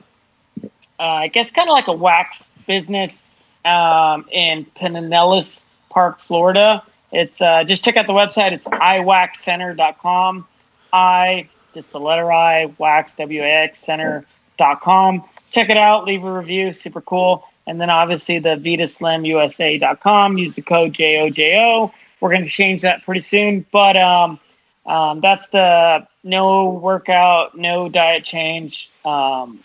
uh, 0.66 0.68
I 1.00 1.28
guess, 1.28 1.52
kind 1.52 1.70
of 1.70 1.74
like 1.74 1.88
a 1.88 1.94
wax 1.94 2.50
business 2.66 3.28
um, 3.66 4.26
in 4.32 4.66
Pinellas 4.76 5.60
Park, 5.90 6.20
Florida. 6.20 6.84
It's 7.12 7.42
uh, 7.42 7.64
just 7.64 7.84
check 7.84 7.98
out 7.98 8.08
the 8.08 8.14
website. 8.14 8.52
It's 8.52 8.68
iwaxcenter.com. 8.68 10.48
I 10.94 11.50
just 11.74 11.92
the 11.92 12.00
letter 12.00 12.32
I 12.32 12.66
wax 12.78 13.16
w 13.16 13.42
a 13.42 13.46
x 13.46 13.80
center.com. 13.80 15.24
Check 15.52 15.70
it 15.70 15.78
out. 15.78 16.06
Leave 16.06 16.24
a 16.24 16.34
review. 16.34 16.74
Super 16.74 17.02
cool. 17.02 17.48
And 17.68 17.82
then 17.82 17.90
obviously 17.90 18.40
the 18.40 18.56
VidaSlimUSA.com. 18.56 20.38
Use 20.38 20.54
the 20.54 20.62
code 20.62 20.94
JOJO. 20.94 21.92
We're 22.20 22.30
going 22.30 22.44
to 22.44 22.50
change 22.50 22.82
that 22.84 23.04
pretty 23.04 23.22
soon. 23.22 23.66
But 23.72 23.98
um, 23.98 24.40
um, 24.86 25.22
that's 25.22 25.48
the 25.48 26.08
no 26.24 26.70
workout, 26.70 27.58
no 27.58 27.90
diet 27.90 28.24
change. 28.24 28.90
Um, 29.04 29.60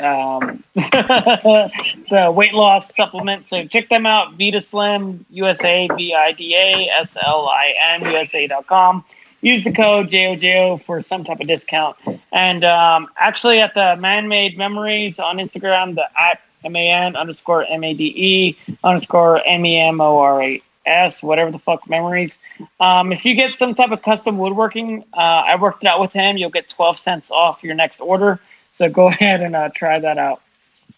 um, 0.00 0.62
the 0.74 2.32
weight 2.34 2.54
loss 2.54 2.94
supplement. 2.94 3.48
So 3.48 3.66
check 3.66 3.88
them 3.88 4.06
out. 4.06 4.34
Vida 4.34 4.60
Slim 4.60 5.24
USA, 5.30 5.88
V 5.88 6.14
I 6.14 6.32
D 6.32 6.54
A 6.54 6.88
S 7.00 7.16
L 7.24 7.48
I 7.48 7.74
M 7.94 8.02
USA.com. 8.02 9.04
Use 9.42 9.64
the 9.64 9.72
code 9.72 10.08
JOJO 10.08 10.82
for 10.82 11.00
some 11.00 11.24
type 11.24 11.40
of 11.40 11.46
discount. 11.46 11.96
And 12.32 12.62
um, 12.62 13.08
actually, 13.16 13.60
at 13.60 13.74
the 13.74 13.96
Man 13.96 14.28
Made 14.28 14.58
Memories 14.58 15.18
on 15.18 15.38
Instagram, 15.38 15.94
the 15.94 16.06
at 16.20 16.40
M 16.64 16.76
A 16.76 16.90
N 16.90 17.16
underscore 17.16 17.64
M 17.64 17.82
A 17.84 17.94
D 17.94 18.04
E 18.04 18.74
underscore 18.84 19.42
M 19.46 19.64
E 19.64 19.78
M 19.78 20.00
O 20.00 20.18
R 20.18 20.42
A 20.42 20.62
S, 20.86 21.22
whatever 21.22 21.50
the 21.50 21.58
fuck 21.58 21.88
memories. 21.88 22.38
Um, 22.80 23.12
if 23.12 23.24
you 23.24 23.34
get 23.34 23.54
some 23.54 23.74
type 23.74 23.90
of 23.90 24.02
custom 24.02 24.38
woodworking, 24.38 25.04
uh, 25.14 25.20
I 25.20 25.56
worked 25.56 25.84
it 25.84 25.86
out 25.86 26.00
with 26.00 26.12
him. 26.12 26.36
You'll 26.36 26.50
get 26.50 26.68
12 26.68 26.98
cents 26.98 27.30
off 27.30 27.62
your 27.62 27.74
next 27.74 28.00
order. 28.00 28.40
So 28.80 28.88
go 28.88 29.08
ahead 29.08 29.42
and 29.42 29.54
uh, 29.54 29.68
try 29.74 29.98
that 30.00 30.16
out. 30.16 30.40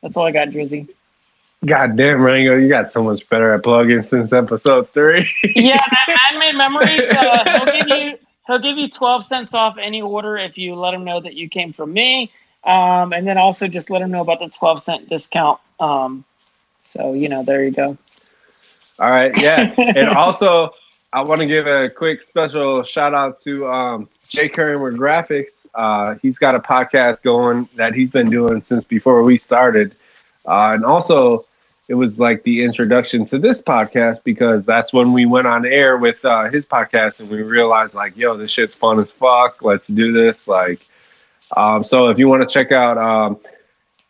That's 0.00 0.16
all 0.16 0.24
I 0.24 0.30
got, 0.30 0.48
Drizzy. 0.48 0.88
God 1.64 1.96
damn, 1.96 2.20
Rango, 2.20 2.56
you 2.56 2.68
got 2.68 2.92
so 2.92 3.02
much 3.02 3.28
better 3.28 3.52
at 3.52 3.62
plugging 3.62 4.02
since 4.02 4.32
episode 4.32 4.88
three. 4.90 5.28
yeah, 5.54 5.78
that 5.78 6.32
man-made 6.32 6.54
memories. 6.56 7.10
Uh, 7.10 7.58
he'll 7.58 7.72
give 7.72 7.88
you 7.88 8.18
he'll 8.46 8.58
give 8.58 8.78
you 8.78 8.88
12 8.88 9.24
cents 9.24 9.54
off 9.54 9.76
any 9.80 10.00
order 10.00 10.36
if 10.36 10.58
you 10.58 10.74
let 10.76 10.94
him 10.94 11.04
know 11.04 11.20
that 11.20 11.34
you 11.34 11.48
came 11.48 11.72
from 11.72 11.92
me. 11.92 12.32
Um, 12.64 13.12
and 13.12 13.26
then 13.26 13.38
also 13.38 13.66
just 13.66 13.90
let 13.90 14.00
him 14.00 14.12
know 14.12 14.20
about 14.20 14.38
the 14.38 14.48
12 14.48 14.82
cent 14.82 15.08
discount. 15.08 15.60
Um, 15.80 16.24
so 16.90 17.14
you 17.14 17.28
know, 17.28 17.42
there 17.42 17.64
you 17.64 17.72
go. 17.72 17.98
All 18.98 19.10
right, 19.10 19.36
yeah. 19.40 19.74
and 19.76 20.08
also, 20.08 20.74
I 21.12 21.22
want 21.22 21.40
to 21.40 21.46
give 21.46 21.66
a 21.66 21.90
quick 21.90 22.22
special 22.22 22.84
shout 22.84 23.14
out 23.14 23.40
to 23.40 23.66
um, 23.68 24.08
Jay 24.32 24.48
Kramer 24.48 24.92
Graphics. 24.92 25.66
Uh, 25.74 26.14
he's 26.22 26.38
got 26.38 26.54
a 26.54 26.58
podcast 26.58 27.20
going 27.20 27.68
that 27.76 27.94
he's 27.94 28.10
been 28.10 28.30
doing 28.30 28.62
since 28.62 28.82
before 28.82 29.22
we 29.22 29.36
started. 29.36 29.94
Uh, 30.46 30.72
and 30.72 30.86
also, 30.86 31.44
it 31.88 31.94
was 31.94 32.18
like 32.18 32.42
the 32.42 32.64
introduction 32.64 33.26
to 33.26 33.38
this 33.38 33.60
podcast 33.60 34.24
because 34.24 34.64
that's 34.64 34.90
when 34.90 35.12
we 35.12 35.26
went 35.26 35.46
on 35.46 35.66
air 35.66 35.98
with 35.98 36.24
uh, 36.24 36.48
his 36.48 36.64
podcast 36.64 37.20
and 37.20 37.28
we 37.28 37.42
realized, 37.42 37.94
like, 37.94 38.16
yo, 38.16 38.34
this 38.34 38.50
shit's 38.50 38.74
fun 38.74 38.98
as 38.98 39.12
fuck. 39.12 39.62
Let's 39.62 39.86
do 39.86 40.12
this. 40.12 40.48
Like, 40.48 40.80
um, 41.54 41.84
so 41.84 42.08
if 42.08 42.18
you 42.18 42.26
want 42.26 42.42
to 42.42 42.52
check 42.52 42.72
out, 42.72 42.96
um, 42.96 43.38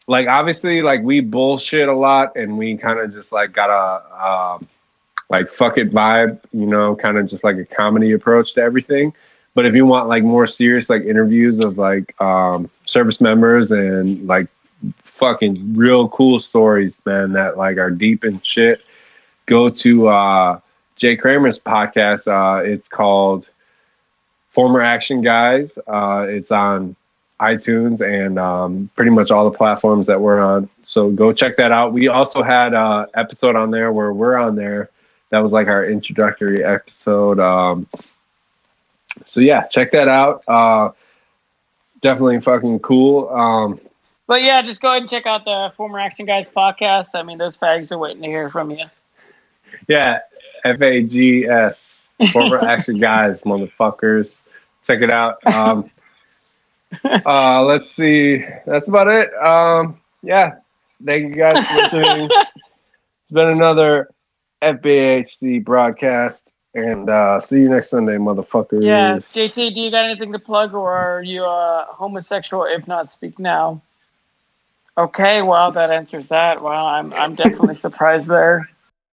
like, 0.07 0.28
obviously, 0.28 0.83
like, 0.83 1.02
we 1.02 1.18
bullshit 1.18 1.89
a 1.89 1.94
lot 1.94 2.36
and 2.36 2.57
we 2.57 2.76
kind 2.76 3.01
of 3.01 3.12
just 3.12 3.33
like 3.33 3.52
got 3.52 3.70
a, 3.70 4.25
um, 4.25 4.68
like 5.31 5.51
fuck 5.51 5.78
it 5.78 5.91
vibe, 5.91 6.39
you 6.52 6.67
know, 6.67 6.94
kind 6.94 7.18
of 7.18 7.26
just 7.26 7.42
like 7.42 7.57
a 7.57 7.65
comedy 7.65 8.12
approach 8.12 8.55
to 8.55 8.60
everything. 8.60 9.12
But 9.55 9.66
if 9.66 9.74
you 9.74 9.84
want 9.84 10.08
like 10.08 10.22
more 10.22 10.47
serious 10.47 10.89
like 10.89 11.02
interviews 11.02 11.62
of 11.64 11.76
like 11.78 12.18
um, 12.20 12.70
service 12.86 13.20
members 13.20 13.70
and 13.70 14.26
like 14.26 14.48
fucking 15.05 15.74
real 15.74 16.08
cool 16.08 16.40
stories, 16.40 17.00
man, 17.05 17.32
that 17.32 17.58
like 17.58 17.76
are 17.76 17.90
deep 17.90 18.24
and 18.24 18.44
shit, 18.44 18.82
go 19.47 19.68
to 19.68 20.08
uh, 20.08 20.60
Jay 20.97 21.16
Kramer's 21.16 21.58
podcast. 21.58 22.26
Uh, 22.26 22.62
it's 22.64 22.89
called 22.89 23.48
Former 24.50 24.81
Action 24.81 25.20
Guys. 25.20 25.76
Uh, 25.86 26.26
it's 26.28 26.50
on 26.50 26.97
iTunes 27.40 28.00
and 28.00 28.39
um, 28.39 28.89
pretty 28.94 29.10
much 29.10 29.31
all 29.31 29.50
the 29.50 29.56
platforms 29.56 30.06
that 30.06 30.20
we're 30.20 30.40
on. 30.40 30.68
So 30.84 31.10
go 31.10 31.32
check 31.32 31.56
that 31.56 31.72
out. 31.72 31.92
We 31.92 32.08
also 32.08 32.42
had 32.42 32.72
a 32.72 33.08
episode 33.14 33.56
on 33.56 33.70
there 33.70 33.92
where 33.92 34.12
we're 34.12 34.36
on 34.36 34.55
there. 34.56 34.90
That 35.31 35.40
was 35.40 35.52
like 35.52 35.66
our 35.66 35.84
introductory 35.84 36.62
episode. 36.62 37.40
Um, 37.40 37.86
so 39.26 39.41
yeah, 39.41 39.66
check 39.68 39.91
that 39.92 40.08
out. 40.08 40.42
Uh, 40.49 40.91
definitely 42.00 42.41
fucking 42.41 42.81
cool. 42.81 43.28
Um, 43.28 43.81
But 44.26 44.42
yeah, 44.42 44.62
just 44.62 44.81
go 44.81 44.89
ahead 44.89 45.02
and 45.02 45.10
check 45.10 45.26
out 45.26 45.44
the 45.44 45.73
former 45.76 45.99
Action 45.99 46.26
Guys 46.26 46.47
podcast. 46.55 47.08
I 47.15 47.23
mean, 47.23 47.39
those 47.39 47.58
fags 47.58 47.91
are 47.92 47.99
waiting 47.99 48.23
to 48.23 48.28
hear 48.28 48.49
from 48.49 48.70
you. 48.70 48.84
yeah, 49.89 50.20
F 50.65 50.81
A 50.81 51.02
G 51.02 51.47
S, 51.47 52.07
former 52.32 52.58
action 52.65 52.99
guys, 52.99 53.41
motherfuckers. 53.42 54.41
Check 54.86 55.00
it 55.02 55.10
out. 55.10 55.44
Um, 55.47 55.91
uh, 57.05 57.62
let's 57.62 57.94
see. 57.94 58.44
That's 58.66 58.89
about 58.89 59.08
it. 59.08 59.32
Um, 59.34 60.00
yeah, 60.23 60.57
thank 61.05 61.28
you 61.28 61.34
guys 61.34 61.65
for 61.66 61.74
listening. 61.99 62.28
it's 63.23 63.31
been 63.32 63.49
another 63.49 64.08
FBHC 64.62 65.65
broadcast, 65.65 66.51
and 66.75 67.09
uh, 67.10 67.41
see 67.41 67.60
you 67.60 67.68
next 67.68 67.91
Sunday, 67.91 68.17
motherfuckers. 68.17 68.83
Yeah, 68.83 69.18
JT, 69.18 69.75
do 69.75 69.81
you 69.81 69.91
got 69.91 70.05
anything 70.05 70.33
to 70.33 70.39
plug, 70.39 70.75
or 70.75 70.92
are 70.92 71.23
you 71.23 71.44
uh, 71.44 71.86
homosexual? 71.86 72.65
If 72.65 72.86
not, 72.89 73.10
speak 73.10 73.39
now. 73.39 73.83
Okay, 74.97 75.42
well, 75.42 75.73
that 75.73 75.91
answers 75.91 76.26
that. 76.28 76.62
Well, 76.62 76.86
I'm 76.86 77.12
I'm 77.15 77.34
definitely 77.34 77.75
surprised 77.86 78.28
there. 78.28 78.68